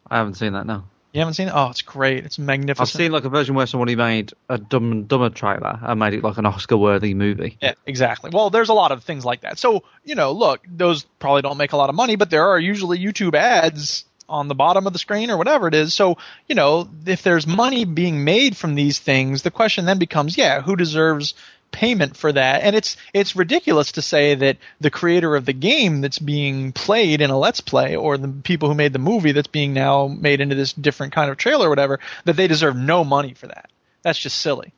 I 0.08 0.18
haven't 0.18 0.34
seen 0.34 0.52
that. 0.52 0.66
No. 0.66 0.84
You 1.12 1.20
haven't 1.20 1.34
seen 1.34 1.48
it? 1.48 1.52
Oh, 1.54 1.70
it's 1.70 1.80
great. 1.82 2.26
It's 2.26 2.38
magnificent. 2.38 2.88
I've 2.94 3.04
seen 3.04 3.10
like 3.10 3.24
a 3.24 3.30
version 3.30 3.54
where 3.54 3.66
somebody 3.66 3.96
made 3.96 4.34
a 4.50 4.58
Dumb 4.58 5.04
Dumber 5.04 5.30
trailer 5.30 5.78
and 5.82 5.98
made 5.98 6.12
it 6.12 6.22
like 6.22 6.36
an 6.36 6.44
Oscar-worthy 6.44 7.14
movie. 7.14 7.56
Yeah, 7.62 7.72
exactly. 7.86 8.30
Well, 8.34 8.50
there's 8.50 8.68
a 8.68 8.74
lot 8.74 8.92
of 8.92 9.02
things 9.02 9.24
like 9.24 9.40
that. 9.40 9.58
So, 9.58 9.82
you 10.04 10.14
know, 10.14 10.32
look, 10.32 10.60
those 10.68 11.04
probably 11.18 11.40
don't 11.40 11.56
make 11.56 11.72
a 11.72 11.76
lot 11.78 11.88
of 11.88 11.94
money, 11.94 12.16
but 12.16 12.28
there 12.28 12.46
are 12.48 12.58
usually 12.58 12.98
YouTube 12.98 13.34
ads 13.34 14.04
on 14.28 14.48
the 14.48 14.54
bottom 14.54 14.86
of 14.86 14.92
the 14.92 14.98
screen 14.98 15.30
or 15.30 15.36
whatever 15.36 15.68
it 15.68 15.74
is. 15.74 15.94
So, 15.94 16.18
you 16.48 16.54
know, 16.54 16.88
if 17.06 17.22
there's 17.22 17.46
money 17.46 17.84
being 17.84 18.24
made 18.24 18.56
from 18.56 18.74
these 18.74 18.98
things, 18.98 19.42
the 19.42 19.50
question 19.50 19.84
then 19.84 19.98
becomes, 19.98 20.36
yeah, 20.36 20.60
who 20.60 20.76
deserves 20.76 21.34
payment 21.72 22.16
for 22.16 22.32
that? 22.32 22.62
And 22.62 22.74
it's 22.74 22.96
it's 23.12 23.36
ridiculous 23.36 23.92
to 23.92 24.02
say 24.02 24.34
that 24.34 24.58
the 24.80 24.90
creator 24.90 25.36
of 25.36 25.44
the 25.44 25.52
game 25.52 26.00
that's 26.00 26.18
being 26.18 26.72
played 26.72 27.20
in 27.20 27.30
a 27.30 27.38
let's 27.38 27.60
play 27.60 27.96
or 27.96 28.16
the 28.16 28.28
people 28.28 28.68
who 28.68 28.74
made 28.74 28.92
the 28.92 28.98
movie 28.98 29.32
that's 29.32 29.48
being 29.48 29.72
now 29.72 30.06
made 30.08 30.40
into 30.40 30.54
this 30.54 30.72
different 30.72 31.12
kind 31.12 31.30
of 31.30 31.36
trailer 31.36 31.66
or 31.66 31.70
whatever, 31.70 32.00
that 32.24 32.36
they 32.36 32.48
deserve 32.48 32.76
no 32.76 33.04
money 33.04 33.34
for 33.34 33.46
that. 33.46 33.70
That's 34.02 34.18
just 34.18 34.38
silly. 34.38 34.72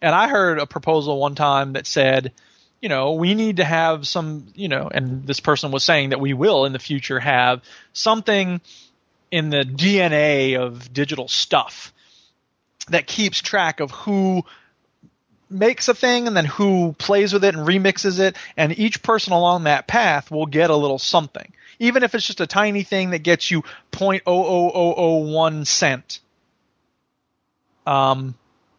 And 0.00 0.14
I 0.14 0.28
heard 0.28 0.58
a 0.58 0.66
proposal 0.66 1.18
one 1.18 1.34
time 1.34 1.72
that 1.72 1.86
said, 1.86 2.32
you 2.80 2.90
know, 2.90 3.12
we 3.12 3.34
need 3.34 3.56
to 3.56 3.64
have 3.64 4.06
some, 4.06 4.46
you 4.54 4.68
know, 4.68 4.90
and 4.92 5.26
this 5.26 5.40
person 5.40 5.70
was 5.70 5.82
saying 5.82 6.10
that 6.10 6.20
we 6.20 6.34
will 6.34 6.66
in 6.66 6.74
the 6.74 6.78
future 6.78 7.18
have 7.18 7.62
something 7.94 8.60
in 9.34 9.50
the 9.50 9.64
DNA 9.64 10.56
of 10.58 10.92
digital 10.92 11.26
stuff 11.26 11.92
that 12.88 13.06
keeps 13.06 13.40
track 13.40 13.80
of 13.80 13.90
who 13.90 14.44
makes 15.50 15.88
a 15.88 15.94
thing 15.94 16.26
and 16.26 16.36
then 16.36 16.44
who 16.44 16.94
plays 16.98 17.32
with 17.32 17.44
it 17.44 17.54
and 17.54 17.66
remixes 17.66 18.20
it. 18.20 18.36
And 18.56 18.78
each 18.78 19.02
person 19.02 19.32
along 19.32 19.64
that 19.64 19.86
path 19.86 20.30
will 20.30 20.46
get 20.46 20.70
a 20.70 20.76
little 20.76 20.98
something 20.98 21.52
even 21.80 22.04
if 22.04 22.14
it's 22.14 22.26
just 22.26 22.40
a 22.40 22.46
tiny 22.46 22.84
thing 22.84 23.10
that 23.10 23.18
gets 23.24 23.50
you 23.50 23.62
0.00001 23.92 25.66
cent. 25.66 26.20
Um 27.86 28.34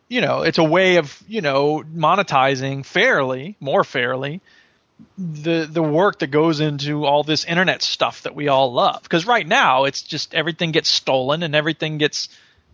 you 0.08 0.22
know 0.22 0.44
it's 0.44 0.60
a 0.60 0.64
way 0.64 0.98
of 0.98 1.22
you 1.28 1.42
know 1.42 1.84
monetizing 1.96 2.86
fairly 2.86 3.56
more 3.60 3.84
fairly 3.84 4.40
the 5.18 5.68
the 5.70 5.84
work 5.84 6.20
that 6.20 6.28
goes 6.28 6.60
into 6.62 7.06
all 7.06 7.24
this 7.24 7.46
internet 7.46 7.82
stuff 7.82 8.24
that 8.24 8.36
we 8.36 8.48
all 8.48 8.72
love 8.72 9.04
because 9.04 9.26
right 9.26 9.48
now 9.48 9.84
it's 9.84 10.02
just 10.02 10.34
everything 10.34 10.72
gets 10.72 10.90
stolen 10.90 11.44
and 11.44 11.54
everything 11.54 11.98
gets 11.98 12.30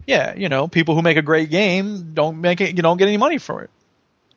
yeah 0.05 0.35
you 0.35 0.49
know 0.49 0.67
people 0.67 0.95
who 0.95 1.01
make 1.01 1.17
a 1.17 1.21
great 1.21 1.49
game 1.49 2.13
don't 2.13 2.39
make 2.39 2.61
it 2.61 2.75
you 2.75 2.83
don't 2.83 2.97
get 2.97 3.07
any 3.07 3.17
money 3.17 3.39
for 3.39 3.63
it 3.63 3.69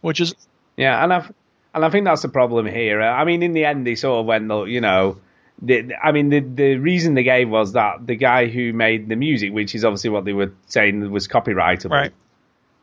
which 0.05 0.21
is 0.21 0.35
Yeah, 0.77 1.03
and 1.03 1.13
I 1.13 1.29
and 1.75 1.85
I 1.85 1.91
think 1.91 2.05
that's 2.05 2.23
the 2.23 2.29
problem 2.29 2.67
here. 2.67 3.01
I 3.03 3.25
mean, 3.25 3.43
in 3.43 3.53
the 3.53 3.65
end, 3.65 3.87
they 3.87 3.95
sort 3.95 4.21
of 4.21 4.27
went, 4.27 4.47
look, 4.47 4.69
you 4.69 4.81
know, 4.81 5.19
the, 5.61 5.95
I 6.03 6.13
mean, 6.13 6.29
the 6.29 6.41
the 6.41 6.77
reason 6.77 7.15
they 7.15 7.23
gave 7.23 7.49
was 7.49 7.73
that 7.73 8.07
the 8.07 8.17
guy 8.17 8.47
who 8.47 8.73
made 8.73 9.09
the 9.09 9.17
music, 9.17 9.53
which 9.53 9.75
is 9.75 9.85
obviously 9.85 10.11
what 10.11 10.25
they 10.25 10.33
were 10.33 10.53
saying 10.67 11.11
was 11.11 11.27
copyrightable, 11.27 11.91
Right. 11.91 12.13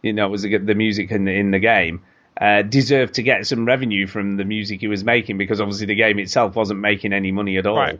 You 0.01 0.13
know, 0.13 0.29
was 0.29 0.41
the, 0.41 0.57
the 0.57 0.73
music 0.73 1.11
in 1.11 1.25
the, 1.25 1.31
in 1.31 1.51
the 1.51 1.59
game. 1.59 2.01
Uh, 2.39 2.61
deserved 2.61 3.15
to 3.15 3.23
get 3.23 3.45
some 3.45 3.65
revenue 3.65 4.07
from 4.07 4.37
the 4.37 4.45
music 4.45 4.79
he 4.79 4.87
was 4.87 5.03
making 5.03 5.37
because 5.37 5.59
obviously 5.61 5.85
the 5.85 5.95
game 5.95 6.17
itself 6.17 6.55
wasn't 6.55 6.79
making 6.79 7.13
any 7.13 7.31
money 7.31 7.57
at 7.57 7.67
all. 7.67 7.75
Right. 7.75 7.99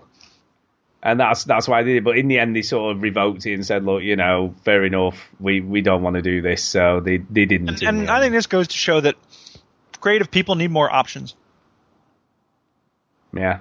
and 1.03 1.19
that's 1.19 1.43
that's 1.43 1.67
why 1.67 1.79
I 1.79 1.83
did 1.83 1.97
it. 1.97 2.03
But 2.03 2.17
in 2.17 2.27
the 2.27 2.39
end, 2.39 2.55
they 2.55 2.61
sort 2.61 2.95
of 2.95 3.01
revoked 3.01 3.45
it 3.45 3.53
and 3.53 3.65
said, 3.65 3.83
"Look, 3.83 4.03
you 4.03 4.15
know, 4.15 4.55
fair 4.63 4.83
enough. 4.85 5.29
We 5.39 5.61
we 5.61 5.81
don't 5.81 6.01
want 6.01 6.15
to 6.15 6.21
do 6.21 6.41
this." 6.41 6.63
So 6.63 7.01
they 7.01 7.17
they 7.17 7.45
didn't. 7.45 7.69
And, 7.69 7.83
and 7.83 8.09
I 8.09 8.21
think 8.21 8.33
this 8.33 8.47
goes 8.47 8.69
to 8.69 8.77
show 8.77 9.01
that 9.01 9.15
creative 9.99 10.31
people 10.31 10.55
need 10.55 10.71
more 10.71 10.91
options. 10.91 11.35
yeah, 13.35 13.59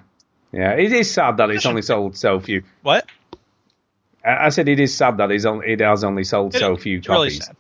yeah, 0.53 0.73
it 0.73 0.93
is 0.93 1.13
sad 1.13 1.37
that 1.39 1.51
it's 1.51 1.67
only 1.67 1.83
sold 1.83 2.17
so 2.17 2.41
few. 2.41 2.63
What? 2.83 3.07
I 4.25 4.51
said 4.51 4.69
it 4.69 4.79
is 4.79 4.95
sad 4.95 5.17
that 5.17 5.31
it's 5.31 5.47
on, 5.47 5.63
it 5.65 5.81
has 5.81 6.05
only 6.05 6.25
sold 6.25 6.55
so 6.55 6.77
few 6.77 7.01
really 7.09 7.31
copies. 7.31 7.47
sad. 7.47 7.57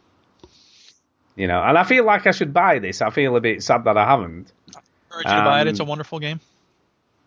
You 1.40 1.46
know, 1.46 1.62
and 1.62 1.78
I 1.78 1.84
feel 1.84 2.04
like 2.04 2.26
I 2.26 2.32
should 2.32 2.52
buy 2.52 2.80
this. 2.80 3.00
I 3.00 3.08
feel 3.08 3.34
a 3.34 3.40
bit 3.40 3.62
sad 3.62 3.84
that 3.84 3.96
I 3.96 4.04
haven't. 4.04 4.52
Encourage 4.66 5.26
you 5.26 5.32
to 5.36 5.42
buy 5.42 5.58
it. 5.60 5.62
Um, 5.62 5.68
It's 5.68 5.80
a 5.80 5.84
wonderful 5.84 6.18
game. 6.18 6.38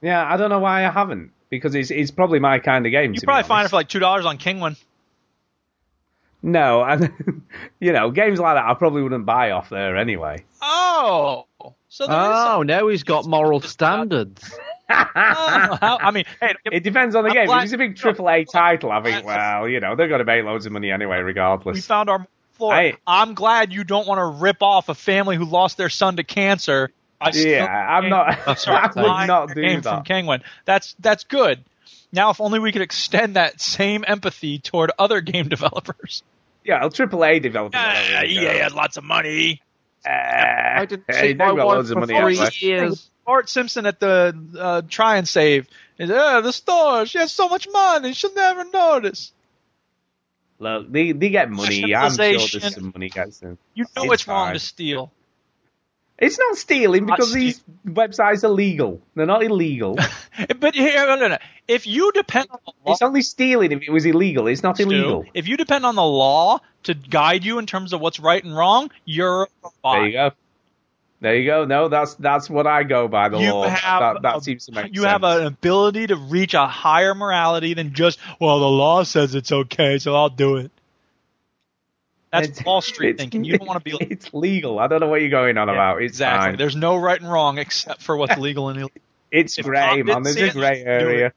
Yeah, 0.02 0.24
I 0.32 0.38
don't 0.38 0.50
know 0.52 0.60
why 0.60 0.86
I 0.86 0.92
haven't 0.92 1.32
because 1.50 1.74
it's 1.74 1.90
it's 1.90 2.12
probably 2.12 2.38
my 2.40 2.60
kind 2.60 2.86
of 2.86 2.92
game. 2.92 3.14
You 3.16 3.22
probably 3.24 3.44
find 3.44 3.66
it 3.66 3.70
for 3.70 3.78
like 3.78 3.90
two 3.90 4.00
dollars 4.00 4.26
on 4.26 4.38
Kinguin. 4.38 4.76
No, 6.44 6.84
and 6.88 7.42
you 7.80 7.94
know, 7.94 8.12
games 8.12 8.40
like 8.40 8.56
that 8.56 8.66
I 8.66 8.74
probably 8.76 9.02
wouldn't 9.02 9.26
buy 9.26 9.52
off 9.52 9.70
there 9.70 9.98
anyway. 9.98 10.44
Oh, 10.62 11.46
so 11.90 12.06
there 12.06 12.16
is 12.16 12.26
Oh, 12.38 12.58
some- 12.60 12.68
now 12.68 12.88
he's 12.90 13.04
got 13.04 13.26
moral 13.26 13.62
standards. 13.62 14.44
Oh, 14.90 14.98
how- 15.82 15.98
I 16.02 16.12
mean, 16.12 16.26
hey, 16.42 16.54
It 16.66 16.84
depends 16.84 17.16
on 17.16 17.24
the 17.24 17.30
I'm 17.30 17.36
game. 17.36 17.46
glad- 17.48 17.60
If 17.60 17.64
it's 17.64 17.74
a 17.74 17.78
big 17.78 17.96
triple 17.96 18.30
A 18.30 18.44
title, 18.46 18.92
I 18.92 19.02
think, 19.02 19.26
well, 19.26 19.68
you 19.68 19.80
know, 19.80 19.96
they're 19.96 20.10
going 20.10 20.20
to 20.20 20.26
make 20.26 20.44
loads 20.44 20.66
of 20.68 20.72
money 20.74 20.92
anyway, 20.92 21.20
regardless. 21.20 21.66
we 21.76 21.80
regardless. 21.82 21.88
found 21.88 22.10
our 22.10 22.28
floor. 22.54 22.76
Hey. 22.76 22.96
I'm 23.06 23.34
glad 23.34 23.74
you 23.74 23.84
don't 23.84 24.08
want 24.08 24.20
to 24.20 24.42
rip 24.42 24.62
off 24.62 24.90
a 24.90 24.96
family 24.96 25.36
who 25.36 25.46
lost 25.46 25.78
their 25.78 25.90
son 25.90 26.18
to 26.18 26.24
cancer. 26.24 26.92
I 27.20 27.32
yeah, 27.34 27.66
I'm 27.66 28.10
not. 28.10 28.58
start 28.60 28.98
I 28.98 29.02
would 29.02 29.08
buying 29.08 29.28
not 29.28 29.48
their 29.48 29.56
do 29.56 29.62
game 29.62 29.82
from 29.82 30.04
that. 30.04 30.06
Kinguin. 30.06 30.42
That's 30.66 30.96
that's 31.00 31.24
good. 31.24 31.64
Now, 32.12 32.30
if 32.30 32.40
only 32.42 32.60
we 32.60 32.72
could 32.72 32.82
extend 32.82 33.36
that 33.38 33.60
same 33.60 34.04
empathy 34.08 34.60
toward 34.60 34.92
other 35.00 35.22
game 35.22 35.50
developers. 35.50 36.24
Yeah, 36.64 36.82
well, 36.82 36.92
triple 36.92 37.26
A 37.26 37.40
developer. 37.40 37.78
Ah, 37.78 38.24
EA 38.24 38.58
had 38.60 38.72
lots 38.72 38.98
of 38.98 39.04
money. 39.04 39.62
I 40.06 40.86
didn't 40.86 41.06
hey, 41.08 41.14
see 41.14 41.28
they've 41.28 41.38
my 41.38 41.52
wife 41.52 41.66
loads 41.66 41.90
of 41.92 41.96
for 41.96 42.00
money. 42.02 42.14
three 42.14 42.38
anyway. 42.38 42.50
years. 42.60 43.10
Bart 43.26 43.50
Simpson 43.50 43.86
at 43.86 44.00
the 44.00 44.36
uh, 44.58 44.82
try 44.88 45.18
and 45.18 45.28
save. 45.28 45.68
Is 45.98 46.10
uh, 46.10 46.42
the 46.42 46.52
store. 46.52 47.06
She 47.06 47.20
has 47.20 47.32
so 47.32 47.48
much 47.50 47.68
money. 47.72 48.14
She'll 48.14 48.34
never 48.34 48.66
notice. 48.66 49.32
Look, 50.64 50.92
they, 50.92 51.12
they 51.12 51.30
get 51.30 51.50
money. 51.52 51.94
I'm 51.94 52.12
sure 52.12 52.60
there's 52.60 52.74
some 52.74 52.92
money 52.96 53.10
them. 53.10 53.58
You 53.74 53.86
know 53.96 54.04
It's 54.06 54.14
it's, 54.14 54.28
wrong 54.28 54.48
fine. 54.48 54.54
to 54.54 54.60
steal. 54.60 55.12
It's 56.18 56.40
not 56.40 56.56
stealing 56.56 57.06
Not 57.06 57.18
because 57.18 57.32
steal- 57.32 57.42
these 57.42 57.64
websites 57.86 58.44
are 58.44 58.50
legal. 58.50 59.02
They're 59.16 59.26
not 59.26 59.44
illegal. 59.44 59.98
But 60.60 60.74
here, 60.74 61.06
no, 61.06 61.16
no, 61.16 61.28
no. 61.28 61.38
if 61.68 61.86
you 61.86 62.12
depend 62.12 62.48
on 62.50 62.60
the 62.66 62.72
law, 62.86 62.94
it's 62.94 63.02
only 63.02 63.22
stealing 63.22 63.72
if 63.72 63.84
it 63.84 63.92
was 63.92 64.06
illegal. 64.06 64.48
It's 64.48 64.64
not 64.64 64.78
Stu, 64.78 64.86
illegal. 64.86 65.26
if 65.34 65.48
you 65.48 65.58
depend 65.58 65.86
on 65.86 65.96
the 65.96 66.04
law 66.04 66.60
to 66.84 66.94
guide 66.96 67.44
you 67.44 67.60
in 67.60 67.66
terms 67.68 67.94
of 67.94 68.02
what's 68.02 68.20
right 68.20 68.44
and 68.44 68.56
wrong, 68.56 68.90
you're 69.06 69.44
a 69.44 69.70
There 69.84 70.06
you 70.08 70.12
go. 70.14 70.32
There 71.24 71.36
you 71.38 71.46
go. 71.46 71.64
No, 71.64 71.88
that's 71.88 72.16
that's 72.16 72.50
what 72.50 72.68
I 72.68 72.84
go 72.84 73.08
by. 73.08 73.30
The 73.30 73.38
You 73.40 73.54
law. 73.54 73.66
have 73.68 74.02
that, 74.16 74.22
that 74.24 74.38
a- 74.38 74.42
seems 74.42 74.66
to 74.66 74.74
make 74.74 74.94
You 74.94 75.04
sense. 75.04 75.12
have 75.14 75.24
an 75.24 75.46
ability 75.48 76.08
to 76.08 76.18
reach 76.18 76.54
a 76.54 76.68
higher 76.68 77.16
morality 77.16 77.74
than 77.74 77.94
just, 77.94 78.20
well, 78.42 78.60
the 78.60 78.68
law 78.68 79.04
says 79.04 79.34
it's 79.34 79.50
okay, 79.52 80.00
so 80.00 80.14
I'll 80.16 80.28
do 80.30 80.58
it. 80.58 80.70
That's 82.32 82.50
It's- 82.50 82.66
Wall 82.66 82.82
Street 82.82 83.12
it's- 83.12 83.22
thinking. 83.24 83.46
You 83.46 83.58
don't 83.58 83.68
want 83.68 83.80
to 83.80 83.84
be 83.90 83.94
like 83.96 84.12
It's 84.12 84.34
legal. 84.34 84.80
I 84.80 84.88
don't 84.88 85.00
know 85.00 85.08
what 85.08 85.22
you're 85.22 85.30
going 85.30 85.58
on 85.58 85.70
about. 85.70 86.02
It's 86.02 86.12
exactly. 86.14 86.50
fine. 86.52 86.58
There's 86.58 86.76
no 86.76 86.98
right 86.98 87.20
and 87.22 87.32
wrong 87.32 87.58
except 87.58 88.02
for 88.02 88.18
what's 88.18 88.38
legal 88.38 88.70
and 88.70 88.78
illegal. 88.80 89.02
It's 89.32 89.58
if 89.58 89.66
grey, 89.66 89.80
Tom 89.80 89.98
man. 90.06 90.06
didn't 90.24 90.24
There's 90.36 90.50
a 90.56 90.60
grey 90.60 90.82
it. 90.82 90.88
area. 90.88 91.34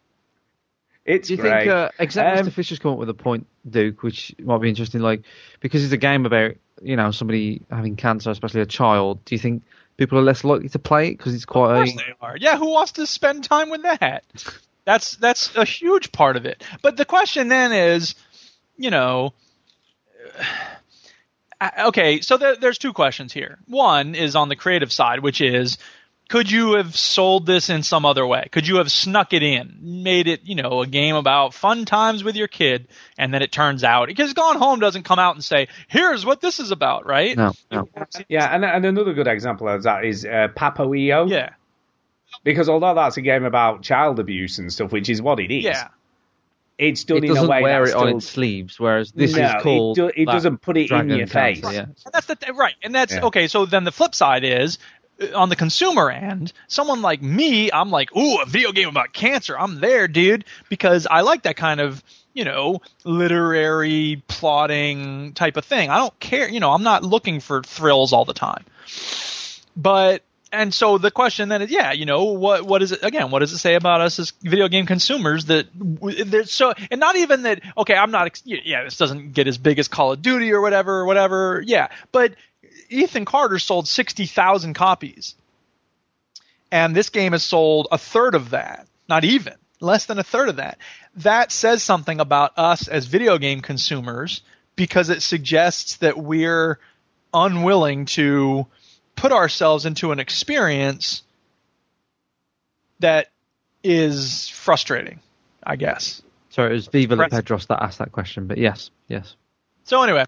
It's 1.05 1.29
Do 1.29 1.35
you 1.35 1.41
grey. 1.41 1.61
think 1.61 1.71
uh, 1.71 1.91
exactly 2.01 2.41
Um, 2.41 2.49
Mr. 2.49 2.53
Fisher's 2.53 2.79
come 2.81 2.91
up 2.93 2.99
with 2.99 3.09
a 3.09 3.15
point, 3.15 3.47
Duke, 3.71 4.03
which 4.03 4.35
might 4.43 4.59
be 4.61 4.69
interesting? 4.69 5.01
Like, 5.03 5.23
because 5.61 5.85
it's 5.85 5.93
a 5.93 5.97
game 5.99 6.27
about 6.27 6.57
you 6.83 6.97
know 6.97 7.11
somebody 7.13 7.63
having 7.71 7.95
cancer, 7.97 8.31
especially 8.31 8.61
a 8.63 8.67
child. 8.67 9.25
Do 9.25 9.35
you 9.35 9.39
think 9.39 9.63
people 9.97 10.19
are 10.19 10.23
less 10.23 10.45
likely 10.45 10.69
to 10.71 10.79
play 10.79 11.09
it 11.09 11.19
because 11.19 11.35
it's 11.35 11.45
quite. 11.45 11.71
Of 11.71 11.77
course 11.77 11.93
a 11.93 11.97
they 11.97 12.15
are. 12.21 12.37
Yeah, 12.37 12.57
who 12.57 12.71
wants 12.71 12.93
to 12.93 13.07
spend 13.07 13.45
time 13.45 13.71
with 13.71 13.83
that? 13.83 14.25
That's 14.85 15.17
that's 15.17 15.57
a 15.57 15.65
huge 15.65 16.13
part 16.13 16.37
of 16.37 16.47
it. 16.47 16.63
But 16.81 16.97
the 16.97 17.05
question 17.05 17.49
then 17.49 17.73
is, 17.73 18.15
you 18.77 18.91
know, 18.91 19.35
uh, 21.61 21.71
okay, 21.87 22.21
so 22.21 22.37
there, 22.37 22.55
there's 22.55 22.79
two 22.79 22.93
questions 22.93 23.33
here. 23.33 23.59
One 23.67 24.15
is 24.15 24.37
on 24.37 24.49
the 24.49 24.55
creative 24.55 24.93
side, 24.93 25.21
which 25.21 25.41
is, 25.41 25.79
could 26.29 26.51
you 26.51 26.73
have 26.75 26.97
sold 26.97 27.47
this 27.47 27.71
in 27.71 27.83
some 27.83 28.05
other 28.05 28.27
way? 28.27 28.49
Could 28.51 28.67
you 28.67 28.77
have 28.77 28.91
snuck 28.91 29.33
it 29.33 29.43
in, 29.45 29.77
made 29.81 30.27
it, 30.27 30.41
you 30.45 30.57
know, 30.57 30.83
a 30.83 30.87
game 30.87 31.15
about 31.15 31.55
fun 31.55 31.85
times 31.85 32.25
with 32.25 32.35
your 32.37 32.49
kid, 32.49 32.89
and 33.17 33.33
then 33.33 33.43
it 33.43 33.53
turns 33.53 33.85
out 33.85 34.09
because 34.09 34.33
Gone 34.33 34.57
Home 34.57 34.81
doesn't 34.81 35.05
come 35.05 35.19
out 35.21 35.35
and 35.37 35.45
say, 35.45 35.69
"Here's 35.89 36.27
what 36.27 36.41
this 36.41 36.59
is 36.59 36.71
about," 36.73 37.07
right? 37.07 37.37
no, 37.37 37.53
no. 37.71 37.89
yeah, 38.29 38.47
and, 38.55 38.65
and 38.65 38.85
another 38.85 39.13
good 39.15 39.29
example 39.29 39.69
of 39.69 39.85
that 39.85 40.05
is 40.05 40.25
uh, 40.25 40.49
Papo 40.57 40.93
& 40.99 41.07
Yo. 41.07 41.27
Yeah, 41.27 41.51
Because 42.43 42.69
although 42.69 42.95
that's 42.95 43.17
a 43.17 43.23
game 43.23 43.45
about 43.45 43.83
child 43.83 44.19
abuse 44.19 44.59
and 44.59 44.73
stuff, 44.73 44.91
which 44.93 45.09
is 45.09 45.23
what 45.23 45.39
it 45.41 45.53
is, 45.55 45.65
yeah. 45.65 45.89
it's 46.79 47.05
done 47.05 47.19
It 47.25 47.31
in 47.31 47.37
a 47.37 47.47
way 47.47 47.63
wear 47.63 47.81
that's 47.85 47.91
it 47.93 47.97
on 47.97 48.07
still, 48.09 48.17
its 48.19 48.27
sleeves, 48.29 48.81
whereas 48.81 49.13
this 49.13 49.35
No, 49.35 49.45
is 49.45 49.51
it 49.55 49.63
called. 49.63 49.97
do- 49.97 50.11
it 50.15 50.27
doesn't 50.27 50.59
put 50.61 50.77
it 50.77 50.83
in 50.83 50.87
Dragon 50.89 51.09
your 51.19 51.27
Cancer, 51.27 51.63
face. 51.63 51.75
Yeah. 51.75 51.81
And 51.83 51.97
that's 52.13 52.27
the 52.27 52.37
th- 52.37 52.53
right, 52.55 52.75
and 52.83 52.95
that's 52.95 53.15
Yeah. 53.15 53.27
okay. 53.27 53.47
So 53.49 53.65
then 53.65 53.85
the 53.85 53.93
flip 53.93 54.15
side 54.15 54.45
is 54.45 54.79
Uh, 55.21 55.37
on 55.37 55.49
the 55.49 55.57
consumer 55.57 56.11
end, 56.11 56.53
someone 56.69 57.03
like 57.03 57.23
me, 57.23 57.71
I'm 57.73 57.91
like, 57.91 58.15
ooh, 58.17 58.41
a 58.41 58.47
video 58.47 58.73
game 58.73 58.89
about 58.89 59.13
cancer. 59.13 59.59
I'm 59.59 59.81
there, 59.81 60.09
dude, 60.09 60.45
because 60.69 61.07
I 61.11 61.21
like 61.23 61.43
that 61.43 61.57
kind 61.57 61.81
of 61.81 62.03
you 62.33 62.45
know 62.45 62.83
literary 63.05 64.23
plotting 64.29 65.33
type 65.33 65.57
of 65.57 65.65
thing. 65.65 65.91
I 65.91 65.97
don't 65.99 66.19
care, 66.21 66.49
you 66.49 66.61
know, 66.61 66.73
I'm 66.73 66.83
not 66.83 67.03
looking 67.03 67.41
for 67.41 67.63
thrills 67.63 68.13
all 68.13 68.25
the 68.25 68.35
time. 68.35 68.65
But 69.77 70.23
and 70.53 70.73
so 70.73 70.99
the 70.99 71.11
question 71.11 71.49
then 71.49 71.63
is, 71.63 71.71
yeah, 71.71 71.93
you 71.93 72.07
know, 72.07 72.25
what 72.25 72.65
what 72.65 72.83
is 72.83 72.93
it 72.93 73.03
again? 73.03 73.31
What 73.31 73.41
does 73.41 73.53
it 73.53 73.59
say 73.59 73.75
about 73.75 74.01
us 74.01 74.19
as 74.19 74.33
video 74.43 74.69
game 74.69 74.87
consumers 74.87 75.47
that 75.47 75.67
there's 75.75 76.53
so 76.53 76.73
and 76.91 77.01
not 77.01 77.17
even 77.17 77.43
that? 77.43 77.63
Okay, 77.77 77.95
I'm 77.95 78.11
not. 78.11 78.41
Yeah, 78.45 78.85
this 78.85 78.97
doesn't 78.97 79.33
get 79.33 79.49
as 79.49 79.59
big 79.59 79.79
as 79.79 79.89
Call 79.89 80.13
of 80.13 80.23
Duty 80.23 80.53
or 80.53 80.61
whatever, 80.61 81.01
or 81.01 81.05
whatever. 81.07 81.63
Yeah, 81.65 81.89
but 82.13 82.35
Ethan 82.89 83.25
Carter 83.25 83.59
sold 83.59 83.89
sixty 83.89 84.27
thousand 84.27 84.75
copies, 84.75 85.35
and 86.71 86.95
this 86.95 87.11
game 87.11 87.33
has 87.33 87.43
sold 87.43 87.89
a 87.91 87.99
third 87.99 88.35
of 88.35 88.51
that. 88.51 88.87
Not 89.09 89.25
even 89.25 89.55
less 89.81 90.07
than 90.07 90.19
a 90.19 90.25
third 90.25 90.49
of 90.49 90.57
that. 90.57 90.79
That 91.17 91.53
says 91.53 91.83
something 91.83 92.21
about 92.21 92.53
us 92.59 92.89
as 92.89 93.07
video 93.07 93.39
game 93.39 93.61
consumers 93.61 94.43
because 94.75 95.11
it 95.11 95.23
suggests 95.23 95.97
that 95.97 96.19
we're 96.19 96.79
unwilling 97.33 98.07
to 98.07 98.67
put 99.15 99.33
ourselves 99.33 99.87
into 99.87 100.13
an 100.13 100.21
experience 100.21 101.23
that 103.01 103.29
is 103.83 104.49
frustrating, 104.49 105.21
I 105.63 105.77
guess. 105.77 106.23
Sorry, 106.51 106.71
it 106.71 106.75
was 106.75 106.87
Viva 106.89 107.17
La 107.17 107.29
Pedros 107.29 107.67
that 107.67 107.83
asked 107.83 107.99
that 107.99 108.13
question, 108.13 108.47
but 108.47 108.59
yes, 108.59 108.91
yes. 109.09 109.37
So 109.85 110.03
anyway, 110.03 110.25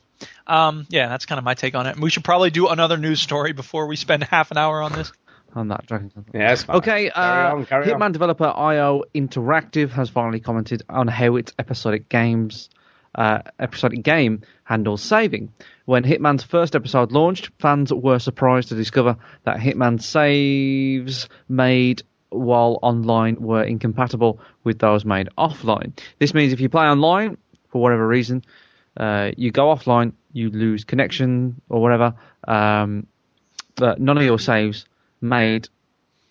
um, 0.48 0.86
yeah, 0.88 1.08
that's 1.08 1.26
kind 1.26 1.38
of 1.38 1.44
my 1.44 1.54
take 1.54 1.74
on 1.74 1.86
it. 1.86 1.98
We 1.98 2.10
should 2.10 2.24
probably 2.24 2.50
do 2.50 2.68
another 2.68 2.96
news 2.96 3.20
story 3.20 3.52
before 3.52 3.86
we 3.86 3.96
spend 3.96 4.24
half 4.30 4.50
an 4.50 4.56
hour 4.56 4.82
on 4.82 4.92
this. 4.92 5.12
On 5.54 5.68
that 5.68 5.86
Dragon 5.86 6.10
Cancer. 6.10 6.30
Yeah, 6.34 6.52
it's 6.52 6.62
fine. 6.64 6.76
Okay, 6.76 7.10
Carry 7.10 7.46
uh, 7.46 7.54
on, 7.54 7.66
carry 7.66 7.86
Hitman 7.86 8.02
on. 8.02 8.12
developer 8.12 8.44
IO 8.44 9.04
Interactive 9.14 9.90
has 9.90 10.10
finally 10.10 10.40
commented 10.40 10.82
on 10.88 11.08
how 11.08 11.36
its 11.36 11.52
episodic 11.58 12.08
games, 12.08 12.68
uh, 13.14 13.40
episodic 13.58 14.02
game 14.02 14.42
handles 14.64 15.02
saving. 15.02 15.52
When 15.86 16.04
Hitman's 16.04 16.44
first 16.44 16.76
episode 16.76 17.12
launched, 17.12 17.50
fans 17.58 17.92
were 17.92 18.18
surprised 18.18 18.68
to 18.68 18.74
discover 18.74 19.16
that 19.44 19.56
Hitman 19.56 20.02
saves 20.02 21.28
made 21.48 22.02
while 22.30 22.78
online 22.82 23.36
were 23.40 23.62
incompatible 23.62 24.40
with 24.64 24.78
those 24.78 25.06
made 25.06 25.30
offline. 25.38 25.98
This 26.18 26.34
means 26.34 26.52
if 26.52 26.60
you 26.60 26.68
play 26.68 26.84
online 26.84 27.38
for 27.70 27.80
whatever 27.80 28.06
reason, 28.06 28.44
uh, 28.98 29.30
you 29.36 29.50
go 29.50 29.74
offline, 29.74 30.12
you 30.32 30.50
lose 30.50 30.84
connection 30.84 31.60
or 31.68 31.80
whatever. 31.80 32.14
Um, 32.46 33.06
but 33.74 34.00
none 34.00 34.18
of 34.18 34.24
your 34.24 34.38
saves 34.38 34.86
made 35.20 35.68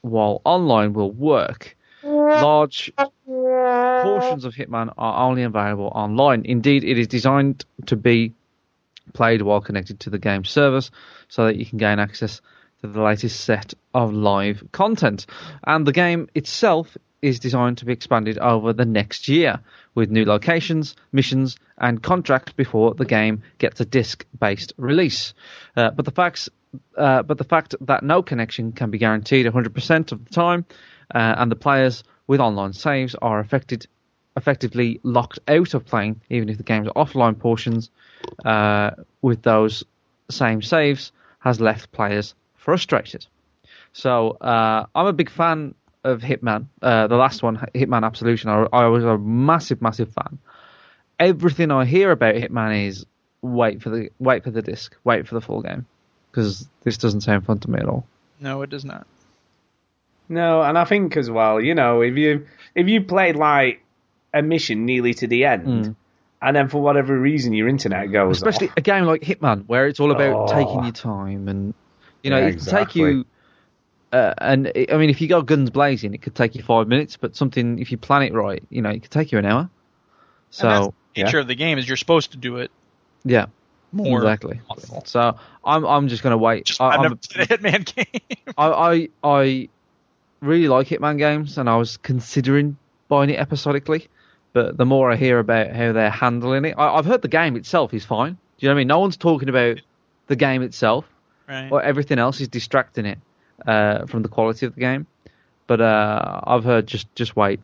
while 0.02 0.42
online 0.46 0.94
will 0.94 1.12
work. 1.12 1.76
Large 2.04 2.94
portions 3.26 4.46
of 4.46 4.54
Hitman 4.54 4.94
are 4.98 5.28
only 5.28 5.44
available 5.44 5.92
online. 5.94 6.46
Indeed, 6.46 6.84
it 6.84 6.98
is 6.98 7.08
designed 7.08 7.66
to 7.88 7.96
be 7.96 8.34
played 9.14 9.42
while 9.42 9.62
connected 9.62 10.00
to 10.02 10.10
the 10.10 10.20
game 10.20 10.44
service 10.44 10.92
so 11.28 11.46
that 11.46 11.56
you 11.56 11.66
can 11.66 11.78
gain 11.78 12.00
access 12.00 12.42
to 12.82 12.88
the 12.88 13.02
latest 13.02 13.42
set 13.42 13.74
of 13.94 14.14
live 14.14 14.64
content. 14.72 15.26
And 15.66 15.86
the 15.86 15.92
game 15.92 16.30
itself 16.36 16.98
is 17.22 17.40
designed 17.40 17.78
to 17.80 17.86
be 17.86 17.94
expanded 17.94 18.38
over 18.38 18.74
the 18.74 18.86
next 18.86 19.28
year 19.28 19.60
with 19.96 20.12
new 20.12 20.26
locations, 20.26 20.96
missions, 21.12 21.58
and 21.78 22.04
contracts 22.04 22.54
before 22.54 22.94
the 22.94 23.06
game 23.06 23.42
gets 23.58 23.80
a 23.80 23.86
disc-based 23.86 24.74
release. 24.78 25.34
Uh, 25.76 25.90
but 25.92 26.06
the 26.06 26.12
facts, 26.12 26.50
uh, 26.98 27.24
but 27.24 27.38
the 27.38 27.44
fact 27.44 27.76
that 27.82 28.04
no 28.04 28.22
connection 28.22 28.72
can 28.72 28.92
be 28.92 28.98
guaranteed 28.98 29.46
100% 29.46 30.12
of 30.12 30.26
the 30.26 30.32
time, 30.32 30.66
uh, 31.14 31.36
and 31.38 31.52
the 31.52 31.56
players 31.56 32.04
with 32.28 32.40
online 32.40 32.74
saves 32.74 33.16
are 33.16 33.40
affected 33.40 33.88
effectively 34.36 35.00
locked 35.02 35.40
out 35.48 35.74
of 35.74 35.84
playing, 35.84 36.22
even 36.30 36.48
if 36.48 36.58
the 36.58 36.64
game's 36.64 36.88
offline 36.90 37.38
portions, 37.38 37.90
uh, 38.46 38.92
with 39.24 39.42
those 39.42 39.84
same 40.30 40.62
saves, 40.62 41.12
has 41.40 41.60
left 41.60 41.92
players 41.92 42.36
frustrated. 42.56 43.26
So 43.94 44.32
uh, 44.32 44.86
I'm 44.94 45.08
a 45.08 45.14
big 45.14 45.32
fan 45.32 45.74
of 46.04 46.22
Hitman. 46.22 46.68
Uh, 46.82 47.08
the 47.08 47.16
last 47.18 47.44
one, 47.44 47.58
Hitman 47.76 48.04
Absolution, 48.06 48.50
I, 48.50 48.66
I 48.72 48.86
was 48.88 49.04
a 49.04 49.18
massive, 49.18 49.82
massive 49.82 50.14
fan. 50.14 50.40
Everything 51.20 51.72
I 51.72 51.86
hear 51.86 52.12
about 52.12 52.36
Hitman 52.36 52.88
is 52.88 53.06
wait 53.42 53.82
for 53.82 53.90
the 53.90 54.10
wait 54.20 54.44
for 54.44 54.52
the 54.52 54.62
disc, 54.62 54.96
wait 55.04 55.28
for 55.28 55.36
the 55.36 55.42
full 55.42 55.62
game, 55.62 55.86
because 56.32 56.68
this 56.84 56.98
doesn't 56.98 57.22
sound 57.22 57.46
fun 57.46 57.60
to 57.60 57.70
me 57.72 57.80
at 57.80 57.88
all. 57.88 58.06
No, 58.40 58.62
it 58.62 58.70
does 58.70 58.86
not. 58.86 59.08
No, 60.30 60.62
and 60.62 60.78
I 60.78 60.84
think 60.86 61.16
as 61.18 61.30
well, 61.32 61.60
you 61.62 61.74
know, 61.74 62.02
if 62.02 62.16
you 62.18 62.48
if 62.76 62.88
you 62.88 63.02
played 63.02 63.36
like 63.36 63.82
a 64.34 64.42
mission 64.42 64.86
nearly 64.86 65.14
to 65.16 65.28
the 65.28 65.46
end, 65.46 65.96
and 66.42 66.56
then 66.56 66.68
for 66.68 66.82
whatever 66.82 67.18
reason 67.18 67.54
your 67.54 67.68
internet 67.68 68.12
goes, 68.12 68.38
Especially 68.38 68.68
off, 68.68 68.74
a 68.78 68.82
game 68.82 69.06
like 69.06 69.22
Hitman, 69.22 69.64
where 69.68 69.88
it's 69.88 70.00
all 70.00 70.12
about 70.12 70.36
Oh. 70.36 70.46
taking 70.48 70.84
your 70.84 70.92
time 70.94 71.48
and 71.48 71.74
you 72.22 72.30
know 72.30 72.38
Yeah, 72.40 72.48
it 72.48 72.58
can 72.58 72.66
take 72.66 72.96
you. 72.96 73.26
Uh, 74.12 74.34
and 74.38 74.68
it- 74.68 74.92
I 74.92 74.98
mean, 74.98 75.10
if 75.10 75.22
you 75.22 75.28
go 75.28 75.42
guns 75.42 75.70
blazing, 75.70 76.14
it 76.14 76.22
could 76.22 76.36
take 76.36 76.56
you 76.56 76.64
five 76.64 76.88
minutes. 76.88 77.18
But 77.18 77.36
something, 77.36 77.80
if 77.80 77.92
you 77.92 77.98
plan 77.98 78.24
it 78.24 78.34
right, 78.34 78.64
you 78.70 78.82
know, 78.82 78.90
it 78.90 79.02
could 79.02 79.12
take 79.12 79.32
you 79.32 79.38
an 79.38 79.46
hour. 79.46 79.70
So 80.50 80.94
the 81.14 81.24
nature 81.24 81.40
of 81.40 81.48
the 81.48 81.56
game 81.56 81.78
is 81.78 81.88
you're 81.88 81.98
supposed 81.98 82.32
to 82.32 82.38
do 82.38 82.58
it 82.58 82.72
yeah, 83.26 83.48
more. 83.92 84.20
exactly. 84.20 84.60
possible. 84.68 85.04
So 85.06 85.38
I'm 85.64 85.86
I'm 85.86 86.08
just 86.08 86.24
gonna 86.24 86.38
wait. 86.38 86.66
Just, 86.66 86.82
I, 86.82 86.88
I've 86.88 87.00
I'm 87.00 87.02
never 87.04 87.16
played 87.16 87.52
a 87.52 87.58
Hitman 87.58 87.96
game. 87.96 88.22
I, 88.58 88.68
I 88.68 89.10
I 89.24 89.70
really 90.42 90.68
like 90.68 90.88
Hitman 90.88 91.18
games, 91.18 91.58
and 91.58 91.70
I 91.70 91.76
was 91.78 91.98
considering 91.98 92.78
buying 93.08 93.30
it 93.30 93.40
episodically. 93.40 94.08
But 94.54 94.78
the 94.78 94.86
more 94.86 95.12
I 95.12 95.18
hear 95.18 95.40
about 95.40 95.72
how 95.72 95.92
they're 95.92 96.10
handling 96.10 96.66
it, 96.66 96.76
I, 96.78 96.96
I've 96.96 97.06
heard 97.06 97.22
the 97.22 97.28
game 97.28 97.56
itself 97.58 97.94
is 97.94 98.06
fine. 98.06 98.34
Do 98.34 98.66
you 98.66 98.70
know 98.70 98.74
what 98.74 98.78
I 98.78 98.82
mean? 98.82 98.88
No 98.88 99.00
one's 99.00 99.18
talking 99.18 99.50
about 99.50 99.82
the 100.28 100.36
game 100.36 100.64
itself, 100.64 101.06
right. 101.48 101.70
or 101.72 101.82
everything 101.82 102.18
else 102.18 102.42
is 102.42 102.48
distracting 102.48 103.06
it 103.06 103.20
uh, 103.66 104.06
from 104.06 104.22
the 104.24 104.30
quality 104.30 104.66
of 104.66 104.76
the 104.76 104.82
game. 104.82 105.08
But 105.68 105.82
uh, 105.82 106.42
I've 106.44 106.64
heard 106.64 106.88
just 106.88 107.14
just 107.16 107.36
wait. 107.36 107.60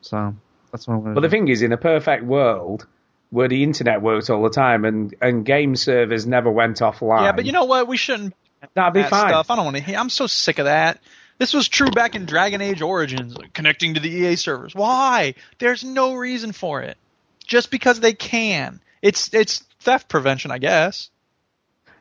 So 0.00 0.34
that's 0.72 0.86
what 0.88 0.94
I'm 0.94 1.00
going 1.02 1.14
to 1.14 1.20
But 1.20 1.26
the 1.26 1.30
thing 1.30 1.48
is, 1.48 1.62
in 1.62 1.72
a 1.72 1.76
perfect 1.76 2.24
world 2.24 2.86
where 3.30 3.48
the 3.48 3.62
internet 3.62 4.02
worked 4.02 4.30
all 4.30 4.42
the 4.42 4.50
time 4.50 4.84
and, 4.84 5.14
and 5.20 5.44
game 5.44 5.74
servers 5.74 6.26
never 6.26 6.50
went 6.50 6.78
offline, 6.78 7.22
Yeah, 7.22 7.32
but 7.32 7.44
you 7.44 7.52
know 7.52 7.64
what? 7.64 7.88
We 7.88 7.96
shouldn't 7.96 8.34
that'd 8.74 8.94
be 8.94 9.02
that 9.02 9.10
fine. 9.10 9.28
stuff. 9.28 9.50
I 9.50 9.56
don't 9.56 9.64
want 9.64 9.76
to 9.76 9.82
hear. 9.82 9.98
I'm 9.98 10.10
so 10.10 10.26
sick 10.26 10.58
of 10.58 10.66
that. 10.66 11.00
This 11.38 11.52
was 11.52 11.68
true 11.68 11.90
back 11.90 12.14
in 12.14 12.24
Dragon 12.24 12.60
Age 12.62 12.80
Origins, 12.80 13.36
connecting 13.52 13.94
to 13.94 14.00
the 14.00 14.08
EA 14.08 14.36
servers. 14.36 14.74
Why? 14.74 15.34
There's 15.58 15.84
no 15.84 16.14
reason 16.14 16.52
for 16.52 16.80
it. 16.80 16.96
Just 17.44 17.70
because 17.70 18.00
they 18.00 18.14
can. 18.14 18.80
It's 19.02 19.32
it's 19.34 19.58
theft 19.80 20.08
prevention, 20.08 20.50
I 20.50 20.58
guess. 20.58 21.10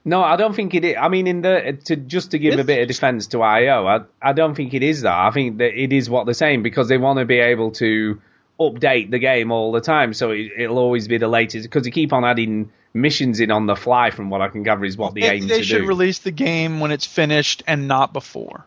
No, 0.08 0.24
I 0.24 0.36
don't 0.36 0.56
think 0.56 0.76
it 0.76 0.86
is. 0.86 0.96
I 1.00 1.08
mean, 1.10 1.26
in 1.26 1.42
the 1.42 1.78
to 1.86 1.96
just 1.96 2.32
to 2.32 2.40
give 2.40 2.60
a 2.60 2.64
bit 2.64 2.80
of 2.82 2.88
defence 2.88 3.28
to 3.28 3.42
IO, 3.42 3.88
I 3.88 4.02
I 4.22 4.34
don't 4.34 4.54
think 4.54 4.74
it 4.76 4.84
is 4.84 5.02
that. 5.02 5.14
I 5.18 5.32
think 5.32 5.58
that 5.58 5.74
it 5.78 5.92
is 5.92 6.10
what 6.10 6.26
they're 6.26 6.36
saying 6.36 6.62
because 6.62 6.88
they 6.88 6.98
want 7.00 7.18
to 7.20 7.26
be 7.26 7.40
able 7.40 7.72
to 7.72 8.22
update 8.60 9.10
the 9.12 9.20
game 9.20 9.52
all 9.52 9.72
the 9.72 9.82
time, 9.82 10.14
so 10.14 10.30
it, 10.32 10.52
it'll 10.58 10.78
always 10.78 11.08
be 11.08 11.18
the 11.18 11.28
latest. 11.28 11.64
Because 11.68 11.84
they 11.84 11.92
keep 11.92 12.14
on 12.14 12.24
adding 12.24 12.72
missions 12.94 13.40
in 13.40 13.50
on 13.50 13.66
the 13.66 13.76
fly, 13.76 14.12
from 14.12 14.30
what 14.30 14.42
I 14.42 14.48
can 14.48 14.62
gather, 14.64 14.86
is 14.86 14.96
what 14.96 15.16
they, 15.16 15.22
They, 15.22 15.32
aim 15.32 15.48
they 15.48 15.58
to 15.58 15.64
should 15.64 15.82
do. 15.82 15.88
release 15.88 16.20
the 16.20 16.32
game 16.32 16.80
when 16.80 16.92
it's 16.92 17.06
finished 17.06 17.64
and 17.66 17.88
not 17.88 18.14
before. 18.14 18.64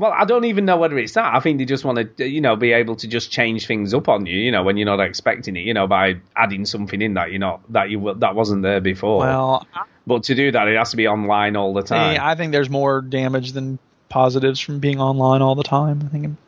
Well, 0.00 0.14
I 0.16 0.24
don't 0.24 0.46
even 0.46 0.64
know 0.64 0.78
whether 0.78 0.96
it's 0.98 1.12
that. 1.12 1.34
I 1.34 1.40
think 1.40 1.58
they 1.58 1.66
just 1.66 1.84
want 1.84 2.16
to, 2.16 2.26
you 2.26 2.40
know, 2.40 2.56
be 2.56 2.72
able 2.72 2.96
to 2.96 3.06
just 3.06 3.30
change 3.30 3.66
things 3.66 3.92
up 3.92 4.08
on 4.08 4.24
you, 4.24 4.38
you 4.38 4.50
know, 4.50 4.62
when 4.62 4.78
you're 4.78 4.86
not 4.86 4.98
expecting 4.98 5.56
it, 5.56 5.60
you 5.60 5.74
know, 5.74 5.86
by 5.86 6.20
adding 6.34 6.64
something 6.64 7.02
in 7.02 7.14
that 7.14 7.32
you're 7.32 7.38
not 7.38 7.60
that 7.70 7.90
you 7.90 8.14
that 8.16 8.34
wasn't 8.34 8.62
there 8.62 8.80
before. 8.80 9.18
Well, 9.18 9.66
but 10.06 10.22
to 10.24 10.34
do 10.34 10.52
that, 10.52 10.68
it 10.68 10.78
has 10.78 10.92
to 10.92 10.96
be 10.96 11.06
online 11.06 11.54
all 11.54 11.74
the 11.74 11.82
time. 11.82 12.18
I 12.18 12.34
think 12.34 12.52
there's 12.52 12.70
more 12.70 13.02
damage 13.02 13.52
than 13.52 13.78
positives 14.08 14.58
from 14.58 14.78
being 14.78 15.02
online 15.02 15.42
all 15.42 15.54
the 15.54 15.64
time. 15.64 16.02
I 16.02 16.08
think 16.08 16.24
I'm 16.24 16.38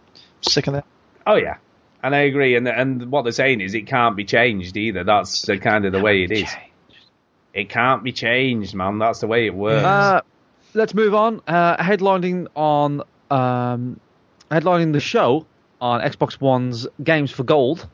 sick 0.40 0.66
of 0.66 0.72
that. 0.72 0.86
Oh 1.26 1.36
yeah, 1.36 1.58
and 2.02 2.14
I 2.14 2.20
agree. 2.20 2.56
And 2.56 2.66
and 2.66 3.10
what 3.10 3.20
they're 3.20 3.32
saying 3.32 3.60
is 3.60 3.74
it 3.74 3.86
can't 3.86 4.16
be 4.16 4.24
changed 4.24 4.78
either. 4.78 5.04
That's 5.04 5.42
the 5.42 5.58
kind 5.58 5.84
of 5.84 5.92
the 5.92 6.00
way 6.00 6.22
it 6.22 6.32
is. 6.32 6.48
It 7.52 7.68
can't 7.68 8.02
be 8.02 8.12
changed, 8.12 8.74
man. 8.74 8.98
That's 8.98 9.20
the 9.20 9.26
way 9.26 9.44
it 9.44 9.54
works. 9.54 9.84
Uh, 9.84 10.22
let's 10.72 10.94
move 10.94 11.14
on. 11.14 11.42
Uh, 11.46 11.76
headlining 11.76 12.46
on 12.54 13.02
um, 13.32 13.98
headlining 14.50 14.92
the 14.92 15.00
show 15.00 15.46
on 15.80 16.00
Xbox 16.00 16.40
One's 16.40 16.86
Games 17.02 17.30
for 17.30 17.44
Gold. 17.44 17.86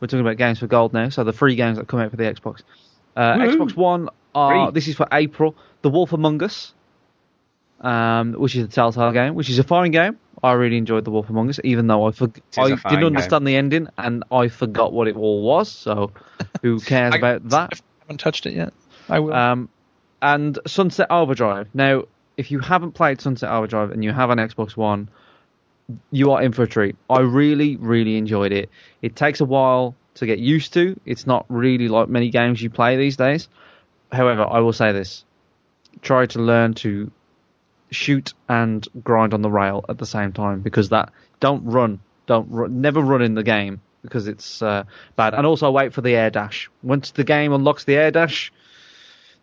We're 0.00 0.08
talking 0.08 0.20
about 0.20 0.36
Games 0.36 0.58
for 0.58 0.66
Gold 0.66 0.92
now, 0.92 1.08
so 1.10 1.22
the 1.24 1.32
free 1.32 1.54
games 1.54 1.78
that 1.78 1.86
come 1.86 2.00
out 2.00 2.10
for 2.10 2.16
the 2.16 2.24
Xbox. 2.24 2.62
Uh, 3.16 3.34
Xbox 3.36 3.76
One. 3.76 4.08
Are, 4.34 4.72
this 4.72 4.88
is 4.88 4.96
for 4.96 5.06
April. 5.12 5.54
The 5.82 5.90
Wolf 5.90 6.14
Among 6.14 6.42
Us, 6.42 6.72
um, 7.82 8.32
which 8.32 8.56
is 8.56 8.64
a 8.64 8.68
Telltale 8.68 9.12
game, 9.12 9.34
which 9.34 9.50
is 9.50 9.58
a 9.58 9.62
fine 9.64 9.90
game. 9.90 10.18
I 10.42 10.52
really 10.52 10.78
enjoyed 10.78 11.04
The 11.04 11.10
Wolf 11.10 11.28
Among 11.28 11.50
Us, 11.50 11.60
even 11.62 11.86
though 11.86 12.06
I 12.06 12.12
forg- 12.12 12.38
It 12.38 12.42
is 12.58 12.58
a 12.58 12.80
I 12.84 12.90
didn't 12.90 13.04
understand 13.04 13.46
the 13.46 13.54
ending 13.56 13.88
and 13.98 14.24
I 14.32 14.48
forgot 14.48 14.92
what 14.92 15.06
it 15.06 15.16
all 15.16 15.42
was. 15.42 15.70
So, 15.70 16.12
who 16.62 16.80
cares 16.92 17.14
I- 17.14 17.18
about 17.18 17.48
that? 17.50 17.74
I 17.74 17.78
haven't 18.00 18.18
touched 18.18 18.46
it 18.46 18.54
yet. 18.54 18.72
I 19.08 19.18
will. 19.18 19.34
Um, 19.34 19.68
and 20.22 20.58
Sunset 20.66 21.08
Overdrive. 21.10 21.68
Now, 21.74 22.04
if 22.36 22.50
you 22.50 22.58
haven't 22.60 22.92
played 22.92 23.20
Sunset 23.20 23.50
Overdrive 23.50 23.90
and 23.90 24.02
you 24.02 24.12
have 24.12 24.30
an 24.30 24.38
Xbox 24.38 24.76
One, 24.76 25.08
you 26.10 26.32
are 26.32 26.42
in 26.42 26.52
for 26.52 26.62
a 26.62 26.68
treat. 26.68 26.96
I 27.10 27.20
really, 27.20 27.76
really 27.76 28.16
enjoyed 28.16 28.52
it. 28.52 28.70
It 29.02 29.16
takes 29.16 29.40
a 29.40 29.44
while 29.44 29.94
to 30.14 30.26
get 30.26 30.38
used 30.38 30.72
to. 30.74 30.98
It's 31.04 31.26
not 31.26 31.44
really 31.48 31.88
like 31.88 32.08
many 32.08 32.30
games 32.30 32.62
you 32.62 32.70
play 32.70 32.96
these 32.96 33.16
days. 33.16 33.48
However, 34.10 34.46
I 34.48 34.60
will 34.60 34.72
say 34.72 34.92
this: 34.92 35.24
try 36.00 36.26
to 36.26 36.38
learn 36.38 36.74
to 36.74 37.10
shoot 37.90 38.32
and 38.48 38.86
grind 39.04 39.34
on 39.34 39.42
the 39.42 39.50
rail 39.50 39.84
at 39.88 39.98
the 39.98 40.06
same 40.06 40.32
time 40.32 40.60
because 40.60 40.88
that 40.90 41.12
don't 41.40 41.64
run, 41.64 42.00
don't 42.26 42.50
run, 42.50 42.80
never 42.80 43.00
run 43.00 43.22
in 43.22 43.34
the 43.34 43.42
game 43.42 43.80
because 44.02 44.28
it's 44.28 44.62
uh, 44.62 44.84
bad. 45.16 45.34
And 45.34 45.46
also 45.46 45.70
wait 45.70 45.92
for 45.92 46.00
the 46.00 46.14
air 46.14 46.30
dash. 46.30 46.70
Once 46.82 47.10
the 47.12 47.24
game 47.24 47.52
unlocks 47.52 47.84
the 47.84 47.96
air 47.96 48.10
dash, 48.10 48.52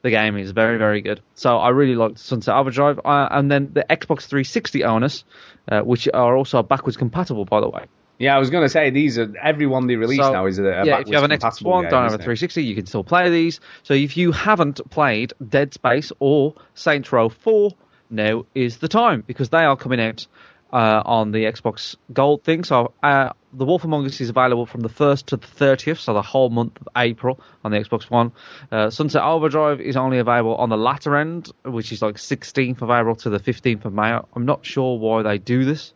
the 0.01 0.09
game 0.09 0.37
is 0.37 0.51
very, 0.51 0.77
very 0.77 1.01
good. 1.01 1.21
So 1.35 1.57
I 1.57 1.69
really 1.69 1.95
liked 1.95 2.19
Sunset 2.19 2.55
Overdrive, 2.55 2.99
uh, 3.03 3.27
and 3.31 3.51
then 3.51 3.71
the 3.73 3.85
Xbox 3.89 4.23
360 4.23 4.83
owners, 4.83 5.25
uh, 5.67 5.81
which 5.81 6.07
are 6.13 6.35
also 6.35 6.63
backwards 6.63 6.97
compatible, 6.97 7.45
by 7.45 7.59
the 7.59 7.69
way. 7.69 7.85
yeah, 8.17 8.35
I 8.35 8.39
was 8.39 8.49
going 8.49 8.63
to 8.63 8.69
say 8.69 8.89
these 8.89 9.17
are 9.17 9.33
everyone 9.41 9.87
they 9.87 9.95
release 9.95 10.19
So, 10.19 10.31
now 10.31 10.45
is 10.45 10.59
a, 10.59 10.63
a 10.63 10.85
yeah, 10.85 10.99
if 10.99 11.07
you 11.07 11.15
have 11.15 11.23
an 11.23 11.31
Xbox 11.31 11.61
One, 11.61 11.83
game, 11.83 11.91
don't 11.91 12.03
have 12.03 12.13
a 12.13 12.17
360, 12.17 12.63
you 12.63 12.75
can 12.75 12.85
still 12.85 13.03
play 13.03 13.29
these. 13.29 13.59
So 13.83 13.93
if 13.93 14.17
you 14.17 14.31
haven't 14.31 14.81
played 14.89 15.33
Dead 15.47 15.73
Space 15.73 16.11
or 16.19 16.55
Saints 16.73 17.11
Row 17.11 17.29
4, 17.29 17.71
now 18.09 18.45
is 18.55 18.77
the 18.77 18.87
time 18.87 19.23
because 19.25 19.49
they 19.49 19.63
are 19.63 19.77
coming 19.77 20.01
out 20.01 20.27
uh, 20.73 21.01
on 21.05 21.31
the 21.31 21.45
Xbox 21.45 21.95
Gold 22.11 22.43
thing. 22.43 22.63
So 22.63 22.93
uh, 23.03 23.33
The 23.51 23.65
Wolf 23.65 23.83
Among 23.83 24.05
Us 24.05 24.21
is 24.21 24.29
available 24.29 24.65
from 24.65 24.81
the 24.81 24.89
1st 24.89 25.25
to 25.27 25.37
the 25.37 25.47
30th, 25.47 25.99
so 25.99 26.13
the 26.13 26.21
whole 26.21 26.49
month 26.49 26.79
of 26.81 26.87
April 26.95 27.39
on 27.63 27.71
the 27.71 27.79
Xbox 27.79 28.09
One. 28.09 28.31
Uh, 28.71 28.89
Sunset 28.89 29.23
Overdrive 29.23 29.81
is 29.81 29.97
only 29.97 30.19
available 30.19 30.55
on 30.55 30.69
the 30.69 30.77
latter 30.77 31.15
end, 31.15 31.51
which 31.65 31.91
is 31.91 32.01
like 32.01 32.15
16th 32.15 32.81
of 32.81 32.91
April 32.91 33.15
to 33.15 33.29
the 33.29 33.39
15th 33.39 33.85
of 33.85 33.93
May. 33.93 34.19
I'm 34.35 34.45
not 34.45 34.65
sure 34.65 34.97
why 34.99 35.23
they 35.23 35.37
do 35.39 35.65
this 35.65 35.93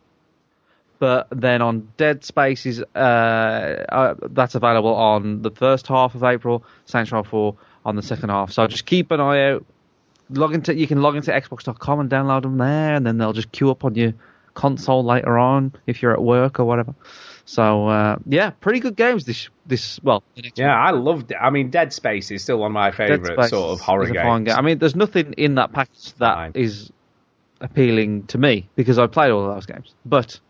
but 0.98 1.28
then 1.30 1.60
on 1.60 1.88
Dead 1.98 2.24
Space 2.24 2.64
is 2.64 2.82
uh, 2.94 2.98
uh, 2.98 4.14
that's 4.30 4.54
available 4.54 4.94
on 4.94 5.42
the 5.42 5.50
first 5.50 5.86
half 5.86 6.14
of 6.14 6.22
April. 6.22 6.64
Saints 6.86 7.12
Row 7.12 7.22
4 7.22 7.54
on 7.84 7.96
the 7.96 8.02
second 8.02 8.30
half. 8.30 8.52
So 8.52 8.66
just 8.66 8.86
keep 8.86 9.10
an 9.10 9.20
eye 9.20 9.50
out. 9.50 9.66
Log 10.30 10.54
into 10.54 10.74
you 10.74 10.86
can 10.86 11.02
log 11.02 11.16
into 11.16 11.30
Xbox.com 11.30 12.00
and 12.00 12.10
download 12.10 12.42
them 12.42 12.56
there, 12.56 12.94
and 12.94 13.06
then 13.06 13.18
they'll 13.18 13.34
just 13.34 13.52
queue 13.52 13.70
up 13.70 13.84
on 13.84 13.94
your 13.94 14.14
console 14.54 15.04
later 15.04 15.36
on 15.36 15.72
if 15.86 16.00
you're 16.00 16.12
at 16.12 16.22
work 16.22 16.58
or 16.58 16.64
whatever. 16.64 16.94
So 17.46 17.88
uh, 17.88 18.16
yeah, 18.26 18.50
pretty 18.50 18.80
good 18.80 18.96
games. 18.96 19.24
This 19.24 19.48
this 19.66 20.00
well, 20.02 20.22
the 20.34 20.42
next 20.42 20.58
Yeah, 20.58 20.74
I 20.74 20.90
loved 20.90 21.30
it. 21.30 21.36
I 21.40 21.50
mean, 21.50 21.70
Dead 21.70 21.92
Space 21.92 22.30
is 22.30 22.42
still 22.42 22.58
one 22.58 22.70
of 22.70 22.74
my 22.74 22.90
favourite 22.90 23.50
sort 23.50 23.70
of 23.70 23.80
horror 23.80 24.06
games. 24.06 24.46
game. 24.46 24.56
I 24.56 24.62
mean, 24.62 24.78
there's 24.78 24.96
nothing 24.96 25.34
in 25.34 25.56
that 25.56 25.72
package 25.72 26.14
that 26.14 26.56
is 26.56 26.90
Fine. 27.58 27.68
appealing 27.70 28.26
to 28.28 28.38
me 28.38 28.68
because 28.76 28.98
I 28.98 29.06
played 29.06 29.30
all 29.30 29.48
of 29.48 29.54
those 29.54 29.66
games. 29.66 29.94
But 30.06 30.40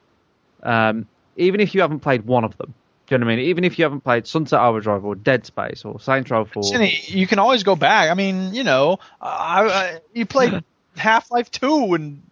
um, 0.62 1.06
even 1.36 1.60
if 1.60 1.74
you 1.74 1.80
haven't 1.80 2.00
played 2.00 2.26
one 2.26 2.44
of 2.44 2.56
them, 2.58 2.74
do 3.06 3.14
you 3.14 3.18
know 3.18 3.26
what 3.26 3.32
I 3.32 3.36
mean? 3.36 3.46
Even 3.46 3.64
if 3.64 3.78
you 3.78 3.84
haven't 3.84 4.02
played 4.02 4.26
Sunset 4.26 4.60
Overdrive 4.60 5.04
or 5.04 5.14
Dead 5.14 5.44
Space 5.44 5.84
or 5.84 6.00
Saints 6.00 6.30
Row 6.30 6.44
4, 6.44 6.62
Cindy, 6.62 7.00
you 7.06 7.26
can 7.26 7.38
always 7.38 7.62
go 7.62 7.76
back. 7.76 8.10
I 8.10 8.14
mean, 8.14 8.54
you 8.54 8.64
know, 8.64 8.98
I, 9.20 9.64
I, 9.64 10.00
you 10.14 10.24
played 10.26 10.64
Half 10.96 11.30
Life 11.30 11.50
Two, 11.50 11.94
and 11.94 12.22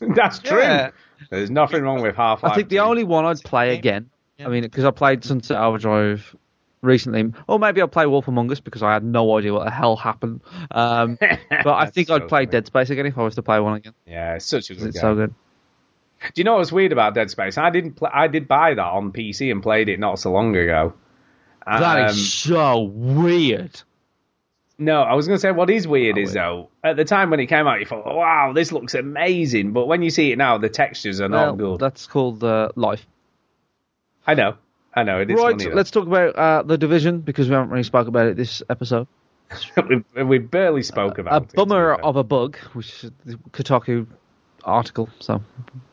That's 0.00 0.38
true. 0.38 0.60
Yeah. 0.60 0.90
There's 1.30 1.50
nothing 1.50 1.82
wrong 1.82 2.02
with 2.02 2.16
Half 2.16 2.42
Life. 2.42 2.52
I 2.52 2.54
think 2.56 2.68
the 2.68 2.80
only 2.80 3.04
one 3.04 3.24
I'd 3.24 3.40
play 3.42 3.74
again. 3.76 4.10
I 4.40 4.48
mean, 4.48 4.62
because 4.62 4.84
I 4.84 4.90
played 4.92 5.24
Sunset 5.24 5.56
Overdrive 5.56 6.34
recently, 6.80 7.32
or 7.48 7.58
maybe 7.58 7.80
I'll 7.80 7.88
play 7.88 8.06
Wolf 8.06 8.28
Among 8.28 8.50
Us 8.52 8.60
because 8.60 8.82
I 8.84 8.92
had 8.92 9.02
no 9.02 9.36
idea 9.36 9.52
what 9.52 9.64
the 9.64 9.70
hell 9.70 9.96
happened. 9.96 10.40
Um, 10.70 11.18
but 11.50 11.66
I 11.66 11.86
think 11.86 12.08
I'd 12.10 12.28
play 12.28 12.46
Dead 12.46 12.66
Space 12.66 12.90
again 12.90 13.06
if 13.06 13.18
I 13.18 13.22
was 13.22 13.34
to 13.34 13.42
play 13.42 13.58
one 13.58 13.74
again. 13.74 13.94
Yeah, 14.06 14.34
it's 14.36 14.46
such 14.46 14.70
a 14.70 14.74
'cause 14.74 14.82
good 14.84 14.88
It's 14.90 14.96
game. 14.96 15.00
so 15.02 15.14
good. 15.16 15.34
Do 16.20 16.40
you 16.40 16.44
know 16.44 16.56
what's 16.56 16.72
weird 16.72 16.92
about 16.92 17.14
Dead 17.14 17.30
Space? 17.30 17.58
I 17.58 17.70
didn't. 17.70 17.92
Pl- 17.96 18.10
I 18.12 18.26
did 18.28 18.46
buy 18.48 18.74
that 18.74 18.80
on 18.86 19.12
PC 19.12 19.50
and 19.50 19.62
played 19.62 19.88
it 19.88 19.98
not 20.00 20.18
so 20.18 20.30
long 20.32 20.54
ago. 20.56 20.92
That 21.66 21.98
Um, 21.98 22.06
is 22.06 22.32
so 22.32 22.80
weird. 22.82 23.82
No, 24.80 25.02
I 25.02 25.14
was 25.14 25.26
going 25.26 25.36
to 25.36 25.40
say 25.40 25.50
what 25.50 25.68
is 25.70 25.88
weird 25.88 26.16
Oh, 26.16 26.20
is 26.20 26.28
weird. 26.28 26.36
though 26.36 26.68
at 26.84 26.96
the 26.96 27.04
time 27.04 27.30
when 27.30 27.40
it 27.40 27.46
came 27.46 27.66
out, 27.66 27.80
you 27.80 27.86
thought, 27.86 28.06
"Wow, 28.06 28.52
this 28.54 28.70
looks 28.70 28.94
amazing," 28.94 29.72
but 29.72 29.86
when 29.86 30.02
you 30.02 30.10
see 30.10 30.30
it 30.30 30.38
now, 30.38 30.56
the 30.58 30.68
textures 30.68 31.20
are 31.20 31.28
Well, 31.28 31.46
not 31.46 31.58
good. 31.58 31.80
that's 31.80 32.06
called 32.06 32.44
uh, 32.44 32.68
life. 32.76 33.04
I 34.26 34.34
know, 34.34 34.54
I 34.94 35.02
know. 35.02 35.20
It 35.20 35.30
is 35.30 35.36
right, 35.40 35.60
funny. 35.60 35.74
let's 35.74 35.90
talk 35.90 36.06
about 36.06 36.36
uh, 36.36 36.62
the 36.62 36.78
division 36.78 37.20
because 37.20 37.48
we 37.48 37.54
haven't 37.54 37.70
really 37.70 37.82
spoke 37.82 38.06
about 38.06 38.26
it 38.28 38.36
this 38.36 38.62
episode. 38.70 39.08
we, 40.14 40.22
we 40.22 40.38
barely 40.38 40.82
spoke 40.82 41.18
about 41.18 41.32
a 41.42 41.44
it. 41.44 41.48
to 41.50 41.56
bummer 41.56 41.96
be 41.96 42.02
of 42.02 42.16
a 42.16 42.22
bug, 42.22 42.56
which 42.74 43.02
is 43.02 43.10
the 43.24 43.34
Kotaku 43.50 44.06
article, 44.62 45.08
so 45.18 45.42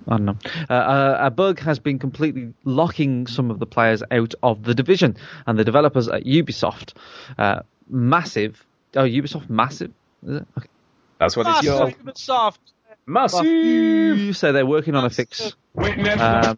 I 0.08 0.18
don't 0.18 0.26
know. 0.26 0.38
Uh, 0.70 0.74
uh, 0.74 1.18
a 1.22 1.32
bug 1.32 1.60
has 1.62 1.80
been 1.80 1.98
completely 1.98 2.54
locking 2.66 3.26
some 3.26 3.50
of 3.50 3.58
the 3.58 3.66
players 3.66 4.04
out 4.12 4.36
of 4.44 4.62
the 4.64 4.76
division, 4.76 5.18
and 5.48 5.58
the 5.58 5.64
developers 5.64 6.08
at 6.08 6.24
Ubisoft, 6.26 6.94
uh, 7.40 7.62
massive. 7.90 8.64
Oh, 8.96 9.04
Ubisoft, 9.04 9.50
massive. 9.50 9.92
Is 10.26 10.38
it? 10.38 10.48
Okay. 10.58 10.68
That's 11.20 11.36
what 11.38 11.46
Ah, 11.48 11.60
it's 11.60 11.68
called. 11.68 12.18
soft. 12.18 12.60
Massive. 13.08 13.46
You 13.46 14.34
say 14.34 14.52
they're 14.52 14.66
working 14.66 14.96
on 14.96 15.06
a 15.06 15.10
fix. 15.10 15.54
Um, 15.78 16.58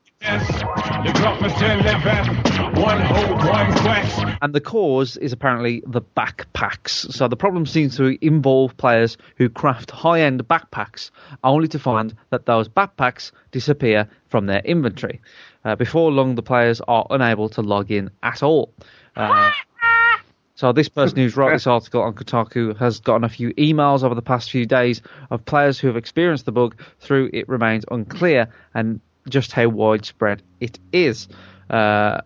One 2.74 3.02
hope, 3.02 3.44
one 3.44 3.74
quest. 3.74 4.24
and 4.42 4.54
the 4.54 4.62
cause 4.62 5.18
is 5.18 5.34
apparently 5.34 5.84
the 5.86 6.02
backpacks. 6.02 7.12
So 7.12 7.28
the 7.28 7.36
problem 7.36 7.66
seems 7.66 7.98
to 7.98 8.18
involve 8.26 8.78
players 8.78 9.18
who 9.38 9.50
craft 9.50 9.92
high-end 9.92 10.48
backpacks, 10.48 11.12
only 11.44 11.68
to 11.70 11.80
find 11.80 12.16
that 12.30 12.46
those 12.46 12.70
backpacks 12.70 13.32
disappear 13.52 14.08
from 14.30 14.46
their 14.46 14.60
inventory. 14.62 15.22
Uh, 15.66 15.76
before 15.76 16.12
long, 16.12 16.36
the 16.36 16.44
players 16.44 16.80
are 16.88 17.06
unable 17.10 17.50
to 17.50 17.62
log 17.62 17.92
in 17.92 18.10
at 18.24 18.42
all. 18.44 18.72
Uh, 19.16 19.52
so 20.58 20.74
this 20.74 20.90
person 20.90 21.18
who's 21.18 21.38
wrote 21.38 21.54
this 21.54 21.68
article 21.76 22.02
on 22.02 22.14
Kotaku 22.14 22.76
has 22.78 23.00
gotten 23.00 23.24
a 23.24 23.30
few 23.30 23.54
emails 23.54 24.04
over 24.04 24.14
the 24.16 24.22
past 24.22 24.52
few 24.52 24.66
days 24.66 25.02
of 25.32 25.46
players 25.46 25.80
who 25.80 25.88
have 25.88 25.96
experienced 25.96 26.46
the 26.46 26.52
bug. 26.52 26.76
Through 27.00 27.30
it 27.32 27.48
remains 27.48 27.86
unclear 27.90 28.50
and 28.74 29.00
just 29.30 29.54
how 29.54 29.70
widespread 29.70 30.42
it 30.60 30.78
is. 30.92 31.30
Uh, 31.70 32.22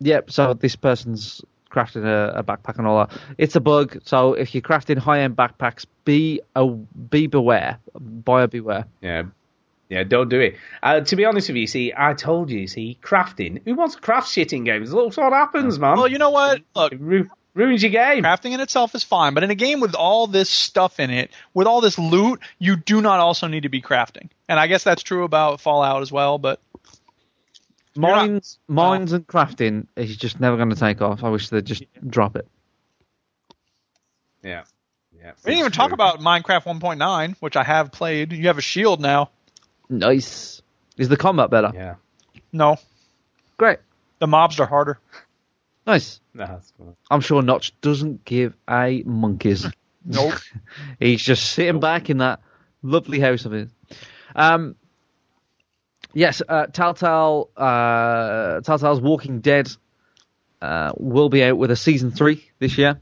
Yep. 0.00 0.30
So 0.30 0.54
this 0.54 0.76
person's 0.76 1.42
crafting 1.70 2.04
a, 2.04 2.38
a 2.38 2.42
backpack 2.44 2.78
and 2.78 2.86
all 2.86 3.06
that. 3.06 3.18
It's 3.36 3.56
a 3.56 3.60
bug. 3.60 4.00
So 4.04 4.34
if 4.34 4.54
you're 4.54 4.62
crafting 4.62 4.96
high-end 4.98 5.36
backpacks, 5.36 5.86
be 6.04 6.40
a 6.54 6.66
be 6.66 7.26
beware. 7.26 7.78
Buyer 7.98 8.46
beware. 8.46 8.86
Yeah. 9.00 9.24
Yeah, 9.88 10.04
don't 10.04 10.28
do 10.28 10.38
it. 10.38 10.56
Uh, 10.82 11.00
to 11.00 11.16
be 11.16 11.24
honest 11.24 11.48
with 11.48 11.56
you, 11.56 11.66
see, 11.66 11.94
I 11.96 12.12
told 12.12 12.50
you, 12.50 12.66
see, 12.66 12.98
crafting. 13.02 13.62
Who 13.64 13.74
wants 13.74 13.94
to 13.94 14.00
craft 14.02 14.30
shit 14.30 14.52
in 14.52 14.64
games? 14.64 14.92
Look 14.92 15.16
what 15.16 15.32
happens, 15.32 15.78
man. 15.78 15.96
Well, 15.96 16.08
you 16.08 16.18
know 16.18 16.28
what? 16.30 16.60
Look, 16.76 16.92
It 16.92 17.00
ru- 17.00 17.30
ruins 17.54 17.82
your 17.82 17.90
game. 17.90 18.22
crafting 18.24 18.52
in 18.52 18.60
itself 18.60 18.94
is 18.94 19.02
fine, 19.02 19.34
but 19.34 19.42
in 19.42 19.50
a 19.50 19.54
game 19.54 19.80
with 19.80 19.94
all 19.94 20.26
this 20.26 20.48
stuff 20.48 21.00
in 21.00 21.10
it, 21.10 21.30
with 21.54 21.66
all 21.66 21.80
this 21.80 21.98
loot, 21.98 22.40
you 22.58 22.76
do 22.76 23.00
not 23.00 23.20
also 23.20 23.46
need 23.46 23.64
to 23.64 23.68
be 23.68 23.82
crafting. 23.82 24.28
And 24.48 24.58
I 24.60 24.66
guess 24.66 24.84
that's 24.84 25.02
true 25.02 25.24
about 25.24 25.60
Fallout 25.60 26.02
as 26.02 26.12
well, 26.12 26.38
but 26.38 26.60
not- 27.96 28.28
Mines, 28.28 28.58
mines, 28.68 29.12
and 29.12 29.26
crafting 29.26 29.86
is 29.96 30.16
just 30.16 30.38
never 30.38 30.56
going 30.56 30.70
to 30.70 30.76
take 30.76 31.02
off. 31.02 31.24
I 31.24 31.30
wish 31.30 31.48
they'd 31.48 31.64
just 31.64 31.82
drop 32.06 32.36
it. 32.36 32.46
Yeah. 34.42 34.64
Yeah. 35.18 35.32
we 35.44 35.50
didn't 35.50 35.60
even 35.60 35.72
talk 35.72 35.90
about 35.90 36.20
Minecraft 36.20 36.62
1.9, 36.80 37.34
which 37.40 37.56
I 37.56 37.64
have 37.64 37.90
played. 37.90 38.32
You 38.32 38.46
have 38.46 38.58
a 38.58 38.62
shield 38.62 39.00
now. 39.00 39.30
Nice. 39.88 40.62
Is 40.96 41.08
the 41.08 41.16
combat 41.16 41.50
better? 41.50 41.72
Yeah. 41.74 41.96
No, 42.52 42.76
Great. 43.56 43.78
the 44.20 44.26
mobs 44.26 44.60
are 44.60 44.66
harder. 44.66 44.98
Nice. 45.88 46.20
Cool. 46.76 46.96
I'm 47.10 47.20
sure 47.20 47.42
Notch 47.42 47.78
doesn't 47.80 48.24
give 48.24 48.54
a 48.68 49.02
monkeys. 49.04 49.66
Nope. 50.04 50.34
He's 51.00 51.20
just 51.20 51.52
sitting 51.52 51.80
back 51.80 52.08
in 52.08 52.18
that 52.18 52.40
lovely 52.82 53.20
house 53.20 53.44
of 53.44 53.52
his. 53.52 53.68
Um, 54.34 54.76
yes, 56.14 56.40
uh, 56.48 56.66
Telltale, 56.66 57.50
uh, 57.54 58.60
Telltale's 58.62 59.02
Walking 59.02 59.40
Dead 59.40 59.68
uh, 60.62 60.92
will 60.96 61.28
be 61.28 61.42
out 61.44 61.58
with 61.58 61.70
a 61.70 61.76
season 61.76 62.10
three 62.10 62.48
this 62.58 62.78
year. 62.78 63.00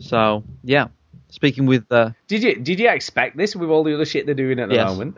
So 0.00 0.44
yeah, 0.64 0.88
speaking 1.30 1.64
with 1.64 1.90
uh, 1.90 2.10
Did 2.26 2.42
you 2.42 2.56
did 2.56 2.78
you 2.78 2.90
expect 2.90 3.36
this 3.38 3.56
with 3.56 3.70
all 3.70 3.82
the 3.84 3.94
other 3.94 4.04
shit 4.04 4.26
they're 4.26 4.34
doing 4.34 4.58
at 4.58 4.68
the 4.68 4.74
Yes. 4.74 4.90
moment? 4.90 5.16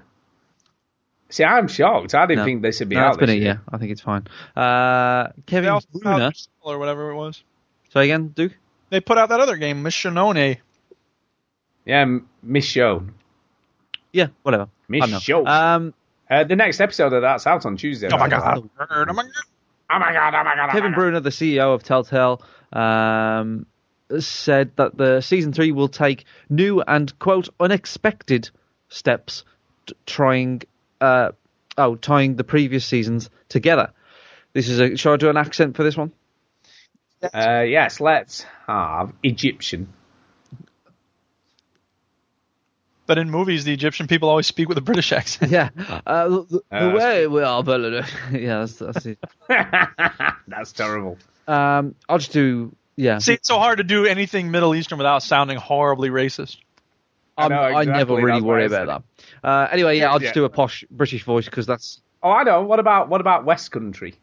See, 1.31 1.45
I'm 1.45 1.69
shocked. 1.69 2.15
I 2.15 2.25
didn't 2.27 2.39
no, 2.39 2.45
think 2.45 2.63
this 2.63 2.81
would 2.81 2.89
be 2.89 2.97
no, 2.97 3.03
out 3.03 3.09
it's 3.11 3.17
been 3.19 3.27
this 3.27 3.35
a 3.35 3.39
year. 3.39 3.45
year. 3.47 3.63
I 3.71 3.77
think 3.79 3.93
it's 3.93 4.01
fine. 4.01 4.27
Uh, 4.57 5.29
Kevin 5.47 5.69
also 5.71 5.87
put 5.93 6.07
out 6.07 6.17
Bruner. 6.17 6.31
the 6.31 6.35
sequel 6.35 6.73
or 6.73 6.79
whatever 6.79 7.11
it 7.11 7.17
was. 7.17 7.43
So 7.91 8.01
again, 8.01 8.29
Duke. 8.29 8.57
They 8.91 9.01
put 9.01 9.19
out 9.19 9.29
that 9.29 9.41
other 9.41 9.57
game, 9.57 9.85
Michonne. 9.85 10.59
Yeah, 11.85 12.01
m- 12.01 12.29
Miss 12.43 12.65
Show. 12.65 13.05
Yeah, 14.13 14.29
whatever. 14.43 14.69
Miss 14.89 15.03
I 15.03 15.07
don't 15.07 15.13
know. 15.13 15.19
Show. 15.21 15.47
Um, 15.47 15.95
Uh, 16.31 16.45
the 16.45 16.57
next 16.57 16.81
episode 16.81 17.13
of 17.13 17.23
that's 17.23 17.47
out 17.47 17.65
on 17.67 17.77
Tuesday. 17.77 18.09
Oh 18.13 18.19
my 18.19 18.29
god. 18.29 18.59
Oh 18.59 18.63
my 18.79 18.87
god. 18.87 19.09
Oh 19.91 19.99
my 19.99 20.13
god! 20.13 20.35
Oh 20.35 20.45
my 20.45 20.55
god! 20.55 20.69
Oh 20.69 20.73
Kevin 20.73 20.91
my. 20.91 20.95
Bruner, 20.97 21.21
the 21.21 21.31
CEO 21.31 21.75
of 21.75 21.83
Telltale, 21.83 22.43
um, 22.75 23.65
said 24.19 24.71
that 24.77 24.97
the 24.99 25.23
season 25.23 25.53
three 25.55 25.73
will 25.73 25.89
take 25.89 26.25
new 26.51 26.83
and 26.83 27.19
quote 27.19 27.49
unexpected 27.59 28.51
steps, 28.91 29.45
t- 29.87 29.95
trying 30.05 30.61
uh, 31.01 31.33
oh 31.77 31.97
tying 31.97 32.37
the 32.37 32.45
previous 32.45 32.85
seasons 32.85 33.31
together. 33.49 33.93
This 34.53 34.69
is 34.69 34.81
a. 34.81 34.97
Shall 34.97 35.15
I 35.15 35.17
do 35.17 35.31
an 35.31 35.37
accent 35.37 35.77
for 35.77 35.85
this 35.85 35.97
one? 35.97 36.13
Uh, 37.23 37.65
yes, 37.67 38.01
let's 38.01 38.45
have 38.67 39.13
Egyptian. 39.23 39.93
But 43.07 43.17
in 43.17 43.31
movies, 43.31 43.65
the 43.65 43.73
Egyptian 43.73 44.07
people 44.07 44.29
always 44.29 44.47
speak 44.47 44.69
with 44.69 44.77
a 44.77 44.83
British 44.83 45.13
accent. 45.13 45.51
Yeah. 45.51 45.71
Uh, 46.07 46.29
the 46.29 46.63
the 46.71 46.91
Uh, 46.91 46.95
way 46.95 47.27
we 47.27 47.43
are, 47.43 47.63
but 47.63 47.81
yeah, 48.33 48.59
that's, 48.61 48.75
that's 48.75 49.07
it. 49.07 49.19
That's 50.47 50.73
terrible. 50.73 51.19
Um, 51.47 51.95
I'll 52.09 52.19
just 52.19 52.33
do 52.33 52.75
yeah. 52.97 53.19
See, 53.19 53.35
it's 53.35 53.49
so 53.49 53.59
hard 53.59 53.79
to 53.79 53.85
do 53.85 54.05
anything 54.07 54.51
Middle 54.51 54.75
Eastern 54.75 54.99
without 54.99 55.23
sounding 55.23 55.57
horribly 55.57 56.11
racist. 56.11 56.57
I'm- 57.39 57.51
know, 57.51 57.63
I 57.63 57.85
never 57.85 58.17
really 58.17 58.43
worry 58.43 58.67
about 58.67 58.87
that. 58.87 59.49
Uh, 59.49 59.69
anyway, 59.71 59.99
yeah, 59.99 60.11
I'll 60.11 60.19
just 60.19 60.31
Yeah. 60.31 60.41
do 60.41 60.45
a 60.45 60.49
posh 60.51 60.85
British 60.91 61.25
voice 61.25 61.45
because 61.47 61.67
that's 61.67 62.01
Oh, 62.23 62.31
I 62.31 62.43
know. 62.43 62.63
What 62.63 62.81
about 62.81 63.09
what 63.09 63.21
about 63.21 63.45
West 63.45 63.71
Country? 63.71 64.15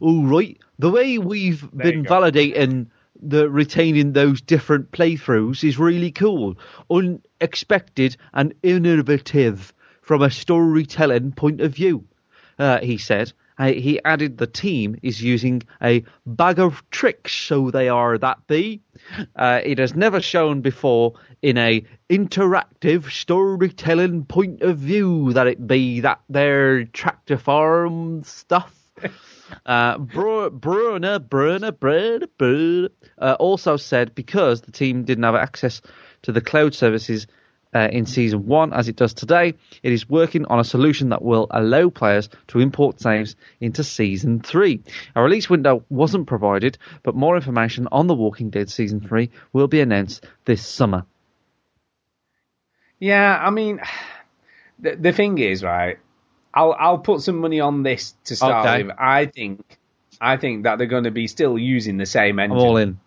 All 0.00 0.24
right. 0.24 0.58
The 0.78 0.90
way 0.90 1.18
we've 1.18 1.60
There 1.72 1.92
been 1.92 2.04
validating 2.04 2.86
the 3.20 3.48
retaining 3.48 4.12
those 4.12 4.40
different 4.40 4.90
playthroughs 4.90 5.62
is 5.62 5.78
really 5.78 6.10
cool, 6.10 6.56
unexpected 6.90 8.16
and 8.32 8.54
innovative 8.62 9.72
from 10.00 10.22
a 10.22 10.30
storytelling 10.30 11.32
point 11.32 11.60
of 11.60 11.74
view. 11.74 12.04
Uh, 12.58 12.78
he 12.80 12.98
said. 12.98 13.32
Uh, 13.62 13.72
he 13.72 14.02
added 14.04 14.38
the 14.38 14.46
team 14.48 14.96
is 15.04 15.22
using 15.22 15.62
a 15.80 16.02
bag 16.26 16.58
of 16.58 16.82
tricks, 16.90 17.32
so 17.32 17.70
they 17.70 17.88
are 17.88 18.18
that 18.18 18.44
be. 18.48 18.82
Uh, 19.36 19.60
it 19.62 19.78
has 19.78 19.94
never 19.94 20.20
shown 20.20 20.62
before 20.62 21.12
in 21.42 21.56
a 21.56 21.84
interactive 22.10 23.08
storytelling 23.08 24.24
point 24.24 24.62
of 24.62 24.78
view 24.78 25.32
that 25.32 25.46
it 25.46 25.64
be 25.64 26.00
that 26.00 26.20
their 26.28 26.84
tractor 26.86 27.38
farm 27.38 28.24
stuff. 28.24 28.74
Uh, 29.66 29.98
Bru- 29.98 30.48
Bruner, 30.48 31.18
Bruner, 31.18 31.72
Bruner, 31.72 32.26
Bruner, 32.38 32.88
uh, 33.18 33.36
also 33.38 33.76
said 33.76 34.14
because 34.14 34.62
the 34.62 34.72
team 34.72 35.04
didn't 35.04 35.24
have 35.24 35.34
access 35.34 35.82
to 36.22 36.32
the 36.32 36.40
cloud 36.40 36.74
services 36.74 37.26
uh, 37.74 37.88
in 37.90 38.06
season 38.06 38.46
one 38.46 38.72
as 38.72 38.88
it 38.88 38.96
does 38.96 39.14
today, 39.14 39.54
it 39.82 39.92
is 39.92 40.08
working 40.08 40.44
on 40.46 40.58
a 40.60 40.64
solution 40.64 41.08
that 41.10 41.22
will 41.22 41.46
allow 41.50 41.88
players 41.88 42.28
to 42.48 42.58
import 42.60 43.00
saves 43.00 43.34
into 43.60 43.82
season 43.82 44.40
three. 44.40 44.82
A 45.14 45.22
release 45.22 45.48
window 45.48 45.84
wasn't 45.88 46.26
provided, 46.26 46.78
but 47.02 47.14
more 47.14 47.36
information 47.36 47.88
on 47.90 48.06
The 48.06 48.14
Walking 48.14 48.50
Dead 48.50 48.70
season 48.70 49.00
three 49.00 49.30
will 49.52 49.68
be 49.68 49.80
announced 49.80 50.24
this 50.44 50.66
summer. 50.66 51.06
Yeah, 52.98 53.36
I 53.40 53.50
mean, 53.50 53.80
the, 54.78 54.96
the 54.96 55.12
thing 55.12 55.38
is, 55.38 55.62
right? 55.62 55.98
I'll 56.54 56.76
I'll 56.78 56.98
put 56.98 57.22
some 57.22 57.38
money 57.38 57.60
on 57.60 57.82
this 57.82 58.14
to 58.24 58.36
start 58.36 58.66
Okay. 58.66 58.82
with. 58.84 58.92
I 58.98 59.24
think 59.26 59.64
I 60.20 60.36
think 60.36 60.64
that 60.64 60.76
they're 60.76 60.86
going 60.86 61.04
to 61.04 61.10
be 61.10 61.26
still 61.26 61.58
using 61.58 61.96
the 61.96 62.04
same 62.04 62.38
engine. 62.38 62.52
I'm 62.52 62.58
engine. 62.58 62.68
all 62.68 62.76
in. 62.76 63.00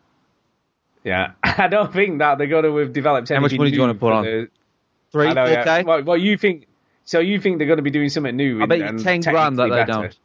Yeah, 1.05 1.31
I 1.43 1.67
don't 1.69 1.93
think 1.93 2.19
that 2.19 2.37
they're 2.37 2.47
going 2.47 2.63
to 2.65 2.75
have 2.77 2.91
developed. 2.91 3.31
Anything. 3.31 3.35
How 3.37 3.41
much 3.41 3.57
money 3.57 3.69
do 3.69 3.75
you 3.77 3.81
wanna 3.81 3.95
put 3.95 4.11
on? 4.11 4.23
the- 4.25 4.49
Three, 5.11 5.27
I 5.27 5.33
know, 5.33 5.45
yeah. 5.45 5.61
okay. 5.61 5.83
Well, 5.83 6.03
well, 6.03 6.17
you 6.17 6.35
think 6.37 6.67
so? 7.05 7.19
You 7.19 7.39
think 7.39 7.57
they're 7.59 7.67
going 7.67 7.77
to 7.77 7.83
be 7.83 7.91
doing 7.91 8.09
something 8.09 8.35
new? 8.35 8.61
I 8.61 8.65
bet 8.65 8.79
you 8.79 8.99
ten 8.99 9.21
grand 9.21 9.57
that 9.59 9.65
they 9.69 9.69
better? 9.69 9.91
don't. 9.93 10.17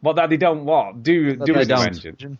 What 0.00 0.16
that 0.16 0.30
they 0.30 0.36
don't 0.38 0.64
what 0.64 1.02
do 1.02 1.36
That 1.36 1.44
do 1.46 1.52
they 1.52 1.58
with 1.60 1.68
don't. 1.68 1.86
engine? 1.86 2.38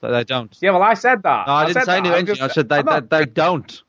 That 0.00 0.10
they 0.10 0.24
don't. 0.24 0.56
Yeah, 0.60 0.70
well, 0.70 0.82
I 0.82 0.94
said 0.94 1.22
that. 1.24 1.46
No, 1.46 1.52
I, 1.52 1.64
didn't 1.66 1.74
said 1.74 1.84
say 1.84 1.96
that. 1.96 2.02
new 2.02 2.12
engine. 2.12 2.36
just- 2.36 2.50
I 2.50 2.54
said 2.54 2.68
they, 2.68 2.76
I'm 2.78 3.08
they, 3.08 3.18
they 3.18 3.24
don't. 3.26 3.82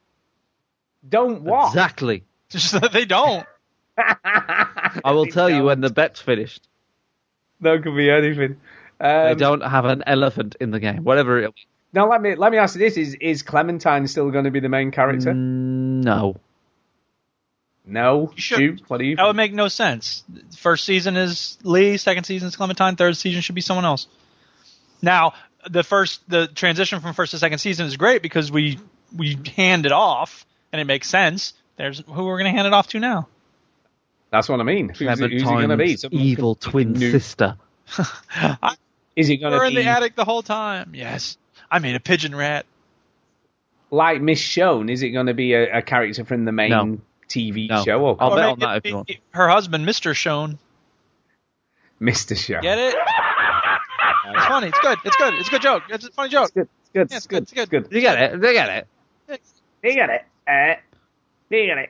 don't 1.07 1.41
what? 1.43 1.67
Exactly. 1.69 2.23
Just 2.49 2.71
that 2.73 2.91
they 2.91 3.05
don't. 3.05 3.45
I 3.97 5.11
will 5.11 5.27
tell 5.27 5.49
you 5.49 5.63
when 5.63 5.81
the 5.81 5.91
bet's 5.91 6.19
finished. 6.19 6.67
That 7.61 7.83
could 7.83 7.95
be 7.95 8.09
anything. 8.09 8.57
They 8.99 9.05
Um, 9.31 9.37
don't 9.37 9.61
have 9.61 9.85
an 9.85 10.03
elephant 10.07 10.55
in 10.59 10.71
the 10.71 10.79
game. 10.79 11.03
Whatever 11.03 11.37
it 11.43 11.53
now 11.93 12.09
let 12.09 12.21
me 12.21 12.35
let 12.35 12.51
me 12.51 12.57
ask 12.57 12.75
you 12.75 12.79
this: 12.79 12.97
Is 12.97 13.15
is 13.15 13.41
Clementine 13.43 14.07
still 14.07 14.29
going 14.31 14.45
to 14.45 14.51
be 14.51 14.59
the 14.59 14.69
main 14.69 14.91
character? 14.91 15.31
Mm, 15.31 16.03
No. 16.03 16.35
No. 17.85 18.31
should. 18.35 18.57
Stu, 18.57 18.77
what 18.87 18.99
do 18.99 19.05
you? 19.05 19.15
That 19.15 19.25
would 19.25 19.35
make 19.35 19.53
no 19.53 19.67
sense. 19.67 20.23
First 20.57 20.85
season 20.85 21.17
is 21.17 21.57
Lee, 21.63 21.97
second 21.97 22.25
season 22.25 22.47
is 22.49 22.55
Clementine, 22.55 22.95
third 22.95 23.17
season 23.17 23.41
should 23.41 23.55
be 23.55 23.61
someone 23.61 23.85
else. 23.85 24.07
Now, 25.01 25.33
the 25.69 25.83
first 25.83 26.21
the 26.29 26.47
transition 26.47 26.99
from 26.99 27.13
first 27.13 27.31
to 27.31 27.39
second 27.39 27.57
season 27.59 27.87
is 27.87 27.97
great 27.97 28.21
because 28.21 28.51
we 28.51 28.77
we 29.15 29.37
hand 29.55 29.85
it 29.87 29.91
off 29.91 30.45
and 30.71 30.79
it 30.79 30.85
makes 30.85 31.07
sense. 31.09 31.53
There's 31.77 32.03
who 32.05 32.25
we're 32.25 32.37
going 32.37 32.51
to 32.51 32.55
hand 32.55 32.67
it 32.67 32.73
off 32.73 32.87
to 32.89 32.99
now. 32.99 33.27
That's 34.31 34.47
what 34.47 34.59
I 34.59 34.63
mean. 34.63 34.89
Who's, 34.89 35.01
it- 35.01 35.31
who's 35.31 35.41
it 35.41 35.45
going 35.45 35.69
to 35.69 35.77
be? 35.77 35.95
Someone 35.97 36.21
evil 36.21 36.53
twin 36.55 36.93
new- 36.93 37.11
sister. 37.11 37.55
Is 39.15 39.27
he 39.27 39.37
going 39.37 39.51
We're 39.53 39.61
to 39.61 39.67
in 39.67 39.75
be 39.75 39.81
the 39.83 39.89
attic 39.89 40.15
the 40.15 40.23
whole 40.25 40.43
time. 40.43 40.91
Yes, 40.93 41.37
I 41.71 41.79
mean, 41.79 41.95
a 41.95 41.99
pigeon 41.99 42.35
rat. 42.35 42.65
like 43.91 44.21
Michonne? 44.21 44.89
Is 44.91 45.01
it 45.03 45.09
going 45.09 45.27
to 45.27 45.33
be 45.33 45.53
a, 45.53 45.77
a 45.79 45.81
character 45.81 46.23
from 46.25 46.45
the 46.45 46.51
main 46.51 46.69
No. 46.69 46.99
TV 47.29 47.69
No. 47.69 47.83
show 47.83 47.99
or 48.01 48.17
I'll 48.19 48.31
Or 48.31 48.35
bet 48.35 48.45
make 48.45 48.51
on 48.53 48.59
that 48.59 48.77
if 48.77 48.85
you 48.85 48.95
want. 48.95 49.11
Her 49.31 49.47
husband, 49.49 49.85
Mister 49.85 50.13
Shone. 50.13 50.57
Mr. 52.01 52.35
Show? 52.37 52.61
Get 52.61 52.77
it? 52.77 52.95
It's 54.31 54.45
funny. 54.45 54.67
It's 54.67 54.79
good. 54.79 54.97
It's 55.03 55.15
good. 55.17 55.33
It's 55.35 55.47
a 55.47 55.51
good 55.51 55.61
joke. 55.61 55.83
It's 55.89 56.05
a 56.07 56.11
funny 56.11 56.29
joke. 56.29 56.45
It's 56.45 56.51
good. 56.53 56.67
It's 56.81 56.89
good. 56.93 57.07
Yeah, 57.11 57.17
it's 57.17 57.27
good. 57.27 57.43
it's 57.43 57.51
good. 57.53 57.61
It's 57.63 57.69
good. 57.71 57.87
You 57.95 58.01
get 58.01 58.21
it. 58.21 58.39
They 58.41 58.53
get 58.53 58.69
it. 58.69 58.87
They 59.81 59.95
got 59.95 60.09
it. 60.09 60.21
Uh, 60.47 60.79
they 61.49 61.67
got 61.67 61.77
it. 61.77 61.89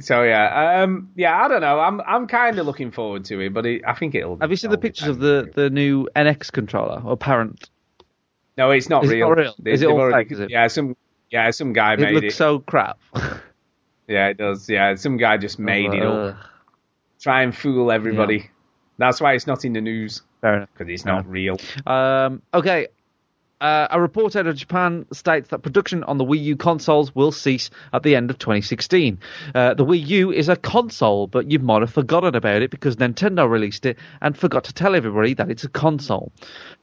So 0.00 0.22
yeah, 0.22 0.82
um, 0.82 1.10
yeah, 1.16 1.36
I 1.42 1.48
don't 1.48 1.60
know. 1.62 1.80
I'm 1.80 2.00
I'm 2.02 2.26
kind 2.28 2.58
of 2.58 2.66
looking 2.66 2.92
forward 2.92 3.24
to 3.26 3.40
it, 3.40 3.52
but 3.52 3.66
it, 3.66 3.82
I 3.86 3.94
think 3.94 4.14
it'll. 4.14 4.36
Have 4.40 4.50
you 4.50 4.56
seen 4.56 4.70
the 4.70 4.78
pictures 4.78 5.08
of 5.08 5.18
the, 5.18 5.50
the 5.52 5.68
new 5.68 6.06
NX 6.14 6.52
controller 6.52 7.02
or 7.04 7.16
parent? 7.16 7.68
No, 8.60 8.70
it's 8.72 8.90
not 8.90 9.04
Is 9.04 9.10
it 9.10 9.14
real. 9.14 9.28
not 9.30 9.38
real? 9.38 9.54
They, 9.58 9.72
Is 9.72 9.80
it 9.82 9.86
all 9.88 9.98
already- 9.98 10.34
fake? 10.34 10.50
Yeah, 10.50 10.66
some 10.68 10.94
yeah, 11.30 11.50
some 11.50 11.72
guy 11.72 11.94
It 11.94 12.00
made 12.00 12.12
looks 12.14 12.26
it. 12.26 12.32
so 12.36 12.58
crap. 12.58 12.98
Yeah, 14.06 14.28
it 14.28 14.36
does. 14.36 14.68
Yeah, 14.68 14.94
some 14.96 15.16
guy 15.16 15.38
just 15.38 15.58
made 15.58 15.94
it 15.94 16.02
up. 16.02 16.36
Try 17.20 17.42
and 17.42 17.56
fool 17.56 17.90
everybody. 17.90 18.50
That's 18.98 19.18
why 19.20 19.32
it's 19.32 19.46
not 19.46 19.64
in 19.64 19.72
the 19.72 19.80
news 19.80 20.20
Fair 20.42 20.56
enough. 20.56 20.68
because 20.76 20.92
it's 20.92 21.06
not 21.06 21.26
real. 21.26 21.56
Um, 21.86 22.42
okay. 22.52 22.88
Uh, 23.60 23.88
a 23.90 24.00
report 24.00 24.36
out 24.36 24.46
of 24.46 24.56
Japan 24.56 25.04
states 25.12 25.50
that 25.50 25.58
production 25.58 26.02
on 26.04 26.16
the 26.16 26.24
Wii 26.24 26.42
U 26.44 26.56
consoles 26.56 27.14
will 27.14 27.30
cease 27.30 27.68
at 27.92 28.02
the 28.02 28.16
end 28.16 28.30
of 28.30 28.38
2016. 28.38 29.18
Uh, 29.54 29.74
the 29.74 29.84
Wii 29.84 30.06
U 30.06 30.32
is 30.32 30.48
a 30.48 30.56
console, 30.56 31.26
but 31.26 31.50
you 31.50 31.58
might 31.58 31.82
have 31.82 31.92
forgotten 31.92 32.34
about 32.34 32.62
it 32.62 32.70
because 32.70 32.96
Nintendo 32.96 33.48
released 33.48 33.84
it 33.84 33.98
and 34.22 34.36
forgot 34.36 34.64
to 34.64 34.72
tell 34.72 34.94
everybody 34.94 35.34
that 35.34 35.50
it's 35.50 35.64
a 35.64 35.68
console. 35.68 36.32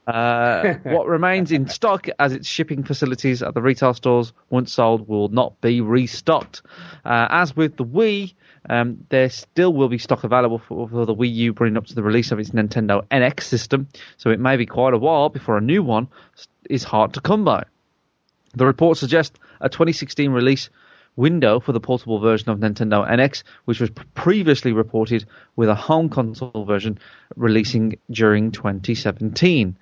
Uh, 0.06 0.74
what 0.84 1.08
remains 1.08 1.50
in 1.50 1.68
stock 1.68 2.06
as 2.20 2.32
its 2.32 2.46
shipping 2.46 2.84
facilities 2.84 3.42
at 3.42 3.54
the 3.54 3.62
retail 3.62 3.92
stores, 3.92 4.32
once 4.50 4.72
sold, 4.72 5.08
will 5.08 5.28
not 5.28 5.60
be 5.60 5.80
restocked. 5.80 6.62
Uh, 7.04 7.26
as 7.30 7.56
with 7.56 7.76
the 7.76 7.84
Wii, 7.84 8.34
um, 8.68 9.04
there 9.08 9.30
still 9.30 9.72
will 9.72 9.88
be 9.88 9.98
stock 9.98 10.24
available 10.24 10.58
for, 10.58 10.88
for 10.88 11.06
the 11.06 11.14
Wii 11.14 11.32
U 11.34 11.52
bringing 11.52 11.76
up 11.76 11.86
to 11.86 11.94
the 11.94 12.02
release 12.02 12.32
of 12.32 12.38
its 12.38 12.50
Nintendo 12.50 13.06
NX 13.08 13.42
system, 13.42 13.88
so 14.16 14.30
it 14.30 14.40
may 14.40 14.56
be 14.56 14.66
quite 14.66 14.94
a 14.94 14.98
while 14.98 15.28
before 15.28 15.56
a 15.56 15.62
new 15.62 15.82
one 15.82 16.08
is 16.68 16.84
hard 16.84 17.14
to 17.14 17.20
come 17.20 17.44
by. 17.44 17.64
The 18.54 18.66
report 18.66 18.98
suggests 18.98 19.38
a 19.60 19.68
2016 19.68 20.30
release 20.30 20.70
window 21.16 21.58
for 21.58 21.72
the 21.72 21.80
portable 21.80 22.20
version 22.20 22.48
of 22.50 22.58
Nintendo 22.58 23.08
NX, 23.08 23.42
which 23.64 23.80
was 23.80 23.90
previously 24.14 24.72
reported 24.72 25.26
with 25.56 25.68
a 25.68 25.74
home 25.74 26.08
console 26.08 26.64
version 26.64 26.98
releasing 27.36 27.98
during 28.10 28.52
2017. 28.52 29.76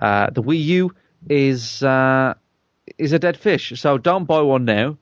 Uh, 0.00 0.30
the 0.30 0.42
Wii 0.42 0.64
U 0.64 0.94
is 1.28 1.82
uh, 1.82 2.34
is 2.98 3.12
a 3.12 3.18
dead 3.18 3.36
fish, 3.36 3.72
so 3.80 3.98
don't 3.98 4.24
buy 4.24 4.40
one 4.40 4.64
now. 4.64 4.98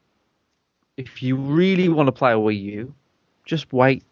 If 0.96 1.22
you 1.22 1.36
really 1.36 1.88
want 1.88 2.08
to 2.08 2.12
play 2.12 2.32
a 2.32 2.36
Wii 2.36 2.62
U, 2.62 2.94
just 3.50 3.72
wait 3.72 4.04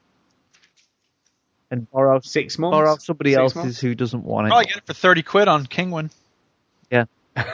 and 1.71 1.89
borrow 1.91 2.19
Six 2.21 2.59
months. 2.59 2.75
borrow 2.75 2.97
somebody 2.99 3.31
Six 3.31 3.39
else's 3.41 3.57
months? 3.57 3.81
who 3.81 3.95
doesn't 3.95 4.25
want 4.25 4.47
it. 4.47 4.51
Probably 4.51 4.67
get 4.67 4.77
it 4.79 4.87
for 4.87 4.95
thirty 4.95 5.23
quid 5.23 5.49
on 5.49 5.67
Kinguin. 5.67 6.11
Yeah. 6.91 7.05
They 7.37 7.45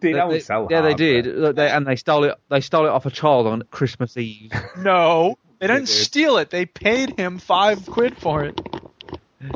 They- 0.00 0.12
don't 0.12 0.30
they- 0.30 0.38
sell 0.40 0.68
yeah, 0.70 0.80
they 0.82 0.94
did, 0.94 1.56
they, 1.56 1.68
and 1.68 1.84
they 1.86 1.96
stole 1.96 2.22
it. 2.24 2.36
They 2.48 2.60
stole 2.60 2.86
it 2.86 2.90
off 2.90 3.04
a 3.06 3.10
child 3.10 3.48
on 3.48 3.62
Christmas 3.70 4.16
Eve. 4.16 4.52
No, 4.78 5.36
they 5.58 5.66
didn't 5.66 5.86
did. 5.86 5.88
steal 5.92 6.36
it. 6.38 6.48
They 6.50 6.64
paid 6.66 7.18
him 7.18 7.38
five 7.38 7.84
quid 7.86 8.16
for 8.16 8.44
it 8.44 8.58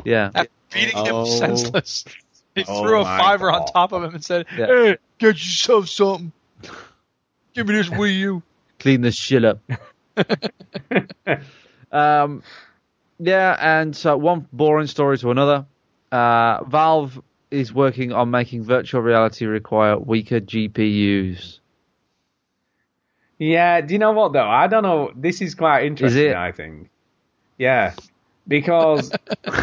Yeah, 0.03 0.31
after 0.35 0.51
beating 0.73 0.91
Oh. 0.95 1.21
him 1.23 1.31
senseless. 1.37 2.03
They 2.53 2.65
Oh 2.67 2.83
threw 2.83 2.99
a 2.99 3.03
my 3.05 3.17
fiver 3.17 3.49
on 3.51 3.65
top 3.67 3.91
of 3.93 4.03
him 4.03 4.13
and 4.13 4.23
said, 4.23 4.45
Yeah. 4.57 4.67
"Hey, 4.67 4.97
get 5.17 5.35
yourself 5.35 5.87
something. 5.89 6.31
Give 7.53 7.65
me 7.67 7.73
this 7.75 7.87
Wii 7.99 8.15
U." 8.19 8.43
clean 8.79 8.99
this 9.01 9.15
shit 9.15 9.43
up. 9.45 9.59
um, 11.91 12.43
yeah, 13.19 13.57
and 13.59 13.95
so 13.95 14.17
one 14.17 14.47
boring 14.51 14.87
story 14.87 15.17
to 15.17 15.31
another. 15.31 15.65
Uh, 16.11 16.63
Valve 16.65 17.21
is 17.51 17.73
working 17.73 18.11
on 18.11 18.31
making 18.31 18.63
virtual 18.63 19.01
reality 19.01 19.45
require 19.45 19.97
weaker 19.97 20.39
GPUs. 20.39 21.59
Yeah, 23.37 23.81
do 23.81 23.93
you 23.93 23.99
know 23.99 24.11
what 24.11 24.33
though? 24.33 24.47
I 24.47 24.67
don't 24.67 24.83
know. 24.83 25.11
This 25.15 25.41
is 25.41 25.55
quite 25.55 25.85
interesting. 25.85 26.29
it? 26.29 26.35
I 26.35 26.51
think. 26.51 26.89
Yeah, 27.57 27.93
because 28.47 29.11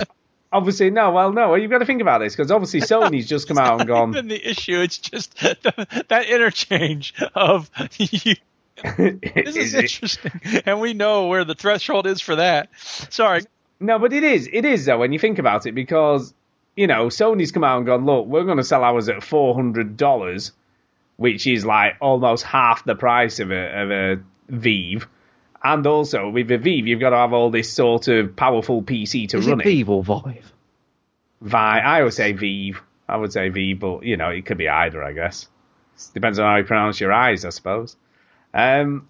obviously, 0.52 0.90
no. 0.90 1.10
Well, 1.10 1.32
no. 1.32 1.54
You've 1.54 1.70
got 1.70 1.78
to 1.78 1.86
think 1.86 2.02
about 2.02 2.18
this 2.18 2.34
because 2.34 2.50
obviously 2.50 2.80
Sony's 2.80 3.26
just 3.26 3.48
come 3.48 3.58
out 3.58 3.80
and 3.80 3.88
gone. 3.88 4.10
Even 4.10 4.28
the 4.28 4.48
issue, 4.50 4.80
it's 4.80 4.98
just 4.98 5.38
the, 5.38 6.04
that 6.08 6.26
interchange 6.26 7.14
of 7.34 7.70
you, 7.96 8.34
this 8.96 9.56
is 9.56 9.56
Is 9.56 9.74
it- 9.74 9.82
interesting, 9.84 10.32
and 10.66 10.80
we 10.80 10.94
know 10.94 11.26
where 11.28 11.44
the 11.44 11.54
threshold 11.54 12.06
is 12.06 12.20
for 12.20 12.36
that. 12.36 12.68
Sorry, 12.78 13.42
No, 13.80 13.98
but 13.98 14.12
it 14.12 14.24
is. 14.24 14.48
It 14.52 14.64
is 14.64 14.84
though 14.86 14.98
when 14.98 15.12
you 15.12 15.18
think 15.18 15.38
about 15.38 15.66
it 15.66 15.72
because 15.72 16.34
you 16.76 16.86
know 16.86 17.06
Sony's 17.06 17.52
come 17.52 17.64
out 17.64 17.78
and 17.78 17.86
gone. 17.86 18.04
Look, 18.06 18.26
we're 18.26 18.44
going 18.44 18.56
to 18.58 18.64
sell 18.64 18.84
ours 18.84 19.08
at 19.08 19.22
four 19.22 19.54
hundred 19.54 19.96
dollars, 19.96 20.52
which 21.16 21.46
is 21.46 21.64
like 21.66 21.94
almost 22.00 22.44
half 22.44 22.84
the 22.84 22.94
price 22.94 23.40
of 23.40 23.50
a 23.50 23.82
of 23.82 23.90
a 23.90 24.22
Vive. 24.48 25.06
And 25.64 25.86
also 25.86 26.28
with 26.28 26.50
a 26.50 26.58
Vive, 26.58 26.88
you've 26.88 26.98
got 27.00 27.10
to 27.10 27.16
have 27.16 27.32
all 27.32 27.50
this 27.50 27.72
sort 27.72 28.08
of 28.08 28.34
powerful 28.34 28.82
PC 28.82 29.28
to 29.28 29.38
Is 29.38 29.46
run 29.46 29.60
it 29.60 29.66
it. 29.66 29.76
Vive 29.76 29.90
or 29.90 30.02
Vive? 30.02 30.52
Vi, 31.40 31.78
I 31.80 32.02
would 32.02 32.14
say 32.14 32.32
Vive. 32.32 32.82
I 33.08 33.16
would 33.16 33.32
say 33.32 33.48
Vive, 33.48 33.78
but 33.78 34.02
you 34.04 34.16
know 34.16 34.30
it 34.30 34.44
could 34.46 34.58
be 34.58 34.68
either. 34.68 35.02
I 35.02 35.12
guess 35.12 35.48
depends 36.14 36.38
on 36.40 36.46
how 36.46 36.56
you 36.56 36.64
pronounce 36.64 36.98
your 36.98 37.12
eyes, 37.12 37.44
I 37.44 37.50
suppose. 37.50 37.96
Um, 38.54 39.08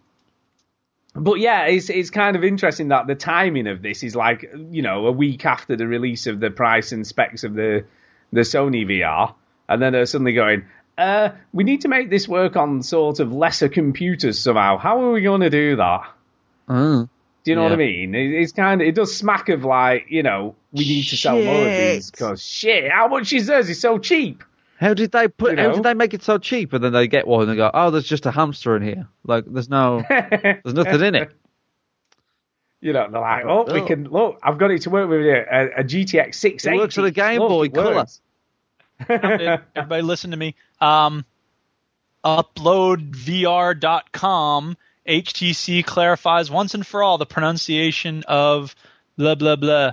but 1.14 1.40
yeah, 1.40 1.66
it's 1.66 1.90
it's 1.90 2.10
kind 2.10 2.36
of 2.36 2.44
interesting 2.44 2.88
that 2.88 3.06
the 3.06 3.14
timing 3.14 3.66
of 3.66 3.82
this 3.82 4.02
is 4.02 4.16
like 4.16 4.50
you 4.70 4.82
know 4.82 5.06
a 5.06 5.12
week 5.12 5.44
after 5.44 5.76
the 5.76 5.86
release 5.86 6.26
of 6.26 6.40
the 6.40 6.50
price 6.50 6.92
and 6.92 7.06
specs 7.06 7.44
of 7.44 7.54
the 7.54 7.84
the 8.32 8.40
Sony 8.40 8.86
VR, 8.86 9.34
and 9.68 9.82
then 9.82 9.92
they're 9.92 10.06
suddenly 10.06 10.32
going, 10.32 10.64
uh, 10.96 11.30
we 11.52 11.64
need 11.64 11.82
to 11.82 11.88
make 11.88 12.08
this 12.08 12.26
work 12.26 12.56
on 12.56 12.82
sort 12.82 13.20
of 13.20 13.32
lesser 13.32 13.68
computers 13.68 14.38
somehow. 14.38 14.78
How 14.78 15.02
are 15.02 15.12
we 15.12 15.20
going 15.20 15.42
to 15.42 15.50
do 15.50 15.76
that? 15.76 16.10
Oh. 16.68 17.08
Do 17.44 17.50
you 17.50 17.56
know 17.56 17.64
what 17.64 17.72
I 17.72 17.76
mean? 17.76 18.14
It, 18.14 18.40
it's 18.40 18.52
kind 18.52 18.80
of 18.80 18.86
it 18.86 18.94
does 18.94 19.16
smack 19.16 19.48
of 19.48 19.64
like 19.64 20.06
you 20.08 20.22
know 20.22 20.54
we 20.72 20.84
need 20.86 21.08
to 21.08 21.16
sell 21.16 21.42
more 21.42 21.66
of 21.66 21.76
these 21.76 22.10
because 22.10 22.42
shit, 22.42 22.90
how 22.90 23.08
much 23.08 23.32
is 23.32 23.46
theirs? 23.46 23.68
It's 23.68 23.80
so 23.80 23.98
cheap. 23.98 24.44
How 24.82 24.94
did 24.94 25.12
they 25.12 25.28
put? 25.28 25.56
You 25.56 25.62
How 25.64 25.72
did 25.72 25.84
they 25.84 25.94
make 25.94 26.12
it 26.12 26.22
so 26.22 26.38
cheap? 26.38 26.72
And 26.72 26.82
then 26.82 26.92
they 26.92 27.06
get 27.06 27.26
one 27.26 27.42
and 27.42 27.50
they 27.50 27.56
go, 27.56 27.70
"Oh, 27.72 27.90
there's 27.90 28.06
just 28.06 28.26
a 28.26 28.30
hamster 28.32 28.76
in 28.76 28.82
here. 28.82 29.06
Like, 29.24 29.44
there's 29.46 29.70
no, 29.70 30.02
there's 30.08 30.74
nothing 30.74 31.00
in 31.02 31.14
it." 31.14 31.32
You 32.80 32.92
know, 32.92 33.06
they're 33.08 33.20
like, 33.20 33.44
oh, 33.46 33.62
we 33.72 33.80
Oh. 33.80 33.86
can 33.86 34.08
look. 34.10 34.40
I've 34.42 34.58
got 34.58 34.72
it 34.72 34.82
to 34.82 34.90
work 34.90 35.08
with 35.08 35.20
a, 35.20 35.70
a 35.78 35.84
GTX 35.84 36.34
680. 36.34 36.76
It 36.76 36.80
works 36.80 36.96
with 36.96 37.06
a 37.06 37.10
Game 37.12 37.38
Look, 37.38 37.48
Boy 37.48 37.64
it 37.66 37.74
Color. 37.74 38.06
everybody 39.76 40.02
listen 40.02 40.32
to 40.32 40.36
me. 40.36 40.56
Um, 40.80 41.24
uploadvr.com. 42.24 44.76
HTC 45.08 45.84
clarifies 45.84 46.50
once 46.50 46.74
and 46.74 46.86
for 46.86 47.02
all 47.02 47.18
the 47.18 47.26
pronunciation 47.26 48.22
of 48.28 48.74
blah 49.16 49.34
blah 49.36 49.56
blah. 49.56 49.92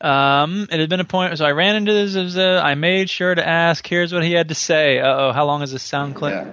Um, 0.00 0.68
it 0.70 0.78
had 0.78 0.88
been 0.90 1.00
a 1.00 1.04
point, 1.04 1.36
so 1.38 1.44
I 1.44 1.52
ran 1.52 1.76
into 1.76 1.92
this. 1.92 2.16
as 2.16 2.36
a- 2.36 2.60
I 2.62 2.74
made 2.74 3.08
sure 3.08 3.34
to 3.34 3.46
ask. 3.46 3.86
Here's 3.86 4.12
what 4.12 4.22
he 4.24 4.32
had 4.32 4.48
to 4.48 4.54
say. 4.54 5.00
Uh 5.00 5.16
oh, 5.28 5.32
how 5.32 5.46
long 5.46 5.62
is 5.62 5.72
this 5.72 5.82
sound 5.82 6.14
clip? 6.14 6.44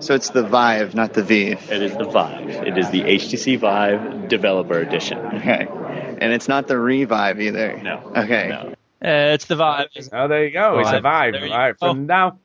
So 0.00 0.14
it's 0.14 0.30
the 0.30 0.42
Vive, 0.42 0.94
not 0.94 1.12
the 1.12 1.22
Vive. 1.22 1.70
It 1.70 1.82
is 1.82 1.96
the 1.96 2.04
Vive. 2.04 2.48
It 2.50 2.78
is 2.78 2.90
the 2.90 3.02
HTC 3.02 3.56
Vive 3.58 4.28
Developer 4.28 4.78
Edition. 4.78 5.18
Okay. 5.18 5.66
And 6.20 6.32
it's 6.32 6.48
not 6.48 6.66
the 6.66 6.78
Revive 6.78 7.40
either. 7.40 7.78
No. 7.82 8.12
Okay. 8.16 8.48
No. 8.48 8.74
Uh, 9.00 9.32
it's 9.34 9.44
the 9.46 9.54
vibe. 9.54 9.86
Oh, 10.12 10.26
there 10.26 10.44
you 10.44 10.50
go. 10.52 10.80
It's 10.80 10.88
a 10.90 11.00
Vive. 11.00 11.04
vibe. 11.04 11.32
There 11.32 11.46
you 11.46 11.52
Right. 11.54 11.78
go. 11.78 11.86
From 11.88 12.06
now, 12.06 12.38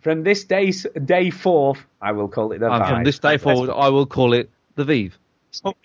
from 0.00 0.22
this 0.22 0.44
day, 0.44 0.72
day 1.04 1.28
forth, 1.30 1.78
I 2.00 2.12
will 2.12 2.28
call 2.28 2.52
it 2.52 2.60
the 2.60 2.70
And 2.70 2.82
vibe. 2.82 2.88
from 2.88 3.04
this 3.04 3.18
day 3.18 3.28
Let's- 3.32 3.42
forward, 3.42 3.70
I 3.70 3.88
will 3.90 4.06
call 4.06 4.32
it 4.32 4.48
the 4.76 4.84
Vive. 4.84 5.18
For? 5.60 5.74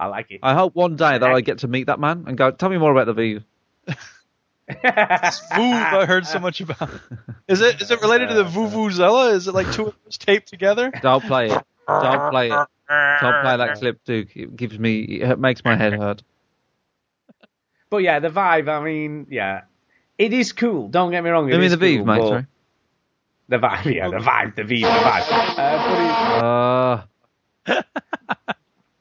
I 0.00 0.06
like 0.06 0.30
it. 0.30 0.40
I 0.42 0.54
hope 0.54 0.74
one 0.74 0.96
day 0.96 1.18
that 1.18 1.30
I 1.30 1.40
get 1.40 1.58
to 1.58 1.68
meet 1.68 1.86
that 1.86 2.00
man 2.00 2.24
and 2.26 2.36
go, 2.36 2.50
tell 2.50 2.68
me 2.68 2.78
more 2.78 2.92
about 2.92 3.06
the 3.06 3.14
Vive. 3.14 3.44
Vuv 4.70 5.52
I 5.52 6.06
heard 6.06 6.26
so 6.26 6.38
much 6.38 6.60
about. 6.60 6.90
Is 7.48 7.60
it 7.60 7.82
is 7.82 7.90
it 7.90 8.00
related 8.00 8.28
to 8.30 8.34
the 8.34 8.44
Vuvuzela? 8.44 9.34
Is 9.34 9.46
it 9.46 9.54
like 9.54 9.70
two 9.72 9.88
of 9.88 9.94
those 10.04 10.16
taped 10.16 10.48
together? 10.48 10.90
Don't 11.02 11.22
play 11.22 11.50
it. 11.50 11.62
Don't 11.86 12.30
play 12.30 12.46
it. 12.50 12.68
Don't 12.88 13.42
play 13.42 13.56
that 13.56 13.76
clip, 13.78 14.02
Duke. 14.04 14.36
It 14.36 14.56
gives 14.56 14.78
me, 14.78 15.00
it 15.02 15.38
makes 15.38 15.64
my 15.64 15.76
head 15.76 15.94
hurt. 15.94 16.22
But 17.90 17.98
yeah, 17.98 18.20
the 18.20 18.28
vibe. 18.28 18.68
I 18.68 18.82
mean, 18.82 19.26
yeah, 19.30 19.62
it 20.18 20.32
is 20.32 20.52
cool. 20.52 20.88
Don't 20.88 21.10
get 21.10 21.22
me 21.22 21.30
wrong. 21.30 21.48
it 21.48 21.52
Give 21.52 21.60
me 21.60 21.66
is 21.66 21.72
the 21.72 21.78
Vive, 21.78 21.98
cool, 21.98 22.06
mate. 22.06 22.22
Sorry. 22.22 22.46
The 23.48 23.58
vibe, 23.58 23.94
yeah, 23.94 24.08
the 24.08 24.16
vibe, 24.16 24.56
the 24.56 24.64
Vive, 24.64 24.80
the 24.80 24.86
Vive. 24.86 26.42
Uh, 26.42 26.73
but, 27.66 27.86
it, 28.48 28.56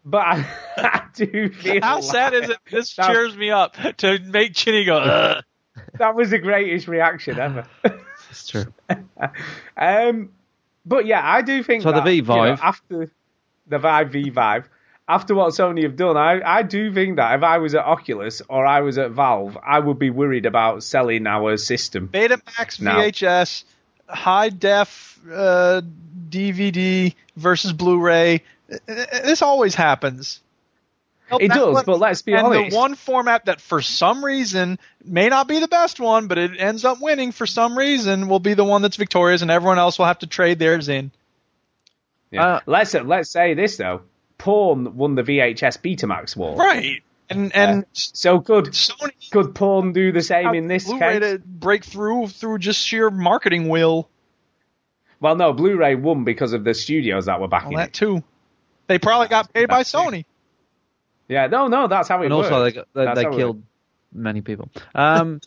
but 0.05 0.17
I, 0.25 0.45
I 0.77 1.01
do 1.13 1.49
feel 1.49 1.81
How 1.81 1.95
like 1.95 2.03
sad 2.03 2.33
is 2.33 2.49
it? 2.49 2.57
This 2.69 2.95
that- 2.95 3.07
cheers 3.07 3.35
me 3.35 3.51
up 3.51 3.75
to 3.97 4.19
make 4.19 4.53
Chinny 4.53 4.85
go. 4.85 4.97
Ugh. 4.97 5.43
That 5.97 6.15
was 6.15 6.29
the 6.29 6.39
greatest 6.39 6.87
reaction 6.87 7.39
ever. 7.39 7.65
That's 7.83 8.47
true. 8.47 8.65
um, 9.77 10.29
but 10.85 11.05
yeah, 11.05 11.21
I 11.23 11.41
do 11.41 11.63
think 11.63 11.83
So 11.83 11.91
the 11.91 12.01
that, 12.01 12.05
V 12.05 12.15
you 12.15 12.21
know, 12.23 12.25
Vive. 12.55 12.59
after 12.61 13.11
the 13.67 13.79
Vive 13.79 14.11
V 14.11 14.29
Vive, 14.29 14.69
after 15.07 15.35
what 15.35 15.49
Sony 15.53 15.83
have 15.83 15.95
done, 15.95 16.15
I, 16.17 16.41
I 16.43 16.63
do 16.63 16.93
think 16.93 17.17
that 17.17 17.35
if 17.35 17.43
I 17.43 17.57
was 17.57 17.75
at 17.75 17.85
Oculus 17.85 18.41
or 18.49 18.65
I 18.65 18.81
was 18.81 18.97
at 18.97 19.11
Valve, 19.11 19.57
I 19.65 19.79
would 19.79 19.99
be 19.99 20.09
worried 20.09 20.45
about 20.45 20.83
selling 20.83 21.27
our 21.27 21.57
system. 21.57 22.07
Betamax, 22.07 22.79
No. 22.79 22.91
VHS, 22.91 23.63
high 24.07 24.49
def 24.49 25.19
uh, 25.31 25.81
DVD 26.29 27.13
versus 27.35 27.73
Blu-ray. 27.73 28.35
Uh, 28.35 28.37
uh, 28.37 28.39
This 28.85 29.41
always 29.41 29.75
happens. 29.75 30.41
It 31.39 31.49
does, 31.51 31.83
but 31.83 31.99
let's 31.99 32.21
be 32.21 32.33
and 32.33 32.45
honest. 32.45 32.71
the 32.71 32.77
one 32.77 32.95
format 32.95 33.45
that 33.45 33.59
for 33.59 33.81
some 33.81 34.23
reason 34.23 34.77
may 35.03 35.29
not 35.29 35.47
be 35.47 35.59
the 35.59 35.67
best 35.67 35.99
one, 35.99 36.27
but 36.27 36.37
it 36.37 36.51
ends 36.59 36.85
up 36.85 37.01
winning 37.01 37.31
for 37.31 37.47
some 37.47 37.77
reason 37.77 38.27
will 38.27 38.39
be 38.41 38.53
the 38.53 38.63
one 38.63 38.81
that's 38.83 38.97
victorious, 38.97 39.41
and 39.41 39.49
everyone 39.49 39.79
else 39.79 39.97
will 39.97 40.05
have 40.05 40.19
to 40.19 40.27
trade 40.27 40.59
theirs 40.59 40.89
in. 40.89 41.11
Yeah. 42.29 42.45
Uh, 42.45 42.59
let's 42.67 42.93
let's 42.93 43.29
say 43.31 43.53
this 43.55 43.77
though. 43.77 44.01
Porn 44.37 44.95
won 44.97 45.15
the 45.15 45.23
VHS 45.23 45.79
Betamax 45.81 46.35
war. 46.35 46.55
Right. 46.55 47.01
And 47.29 47.55
and 47.55 47.85
So 47.93 48.41
could 48.41 48.65
Sony 48.65 49.31
could 49.31 49.55
porn 49.55 49.93
do 49.93 50.11
the 50.11 50.21
same 50.21 50.53
in 50.53 50.67
this 50.67 50.85
Blu-ray 50.85 51.19
case? 51.19 51.31
to 51.31 51.39
break 51.39 51.85
through 51.85 52.27
through 52.27 52.59
just 52.59 52.85
sheer 52.85 53.09
marketing 53.09 53.69
will. 53.69 54.09
Well, 55.19 55.35
no, 55.37 55.53
Blu-ray 55.53 55.95
won 55.95 56.25
because 56.25 56.51
of 56.53 56.63
the 56.65 56.73
studios 56.73 57.25
that 57.27 57.39
were 57.39 57.47
backing 57.47 57.69
Well, 57.75 57.77
that 57.83 57.89
it. 57.89 57.93
too. 57.93 58.23
They 58.87 58.99
probably 58.99 59.27
got 59.27 59.53
paid 59.53 59.67
by 59.67 59.83
Sony. 59.83 60.25
Yeah, 61.27 61.47
no, 61.47 61.67
no, 61.67 61.87
that's 61.87 62.07
how 62.09 62.21
it 62.21 62.25
and 62.25 62.33
also, 62.33 62.63
they, 62.63 62.71
they, 62.71 62.83
That's 62.93 63.15
they 63.17 63.23
how 63.23 63.31
it 63.31 63.37
killed 63.37 63.63
many 64.13 64.41
people. 64.41 64.69
Um, 64.93 65.39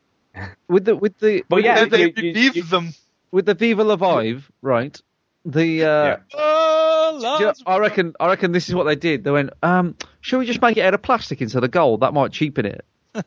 with 0.68 0.84
the 0.84 0.94
with 0.96 1.18
the 1.18 1.44
But 1.48 1.56
with 1.56 1.64
yeah, 1.64 1.84
the, 1.84 1.90
they 1.90 2.00
you- 2.02 2.12
they 2.12 2.22
you- 2.22 2.32
relieved 2.34 2.56
you- 2.56 2.62
them. 2.62 2.94
with 3.32 3.46
the 3.46 3.54
Viva 3.54 3.82
La 3.84 3.96
Vive, 3.96 4.50
right? 4.62 4.98
The 5.44 5.84
uh, 5.84 6.04
Yeah. 6.04 6.16
Oh, 6.34 7.18
do 7.38 7.44
you 7.44 7.46
know, 7.50 7.54
I 7.66 7.78
reckon 7.78 8.14
I 8.20 8.28
reckon 8.28 8.52
this 8.52 8.68
is 8.68 8.74
what 8.74 8.84
they 8.84 8.96
did. 8.96 9.24
They 9.24 9.30
went, 9.30 9.50
um, 9.62 9.96
should 10.20 10.38
we 10.38 10.46
just 10.46 10.60
make 10.62 10.76
it 10.76 10.82
out 10.82 10.94
of 10.94 11.02
plastic 11.02 11.40
instead 11.42 11.64
of 11.64 11.70
gold? 11.70 12.00
That 12.00 12.14
might 12.14 12.32
cheapen 12.32 12.66
it. 12.66 12.84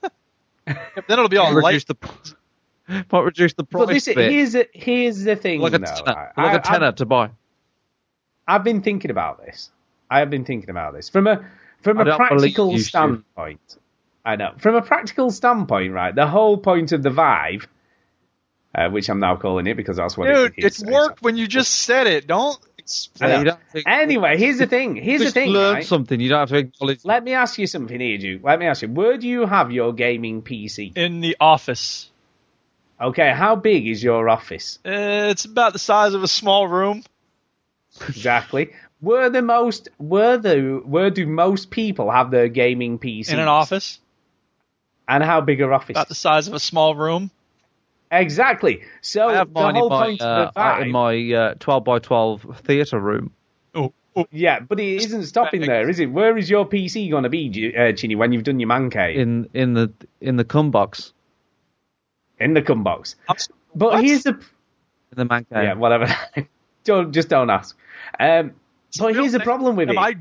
Then 0.65 0.77
it'll 1.09 1.27
be 1.27 1.37
all 1.37 1.53
reduce 1.53 1.89
light. 1.89 1.97
the 1.99 3.05
might 3.11 3.19
reduce 3.21 3.53
the 3.53 3.63
price 3.63 3.85
But 3.85 3.93
this, 3.93 4.05
bit. 4.05 4.31
here's 4.31 4.53
the, 4.53 4.67
here's 4.73 5.23
the 5.23 5.35
thing, 5.35 5.59
like 5.59 5.73
a 5.73 5.79
though. 5.79 5.85
tenner, 5.85 6.31
right? 6.37 6.45
like 6.45 6.53
I- 6.53 6.55
a 6.57 6.61
tenner 6.61 6.91
to 6.93 7.05
buy. 7.05 7.31
I've 8.47 8.63
been 8.63 8.81
thinking 8.81 9.11
about 9.11 9.43
this. 9.43 9.71
I 10.09 10.19
have 10.19 10.29
been 10.29 10.45
thinking 10.45 10.69
about 10.69 10.93
this 10.93 11.09
from 11.09 11.27
a 11.27 11.45
from 11.81 11.99
I 11.99 12.03
a 12.03 12.15
practical 12.15 12.71
you, 12.71 12.79
Stu. 12.79 12.89
standpoint. 12.89 13.77
I 14.25 14.35
know 14.35 14.53
from 14.57 14.75
a 14.75 14.81
practical 14.81 15.31
standpoint, 15.31 15.93
right? 15.93 16.13
The 16.13 16.27
whole 16.27 16.57
point 16.57 16.91
of 16.91 17.01
the 17.01 17.09
Vive, 17.09 17.67
uh, 18.75 18.89
which 18.89 19.09
I'm 19.09 19.19
now 19.19 19.35
calling 19.37 19.67
it 19.67 19.75
because 19.75 19.97
that's 19.97 20.17
what 20.17 20.29
it 20.29 20.33
is. 20.33 20.37
Dude, 20.37 20.53
it 20.57 20.65
it 20.65 20.73
is. 20.73 20.83
worked 20.83 21.21
when 21.21 21.37
you 21.37 21.47
just 21.47 21.73
said 21.73 22.07
it. 22.07 22.27
Don't 22.27 22.59
explain. 22.77 23.45
don't 23.45 23.59
think- 23.71 23.87
Anyway, 23.87 24.37
here's 24.37 24.59
the 24.59 24.67
thing. 24.67 24.95
Here's 24.95 25.23
the 25.23 25.31
thing. 25.31 25.49
learn 25.49 25.75
right? 25.75 25.85
something. 25.85 26.19
You 26.19 26.29
don't 26.29 26.39
have 26.39 26.49
to 26.49 26.57
acknowledge. 26.57 26.99
Let 27.03 27.23
me 27.23 27.33
ask 27.33 27.57
you 27.57 27.67
something 27.67 27.99
here, 27.99 28.17
Duke. 28.17 28.41
Let 28.43 28.59
me 28.59 28.67
ask 28.67 28.81
you. 28.81 28.89
Where 28.89 29.17
do 29.17 29.27
you 29.27 29.45
have 29.45 29.71
your 29.71 29.93
gaming 29.93 30.41
PC? 30.41 30.95
In 30.95 31.21
the 31.21 31.37
office. 31.39 32.11
Okay, 32.99 33.31
how 33.33 33.55
big 33.55 33.87
is 33.87 34.03
your 34.03 34.29
office? 34.29 34.77
Uh, 34.85 35.29
it's 35.31 35.45
about 35.45 35.73
the 35.73 35.79
size 35.79 36.13
of 36.13 36.21
a 36.21 36.27
small 36.27 36.67
room. 36.67 37.03
Exactly. 38.07 38.71
Where 38.99 39.29
the 39.29 39.41
most 39.41 39.89
where 39.97 40.37
the 40.37 40.81
where 40.85 41.09
do 41.09 41.25
most 41.25 41.71
people 41.71 42.11
have 42.11 42.31
their 42.31 42.47
gaming 42.47 42.99
PC 42.99 43.31
In 43.31 43.39
an 43.39 43.47
office. 43.47 43.99
And 45.07 45.23
how 45.23 45.41
big 45.41 45.59
are 45.61 45.73
offices? 45.73 45.97
About 45.97 46.07
the 46.07 46.15
size 46.15 46.47
of 46.47 46.53
a 46.53 46.59
small 46.59 46.95
room. 46.95 47.31
Exactly. 48.11 48.81
So 49.01 49.29
I 49.29 49.33
have 49.35 49.53
the 49.53 49.59
mine 49.59 49.75
whole 49.75 49.87
in 49.87 49.89
my, 49.89 50.05
point 50.05 50.21
uh, 50.21 50.25
of 50.25 50.53
the 50.53 50.59
Vive, 50.59 50.81
in 50.83 50.91
my 50.91 51.33
uh, 51.33 51.53
12 51.59 51.83
by 51.83 51.99
12 51.99 52.61
theatre 52.63 52.99
room. 52.99 53.31
Oh, 53.73 53.93
oh. 54.15 54.25
yeah, 54.31 54.59
but 54.59 54.79
it 54.79 55.01
isn't 55.01 55.25
stopping 55.25 55.61
there, 55.61 55.89
is 55.89 55.99
it? 55.99 56.07
Where 56.11 56.37
is 56.37 56.49
your 56.49 56.65
PC 56.65 57.09
going 57.09 57.23
to 57.23 57.29
be, 57.29 57.49
Ju- 57.49 57.73
uh, 57.77 57.93
Chinny, 57.93 58.15
when 58.15 58.31
you've 58.33 58.43
done 58.43 58.59
your 58.59 58.67
man 58.67 58.89
cave 58.89 59.17
in 59.17 59.49
in 59.53 59.73
the 59.73 59.91
in 60.19 60.35
the 60.35 60.43
cum 60.43 60.71
box 60.71 61.13
in 62.39 62.53
the 62.53 62.61
cum 62.61 62.83
box? 62.83 63.15
I'm- 63.29 63.37
But 63.73 63.93
What? 63.93 64.03
here's 64.03 64.23
the 64.23 64.31
in 64.31 64.41
the 65.15 65.25
man 65.25 65.45
cave. 65.45 65.63
yeah, 65.63 65.73
whatever. 65.73 66.07
don't 66.83 67.11
just 67.11 67.29
don't 67.29 67.49
ask. 67.49 67.77
Um, 68.19 68.53
but 68.99 69.15
here's 69.15 69.31
the 69.31 69.39
problem 69.39 69.75
with 69.75 69.89
it. 69.89 69.97
Am 69.97 69.99
I 70.03 70.15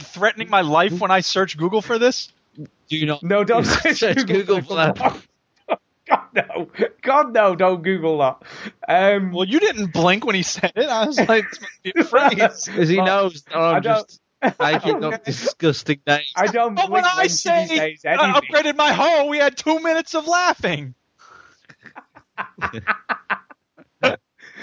threatening 0.00 0.50
my 0.50 0.62
life 0.62 0.98
when 1.00 1.10
I 1.10 1.20
search 1.20 1.56
Google 1.56 1.82
for 1.82 1.98
this? 1.98 2.32
Do 2.56 2.96
you 2.96 3.06
not? 3.06 3.22
No, 3.22 3.44
don't 3.44 3.64
you 3.64 3.70
search, 3.94 3.98
search 3.98 4.26
Google 4.26 4.62
for 4.62 4.74
that. 4.76 4.96
God 6.08 6.26
no, 6.34 6.68
God 7.02 7.32
no, 7.34 7.54
don't 7.54 7.82
Google 7.82 8.18
that. 8.18 8.42
Um, 8.88 9.30
Well, 9.30 9.46
you 9.46 9.60
didn't 9.60 9.92
blink 9.92 10.24
when 10.26 10.34
he 10.34 10.42
said 10.42 10.72
it. 10.74 10.88
I 10.88 11.06
was 11.06 11.18
like, 11.20 11.48
this 11.50 11.60
must 11.60 11.82
be 11.84 11.92
a 11.96 12.04
phrase. 12.04 12.64
Because 12.66 12.88
he 12.88 12.96
Well, 12.96 13.06
knows 13.06 13.42
that 13.44 13.54
I 13.56 13.76
I'm 13.76 13.82
don't- 13.82 14.08
just 14.08 14.20
making 14.58 15.04
up 15.04 15.24
disgusting 15.24 16.00
names. 16.06 16.32
I 16.34 16.46
don't. 16.46 16.74
But 16.74 16.90
when 16.90 17.04
I 17.04 17.28
say 17.28 17.66
says 17.66 18.00
I 18.04 18.40
upgraded 18.40 18.74
my 18.76 18.92
home, 18.92 19.28
we 19.28 19.38
had 19.38 19.56
two 19.56 19.78
minutes 19.80 20.14
of 20.14 20.26
laughing. 20.26 20.94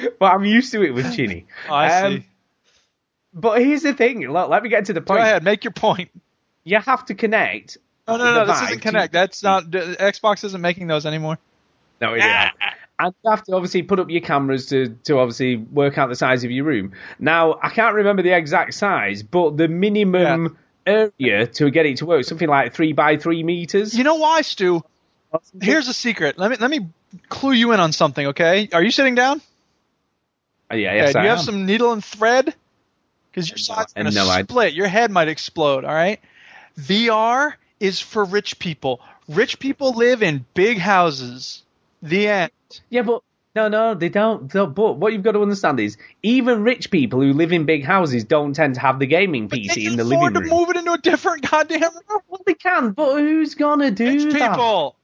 but 0.20 0.26
I'm 0.26 0.46
used 0.46 0.72
to 0.74 0.84
it 0.84 0.92
with 0.92 1.16
Chinny. 1.16 1.46
Oh, 1.70 1.74
I 1.74 2.02
Um, 2.02 2.14
see. 2.14 2.26
But 3.34 3.62
here's 3.62 3.84
the 3.84 3.94
thing. 3.94 4.22
Look, 4.32 4.50
let 4.50 4.64
me 4.64 4.70
get 4.70 4.86
to 4.86 4.94
the 4.94 5.02
point. 5.02 5.20
Go 5.20 5.22
ahead, 5.24 5.44
make 5.44 5.64
your 5.64 5.72
point. 5.74 6.10
You 6.64 6.80
have 6.80 7.06
to 7.06 7.16
connect. 7.16 7.78
No, 8.08 8.18
no, 8.18 8.34
no, 8.34 8.46
this 8.46 8.62
isn't 8.62 8.82
Kinect. 8.82 9.12
That's 9.12 9.44
not. 9.44 9.66
Xbox 9.70 10.44
isn't 10.46 10.62
making 10.62 10.88
those 10.88 11.06
anymore. 11.06 11.38
No, 12.00 12.14
it 12.14 12.20
isn't. 12.20 12.52
And 13.00 13.14
you 13.24 13.30
have 13.30 13.44
to 13.44 13.54
obviously 13.54 13.84
put 13.84 14.00
up 14.00 14.10
your 14.10 14.22
cameras 14.22 14.68
to, 14.68 14.90
to 15.04 15.20
obviously 15.20 15.58
work 15.58 15.98
out 15.98 16.08
the 16.10 16.16
size 16.16 16.44
of 16.44 16.52
your 16.52 16.66
room. 16.66 16.94
Now, 17.20 17.60
I 17.62 17.70
can't 17.70 17.94
remember 17.96 18.24
the 18.24 18.36
exact 18.36 18.74
size, 18.74 19.24
but 19.24 19.58
the 19.58 19.68
minimum 19.68 20.58
area 20.86 21.48
to 21.48 21.70
get 21.70 21.86
it 21.86 21.98
to 21.98 22.06
work, 22.06 22.24
something 22.24 22.48
like 22.48 22.74
three 22.74 22.94
by 22.94 23.18
three 23.18 23.44
meters. 23.44 23.96
You 23.96 24.04
know 24.04 24.16
why, 24.16 24.42
Stu? 24.42 24.82
Here's 25.62 25.88
a 25.90 25.94
secret. 25.94 26.40
Let 26.40 26.50
me 26.50 26.58
let 26.60 26.72
me 26.72 26.88
clue 27.30 27.52
you 27.52 27.74
in 27.74 27.80
on 27.80 27.92
something. 27.92 28.28
Okay? 28.28 28.70
Are 28.74 28.82
you 28.82 28.92
sitting 28.92 29.16
down? 29.16 29.42
Oh, 30.70 30.76
yeah, 30.76 30.92
Okay, 31.04 31.12
do 31.14 31.20
I 31.20 31.24
you 31.24 31.30
have 31.30 31.40
am. 31.40 31.46
some 31.46 31.66
needle 31.66 31.94
and 31.94 32.04
thread? 32.04 32.54
Because 33.32 33.50
your 33.50 33.58
side's 33.58 33.94
Uh, 33.96 34.04
going 34.04 34.14
to 34.14 34.16
no, 34.18 34.28
I- 34.30 34.44
split. 34.44 34.74
Your 34.74 34.88
head 34.88 35.12
might 35.12 35.28
explode. 35.28 35.86
All 35.86 35.94
right. 35.94 36.20
VR 36.78 37.54
is 37.80 38.00
for 38.00 38.24
rich 38.26 38.60
people. 38.60 39.00
Rich 39.30 39.60
people 39.60 39.92
live 39.94 40.24
in 40.24 40.46
big 40.54 40.78
houses. 40.78 41.64
The 42.02 42.28
end. 42.28 42.52
Yeah, 42.90 43.02
but 43.04 43.22
no, 43.56 43.68
no, 43.70 43.94
they 43.94 44.10
don't. 44.10 44.52
they- 44.52 44.66
But 44.66 44.98
what 44.98 45.14
you've 45.14 45.24
got 45.24 45.32
to 45.34 45.42
understand 45.42 45.80
is, 45.80 45.98
even 46.22 46.64
rich 46.64 46.92
people 46.92 47.22
who 47.22 47.34
live 47.34 47.52
in 47.52 47.66
big 47.66 47.84
houses 47.86 48.24
don't 48.24 48.54
tend 48.54 48.76
to 48.76 48.82
have 48.82 49.00
the 49.00 49.06
gaming 49.08 49.48
They 49.48 49.60
PC 49.60 49.74
can 49.84 49.92
in 49.94 49.96
the 49.98 50.04
afford 50.04 50.34
living 50.34 50.34
to 50.34 50.40
room. 50.56 50.60
move 50.60 50.70
it 50.70 50.76
into 50.78 50.92
a 50.94 50.98
different 50.98 51.50
goddamn 51.50 51.82
room. 52.10 52.22
Well, 52.28 52.42
they 52.46 52.54
can, 52.54 52.92
but 52.92 53.18
who's 53.18 53.56
gonna 53.56 53.92
do 53.92 54.06
Rich 54.06 54.34
that? 54.34 54.52
people. 54.52 54.96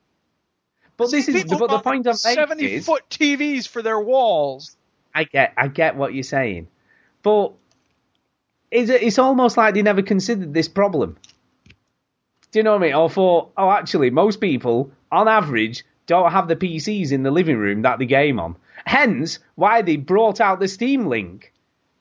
But 0.97 1.09
this 1.11 1.27
is 1.27 1.43
but 1.45 1.69
the 1.69 1.79
point 1.79 2.05
I'm 2.05 2.11
making 2.11 2.13
seventy 2.17 2.79
foot 2.81 3.03
TVs 3.09 3.67
for 3.67 3.81
their 3.81 3.99
walls. 3.99 4.75
I 5.13 5.25
get, 5.25 5.53
I 5.57 5.67
get 5.67 5.95
what 5.95 6.13
you're 6.13 6.23
saying, 6.23 6.67
but 7.21 7.53
it's, 8.71 8.89
it's 8.89 9.19
almost 9.19 9.57
like 9.57 9.73
they 9.75 9.81
never 9.81 10.01
considered 10.01 10.53
this 10.53 10.67
problem. 10.67 11.17
Do 12.51 12.59
you 12.59 12.63
know 12.63 12.73
what 12.73 12.83
I 12.83 12.85
mean? 12.87 12.93
Or 12.93 13.09
thought, 13.09 13.51
oh, 13.57 13.69
actually, 13.71 14.09
most 14.11 14.39
people, 14.39 14.91
on 15.11 15.27
average, 15.27 15.83
don't 16.05 16.31
have 16.31 16.47
the 16.47 16.55
PCs 16.55 17.11
in 17.11 17.23
the 17.23 17.31
living 17.31 17.57
room 17.57 17.81
that 17.83 17.99
they 17.99 18.05
game 18.05 18.39
on. 18.39 18.55
Hence, 18.85 19.39
why 19.55 19.81
they 19.81 19.95
brought 19.95 20.41
out 20.41 20.59
the 20.59 20.67
Steam 20.67 21.07
Link. 21.07 21.53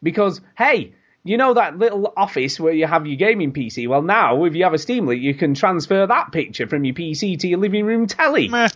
Because, 0.03 0.41
hey, 0.57 0.95
you 1.25 1.37
know 1.37 1.55
that 1.55 1.79
little 1.79 2.13
office 2.17 2.59
where 2.59 2.73
you 2.73 2.87
have 2.87 3.07
your 3.07 3.17
gaming 3.17 3.53
PC? 3.53 3.89
Well, 3.89 4.03
now, 4.03 4.45
if 4.45 4.55
you 4.55 4.65
have 4.65 4.75
a 4.75 4.79
Steam 4.79 5.07
Link, 5.07 5.23
you 5.23 5.35
can 5.35 5.55
transfer 5.55 6.07
that 6.07 6.33
picture 6.33 6.67
from 6.67 6.85
your 6.85 6.95
PC 6.95 7.39
to 7.39 7.49
your 7.49 7.61
living 7.61 7.87
room 7.87 8.07
telly. 8.07 8.49
Meh. 8.49 8.69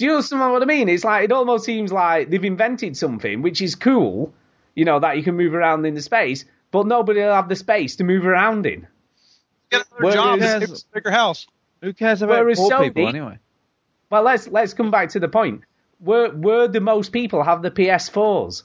Do 0.00 0.06
you 0.06 0.12
understand 0.14 0.40
what 0.52 0.62
I 0.62 0.64
mean? 0.64 0.88
It's 0.88 1.04
like 1.04 1.24
it 1.24 1.32
almost 1.32 1.66
seems 1.66 1.92
like 1.92 2.30
they've 2.30 2.42
invented 2.42 2.96
something 2.96 3.42
which 3.42 3.60
is 3.60 3.74
cool, 3.74 4.32
you 4.74 4.86
know, 4.86 4.98
that 4.98 5.18
you 5.18 5.22
can 5.22 5.36
move 5.36 5.52
around 5.52 5.84
in 5.84 5.92
the 5.94 6.00
space, 6.00 6.46
but 6.70 6.86
nobody 6.86 7.20
will 7.20 7.34
have 7.34 7.50
the 7.50 7.54
space 7.56 7.96
to 7.96 8.04
move 8.04 8.24
around 8.24 8.64
in. 8.64 8.86
Get 9.70 9.84
another 9.98 10.14
job, 10.16 10.38
Yes. 10.40 10.84
bigger 10.84 11.10
house. 11.10 11.46
Who 11.82 11.92
cares 11.92 12.22
about 12.22 12.38
Whereas 12.38 12.58
poor 12.58 12.70
Sony- 12.70 12.84
people 12.94 13.08
anyway? 13.08 13.38
Well, 14.08 14.22
let's 14.22 14.48
let's 14.48 14.72
come 14.72 14.90
back 14.90 15.10
to 15.10 15.20
the 15.20 15.28
point. 15.28 15.64
Where 15.98 16.30
where 16.30 16.66
do 16.66 16.80
most 16.80 17.12
people 17.12 17.42
have 17.42 17.60
the 17.60 17.70
PS4s 17.70 18.62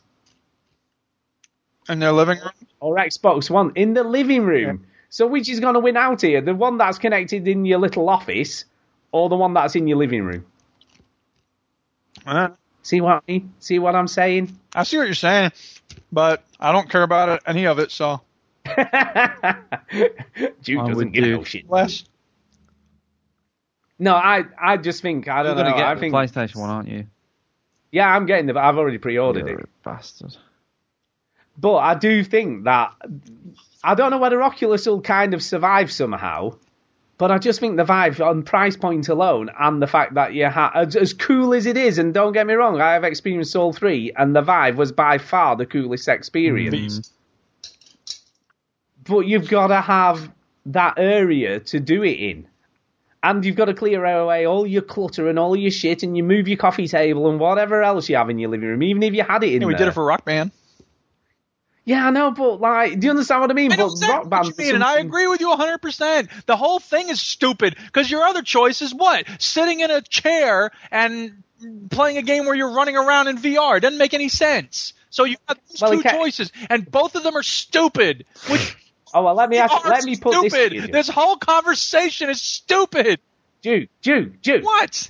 In 1.89 1.99
their 1.99 2.13
living 2.13 2.39
room. 2.39 2.51
or 2.79 2.95
Xbox 2.95 3.49
One 3.49 3.73
in 3.75 3.93
the 3.93 4.05
living 4.05 4.43
room? 4.43 4.85
So 5.09 5.27
which 5.27 5.49
is 5.49 5.59
going 5.59 5.73
to 5.73 5.81
win 5.81 5.97
out 5.97 6.21
here? 6.21 6.39
The 6.39 6.55
one 6.55 6.77
that's 6.77 6.97
connected 6.97 7.45
in 7.45 7.65
your 7.65 7.79
little 7.79 8.07
office, 8.09 8.63
or 9.11 9.27
the 9.27 9.35
one 9.35 9.53
that's 9.53 9.75
in 9.75 9.85
your 9.87 9.97
living 9.97 10.23
room? 10.23 10.45
Uh, 12.25 12.49
See 12.83 13.01
what 13.01 13.23
I 13.27 13.31
mean? 13.31 13.53
See 13.59 13.79
what 13.79 13.95
I'm 13.95 14.07
saying? 14.07 14.55
I 14.75 14.83
see 14.83 14.97
what 14.97 15.07
you're 15.07 15.15
saying, 15.15 15.51
but 16.11 16.43
I 16.59 16.71
don't 16.71 16.89
care 16.89 17.01
about 17.03 17.29
it, 17.29 17.41
any 17.47 17.65
of 17.65 17.79
it. 17.79 17.91
So 17.91 18.21
Dude 18.65 18.77
I'm 18.77 20.87
doesn't 20.87 20.95
with 20.95 21.13
give 21.13 21.23
Duke. 21.23 21.39
no 21.39 21.43
shit. 21.43 21.69
less. 21.69 22.03
No, 23.97 24.13
I 24.13 24.43
I 24.61 24.77
just 24.77 25.01
think 25.01 25.27
I 25.27 25.37
You're 25.37 25.55
don't 25.55 25.57
know. 25.57 25.63
gonna 25.63 25.77
get 25.77 25.85
I 25.87 25.93
the 25.95 25.99
think 25.99 26.13
PlayStation 26.13 26.57
one, 26.57 26.69
aren't 26.69 26.89
you? 26.89 27.07
yeah, 27.91 28.07
I'm 28.13 28.25
getting 28.25 28.47
the. 28.47 28.59
I've 28.59 28.77
already 28.77 28.97
pre-ordered 28.97 29.47
You're 29.47 29.59
it. 29.61 29.65
a 29.65 29.89
bastard. 29.89 30.35
But 31.57 31.77
I 31.77 31.95
do 31.95 32.23
think 32.23 32.65
that 32.65 32.93
I 33.83 33.95
don't 33.95 34.11
know 34.11 34.17
whether 34.17 34.41
Oculus 34.43 34.85
will 34.85 35.01
kind 35.01 35.33
of 35.33 35.41
survive 35.41 35.91
somehow. 35.91 36.57
But 37.17 37.31
I 37.31 37.37
just 37.37 37.61
think 37.61 37.77
the 37.77 37.85
Vive 37.85 38.19
on 38.19 38.43
price 38.43 38.75
point 38.75 39.07
alone 39.07 39.49
and 39.57 39.81
the 39.81 39.87
fact 39.87 40.15
that 40.15 40.33
you 40.33 40.45
have 40.45 40.71
as, 40.75 40.95
as 40.97 41.13
cool 41.13 41.53
as 41.53 41.65
it 41.65 41.77
is, 41.77 41.97
and 41.97 42.13
don't 42.13 42.33
get 42.33 42.45
me 42.45 42.53
wrong, 42.55 42.81
I 42.81 42.91
have 42.93 43.05
experienced 43.05 43.55
all 43.55 43.71
three, 43.71 44.11
and 44.17 44.35
the 44.35 44.41
Vive 44.41 44.77
was 44.77 44.91
by 44.91 45.17
far 45.17 45.55
the 45.55 45.65
coolest 45.65 46.09
experience. 46.09 46.99
Mm. 46.99 47.11
But 49.07 49.19
you've 49.27 49.47
got 49.47 49.67
to 49.67 49.79
have 49.79 50.29
that 50.65 50.95
area 50.97 51.59
to 51.61 51.79
do 51.79 52.03
it 52.03 52.19
in. 52.19 52.47
And 53.23 53.45
you've 53.45 53.55
got 53.55 53.65
to 53.65 53.73
clear 53.73 54.03
away 54.03 54.45
all 54.45 54.67
your 54.67 54.81
clutter 54.81 55.29
and 55.29 55.39
all 55.39 55.55
your 55.55 55.71
shit, 55.71 56.03
and 56.03 56.17
you 56.17 56.23
move 56.23 56.47
your 56.49 56.57
coffee 56.57 56.87
table 56.87 57.29
and 57.29 57.39
whatever 57.39 57.81
else 57.81 58.09
you 58.09 58.17
have 58.17 58.29
in 58.29 58.39
your 58.39 58.49
living 58.49 58.67
room, 58.67 58.83
even 58.83 59.01
if 59.03 59.13
you 59.13 59.23
had 59.23 59.43
it 59.43 59.53
in 59.53 59.61
Yeah, 59.61 59.67
we 59.67 59.73
there. 59.73 59.79
did 59.79 59.87
it 59.87 59.93
for 59.93 60.03
Rock 60.05 60.25
Band. 60.25 60.51
Yeah, 61.85 62.07
I 62.07 62.09
know, 62.09 62.31
but 62.31 62.59
like, 62.59 62.99
do 62.99 63.05
you 63.05 63.11
understand 63.11 63.41
what 63.41 63.51
I 63.51 63.53
mean? 63.53 63.71
I 63.71 63.77
but 63.77 63.91
rock 64.07 64.29
band, 64.29 64.31
what 64.31 64.57
you 64.57 64.65
mean, 64.65 64.75
and 64.75 64.83
I 64.83 64.97
agree 64.97 65.27
with 65.27 65.39
you 65.39 65.49
100%. 65.49 66.29
The 66.47 66.57
whole 66.57 66.79
thing 66.79 67.09
is 67.09 67.21
stupid 67.21 67.75
because 67.85 68.09
your 68.09 68.23
other 68.23 68.41
choice 68.41 68.81
is 68.81 68.93
what? 68.93 69.25
Sitting 69.39 69.81
in 69.81 69.91
a 69.91 70.01
chair 70.01 70.71
and 70.89 71.43
playing 71.91 72.17
a 72.17 72.23
game 72.23 72.45
where 72.45 72.55
you're 72.55 72.73
running 72.73 72.97
around 72.97 73.27
in 73.27 73.37
VR. 73.37 73.77
It 73.77 73.81
doesn't 73.81 73.99
make 73.99 74.15
any 74.15 74.29
sense. 74.29 74.93
So 75.11 75.25
you 75.25 75.37
have 75.47 75.59
those 75.69 75.81
Well, 75.81 75.91
two 76.01 76.09
choices, 76.09 76.51
and 76.69 76.89
both 76.89 77.15
of 77.15 77.23
them 77.23 77.37
are 77.37 77.43
stupid. 77.43 78.25
Which 78.49 78.75
Oh 79.13 79.23
well, 79.23 79.35
let 79.35 79.49
me 79.49 79.57
ask, 79.57 79.85
let 79.85 80.03
me 80.03 80.17
put 80.17 80.41
this 80.41 80.51
stupid. 80.51 80.73
you. 80.73 80.87
This 80.87 81.07
whole 81.07 81.37
conversation 81.37 82.29
is 82.29 82.41
stupid. 82.41 83.21
Dude, 83.61 83.87
dude, 84.01 84.41
dude. 84.41 84.63
What? 84.65 85.09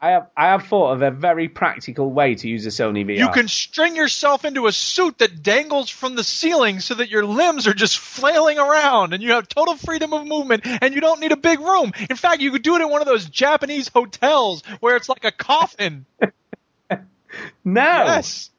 I 0.00 0.10
have, 0.10 0.26
I 0.36 0.46
have 0.48 0.64
thought 0.66 0.92
of 0.92 1.00
a 1.02 1.10
very 1.10 1.48
practical 1.48 2.10
way 2.10 2.34
to 2.34 2.48
use 2.48 2.66
a 2.66 2.68
Sony 2.68 3.04
VR. 3.06 3.16
You 3.16 3.30
can 3.30 3.48
string 3.48 3.96
yourself 3.96 4.44
into 4.44 4.66
a 4.66 4.72
suit 4.72 5.18
that 5.18 5.42
dangles 5.42 5.88
from 5.88 6.16
the 6.16 6.22
ceiling 6.22 6.80
so 6.80 6.94
that 6.94 7.08
your 7.08 7.24
limbs 7.24 7.66
are 7.66 7.72
just 7.72 7.98
flailing 7.98 8.58
around 8.58 9.14
and 9.14 9.22
you 9.22 9.32
have 9.32 9.48
total 9.48 9.74
freedom 9.74 10.12
of 10.12 10.26
movement 10.26 10.66
and 10.66 10.94
you 10.94 11.00
don't 11.00 11.18
need 11.20 11.32
a 11.32 11.36
big 11.36 11.60
room. 11.60 11.92
In 12.10 12.16
fact, 12.16 12.42
you 12.42 12.50
could 12.50 12.60
do 12.62 12.76
it 12.76 12.82
in 12.82 12.90
one 12.90 13.00
of 13.00 13.06
those 13.06 13.24
Japanese 13.24 13.88
hotels 13.88 14.62
where 14.80 14.96
it's 14.96 15.08
like 15.08 15.24
a 15.24 15.32
coffin. 15.32 16.04
no, 16.90 17.00
Yes. 17.64 18.50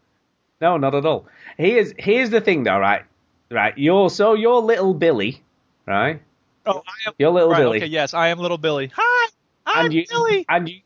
no, 0.60 0.78
not 0.78 0.96
at 0.96 1.06
all. 1.06 1.28
Here's 1.58 1.94
here's 1.98 2.30
the 2.30 2.42
thing, 2.42 2.64
though, 2.64 2.78
right? 2.80 3.04
Right, 3.50 3.78
you're 3.78 4.10
so 4.10 4.34
you're 4.34 4.60
little 4.60 4.94
Billy, 4.94 5.42
right? 5.86 6.22
Oh, 6.66 6.84
I 6.86 7.08
am, 7.10 7.14
You're 7.18 7.30
little 7.32 7.50
right, 7.50 7.60
Billy, 7.60 7.78
okay, 7.78 7.86
yes, 7.86 8.14
I 8.14 8.28
am 8.30 8.40
little 8.40 8.58
Billy. 8.58 8.92
Hi, 8.94 9.30
I'm 9.66 9.86
and 9.86 9.94
you 9.94 10.06
Billy. 10.10 10.46
and 10.50 10.68
you 10.68 10.82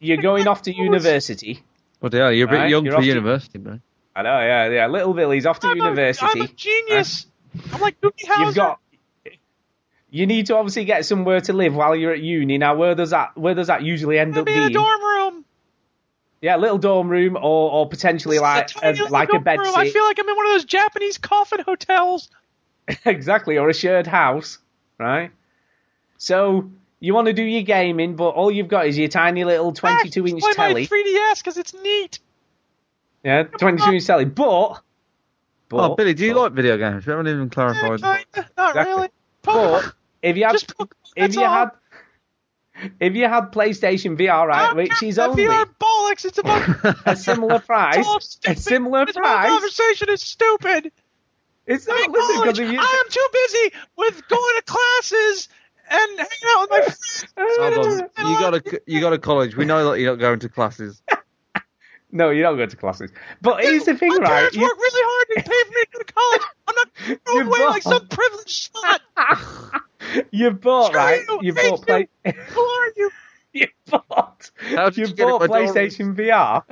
you're 0.00 0.16
going 0.18 0.46
off 0.48 0.62
to 0.62 0.74
university. 0.76 1.62
But 2.00 2.12
yeah, 2.14 2.28
you're 2.30 2.46
a 2.46 2.50
bit 2.50 2.56
Right, 2.56 2.70
young 2.70 2.84
you're 2.84 2.92
for 2.92 2.98
off 2.98 3.02
to- 3.02 3.08
university, 3.08 3.58
bro. 3.58 3.80
I 4.14 4.22
know, 4.22 4.40
yeah, 4.40 4.68
yeah. 4.70 4.86
Little 4.86 5.12
Billy's 5.12 5.44
off 5.44 5.60
to 5.60 5.68
I'm 5.68 5.76
university. 5.76 6.24
A, 6.24 6.28
I'm 6.30 6.40
a 6.40 6.48
genius. 6.48 7.26
I'm 7.72 7.80
like 7.82 8.00
Doogie 8.00 8.24
Howser. 8.26 8.46
You've 8.46 8.54
got. 8.54 8.80
You 10.08 10.26
need 10.26 10.46
to 10.46 10.56
obviously 10.56 10.84
get 10.86 11.04
somewhere 11.04 11.40
to 11.42 11.52
live 11.52 11.74
while 11.74 11.94
you're 11.94 12.12
at 12.12 12.20
uni. 12.20 12.56
Now, 12.56 12.76
where 12.76 12.94
does 12.94 13.10
that 13.10 13.36
where 13.36 13.54
does 13.54 13.66
that 13.66 13.82
usually 13.82 14.18
end 14.18 14.38
up 14.38 14.46
Maybe 14.46 14.58
in 14.58 14.64
a 14.64 14.70
dorm 14.70 15.02
room. 15.02 15.44
Yeah, 16.40 16.56
a 16.56 16.58
little 16.58 16.78
dorm 16.78 17.08
room, 17.08 17.36
or 17.36 17.42
or 17.72 17.88
potentially 17.88 18.38
like 18.38 18.64
It's 18.64 18.76
a, 18.76 18.80
tiny 18.80 18.92
little 18.98 19.10
like 19.10 19.28
a 19.28 19.32
dorm 19.32 19.44
bed 19.44 19.58
room. 19.58 19.74
I 19.76 19.90
feel 19.90 20.04
like 20.04 20.18
I'm 20.18 20.28
in 20.28 20.36
one 20.36 20.46
of 20.46 20.52
those 20.52 20.64
Japanese 20.64 21.18
coffin 21.18 21.60
hotels. 21.60 22.30
exactly, 23.04 23.58
or 23.58 23.68
a 23.68 23.74
shared 23.74 24.06
house, 24.06 24.58
right? 24.98 25.30
So 26.18 26.70
you 27.00 27.14
want 27.14 27.26
to 27.26 27.32
do 27.32 27.42
your 27.42 27.62
gaming, 27.62 28.16
but 28.16 28.28
all 28.30 28.50
you've 28.50 28.68
got 28.68 28.86
is 28.86 28.96
your 28.98 29.08
tiny 29.08 29.44
little 29.44 29.68
ah, 29.68 29.72
22 29.72 30.26
inch 30.26 30.40
Play 30.40 30.52
my 30.56 30.68
telly. 30.68 30.86
3DS 30.86 31.38
because 31.38 31.56
it's 31.58 31.74
neat. 31.74 32.18
Yeah, 33.22 33.44
22 33.44 33.92
inch 33.92 34.06
telly. 34.06 34.24
But, 34.24 34.80
but, 35.68 35.90
Oh, 35.92 35.94
Billy, 35.96 36.14
do 36.14 36.24
you 36.24 36.34
like 36.34 36.52
video 36.52 36.76
games? 36.78 37.06
We 37.06 37.10
haven't 37.10 37.28
even 37.28 37.42
Yeah, 37.44 37.48
clarified. 37.50 38.00
kinda, 38.00 38.50
not 38.56 38.70
Exactly. 38.70 38.92
really. 38.94 39.08
but 39.42 39.94
if 40.22 40.36
you 40.36 40.44
had, 40.44 40.52
Just 40.52 40.76
Pokemon, 40.76 40.88
if 41.16 41.34
you 41.34 41.44
all. 41.44 41.50
had, 41.50 41.70
if 43.00 43.14
you 43.14 43.24
had 43.28 43.52
PlayStation 43.52 44.16
VR, 44.18 44.46
right, 44.46 44.70
I'm 44.70 44.76
which 44.76 44.90
not 44.90 45.02
is 45.02 45.18
only 45.18 45.44
VR 45.46 45.64
bollocks. 45.80 46.24
It's 46.24 46.38
about 46.38 46.96
a 47.06 47.16
similar 47.16 47.58
price, 47.58 47.98
it's 47.98 48.38
all 48.46 48.52
a 48.52 48.56
similar 48.56 49.06
This 49.06 49.16
whole 49.16 49.22
price. 49.24 49.48
conversation 49.50 50.08
is 50.10 50.22
stupid. 50.22 50.92
It's 51.66 51.86
not 51.88 52.04
I'm 52.06 52.12
listen 52.12 52.42
because 52.42 52.58
if 52.60 52.70
you. 52.70 52.78
I 52.78 53.02
am 53.04 53.10
too 53.10 53.28
busy 53.32 53.72
with 53.96 54.28
going 54.28 54.54
to 54.56 54.62
classes 54.64 55.48
and 55.90 56.18
hanging 56.18 56.28
out 56.48 56.60
with 56.62 56.70
my 56.70 56.80
friends. 56.80 57.26
Hold 57.38 57.86
on. 58.18 58.28
You 58.30 58.38
got 58.38 58.54
a 58.54 58.80
you 58.86 59.00
got 59.00 59.12
a 59.12 59.18
college. 59.18 59.56
We 59.56 59.64
know 59.64 59.90
that 59.90 60.00
you're 60.00 60.12
not 60.12 60.20
going 60.20 60.38
to 60.40 60.48
classes. 60.48 61.02
No, 62.12 62.30
you 62.30 62.40
don't 62.40 62.56
go 62.56 62.64
to 62.64 62.76
classes. 62.76 63.10
But 63.42 63.62
here's 63.64 63.84
the 63.84 63.94
thing, 63.96 64.10
my 64.10 64.16
right? 64.18 64.26
parents 64.28 64.56
You- 64.56 64.62
work 64.62 64.76
really 64.78 65.02
hard 65.04 65.26
to 65.44 65.50
pay 65.50 65.64
for 65.64 65.72
me 65.74 65.82
to 65.82 65.88
go 65.92 65.98
to 65.98 66.12
college. 66.12 66.42
I'm 66.68 66.74
not 66.76 66.88
You 67.08 67.18
going 67.26 67.46
away 67.48 67.66
like 67.66 67.82
some 67.82 68.06
privileged 68.08 68.72
slut. 68.72 69.80
you 70.30 70.50
bought 70.52 70.94
right. 70.94 71.20
you, 71.28 71.38
You 71.42 71.52
bought 71.52 71.84
play. 71.84 72.08
Who 72.24 72.60
are 72.60 72.92
you? 72.96 73.10
you 73.52 73.66
bought. 73.90 74.50
How 74.56 74.88
did 74.90 74.98
You 74.98 75.06
you 75.08 75.14
bought? 75.14 75.42
PlayStation 75.42 76.14
VR, 76.14 76.62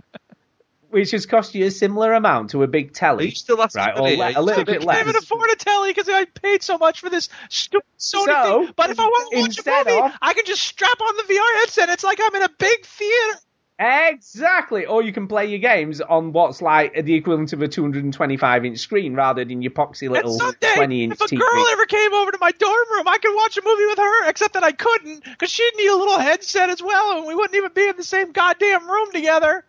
which 0.95 1.11
has 1.11 1.27
cost 1.27 1.55
you 1.57 1.67
a 1.67 1.71
similar 1.71 2.13
amount 2.13 2.51
to 2.51 2.63
a 2.63 2.69
big 2.69 2.93
telly. 2.95 3.27
you 3.27 3.31
still 3.35 3.61
asking 3.61 3.83
Right, 3.83 3.95
Billy? 3.97 4.15
or 4.15 4.17
le- 4.17 4.33
a 4.37 4.43
little 4.43 4.65
bit 4.65 4.75
getting- 4.75 4.89
I 4.89 4.95
can't 4.95 5.09
even 5.09 5.17
afford 5.23 5.51
a 5.51 5.57
telly 5.57 5.91
because 5.91 6.09
I 6.09 6.25
paid 6.25 6.63
so 6.63 6.79
much 6.79 7.01
for 7.01 7.11
this 7.11 7.29
stupid 7.49 7.85
Sony 7.99 8.25
So, 8.27 8.63
thing. 8.65 8.73
But 8.77 8.91
if 8.91 9.01
I 9.01 9.05
want 9.05 9.33
to 9.33 9.41
watch 9.41 9.59
a 9.59 9.91
movie, 9.91 10.01
of- 10.01 10.13
I 10.23 10.33
can 10.35 10.45
just 10.47 10.63
strap 10.63 11.01
on 11.01 11.17
the 11.17 11.25
VR 11.25 11.59
headset. 11.61 11.89
It's 11.91 12.05
like 12.05 12.21
I'm 12.23 12.35
in 12.37 12.43
a 12.43 12.49
big 12.49 12.87
theater. 12.87 13.39
Exactly. 13.77 14.87
Or 14.87 15.03
you 15.03 15.13
can 15.13 15.27
play 15.27 15.47
your 15.47 15.59
games 15.59 16.01
on 16.01 16.33
what's 16.33 16.63
like 16.63 17.05
the 17.05 17.15
equivalent 17.15 17.53
of 17.53 17.61
a 17.61 17.67
225 17.67 18.65
inch 18.65 18.79
screen 18.79 19.15
rather 19.15 19.45
than 19.45 19.63
your 19.63 19.73
poxy 19.73 20.09
little 20.09 20.39
someday, 20.39 20.75
20 20.77 21.05
inch 21.05 21.15
TV. 21.19 21.25
if 21.25 21.33
a 21.33 21.35
TV. 21.35 21.39
girl 21.41 21.67
ever 21.73 21.87
came 21.87 22.15
over 22.15 22.31
to 22.31 22.39
my 22.41 22.53
dorm 22.53 22.87
room, 22.93 23.09
I 23.09 23.19
could 23.19 23.35
watch 23.35 23.57
a 23.57 23.63
movie 23.65 23.87
with 23.87 23.99
her. 23.99 24.29
Except 24.29 24.55
that 24.55 24.63
I 24.63 24.71
couldn't 24.71 25.25
because 25.25 25.51
she'd 25.51 25.73
need 25.77 25.89
a 25.89 25.97
little 25.97 26.21
headset 26.21 26.71
as 26.71 26.81
well, 26.81 27.19
and 27.19 27.27
we 27.27 27.35
wouldn't 27.35 27.57
even 27.57 27.73
be 27.75 27.89
in 27.89 27.97
the 27.97 28.05
same 28.05 28.31
goddamn 28.31 28.89
room 28.89 29.11
together. 29.13 29.65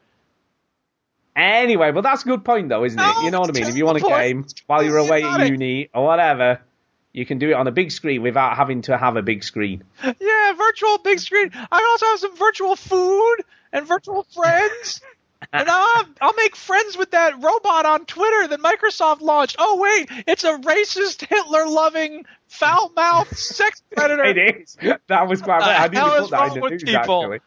Anyway, 1.35 1.91
but 1.91 2.01
that's 2.01 2.23
a 2.23 2.25
good 2.25 2.45
point 2.45 2.69
though, 2.69 2.85
isn't 2.85 2.97
it? 2.97 3.01
No, 3.01 3.21
You 3.23 3.31
know 3.31 3.41
what 3.41 3.49
I 3.49 3.53
mean? 3.59 3.67
If 3.67 3.75
you 3.75 3.85
want 3.85 3.97
a 3.97 4.01
point. 4.01 4.15
game 4.15 4.45
while 4.67 4.83
you're 4.83 4.97
away 4.97 5.23
at 5.23 5.35
idiotic. 5.35 5.51
uni 5.51 5.89
or 5.93 6.05
whatever, 6.05 6.61
you 7.11 7.25
can 7.25 7.39
do 7.39 7.49
it 7.49 7.53
on 7.53 7.67
a 7.67 7.71
big 7.71 7.91
screen 7.91 8.21
without 8.21 8.55
having 8.55 8.83
to 8.83 8.97
have 8.97 9.17
a 9.17 9.21
big 9.21 9.43
screen. 9.43 9.83
Yeah, 10.03 10.53
virtual 10.53 10.97
big 10.99 11.19
screen. 11.19 11.51
I 11.53 11.87
also 11.91 12.05
have 12.05 12.19
some 12.19 12.37
virtual 12.37 12.75
food 12.75 13.37
and 13.73 13.87
virtual 13.87 14.23
friends. 14.33 15.01
And 15.53 15.69
I'll, 15.69 15.97
have, 15.97 16.09
I'll 16.21 16.33
make 16.33 16.55
friends 16.55 16.97
with 16.97 17.11
that 17.11 17.35
robot 17.35 17.85
on 17.85 18.05
Twitter 18.05 18.47
that 18.47 18.59
Microsoft 18.61 19.21
launched. 19.21 19.57
Oh 19.59 19.79
wait, 19.79 20.09
it's 20.25 20.43
a 20.43 20.57
racist, 20.57 21.23
Hitler-loving, 21.27 22.25
foul-mouthed 22.47 23.37
sex 23.37 23.83
predator. 23.95 24.23
It 24.23 24.37
is. 24.37 24.77
That 25.07 25.27
was 25.27 25.43
quite 25.43 25.59
right. 25.59 25.81
I 25.81 25.87
didn't 25.87 26.09
put 26.09 26.31
that 26.31 26.55
in 26.55 26.61
the 26.61 26.69
news 26.69 26.83
people? 26.83 27.21
actually. 27.21 27.39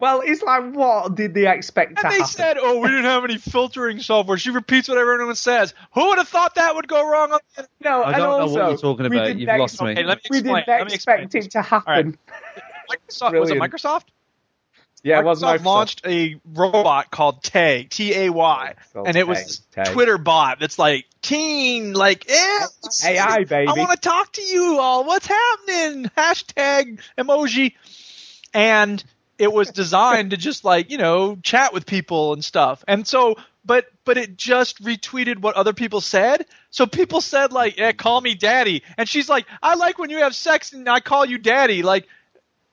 Well, 0.00 0.22
it's 0.24 0.42
like, 0.42 0.72
what 0.74 1.14
did 1.14 1.34
they 1.34 1.46
expect 1.50 1.96
to 1.96 2.02
And 2.04 2.10
they 2.12 2.16
happen? 2.18 2.30
said, 2.32 2.56
"Oh, 2.58 2.78
we 2.80 2.88
didn't 2.88 3.04
have 3.04 3.22
any 3.24 3.36
filtering 3.38 4.00
software." 4.00 4.38
She 4.38 4.50
repeats 4.50 4.88
what 4.88 4.96
everyone 4.98 5.34
says. 5.34 5.74
Who 5.92 6.08
would 6.08 6.18
have 6.18 6.28
thought 6.28 6.54
that 6.54 6.74
would 6.74 6.88
go 6.88 7.06
wrong? 7.08 7.32
On 7.32 7.38
the 7.56 7.68
no, 7.80 8.02
I 8.02 8.08
and 8.12 8.16
don't 8.16 8.30
know 8.30 8.46
what 8.46 8.62
also, 8.62 8.68
you're 8.70 8.78
talking 8.78 9.10
we 9.10 9.16
about. 9.16 9.26
didn't 9.26 9.40
You've 9.40 9.58
lost 9.58 9.82
me. 9.82 9.90
Okay, 9.90 10.04
let 10.04 10.18
me 10.18 10.22
We 10.30 10.38
didn't 10.42 10.66
Let 10.66 10.86
me 10.86 10.94
explain. 10.94 11.20
expect 11.24 11.34
it 11.34 11.50
to 11.52 11.62
happen. 11.62 12.18
Microsoft 12.90 13.38
was 13.40 13.50
it 13.50 13.58
Microsoft? 13.58 14.04
Yeah, 15.02 15.20
it 15.20 15.24
was 15.24 15.42
Microsoft 15.42 15.58
Microsoft. 15.60 15.64
launched 15.64 16.02
a 16.06 16.40
robot 16.52 17.10
called 17.10 17.42
Tay, 17.42 17.86
T 17.88 18.14
A 18.14 18.30
Y, 18.30 18.74
and 18.94 19.16
it 19.16 19.26
was 19.26 19.60
Tay, 19.72 19.84
Tay. 19.84 19.92
Twitter 19.92 20.18
bot 20.18 20.60
that's 20.60 20.78
like 20.78 21.06
teen, 21.22 21.92
like 21.94 22.28
eh, 22.30 22.66
AI, 23.06 23.44
baby. 23.44 23.66
I 23.68 23.72
want 23.72 23.90
to 23.92 23.96
talk 23.96 24.32
to 24.32 24.42
you 24.42 24.78
all. 24.78 25.04
What's 25.04 25.26
happening? 25.26 26.10
Hashtag 26.18 27.00
emoji, 27.16 27.72
and 28.52 29.02
it 29.40 29.52
was 29.52 29.70
designed 29.70 30.30
to 30.30 30.36
just 30.36 30.64
like 30.64 30.90
you 30.90 30.98
know 30.98 31.36
chat 31.42 31.72
with 31.72 31.86
people 31.86 32.34
and 32.34 32.44
stuff. 32.44 32.84
And 32.86 33.06
so 33.06 33.36
but 33.64 33.86
but 34.04 34.16
it 34.16 34.36
just 34.36 34.82
retweeted 34.82 35.38
what 35.38 35.56
other 35.56 35.72
people 35.72 36.00
said. 36.00 36.46
So 36.70 36.86
people 36.86 37.20
said 37.20 37.52
like, 37.52 37.78
"Yeah, 37.78 37.92
call 37.92 38.20
me 38.20 38.34
daddy," 38.34 38.82
and 38.96 39.08
she's 39.08 39.28
like, 39.28 39.46
"I 39.62 39.74
like 39.74 39.98
when 39.98 40.10
you 40.10 40.18
have 40.18 40.34
sex 40.34 40.72
and 40.72 40.88
I 40.88 41.00
call 41.00 41.24
you 41.24 41.38
daddy." 41.38 41.82
Like, 41.82 42.06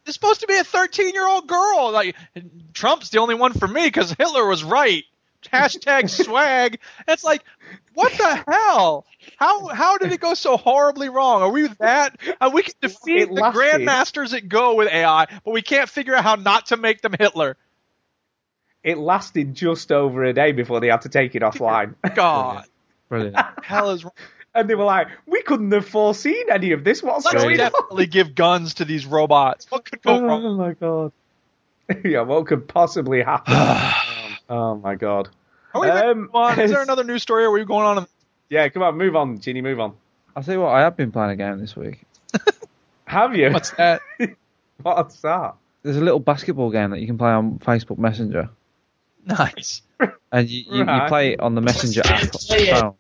it's 0.06 0.14
supposed 0.14 0.42
to 0.42 0.48
be 0.48 0.58
a 0.58 0.64
13 0.64 1.14
year 1.14 1.28
old 1.28 1.48
girl. 1.48 1.92
Like, 1.92 2.16
Trump's 2.74 3.10
the 3.10 3.20
only 3.20 3.36
one 3.36 3.54
for 3.54 3.68
me 3.68 3.86
because 3.86 4.12
Hitler 4.12 4.46
was 4.46 4.64
right. 4.64 5.04
Hashtag 5.46 6.10
swag. 6.26 6.80
It's 7.08 7.24
like, 7.24 7.44
what 7.94 8.12
the 8.14 8.44
hell? 8.52 9.06
How 9.38 9.68
how 9.68 9.98
did 9.98 10.12
it 10.12 10.20
go 10.20 10.34
so 10.34 10.58
horribly 10.58 11.10
wrong? 11.10 11.42
Are 11.42 11.52
we 11.52 11.68
that? 11.80 12.18
Uh, 12.42 12.50
we 12.54 12.64
can 12.64 12.74
defeat 12.82 13.22
It 13.24 13.28
the 13.30 13.34
lasted. 13.42 13.60
grandmasters 13.62 14.34
at 14.36 14.50
Go 14.50 14.76
with 14.76 14.88
AI, 14.90 15.28
but 15.46 15.52
we 15.52 15.62
can't 15.62 15.90
figure 15.90 16.16
out 16.16 16.24
how 16.24 16.36
not 16.36 16.68
to 16.68 16.78
make 16.78 17.02
them 17.02 17.14
Hitler. 17.18 17.56
It 18.84 18.98
lasted 18.98 19.54
just 19.54 19.92
over 19.92 20.24
a 20.24 20.34
day 20.34 20.52
before 20.54 20.80
they 20.80 20.88
had 20.88 21.02
to 21.02 21.10
take 21.10 21.36
it 21.36 21.42
offline. 21.42 21.96
God, 22.16 22.66
Brilliant. 23.10 23.36
hell 23.64 23.92
is 23.92 24.04
wrong. 24.04 24.14
and 24.56 24.70
they 24.70 24.76
were 24.76 24.86
like, 24.86 25.08
we 25.26 25.42
couldn't 25.42 25.72
have 25.72 25.88
foreseen 25.88 26.46
any 26.50 26.72
of 26.72 26.84
this. 26.84 27.04
What's 27.04 27.26
Let's 27.26 27.44
going 27.44 27.60
on? 27.60 27.72
definitely 27.72 28.08
give 28.08 28.34
guns 28.36 28.76
to 28.76 28.86
these 28.86 29.06
robots. 29.06 29.70
What 29.70 29.86
could 29.86 30.02
go 30.02 30.22
wrong? 30.22 30.46
Oh 30.46 30.54
my 30.56 30.74
god. 30.74 31.12
yeah, 32.06 32.22
what 32.22 32.48
could 32.48 32.68
possibly 32.68 33.22
happen? 33.22 33.54
oh 34.50 34.76
my 34.76 34.96
god. 34.96 35.30
Are 35.74 35.82
we 35.82 35.88
Um, 35.90 36.30
on? 36.34 36.60
Is 36.60 36.72
there 36.72 36.82
another 36.84 37.04
news 37.04 37.22
story? 37.22 37.44
Or 37.44 37.50
are 37.50 37.52
we 37.52 37.66
going 37.66 37.86
on? 37.86 38.08
Yeah, 38.50 38.68
come 38.70 38.84
on, 38.84 38.98
move 38.98 39.16
on, 39.16 39.40
Chinny, 39.40 39.62
move 39.62 39.80
on. 39.80 39.94
I'll 40.36 40.44
tell 40.44 40.54
you 40.56 40.62
what, 40.62 40.70
I 40.70 40.82
have 40.82 40.96
been 40.96 41.12
playing 41.12 41.32
a 41.32 41.36
game 41.36 41.60
this 41.60 41.76
week. 41.76 42.04
Have 43.06 43.36
you? 43.36 43.52
What's 43.52 43.72
that? 43.72 44.02
What's 44.82 45.22
that? 45.22 45.56
There's 45.84 45.98
a 45.98 46.02
little 46.02 46.20
basketball 46.20 46.70
game 46.72 46.92
that 46.92 47.00
you 47.00 47.08
can 47.08 47.18
play 47.18 47.32
on 47.32 47.60
Facebook 47.60 47.98
Messenger. 47.98 48.50
Nice. 49.26 49.82
and 50.32 50.50
you, 50.50 50.64
you, 50.72 50.84
Right. 50.84 51.04
you 51.04 51.08
play 51.10 51.34
it 51.34 51.40
on 51.40 51.56
the 51.56 51.62
Messenger 51.62 52.02
app 52.06 52.22
on 52.22 52.28
the 52.28 52.78
phone. 52.80 52.94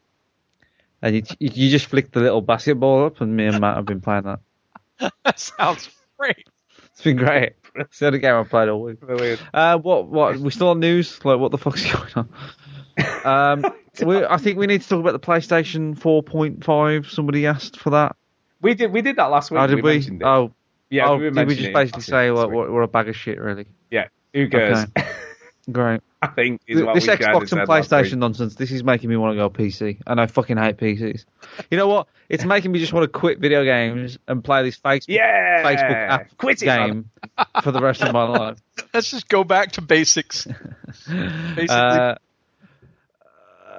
And 1.02 1.16
you, 1.16 1.24
you 1.40 1.52
you 1.54 1.70
just 1.70 1.86
flick 1.86 2.12
the 2.12 2.20
little 2.22 2.42
basketball 2.42 3.06
up, 3.06 3.22
and 3.22 3.36
me 3.36 3.46
and 3.46 3.60
Matt 3.62 3.76
have 3.76 3.86
been 3.86 4.02
playing 4.02 4.24
that. 4.24 5.14
that 5.24 5.40
sounds 5.40 5.90
great. 6.18 6.48
It's 6.92 7.02
been 7.04 7.18
great. 7.18 7.54
It's 7.80 8.00
the 8.00 8.08
only 8.08 8.20
game 8.20 8.36
I've 8.36 8.50
played 8.50 8.70
all 8.70 8.82
week. 8.82 9.00
Brilliant. 9.00 9.42
Uh, 9.54 9.78
what 9.78 10.08
what? 10.08 10.38
We 10.38 10.52
still 10.52 10.70
on 10.70 10.80
news? 10.80 11.24
Like, 11.24 11.40
what 11.40 11.52
the 11.52 11.58
fuck's 11.58 11.86
going 11.94 12.28
on? 13.26 13.64
Um, 13.64 13.74
we, 14.06 14.24
I 14.26 14.38
think 14.38 14.58
we 14.58 14.68
need 14.68 14.82
to 14.82 14.88
talk 14.88 15.00
about 15.00 15.14
the 15.14 15.20
PlayStation 15.20 15.98
4.5. 15.98 17.10
Somebody 17.10 17.46
asked 17.46 17.78
for 17.80 17.92
that. 17.92 18.16
We 18.62 18.74
did 18.74 18.92
we 18.92 19.02
did 19.02 19.18
that 19.18 19.26
last 19.26 19.52
week. 19.52 19.60
Oh, 19.60 19.68
did 19.68 19.84
we? 19.84 19.98
it. 19.98 20.24
Oh, 20.24 20.52
yeah, 20.90 21.10
oh, 21.10 21.18
we 21.18 21.30
did 21.30 21.48
we 21.48 21.56
just 21.56 21.74
basically 21.74 22.02
say 22.02 22.32
like, 22.32 22.38
last 22.38 22.50
week. 22.50 22.56
we're, 22.56 22.72
we're 22.72 22.82
a 22.82 22.88
bag 22.88 23.10
of 23.10 23.16
shit, 23.16 23.40
really? 23.40 23.68
Yeah, 23.92 24.08
who 24.34 24.50
cares? 24.50 24.86
Okay. 24.98 25.08
Great. 25.72 26.02
I 26.22 26.28
think 26.28 26.62
is 26.66 26.82
what 26.82 26.96
this 26.96 27.06
we 27.06 27.14
Xbox 27.14 27.52
and 27.52 27.68
PlayStation 27.68 28.12
week. 28.12 28.20
nonsense. 28.20 28.56
This 28.56 28.72
is 28.72 28.84
making 28.84 29.10
me 29.10 29.18
want 29.18 29.34
to 29.34 29.38
go 29.38 29.50
PC, 29.50 30.00
and 30.08 30.20
I 30.20 30.26
fucking 30.28 30.58
hate 30.58 30.78
PCs. 30.78 31.26
You 31.70 31.78
know 31.78 31.88
what? 31.88 32.08
It's 32.30 32.46
making 32.46 32.72
me 32.72 32.80
just 32.80 32.94
want 32.94 33.04
to 33.04 33.08
quit 33.20 33.40
video 33.40 33.64
games 33.64 34.18
and 34.28 34.44
play 34.44 34.64
this 34.64 34.78
Facebook 34.78 35.06
Yeah, 35.10 35.64
Facebook 35.64 36.10
app 36.10 36.38
Quit 36.38 36.62
it, 36.64 36.66
game 36.66 37.10
for 37.62 37.72
the 37.72 37.82
rest 37.82 38.02
of 38.02 38.14
my 38.14 38.24
life. 38.24 38.58
Let's 38.94 39.12
just 39.12 39.28
go 39.28 39.44
back 39.44 39.74
to 39.74 39.82
basics. 39.82 40.46
Basically, 41.08 41.68
Uh, 41.70 42.16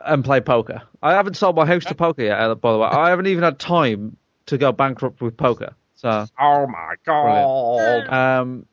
and 0.05 0.25
play 0.25 0.41
poker. 0.41 0.83
I 1.03 1.13
haven't 1.15 1.35
sold 1.35 1.57
my 1.57 1.67
house 1.67 1.85
to 1.87 1.95
poker 1.95 2.23
yet, 2.23 2.39
uh, 2.41 2.55
by 2.55 2.73
the 2.73 2.79
way. 2.79 2.87
I 2.87 3.11
haven't 3.11 3.27
even 3.27 3.45
had 3.45 3.59
time 3.59 4.17
to 4.47 4.59
go 4.59 4.73
bankrupt 4.73 5.21
with 5.21 5.37
poker. 5.37 5.75
So, 5.97 6.27
Oh 6.39 6.67
my 6.67 6.95
god. 7.05 8.09
um, 8.41 8.67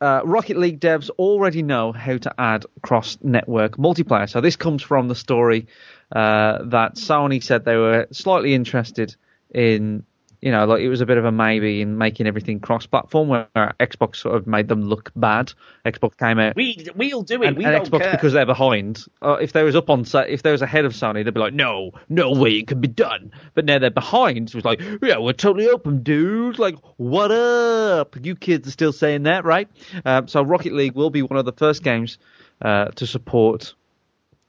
uh, 0.00 0.22
Rocket 0.24 0.56
League 0.56 0.80
devs 0.80 1.10
already 1.10 1.62
know 1.62 1.92
how 1.92 2.16
to 2.18 2.34
add 2.38 2.64
cross-network 2.82 3.76
multiplayer. 3.76 4.28
So 4.28 4.40
this 4.40 4.56
comes 4.56 4.82
from 4.82 5.08
the 5.08 5.14
story 5.14 5.66
uh, 6.12 6.64
that 6.64 6.94
Sony 6.96 7.42
said 7.42 7.64
they 7.64 7.76
were 7.76 8.06
slightly 8.10 8.54
interested 8.54 9.16
in. 9.54 10.04
You 10.42 10.50
know, 10.50 10.64
like 10.64 10.80
it 10.80 10.88
was 10.88 11.02
a 11.02 11.06
bit 11.06 11.18
of 11.18 11.24
a 11.26 11.32
maybe 11.32 11.82
in 11.82 11.98
making 11.98 12.26
everything 12.26 12.60
cross-platform, 12.60 13.28
where 13.28 13.48
Xbox 13.78 14.16
sort 14.16 14.36
of 14.36 14.46
made 14.46 14.68
them 14.68 14.82
look 14.82 15.12
bad. 15.14 15.52
Xbox 15.84 16.16
came 16.16 16.38
out 16.38 16.56
We 16.56 16.86
we'll 16.94 17.22
do 17.22 17.42
it. 17.42 17.48
and, 17.48 17.56
we 17.58 17.64
and 17.66 17.74
Xbox 17.74 18.00
care. 18.00 18.12
because 18.12 18.32
they're 18.32 18.46
behind. 18.46 19.04
Uh, 19.20 19.36
if 19.40 19.52
they 19.52 19.62
was 19.62 19.76
up 19.76 19.90
on, 19.90 20.06
if 20.28 20.42
they 20.42 20.50
was 20.50 20.62
ahead 20.62 20.86
of 20.86 20.92
Sony, 20.92 21.24
they'd 21.24 21.34
be 21.34 21.40
like, 21.40 21.52
no, 21.52 21.90
no 22.08 22.32
way 22.32 22.52
it 22.52 22.68
can 22.68 22.80
be 22.80 22.88
done. 22.88 23.32
But 23.54 23.66
now 23.66 23.78
they're 23.78 23.90
behind. 23.90 24.50
So 24.50 24.58
it's 24.58 24.64
like, 24.64 24.80
yeah, 25.02 25.18
we're 25.18 25.34
totally 25.34 25.68
open, 25.68 26.02
dude. 26.02 26.58
Like, 26.58 26.76
what 26.96 27.30
up? 27.30 28.16
You 28.22 28.34
kids 28.34 28.66
are 28.66 28.72
still 28.72 28.92
saying 28.92 29.24
that, 29.24 29.44
right? 29.44 29.68
Um, 30.06 30.26
so 30.26 30.42
Rocket 30.42 30.72
League 30.72 30.94
will 30.94 31.10
be 31.10 31.22
one 31.22 31.38
of 31.38 31.44
the 31.44 31.52
first 31.52 31.82
games 31.82 32.16
uh, 32.62 32.86
to 32.86 33.06
support 33.06 33.74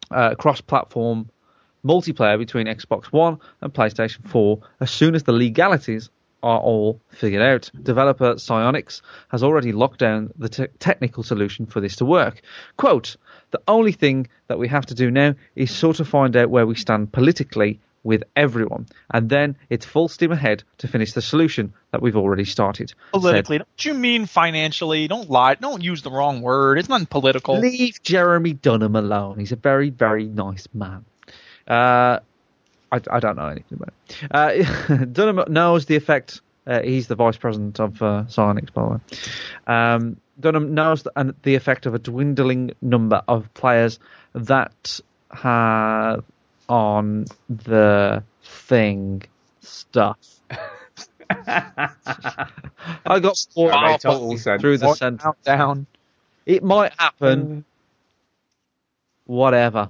uh, 0.10 0.36
cross-platform 0.36 1.30
multiplayer 1.86 2.38
between 2.38 2.68
Xbox 2.68 3.06
One 3.06 3.40
and 3.62 3.74
PlayStation 3.74 4.28
4 4.28 4.60
as 4.80 4.92
soon 4.92 5.16
as 5.16 5.24
the 5.24 5.32
legalities 5.32 6.10
are 6.44 6.60
all 6.60 7.00
figured 7.10 7.42
out. 7.42 7.70
Developer 7.82 8.36
Psyonix 8.36 9.02
has 9.30 9.44
already 9.44 9.72
locked 9.72 10.00
down 10.00 10.32
the 10.38 10.50
te- 10.50 10.68
technical 10.80 11.24
solution 11.24 11.66
for 11.66 11.80
this 11.80 11.98
to 11.98 12.06
work. 12.06 12.42
Quote, 12.78 13.16
the 13.52 13.62
only 13.68 13.92
thing 13.92 14.28
that 14.48 14.58
we 14.58 14.68
have 14.68 14.86
to 14.88 14.96
do 14.96 15.12
now 15.12 15.36
is 15.56 15.72
sort 15.72 16.00
of 16.00 16.08
find 16.08 16.36
out 16.36 16.50
where 16.50 16.66
we 16.66 16.76
stand 16.76 17.12
politically 17.12 17.80
with 18.04 18.24
everyone, 18.36 18.88
and 19.14 19.30
then 19.30 19.56
it's 19.70 19.86
full 19.86 20.08
steam 20.08 20.32
ahead 20.32 20.64
to 20.80 20.88
finish 20.88 21.14
the 21.14 21.22
solution 21.22 21.72
that 21.92 22.02
we've 22.02 22.18
already 22.18 22.46
started. 22.46 22.92
politically, 23.12 23.60
don't 23.60 23.86
you 23.86 23.94
mean 23.94 24.26
financially? 24.26 25.08
Don't 25.08 25.30
lie. 25.30 25.54
Don't 25.56 25.84
use 25.84 26.02
the 26.02 26.10
wrong 26.10 26.42
word. 26.42 26.80
It's 26.80 26.90
not 26.90 27.08
political. 27.12 27.60
Leave 27.60 28.02
Jeremy 28.02 28.54
Dunham 28.54 28.96
alone. 28.96 29.38
He's 29.38 29.52
a 29.52 29.56
very, 29.56 29.92
very 29.92 30.26
nice 30.26 30.68
man. 30.74 31.06
Uh, 31.72 32.20
I, 32.92 33.00
I 33.10 33.20
don't 33.22 33.38
know 33.38 33.48
anything 33.48 33.80
about 33.82 33.94
it. 34.10 34.66
Uh, 34.90 35.06
Dunham 35.12 35.52
knows 35.54 35.86
the 35.86 35.96
effect. 35.96 36.42
Uh, 36.68 36.82
he's 36.82 37.08
the 37.08 37.16
vice 37.16 37.38
president 37.38 37.80
of 37.80 38.02
uh, 38.02 38.24
Psyonix, 38.28 38.72
by 38.74 38.82
the 38.84 38.90
way. 38.90 39.00
Um, 39.68 40.18
Dunham 40.40 40.74
knows 40.74 41.04
the, 41.04 41.12
and 41.16 41.34
the 41.44 41.56
effect 41.56 41.86
of 41.86 41.94
a 41.96 42.00
dwindling 42.00 42.72
number 42.82 43.22
of 43.28 43.54
players 43.54 44.00
that 44.34 45.00
have 45.32 46.24
on 46.68 47.26
the 47.50 48.24
thing 48.44 49.24
stuff. 49.62 50.18
I 51.30 53.20
got 53.20 53.46
bored 53.56 53.72
My 53.74 53.92
halfway 53.92 54.12
total 54.12 54.38
sense. 54.38 54.62
through 54.62 54.78
the 54.78 54.88
Walk 54.88 54.98
sentence. 54.98 55.36
down. 55.44 55.88
It 56.46 56.64
might 56.64 56.92
happen. 57.00 57.64
Whatever. 59.26 59.90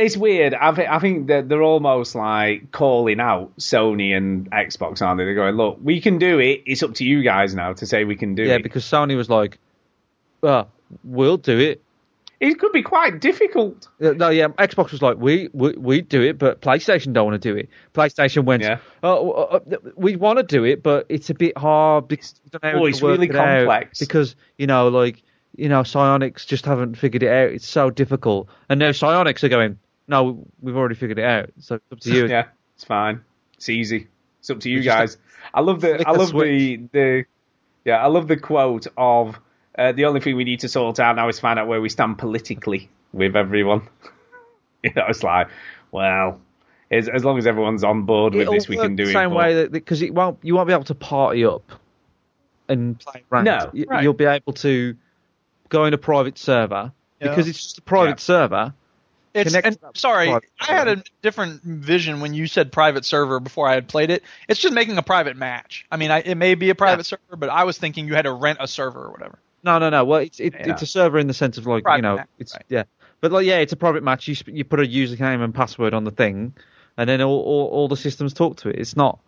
It's 0.00 0.16
weird. 0.16 0.54
I 0.54 0.72
think 0.74 0.88
I 0.88 0.98
think 0.98 1.26
that 1.28 1.48
they're 1.48 1.62
almost 1.62 2.14
like 2.14 2.72
calling 2.72 3.20
out 3.20 3.56
Sony 3.58 4.16
and 4.16 4.50
Xbox, 4.50 5.02
aren't 5.02 5.18
they? 5.18 5.24
They're 5.24 5.34
going, 5.34 5.56
look, 5.56 5.78
we 5.82 6.00
can 6.00 6.18
do 6.18 6.38
it. 6.38 6.62
It's 6.66 6.82
up 6.82 6.94
to 6.94 7.04
you 7.04 7.22
guys 7.22 7.54
now 7.54 7.74
to 7.74 7.86
say 7.86 8.04
we 8.04 8.16
can 8.16 8.34
do 8.34 8.42
Yeah, 8.42 8.48
it. 8.48 8.52
Yeah, 8.52 8.62
because 8.62 8.84
Sony 8.84 9.16
was 9.16 9.28
like, 9.28 9.58
"Well, 10.40 10.68
we'll 11.04 11.36
do 11.36 11.58
it." 11.58 11.82
It 12.40 12.58
could 12.58 12.72
be 12.72 12.82
quite 12.82 13.20
difficult. 13.20 13.88
Uh, 14.02 14.12
No, 14.12 14.30
yeah, 14.30 14.48
Xbox 14.48 14.92
was 14.92 15.02
like, 15.02 15.18
"We 15.18 15.50
we 15.52 15.72
we 15.72 16.00
do 16.00 16.22
it," 16.22 16.38
but 16.38 16.62
PlayStation 16.62 17.12
don't 17.12 17.26
want 17.26 17.42
to 17.42 17.52
do 17.52 17.56
it. 17.58 17.68
PlayStation 17.92 18.44
went, 18.44 18.62
Yeah. 18.62 18.78
"Oh, 19.02 19.30
uh, 19.32 19.60
uh, 19.70 19.76
we 19.96 20.16
want 20.16 20.38
to 20.38 20.42
do 20.42 20.64
it, 20.64 20.82
but 20.82 21.04
it's 21.10 21.28
a 21.28 21.34
bit 21.34 21.58
hard 21.58 22.08
because 22.08 22.34
we 22.44 22.50
don't 22.58 22.62
know 22.74 22.80
Oh, 22.82 22.86
it's 22.86 23.02
really 23.02 23.26
it 23.26 23.34
complex. 23.34 23.98
because 23.98 24.34
you 24.56 24.66
know, 24.66 24.88
like 24.88 25.22
you 25.56 25.68
know, 25.68 25.82
Psyonix 25.82 26.46
just 26.46 26.64
haven't 26.64 26.96
figured 26.96 27.22
it 27.22 27.28
out. 27.28 27.50
It's 27.50 27.66
so 27.68 27.90
difficult, 27.90 28.48
and 28.70 28.80
now 28.80 28.90
Psyonix 28.92 29.44
are 29.44 29.48
going, 29.50 29.78
"No, 30.10 30.46
we've 30.60 30.76
already 30.76 30.94
figured 30.96 31.18
it 31.18 31.24
out. 31.24 31.50
So 31.60 31.76
it's 31.76 31.92
up 31.92 32.00
to 32.00 32.12
you." 32.14 32.26
Yeah, 32.28 32.46
it's 32.74 32.84
fine. 32.84 33.22
It's 33.54 33.68
easy. 33.68 34.08
It's 34.40 34.50
up 34.50 34.60
to 34.60 34.68
you 34.70 34.78
We 34.78 34.84
just 34.84 34.96
guys. 34.98 35.16
I 35.54 35.60
love 35.60 35.80
the 35.80 36.06
I 36.06 36.12
love 36.12 36.32
the 36.32 36.76
the 36.92 37.24
yeah 37.84 37.96
I 38.02 38.06
love 38.08 38.26
the 38.28 38.36
quote 38.36 38.86
of 38.96 39.38
uh, 39.78 39.92
the 39.92 40.04
only 40.06 40.20
thing 40.20 40.36
we 40.36 40.44
need 40.44 40.60
to 40.60 40.68
sort 40.68 40.98
out 41.00 41.16
now 41.16 41.28
is 41.28 41.38
find 41.40 41.58
out 41.58 41.68
where 41.68 41.80
we 41.80 41.88
stand 41.88 42.18
politically 42.18 42.90
with 43.12 43.36
everyone. 43.36 43.82
you 44.82 44.92
know, 44.96 45.04
it's 45.08 45.22
like 45.22 45.48
well, 45.92 46.40
as, 46.90 47.08
as 47.08 47.24
long 47.24 47.36
as 47.38 47.46
everyone's 47.46 47.84
on 47.84 48.02
board 48.04 48.32
with 48.34 48.42
It'll 48.42 48.54
this, 48.54 48.68
we 48.68 48.76
can 48.76 48.96
do 48.96 49.04
the 49.04 49.10
it. 49.10 49.12
same 49.14 49.32
way 49.32 49.54
that 49.54 49.72
because 49.72 50.02
it 50.02 50.12
won't 50.14 50.38
you 50.42 50.54
won't 50.54 50.66
be 50.68 50.72
able 50.74 50.84
to 50.84 50.94
party 50.94 51.44
up 51.44 51.70
and 52.68 52.98
play 52.98 53.22
ranked. 53.30 53.46
No, 53.46 53.70
You- 53.72 53.86
right. 53.88 54.02
you'll 54.02 54.12
be 54.14 54.24
able 54.24 54.52
to 54.54 54.96
go 55.68 55.84
in 55.84 55.94
a 55.94 55.98
private 55.98 56.38
server 56.38 56.92
Yeah. 57.20 57.28
because 57.28 57.48
it's 57.48 57.62
just 57.62 57.78
a 57.78 57.82
private 57.82 58.18
Yeah. 58.20 58.32
server. 58.32 58.74
It's 59.32 59.54
and, 59.54 59.78
sorry, 59.94 60.28
I 60.30 60.40
had 60.66 60.88
a 60.88 61.02
different 61.22 61.62
vision 61.62 62.20
when 62.20 62.34
you 62.34 62.48
said 62.48 62.72
private 62.72 63.04
server 63.04 63.38
before 63.38 63.68
I 63.68 63.74
had 63.74 63.86
played 63.86 64.10
it. 64.10 64.24
It's 64.48 64.58
just 64.58 64.74
making 64.74 64.98
a 64.98 65.02
private 65.02 65.36
match. 65.36 65.86
I 65.90 65.98
mean, 65.98 66.10
I, 66.10 66.18
it 66.20 66.34
may 66.34 66.56
be 66.56 66.70
a 66.70 66.74
private 66.74 67.04
server, 67.06 67.36
but 67.36 67.48
I 67.48 67.64
was 67.64 67.78
thinking 67.78 68.08
you 68.08 68.14
had 68.14 68.22
to 68.22 68.32
rent 68.32 68.58
a 68.60 68.66
server 68.66 69.04
or 69.04 69.12
whatever. 69.12 69.38
No, 69.62 69.78
no, 69.78 69.90
no. 69.90 70.04
Well, 70.04 70.20
it's 70.20 70.40
it, 70.40 70.54
Yeah. 70.54 70.72
it's 70.72 70.82
a 70.82 70.86
server 70.86 71.18
in 71.18 71.28
the 71.28 71.34
sense 71.34 71.58
of 71.58 71.66
like 71.66 71.84
Private 71.84 71.98
you 71.98 72.02
know 72.02 72.16
match, 72.16 72.28
it's 72.38 72.54
right. 72.54 72.64
yeah, 72.68 72.84
but 73.20 73.30
like 73.30 73.46
yeah, 73.46 73.58
it's 73.58 73.72
a 73.72 73.76
private 73.76 74.02
match. 74.02 74.26
You 74.26 74.34
you 74.46 74.64
put 74.64 74.80
a 74.80 74.84
username 74.84 75.44
and 75.44 75.54
password 75.54 75.94
on 75.94 76.04
the 76.04 76.10
thing, 76.10 76.54
and 76.96 77.08
then 77.08 77.22
all 77.22 77.40
all, 77.40 77.68
all 77.68 77.88
the 77.88 77.96
systems 77.96 78.34
talk 78.34 78.56
to 78.58 78.68
it. 78.68 78.76
It's 78.78 78.96
not 78.96 79.20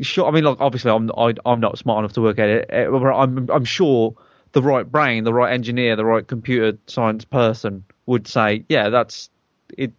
sure. 0.00 0.26
I 0.26 0.32
mean, 0.32 0.44
like 0.44 0.60
obviously 0.60 0.90
I'm 0.90 1.10
I, 1.16 1.34
I'm 1.46 1.60
not 1.60 1.78
smart 1.78 2.00
enough 2.00 2.12
to 2.14 2.20
work 2.20 2.38
at 2.38 2.48
it. 2.48 2.66
eh, 2.68 2.86
I'm 2.86 3.48
I'm 3.50 3.64
sure 3.64 4.14
the 4.52 4.62
right 4.62 4.90
brain, 4.90 5.24
the 5.24 5.32
right 5.32 5.52
engineer, 5.52 5.96
the 5.96 6.04
right 6.04 6.26
computer 6.26 6.76
science 6.86 7.24
person 7.24 7.84
would 8.10 8.26
say, 8.26 8.64
yeah, 8.68 8.88
that's 8.90 9.30
it. 9.78 9.92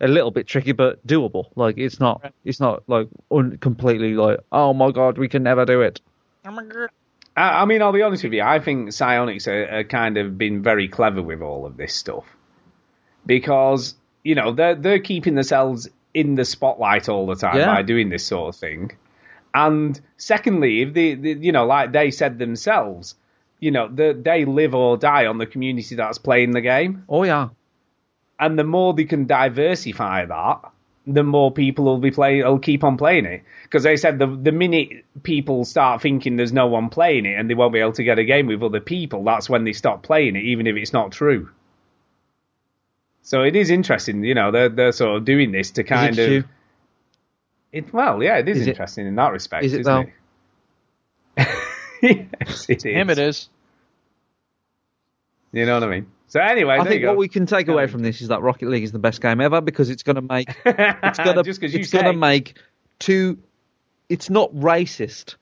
A 0.00 0.06
little 0.08 0.30
bit 0.30 0.46
tricky, 0.46 0.72
but 0.72 1.04
doable. 1.06 1.46
Like 1.56 1.78
it's 1.78 1.98
not, 1.98 2.32
it's 2.44 2.60
not 2.60 2.82
like 2.86 3.08
un- 3.30 3.56
completely 3.58 4.14
like, 4.14 4.40
oh 4.52 4.72
my 4.74 4.90
god, 4.92 5.18
we 5.18 5.28
can 5.28 5.42
never 5.42 5.64
do 5.64 5.80
it. 5.80 6.00
Oh 6.44 6.58
I, 7.36 7.62
I 7.62 7.64
mean, 7.64 7.82
I'll 7.82 7.92
be 7.92 8.02
honest 8.02 8.22
with 8.22 8.32
you. 8.34 8.42
I 8.42 8.60
think 8.60 8.90
Psyonix 8.90 9.48
are, 9.48 9.78
are 9.78 9.84
kind 9.84 10.16
of 10.18 10.36
been 10.38 10.62
very 10.62 10.86
clever 10.88 11.22
with 11.22 11.40
all 11.42 11.66
of 11.66 11.76
this 11.76 11.94
stuff 11.94 12.24
because 13.24 13.94
you 14.22 14.34
know 14.34 14.52
they're 14.52 14.74
they're 14.74 15.00
keeping 15.00 15.34
themselves 15.34 15.88
in 16.14 16.34
the 16.34 16.44
spotlight 16.44 17.08
all 17.08 17.26
the 17.26 17.34
time 17.34 17.56
Yeah. 17.56 17.66
by 17.74 17.82
doing 17.82 18.08
this 18.08 18.24
sort 18.26 18.54
of 18.54 18.60
thing. 18.60 18.92
And 19.54 19.98
secondly, 20.18 20.82
if 20.82 20.92
they, 20.94 21.14
they 21.14 21.32
you 21.32 21.52
know, 21.52 21.64
like 21.66 21.92
they 21.92 22.10
said 22.10 22.38
themselves, 22.38 23.14
you 23.60 23.70
know, 23.70 23.88
the, 23.88 24.18
they 24.18 24.44
live 24.44 24.74
or 24.74 24.96
die 24.98 25.26
on 25.26 25.38
the 25.38 25.46
community 25.46 25.94
that's 25.94 26.18
playing 26.18 26.50
the 26.52 26.60
game. 26.60 27.04
Oh 27.08 27.24
yeah, 27.24 27.48
And 28.38 28.58
the 28.58 28.64
more 28.64 28.92
they 28.94 29.04
can 29.04 29.26
diversify 29.26 30.26
that, 30.26 30.60
the 31.06 31.22
more 31.22 31.50
people 31.52 31.84
will 31.84 31.98
be 31.98 32.10
playing, 32.10 32.44
will 32.44 32.58
keep 32.58 32.82
on 32.84 32.96
playing 32.96 33.24
it. 33.26 33.42
Because 33.62 33.82
they 33.84 33.96
said 33.96 34.18
the 34.18 34.26
the 34.26 34.52
minute 34.52 35.04
people 35.22 35.64
start 35.64 36.02
thinking 36.02 36.36
there's 36.36 36.52
no 36.52 36.66
one 36.66 36.88
playing 36.90 37.26
it 37.26 37.38
and 37.38 37.48
they 37.48 37.54
won't 37.54 37.72
be 37.72 37.78
able 37.78 37.92
to 37.92 38.04
get 38.04 38.18
a 38.18 38.24
game 38.24 38.46
with 38.46 38.62
other 38.62 38.80
people, 38.80 39.24
that's 39.24 39.48
when 39.48 39.64
they 39.64 39.72
stop 39.72 40.02
playing 40.02 40.36
it, 40.36 40.44
even 40.44 40.66
if 40.66 40.76
it's 40.76 40.92
not 40.92 41.12
true. 41.12 41.48
So 43.22 43.42
it 43.42 43.56
is 43.56 43.70
interesting, 43.70 44.22
you 44.24 44.34
know, 44.34 44.50
they're 44.50 44.68
they're 44.68 44.92
sort 44.92 45.16
of 45.16 45.24
doing 45.24 45.50
this 45.52 45.70
to 45.72 45.84
kind 45.84 46.18
it, 46.18 46.38
of. 46.38 46.44
It, 47.72 47.92
well, 47.92 48.22
yeah, 48.22 48.38
it 48.38 48.48
is, 48.48 48.58
Is 48.58 48.66
it- 48.66 48.70
interesting 48.70 49.06
in 49.06 49.14
that 49.16 49.32
respect, 49.32 49.64
is 49.64 49.74
it 49.74 49.80
isn't 49.80 49.92
though? 51.36 51.42
it? 52.02 52.18
yes, 52.40 52.66
it 52.68 52.78
is. 52.78 52.94
Him 52.94 53.10
it 53.10 53.18
is. 53.18 53.48
You 55.52 55.66
know 55.66 55.74
what 55.74 55.84
I 55.88 55.90
mean? 55.90 56.06
So 56.28 56.40
anyway, 56.40 56.74
I 56.74 56.78
there 56.78 56.86
think 56.86 57.00
you 57.00 57.06
go. 57.06 57.12
what 57.12 57.18
we 57.18 57.28
can 57.28 57.46
take 57.46 57.68
away 57.68 57.86
from 57.86 58.02
this 58.02 58.20
is 58.20 58.28
that 58.28 58.42
Rocket 58.42 58.68
League 58.68 58.82
is 58.82 58.90
the 58.92 58.98
best 58.98 59.20
game 59.20 59.40
ever 59.40 59.60
because 59.60 59.90
it's 59.90 60.02
going 60.02 60.16
to 60.16 60.22
make 60.22 60.48
it's 60.64 61.18
going 61.18 61.36
to 61.36 61.42
Just 61.44 61.60
'cause 61.60 61.72
you 61.72 61.80
it's 61.80 61.92
going 61.92 62.04
to 62.06 62.12
make 62.12 62.54
two. 62.98 63.38
It's 64.08 64.28
not 64.30 64.52
racist. 64.52 65.36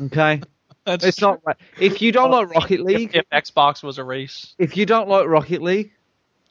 Okay, 0.00 0.40
That's 0.84 1.04
it's 1.04 1.20
not. 1.20 1.40
ra- 1.44 1.54
If 1.80 2.00
you 2.02 2.12
don't 2.12 2.30
like 2.30 2.48
Rocket 2.50 2.80
League, 2.80 3.14
If 3.14 3.28
Xbox 3.30 3.82
was 3.82 3.98
a 3.98 4.04
race, 4.04 4.54
if 4.58 4.76
you 4.76 4.86
don't 4.86 5.08
like 5.08 5.26
Rocket 5.26 5.62
League, 5.62 5.92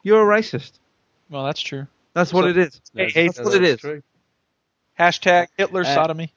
you're 0.04 0.30
a 0.32 0.38
racist. 0.40 0.74
well, 1.30 1.46
that's 1.46 1.62
true. 1.62 1.88
That's 2.14 2.34
what 2.34 2.44
So- 2.44 2.48
it 2.50 2.58
is. 2.58 2.82
That's- 2.94 3.14
It's 3.16 3.40
what 3.40 3.56
it 3.56 3.64
is. 3.64 3.80
true. 3.80 4.04
Hashtag 5.00 5.48
Hitler 5.58 5.82
Uh, 5.82 5.96
sodomy. 5.96 6.34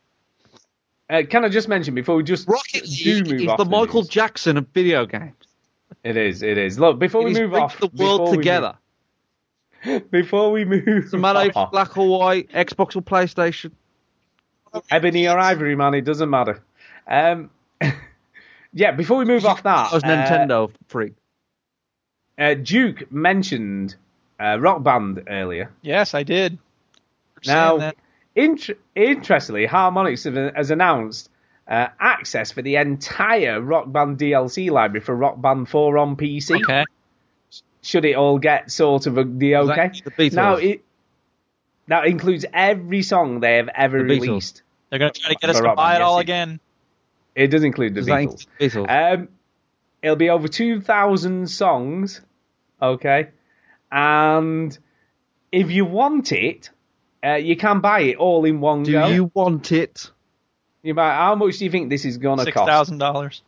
Uh, 1.11 1.23
can 1.29 1.45
I 1.45 1.49
just 1.49 1.69
mention 1.69 1.95
before 1.95 2.17
we 2.17 2.23
just 2.25 2.49
Rocket 2.49 2.85
do 2.85 3.15
League 3.15 3.27
move 3.31 3.41
is 3.43 3.47
the 3.47 3.57
the 3.57 3.65
Michael 3.65 4.01
news- 4.03 4.09
Jackson 4.09 4.57
of 4.57 4.67
video 4.69 5.07
games. 5.07 5.35
It 6.07 6.17
is. 6.17 6.43
It 6.43 6.57
is. 6.57 6.79
Look, 6.79 6.99
before 7.01 7.23
It 7.23 7.25
we 7.27 7.31
is 7.33 7.39
move 7.41 7.51
bring 7.51 7.63
off, 7.65 7.79
the 7.81 7.89
world 7.89 8.21
before 8.21 8.31
we 8.31 8.37
together. 8.37 8.75
move- 9.85 10.11
before 10.11 10.53
we 10.53 10.65
move, 10.65 10.85
Doesn't 11.05 11.21
matter 11.21 11.49
if 11.49 11.57
off, 11.57 11.73
black 11.73 11.97
or 11.99 12.07
white, 12.19 12.49
Xbox 12.51 12.95
or 12.97 13.03
PlayStation. 13.03 13.73
ebony 14.91 15.27
or 15.29 15.39
ivory, 15.39 15.75
man, 15.75 15.95
it 15.95 16.03
doesn't 16.03 16.31
matter. 16.31 16.63
Um, 17.09 17.51
yeah, 18.73 18.93
before 18.93 19.17
we 19.19 19.25
move 19.25 19.45
off 19.45 19.63
that, 19.65 19.91
I 19.91 19.95
was 19.95 20.05
uh, 20.05 20.07
Nintendo 20.07 20.71
freak. 20.89 21.15
Uh, 22.39 22.55
Duke 22.55 23.11
mentioned 23.11 23.97
uh, 24.39 24.59
Rock 24.61 24.83
Band 24.83 25.25
earlier. 25.29 25.73
Yes, 25.83 26.15
I 26.15 26.23
did. 26.23 26.59
Now, 27.47 27.93
int- 28.35 28.71
interestingly, 28.95 29.67
Harmonix 29.67 30.55
has 30.57 30.71
announced 30.71 31.31
uh, 31.69 31.89
access 31.99 32.53
for 32.53 32.63
the 32.63 32.77
entire 32.77 33.61
Rock 33.61 33.91
Band 33.91 34.19
DLC 34.19 34.71
library 34.71 35.01
for 35.01 35.15
Rock 35.15 35.41
Band 35.41 35.69
4 35.69 35.99
on 35.99 36.17
PC. 36.17 36.63
okay. 36.63 36.85
Should 37.83 38.05
it 38.05 38.17
all 38.17 38.39
get 38.39 38.71
sort 38.71 39.07
of 39.07 39.17
a, 39.17 39.25
the 39.25 39.57
okay? 39.57 39.85
include 39.85 40.05
the 40.05 40.11
Beatles? 40.11 40.33
Now 40.33 40.55
it 40.55 40.83
that 41.89 42.07
includes 42.07 42.45
every 42.53 43.03
song 43.03 43.41
they 43.41 43.57
have 43.57 43.69
ever 43.69 43.99
The 43.99 44.05
released. 44.05 44.63
They're 44.91 44.99
gonna 44.99 45.13
try 45.13 45.33
to 45.33 45.39
get 45.41 45.51
us 45.51 45.61
to 45.61 45.75
buy 45.75 45.97
it 45.97 46.03
all 46.03 46.17
yes, 46.17 46.23
again. 46.23 46.61
It 47.35 47.49
does 47.49 47.63
include 47.63 47.95
the 47.95 48.01
Does 48.01 48.09
Beatles. 48.09 48.47
include 48.59 48.89
Beatles? 48.89 49.15
Um, 49.15 49.29
it'll 50.03 50.17
be 50.17 50.31
over 50.31 50.49
2,000 50.49 51.49
songs, 51.49 52.21
okay? 52.81 53.29
And 53.93 54.77
if 55.53 55.71
you 55.71 55.85
want 55.85 56.33
it, 56.33 56.71
uh, 57.25 57.35
you 57.35 57.57
can 57.57 57.81
buy 57.81 58.01
it 58.01 58.17
all 58.17 58.45
in 58.45 58.61
one 58.61 58.83
Do 58.83 58.93
go. 58.93 59.09
Do 59.09 59.15
you 59.15 59.31
want 59.35 59.71
it? 59.71 60.11
You 60.87 60.95
buy, 60.95 61.13
how 61.15 61.35
much 61.35 61.59
do 61.59 61.65
you 61.65 61.71
think 61.73 61.91
this 61.91 62.05
is 62.05 62.17
going 62.17 62.39
to 62.39 62.53
cost? 62.53 62.69
thousand 62.69 62.99
dollars. 62.99 63.43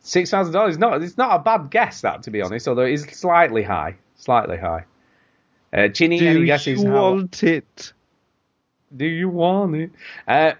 Six 0.00 0.30
thousand 0.30 0.54
dollars. 0.54 0.78
No, 0.78 0.94
it's 0.94 1.18
not 1.18 1.38
a 1.38 1.38
bad 1.42 1.70
guess. 1.70 2.00
That, 2.00 2.22
to 2.22 2.30
be 2.30 2.40
honest, 2.40 2.66
although 2.66 2.86
it 2.86 2.94
is 2.94 3.02
slightly 3.02 3.62
high, 3.62 3.96
slightly 4.16 4.56
high. 4.56 4.86
Uh, 5.70 5.88
Chinny, 5.88 6.18
Do 6.18 6.28
any 6.28 6.46
guesses? 6.46 6.82
you 6.82 6.88
how- 6.90 7.10
want 7.10 7.42
it? 7.42 7.92
Do 8.96 9.04
you 9.04 9.28
want 9.28 9.76
it? 9.76 9.90
Uh, 10.26 10.52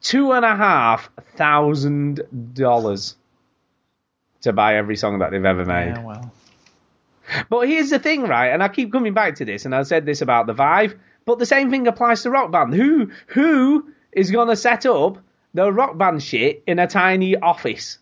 two 0.00 0.30
and 0.30 0.44
a 0.44 0.54
half 0.54 1.10
thousand 1.36 2.22
dollars 2.54 3.16
to 4.42 4.52
buy 4.52 4.76
every 4.76 4.96
song 4.96 5.18
that 5.18 5.32
they've 5.32 5.44
ever 5.44 5.64
made. 5.64 5.88
Yeah, 5.88 6.04
well. 6.04 6.32
But 7.48 7.66
here's 7.68 7.90
the 7.90 7.98
thing, 7.98 8.22
right? 8.22 8.48
And 8.48 8.62
I 8.62 8.68
keep 8.68 8.92
coming 8.92 9.12
back 9.12 9.34
to 9.36 9.44
this, 9.44 9.64
and 9.64 9.74
I 9.74 9.82
said 9.82 10.06
this 10.06 10.22
about 10.22 10.46
the 10.46 10.52
Vive, 10.52 10.94
but 11.24 11.40
the 11.40 11.46
same 11.46 11.68
thing 11.70 11.88
applies 11.88 12.22
to 12.22 12.30
Rock 12.30 12.52
Band. 12.52 12.74
Who 12.74 13.10
who 13.26 13.92
is 14.12 14.30
going 14.30 14.48
to 14.48 14.56
set 14.56 14.86
up 14.86 15.18
the 15.54 15.72
Rock 15.72 15.98
Band 15.98 16.22
shit 16.22 16.62
in 16.66 16.78
a 16.78 16.86
tiny 16.86 17.36
office 17.36 17.98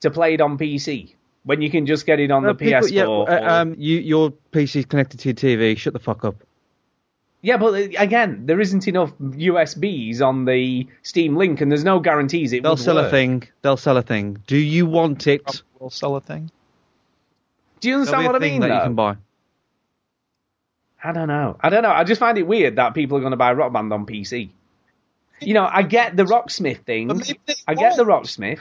to 0.00 0.10
play 0.10 0.34
it 0.34 0.40
on 0.40 0.58
PC 0.58 1.14
when 1.44 1.60
you 1.62 1.70
can 1.70 1.86
just 1.86 2.06
get 2.06 2.20
it 2.20 2.30
on 2.30 2.44
Uh, 2.44 2.48
the 2.52 2.54
people- 2.54 2.80
PS4? 2.82 2.90
yeah, 2.92 3.04
or- 3.06 3.30
uh, 3.30 3.62
um, 3.62 3.74
you, 3.78 3.98
your 3.98 4.30
PC's 4.52 4.86
connected 4.86 5.20
to 5.20 5.28
your 5.28 5.34
TV. 5.34 5.76
Shut 5.76 5.92
the 5.92 5.98
fuck 5.98 6.24
up. 6.24 6.36
Yeah, 7.42 7.58
but 7.58 7.74
uh, 7.74 7.88
again, 7.98 8.46
there 8.46 8.58
isn't 8.60 8.88
enough 8.88 9.12
USBs 9.20 10.22
on 10.22 10.46
the 10.46 10.86
Steam 11.02 11.36
Link, 11.36 11.60
and 11.60 11.70
there's 11.70 11.84
no 11.84 12.00
guarantees 12.00 12.52
it 12.54 12.62
They'll 12.62 12.72
would 12.72 12.78
sell 12.78 12.94
work. 12.96 13.08
a 13.08 13.10
thing. 13.10 13.42
They'll 13.60 13.76
sell 13.76 13.98
a 13.98 14.02
thing. 14.02 14.38
Do 14.46 14.56
you 14.56 14.86
want 14.86 15.26
it? 15.26 15.62
We'll 15.78 15.90
sell 15.90 16.16
a 16.16 16.22
thing. 16.22 16.50
Do 17.80 17.88
you 17.90 17.96
understand 17.96 18.22
be 18.22 18.24
a 18.24 18.32
what 18.32 18.36
I 18.42 18.46
mean? 18.46 18.60
that 18.62 18.74
you 18.74 18.80
can 18.82 18.94
buy. 18.94 19.16
I 21.02 21.12
don't 21.12 21.28
know. 21.28 21.58
I 21.60 21.68
don't 21.68 21.82
know. 21.82 21.90
I 21.90 22.04
just 22.04 22.18
find 22.18 22.38
it 22.38 22.46
weird 22.46 22.76
that 22.76 22.94
people 22.94 23.18
are 23.18 23.20
going 23.20 23.32
to 23.32 23.36
buy 23.36 23.52
Rock 23.52 23.74
Band 23.74 23.92
on 23.92 24.06
PC. 24.06 24.48
You 25.40 25.54
know, 25.54 25.68
I 25.70 25.82
get 25.82 26.16
the 26.16 26.24
Rocksmith 26.24 26.84
thing. 26.84 27.08
But 27.08 27.18
maybe 27.18 27.40
they 27.46 27.54
I 27.66 27.74
get 27.74 27.96
the 27.96 28.04
won't. 28.04 28.24
Rocksmith. 28.24 28.60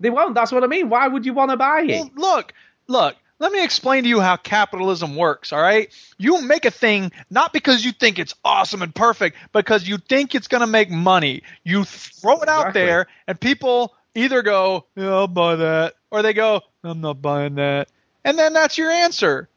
They 0.00 0.10
won't. 0.10 0.34
That's 0.34 0.52
what 0.52 0.64
I 0.64 0.66
mean. 0.66 0.88
Why 0.88 1.06
would 1.06 1.24
you 1.24 1.34
want 1.34 1.50
to 1.50 1.56
buy 1.56 1.82
it? 1.82 1.90
Well, 1.90 2.10
look, 2.36 2.52
look. 2.88 3.16
Let 3.40 3.52
me 3.52 3.64
explain 3.64 4.04
to 4.04 4.08
you 4.08 4.20
how 4.20 4.36
capitalism 4.36 5.16
works. 5.16 5.52
All 5.52 5.60
right, 5.60 5.92
you 6.18 6.40
make 6.42 6.64
a 6.64 6.70
thing 6.70 7.10
not 7.30 7.52
because 7.52 7.84
you 7.84 7.90
think 7.92 8.18
it's 8.18 8.34
awesome 8.44 8.80
and 8.80 8.94
perfect, 8.94 9.36
because 9.52 9.86
you 9.88 9.98
think 9.98 10.34
it's 10.34 10.46
going 10.46 10.60
to 10.60 10.66
make 10.68 10.88
money. 10.88 11.42
You 11.64 11.84
throw 11.84 12.40
it 12.42 12.48
out 12.48 12.68
Exactly. 12.68 12.84
there, 12.86 13.06
and 13.26 13.40
people 13.40 13.92
either 14.14 14.42
go, 14.42 14.86
"Yeah, 14.96 15.12
I'll 15.12 15.26
buy 15.26 15.56
that," 15.56 15.94
or 16.12 16.22
they 16.22 16.32
go, 16.32 16.62
"I'm 16.84 17.00
not 17.00 17.20
buying 17.20 17.56
that," 17.56 17.88
and 18.24 18.38
then 18.38 18.52
that's 18.52 18.78
your 18.78 18.90
answer. 18.90 19.48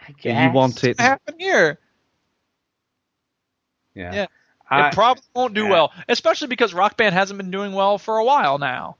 I 0.00 0.12
Do 0.20 0.30
you 0.30 0.50
want 0.50 0.82
it? 0.82 0.96
What 0.98 1.04
happened 1.06 1.36
here? 1.40 1.78
Yeah. 3.98 4.14
Yeah. 4.14 4.26
I- 4.70 4.88
it 4.88 4.94
probably 4.94 5.22
won't 5.34 5.54
do 5.54 5.64
yeah. 5.64 5.70
well, 5.70 5.92
especially 6.08 6.48
because 6.48 6.72
Rock 6.74 6.96
Band 6.96 7.14
hasn't 7.14 7.38
been 7.38 7.50
doing 7.50 7.72
well 7.72 7.98
for 7.98 8.18
a 8.18 8.24
while 8.24 8.58
now. 8.58 8.96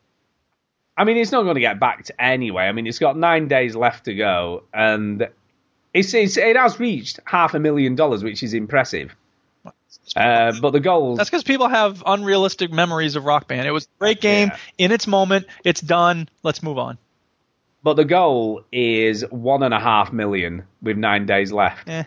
I 0.96 1.04
mean, 1.04 1.16
it's 1.16 1.30
not 1.30 1.42
going 1.42 1.54
to 1.54 1.60
get 1.60 1.78
backed 1.78 2.10
anyway. 2.18 2.64
I 2.64 2.72
mean, 2.72 2.86
it's 2.86 2.98
got 2.98 3.16
nine 3.16 3.46
days 3.48 3.76
left 3.76 4.06
to 4.06 4.14
go, 4.14 4.64
and 4.74 5.28
it's, 5.94 6.12
it's 6.14 6.36
it 6.36 6.56
has 6.56 6.80
reached 6.80 7.20
half 7.24 7.54
a 7.54 7.60
million 7.60 7.94
dollars, 7.94 8.24
which 8.24 8.42
is 8.42 8.52
impressive. 8.54 9.14
Uh, 10.16 10.52
but 10.60 10.70
the 10.70 10.80
goal. 10.80 11.16
That's 11.16 11.28
because 11.30 11.44
people 11.44 11.68
have 11.68 12.02
unrealistic 12.04 12.72
memories 12.72 13.14
of 13.14 13.24
Rock 13.24 13.46
Band. 13.46 13.66
It 13.66 13.70
was 13.72 13.84
a 13.84 13.98
great 14.00 14.20
game 14.20 14.48
Yeah. 14.48 14.56
in 14.86 14.90
its 14.92 15.06
moment. 15.06 15.46
It's 15.64 15.80
done. 15.80 16.28
Let's 16.42 16.62
move 16.62 16.78
on. 16.78 16.98
but 17.82 17.94
the 17.94 18.04
goal 18.04 18.64
is 18.72 19.22
one 19.30 19.62
and 19.62 19.72
a 19.72 19.78
half 19.80 20.12
million 20.12 20.64
with 20.82 20.96
nine 20.96 21.26
days 21.26 21.52
left. 21.52 21.88
Eh. 21.88 22.04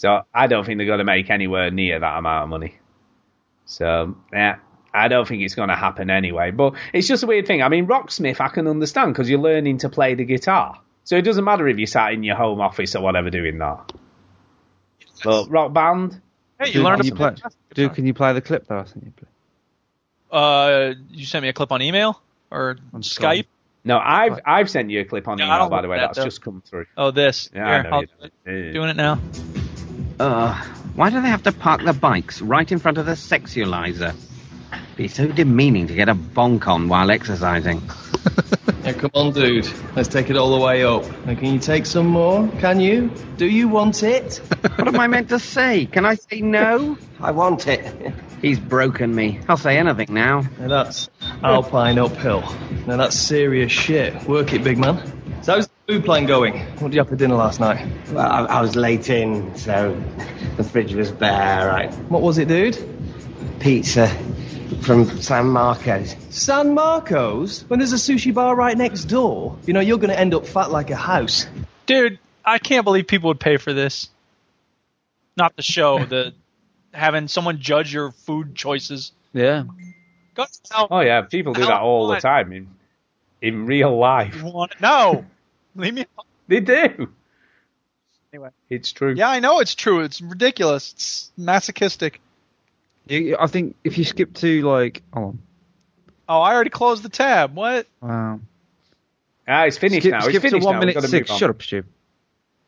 So 0.00 0.22
I 0.32 0.46
don't 0.46 0.64
think 0.64 0.78
they're 0.78 0.86
going 0.86 1.00
to 1.00 1.04
make 1.04 1.28
anywhere 1.28 1.70
near 1.70 2.00
that 2.00 2.16
amount 2.16 2.44
of 2.44 2.48
money. 2.48 2.74
So 3.66 4.16
yeah, 4.32 4.56
I 4.94 5.08
don't 5.08 5.28
think 5.28 5.42
it's 5.42 5.54
going 5.54 5.68
to 5.68 5.76
happen 5.76 6.08
anyway. 6.08 6.52
But 6.52 6.72
it's 6.94 7.06
just 7.06 7.22
a 7.22 7.26
weird 7.26 7.46
thing. 7.46 7.60
I 7.62 7.68
mean, 7.68 7.86
Rocksmith 7.86 8.40
I 8.40 8.48
can 8.48 8.66
understand 8.66 9.12
because 9.12 9.28
you're 9.28 9.40
learning 9.40 9.76
to 9.78 9.90
play 9.90 10.14
the 10.14 10.24
guitar, 10.24 10.80
so 11.04 11.16
it 11.18 11.22
doesn't 11.22 11.44
matter 11.44 11.68
if 11.68 11.76
you're 11.76 11.86
sat 11.86 12.14
in 12.14 12.22
your 12.22 12.36
home 12.36 12.62
office 12.62 12.96
or 12.96 13.02
whatever 13.02 13.28
doing 13.28 13.58
that. 13.58 13.92
But 15.22 15.50
Rock 15.50 15.74
Band, 15.74 16.18
Hey, 16.58 16.68
you 16.68 16.72
Dude, 16.72 16.84
learned 16.84 17.04
to 17.04 17.14
play. 17.14 17.32
play? 17.32 17.50
Dude, 17.74 17.94
can 17.94 18.06
you 18.06 18.14
play 18.14 18.32
the 18.32 18.40
clip 18.40 18.68
that 18.68 18.78
I 18.78 18.84
sent 18.84 19.04
you? 19.04 19.12
Please? 19.14 19.26
Uh, 20.32 20.94
you 21.10 21.26
sent 21.26 21.42
me 21.42 21.50
a 21.50 21.52
clip 21.52 21.72
on 21.72 21.82
email 21.82 22.22
or 22.50 22.78
On 22.94 23.02
Skype. 23.02 23.44
no, 23.84 23.98
I've 23.98 24.40
I've 24.46 24.70
sent 24.70 24.88
you 24.88 25.00
a 25.00 25.04
clip 25.04 25.28
on 25.28 25.36
Yeah, 25.36 25.44
email 25.44 25.68
by 25.68 25.82
the 25.82 25.88
way. 25.88 25.98
that, 25.98 26.06
That's 26.06 26.18
though. 26.20 26.24
just 26.24 26.40
come 26.40 26.62
through. 26.64 26.86
Oh, 26.96 27.10
this. 27.10 27.50
Yeah, 27.54 27.66
Here, 27.66 27.74
I 27.74 27.82
know 27.82 27.90
I'll 27.96 28.00
you 28.00 28.06
do 28.06 28.24
it. 28.24 28.32
don't. 28.46 28.72
doing 28.72 28.88
it 28.88 28.96
now. 28.96 29.20
Ugh, 30.20 30.54
why 30.96 31.08
do 31.08 31.22
they 31.22 31.28
have 31.28 31.44
to 31.44 31.52
park 31.52 31.82
the 31.82 31.94
bikes 31.94 32.42
right 32.42 32.70
in 32.70 32.78
front 32.78 32.98
of 32.98 33.06
the 33.06 33.12
sexualizer? 33.12 34.14
Be 34.94 35.08
so 35.08 35.26
demeaning 35.28 35.86
to 35.86 35.94
get 35.94 36.10
a 36.10 36.14
bonk 36.14 36.66
on 36.66 36.88
while 36.88 37.10
exercising. 37.10 37.82
Yeah, 38.84 38.92
come 38.94 39.10
on, 39.12 39.32
dude. 39.32 39.68
Let's 39.94 40.08
take 40.08 40.30
it 40.30 40.36
all 40.36 40.58
the 40.58 40.64
way 40.64 40.84
up. 40.84 41.04
Now, 41.26 41.34
can 41.34 41.52
you 41.52 41.58
take 41.58 41.84
some 41.84 42.06
more? 42.06 42.48
Can 42.60 42.80
you? 42.80 43.10
Do 43.36 43.46
you 43.46 43.68
want 43.68 44.02
it? 44.02 44.38
What 44.76 44.88
am 44.88 44.98
I 44.98 45.06
meant 45.06 45.28
to 45.30 45.38
say? 45.38 45.84
Can 45.84 46.06
I 46.06 46.14
say 46.14 46.40
no? 46.40 46.96
I 47.20 47.30
want 47.32 47.66
it. 47.66 48.14
He's 48.40 48.58
broken 48.58 49.14
me. 49.14 49.40
I'll 49.48 49.58
say 49.58 49.76
anything 49.76 50.14
now. 50.14 50.46
Now, 50.58 50.68
that's 50.68 51.10
Alpine 51.42 51.98
uphill. 51.98 52.42
Now, 52.86 52.96
that's 52.96 53.16
serious 53.16 53.70
shit. 53.70 54.24
Work 54.24 54.54
it, 54.54 54.64
big 54.64 54.78
man. 54.78 54.96
So, 55.42 55.56
how's 55.56 55.69
food 55.90 56.04
plan 56.04 56.24
going? 56.24 56.56
What 56.78 56.88
did 56.88 56.94
you 56.94 57.00
have 57.00 57.08
for 57.08 57.16
dinner 57.16 57.34
last 57.34 57.58
night? 57.58 57.84
Well, 58.12 58.24
I, 58.24 58.44
I 58.44 58.60
was 58.60 58.76
late 58.76 59.10
in, 59.10 59.56
so 59.56 60.00
the 60.56 60.62
fridge 60.62 60.94
was 60.94 61.10
bare. 61.10 61.66
Right, 61.66 61.92
What 62.08 62.22
was 62.22 62.38
it, 62.38 62.46
dude? 62.46 62.78
pizza 63.58 64.06
from 64.82 65.04
San 65.20 65.48
Marcos. 65.48 66.14
San 66.30 66.74
Marcos? 66.74 67.64
When 67.68 67.80
there's 67.80 67.92
a 67.92 67.96
sushi 67.96 68.32
bar 68.32 68.54
right 68.54 68.76
next 68.78 69.06
door? 69.06 69.58
You 69.66 69.72
know, 69.74 69.80
you're 69.80 69.98
going 69.98 70.10
to 70.10 70.18
end 70.18 70.32
up 70.32 70.46
fat 70.46 70.70
like 70.70 70.90
a 70.90 70.96
house. 70.96 71.46
Dude, 71.86 72.20
I 72.44 72.58
can't 72.58 72.84
believe 72.84 73.08
people 73.08 73.28
would 73.28 73.40
pay 73.40 73.56
for 73.56 73.72
this. 73.72 74.08
Not 75.36 75.56
the 75.56 75.62
show, 75.62 76.04
the 76.04 76.34
having 76.94 77.26
someone 77.26 77.58
judge 77.58 77.92
your 77.92 78.12
food 78.12 78.54
choices. 78.54 79.10
Yeah. 79.32 79.64
Go 80.34 80.44
tell 80.64 80.86
Oh 80.90 81.00
yeah, 81.00 81.22
people 81.22 81.52
do 81.52 81.62
that 81.62 81.80
all 81.80 82.06
the 82.08 82.20
time 82.20 82.52
in 82.52 82.68
in 83.42 83.66
real 83.66 83.98
life. 83.98 84.36
you 84.36 84.44
want 84.44 84.72
it. 84.72 84.80
No, 84.80 85.24
leave 85.76 85.94
me. 85.94 86.06
alone. 86.16 86.26
They 86.48 86.60
do. 86.60 87.08
Anyway, 88.32 88.50
It's 88.68 88.92
true. 88.92 89.14
yeah, 89.14 89.28
I 89.28 89.40
know 89.40 89.58
it's 89.60 89.74
true. 89.74 90.00
It's 90.00 90.20
ridiculous. 90.20 90.92
It's 90.92 91.32
masochistic. 91.36 92.20
You- 93.08 93.36
I 93.40 93.46
think 93.48 93.76
if 93.82 93.98
you 93.98 94.04
skip 94.04 94.34
to 94.34 94.62
like, 94.62 95.02
oh, 95.14 95.36
Oh, 96.28 96.40
I 96.40 96.54
already 96.54 96.70
closed 96.70 97.02
the 97.02 97.08
tab. 97.08 97.56
What? 97.56 97.86
wow. 98.00 98.38
Ah, 99.48 99.64
it's 99.64 99.78
finished 99.78 100.02
skip 100.02 100.12
now. 100.12 100.20
skip 100.20 100.34
it's 100.36 100.42
finished 100.44 100.60
to 100.62 100.64
one 100.66 100.74
now. 100.76 100.80
minute 100.80 100.94
got 100.94 101.00
to 101.00 101.08
six. 101.08 101.28
move 101.28 101.34
on. 101.34 101.38
Shut 101.40 101.50
up, 101.50 101.60
Stu. 101.62 101.82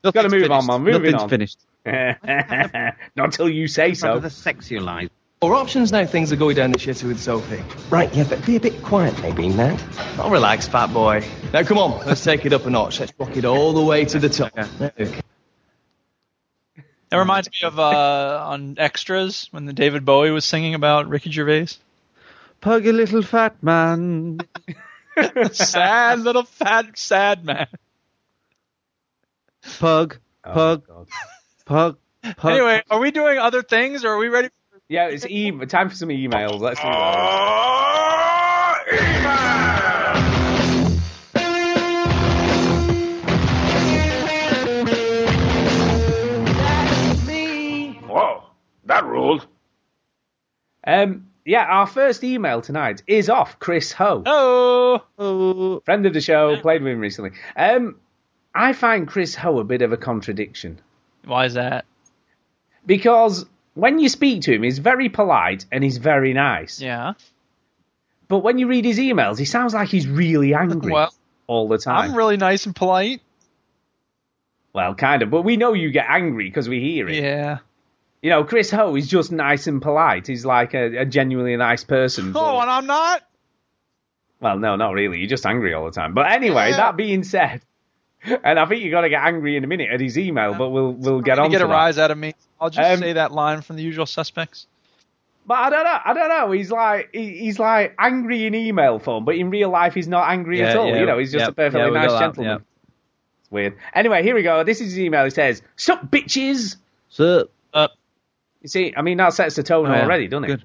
Gotta 0.02 0.22
Nothing's 0.28 0.32
move 0.42 0.50
on, 0.50 0.62
finished. 0.62 0.68
man. 0.68 0.82
Moving 0.82 1.12
Nothing's 1.12 1.22
on. 1.22 1.28
finished. 1.28 1.58
Not 3.16 3.24
until 3.26 3.48
you 3.48 3.68
say 3.68 3.94
So 3.94 4.14
so. 4.14 4.18
the 4.18 4.28
sexualize. 4.28 5.10
Or 5.42 5.54
options 5.54 5.90
now 5.90 6.06
things 6.06 6.32
are 6.32 6.36
going 6.36 6.54
down 6.54 6.70
the 6.70 6.78
shitter 6.78 7.08
with 7.08 7.18
Sophie. 7.18 7.60
Right, 7.90 8.14
yeah, 8.14 8.22
but 8.28 8.46
be 8.46 8.54
a 8.54 8.60
bit 8.60 8.80
quiet, 8.80 9.20
maybe, 9.22 9.48
Nat. 9.48 9.76
Oh, 10.16 10.30
relax, 10.30 10.68
fat 10.68 10.92
boy. 10.92 11.24
Now, 11.52 11.64
come 11.64 11.78
on, 11.78 12.06
let's 12.06 12.22
take 12.22 12.46
it 12.46 12.52
up 12.52 12.64
a 12.64 12.70
notch. 12.70 13.00
Let's 13.00 13.12
rock 13.18 13.36
it 13.36 13.44
all 13.44 13.72
the 13.72 13.82
way 13.82 14.04
to 14.04 14.20
the 14.20 14.28
top. 14.28 14.56
Okay. 14.56 15.20
That 17.08 17.16
reminds 17.16 17.50
me 17.50 17.66
of 17.66 17.76
uh, 17.80 18.44
on 18.46 18.76
extras 18.78 19.48
when 19.50 19.64
the 19.64 19.72
David 19.72 20.04
Bowie 20.04 20.30
was 20.30 20.44
singing 20.44 20.74
about 20.74 21.08
Ricky 21.08 21.32
Gervais. 21.32 21.74
Puggy 22.60 22.92
little 22.92 23.22
fat 23.22 23.60
man. 23.64 24.38
sad 25.52 26.20
little 26.20 26.44
fat 26.44 26.96
sad 26.96 27.44
man. 27.44 27.66
Pug. 29.80 30.18
Oh, 30.44 30.52
Pug. 30.52 30.86
God. 30.86 31.08
Pug. 31.64 31.98
Pug. 32.36 32.52
Anyway, 32.52 32.84
are 32.88 33.00
we 33.00 33.10
doing 33.10 33.38
other 33.38 33.62
things 33.62 34.04
or 34.04 34.10
are 34.10 34.18
we 34.18 34.28
ready? 34.28 34.48
Yeah, 34.92 35.06
it's 35.08 35.24
e- 35.24 35.50
time 35.66 35.88
for 35.88 35.94
some 35.96 36.10
emails. 36.10 36.60
Let's 36.60 36.78
do 36.78 36.86
that. 36.86 38.32
Whoa, 48.06 48.44
that 48.84 49.04
ruled. 49.04 49.46
Um, 50.86 51.28
yeah, 51.44 51.64
our 51.64 51.86
first 51.86 52.24
email 52.24 52.60
tonight 52.60 53.02
is 53.06 53.28
off 53.30 53.58
Chris 53.58 53.92
Ho, 53.92 54.22
Oh, 54.26 55.02
Oh, 55.18 55.80
friend 55.84 56.04
of 56.06 56.12
the 56.12 56.20
show, 56.20 56.56
played 56.60 56.82
with 56.82 56.92
him 56.92 57.00
recently. 57.00 57.30
Um, 57.56 57.96
I 58.54 58.72
find 58.72 59.06
Chris 59.08 59.34
Ho 59.36 59.58
a 59.58 59.64
bit 59.64 59.82
of 59.82 59.92
a 59.92 59.96
contradiction 59.96 60.80
why 61.24 61.46
is 61.46 61.54
that? 61.54 61.84
because 62.84 63.46
when 63.74 63.98
you 63.98 64.08
speak 64.08 64.42
to 64.42 64.54
him, 64.54 64.62
he's 64.62 64.78
very 64.78 65.08
polite 65.08 65.64
and 65.72 65.82
he's 65.82 65.98
very 65.98 66.32
nice. 66.32 66.80
Yeah. 66.80 67.14
But 68.28 68.38
when 68.40 68.58
you 68.58 68.66
read 68.66 68.84
his 68.84 68.98
emails, 68.98 69.38
he 69.38 69.44
sounds 69.44 69.74
like 69.74 69.88
he's 69.88 70.06
really 70.08 70.54
angry 70.54 70.92
Well, 70.92 71.12
all 71.46 71.68
the 71.68 71.78
time. 71.78 72.10
I'm 72.10 72.16
really 72.16 72.36
nice 72.36 72.66
and 72.66 72.74
polite. 72.74 73.20
well, 74.72 74.94
kind 74.94 75.22
of, 75.22 75.30
but 75.30 75.42
we 75.42 75.56
know 75.56 75.74
you 75.74 75.90
get 75.90 76.06
angry 76.08 76.48
because 76.48 76.68
we 76.68 76.80
hear 76.80 77.08
it. 77.08 77.22
Yeah. 77.22 77.58
You 78.22 78.30
know, 78.30 78.44
Chris 78.44 78.70
Ho 78.70 78.94
is 78.96 79.08
just 79.08 79.32
nice 79.32 79.66
and 79.66 79.82
polite. 79.82 80.26
He's 80.26 80.46
like 80.46 80.74
a, 80.74 80.98
a 80.98 81.04
genuinely 81.04 81.56
nice 81.56 81.84
person. 81.84 82.32
but- 82.32 82.40
Oh, 82.54 82.60
and 82.60 82.70
I'm 82.70 82.86
not. 82.86 83.22
Well, 84.40 84.58
no, 84.58 84.76
not 84.76 84.92
really. 84.94 85.18
You're 85.18 85.28
just 85.28 85.44
angry 85.46 85.74
all 85.74 85.84
the 85.84 85.90
time. 85.92 86.14
But 86.14 86.30
anyway, 86.32 86.70
Yeah. 86.70 86.76
that 86.78 86.96
being 86.96 87.22
said, 87.24 87.62
and 88.44 88.58
I 88.58 88.66
think 88.66 88.82
you're 88.82 88.90
gonna 88.90 89.08
get 89.08 89.22
angry 89.22 89.56
in 89.56 89.64
a 89.64 89.66
minute 89.66 89.90
at 89.90 90.00
his 90.00 90.16
email, 90.18 90.54
but 90.54 90.70
we'll 90.70 90.92
we'll 90.92 91.20
get 91.20 91.36
Gonna 91.36 91.46
on 91.46 91.50
get 91.50 91.58
to 91.58 91.64
a 91.64 91.68
that. 91.68 91.74
rise 91.74 91.98
out 91.98 92.10
of 92.10 92.18
me. 92.18 92.34
I'll 92.60 92.70
just 92.70 92.88
Um, 92.90 93.00
say 93.00 93.12
that 93.14 93.32
line 93.32 93.62
from 93.62 93.76
The 93.76 93.82
Usual 93.82 94.06
Suspects. 94.06 94.66
But 95.44 95.54
I 95.54 95.70
don't 95.70 95.84
know. 95.84 95.98
I 96.04 96.14
don't 96.14 96.28
know. 96.28 96.52
He's 96.52 96.70
like 96.70 97.10
he, 97.12 97.38
he's 97.38 97.58
like 97.58 97.94
angry 97.98 98.46
in 98.46 98.54
email 98.54 98.98
form, 99.00 99.24
but 99.24 99.34
in 99.34 99.50
real 99.50 99.70
life 99.70 99.92
he's 99.94 100.06
not 100.06 100.28
angry 100.30 100.62
at 100.62 100.76
all. 100.76 100.88
yeah, 100.88 101.00
You 101.00 101.06
know, 101.06 101.18
he's 101.18 101.32
just 101.32 101.42
yeah, 101.42 101.48
a 101.48 101.52
perfectly 101.52 101.92
yeah, 101.92 102.06
nice 102.06 102.18
gentleman. 102.18 102.52
yeah. 102.52 102.58
It's 103.42 103.50
weird. 103.50 103.76
Anyway, 103.92 104.22
here 104.22 104.36
we 104.36 104.42
go. 104.44 104.62
This 104.62 104.80
is 104.80 104.90
his 104.92 105.00
email. 105.00 105.24
He 105.24 105.30
says, 105.30 105.60
"Sup, 105.76 106.08
bitches." 106.10 106.76
so 107.08 107.48
Up. 107.74 107.90
You 108.62 108.68
see, 108.68 108.94
I 108.96 109.02
mean 109.02 109.16
that 109.16 109.32
sets 109.34 109.56
the 109.56 109.64
tone 109.64 109.88
Oh, 109.88 109.92
yeah. 109.92 110.04
already, 110.04 110.28
doesn't 110.28 110.44
it? 110.44 110.46
Good. 110.46 110.64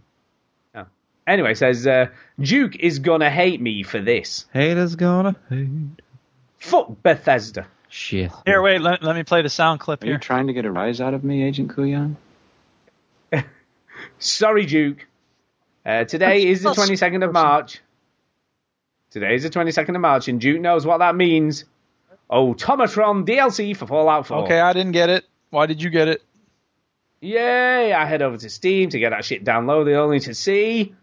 Yeah. 0.75 0.83
Anyway, 1.25 1.55
says 1.55 1.87
uh, 1.87 2.09
Duke 2.39 2.75
is 2.75 2.99
gonna 2.99 3.31
hate 3.31 3.59
me 3.59 3.81
for 3.81 3.99
this. 3.99 4.45
haters 4.53 4.95
gonna 4.95 5.35
hate. 5.49 5.67
Fuck 6.59 7.01
Bethesda. 7.03 7.67
Shit. 7.89 8.31
Here, 8.45 8.61
wait. 8.61 8.81
Let, 8.81 9.01
let 9.03 9.15
me 9.15 9.23
play 9.23 9.41
the 9.41 9.49
sound 9.49 9.79
clip 9.79 10.03
Are 10.03 10.05
you 10.05 10.13
here. 10.13 10.19
trying 10.19 10.47
to 10.47 10.53
get 10.53 10.65
a 10.65 10.71
rise 10.71 10.99
out 10.99 11.13
of 11.13 11.23
me, 11.23 11.43
Agent 11.43 11.69
Kuyan? 11.73 12.15
Sorry, 14.19 14.65
Duke. 14.65 15.05
Uh, 15.85 16.03
today 16.03 16.45
is 16.47 16.61
the 16.63 16.69
That's- 16.73 16.89
22nd 16.89 17.23
of 17.25 17.31
March. 17.33 17.79
Today 19.11 19.35
is 19.35 19.43
the 19.43 19.49
22nd 19.49 19.95
of 19.95 20.01
March, 20.01 20.27
and 20.27 20.39
Duke 20.41 20.59
knows 20.59 20.85
what 20.85 20.97
that 20.97 21.15
means. 21.15 21.63
Oh, 22.29 22.53
Tomatron 22.53 23.25
DLC 23.25 23.75
for 23.75 23.87
Fallout 23.87 24.27
4. 24.27 24.43
Okay, 24.43 24.59
I 24.59 24.73
didn't 24.73 24.91
get 24.91 25.09
it. 25.09 25.25
Why 25.49 25.65
did 25.65 25.81
you 25.81 25.89
get 25.89 26.09
it? 26.09 26.21
Yay! 27.21 27.93
I 27.93 28.05
head 28.05 28.21
over 28.21 28.37
to 28.37 28.49
Steam 28.49 28.89
to 28.89 28.99
get 28.99 29.11
that 29.11 29.23
shit 29.23 29.45
downloaded, 29.45 29.95
only 29.95 30.19
to 30.19 30.35
see 30.35 30.93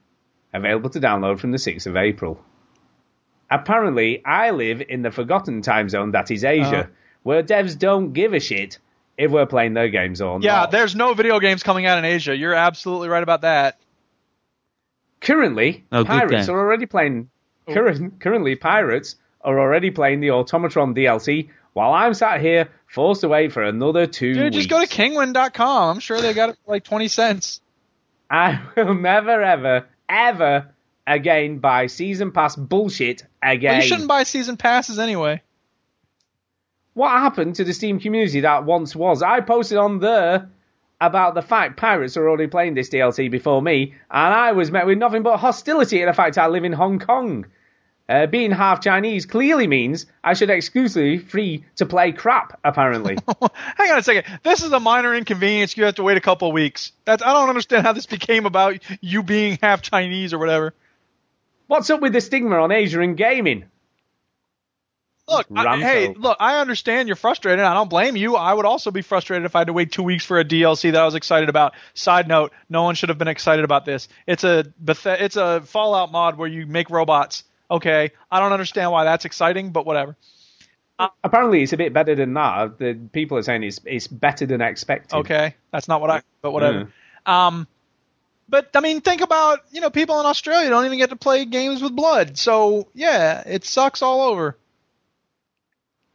available 0.53 0.91
to 0.91 1.01
download 1.01 1.41
from 1.41 1.51
the 1.51 1.57
6th 1.59 1.87
of 1.87 1.97
April. 1.97 2.41
Apparently, 3.51 4.25
I 4.25 4.51
live 4.51 4.83
in 4.89 5.03
the 5.03 5.11
forgotten 5.11 5.63
time 5.63 5.89
zone 5.89 6.13
that 6.13 6.31
is 6.31 6.45
Asia, 6.45 6.67
Uh-huh. 6.81 6.87
where 7.23 7.43
devs 7.43 7.79
don't 7.79 8.13
give 8.13 8.33
a 8.35 8.41
shit 8.41 8.79
if 9.17 9.31
we're 9.31 9.47
playing 9.47 9.75
their 9.75 9.89
games 9.89 10.21
or 10.21 10.41
Yeah, 10.41 10.53
not. 10.53 10.61
Yeah, 10.61 10.67
there's 10.79 10.97
no 10.97 11.15
video 11.15 11.39
games 11.41 11.63
coming 11.63 11.87
out 11.87 11.99
in 11.99 12.05
Asia. 12.05 12.37
You're 12.37 12.55
absolutely 12.55 13.09
right 13.09 13.23
about 13.23 13.43
that. 13.43 13.79
Currently, 15.21 15.85
Oh, 15.93 16.05
pirates 16.05 16.49
are 16.49 16.59
already 16.59 16.87
playing. 16.87 17.31
Current, 17.69 18.21
currently, 18.21 18.57
pirates 18.57 19.17
are 19.41 19.59
already 19.59 19.91
playing 19.91 20.21
the 20.21 20.29
Automatron 20.29 20.95
DLC, 20.95 21.49
while 21.73 21.93
I'm 21.93 22.13
sat 22.13 22.41
here 22.41 22.69
forced 22.87 23.23
to 23.23 23.29
wait 23.29 23.53
for 23.53 23.63
another 23.63 24.07
two 24.07 24.35
Dude, 24.35 24.45
weeks. 24.45 24.57
just 24.57 24.69
go 24.69 24.81
to 24.85 24.87
kinguin.com. 24.87 25.95
I'm 25.97 26.01
sure 26.01 26.21
they 26.21 26.35
got 26.35 26.51
it 26.51 26.59
for 26.65 26.73
like 26.73 26.85
20 26.85 27.09
cents. 27.09 27.61
I 28.31 28.61
will 28.77 28.95
never, 28.95 29.43
ever, 29.43 29.87
ever 30.09 30.74
again 31.07 31.59
by 31.59 31.87
season 31.87 32.33
pass 32.33 32.57
bullshit 32.57 33.25
again. 33.43 33.73
Well, 33.73 33.83
you 33.83 33.89
shouldn't 33.89 34.09
buy 34.09 34.23
season 34.25 34.57
passes 34.57 34.99
anyway. 34.99 35.43
what 36.95 37.11
happened 37.11 37.57
to 37.57 37.65
the 37.65 37.73
Steam 37.75 38.01
community 38.01 38.41
that 38.41 38.65
once 38.65 38.95
was? 38.97 39.23
I 39.23 39.41
posted 39.41 39.79
on 39.79 40.01
there 40.01 40.49
about 41.01 41.35
the 41.35 41.43
fact 41.43 41.77
pirates 41.77 42.17
are 42.17 42.29
already 42.29 42.47
playing 42.47 42.75
this 42.75 42.89
DLC 42.89 43.31
before 43.31 43.61
me, 43.61 43.95
and 44.11 44.35
I 44.35 44.53
was 44.53 44.71
met 44.71 44.87
with 44.87 44.99
nothing 44.99 45.23
but 45.23 45.39
hostility 45.39 46.03
at 46.03 46.07
the 46.07 46.15
fact 46.15 46.39
I 46.39 46.47
live 46.47 46.65
in 46.65 46.73
Hong 46.73 46.99
Kong. 46.99 47.47
Uh, 48.07 48.27
being 48.27 48.51
half 48.51 48.83
Chinese 48.83 49.25
clearly 49.25 49.67
means 49.67 50.05
I 50.23 50.35
should 50.35 50.51
exclusively 50.51 51.19
free 51.19 51.65
to 51.77 51.87
play 51.87 52.13
crap, 52.13 52.61
apparently. 52.63 53.17
Hang 53.77 53.91
on 53.93 53.99
a 53.99 54.03
second. 54.03 54.41
This 54.43 54.63
is 54.63 54.73
a 54.73 54.81
minor 54.81 55.15
inconvenience. 55.15 55.75
You 55.75 55.85
have 55.85 55.95
to 55.95 56.03
wait 56.03 56.19
a 56.19 56.21
couple 56.21 56.49
of 56.49 56.55
weeks. 56.55 56.93
That's 57.07 57.23
I 57.23 57.33
don't 57.33 57.49
understand 57.49 57.87
how 57.87 57.95
this 57.95 58.05
became 58.05 58.45
about 58.45 58.79
you 59.01 59.23
being 59.23 59.59
half 59.63 59.81
Chinese 59.81 60.35
or 60.35 60.39
whatever. 60.39 60.75
What's 61.67 61.91
up 61.91 62.01
with 62.01 62.13
the 62.13 62.21
stigma 62.21 62.57
on 62.61 62.73
Asia 62.73 63.01
and 63.01 63.17
gaming? 63.17 63.65
Look, 65.27 65.47
I, 65.57 65.79
hey, 65.79 66.09
look, 66.19 66.37
I 66.39 66.61
understand 66.61 67.09
you're 67.09 67.17
frustrated. 67.17 67.65
I 67.65 67.73
don't 67.73 67.89
blame 67.89 68.15
you. 68.15 68.37
I 68.37 68.53
would 68.53 68.67
also 68.67 68.91
be 68.91 69.01
frustrated 69.01 69.47
if 69.47 69.57
I 69.57 69.61
had 69.61 69.69
to 69.69 69.73
wait 69.73 69.91
two 69.91 70.03
weeks 70.03 70.23
for 70.25 70.39
a 70.39 70.45
DLC 70.45 70.93
that 70.93 71.01
I 71.01 71.05
was 71.07 71.15
excited 71.15 71.49
about. 71.49 71.73
Side 71.95 72.29
note: 72.29 72.53
No 72.69 72.83
one 72.83 72.95
should 72.95 73.09
have 73.09 73.17
been 73.17 73.29
excited 73.29 73.65
about 73.65 73.87
this. 73.87 74.09
It's 74.27 74.45
a 74.45 74.67
Beth- 74.79 75.07
it's 75.07 75.37
a 75.37 75.63
Fallout 75.63 76.13
mod 76.13 76.37
where 76.37 76.49
you 76.49 76.67
make 76.67 76.91
robots. 76.91 77.45
Okay, 77.71 78.11
I 78.31 78.41
don't 78.41 78.53
understand 78.53 78.93
why 78.93 79.05
that's 79.05 79.25
exciting, 79.25 79.71
but 79.71 79.87
whatever. 79.87 80.15
Apparently, 81.25 81.63
it's 81.63 81.73
a 81.73 81.79
bit 81.79 81.95
better 81.95 82.15
than 82.15 82.35
that. 82.35 82.79
The 82.79 82.95
people 83.13 83.39
are 83.39 83.43
saying 83.43 83.63
it's 83.63 83.81
it's 83.87 84.07
better 84.07 84.45
than 84.45 84.61
expected. 84.61 85.17
Okay, 85.17 85.55
that's 85.73 85.89
not 85.89 86.03
what 86.03 86.11
I. 86.11 86.23
But 86.43 86.53
whatever. 86.53 86.93
Um, 87.25 87.67
But 88.49 88.71
I 88.75 88.81
mean, 88.81 89.01
think 89.01 89.21
about 89.21 89.61
you 89.73 89.81
know 89.81 89.91
people 89.91 90.21
in 90.21 90.27
Australia 90.27 90.69
don't 90.69 90.85
even 90.87 90.99
get 90.99 91.11
to 91.11 91.17
play 91.17 91.45
games 91.45 91.83
with 91.83 91.97
blood. 91.97 92.37
So 92.39 92.89
yeah, 92.95 93.43
it 93.47 93.65
sucks 93.65 94.03
all 94.03 94.23
over. 94.23 94.57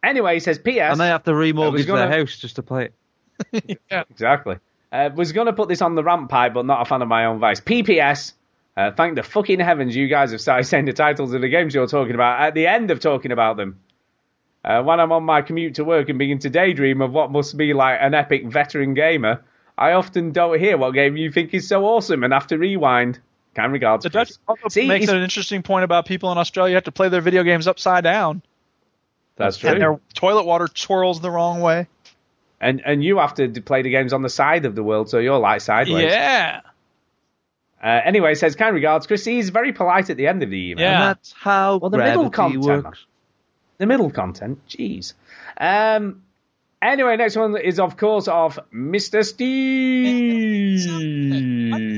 Anyway, 0.03 0.35
he 0.35 0.39
says 0.39 0.57
P.S. 0.57 0.93
And 0.93 1.01
they 1.01 1.07
have 1.07 1.23
to 1.23 1.31
remortgage 1.31 1.85
gonna- 1.85 2.07
their 2.07 2.19
house 2.19 2.37
just 2.37 2.55
to 2.55 2.63
play 2.63 2.89
it. 3.53 3.79
yeah. 3.91 4.03
Exactly. 4.09 4.57
Uh, 4.91 5.09
was 5.13 5.33
going 5.33 5.45
to 5.47 5.53
put 5.53 5.69
this 5.69 5.81
on 5.81 5.95
the 5.95 6.03
ramp 6.03 6.29
pipe, 6.29 6.53
but 6.53 6.65
not 6.65 6.81
a 6.81 6.85
fan 6.85 7.01
of 7.01 7.07
my 7.07 7.25
own 7.25 7.39
vice. 7.39 7.61
PPS. 7.61 8.33
Uh, 8.75 8.91
thank 8.91 9.15
the 9.15 9.23
fucking 9.23 9.59
heavens 9.59 9.95
you 9.95 10.07
guys 10.07 10.31
have 10.31 10.41
started 10.41 10.63
saying 10.67 10.85
the 10.85 10.93
titles 10.93 11.33
of 11.33 11.41
the 11.41 11.49
games 11.49 11.75
you're 11.75 11.87
talking 11.87 12.15
about 12.15 12.41
at 12.41 12.53
the 12.53 12.65
end 12.65 12.91
of 12.91 12.99
talking 12.99 13.31
about 13.31 13.57
them. 13.57 13.79
Uh, 14.63 14.81
when 14.83 14.99
I'm 14.99 15.11
on 15.11 15.23
my 15.23 15.41
commute 15.41 15.75
to 15.75 15.85
work 15.85 16.09
and 16.09 16.19
begin 16.19 16.39
to 16.39 16.49
daydream 16.49 17.01
of 17.01 17.11
what 17.11 17.31
must 17.31 17.55
be 17.55 17.73
like 17.73 17.99
an 18.01 18.13
epic 18.13 18.45
veteran 18.45 18.93
gamer, 18.93 19.43
I 19.79 19.93
often 19.93 20.33
don't 20.33 20.59
hear 20.59 20.77
what 20.77 20.91
game 20.93 21.15
you 21.15 21.31
think 21.31 21.53
is 21.53 21.67
so 21.69 21.85
awesome 21.85 22.25
and 22.25 22.33
have 22.33 22.47
to 22.47 22.57
rewind. 22.57 23.19
Kind 23.55 23.71
regards. 23.71 24.03
The 24.03 24.09
Dutch 24.09 24.33
Chris. 24.45 24.73
See, 24.73 24.87
makes 24.87 25.07
an 25.07 25.23
interesting 25.23 25.63
point 25.63 25.85
about 25.85 26.05
people 26.05 26.31
in 26.31 26.37
Australia 26.37 26.75
have 26.75 26.83
to 26.83 26.91
play 26.91 27.07
their 27.09 27.21
video 27.21 27.43
games 27.43 27.65
upside 27.67 28.03
down. 28.03 28.43
That's 29.37 29.57
true. 29.57 29.71
And 29.71 29.81
their 29.81 29.99
toilet 30.13 30.43
water 30.45 30.67
twirls 30.67 31.21
the 31.21 31.31
wrong 31.31 31.61
way. 31.61 31.87
And 32.61 32.81
and 32.85 33.01
you 33.01 33.19
have 33.19 33.35
to 33.35 33.49
play 33.61 33.81
the 33.81 33.89
games 33.89 34.11
on 34.11 34.21
the 34.21 34.29
side 34.29 34.65
of 34.65 34.75
the 34.75 34.83
world, 34.83 35.09
so 35.09 35.17
you're 35.17 35.39
like 35.39 35.61
sideways. 35.61 36.11
Yeah. 36.11 36.61
Uh, 37.81 38.01
anyway, 38.03 38.35
says 38.35 38.57
kind 38.57 38.75
regards, 38.75 39.07
Chris. 39.07 39.23
He's 39.23 39.49
very 39.49 39.71
polite 39.71 40.09
at 40.09 40.17
the 40.17 40.27
end 40.27 40.43
of 40.43 40.49
the 40.49 40.71
email. 40.71 40.85
And 40.85 41.01
that's 41.03 41.31
how 41.31 41.77
Well, 41.77 41.89
the 41.89 41.97
middle 41.99 42.29
content. 42.29 42.83
works. 42.83 43.05
The 43.77 43.85
middle 43.85 44.11
content, 44.11 44.59
jeez. 44.67 45.13
Um. 45.57 46.23
Anyway, 46.81 47.17
next 47.17 47.35
one 47.35 47.57
is 47.57 47.77
of 47.79 47.97
course 47.97 48.29
of 48.29 48.57
Mr. 48.73 49.25
Steve. 49.25 50.79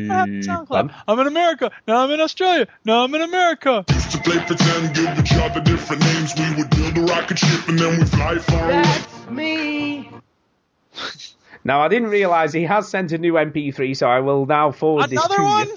SoundCloud. 0.09 0.91
I'm 1.07 1.19
in 1.19 1.27
America. 1.27 1.71
Now 1.87 2.03
I'm 2.03 2.09
in 2.09 2.19
Australia. 2.19 2.67
Now 2.83 3.03
I'm 3.03 3.13
in 3.13 3.21
America. 3.21 3.85
to 3.87 4.17
play 4.23 4.39
pretend, 4.43 4.95
give 4.95 5.19
each 5.19 5.33
other 5.33 5.61
different 5.61 6.01
names. 6.03 6.33
We 6.35 6.55
would 6.55 6.69
build 6.71 6.97
a 6.97 7.01
rocket 7.13 7.37
ship 7.37 7.67
and 7.67 7.77
then 7.77 7.99
we 7.99 8.05
fly 8.05 8.39
far 8.39 8.71
away. 8.71 8.93
me. 9.29 10.09
Now 11.63 11.81
I 11.81 11.89
didn't 11.89 12.09
realise 12.09 12.53
he 12.53 12.63
has 12.63 12.87
sent 12.89 13.11
a 13.11 13.19
new 13.19 13.33
MP3, 13.33 13.95
so 13.95 14.07
I 14.07 14.21
will 14.21 14.47
now 14.47 14.71
forward 14.71 15.11
this 15.11 15.19
Another 15.23 15.35
to 15.35 15.43
one? 15.43 15.67
you. 15.67 15.75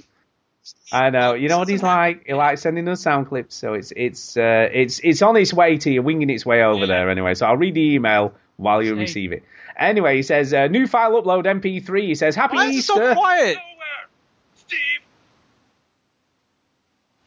I 0.90 1.10
know. 1.10 1.34
You 1.34 1.50
know 1.50 1.58
what 1.58 1.68
he's 1.68 1.82
like? 1.82 2.24
He 2.26 2.32
likes 2.32 2.62
sending 2.62 2.88
us 2.88 3.02
sound 3.02 3.26
clips, 3.28 3.54
so 3.54 3.74
it's 3.74 3.92
it's 3.94 4.34
uh, 4.38 4.66
it's 4.72 4.98
it's 5.04 5.20
on 5.20 5.36
its 5.36 5.52
way 5.52 5.76
to 5.76 5.90
you, 5.92 6.02
winging 6.02 6.30
its 6.30 6.46
way 6.46 6.62
over 6.62 6.86
there 6.86 7.10
anyway. 7.10 7.34
So 7.34 7.44
I'll 7.44 7.58
read 7.58 7.74
the 7.74 7.82
email 7.96 8.32
while 8.56 8.82
you 8.82 8.94
Say- 8.94 9.00
receive 9.00 9.32
it. 9.32 9.42
Anyway, 9.76 10.16
he 10.16 10.22
says 10.22 10.54
uh, 10.54 10.68
new 10.68 10.86
file 10.86 11.20
upload 11.20 11.44
MP3. 11.46 12.06
He 12.06 12.14
says 12.14 12.36
happy 12.36 12.56
Easter! 12.58 12.62
Why 12.62 12.68
is 12.68 12.74
it 12.74 12.78
Easter. 12.78 12.94
so 12.94 13.14
quiet? 13.14 13.58
Steve! 14.56 15.00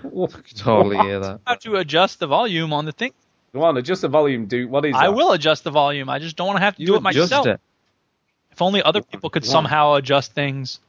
I 0.02 0.26
can 0.26 0.42
totally 0.56 0.96
hear 0.98 1.20
that. 1.20 1.40
I 1.46 1.50
have 1.50 1.60
to 1.60 1.76
adjust 1.76 2.20
the 2.20 2.26
volume 2.26 2.72
on 2.72 2.86
the 2.86 2.92
thing. 2.92 3.12
Go 3.52 3.62
on, 3.62 3.76
adjust 3.76 4.02
the 4.02 4.08
volume, 4.08 4.46
dude. 4.46 4.70
What 4.70 4.84
is 4.86 4.94
I 4.94 5.06
that? 5.08 5.12
will 5.14 5.32
adjust 5.32 5.64
the 5.64 5.70
volume. 5.70 6.08
I 6.08 6.18
just 6.18 6.36
don't 6.36 6.46
want 6.46 6.58
to 6.58 6.62
have 6.64 6.76
to 6.76 6.84
do 6.84 6.94
it 6.94 7.02
myself. 7.02 7.46
it. 7.46 7.60
If 8.52 8.62
only 8.62 8.82
other 8.82 9.02
people 9.02 9.28
could 9.30 9.44
somehow 9.44 9.94
adjust 9.94 10.32
things. 10.32 10.80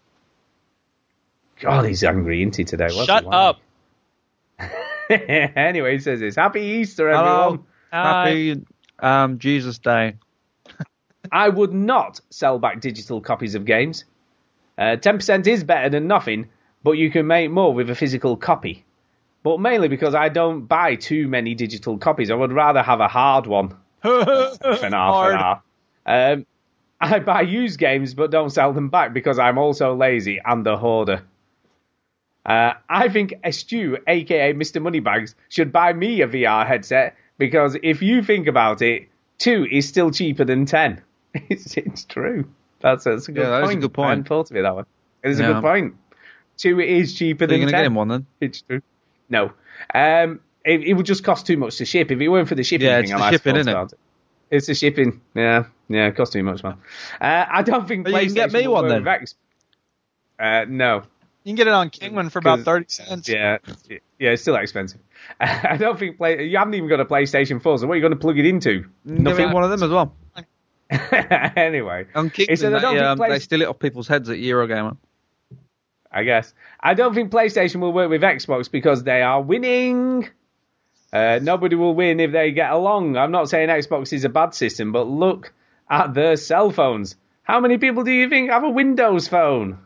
God, 1.60 1.86
he's 1.86 2.04
angry, 2.04 2.42
isn't 2.42 2.56
he, 2.56 2.64
today? 2.64 2.86
What's 2.86 3.06
Shut 3.06 3.24
he 3.24 3.30
up. 3.30 3.60
anyway, 5.10 5.94
he 5.94 6.00
says 6.00 6.20
this. 6.20 6.36
Happy 6.36 6.62
Easter, 6.62 7.10
Hello. 7.10 7.46
everyone. 7.46 7.66
Happy 7.92 8.62
um, 9.02 9.40
Jesus 9.40 9.78
Day. 9.80 10.16
I 11.32 11.50
would 11.50 11.74
not 11.74 12.20
sell 12.30 12.60
back 12.60 12.82
digital 12.82 13.22
copies 13.22 13.56
of 13.56 13.66
games. 13.66 14.06
Uh, 14.78 14.98
10% 14.98 15.48
is 15.48 15.64
better 15.64 15.90
than 15.90 16.08
nothing, 16.08 16.50
but 16.84 16.94
you 16.94 17.12
can 17.12 17.28
make 17.28 17.52
more 17.52 17.74
with 17.74 17.90
a 17.90 17.96
physical 17.96 18.36
copy. 18.36 18.86
But 19.44 19.60
mainly 19.60 19.88
because 19.88 20.16
I 20.16 20.30
don't 20.30 20.66
buy 20.66 20.96
too 20.96 21.28
many 21.28 21.56
digital 21.56 21.98
copies. 21.98 22.30
I 22.32 22.36
would 22.36 22.52
rather 22.52 22.82
have 22.84 23.00
a 23.00 23.08
hard 23.08 23.48
one 23.48 23.76
for 24.02 24.90
now, 24.90 25.24
for 25.24 25.34
now. 25.34 25.64
Um, 26.06 26.46
I 27.00 27.20
buy 27.20 27.42
used 27.42 27.80
games 27.80 28.14
but 28.14 28.32
don't 28.32 28.52
sell 28.52 28.74
them 28.74 28.90
back 28.90 29.14
because 29.14 29.40
I'm 29.40 29.58
also 29.58 29.96
lazy 29.96 30.40
and 30.44 30.66
a 30.68 30.78
hoarder. 30.78 31.24
Uh, 32.46 32.74
I 32.90 33.10
think 33.10 33.34
Stu, 33.52 33.98
aka 34.08 34.54
Mr. 34.54 34.82
Moneybags, 34.82 35.36
should 35.50 35.72
buy 35.72 35.94
me 35.94 36.22
a 36.22 36.28
VR 36.28 36.66
headset 36.66 37.16
because 37.42 37.76
if 37.82 38.04
you 38.04 38.22
think 38.24 38.46
about 38.48 38.82
it, 38.84 39.10
two 39.40 39.66
is 39.70 39.88
still 39.88 40.12
cheaper 40.12 40.46
than 40.46 40.66
ten. 40.66 41.02
It's, 41.50 41.76
it's 41.76 42.06
true. 42.06 42.48
That's, 42.82 43.04
that's 43.06 43.28
a 43.28 43.32
good 43.32 43.42
Yeah, 43.42 43.50
that 43.50 43.64
is 43.64 43.68
point. 43.70 43.78
a 43.80 43.82
good 43.82 43.94
point. 43.94 44.06
I 44.06 44.10
hadn't 44.12 44.28
thought 44.28 44.52
of 44.52 44.58
it 44.58 44.62
that 44.62 44.76
way. 44.76 44.84
It 45.24 45.32
is 45.32 45.40
a 45.40 45.44
good 45.44 45.62
point. 45.62 45.96
Two 46.58 46.80
is 46.80 47.14
cheaper 47.16 47.46
So 47.46 47.52
you're 47.52 47.60
than 47.60 47.60
gonna 47.68 47.72
ten. 47.72 47.80
get 47.80 47.86
him 47.88 47.96
one 47.96 48.08
then? 48.10 48.26
It's 48.40 48.62
true. 48.62 48.82
No. 49.30 49.54
Um, 49.94 50.40
it, 50.66 50.82
it 50.84 50.94
would 50.94 51.06
just 51.06 51.24
cost 51.24 51.48
too 51.48 51.58
much 51.58 51.78
to 51.78 51.86
ship. 51.86 52.12
If 52.12 52.20
it 52.20 52.28
weren't 52.30 52.48
for 52.50 52.56
the 52.56 52.64
shipping 52.64 52.86
Yeah, 52.88 53.00
it's 53.00 53.12
I 53.12 53.18
the 53.18 53.24
have 53.24 53.34
shipping, 53.34 53.56
isn't 53.56 53.76
it? 53.76 53.92
it. 53.94 54.00
It's 54.52 54.68
the 54.68 54.76
shipping. 54.76 55.22
Yeah, 55.34 55.66
yeah, 55.90 56.08
it 56.08 56.16
costs 56.16 56.34
too 56.34 56.44
much, 56.44 56.64
man. 56.64 56.78
Uh, 57.20 57.46
I 57.50 57.64
don't 57.64 57.88
think 57.88 58.04
But 58.04 58.14
you 58.22 58.28
can 58.28 58.36
get 58.36 58.52
me 58.52 58.68
one 58.68 58.88
then. 58.88 59.08
Uh, 60.40 60.66
no. 60.68 61.04
You 61.44 61.50
can 61.50 61.56
get 61.56 61.68
it 61.68 61.74
on 61.74 61.90
Kinguin 61.90 62.32
for 62.32 62.40
about 62.40 62.60
30 62.62 62.86
cents. 62.88 63.28
Yeah, 63.28 63.58
yeah, 63.90 64.30
it's 64.30 64.44
still 64.44 64.56
expensive. 64.56 65.00
I 65.40 65.78
don't 65.78 65.98
think 65.98 66.18
play. 66.18 66.46
You 66.46 66.58
haven't 66.58 66.76
even 66.76 66.88
got 66.88 67.00
a 67.00 67.06
PlayStation 67.06 67.62
4, 67.62 67.80
so 67.80 67.88
what 67.88 67.94
are 67.94 67.96
you 67.96 68.02
going 68.02 68.14
to 68.14 68.20
plug 68.20 68.38
it 68.38 68.46
into? 68.46 68.86
Nothing. 69.04 69.52
one 69.52 69.64
of 69.64 69.72
them 69.72 69.82
as 69.82 69.90
well. 69.90 70.16
anyway, 71.56 72.06
On 72.16 72.30
Kickman, 72.30 72.76
I 72.76 72.80
don't 72.80 72.96
they, 72.96 73.02
um, 73.02 73.18
Play- 73.18 73.30
they 73.30 73.40
steal 73.40 73.62
it 73.62 73.68
off 73.68 73.80
people's 73.80 74.08
heads 74.08 74.30
at 74.30 74.38
Eurogamer. 74.38 74.98
I 76.12 76.24
guess. 76.24 76.54
I 76.80 76.94
don't 76.94 77.14
think 77.16 77.32
PlayStation 77.32 77.80
will 77.80 77.94
work 77.94 78.10
with 78.10 78.22
Xbox 78.22 78.70
because 78.70 79.04
they 79.04 79.22
are 79.22 79.42
winning. 79.42 80.28
Uh, 81.14 81.40
nobody 81.42 81.76
will 81.76 81.96
win 81.96 82.20
if 82.20 82.34
they 82.34 82.52
get 82.52 82.72
along. 82.72 83.16
I'm 83.16 83.32
not 83.32 83.50
saying 83.50 83.70
Xbox 83.70 84.12
is 84.12 84.26
a 84.26 84.30
bad 84.30 84.54
system, 84.54 84.92
but 84.92 85.08
look 85.08 85.54
at 85.90 86.14
their 86.14 86.36
cell 86.36 86.72
phones. 86.72 87.16
How 87.44 87.62
many 87.62 87.78
people 87.78 88.04
do 88.04 88.12
you 88.12 88.30
think 88.30 88.50
have 88.50 88.64
a 88.64 88.70
Windows 88.70 89.28
phone? 89.28 89.80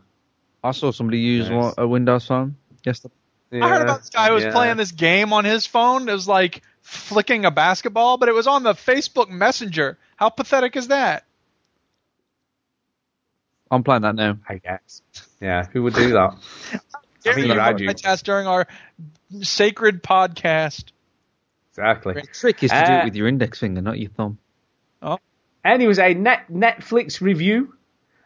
I 0.66 0.72
saw 0.72 0.92
somebody 0.92 1.20
use 1.20 1.50
Nice. 1.50 1.56
one, 1.56 1.74
a 1.78 1.88
Windows 1.88 2.26
phone 2.28 2.56
yesterday. 2.84 3.14
I 3.54 3.70
heard 3.70 3.84
about 3.84 4.00
this 4.02 4.10
guy 4.10 4.28
who 4.30 4.34
was 4.34 4.44
yeah. 4.44 4.52
playing 4.52 4.78
this 4.78 4.92
game 4.92 5.32
on 5.32 5.46
his 5.46 5.66
phone. 5.66 6.10
It 6.10 6.14
was 6.14 6.28
like 6.28 6.62
flicking 6.82 7.46
a 7.46 7.52
basketball, 7.52 8.18
but 8.18 8.28
it 8.30 8.34
was 8.34 8.48
on 8.48 8.64
the 8.64 8.74
Facebook 8.74 9.30
Messenger. 9.30 9.98
How 10.16 10.30
pathetic 10.30 10.76
is 10.76 10.88
that? 10.90 11.26
I'm 13.72 13.84
playing 13.84 14.02
that 14.02 14.16
now. 14.16 14.38
I 14.48 14.58
guess. 14.58 15.02
Yeah, 15.40 15.66
who 15.72 15.84
would 15.84 15.94
do 15.94 16.14
that? 16.14 16.36
I 17.28 17.36
mean, 17.36 17.48
you're 17.48 17.60
I 17.62 17.74
Jude. 17.74 17.98
test 17.98 18.26
during 18.26 18.48
our 18.48 18.68
sacred 19.42 20.04
podcast. 20.04 20.86
Exactly. 21.72 22.14
The 22.14 22.22
trick 22.22 22.64
is 22.64 22.72
to 22.72 22.78
do 22.86 22.92
Uh, 22.92 23.00
it 23.02 23.06
with 23.06 23.16
your 23.16 23.28
index 23.28 23.60
finger, 23.60 23.82
not 23.82 24.00
your 24.00 24.10
thumb. 24.10 24.38
And 25.64 25.82
it 25.82 25.88
was 25.88 25.98
a 25.98 26.14
net 26.14 26.46
Netflix 26.52 27.22
review. 27.22 27.75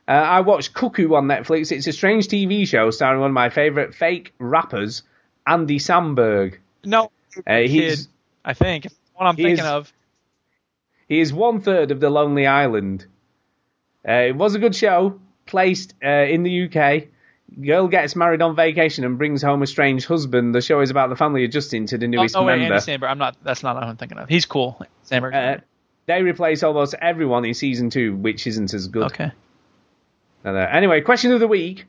Uh, 0.10 0.14
I 0.14 0.42
watched 0.42 0.74
Cuckoo 0.74 1.14
on 1.14 1.28
Netflix. 1.28 1.72
It's 1.72 1.86
a 1.86 1.92
strange 1.94 2.28
TV 2.28 2.68
show 2.68 2.90
starring 2.90 3.22
one 3.22 3.30
of 3.30 3.34
my 3.36 3.50
favourite 3.52 3.94
fake 3.94 4.34
rappers, 4.40 5.04
Andy 5.46 5.78
Samberg. 5.78 6.56
No, 6.84 7.12
Uh, 7.46 7.58
he's 7.60 8.06
kid, 8.06 8.08
I 8.44 8.54
think. 8.56 8.86
It's 8.86 8.96
the 8.96 9.02
one 9.14 9.28
I'm 9.28 9.36
thinking 9.36 9.60
is- 9.60 9.66
of. 9.66 9.94
he 11.08 11.20
is 11.20 11.32
one 11.32 11.62
third 11.62 11.92
of 11.92 12.00
the 12.00 12.10
Lonely 12.10 12.48
Island. 12.48 13.06
Uh, 14.08 14.14
it 14.14 14.36
was 14.36 14.56
a 14.56 14.60
good 14.60 14.76
show, 14.76 15.20
placed 15.46 15.94
uh, 16.04 16.10
in 16.10 16.42
the 16.42 16.64
UK. 16.66 17.10
Girl 17.64 17.88
gets 17.88 18.16
married 18.16 18.42
on 18.42 18.56
vacation 18.56 19.04
and 19.04 19.18
brings 19.18 19.44
home 19.44 19.62
a 19.62 19.68
strange 19.68 20.08
husband. 20.08 20.56
The 20.56 20.62
show 20.62 20.82
is 20.82 20.90
about 20.90 21.10
the 21.10 21.16
family 21.16 21.44
adjusting 21.44 21.86
to 21.88 22.00
the 22.00 22.08
newest 22.08 22.36
oh 22.36 22.46
wait, 22.46 22.58
member. 22.60 22.76
Andy 22.76 22.86
Samberg. 22.86 23.10
I'm 23.10 23.18
not. 23.20 23.38
That's 23.44 23.62
not 23.62 23.76
what 23.76 23.84
I'm 23.84 23.98
thinking 23.98 24.18
of. 24.18 24.28
He's 24.30 24.46
cool. 24.46 24.82
Samberg. 25.06 25.36
Uh, 25.36 25.62
they 26.08 26.24
replace 26.24 26.64
almost 26.64 26.96
everyone 27.00 27.46
in 27.46 27.54
season 27.54 27.92
two, 27.92 28.16
which 28.16 28.48
isn't 28.48 28.74
as 28.74 28.88
good. 28.88 29.04
okay. 29.04 29.32
Uh, 30.46 30.50
Anyway, 30.50 31.02
question 31.02 31.32
of 31.32 31.40
the 31.40 31.48
week. 31.48 31.86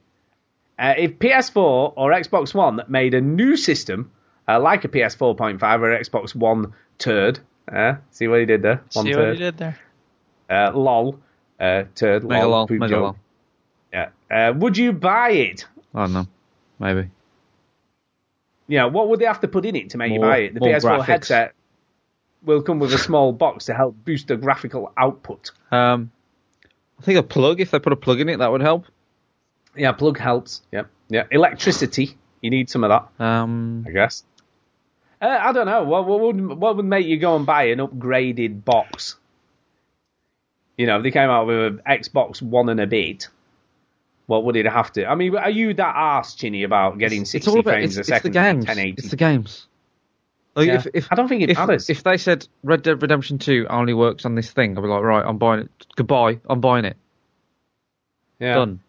Uh, 0.78 0.94
if 0.96 1.18
PS4 1.18 1.92
or 1.96 2.10
Xbox 2.12 2.54
One 2.54 2.80
made 2.88 3.14
a 3.14 3.20
new 3.20 3.56
system, 3.56 4.10
uh, 4.48 4.58
like 4.60 4.84
a 4.84 4.88
PS4.5 4.88 5.62
or 5.80 5.98
Xbox 5.98 6.34
One 6.34 6.72
turd, 6.98 7.38
uh, 7.70 7.94
see 8.10 8.28
what 8.28 8.40
he 8.40 8.46
did 8.46 8.62
there? 8.62 8.82
One 8.94 9.04
See 9.04 9.12
turd. 9.12 9.26
what 9.28 9.32
he 9.34 9.38
did 9.38 9.58
there. 9.58 9.78
Uh, 10.48 10.72
lol, 10.74 11.18
uh, 11.60 11.84
turd, 11.94 12.24
Mega 12.24 12.42
lol, 12.46 12.50
lol, 12.50 12.66
poop 12.66 12.80
mega 12.80 12.90
joke. 12.94 13.02
lol. 13.02 13.16
Yeah. 13.92 14.08
Uh, 14.30 14.52
would 14.56 14.76
you 14.78 14.92
buy 14.92 15.30
it? 15.30 15.66
I 15.94 16.00
don't 16.00 16.12
know. 16.14 16.26
Maybe. 16.78 17.10
Yeah, 18.66 18.86
what 18.86 19.08
would 19.08 19.20
they 19.20 19.24
have 19.26 19.40
to 19.40 19.48
put 19.48 19.64
in 19.66 19.76
it 19.76 19.90
to 19.90 19.98
make 19.98 20.12
you 20.12 20.20
buy 20.20 20.38
it? 20.38 20.54
The 20.54 20.60
PS4 20.60 20.80
graphics. 20.80 21.04
headset 21.04 21.54
will 22.42 22.62
come 22.62 22.78
with 22.78 22.92
a 22.94 22.98
small 22.98 23.32
box 23.32 23.66
to 23.66 23.74
help 23.74 23.96
boost 24.04 24.28
the 24.28 24.36
graphical 24.36 24.92
output. 24.96 25.50
Um, 25.70 26.10
I 27.00 27.02
think 27.02 27.18
a 27.18 27.22
plug, 27.22 27.60
if 27.60 27.70
they 27.70 27.78
put 27.78 27.94
a 27.94 27.96
plug 27.96 28.20
in 28.20 28.28
it, 28.28 28.38
that 28.40 28.52
would 28.52 28.60
help. 28.60 28.84
Yeah, 29.74 29.92
plug 29.92 30.18
helps. 30.18 30.60
Yeah, 30.70 30.82
yeah. 31.08 31.24
Electricity, 31.30 32.16
you 32.42 32.50
need 32.50 32.68
some 32.68 32.84
of 32.84 32.90
that. 32.90 33.24
Um, 33.24 33.84
I 33.88 33.90
guess. 33.90 34.22
Uh, 35.22 35.26
I 35.28 35.52
don't 35.52 35.66
know. 35.66 35.84
What, 35.84 36.06
what 36.06 36.20
would 36.20 36.40
what 36.58 36.76
would 36.76 36.84
make 36.84 37.06
you 37.06 37.18
go 37.18 37.36
and 37.36 37.46
buy 37.46 37.64
an 37.64 37.78
upgraded 37.78 38.64
box? 38.64 39.16
You 40.76 40.86
know, 40.86 40.98
if 40.98 41.02
they 41.02 41.10
came 41.10 41.30
out 41.30 41.46
with 41.46 41.58
an 41.58 41.82
Xbox 41.88 42.40
One 42.42 42.68
and 42.68 42.80
a 42.80 42.86
bit, 42.86 43.28
What 44.26 44.44
would 44.44 44.56
it 44.56 44.66
have 44.66 44.92
to? 44.92 45.06
I 45.06 45.14
mean, 45.14 45.36
are 45.36 45.50
you 45.50 45.74
that 45.74 45.94
arse, 45.94 46.34
Chinny, 46.34 46.62
about 46.62 46.98
getting 46.98 47.22
It's 47.22 47.32
60 47.32 47.50
all 47.50 47.60
about 47.60 47.72
frames 47.72 47.98
it's, 47.98 48.08
a 48.08 48.14
it's 48.14 48.22
the 48.22 48.30
games. 48.30 48.66
1080? 48.66 48.94
It's 48.98 49.10
the 49.10 49.16
games. 49.16 49.66
Like 50.60 50.68
Yeah. 50.68 50.74
if, 50.74 50.86
if, 50.94 51.08
I 51.10 51.14
don't 51.14 51.28
think 51.28 51.42
it 51.42 51.50
if, 51.50 51.56
matters. 51.58 51.88
If 51.88 52.02
they 52.02 52.16
said 52.16 52.46
Red 52.62 52.82
Dead 52.82 53.00
Redemption 53.00 53.38
2 53.38 53.66
only 53.70 53.94
works 53.94 54.24
on 54.26 54.34
this 54.34 54.50
thing, 54.50 54.76
I'd 54.76 54.82
be 54.82 54.88
like, 54.88 55.02
right, 55.02 55.24
I'm 55.24 55.38
buying 55.38 55.60
it. 55.62 55.70
Goodbye, 55.96 56.40
I'm 56.48 56.60
buying 56.60 56.84
it. 56.84 56.96
Yeah. 58.38 58.54
Done. 58.56 58.80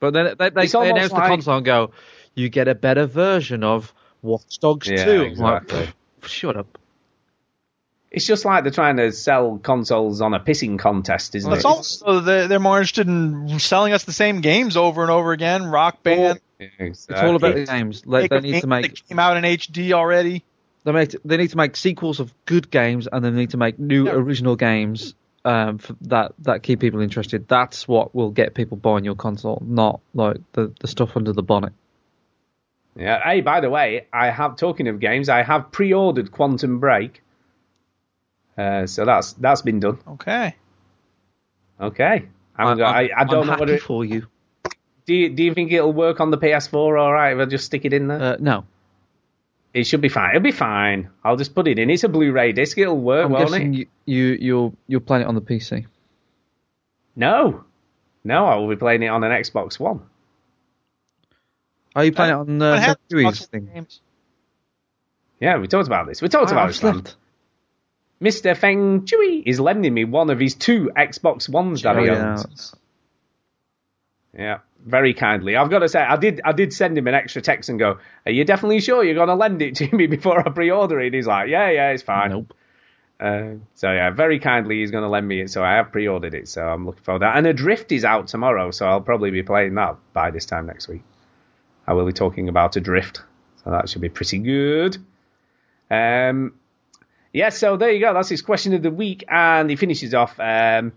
But 0.00 0.12
then 0.12 0.34
they, 0.38 0.50
they, 0.50 0.66
they 0.66 0.90
announce 0.90 1.12
like- 1.12 1.22
the 1.24 1.28
console 1.28 1.56
and 1.56 1.66
go, 1.66 1.90
you 2.34 2.48
get 2.48 2.68
a 2.68 2.74
better 2.74 3.06
version 3.06 3.62
of 3.64 3.92
Watch 4.22 4.58
Dogs 4.58 4.88
Yeah, 4.88 5.04
2. 5.04 5.10
I'm 5.10 5.34
like, 5.36 5.62
exactly. 5.62 5.88
Shut 6.22 6.56
up. 6.56 6.78
It's 8.10 8.26
just 8.26 8.44
like 8.44 8.62
they're 8.62 8.70
trying 8.70 8.96
to 8.98 9.10
sell 9.10 9.58
consoles 9.58 10.20
on 10.20 10.34
a 10.34 10.40
pissing 10.40 10.78
contest, 10.78 11.34
isn't 11.34 11.52
It's 11.52 11.64
it? 11.64 11.66
also 11.66 12.20
they're, 12.20 12.46
they're 12.46 12.60
more 12.60 12.78
interested 12.78 13.08
in 13.08 13.58
selling 13.58 13.92
us 13.92 14.04
the 14.04 14.12
same 14.12 14.40
games 14.40 14.76
over 14.76 15.02
and 15.02 15.10
over 15.10 15.32
again. 15.32 15.64
Rock 15.64 16.02
Band. 16.04 16.40
It's 16.60 17.08
all 17.10 17.34
about 17.34 17.56
the 17.56 17.64
games. 17.66 18.06
Like, 18.06 18.30
they 18.30 18.38
need 18.40 18.52
game 18.52 18.60
to 18.60 18.66
make 18.68 18.82
that 18.94 19.08
came 19.08 19.18
out 19.18 19.36
in 19.36 19.42
HD 19.42 19.92
already. 19.92 20.44
They 20.84 20.92
make 20.92 21.14
they 21.24 21.36
need 21.36 21.50
to 21.50 21.56
make 21.56 21.76
sequels 21.76 22.20
of 22.20 22.32
good 22.46 22.70
games 22.70 23.08
and 23.10 23.24
they 23.24 23.30
need 23.30 23.50
to 23.50 23.56
make 23.56 23.78
new 23.78 24.08
original 24.08 24.56
games 24.56 25.14
um, 25.44 25.78
for 25.78 25.96
that 26.02 26.32
that 26.40 26.62
keep 26.62 26.80
people 26.80 27.00
interested. 27.00 27.48
That's 27.48 27.88
what 27.88 28.14
will 28.14 28.30
get 28.30 28.54
people 28.54 28.76
buying 28.76 29.04
your 29.04 29.14
console, 29.14 29.62
not 29.66 30.00
like 30.14 30.36
the 30.52 30.72
the 30.80 30.88
stuff 30.88 31.16
under 31.16 31.32
the 31.32 31.42
bonnet. 31.42 31.72
Yeah. 32.96 33.20
Hey, 33.22 33.40
by 33.40 33.60
the 33.60 33.70
way, 33.70 34.06
I 34.12 34.30
have 34.30 34.56
talking 34.56 34.88
of 34.88 35.00
games, 35.00 35.28
I 35.28 35.42
have 35.42 35.72
pre-ordered 35.72 36.30
Quantum 36.30 36.78
Break. 36.78 37.22
Uh, 38.56 38.86
so 38.86 39.04
that's 39.04 39.32
that's 39.32 39.62
been 39.62 39.80
done. 39.80 39.98
Okay. 40.06 40.54
Okay. 41.80 42.28
I'm, 42.56 42.80
I, 42.80 42.84
I, 42.84 43.10
I'm 43.16 43.26
don't 43.26 43.46
know 43.46 43.52
happy 43.52 43.60
whether. 43.62 43.78
for 43.78 44.04
you. 44.04 44.28
Do 45.06 45.14
you, 45.14 45.28
do 45.28 45.42
you 45.42 45.52
think 45.52 45.72
it'll 45.72 45.92
work 45.92 46.20
on 46.20 46.30
the 46.30 46.38
PS4 46.38 46.98
all 46.98 47.12
right 47.12 47.34
if 47.34 47.38
I 47.38 47.44
just 47.46 47.66
stick 47.66 47.84
it 47.84 47.92
in 47.92 48.06
there? 48.06 48.22
Uh, 48.22 48.36
no, 48.38 48.64
it 49.74 49.84
should 49.84 50.00
be 50.00 50.08
fine. 50.08 50.30
It'll 50.30 50.42
be 50.42 50.52
fine. 50.52 51.10
I'll 51.24 51.36
just 51.36 51.54
put 51.54 51.66
it 51.68 51.78
in. 51.78 51.90
It's 51.90 52.04
a 52.04 52.08
Blu-ray 52.08 52.52
disc. 52.52 52.78
It'll 52.78 52.96
work, 52.96 53.26
I'm 53.26 53.32
won't 53.32 53.48
guessing 53.50 53.74
it? 53.74 53.88
you, 54.06 54.16
you 54.26 54.38
you'll 54.40 54.74
you'll 54.86 55.00
play 55.00 55.20
it 55.20 55.26
on 55.26 55.34
the 55.34 55.40
PC. 55.42 55.86
No. 57.16 57.64
No, 58.24 58.46
I 58.46 58.54
will 58.56 58.68
be 58.68 58.76
playing 58.76 59.02
it 59.02 59.08
on 59.08 59.22
an 59.24 59.30
Xbox 59.32 59.78
One. 59.78 60.00
Are 61.94 62.04
you 62.04 62.12
playing 62.12 62.30
it 62.32 62.34
on 62.34 62.58
What 62.58 62.66
uh, 62.66 62.80
happened 62.80 63.08
to 63.10 63.16
Xbox 63.16 63.46
thing? 63.46 63.70
games? 63.72 64.00
Yeah, 65.40 65.58
we 65.58 65.66
talked 65.68 65.86
about 65.86 66.06
this. 66.06 66.22
We 66.22 66.28
talked 66.28 66.50
I- 66.50 66.52
about 66.52 66.68
I've 66.68 66.80
this. 66.80 66.82
man. 66.82 67.04
Mr. 68.22 68.56
Feng 68.56 69.04
Chui 69.04 69.42
is 69.44 69.60
lending 69.60 69.92
me 69.92 70.04
one 70.04 70.30
of 70.30 70.40
his 70.40 70.54
two 70.54 70.90
Xbox 70.96 71.48
Ones 71.48 71.82
that 71.82 71.98
he 71.98 72.08
owns. 72.08 72.74
Yeah, 74.36 74.60
very 74.84 75.14
kindly. 75.14 75.56
I've 75.56 75.70
got 75.70 75.80
to 75.80 75.88
say, 75.88 76.00
I 76.00 76.16
did, 76.16 76.40
I 76.44 76.52
did 76.52 76.72
send 76.72 76.96
him 76.96 77.06
an 77.06 77.14
extra 77.14 77.42
text 77.42 77.68
and 77.70 77.78
go, 77.78 77.98
"Are 78.26 78.32
you 78.32 78.44
definitely 78.44 78.80
sure 78.80 79.02
you're 79.02 79.14
going 79.14 79.28
to 79.28 79.34
lend 79.34 79.62
it 79.62 79.76
to 79.76 79.88
me 79.96 80.06
before 80.06 80.46
I 80.46 80.50
pre-order 80.50 81.00
it?" 81.00 81.14
He's 81.14 81.26
like, 81.26 81.48
"Yeah, 81.48 81.70
yeah, 81.70 81.90
it's 81.90 82.02
fine." 82.02 82.30
Nope. 82.30 82.54
Uh, 83.18 83.54
so 83.74 83.90
yeah, 83.92 84.10
very 84.10 84.38
kindly, 84.38 84.80
he's 84.80 84.90
going 84.90 85.04
to 85.04 85.08
lend 85.08 85.26
me 85.26 85.40
it. 85.40 85.50
So 85.50 85.62
I 85.62 85.74
have 85.74 85.92
pre-ordered 85.92 86.34
it. 86.34 86.48
So 86.48 86.62
I'm 86.66 86.84
looking 86.84 87.02
forward 87.02 87.20
to 87.20 87.26
that. 87.26 87.36
And 87.36 87.46
Adrift 87.46 87.92
is 87.92 88.04
out 88.04 88.26
tomorrow, 88.26 88.70
so 88.70 88.86
I'll 88.86 89.00
probably 89.00 89.30
be 89.30 89.42
playing 89.42 89.74
that 89.74 89.96
by 90.12 90.30
this 90.30 90.46
time 90.46 90.66
next 90.66 90.88
week. 90.88 91.02
I 91.86 91.92
will 91.94 92.06
be 92.06 92.12
talking 92.12 92.48
about 92.48 92.76
Adrift, 92.76 93.22
so 93.62 93.70
that 93.70 93.88
should 93.88 94.02
be 94.02 94.08
pretty 94.08 94.38
good. 94.38 94.98
Um, 95.90 96.54
yeah, 97.32 97.50
so 97.50 97.76
there 97.76 97.90
you 97.90 98.00
go. 98.00 98.14
That's 98.14 98.28
his 98.28 98.42
question 98.42 98.74
of 98.74 98.82
the 98.82 98.90
week, 98.90 99.24
and 99.28 99.68
he 99.68 99.76
finishes 99.76 100.14
off. 100.14 100.38
Um, 100.38 100.92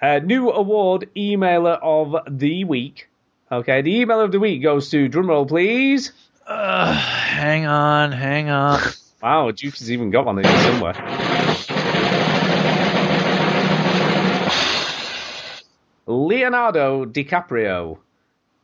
uh, 0.00 0.18
new 0.20 0.50
award 0.50 1.08
emailer 1.16 1.78
of 1.82 2.16
the 2.38 2.64
week. 2.64 3.08
Okay, 3.52 3.82
the 3.82 4.00
email 4.00 4.20
of 4.20 4.32
the 4.32 4.40
week 4.40 4.62
goes 4.62 4.90
to 4.90 5.08
drumroll, 5.08 5.46
please. 5.46 6.12
Uh, 6.46 6.92
hang 6.92 7.66
on, 7.66 8.12
hang 8.12 8.48
on. 8.48 8.80
Wow, 9.22 9.50
Duke 9.50 9.76
has 9.76 9.90
even 9.90 10.10
got 10.10 10.24
one 10.24 10.38
in 10.38 10.44
here 10.44 10.62
somewhere. 10.62 10.94
Leonardo 16.06 17.04
DiCaprio. 17.04 17.98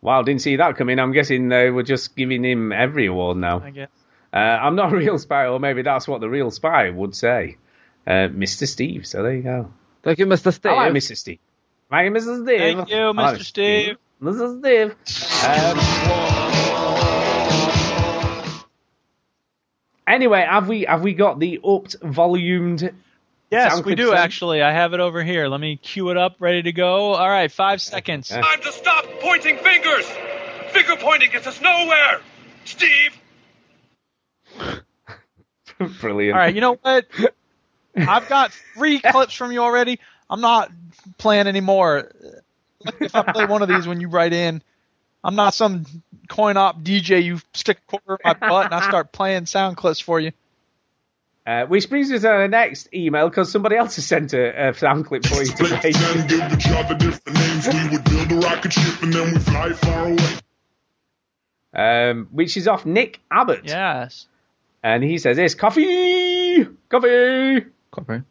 Wow, 0.01 0.23
didn't 0.23 0.43
see 0.43 0.57
that 0.57 0.77
coming. 0.77 0.99
I'm 0.99 1.13
guessing 1.13 1.49
they 1.49 1.71
were 1.71 1.83
just 1.83 2.17
giving 2.17 2.45
him 2.45 2.73
every 2.73 3.07
award 3.07 3.37
now. 3.39 3.61
I 3.61 3.71
guess. 3.71 3.89
Uh, 4.33 4.37
I'm 4.37 4.77
not 4.77 4.93
a 4.93 4.97
real 4.97 5.19
spy, 5.19 5.47
or 5.47 5.59
maybe 5.59 5.83
that's 5.83 6.07
what 6.07 6.21
the 6.21 6.29
real 6.29 6.51
spy 6.51 6.91
would 6.91 7.15
say. 7.15 7.57
Uh, 8.07 8.29
Mr. 8.29 8.67
Steve, 8.69 9.07
so 9.07 9.23
there 9.23 9.35
you 9.35 9.43
go. 9.43 9.73
Thank 10.07 10.21
you, 10.21 10.27
Mr. 10.27 10.55
Steve. 10.55 10.71
I 10.71 10.75
like 10.85 10.93
Mr. 10.93 11.17
Steve. 11.17 11.41
Thank 11.91 12.05
you, 12.07 12.13
Mr. 12.13 12.45
Steve. 12.45 12.59
Thank 12.61 12.89
you, 12.91 12.97
I 12.97 13.11
like 13.11 13.41
Mr. 13.41 13.45
Steve. 13.45 13.97
Mr. 14.23 14.61
Steve. 14.61 14.95
Um, 18.55 18.65
anyway, 20.07 20.47
have 20.49 20.69
we 20.69 20.83
have 20.83 21.03
we 21.03 21.13
got 21.15 21.41
the 21.41 21.59
upped, 21.65 21.97
volumed? 22.01 22.89
Yes, 23.51 23.73
sound 23.73 23.85
we 23.85 23.97
do 23.97 24.11
then? 24.11 24.19
actually. 24.19 24.63
I 24.63 24.71
have 24.71 24.95
it 24.95 25.01
over 25.01 25.25
here. 25.25 25.49
Let 25.49 25.61
me 25.61 25.75
cue 25.75 26.11
it 26.11 26.17
up, 26.17 26.37
ready 26.39 26.63
to 26.63 26.73
go. 26.73 27.15
All 27.15 27.29
right, 27.29 27.51
five 27.51 27.83
seconds. 27.83 28.29
Time 28.29 28.61
to 28.63 28.71
stop 28.71 29.07
pointing 29.19 29.59
fingers! 29.59 30.07
Finger 30.71 30.95
pointing 31.01 31.33
gets 31.33 31.49
us 31.49 31.61
nowhere! 31.61 32.21
Steve! 32.65 33.11
Brilliant. 36.01 36.37
All 36.37 36.41
right, 36.41 36.55
you 36.55 36.61
know 36.61 36.79
what? 36.81 37.07
I've 37.97 38.29
got 38.29 38.53
three 38.75 38.99
clips 39.05 39.35
from 39.35 39.53
you 39.53 39.61
already. 39.61 39.99
I'm 40.29 40.41
not 40.41 40.71
playing 41.19 41.47
anymore. 41.47 42.13
If 43.01 43.15
I 43.15 43.23
play 43.33 43.47
one 43.47 43.63
of 43.63 43.69
these 43.69 43.87
when 43.87 44.01
you 44.01 44.09
write 44.09 44.33
in, 44.33 44.63
I'm 45.25 45.35
not 45.35 45.55
some 45.55 45.87
coin 46.29 46.57
op 46.57 46.81
DJ. 46.83 47.23
You 47.25 47.41
stick 47.55 47.79
a 47.79 47.91
quarter 47.99 48.23
in 48.25 48.35
my 48.41 48.49
butt 48.49 48.67
and 48.67 48.75
I 48.75 48.87
start 48.89 49.13
playing 49.13 49.47
sound 49.47 49.77
clips 49.77 50.01
for 50.01 50.21
you. 50.21 50.33
Uh, 51.47 51.65
which 51.67 51.89
brings 51.89 52.11
us 52.11 52.23
to 52.23 52.29
the 52.29 52.49
next 52.49 52.93
email 52.93 53.29
because 53.29 53.53
somebody 53.53 53.77
else 53.77 53.95
has 53.95 54.05
sent 54.05 54.33
a, 54.33 54.69
a 54.71 54.75
sound 54.75 55.07
clip 55.07 55.25
for 55.25 55.43
you 55.43 55.53
today. 55.53 55.93
Then 55.93 56.27
give 56.27 56.53
each 56.53 56.67
other 56.71 56.95
different 56.97 57.39
names. 57.39 57.69
We 57.69 57.89
would 57.97 58.05
build 58.05 58.33
a 58.33 58.47
rocket 58.47 58.73
ship 58.73 59.03
and 59.03 59.13
then 59.13 59.33
we 59.33 59.39
fly 59.39 59.73
far 59.73 60.07
away. 60.09 60.39
um, 61.73 62.29
which 62.33 62.57
is 62.57 62.67
off 62.67 62.85
Nick 62.85 63.21
Abbott. 63.31 63.61
Yes. 63.65 64.27
And 64.83 65.05
he 65.05 65.19
says 65.19 65.37
this 65.37 65.55
coffee, 65.55 66.67
coffee. 66.89 67.67
Copy. 67.97 68.23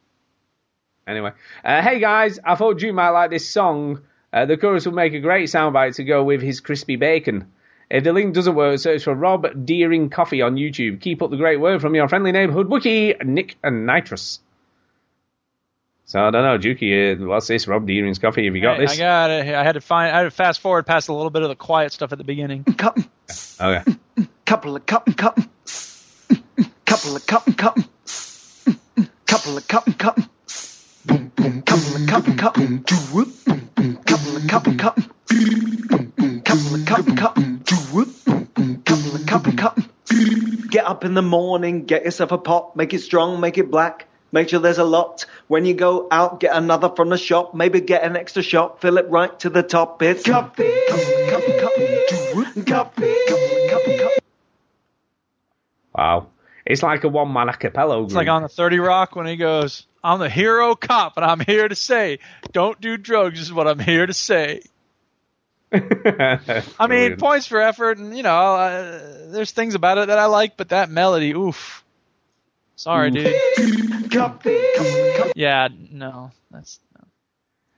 Anyway, 1.07 1.31
uh, 1.63 1.81
hey 1.81 1.99
guys, 1.99 2.39
I 2.43 2.55
thought 2.55 2.81
you 2.81 2.93
might 2.93 3.09
like 3.09 3.29
this 3.31 3.49
song. 3.49 4.01
Uh, 4.31 4.45
the 4.45 4.57
chorus 4.57 4.85
would 4.85 4.95
make 4.95 5.13
a 5.13 5.19
great 5.19 5.49
soundbite 5.49 5.95
to 5.95 6.03
go 6.03 6.23
with 6.23 6.41
his 6.41 6.59
crispy 6.59 6.95
bacon. 6.95 7.51
If 7.89 8.03
the 8.03 8.13
link 8.13 8.33
doesn't 8.33 8.55
work, 8.55 8.79
search 8.79 9.03
for 9.03 9.13
Rob 9.13 9.65
Deering 9.65 10.09
Coffee 10.09 10.41
on 10.41 10.55
YouTube. 10.55 11.01
Keep 11.01 11.21
up 11.21 11.29
the 11.29 11.37
great 11.37 11.59
work 11.59 11.81
from 11.81 11.93
your 11.95 12.07
friendly 12.07 12.31
neighborhood 12.31 12.67
Wookie, 12.67 13.23
Nick 13.25 13.55
and 13.63 13.85
Nitrous. 13.85 14.39
So 16.05 16.23
I 16.23 16.29
don't 16.31 16.43
know, 16.43 16.57
Juki, 16.59 17.19
uh, 17.21 17.25
what's 17.27 17.47
this? 17.47 17.67
Rob 17.67 17.87
Deering's 17.87 18.19
Coffee? 18.19 18.45
Have 18.45 18.55
you 18.55 18.61
got 18.61 18.77
Hey, 18.77 18.85
this? 18.85 18.93
I 18.93 18.97
got 18.97 19.29
it. 19.31 19.55
I 19.55 19.63
had 19.63 19.71
to 19.73 19.81
find. 19.81 20.11
I 20.13 20.17
had 20.19 20.23
to 20.25 20.31
fast 20.31 20.59
forward 20.59 20.85
past 20.85 21.09
a 21.09 21.13
little 21.13 21.31
bit 21.31 21.41
of 21.41 21.49
the 21.49 21.55
quiet 21.55 21.91
stuff 21.93 22.11
at 22.11 22.17
the 22.17 22.23
beginning. 22.23 22.65
Okay. 23.59 23.81
Couple 24.45 24.75
of 24.75 24.85
cup 24.85 25.07
and 25.07 25.17
cup. 25.17 25.39
Couple 26.85 27.15
of 27.15 27.25
cup 27.25 27.47
and 27.47 27.57
cup. 27.57 27.77
Couple 29.27 29.57
of 29.57 29.67
cup 29.67 29.87
and 29.87 29.97
cup. 29.97 30.19
Boom 31.05 31.31
boom. 31.35 31.61
Couple 31.63 31.95
of 31.95 32.07
cup 32.07 32.27
and 32.27 32.39
cup. 32.39 32.53
Boom 32.55 32.77
do 32.85 32.95
whoop. 32.95 33.29
Couple 34.05 34.37
of 34.37 34.47
cup 34.47 34.67
and 34.67 34.79
cup. 34.79 34.99
Couple 36.45 36.75
of 36.75 36.85
cup 36.85 37.07
and 37.07 37.17
cup. 37.17 37.35
Do 37.35 37.75
whoop. 37.93 38.09
Couple 38.85 39.15
of 39.15 39.25
cup 39.25 39.47
and 39.47 39.57
cup. 39.57 39.79
Get 40.69 40.85
up 40.85 41.05
in 41.05 41.13
the 41.13 41.21
morning, 41.21 41.85
get 41.85 42.05
yourself 42.05 42.31
a 42.31 42.37
pot, 42.37 42.75
make 42.75 42.93
it 42.93 42.99
strong, 42.99 43.39
make 43.39 43.57
it 43.57 43.71
black. 43.71 44.07
Make 44.31 44.49
sure 44.49 44.59
there's 44.59 44.77
a 44.77 44.83
lot. 44.83 45.25
When 45.47 45.65
you 45.65 45.73
go 45.73 46.07
out, 46.11 46.39
get 46.41 46.55
another 46.55 46.89
from 46.89 47.09
the 47.09 47.17
shop. 47.17 47.55
Maybe 47.55 47.79
get 47.79 48.03
an 48.03 48.17
extra 48.17 48.43
shot, 48.43 48.81
fill 48.81 48.97
it 48.97 49.09
right 49.09 49.39
to 49.39 49.49
the 49.49 49.63
top. 49.63 50.01
It's 50.01 50.23
coffee. 50.23 50.69
Coffee, 50.89 51.29
coffee, 51.29 51.59
coffee, 51.59 52.65
coffee, 52.67 53.97
coffee. 53.97 54.19
Wow. 55.93 56.27
It's 56.65 56.81
like 56.81 57.03
a 57.03 57.09
one 57.09 57.31
man 57.31 57.49
a 57.49 57.53
cappella 57.53 57.97
group. 57.97 58.07
It's 58.07 58.15
like 58.15 58.27
on 58.27 58.41
the 58.41 58.49
30 58.49 58.79
Rock 58.79 59.15
when 59.15 59.27
he 59.27 59.35
goes, 59.35 59.85
I'm 60.03 60.19
the 60.19 60.29
hero 60.29 60.75
cop, 60.75 61.17
and 61.17 61.25
I'm 61.25 61.39
here 61.39 61.67
to 61.67 61.75
say, 61.75 62.19
don't 62.51 62.79
do 62.81 62.97
drugs, 62.97 63.39
is 63.39 63.53
what 63.53 63.67
I'm 63.67 63.79
here 63.79 64.05
to 64.05 64.13
say. 64.13 64.61
I 65.73 66.87
mean, 66.87 67.17
points 67.17 67.47
for 67.47 67.59
effort, 67.59 67.97
and, 67.97 68.15
you 68.15 68.23
know, 68.23 68.55
uh, 68.55 69.31
there's 69.31 69.51
things 69.51 69.75
about 69.75 69.97
it 69.97 70.07
that 70.07 70.17
I 70.17 70.25
like, 70.25 70.57
but 70.57 70.69
that 70.69 70.89
melody, 70.89 71.33
oof. 71.33 71.83
Sorry, 72.75 73.11
dude. 73.11 73.33
Yeah, 75.35 75.67
no. 75.91 76.31
That's 76.51 76.79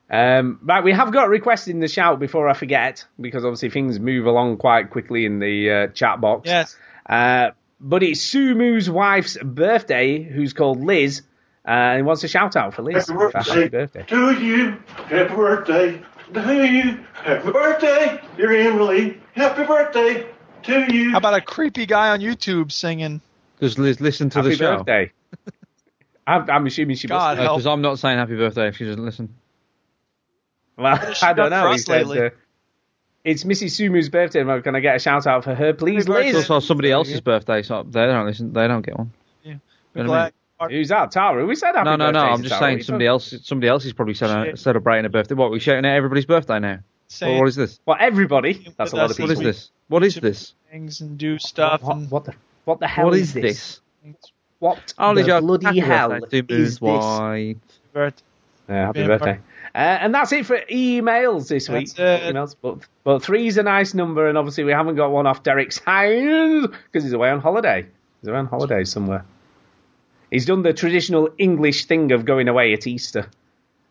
Um, 0.10 0.60
right, 0.64 0.84
we 0.84 0.94
have 0.94 1.12
got 1.12 1.28
a 1.28 1.30
request 1.30 1.68
in 1.68 1.80
the 1.80 1.88
shout 1.88 2.20
before 2.20 2.48
I 2.48 2.54
forget, 2.54 3.06
because 3.20 3.44
obviously 3.44 3.70
things 3.70 4.00
move 4.00 4.26
along 4.26 4.58
quite 4.58 4.90
quickly 4.90 5.26
in 5.26 5.40
the 5.40 5.72
uh, 5.72 5.88
chat 5.88 6.22
box. 6.22 6.48
Yes. 6.48 6.76
Uh, 7.08 7.52
but 7.80 8.04
it's 8.04 8.22
Sumu's 8.22 8.90
wife's 8.90 9.38
birthday, 9.38 10.22
who's 10.24 10.54
called 10.54 10.84
Liz, 10.84 11.22
uh, 11.66 11.72
and 11.72 11.98
he 11.98 12.04
wants 12.04 12.24
a 12.24 12.28
shout 12.28 12.56
out 12.56 12.74
for 12.74 12.82
Liz. 12.82 13.08
Happy 13.08 13.14
for 13.14 13.32
happy 13.34 13.68
birthday. 13.68 14.04
to 14.04 14.32
you. 14.34 14.78
Happy 14.88 15.36
birthday 15.36 16.02
to 16.34 16.68
you. 16.68 17.06
Happy 17.14 17.52
birthday, 17.52 18.22
dear 18.38 18.54
Emily. 18.54 19.22
Happy 19.34 19.64
birthday 19.64 20.28
to 20.64 20.94
you. 20.94 21.12
How 21.12 21.18
about 21.18 21.34
a 21.34 21.42
creepy 21.42 21.86
guy 21.86 22.10
on 22.10 22.20
YouTube 22.20 22.72
singing? 22.72 23.22
Because 23.56 23.78
Liz 23.78 24.00
listen 24.02 24.30
to 24.32 24.40
Happy 24.40 24.50
the 24.50 24.56
show. 24.56 24.72
Happy 24.72 24.78
birthday. 24.78 25.12
I'm, 26.28 26.50
I'm 26.50 26.66
assuming 26.68 26.96
she 26.96 27.08
God 27.08 27.38
must. 27.38 27.50
Because 27.50 27.68
I'm 27.68 27.82
not 27.82 28.00
saying 28.00 28.18
happy 28.18 28.36
birthday 28.36 28.68
if 28.68 28.78
she 28.78 28.86
doesn't 28.86 29.04
listen. 29.04 29.34
Well, 30.78 31.00
I 31.22 31.34
don't 31.34 31.50
know. 31.50 31.70
He 31.70 31.76
us 31.76 31.86
said, 31.86 32.06
uh, 32.06 32.30
it's 33.24 33.44
Mrs. 33.44 33.72
Sumu's 33.72 34.10
birthday. 34.10 34.42
Am 34.42 34.50
I- 34.50 34.62
Can 34.62 34.76
I 34.76 34.80
get 34.80 34.96
a 34.96 35.00
shout 35.00 35.28
out 35.28 35.44
for 35.44 35.54
her, 35.56 35.74
please, 35.74 36.04
Happy 36.06 36.14
birthday. 36.14 36.32
Liz? 36.34 36.42
It's 36.42 36.50
also 36.50 36.66
somebody 36.68 36.92
else's 36.92 37.22
birthday, 37.22 37.62
so 37.62 37.84
they 37.84 38.06
don't 38.06 38.26
listen. 38.26 38.54
They 38.54 38.68
don't 38.68 38.86
get 38.86 38.98
one. 38.98 39.12
Yeah. 39.44 39.56
You 39.96 40.04
know 40.04 40.14
I 40.14 40.24
mean? 40.26 40.70
Who's 40.72 40.90
that? 40.90 41.12
Tara? 41.12 41.46
We 41.46 41.56
said 41.56 41.76
happy 41.76 41.84
birthday. 41.86 41.98
No, 41.98 42.12
no, 42.12 42.12
no. 42.12 42.26
I'm 42.32 42.42
just 42.42 42.56
Tara. 42.58 42.72
saying 42.72 42.84
somebody 42.84 43.06
else. 43.06 43.34
Somebody 43.44 43.68
else 43.68 43.86
is 43.86 43.94
probably 43.94 44.16
Shit. 44.16 44.58
celebrating 44.58 45.06
a 45.06 45.10
birthday. 45.10 45.36
What? 45.36 45.52
We're 45.52 45.60
shouting 45.60 45.86
at 45.86 45.96
everybody's 45.96 46.26
birthday 46.26 46.60
now? 46.60 46.80
saying 47.10 47.38
Or 47.38 47.42
what 47.42 47.48
is 47.50 47.56
this? 47.56 47.78
talking- 47.78 47.84
Well, 47.86 47.98
everybody. 48.00 48.74
That's 48.78 48.92
a 48.92 48.96
lot 48.96 49.12
of 49.12 49.18
people. 49.18 49.28
What 49.28 49.32
is 49.34 49.40
this? 49.40 49.72
What 49.88 50.04
is 50.04 50.16
this? 50.16 50.54
things 50.72 51.00
and 51.00 51.18
do 51.18 51.38
stuff 51.40 51.82
What, 51.84 51.96
and 51.96 52.12
what 52.12 52.26
the 52.26 52.34
what 52.66 52.80
the 52.82 52.88
hell 52.88 53.06
What 53.06 53.14
is 53.16 53.34
is 53.34 53.34
this? 53.34 53.80
What 54.60 54.94
Only 54.98 55.24
the 55.24 55.40
bloody 55.40 55.66
Happy 55.68 55.80
hell 55.80 56.10
birthday 56.10 56.42
to 56.42 56.54
is 56.54 56.72
this? 56.74 56.82
White. 56.82 57.56
birth- 57.94 58.22
Yeah, 58.68 58.88
happy 58.88 59.00
Yeah, 59.02 59.08
birthday. 59.08 59.40
Uh, 59.78 59.82
and 60.02 60.16
that's 60.16 60.32
it 60.32 60.44
for 60.44 60.58
emails 60.72 61.50
this 61.50 61.70
week. 61.70 61.88
Emails, 61.90 62.56
but 62.60 62.80
but 63.04 63.22
three's 63.22 63.60
a 63.60 63.64
nice 63.64 63.94
number, 63.94 64.28
and 64.28 64.36
obviously 64.36 64.64
we 64.64 64.72
haven't 64.72 64.96
got 64.96 65.12
one 65.12 65.28
off 65.28 65.44
Derek's 65.44 65.78
hands 65.78 66.66
because 66.86 67.04
he's 67.04 67.14
away 67.14 67.30
on 67.30 67.40
holiday. 67.40 67.86
He's 68.20 68.28
away 68.28 68.40
on 68.40 68.48
holiday 68.48 68.84
somewhere. 68.86 69.24
He's 70.32 70.48
done 70.48 70.64
the 70.64 70.74
traditional 70.74 71.30
English 71.38 71.86
thing 71.86 72.12
of 72.12 72.26
going 72.26 72.48
away 72.48 72.74
at 72.74 72.88
Easter. 72.88 73.30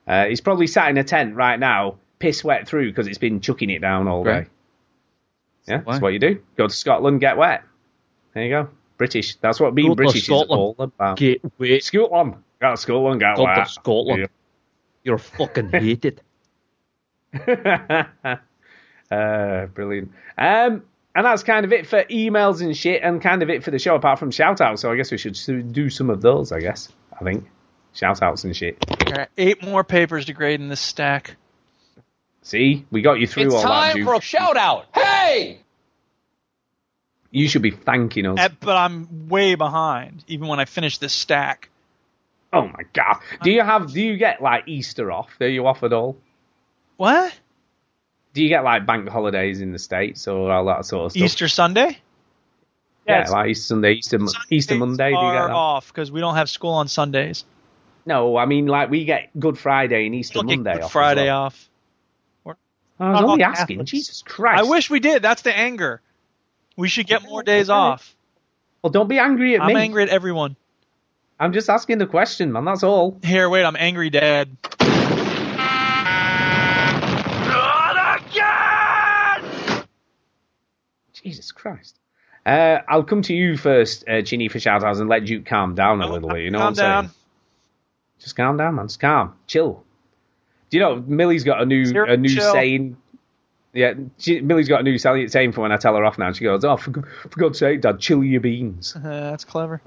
Uh, 0.09 0.25
he's 0.27 0.41
probably 0.41 0.67
sat 0.67 0.91
in 0.91 0.99
a 0.99 1.05
tent 1.05 1.37
right 1.37 1.59
now, 1.59 1.99
piss 2.19 2.43
wet 2.43 2.67
through 2.67 2.91
because 2.91 3.07
it's 3.07 3.19
been 3.19 3.41
chucking 3.41 3.71
it 3.71 3.79
down 3.79 4.09
all 4.09 4.25
Great. 4.25 4.45
day. 4.47 4.51
Yeah, 5.69 5.83
that's 5.87 6.01
what 6.01 6.13
you 6.13 6.19
do. 6.19 6.43
Go 6.57 6.67
to 6.67 6.75
Scotland, 6.75 7.21
get 7.21 7.37
wet. 7.37 7.63
There 8.35 8.43
you 8.43 8.51
go. 8.51 8.69
British. 8.99 9.37
That's 9.37 9.61
what 9.61 9.73
being 9.77 9.91
Go 9.91 9.95
to 9.95 9.97
British 9.99 10.23
is 10.23 10.25
Scotland. 10.25 10.51
all 10.61 10.75
about. 10.81 11.17
Get 11.17 11.43
wet. 11.61 11.85
Scotland. 11.85 12.37
Go 12.61 12.71
to 12.73 12.77
Scotland, 12.77 13.21
get 13.21 13.37
Go 13.37 13.45
wet. 13.45 13.67
to 13.67 13.73
Scotland. 13.73 14.29
You're 15.07 15.19
fucking 15.19 15.70
hated. 15.70 16.20
uh, 17.33 18.07
brilliant. 19.66 20.11
Um, 20.37 20.83
and 21.15 21.24
that's 21.24 21.45
kind 21.45 21.65
of 21.65 21.73
it 21.73 21.87
for 21.87 22.03
emails 22.03 22.61
and 22.61 22.77
shit, 22.77 23.05
and 23.05 23.23
kind 23.23 23.45
of 23.45 23.49
it 23.49 23.62
for 23.62 23.70
the 23.70 23.78
show, 23.78 23.95
apart 23.95 24.19
from 24.19 24.33
shout 24.33 24.61
outs. 24.61 24.83
So 24.83 24.91
I 24.91 24.97
guess 24.97 25.12
we 25.12 25.19
should 25.19 25.73
do 25.73 25.91
some 25.91 26.11
of 26.11 26.23
those, 26.23 26.51
I 26.51 26.59
guess. 26.59 26.89
I 27.12 27.23
think. 27.23 27.49
Shout 27.93 28.20
outs 28.20 28.43
and 28.43 28.57
shit. 28.57 28.85
All 28.91 29.12
right, 29.12 29.28
eight 29.39 29.62
more 29.62 29.85
papers 29.85 30.24
to 30.24 30.33
grade 30.33 30.61
in 30.61 30.69
this 30.69 30.81
stack. 30.81 31.37
See? 32.43 32.85
We 32.91 33.01
got 33.01 33.20
you 33.20 33.28
through 33.28 33.55
all 33.55 33.62
that, 33.62 33.95
Duke. 33.95 34.09
a 34.09 34.20
shout 34.20 34.57
out. 34.57 34.87
Hey! 34.93 35.61
You 37.31 37.47
should 37.47 37.62
be 37.62 37.70
thanking 37.70 38.27
us. 38.27 38.51
But 38.59 38.77
I'm 38.77 39.28
way 39.28 39.55
behind, 39.55 40.24
even 40.27 40.49
when 40.49 40.59
I 40.59 40.65
finish 40.65 40.99
this 40.99 41.12
stack. 41.12 41.70
Oh 42.52 42.68
my 42.68 42.82
god. 42.93 43.16
Do 43.43 43.51
you 43.51 43.62
have, 43.62 43.93
do 43.93 44.01
you 44.01 44.16
get 44.16 44.43
like 44.43 44.66
Easter 44.66 45.10
off? 45.12 45.31
Are 45.40 45.48
you 45.48 45.66
off 45.66 45.82
at 45.82 45.93
all? 45.93 46.16
What? 46.97 47.35
Do 48.35 48.43
you 48.43 48.48
get 48.48 48.64
like 48.64 48.86
bank 48.86 49.09
holidays 49.09 49.60
in 49.60 49.73
the 49.73 49.78
States 49.78 50.28
or 50.28 50.51
all 50.51 50.66
that 50.66 50.85
sort 50.85 51.06
of 51.06 51.12
stuff? 51.12 51.23
Easter 51.23 51.48
Sunday? 51.48 51.98
Yeah, 53.06 53.20
Yes. 53.20 53.31
like 53.31 53.48
Easter 53.51 53.66
Sunday, 53.66 53.93
Easter, 53.93 54.18
Easter 54.51 54.74
Monday. 54.74 55.10
Do 55.10 55.16
you 55.16 55.32
get 55.32 55.47
that? 55.47 55.51
off 55.51 55.89
because 55.89 56.10
we 56.10 56.20
don't 56.20 56.35
have 56.35 56.51
school 56.51 56.73
on 56.73 56.89
Sundays. 56.89 57.44
No, 58.05 58.36
I 58.36 58.47
mean 58.47 58.66
like 58.66 58.90
we 58.90 59.05
get 59.05 59.31
Good 59.39 59.59
Friday 59.59 60.06
and 60.06 60.14
Easter 60.14 60.43
Monday 60.43 60.74
Good 60.74 60.82
off. 60.82 60.93
Friday 60.93 61.27
well. 61.27 61.43
off. 61.43 61.68
I 62.98 63.10
was 63.10 63.23
only 63.23 63.43
asking. 63.43 63.77
Catholics. 63.77 63.90
Jesus 63.90 64.23
Christ. 64.23 64.59
I 64.59 64.62
wish 64.62 64.89
we 64.89 65.01
did. 65.01 65.20
That's 65.23 65.43
the 65.43 65.56
anger. 65.56 66.01
We 66.77 66.89
should 66.89 67.06
get 67.06 67.23
more 67.23 67.43
days 67.43 67.68
off. 67.68 68.14
Well, 68.82 68.90
don't 68.90 69.09
be 69.09 69.18
angry 69.18 69.55
at 69.55 69.66
me. 69.66 69.73
I'm 69.73 69.77
angry 69.77 70.02
at 70.02 70.09
everyone. 70.09 70.56
I'm 71.39 71.53
just 71.53 71.69
asking 71.69 71.99
the 71.99 72.07
question, 72.07 72.53
man. 72.53 72.65
That's 72.65 72.83
all. 72.83 73.19
Here, 73.23 73.49
wait, 73.49 73.65
I'm 73.65 73.77
angry, 73.77 74.09
Dad. 74.11 74.57
Jesus 81.13 81.53
Christ. 81.53 81.99
Uh, 82.45 82.79
I'll 82.89 83.03
come 83.05 83.23
to 83.23 83.35
you 83.35 83.57
first, 83.57 84.05
uh, 84.09 84.23
Chinny, 84.23 84.49
for 84.49 84.61
shout 84.61 84.85
outs 84.85 85.01
and 85.01 85.09
let 85.09 85.25
Duke 85.25 85.47
calm 85.47 85.75
down 85.75 86.01
a 86.01 86.11
little 86.11 86.29
bit. 86.29 86.43
You 86.43 86.51
know 86.51 86.59
Calm 86.59 86.75
what 86.75 86.81
I'm 86.81 86.91
down. 86.91 87.05
saying? 87.05 87.15
Just 88.21 88.37
calm 88.37 88.57
down, 88.57 88.75
man. 88.77 88.87
Just 88.87 89.01
calm. 89.01 89.35
Chill. 89.47 89.83
Do 90.71 90.77
you 90.77 90.83
know 90.83 90.97
Millie's 91.07 91.45
got 91.45 91.61
a 91.61 91.67
new 91.67 91.85
Zero 91.85 92.09
a 92.13 92.17
new 92.17 92.29
chill. 92.29 92.53
saying? 92.53 92.97
Yeah, 93.73 93.95
she, 94.19 94.41
Millie's 94.41 94.69
got 94.69 94.81
a 94.81 94.85
new 94.85 94.97
say- 94.99 95.27
saying 95.27 95.53
for 95.53 95.61
when 95.63 95.73
I 95.73 95.77
tell 95.77 95.95
her 95.97 96.05
off 96.05 96.19
now. 96.19 96.33
She 96.33 96.45
goes, 96.45 96.65
"Oh, 96.65 96.77
for, 96.77 96.93
for 96.93 97.39
God's 97.41 97.59
sake, 97.59 97.81
Dad, 97.83 97.99
chill 98.01 98.23
your 98.25 98.41
beans." 98.41 98.95
Uh, 98.97 99.01
that's 99.03 99.45
clever. 99.45 99.83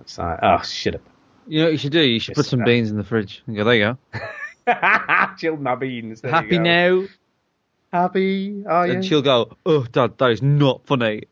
It's 0.00 0.18
like, 0.18 0.38
oh, 0.42 0.62
shut 0.62 0.96
up. 0.96 1.02
You 1.46 1.58
know 1.60 1.64
what 1.66 1.72
you 1.72 1.78
should 1.78 1.92
do? 1.92 2.00
You 2.00 2.20
should 2.20 2.34
put 2.34 2.46
some 2.46 2.62
uh, 2.62 2.64
beans 2.64 2.90
in 2.90 2.96
the 2.96 3.04
fridge 3.04 3.42
and 3.46 3.56
go, 3.56 3.64
there 3.64 3.74
you 3.74 3.96
go. 4.14 5.34
chill 5.38 5.56
my 5.56 5.74
beans. 5.74 6.20
There 6.20 6.30
you 6.30 6.34
Happy 6.34 6.56
go. 6.58 6.62
now? 6.62 7.06
Happy? 7.92 8.64
Oh, 8.68 8.82
yeah. 8.84 8.92
And 8.94 9.04
she'll 9.04 9.22
go, 9.22 9.56
oh, 9.66 9.84
Dad, 9.84 10.16
that 10.18 10.30
is 10.30 10.42
not 10.42 10.86
funny. 10.86 11.24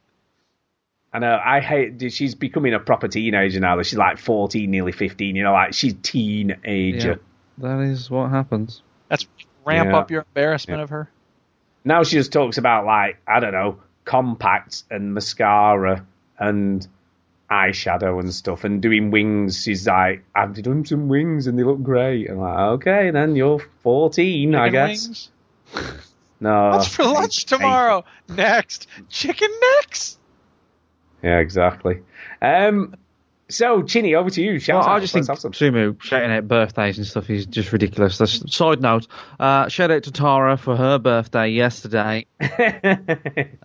I 1.12 1.20
know. 1.20 1.40
I 1.42 1.60
hate. 1.60 2.12
She's 2.12 2.34
becoming 2.34 2.74
a 2.74 2.80
proper 2.80 3.08
teenager 3.08 3.60
now. 3.60 3.76
That 3.76 3.86
she's 3.86 3.98
like 3.98 4.18
14, 4.18 4.70
nearly 4.70 4.92
15. 4.92 5.36
You 5.36 5.44
know, 5.44 5.52
like 5.52 5.72
she's 5.72 5.94
teenager. 6.02 7.20
Yeah, 7.58 7.76
that 7.78 7.80
is 7.84 8.10
what 8.10 8.30
happens. 8.30 8.82
That's 9.08 9.26
ramp 9.64 9.90
Yeah. 9.90 9.96
up 9.98 10.10
your 10.10 10.26
embarrassment 10.34 10.80
Yeah. 10.80 10.82
of 10.84 10.90
her. 10.90 11.10
Now 11.84 12.02
she 12.02 12.16
just 12.16 12.32
talks 12.32 12.58
about 12.58 12.84
like 12.84 13.18
I 13.26 13.40
don't 13.40 13.52
know 13.52 13.80
compacts 14.04 14.84
and 14.90 15.14
mascara 15.14 16.04
and 16.38 16.86
eyeshadow 17.50 18.20
and 18.20 18.32
stuff 18.32 18.64
and 18.64 18.80
doing 18.82 19.10
wings. 19.10 19.62
She's 19.62 19.86
like, 19.86 20.24
I've 20.34 20.60
done 20.62 20.84
some 20.84 21.08
wings 21.08 21.46
and 21.46 21.58
they 21.58 21.62
look 21.62 21.82
great. 21.82 22.28
I'm 22.30 22.38
like, 22.38 22.58
okay, 22.58 23.10
then 23.10 23.36
you're 23.36 23.60
14, 23.82 24.54
I 24.54 24.68
guess. 24.68 25.06
wings? 25.06 25.30
No, 26.40 26.70
What's 26.70 26.86
for 26.86 27.02
lunch 27.02 27.46
tomorrow? 27.46 28.04
Next, 28.28 28.86
chicken 29.08 29.50
necks. 29.80 30.16
Yeah, 31.20 31.38
exactly. 31.38 32.02
Um, 32.40 32.94
so 33.48 33.82
Chinny, 33.82 34.14
over 34.14 34.30
to 34.30 34.40
you. 34.40 34.60
Shout 34.60 34.82
Well, 34.82 34.88
out. 34.90 34.96
I 34.98 35.00
just 35.00 35.14
Let's 35.16 35.26
think 35.26 35.42
have. 35.42 35.52
Sumu 35.52 36.00
shouting 36.00 36.30
out 36.30 36.46
birthdays 36.46 36.96
and 36.98 37.04
stuff 37.04 37.28
is 37.28 37.44
just 37.46 37.72
ridiculous. 37.72 38.18
That's, 38.18 38.54
side 38.54 38.80
note, 38.80 39.08
uh, 39.40 39.66
shout 39.68 39.90
out 39.90 40.04
to 40.04 40.12
Tara 40.12 40.56
for 40.58 40.76
her 40.76 40.98
birthday 41.00 41.48
yesterday. 41.48 42.26
uh, 42.40 42.46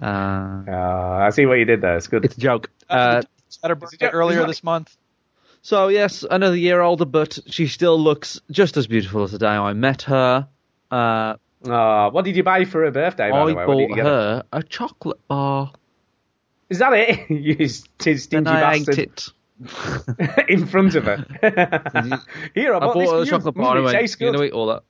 I 0.01 1.29
see 1.31 1.45
what 1.45 1.59
you 1.59 1.65
did 1.65 1.81
there. 1.81 1.97
It's 1.97 2.07
good. 2.07 2.25
It's 2.25 2.37
a 2.37 2.41
joke. 2.41 2.71
Uh, 2.89 3.21
Had 3.61 3.69
her 3.69 3.75
birthday 3.75 4.07
earlier 4.09 4.45
this 4.47 4.63
month. 4.63 4.95
so 5.61 5.87
yes, 5.89 6.23
another 6.29 6.55
year 6.55 6.81
older, 6.81 7.05
but 7.05 7.37
she 7.47 7.67
still 7.67 7.99
looks 7.99 8.39
just 8.51 8.77
as 8.77 8.87
beautiful 8.87 9.23
as 9.23 9.31
the 9.31 9.37
day 9.39 9.47
I 9.47 9.73
met 9.73 10.03
her. 10.03 10.47
Uh, 10.91 11.35
Oh, 11.65 12.09
what 12.09 12.25
did 12.25 12.35
you 12.35 12.43
buy 12.43 12.65
for 12.65 12.83
her 12.83 12.91
birthday? 12.91 13.31
By 13.31 13.37
I 13.37 13.45
the 13.45 13.53
way, 13.55 13.65
what 13.65 13.77
did 13.77 13.87
bought 13.87 13.97
you 13.97 14.03
her 14.03 14.43
a 14.51 14.61
chocolate 14.63 15.25
bar. 15.29 15.71
Is 16.69 16.79
that 16.79 16.91
it? 16.91 17.29
you 17.29 17.67
st- 17.69 18.19
stingy 18.19 18.49
and 18.49 18.49
I 18.49 18.73
ate 18.75 18.87
it. 18.89 19.29
in 20.49 20.65
front 20.65 20.95
of 20.95 21.05
her. 21.05 21.25
Here, 22.53 22.73
I 22.73 22.77
I 22.77 22.79
bought, 22.81 22.93
bought 22.95 22.99
this 22.99 23.11
her 23.11 23.17
a 23.17 23.19
you. 23.23 23.25
chocolate 23.31 23.55
bar 23.55 23.77
it 23.77 23.79
and 23.79 23.79
I 23.79 23.91
went, 23.91 23.97
tastes 23.97 24.19
you 24.19 24.27
good. 24.31 24.37
know, 24.37 24.43
eat 24.43 24.51
all 24.51 24.65
that. 24.67 24.83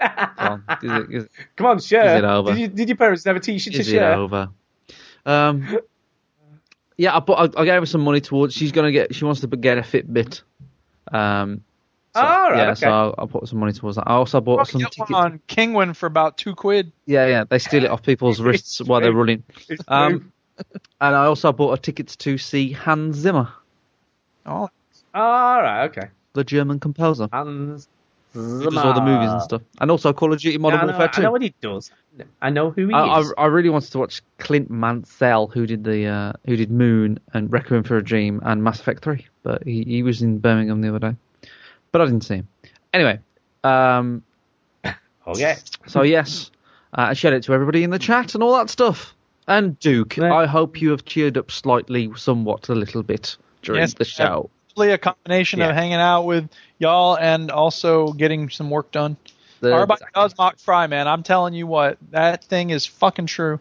Come 0.00 0.38
on, 0.68 0.78
is 0.82 0.92
it- 0.92 1.14
is- 1.16 1.28
Come 1.56 1.66
on, 1.66 1.78
share. 1.80 2.20
Did, 2.44 2.58
you, 2.58 2.68
did 2.68 2.88
your 2.88 2.96
parents 2.96 3.26
never 3.26 3.40
teach 3.40 3.66
you 3.66 3.72
to 3.72 3.80
Is 3.80 3.88
it 3.88 3.90
share? 3.92 4.14
over? 4.14 4.50
Um, 5.26 5.78
yeah, 7.00 7.16
I, 7.16 7.20
bought, 7.20 7.56
I, 7.56 7.62
I 7.62 7.64
gave 7.64 7.80
her 7.80 7.86
some 7.86 8.02
money 8.02 8.20
towards. 8.20 8.54
She's 8.54 8.72
gonna 8.72 8.92
get. 8.92 9.14
She 9.14 9.24
wants 9.24 9.40
to 9.40 9.46
get 9.46 9.78
a 9.78 9.80
Fitbit. 9.80 10.42
Um, 11.10 11.64
so, 12.14 12.20
Oh, 12.20 12.26
all 12.26 12.50
right, 12.50 12.56
yeah, 12.58 12.70
okay. 12.72 12.80
so 12.80 13.14
I, 13.16 13.22
I 13.22 13.26
put 13.26 13.48
some 13.48 13.58
money 13.60 13.72
towards 13.72 13.96
that. 13.96 14.04
I 14.06 14.14
also 14.14 14.40
bought 14.40 14.68
some 14.68 14.80
Get 14.82 14.90
tickets. 14.92 15.12
on 15.14 15.40
Kinguin 15.48 15.96
for 15.96 16.06
about 16.06 16.36
two 16.36 16.54
quid. 16.54 16.92
Yeah, 17.06 17.26
yeah, 17.26 17.44
they 17.48 17.58
steal 17.58 17.84
it 17.84 17.90
off 17.90 18.02
people's 18.02 18.40
wrists 18.42 18.82
while 18.82 19.00
they're 19.00 19.12
running. 19.12 19.44
Um, 19.88 20.32
and 21.00 21.14
I 21.16 21.24
also 21.24 21.52
bought 21.52 21.78
a 21.78 21.80
ticket 21.80 22.08
to 22.18 22.36
see 22.36 22.72
Hans 22.72 23.16
Zimmer, 23.16 23.48
Oh, 24.44 24.68
All 25.14 25.62
right, 25.62 25.84
okay. 25.84 26.08
the 26.34 26.44
German 26.44 26.80
composer, 26.80 27.28
Hans 27.32 27.88
does 28.32 28.76
all 28.76 28.94
the 28.94 29.00
movies 29.00 29.30
and 29.30 29.42
stuff, 29.42 29.62
and 29.80 29.90
also 29.90 30.12
Call 30.12 30.32
of 30.32 30.40
Duty 30.40 30.58
Modern 30.58 30.78
Yeah, 30.78 30.82
I, 30.82 30.86
know, 30.86 30.98
Warfare 30.98 31.10
I 31.14 31.22
know 31.22 31.32
what 31.32 31.42
he 31.42 31.54
does. 31.60 31.90
I 32.42 32.50
know 32.50 32.70
who 32.70 32.88
he 32.88 32.94
I, 32.94 33.04
I, 33.04 33.20
is. 33.20 33.34
I 33.38 33.46
really 33.46 33.68
wanted 33.68 33.90
to 33.92 33.98
watch 33.98 34.22
Clint 34.38 34.70
Mansell, 34.70 35.48
who 35.48 35.66
did 35.66 35.84
the 35.84 36.06
uh, 36.06 36.32
who 36.46 36.56
did 36.56 36.70
Moon 36.70 37.18
and 37.32 37.52
Requiem 37.52 37.82
for 37.82 37.96
a 37.96 38.04
Dream 38.04 38.40
and 38.44 38.62
Mass 38.62 38.80
Effect 38.80 39.02
Three, 39.02 39.26
but 39.42 39.64
he, 39.64 39.82
he 39.84 40.02
was 40.02 40.22
in 40.22 40.38
Birmingham 40.38 40.80
the 40.80 40.88
other 40.88 40.98
day, 40.98 41.16
but 41.92 42.00
I 42.00 42.04
didn't 42.04 42.22
see 42.22 42.36
him. 42.36 42.48
Anyway, 42.92 43.18
um, 43.64 44.22
okay. 45.26 45.56
so 45.86 46.02
yes, 46.02 46.50
uh, 46.96 47.02
I 47.02 47.14
shared 47.14 47.34
it 47.34 47.42
to 47.44 47.54
everybody 47.54 47.82
in 47.82 47.90
the 47.90 47.98
chat 47.98 48.34
and 48.34 48.42
all 48.42 48.56
that 48.56 48.70
stuff. 48.70 49.14
And 49.48 49.76
Duke, 49.80 50.16
I 50.18 50.46
hope 50.46 50.80
you 50.80 50.90
have 50.90 51.04
cheered 51.04 51.36
up 51.36 51.50
slightly, 51.50 52.12
somewhat, 52.14 52.68
a 52.68 52.74
little 52.74 53.02
bit 53.02 53.36
during 53.62 53.80
Yes, 53.80 53.94
the 53.94 54.04
show. 54.04 54.48
Hopefully 54.70 54.92
a 54.92 54.98
combination 54.98 55.58
Yeah. 55.58 55.70
of 55.70 55.74
hanging 55.74 55.94
out 55.94 56.22
with 56.22 56.48
y'all 56.78 57.16
and 57.18 57.50
also 57.50 58.12
getting 58.12 58.48
some 58.50 58.70
work 58.70 58.92
done. 58.92 59.16
The- 59.60 59.70
Carbide 59.70 59.98
does 60.14 60.38
mock 60.38 60.58
Fry, 60.60 60.86
man. 60.86 61.08
I'm 61.08 61.24
telling 61.24 61.54
you 61.54 61.66
what, 61.66 61.98
that 62.12 62.44
thing 62.44 62.70
is 62.70 62.86
fucking 62.86 63.26
true. 63.26 63.58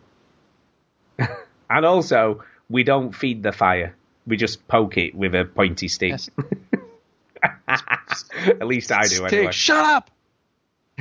And 1.72 1.86
also, 1.86 2.44
we 2.68 2.84
don't 2.84 3.14
feed 3.14 3.44
the 3.44 3.52
fire. 3.52 3.96
We 4.26 4.38
just 4.38 4.68
poke 4.68 4.98
it 4.98 5.14
with 5.14 5.36
a 5.36 5.46
pointy 5.46 5.88
stick. 5.88 6.14
At 7.68 8.66
least 8.66 8.92
I 8.92 9.04
do, 9.04 9.08
Stick, 9.28 9.34
anyway. 9.34 9.52
shut 9.52 9.86
up. 9.86 10.10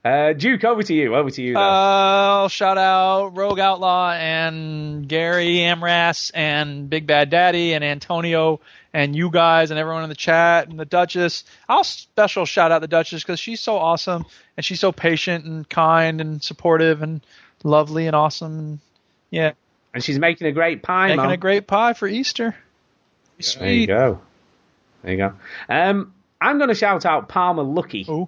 uh, 0.03 0.33
Duke, 0.33 0.63
over 0.63 0.81
to 0.81 0.93
you. 0.93 1.15
Over 1.15 1.29
to 1.29 1.41
you. 1.41 1.53
Though. 1.53 1.59
Uh, 1.59 2.47
shout 2.47 2.77
out 2.77 3.37
Rogue 3.37 3.59
Outlaw 3.59 4.11
and 4.11 5.07
Gary 5.07 5.57
Amras 5.57 6.31
and 6.33 6.89
Big 6.89 7.05
Bad 7.05 7.29
Daddy 7.29 7.73
and 7.73 7.83
Antonio 7.83 8.61
and 8.93 9.15
you 9.15 9.29
guys 9.29 9.71
and 9.71 9.79
everyone 9.79 10.03
in 10.03 10.09
the 10.09 10.15
chat 10.15 10.69
and 10.69 10.79
the 10.79 10.85
Duchess. 10.85 11.43
I'll 11.67 11.83
special 11.83 12.45
shout 12.45 12.71
out 12.71 12.81
the 12.81 12.87
Duchess 12.87 13.23
because 13.23 13.39
she's 13.39 13.59
so 13.59 13.77
awesome 13.77 14.25
and 14.55 14.65
she's 14.65 14.79
so 14.79 14.91
patient 14.91 15.45
and 15.45 15.67
kind 15.67 16.21
and 16.21 16.41
supportive 16.41 17.01
and 17.01 17.21
lovely 17.63 18.07
and 18.07 18.15
awesome. 18.15 18.59
And 18.59 18.79
yeah, 19.29 19.51
and 19.93 20.03
she's 20.03 20.17
making 20.17 20.47
a 20.47 20.51
great 20.51 20.81
pie, 20.81 21.07
making 21.07 21.23
man. 21.23 21.31
a 21.31 21.37
great 21.37 21.67
pie 21.67 21.93
for 21.93 22.07
Easter. 22.07 22.55
Sweet. 23.39 23.59
There 23.59 23.73
you 23.73 23.87
go. 23.87 24.21
There 25.03 25.11
you 25.11 25.17
go. 25.17 25.33
Um, 25.67 26.13
I'm 26.41 26.57
going 26.57 26.69
to 26.69 26.75
shout 26.75 27.05
out 27.05 27.29
Palmer 27.29 27.63
Luckey. 27.63 28.27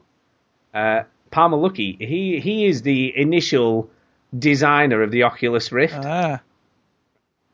Uh, 0.73 1.03
Palmer 1.32 1.58
Luckey. 1.58 1.98
He 1.99 2.40
he 2.40 2.66
is 2.66 2.82
the 2.82 3.14
initial 3.18 3.90
designer 4.38 5.02
of 5.02 5.12
the 5.12 5.24
Oculus 5.24 5.72
Rift. 5.72 6.06
Ah. 6.06 6.41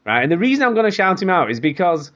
Right, 0.06 0.24
and 0.24 0.32
the 0.32 0.38
reason 0.38 0.64
I'm 0.64 0.74
going 0.74 0.90
to 0.90 0.96
shout 0.96 1.22
him 1.22 1.30
out 1.30 1.52
is 1.52 1.60
because 1.60 2.12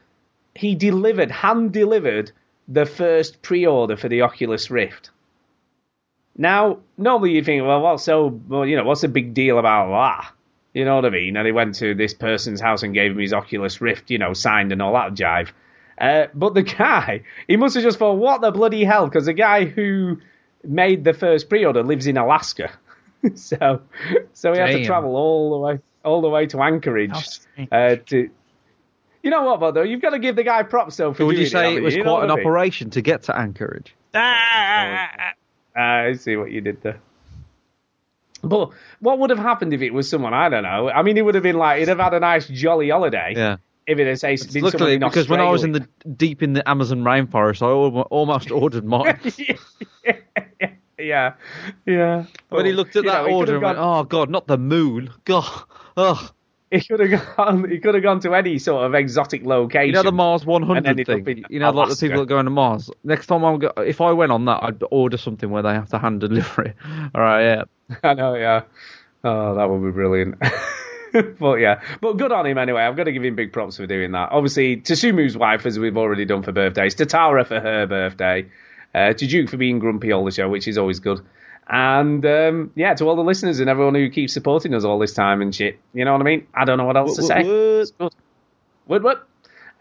he 0.56 0.76
delivered, 0.76 1.30
hand 1.30 1.74
delivered, 1.74 2.32
the 2.68 2.86
first 2.86 3.42
pre-order 3.42 3.98
for 3.98 4.08
the 4.08 4.22
Oculus 4.22 4.72
Rift. 4.72 5.10
Now, 6.38 6.80
normally 6.98 7.32
you 7.32 7.44
think, 7.44 7.66
well, 7.66 7.82
what's 7.82 8.04
so, 8.04 8.40
well, 8.48 8.66
you 8.66 8.78
know, 8.78 8.86
what's 8.86 9.02
the 9.02 9.10
big 9.10 9.34
deal 9.34 9.60
about 9.60 9.90
that? 9.90 10.34
You 10.74 10.86
know 10.86 10.96
what 10.96 11.06
I 11.06 11.10
mean? 11.10 11.36
And 11.36 11.46
he 11.46 11.52
went 11.52 11.76
to 11.76 11.94
this 11.94 12.14
person's 12.14 12.62
house 12.62 12.84
and 12.84 12.94
gave 12.94 13.12
him 13.12 13.20
his 13.20 13.34
Oculus 13.34 13.82
Rift, 13.82 14.10
you 14.10 14.18
know, 14.18 14.34
signed 14.34 14.72
and 14.72 14.82
all 14.82 14.94
that 14.94 15.14
jive. 15.14 15.50
Uh, 16.00 16.28
but 16.34 16.54
the 16.54 16.64
guy, 16.78 17.24
he 17.48 17.58
must 17.58 17.76
have 17.76 17.84
just 17.84 18.00
thought, 18.00 18.14
what 18.14 18.40
the 18.40 18.52
bloody 18.52 18.86
hell? 18.86 19.06
Because 19.06 19.26
the 19.26 19.34
guy 19.34 19.66
who 19.66 20.20
made 20.64 21.04
the 21.04 21.14
first 21.14 21.50
pre-order 21.50 21.84
lives 21.84 22.08
in 22.08 22.18
Alaska, 22.18 22.72
so 23.36 23.82
so 24.34 24.54
he 24.54 24.60
had 24.60 24.72
to 24.72 24.86
travel 24.86 25.16
all 25.16 25.52
the 25.52 25.58
way 25.58 25.80
all 26.04 26.22
the 26.22 26.30
way 26.30 26.48
to 26.48 26.62
Anchorage 26.62 27.40
uh, 27.72 27.96
to. 28.08 28.30
You 29.24 29.30
know 29.30 29.44
what, 29.56 29.76
though? 29.76 29.84
You've 29.84 30.02
got 30.02 30.12
to 30.12 30.20
give 30.20 30.36
the 30.36 30.44
guy 30.44 30.64
props 30.64 30.98
though 30.98 31.14
for 31.14 31.20
So 31.20 31.26
would 31.28 31.38
you 31.38 31.46
say 31.46 31.64
haven't 31.66 31.78
it 31.78 31.82
was 31.84 31.96
You 31.96 32.04
quite 32.04 32.24
an 32.24 32.32
I 32.32 32.36
mean? 32.36 32.46
operation 32.46 32.90
to 32.92 33.02
get 33.02 33.24
to 33.24 33.38
Anchorage? 33.38 33.96
Ah, 34.16 35.34
I 35.76 36.14
see 36.14 36.36
what 36.38 36.52
you 36.52 36.62
did 36.62 36.82
there. 36.82 37.00
But 38.44 38.72
what 39.00 39.20
would 39.20 39.30
have 39.30 39.38
happened 39.40 39.74
if 39.74 39.82
it 39.82 39.92
was 39.94 40.10
someone 40.10 40.34
I 40.34 40.50
don't 40.50 40.64
know? 40.64 40.90
I 40.90 41.04
mean, 41.04 41.18
it 41.18 41.24
would 41.24 41.36
have 41.36 41.44
been 41.44 41.58
like 41.58 41.80
he'd 41.80 41.88
have 41.88 42.00
had 42.00 42.16
a 42.16 42.20
nice 42.20 42.48
jolly 42.48 42.90
holiday. 42.90 43.34
Yeah. 43.36 43.58
If 43.86 44.00
it 44.00 44.08
had 44.08 44.20
say, 44.20 44.36
been 44.36 44.38
someone 44.38 44.72
Luckily, 44.72 44.94
in 44.96 45.00
because 45.02 45.28
when 45.30 45.40
I 45.40 45.50
was 45.50 45.64
in 45.64 45.72
the 45.72 45.88
deep 46.16 46.42
in 46.42 46.54
the 46.54 46.68
Amazon 46.68 47.04
rainforest, 47.04 47.62
I 47.62 47.68
almost 48.10 48.52
ordered 48.52 48.86
mine. 48.86 49.20
yeah, 49.38 49.56
yeah. 51.02 51.34
Yeah. 51.86 52.26
When 52.50 52.66
he 52.66 52.72
oh, 52.72 52.76
looked 52.76 52.96
at 52.96 53.06
that 53.06 53.26
know, 53.26 53.34
order 53.34 53.56
and 53.56 53.64
went, 53.64 53.78
"Oh 53.80 54.04
God, 54.04 54.30
not 54.30 54.48
the 54.48 54.58
moon! 54.58 55.12
God, 55.26 55.46
ugh." 55.98 56.32
He 56.72 56.80
could 56.80 57.02
have 57.02 57.36
gone. 57.36 57.70
He 57.70 57.80
could 57.80 57.96
have 57.96 58.04
gone 58.04 58.22
to 58.22 58.34
any 58.34 58.58
sort 58.58 58.86
of 58.86 58.96
exotic 58.96 59.44
location. 59.44 59.88
You 59.88 59.94
know 59.94 60.04
the 60.04 60.14
Mars 60.14 60.46
100 60.46 61.06
thing. 61.06 61.46
You 61.50 61.60
know, 61.60 61.72
like 61.72 61.74
the 61.74 61.82
Alaska. 61.82 62.06
people 62.06 62.22
that 62.22 62.28
go 62.28 62.40
into 62.40 62.52
Mars. 62.52 62.90
Next 63.04 63.28
time 63.28 63.44
I'm 63.44 63.60
go- 63.60 63.74
if 63.78 64.00
I 64.00 64.14
went 64.14 64.32
on 64.32 64.46
that, 64.46 64.64
I'd 64.64 64.84
order 64.90 65.18
something 65.18 65.50
where 65.50 65.64
they 65.64 65.74
have 65.74 65.90
to 65.90 66.00
hand 66.00 66.22
deliver 66.22 66.62
it. 66.64 66.76
All 67.14 67.22
right, 67.22 67.44
yeah. 67.44 67.64
I 68.04 68.14
know, 68.14 68.36
yeah. 68.36 68.64
Oh, 69.24 69.56
that 69.56 69.70
would 69.70 69.84
be 69.84 69.92
brilliant. 69.92 70.36
but 71.40 71.56
yeah, 71.56 71.82
but 72.00 72.14
good 72.14 72.32
on 72.32 72.46
him 72.46 72.58
anyway. 72.58 72.84
I've 72.84 72.96
got 72.96 73.04
to 73.04 73.12
give 73.12 73.26
him 73.26 73.36
big 73.36 73.52
props 73.52 73.76
for 73.76 73.86
doing 73.86 74.14
that. 74.14 74.30
Obviously, 74.32 74.78
to 74.78 74.96
Sumu's 74.96 75.38
wife, 75.38 75.66
as 75.66 75.78
we've 75.78 75.98
already 75.98 76.24
done 76.24 76.42
for 76.42 76.54
birthdays, 76.54 76.96
Tatara 76.96 77.46
for 77.46 77.60
her 77.60 77.86
birthday, 77.86 78.46
uh, 78.94 79.14
to 79.14 79.28
Duke 79.28 79.50
for 79.50 79.58
being 79.58 79.80
grumpy 79.80 80.12
all 80.12 80.26
the 80.26 80.32
show, 80.32 80.50
which 80.50 80.68
is 80.68 80.78
always 80.78 81.00
good. 81.00 81.22
And 81.68 82.26
um, 82.26 82.72
yeah, 82.76 82.94
to 82.96 83.06
all 83.06 83.16
the 83.16 83.24
listeners 83.24 83.60
and 83.60 83.70
everyone 83.70 83.96
who 83.96 84.10
keeps 84.10 84.34
supporting 84.34 84.74
us 84.74 84.84
all 84.84 85.00
this 85.00 85.14
time 85.14 85.42
and 85.42 85.56
shit. 85.56 85.80
You 85.94 86.06
know 86.06 86.12
what 86.12 86.22
I 86.22 86.26
mean? 86.26 86.48
I 86.54 86.66
don't 86.66 86.78
know 86.78 86.86
what 86.86 86.98
else 86.98 87.16
to 87.16 87.24
say. 87.24 87.44
woot, 87.44 87.82
It's 87.82 87.92
good. 87.92 88.14
Woot, 88.88 89.04
woot. 89.04 89.18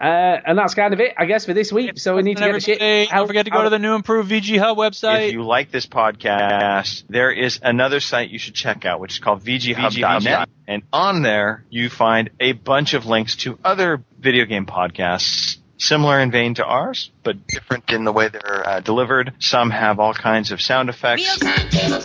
Uh, 0.00 0.40
and 0.46 0.56
that's 0.56 0.72
kind 0.72 0.94
of 0.94 1.00
it, 1.00 1.12
I 1.18 1.26
guess, 1.26 1.44
for 1.44 1.52
this 1.52 1.70
week. 1.70 1.98
So 1.98 2.16
we 2.16 2.22
need 2.22 2.38
to 2.38 2.44
get 2.44 2.52
the 2.52 2.60
shit. 2.60 2.80
Everybody, 2.80 3.06
don't 3.14 3.26
forget 3.26 3.44
to 3.44 3.50
go 3.50 3.64
to 3.64 3.68
the 3.68 3.78
new 3.78 3.94
improved 3.94 4.30
VG 4.30 4.58
Hub 4.58 4.78
website. 4.78 5.26
If 5.26 5.32
you 5.32 5.42
like 5.42 5.70
this 5.70 5.86
podcast, 5.86 7.04
there 7.10 7.30
is 7.30 7.60
another 7.62 8.00
site 8.00 8.30
you 8.30 8.38
should 8.38 8.54
check 8.54 8.86
out, 8.86 9.00
which 9.00 9.12
is 9.12 9.18
called 9.18 9.44
VGHub.net. 9.44 10.48
And 10.66 10.84
on 10.90 11.20
there, 11.20 11.64
you 11.68 11.90
find 11.90 12.30
a 12.40 12.52
bunch 12.52 12.94
of 12.94 13.04
links 13.04 13.36
to 13.36 13.58
other 13.62 14.02
video 14.18 14.46
game 14.46 14.64
podcasts, 14.64 15.58
similar 15.80 16.20
in 16.20 16.30
vein 16.30 16.54
to 16.54 16.64
ours, 16.64 17.10
but 17.24 17.46
different 17.46 17.90
in 17.90 18.04
the 18.04 18.12
way 18.12 18.28
they're 18.28 18.68
uh, 18.68 18.80
delivered. 18.80 19.32
Some 19.38 19.70
have 19.70 19.98
all 19.98 20.14
kinds 20.14 20.52
of 20.52 20.60
sound 20.60 20.88
effects. 20.88 21.42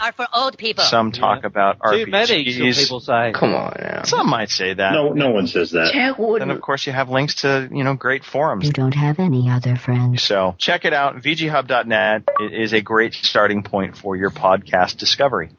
are 0.01 0.11
for 0.13 0.27
old 0.33 0.57
people. 0.57 0.83
Some 0.83 1.11
talk 1.11 1.43
about 1.43 1.79
RPGs. 1.79 2.05
Too 2.05 2.11
many, 2.11 2.51
some 2.73 2.83
people 2.83 2.99
say. 3.01 3.33
Come 3.35 3.53
on 3.53 3.75
now. 3.79 4.03
Some 4.03 4.29
might 4.29 4.49
say 4.49 4.73
that. 4.73 4.93
No, 4.93 5.09
no 5.13 5.29
one 5.29 5.47
says 5.47 5.71
that. 5.71 5.93
And 5.95 6.51
of 6.51 6.61
course, 6.61 6.87
you 6.87 6.93
have 6.93 7.09
links 7.09 7.41
to 7.41 7.69
you 7.71 7.83
know 7.83 7.93
great 7.93 8.23
forums. 8.23 8.65
You 8.65 8.71
don't 8.71 8.93
have 8.93 9.19
any 9.19 9.49
other 9.49 9.75
friends. 9.75 10.23
So 10.23 10.55
check 10.57 10.85
it 10.85 10.93
out, 10.93 11.17
VGHub.net. 11.17 12.23
It 12.39 12.53
is 12.53 12.73
a 12.73 12.81
great 12.81 13.13
starting 13.13 13.63
point 13.63 13.97
for 13.97 14.15
your 14.15 14.31
podcast 14.31 14.97
discovery. 14.97 15.49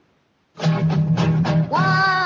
Won't 0.58 2.25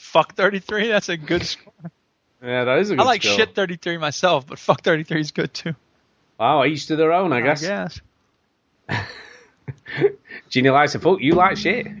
Fuck 0.00 0.34
33, 0.34 0.88
that's 0.88 1.08
a 1.08 1.16
good 1.16 1.44
score. 1.44 1.72
Yeah, 2.42 2.64
that 2.64 2.78
is 2.78 2.90
a 2.90 2.96
good 2.96 3.02
I 3.02 3.04
like 3.04 3.22
score. 3.22 3.36
shit 3.36 3.54
33 3.54 3.98
myself, 3.98 4.46
but 4.46 4.58
fuck 4.58 4.82
33 4.82 5.20
is 5.20 5.30
good 5.30 5.54
too. 5.54 5.74
Wow, 6.38 6.64
each 6.64 6.86
to 6.86 6.96
their 6.96 7.12
own, 7.12 7.32
I 7.32 7.42
guess. 7.42 7.62
I 7.64 8.00
guess. 8.88 9.06
Genie 10.48 10.70
likes 10.70 10.92
to 10.92 10.98
fuck. 10.98 11.20
You 11.20 11.34
like 11.34 11.58
shit. 11.58 11.86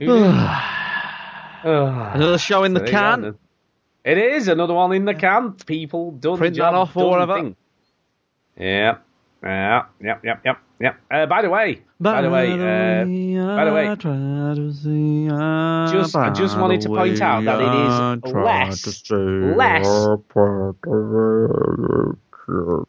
Another 1.62 2.38
show 2.48 2.64
in 2.64 2.72
the 2.74 2.80
There 2.80 2.88
can. 2.88 3.38
It 4.02 4.18
is 4.18 4.48
another 4.48 4.74
one 4.74 4.92
in 4.92 5.04
the 5.04 5.14
can. 5.14 5.52
People 5.52 6.12
done 6.12 6.38
Print 6.38 6.54
the 6.54 6.58
job, 6.58 6.72
that 6.72 6.78
off 6.78 6.96
or 6.96 7.00
done 7.00 7.28
the 7.28 7.32
whatever. 7.34 7.34
thing. 7.34 7.56
Yeah, 8.58 8.96
yeah, 9.42 9.84
yep, 10.02 10.24
yep, 10.24 10.40
yep, 10.44 10.58
yep. 10.80 10.96
Uh, 11.10 11.26
by 11.26 11.42
the 11.42 11.50
way, 11.50 11.82
by 12.00 12.22
the 12.22 12.30
way, 12.30 12.52
uh, 12.52 13.04
by 13.56 13.64
the 13.64 13.72
way, 13.72 13.86
just 15.92 16.16
I 16.16 16.30
just 16.30 16.58
wanted 16.58 16.80
to 16.82 16.88
point 16.88 17.20
out 17.20 17.44
that 17.44 17.60
it 17.60 18.26
is 18.26 18.32
less, 18.34 19.10
less, 19.10 19.86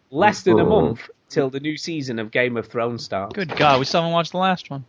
less 0.10 0.42
than 0.44 0.60
a 0.60 0.66
month 0.66 1.10
till 1.30 1.50
the 1.50 1.60
new 1.60 1.78
season 1.78 2.20
of 2.20 2.32
Game 2.32 2.58
of 2.58 2.68
Thrones 2.68 3.04
starts. 3.04 3.34
Good 3.36 3.56
God, 3.56 3.80
we 3.80 3.86
still 3.86 4.02
haven't 4.02 4.14
watched 4.14 4.32
the 4.32 4.38
last 4.38 4.70
one. 4.70 4.86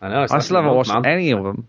I 0.00 0.08
know. 0.08 0.22
It's 0.22 0.32
I 0.32 0.38
still 0.40 0.56
haven't 0.56 0.74
month, 0.74 0.88
watched 0.88 1.02
man. 1.04 1.12
any 1.12 1.30
of 1.32 1.42
them. 1.44 1.66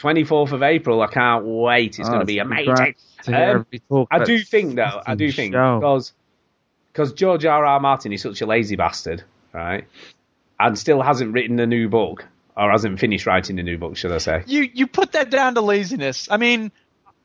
24th 0.00 0.52
of 0.52 0.62
April. 0.62 1.00
I 1.02 1.06
can't 1.06 1.44
wait. 1.44 1.98
It's 2.00 2.08
Oh, 2.08 2.12
going 2.12 2.20
to 2.20 2.26
be 2.26 2.38
amazing. 2.38 2.94
to 3.24 3.64
Um, 3.90 4.06
I 4.10 4.24
do 4.24 4.38
think, 4.40 4.74
though, 4.74 5.00
I 5.06 5.14
do 5.14 5.30
think, 5.30 5.54
show. 5.54 5.78
because 5.78 6.12
because 6.92 7.12
George 7.12 7.44
R. 7.44 7.64
R. 7.64 7.80
Martin 7.80 8.12
is 8.12 8.22
such 8.22 8.40
a 8.40 8.46
lazy 8.46 8.76
bastard, 8.76 9.22
right? 9.54 9.86
And 10.60 10.78
still 10.78 11.00
hasn't 11.00 11.32
written 11.32 11.58
a 11.60 11.66
new 11.66 11.88
book, 11.88 12.26
or 12.56 12.70
hasn't 12.70 13.00
finished 13.00 13.26
writing 13.26 13.58
a 13.58 13.62
new 13.62 13.78
book, 13.78 13.96
should 13.96 14.12
I 14.12 14.18
say? 14.18 14.42
You 14.46 14.68
you 14.72 14.86
put 14.86 15.12
that 15.12 15.30
down 15.30 15.54
to 15.54 15.60
laziness. 15.60 16.28
I 16.30 16.36
mean, 16.36 16.72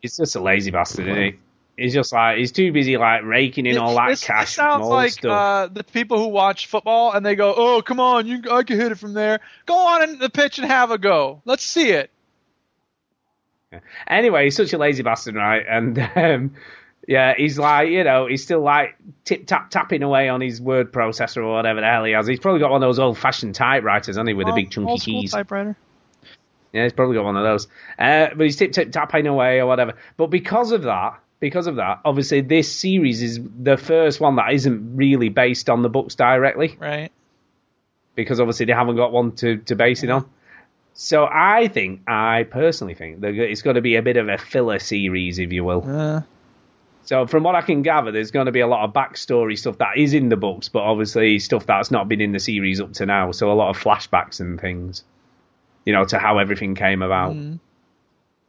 He's 0.01 0.15
just 0.15 0.35
a 0.35 0.39
lazy 0.39 0.71
bastard, 0.71 1.07
isn't 1.07 1.23
he? 1.23 1.39
He's 1.75 1.93
just 1.93 2.11
like 2.11 2.37
he's 2.37 2.51
too 2.51 2.71
busy 2.73 2.97
like 2.97 3.23
raking 3.23 3.65
in 3.65 3.77
all 3.77 3.95
that 3.95 4.09
this, 4.09 4.23
cash 4.23 4.55
from 4.55 4.81
sounds 4.81 4.87
like 4.87 5.11
stuff. 5.13 5.31
uh, 5.31 5.67
the 5.73 5.83
people 5.83 6.17
who 6.17 6.27
watch 6.27 6.67
football 6.67 7.13
and 7.13 7.25
they 7.25 7.35
go, 7.35 7.53
"Oh, 7.55 7.81
come 7.81 7.99
on, 8.01 8.27
you, 8.27 8.43
I 8.51 8.63
can 8.63 8.79
hit 8.79 8.91
it 8.91 8.97
from 8.97 9.13
there. 9.13 9.39
Go 9.65 9.75
on 9.75 10.03
in 10.03 10.19
the 10.19 10.29
pitch 10.29 10.59
and 10.59 10.67
have 10.67 10.91
a 10.91 10.97
go. 10.97 11.41
Let's 11.45 11.63
see 11.63 11.91
it." 11.91 12.11
Anyway, 14.07 14.45
he's 14.45 14.55
such 14.55 14.73
a 14.73 14.77
lazy 14.77 15.03
bastard, 15.03 15.35
right? 15.35 15.63
And 15.69 15.99
um, 16.15 16.55
yeah, 17.09 17.33
he's 17.35 17.57
like, 17.57 17.89
you 17.89 18.03
know, 18.03 18.27
he's 18.27 18.43
still 18.43 18.61
like 18.61 18.95
tip 19.25 19.47
tap 19.47 19.71
tapping 19.71 20.03
away 20.03 20.29
on 20.29 20.41
his 20.41 20.61
word 20.61 20.91
processor 20.91 21.37
or 21.37 21.55
whatever 21.55 21.81
the 21.81 21.87
hell 21.87 22.03
he 22.03 22.11
has. 22.11 22.27
He's 22.27 22.39
probably 22.39 22.59
got 22.59 22.69
one 22.69 22.83
of 22.83 22.87
those 22.87 22.99
old 22.99 23.17
fashioned 23.17 23.55
typewriters, 23.55 24.09
hasn't 24.09 24.27
he, 24.27 24.35
with 24.35 24.45
the 24.45 24.53
big 24.53 24.69
chunky 24.69 24.99
keys. 24.99 25.31
typewriter. 25.31 25.75
Yeah, 26.71 26.83
he's 26.83 26.93
probably 26.93 27.15
got 27.15 27.25
one 27.25 27.35
of 27.35 27.41
those. 27.41 27.67
Uh, 27.97 28.27
but 28.35 28.41
he's 28.41 28.57
tip 28.57 28.73
tip 28.73 28.91
tapping 28.91 29.25
away 29.25 29.59
or 29.59 29.65
whatever. 29.65 29.95
But 30.17 30.27
because 30.27 30.71
of 30.71 30.83
that, 30.83 31.19
because 31.39 31.65
of 31.65 31.77
that, 31.77 32.01
obviously 32.05 32.41
this 32.41 32.71
series 32.71 33.23
is 33.23 33.39
the 33.59 33.75
first 33.75 34.19
one 34.19 34.35
that 34.35 34.53
isn't 34.53 34.95
really 34.95 35.29
based 35.29 35.67
on 35.67 35.81
the 35.81 35.89
books 35.89 36.13
directly. 36.13 36.77
Right. 36.79 37.11
Because 38.13 38.39
obviously 38.39 38.67
they 38.67 38.73
haven't 38.73 38.97
got 38.97 39.11
one 39.11 39.31
to, 39.37 39.57
to 39.57 39.75
base 39.75 40.03
it 40.03 40.11
on. 40.11 40.29
So 40.93 41.25
I 41.25 41.69
think, 41.69 42.01
I 42.07 42.43
personally 42.43 42.93
think 42.93 43.21
that 43.21 43.33
it's 43.33 43.63
going 43.63 43.77
to 43.77 43.81
be 43.81 43.95
a 43.95 44.03
bit 44.03 44.17
of 44.17 44.29
a 44.29 44.37
filler 44.37 44.77
series, 44.77 45.39
if 45.39 45.51
you 45.51 45.63
will. 45.63 45.83
Uh, 45.89 46.21
So 47.09 47.25
from 47.25 47.41
what 47.41 47.55
I 47.55 47.61
can 47.61 47.81
gather, 47.81 48.11
there's 48.11 48.29
going 48.29 48.45
to 48.45 48.51
be 48.51 48.59
a 48.59 48.67
lot 48.67 48.83
of 48.83 48.93
backstory 48.93 49.57
stuff 49.57 49.79
that 49.79 49.97
is 49.97 50.13
in 50.13 50.29
the 50.29 50.37
books, 50.37 50.69
but 50.69 50.83
obviously 50.83 51.39
stuff 51.39 51.65
that's 51.65 51.89
not 51.89 52.07
been 52.07 52.21
in 52.21 52.33
the 52.33 52.39
series 52.39 52.79
up 52.79 52.93
to 52.93 53.07
now. 53.07 53.31
So 53.31 53.51
a 53.51 53.53
lot 53.53 53.71
of 53.71 53.81
flashbacks 53.81 54.39
and 54.39 54.61
things, 54.61 55.03
you 55.85 55.93
know, 55.93 56.05
to 56.05 56.19
how 56.19 56.37
everything 56.37 56.75
came 56.75 57.01
about. 57.01 57.33
mm. 57.33 57.59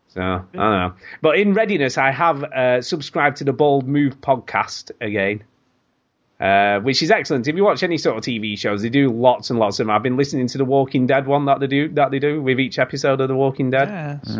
So 0.08 0.20
I 0.20 0.42
don't 0.52 0.52
know. 0.52 0.92
But 1.22 1.38
in 1.38 1.54
readiness, 1.54 1.96
I 1.96 2.10
have 2.10 2.44
uh, 2.44 2.82
subscribed 2.82 3.38
to 3.38 3.44
the 3.44 3.54
Bald 3.54 3.88
Move 3.88 4.20
podcast 4.20 4.90
again, 5.00 5.42
uh, 6.38 6.80
which 6.80 7.02
is 7.02 7.10
excellent. 7.10 7.48
If 7.48 7.56
you 7.56 7.64
watch 7.64 7.82
any 7.82 7.96
sort 7.96 8.18
of 8.18 8.24
TV 8.24 8.58
shows, 8.58 8.82
they 8.82 8.90
do 8.90 9.08
lots 9.08 9.48
and 9.48 9.58
lots 9.58 9.80
of 9.80 9.86
them. 9.86 9.96
I've 9.96 10.02
been 10.02 10.18
listening 10.18 10.48
to 10.48 10.58
the 10.58 10.66
Walking 10.66 11.06
Dead 11.06 11.26
one 11.26 11.46
that 11.46 11.60
they 11.60 11.66
do 11.66 11.88
that 11.94 12.10
they 12.10 12.18
do 12.18 12.42
with 12.42 12.60
each 12.60 12.78
episode 12.78 13.22
of 13.22 13.28
the 13.28 13.34
Walking 13.34 13.70
Dead 13.70 13.88
Yes. 13.88 14.36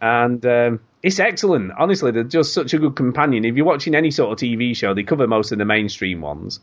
and 0.00 0.44
um, 0.44 0.80
it's 1.02 1.18
excellent. 1.18 1.72
Honestly, 1.76 2.12
they're 2.12 2.24
just 2.24 2.52
such 2.52 2.74
a 2.74 2.78
good 2.78 2.94
companion. 2.94 3.44
If 3.44 3.56
you're 3.56 3.66
watching 3.66 3.94
any 3.94 4.10
sort 4.10 4.32
of 4.32 4.38
TV 4.38 4.76
show, 4.76 4.94
they 4.94 5.02
cover 5.02 5.26
most 5.26 5.52
of 5.52 5.58
the 5.58 5.64
mainstream 5.64 6.20
ones. 6.20 6.60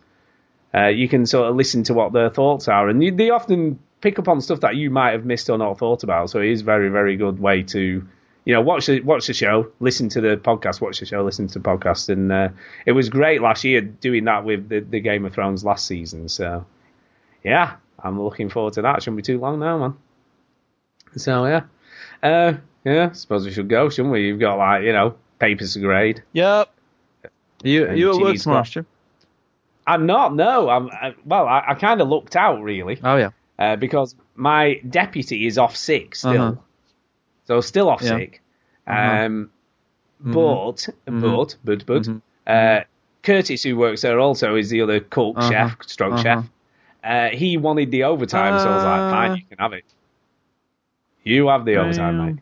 Uh, 0.74 0.88
you 0.88 1.10
can 1.10 1.26
sort 1.26 1.49
of 1.49 1.56
listen 1.56 1.84
to 1.84 1.94
what 1.94 2.14
their 2.14 2.30
thoughts 2.30 2.68
are, 2.68 2.90
and 2.90 3.03
you, 3.03 3.11
they 3.11 3.32
often 3.32 3.80
pick 4.02 4.20
up 4.20 4.28
on 4.28 4.40
stuff 4.40 4.61
that 4.61 4.76
you 4.76 4.90
might 4.90 5.11
have 5.11 5.26
missed 5.26 5.49
or 5.49 5.57
not 5.57 5.78
thought 5.78 6.03
about. 6.03 6.30
So 6.30 6.40
it 6.40 6.49
is 6.49 6.61
a 6.61 6.64
very, 6.64 6.90
very 6.90 7.18
good 7.18 7.40
way 7.40 7.64
to, 7.64 8.07
you 8.45 8.53
know, 8.53 8.61
watch 8.61 8.86
the 8.86 9.02
watch 9.02 9.28
the 9.28 9.34
show, 9.34 9.72
listen 9.80 10.10
to 10.10 10.22
the 10.22 10.38
podcast, 10.38 10.80
watch 10.80 10.99
the 10.99 11.06
show, 11.06 11.24
listen 11.24 11.48
to 11.48 11.60
the 11.60 11.68
podcast, 11.68 12.10
and 12.10 12.32
uh, 12.32 12.49
it 12.86 12.91
was 12.91 13.10
great 13.10 13.41
last 13.41 13.64
year 13.64 13.82
doing 13.82 14.26
that 14.26 14.45
with 14.45 14.70
the, 14.70 14.80
the 14.80 14.99
Game 14.99 15.26
of 15.26 15.34
Thrones 15.34 15.66
last 15.66 15.86
season. 15.86 16.30
So 16.30 16.66
yeah, 17.44 17.76
I'm 17.98 18.22
looking 18.22 18.49
forward 18.49 18.74
to 18.74 18.84
that. 18.84 19.02
Shouldn't 19.02 19.18
be 19.18 19.24
too 19.24 19.40
long 19.40 19.60
now, 19.60 19.78
man. 19.80 19.98
So 21.18 21.45
yeah, 21.45 21.64
uh, 22.22 22.53
yeah. 22.84 23.12
Suppose 23.12 23.46
we 23.46 23.52
should 23.52 23.68
go, 23.70 23.90
shouldn't 23.90 24.12
we? 24.14 24.28
You've 24.28 24.40
got 24.40 24.58
like 24.58 24.84
you 24.84 24.94
know 24.94 25.16
papers 25.40 25.74
to 25.74 25.80
grade. 25.80 26.24
Yep. 26.34 26.70
You 27.64 27.88
And 27.88 27.98
you 27.98 28.12
at 28.16 28.22
work 28.22 28.38
tomorrow, 28.38 28.64
got- 28.64 28.86
I'm 29.88 30.06
not. 30.06 30.36
No, 30.36 30.70
I'm. 30.70 30.90
I, 30.90 31.16
well, 31.26 31.48
I, 31.48 31.64
I 31.70 31.74
kind 31.74 32.00
of 32.02 32.08
looked 32.08 32.36
out 32.36 32.62
really 32.62 33.00
Oh 33.04 33.16
yeah. 33.18 33.30
uh, 33.58 33.76
because 33.76 34.16
my 34.36 34.80
deputy 34.90 35.46
is 35.48 35.58
off 35.58 35.76
sick 35.76 36.16
still, 36.16 36.42
Uh-huh. 36.42 36.62
so 37.46 37.62
still 37.62 37.90
off 37.90 38.02
Yeah. 38.02 38.18
sick. 38.18 38.42
Uh-huh. 38.88 39.26
Um, 39.26 39.50
Mhm. 40.24 40.34
but 40.34 41.12
Mhm. 41.12 41.22
but 41.22 41.56
but 41.64 41.86
but 41.86 42.04
Mhm. 42.04 42.22
uh, 42.48 42.84
Curtis, 43.24 43.64
who 43.64 43.76
works 43.78 44.02
there 44.02 44.20
also, 44.20 44.56
is 44.56 44.70
the 44.70 44.82
other 44.82 45.00
cook 45.02 45.36
Uh-huh. 45.38 45.50
chef, 45.50 45.78
stroke 45.88 46.14
Uh-huh. 46.14 46.24
chef. 46.24 46.46
Uh, 47.04 47.30
he 47.36 47.58
wanted 47.58 47.92
the 47.92 48.04
overtime, 48.04 48.60
so 48.60 48.70
I 48.70 48.76
was 48.76 48.84
like, 48.84 49.02
Uh. 49.02 49.12
fine, 49.12 49.36
you 49.38 49.44
can 49.50 49.58
have 49.58 49.74
it. 49.74 49.86
You 51.24 51.48
have 51.48 51.66
the 51.66 51.78
overtime, 51.78 52.18
Damn. 52.18 52.26
mate. 52.36 52.40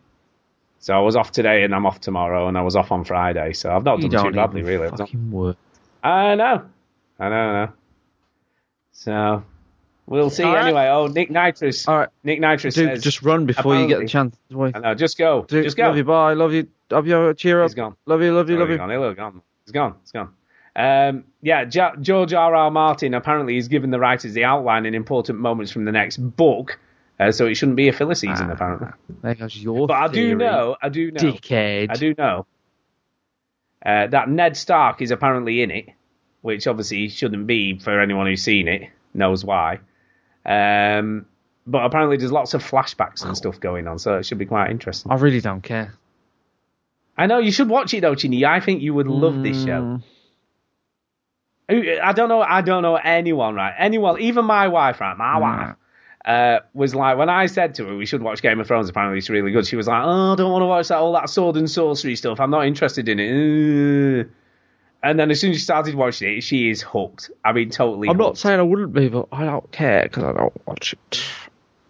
So 0.80 0.94
I 0.94 1.00
was 1.00 1.16
off 1.16 1.32
today 1.32 1.64
and 1.64 1.74
I'm 1.74 1.86
off 1.86 2.00
tomorrow 2.00 2.48
and 2.48 2.56
I 2.56 2.62
was 2.62 2.76
off 2.76 2.92
on 2.92 3.04
Friday, 3.04 3.52
so 3.52 3.74
I've 3.74 3.84
not 3.84 4.00
You 4.02 4.08
done 4.08 4.26
too 4.26 4.32
badly 4.32 4.62
really. 4.62 4.88
Fucking 4.88 5.30
work. 5.30 5.56
I 6.02 6.34
know. 6.36 6.64
I 7.18 7.28
know, 7.28 7.34
I 7.34 7.64
know. 7.66 7.72
So 8.92 9.44
we'll 10.06 10.30
see 10.30 10.44
right. 10.44 10.66
anyway. 10.66 10.88
Oh, 10.88 11.06
Nick 11.06 11.30
Nitrous. 11.30 11.86
All 11.88 11.98
right. 11.98 12.08
Nick 12.22 12.40
Nitrous 12.40 12.74
Dude, 12.74 12.90
says 12.90 13.02
just 13.02 13.22
run 13.22 13.46
before 13.46 13.76
you 13.76 13.86
get 13.86 14.00
the 14.00 14.08
chance. 14.08 14.36
I 14.52 14.78
know, 14.78 14.94
just 14.94 15.18
go. 15.18 15.44
Dude, 15.48 15.64
just 15.64 15.76
go. 15.76 15.84
Love 15.84 15.96
you. 15.96 16.04
Bye. 16.04 16.34
Love 16.34 16.52
you. 16.52 16.68
Love 16.90 17.06
you. 17.06 17.34
Cheer 17.34 17.62
up. 17.62 17.70
He's 17.70 17.74
gone. 17.74 17.96
Love 18.06 18.22
you. 18.22 18.32
Love 18.32 18.48
you. 18.48 18.58
Love 18.58 18.68
he's 18.68 18.74
you. 18.74 18.78
gone. 18.78 18.90
Have 18.90 19.16
gone. 19.16 19.42
He's 19.64 19.72
gone. 19.72 19.94
He's 20.02 20.12
gone. 20.12 20.30
Um, 20.76 21.24
yeah, 21.42 21.64
Ja- 21.70 21.96
George 21.96 22.32
R. 22.32 22.54
R. 22.54 22.70
Martin 22.70 23.14
apparently 23.14 23.56
has 23.56 23.66
given 23.66 23.90
the 23.90 23.98
writers 23.98 24.32
the 24.32 24.44
outline 24.44 24.86
and 24.86 24.94
important 24.94 25.40
moments 25.40 25.72
from 25.72 25.84
the 25.84 25.92
next 25.92 26.18
book, 26.18 26.78
uh, 27.20 27.32
so 27.32 27.46
it 27.46 27.54
shouldn't 27.56 27.76
be 27.76 27.88
a 27.88 27.92
filler 27.92 28.14
season 28.14 28.48
Ah. 28.50 28.52
apparently. 28.52 28.88
There 29.22 29.34
goes 29.34 29.56
your 29.56 29.86
But 29.86 29.96
I 29.96 30.08
do 30.08 30.34
know, 30.34 30.76
I 30.80 30.88
do 30.88 31.10
know, 31.10 31.20
dickhead. 31.20 31.90
I 31.90 31.94
do 31.94 32.14
know 32.16 32.46
uh, 33.84 34.06
that 34.08 34.28
Ned 34.28 34.56
Stark 34.56 35.02
is 35.02 35.10
apparently 35.10 35.62
in 35.62 35.70
it, 35.70 35.86
which 36.42 36.66
obviously 36.66 37.08
shouldn't 37.08 37.46
be 37.46 37.78
for 37.78 38.00
anyone 38.00 38.26
who's 38.26 38.42
seen 38.42 38.68
it 38.68 38.90
knows 39.14 39.44
why. 39.44 39.80
Um, 40.46 41.26
but 41.66 41.84
apparently 41.84 42.16
there's 42.16 42.32
lots 42.32 42.54
of 42.54 42.62
flashbacks 42.62 43.24
and 43.24 43.36
stuff 43.36 43.60
going 43.60 43.86
on, 43.88 43.98
so 43.98 44.18
it 44.18 44.26
should 44.26 44.38
be 44.38 44.46
quite 44.46 44.70
interesting. 44.70 45.10
I 45.12 45.16
really 45.16 45.40
don't 45.40 45.62
care. 45.62 45.92
I 47.16 47.26
know 47.26 47.38
you 47.38 47.50
should 47.50 47.68
watch 47.68 47.92
it 47.94 48.00
though, 48.00 48.14
Chinny. 48.14 48.44
I 48.44 48.60
think 48.60 48.80
you 48.80 48.94
would 48.94 49.08
love 49.08 49.42
this 49.42 49.64
show. 49.64 50.00
Mm. 51.70 52.02
I 52.02 52.12
don't 52.12 52.28
know. 52.30 52.40
I 52.40 52.62
don't 52.62 52.82
know 52.82 52.96
anyone, 52.96 53.54
right? 53.54 53.74
Anyone, 53.76 54.20
even 54.20 54.44
my 54.46 54.68
wife, 54.68 55.00
right? 55.00 55.16
My 55.16 55.38
wife 55.38 55.76
uh, 56.28 56.60
was 56.74 56.94
like, 56.94 57.16
when 57.16 57.28
I 57.30 57.46
said 57.46 57.74
to 57.76 57.86
her 57.86 57.96
we 57.96 58.04
should 58.06 58.22
watch 58.22 58.42
Game 58.42 58.60
of 58.60 58.66
Thrones, 58.66 58.88
apparently 58.88 59.18
it's 59.18 59.30
really 59.30 59.50
good. 59.50 59.66
She 59.66 59.76
was 59.76 59.88
like, 59.88 60.02
"Oh, 60.04 60.32
I 60.32 60.36
don't 60.36 60.52
want 60.52 60.62
to 60.62 60.66
watch 60.66 60.88
that 60.88 60.98
all 60.98 61.12
that 61.14 61.30
sword 61.30 61.56
and 61.56 61.68
sorcery 61.70 62.14
stuff. 62.16 62.38
I'm 62.38 62.50
not 62.50 62.66
interested 62.66 63.08
in 63.08 63.18
it." 63.18 64.20
Ugh. 64.20 64.30
And 65.02 65.18
then 65.18 65.30
as 65.30 65.40
soon 65.40 65.52
as 65.52 65.56
she 65.58 65.62
started 65.62 65.94
watching 65.94 66.38
it, 66.38 66.40
she 66.42 66.68
is 66.70 66.82
hooked. 66.82 67.30
I 67.44 67.52
mean, 67.52 67.70
totally. 67.70 68.08
I'm 68.08 68.16
not 68.16 68.36
saying 68.36 68.58
I 68.58 68.64
wouldn't 68.64 68.92
be, 68.92 69.08
but 69.08 69.28
I 69.32 69.44
don't 69.44 69.70
care 69.72 70.02
because 70.02 70.24
I 70.24 70.32
don't 70.32 70.66
watch 70.66 70.92
it. 70.92 71.22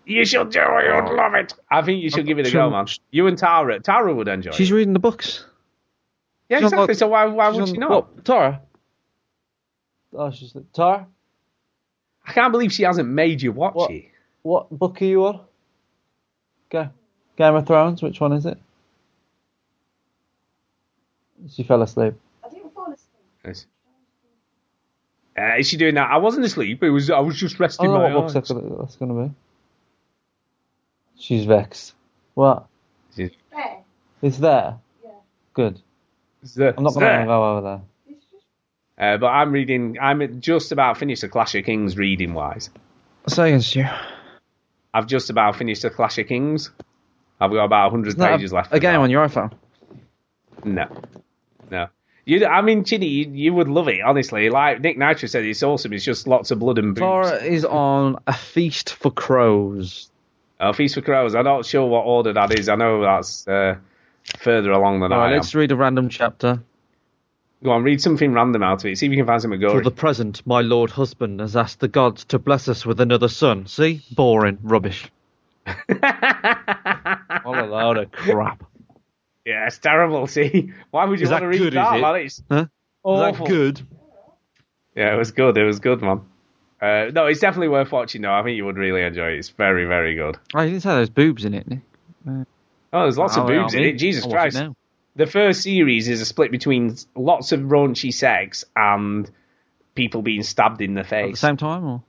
You 0.04 0.24
should 0.24 0.50
do 0.50 0.60
it. 0.60 0.84
You'd 0.84 1.14
love 1.16 1.34
it. 1.34 1.54
I 1.70 1.82
think 1.82 2.02
you 2.02 2.10
should 2.10 2.26
give 2.26 2.38
it 2.38 2.46
a 2.46 2.50
go, 2.50 2.70
man. 2.70 2.86
You 3.10 3.26
and 3.26 3.36
Tara. 3.36 3.80
Tara 3.80 4.14
would 4.14 4.28
enjoy 4.28 4.50
She's 4.50 4.54
it. 4.54 4.62
She's 4.64 4.72
reading 4.72 4.92
the 4.92 4.98
books. 4.98 5.44
Yeah, 6.48 6.58
she's 6.58 6.64
exactly. 6.66 6.86
the- 6.86 6.94
so 6.98 7.08
why, 7.08 7.24
why 7.26 7.48
would 7.48 7.68
she 7.68 7.76
not? 7.76 8.24
Tara? 8.24 8.60
Oh, 10.14 10.30
she's 10.30 10.54
Tara. 10.72 11.06
I 12.26 12.32
can't 12.32 12.52
believe 12.52 12.72
she 12.72 12.82
hasn't 12.84 13.08
made 13.08 13.42
you 13.42 13.52
watch 13.52 13.74
What? 13.74 13.90
it. 13.90 14.04
What 14.42 14.70
book 14.70 15.00
are 15.02 15.04
you 15.04 15.26
on? 15.26 15.40
Go. 16.70 16.88
Game 17.36 17.54
of 17.54 17.66
Thrones. 17.66 18.02
Which 18.02 18.20
one 18.20 18.32
is 18.32 18.46
it? 18.46 18.58
She 21.50 21.62
fell 21.62 21.82
asleep. 21.82 22.14
Yes. 23.44 23.66
Uh, 25.38 25.56
is 25.58 25.68
she 25.68 25.76
doing 25.76 25.94
that? 25.94 26.10
I 26.10 26.16
wasn't 26.16 26.44
asleep. 26.44 26.82
It 26.82 26.90
was. 26.90 27.10
I 27.10 27.20
was 27.20 27.36
just 27.36 27.56
I 27.60 27.64
resting 27.64 27.86
don't 27.86 27.94
know 27.94 28.08
my 28.08 28.14
what 28.14 28.22
book's 28.22 28.30
eyes. 28.30 28.34
that's 28.34 28.50
gonna, 28.50 28.76
that's 28.76 28.96
gonna 28.96 29.26
be. 29.28 29.34
She's 31.16 31.44
vexed. 31.44 31.94
What? 32.34 32.66
She's- 33.14 33.30
It's 34.22 34.38
there. 34.38 34.78
Yeah. 35.04 35.10
Good. 35.54 35.80
there. 36.56 36.74
I'm 36.76 36.82
not 36.82 36.94
gonna 36.94 37.06
There. 37.06 37.26
go 37.26 37.56
over 37.56 37.60
there. 38.98 39.14
Uh, 39.14 39.16
but 39.18 39.26
I'm 39.28 39.52
reading. 39.52 39.96
I'm 40.00 40.40
just 40.40 40.72
about 40.72 40.98
finished 40.98 41.20
the 41.22 41.28
Clash 41.28 41.54
of 41.54 41.64
Kings 41.64 41.96
reading 41.96 42.34
wise. 42.34 42.68
Say 43.28 43.50
against 43.50 43.76
you. 43.76 43.86
I've 44.92 45.06
just 45.06 45.30
about 45.30 45.56
finished 45.56 45.82
the 45.82 45.90
Clash 45.90 46.18
of 46.18 46.26
Kings. 46.26 46.70
I've 47.40 47.50
got 47.52 47.64
about 47.64 47.92
100 47.92 48.08
Isn't 48.08 48.20
pages 48.20 48.52
a, 48.52 48.56
left. 48.56 48.74
a 48.74 48.80
game 48.80 48.94
that. 48.94 49.00
on 49.00 49.10
your 49.10 49.26
iPhone. 49.26 49.52
No, 50.64 50.86
no. 51.70 51.88
You, 52.24 52.44
I 52.44 52.60
mean, 52.62 52.84
Chinny, 52.84 53.06
you, 53.06 53.30
you 53.30 53.54
would 53.54 53.68
love 53.68 53.88
it, 53.88 54.02
honestly. 54.02 54.50
Like 54.50 54.80
Nick 54.80 54.98
Nitro 54.98 55.28
said, 55.28 55.44
it's 55.44 55.62
awesome. 55.62 55.92
It's 55.92 56.04
just 56.04 56.26
lots 56.26 56.50
of 56.50 56.58
blood 56.58 56.78
and 56.78 56.94
boobs. 56.94 57.30
Tara 57.30 57.42
is 57.42 57.64
on 57.64 58.18
a 58.26 58.32
feast 58.34 58.94
for 58.94 59.10
crows. 59.10 60.10
A 60.60 60.74
Feast 60.74 60.96
for 60.96 61.02
Crows. 61.02 61.36
I'm 61.36 61.44
not 61.44 61.64
sure 61.64 61.86
what 61.86 62.00
order 62.00 62.32
that 62.32 62.58
is. 62.58 62.68
I 62.68 62.74
know 62.74 63.00
that's 63.02 63.46
uh, 63.46 63.76
further 64.40 64.72
along 64.72 65.00
than 65.00 65.12
All 65.12 65.20
I 65.20 65.22
right, 65.26 65.30
am. 65.30 65.36
let's 65.36 65.54
read 65.54 65.70
a 65.70 65.76
random 65.76 66.08
chapter. 66.08 66.60
Go 67.62 67.72
on, 67.72 67.82
read 67.82 68.00
something 68.00 68.32
random 68.32 68.62
out 68.62 68.84
of 68.84 68.86
it. 68.90 68.98
See 68.98 69.06
if 69.06 69.10
you 69.12 69.18
can 69.18 69.26
find 69.26 69.42
something 69.42 69.58
good. 69.58 69.72
For 69.72 69.80
the 69.82 69.90
present, 69.90 70.46
my 70.46 70.60
lord 70.60 70.90
husband 70.90 71.40
has 71.40 71.56
asked 71.56 71.80
the 71.80 71.88
gods 71.88 72.24
to 72.26 72.38
bless 72.38 72.68
us 72.68 72.86
with 72.86 73.00
another 73.00 73.28
son. 73.28 73.66
See? 73.66 74.02
Boring. 74.12 74.58
Rubbish. 74.62 75.10
What 77.44 77.58
a 77.58 77.66
load 77.66 77.96
of 77.98 78.10
crap. 78.12 78.64
Yeah, 79.44 79.66
it's 79.66 79.78
terrible. 79.78 80.26
See, 80.26 80.72
why 80.90 81.04
would 81.06 81.18
you 81.20 81.24
Is 81.24 81.30
want 81.30 81.42
to 81.42 81.48
read 81.48 81.58
good, 81.58 81.66
is 81.68 81.74
that? 81.74 81.96
it? 81.96 82.00
man? 82.02 82.16
It's 82.16 82.42
Huh? 82.50 82.56
Is 82.62 82.68
awful. 83.04 83.46
that 83.46 83.52
good? 83.52 83.80
Yeah, 84.94 85.14
it 85.14 85.18
was 85.18 85.30
good. 85.30 85.56
It 85.56 85.64
was 85.64 85.78
good, 85.80 86.02
man. 86.02 86.20
Uh, 86.80 87.10
no, 87.12 87.26
it's 87.26 87.40
definitely 87.40 87.68
worth 87.68 87.90
watching. 87.90 88.22
though. 88.22 88.32
I 88.32 88.42
think 88.42 88.56
you 88.56 88.64
would 88.66 88.76
really 88.76 89.02
enjoy 89.02 89.28
it. 89.32 89.38
It's 89.38 89.48
very, 89.48 89.84
very 89.86 90.14
good. 90.14 90.36
Oh, 90.54 90.60
you 90.62 90.70
didn't 90.70 90.82
say 90.82 90.90
there's 90.90 91.10
boobs 91.10 91.44
in 91.44 91.54
it, 91.54 91.66
Nick. 91.68 91.80
Oh, 92.26 93.02
there's 93.02 93.18
lots 93.18 93.36
of 93.36 93.44
Oh, 93.44 93.46
boobs 93.48 93.74
in 93.74 93.82
it. 93.84 93.92
Jesus 93.94 94.24
I'll 94.24 94.30
Christ. 94.30 94.56
The 95.16 95.26
first 95.26 95.62
series 95.62 96.08
is 96.08 96.20
a 96.20 96.24
split 96.26 96.50
between 96.50 96.96
lots 97.16 97.52
of 97.52 97.60
raunchy 97.60 98.12
sex 98.12 98.64
and 98.76 99.30
people 99.94 100.22
being 100.22 100.42
stabbed 100.42 100.80
in 100.80 100.94
the 100.94 101.04
face 101.04 101.26
At 101.26 101.30
the 101.32 101.36
same 101.36 101.56
time, 101.56 101.84
or 101.84 102.02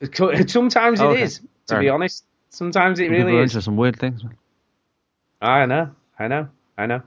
Sometimes 0.48 1.00
Oh, 1.00 1.10
it 1.10 1.12
okay. 1.14 1.22
is, 1.22 1.40
to 1.68 1.78
be 1.78 1.88
honest. 1.88 2.24
Sometimes 2.50 2.98
it 2.98 3.10
really 3.10 3.36
is. 3.36 3.62
some 3.64 3.76
weird 3.76 3.98
things. 3.98 4.24
Man. 4.24 4.36
I 5.40 5.66
know, 5.66 5.90
I 6.18 6.28
know, 6.28 6.48
I 6.76 6.86
know. 6.86 7.02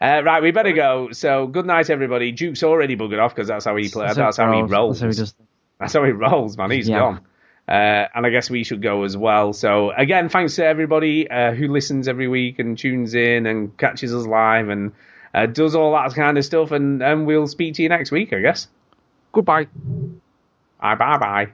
Uh, 0.00 0.22
right, 0.24 0.42
we 0.42 0.50
better 0.50 0.72
go. 0.72 1.10
So 1.12 1.46
good 1.46 1.64
night, 1.66 1.88
everybody. 1.90 2.32
Duke's 2.32 2.62
already 2.62 2.96
buggered 2.96 3.22
off 3.22 3.34
because 3.34 3.48
that's 3.48 3.64
how 3.64 3.76
he 3.76 3.88
plays. 3.88 4.14
That's, 4.16 4.36
how 4.36 4.52
he 4.52 4.62
rolls. 4.62 5.00
That's 5.00 5.18
how 5.18 5.22
he 5.22 5.26
does. 5.26 5.34
That's 5.80 5.92
how 5.92 6.04
he 6.04 6.10
rolls, 6.12 6.56
man. 6.58 6.70
He's 6.70 6.88
Yeah. 6.88 6.98
gone. 6.98 7.20
Uh, 7.68 8.06
and 8.14 8.24
I 8.24 8.30
guess 8.30 8.48
we 8.48 8.62
should 8.62 8.80
go 8.80 9.02
as 9.02 9.16
well. 9.16 9.52
So 9.52 9.90
again, 9.90 10.28
thanks 10.28 10.54
to 10.56 10.64
everybody 10.64 11.28
uh, 11.28 11.52
who 11.52 11.68
listens 11.68 12.06
every 12.06 12.28
week 12.28 12.58
and 12.60 12.78
tunes 12.78 13.14
in 13.14 13.46
and 13.46 13.76
catches 13.76 14.14
us 14.14 14.24
live 14.24 14.68
and 14.68 14.92
uh, 15.34 15.46
does 15.46 15.74
all 15.74 15.92
that 15.92 16.14
kind 16.14 16.38
of 16.38 16.44
stuff. 16.44 16.70
And, 16.70 17.02
and 17.02 17.26
we'll 17.26 17.48
speak 17.48 17.74
to 17.74 17.82
you 17.82 17.88
next 17.88 18.12
week, 18.12 18.32
I 18.32 18.40
guess. 18.40 18.68
Goodbye. 19.32 19.66
Bye 20.80 20.94
bye 20.94 21.18
bye. 21.18 21.48